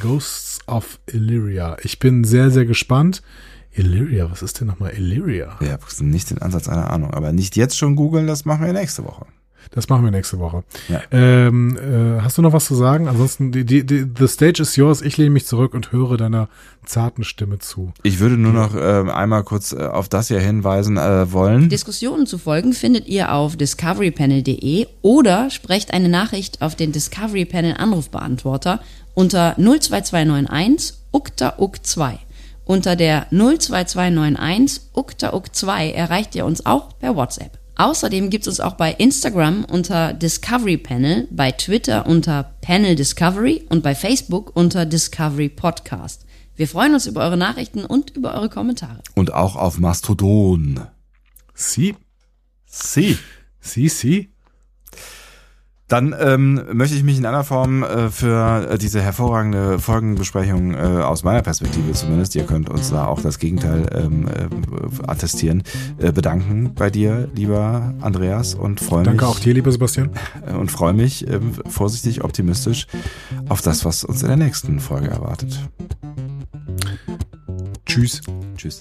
Ghosts 0.01 0.61
of 0.67 0.99
Illyria. 1.07 1.77
Ich 1.83 1.99
bin 1.99 2.25
sehr, 2.25 2.51
sehr 2.51 2.67
gespannt. 2.67 3.23
Illyria, 3.75 4.31
was 4.31 4.43
ist 4.43 4.61
denn 4.61 4.67
nochmal 4.67 4.93
Illyria? 4.93 5.59
Ja, 5.61 5.79
nicht 6.01 6.31
den 6.31 6.39
Ansatz 6.43 6.69
einer 6.69 6.91
Ahnung. 6.91 7.15
Aber 7.15 7.33
nicht 7.33 7.57
jetzt 7.57 7.79
schon 7.79 7.97
googeln, 7.97 8.27
das 8.27 8.45
machen 8.45 8.67
wir 8.67 8.73
nächste 8.73 9.05
Woche. 9.05 9.27
Das 9.71 9.89
machen 9.89 10.05
wir 10.05 10.11
nächste 10.11 10.39
Woche. 10.39 10.65
Ja. 10.89 11.01
Ähm, 11.11 11.77
äh, 11.77 12.21
hast 12.21 12.37
du 12.39 12.43
noch 12.43 12.53
was 12.53 12.67
zu 12.67 12.75
sagen? 12.75 13.09
Ansonsten, 13.09 13.53
die, 13.53 13.65
die, 13.65 13.87
die, 13.87 14.07
the 14.19 14.29
stage 14.29 14.61
is 14.61 14.77
yours. 14.77 15.01
Ich 15.03 15.17
lehne 15.17 15.31
mich 15.31 15.47
zurück 15.47 15.75
und 15.75 15.93
höre 15.93 16.17
deiner 16.17 16.49
zarten 16.85 17.25
Stimme 17.25 17.59
zu. 17.59 17.93
Ich 18.03 18.19
würde 18.19 18.37
nur 18.37 18.53
noch 18.53 18.75
ähm, 18.77 19.09
einmal 19.09 19.45
kurz 19.45 19.73
äh, 19.73 19.87
auf 19.87 20.09
das 20.09 20.29
hier 20.29 20.41
hinweisen 20.41 20.97
äh, 20.97 21.33
wollen. 21.33 21.69
Diskussionen 21.69 22.27
zu 22.27 22.39
folgen 22.39 22.73
findet 22.73 23.07
ihr 23.09 23.33
auf 23.33 23.57
discoverypanel.de 23.57 24.87
oder 25.01 25.51
sprecht 25.51 25.93
eine 25.93 26.09
Nachricht 26.09 26.61
auf 26.61 26.75
den 26.75 26.93
Discovery 26.93 27.45
Panel 27.45 27.75
Anrufbeantworter 27.77 28.81
unter 29.15 29.55
02291 29.57 30.95
ukta 31.13 31.55
uk 31.59 31.85
2. 31.85 32.19
Unter 32.65 32.97
der 32.97 33.27
02291 33.31 34.83
ukta 34.95 35.35
uk 35.35 35.55
2 35.55 35.93
erreicht 35.93 36.35
ihr 36.35 36.45
uns 36.45 36.65
auch 36.65 36.99
per 36.99 37.17
WhatsApp. 37.17 37.62
Außerdem 37.77 38.31
gibt 38.31 38.47
es 38.47 38.49
uns 38.49 38.61
auch 38.61 38.75
bei 38.75 38.93
Instagram 38.93 39.65
unter 39.65 40.13
Discovery 40.13 40.77
Panel, 40.77 41.27
bei 41.31 41.53
Twitter 41.53 42.07
unter 42.07 42.55
Panel 42.61 42.95
Discovery 42.95 43.65
und 43.71 43.83
bei 43.83 43.95
Facebook 43.95 44.55
unter 44.55 44.85
Discovery 44.87 45.49
Podcast. 45.49 46.27
Wir 46.55 46.69
freuen 46.69 46.95
uns 46.95 47.07
über 47.07 47.23
eure 47.23 47.37
Nachrichten 47.39 47.85
und 47.85 48.11
über 48.11 48.35
eure 48.35 48.51
Kommentare. 48.51 49.03
Und 49.15 49.33
auch 49.33 49.57
auf 49.57 49.79
Mastodon. 49.79 50.87
Sie, 51.55 51.97
Sie. 52.67 53.19
sie, 53.61 53.89
sie. 53.89 54.32
Dann 55.93 56.15
ähm, 56.19 56.59
möchte 56.73 56.97
ich 56.97 57.03
mich 57.03 57.19
in 57.19 57.27
einer 57.27 57.45
Form 57.45 57.83
äh, 57.83 58.09
für 58.09 58.67
äh, 58.67 58.79
diese 58.79 59.03
hervorragende 59.03 59.79
Folgenbesprechung 59.79 60.73
äh, 60.73 60.79
aus 60.79 61.23
meiner 61.23 61.43
Perspektive 61.43 61.93
zumindest, 61.93 62.35
ihr 62.35 62.45
könnt 62.45 62.71
uns 62.71 62.89
da 62.89 63.05
auch 63.05 63.21
das 63.21 63.39
Gegenteil 63.39 63.91
ähm, 63.95 64.27
äh, 64.27 64.49
attestieren, 65.07 65.63
äh, 65.99 66.11
bedanken 66.11 66.73
bei 66.75 66.89
dir, 66.89 67.29
lieber 67.35 67.93
Andreas, 68.01 68.55
und 68.55 68.81
freue 68.81 69.01
mich 69.01 69.09
Danke 69.09 69.27
auch 69.27 69.39
dir, 69.39 69.53
lieber 69.53 69.71
Sebastian. 69.71 70.09
und 70.59 70.71
freue 70.71 70.95
mich 70.95 71.29
ähm, 71.29 71.53
vorsichtig 71.69 72.25
optimistisch 72.25 72.87
auf 73.51 73.61
das, 73.61 73.85
was 73.85 74.03
uns 74.03 74.23
in 74.23 74.29
der 74.29 74.39
nächsten 74.39 74.81
Folge 74.81 75.09
erwartet. 75.09 75.61
Tschüss. 77.85 78.23
Tschüss. 78.57 78.81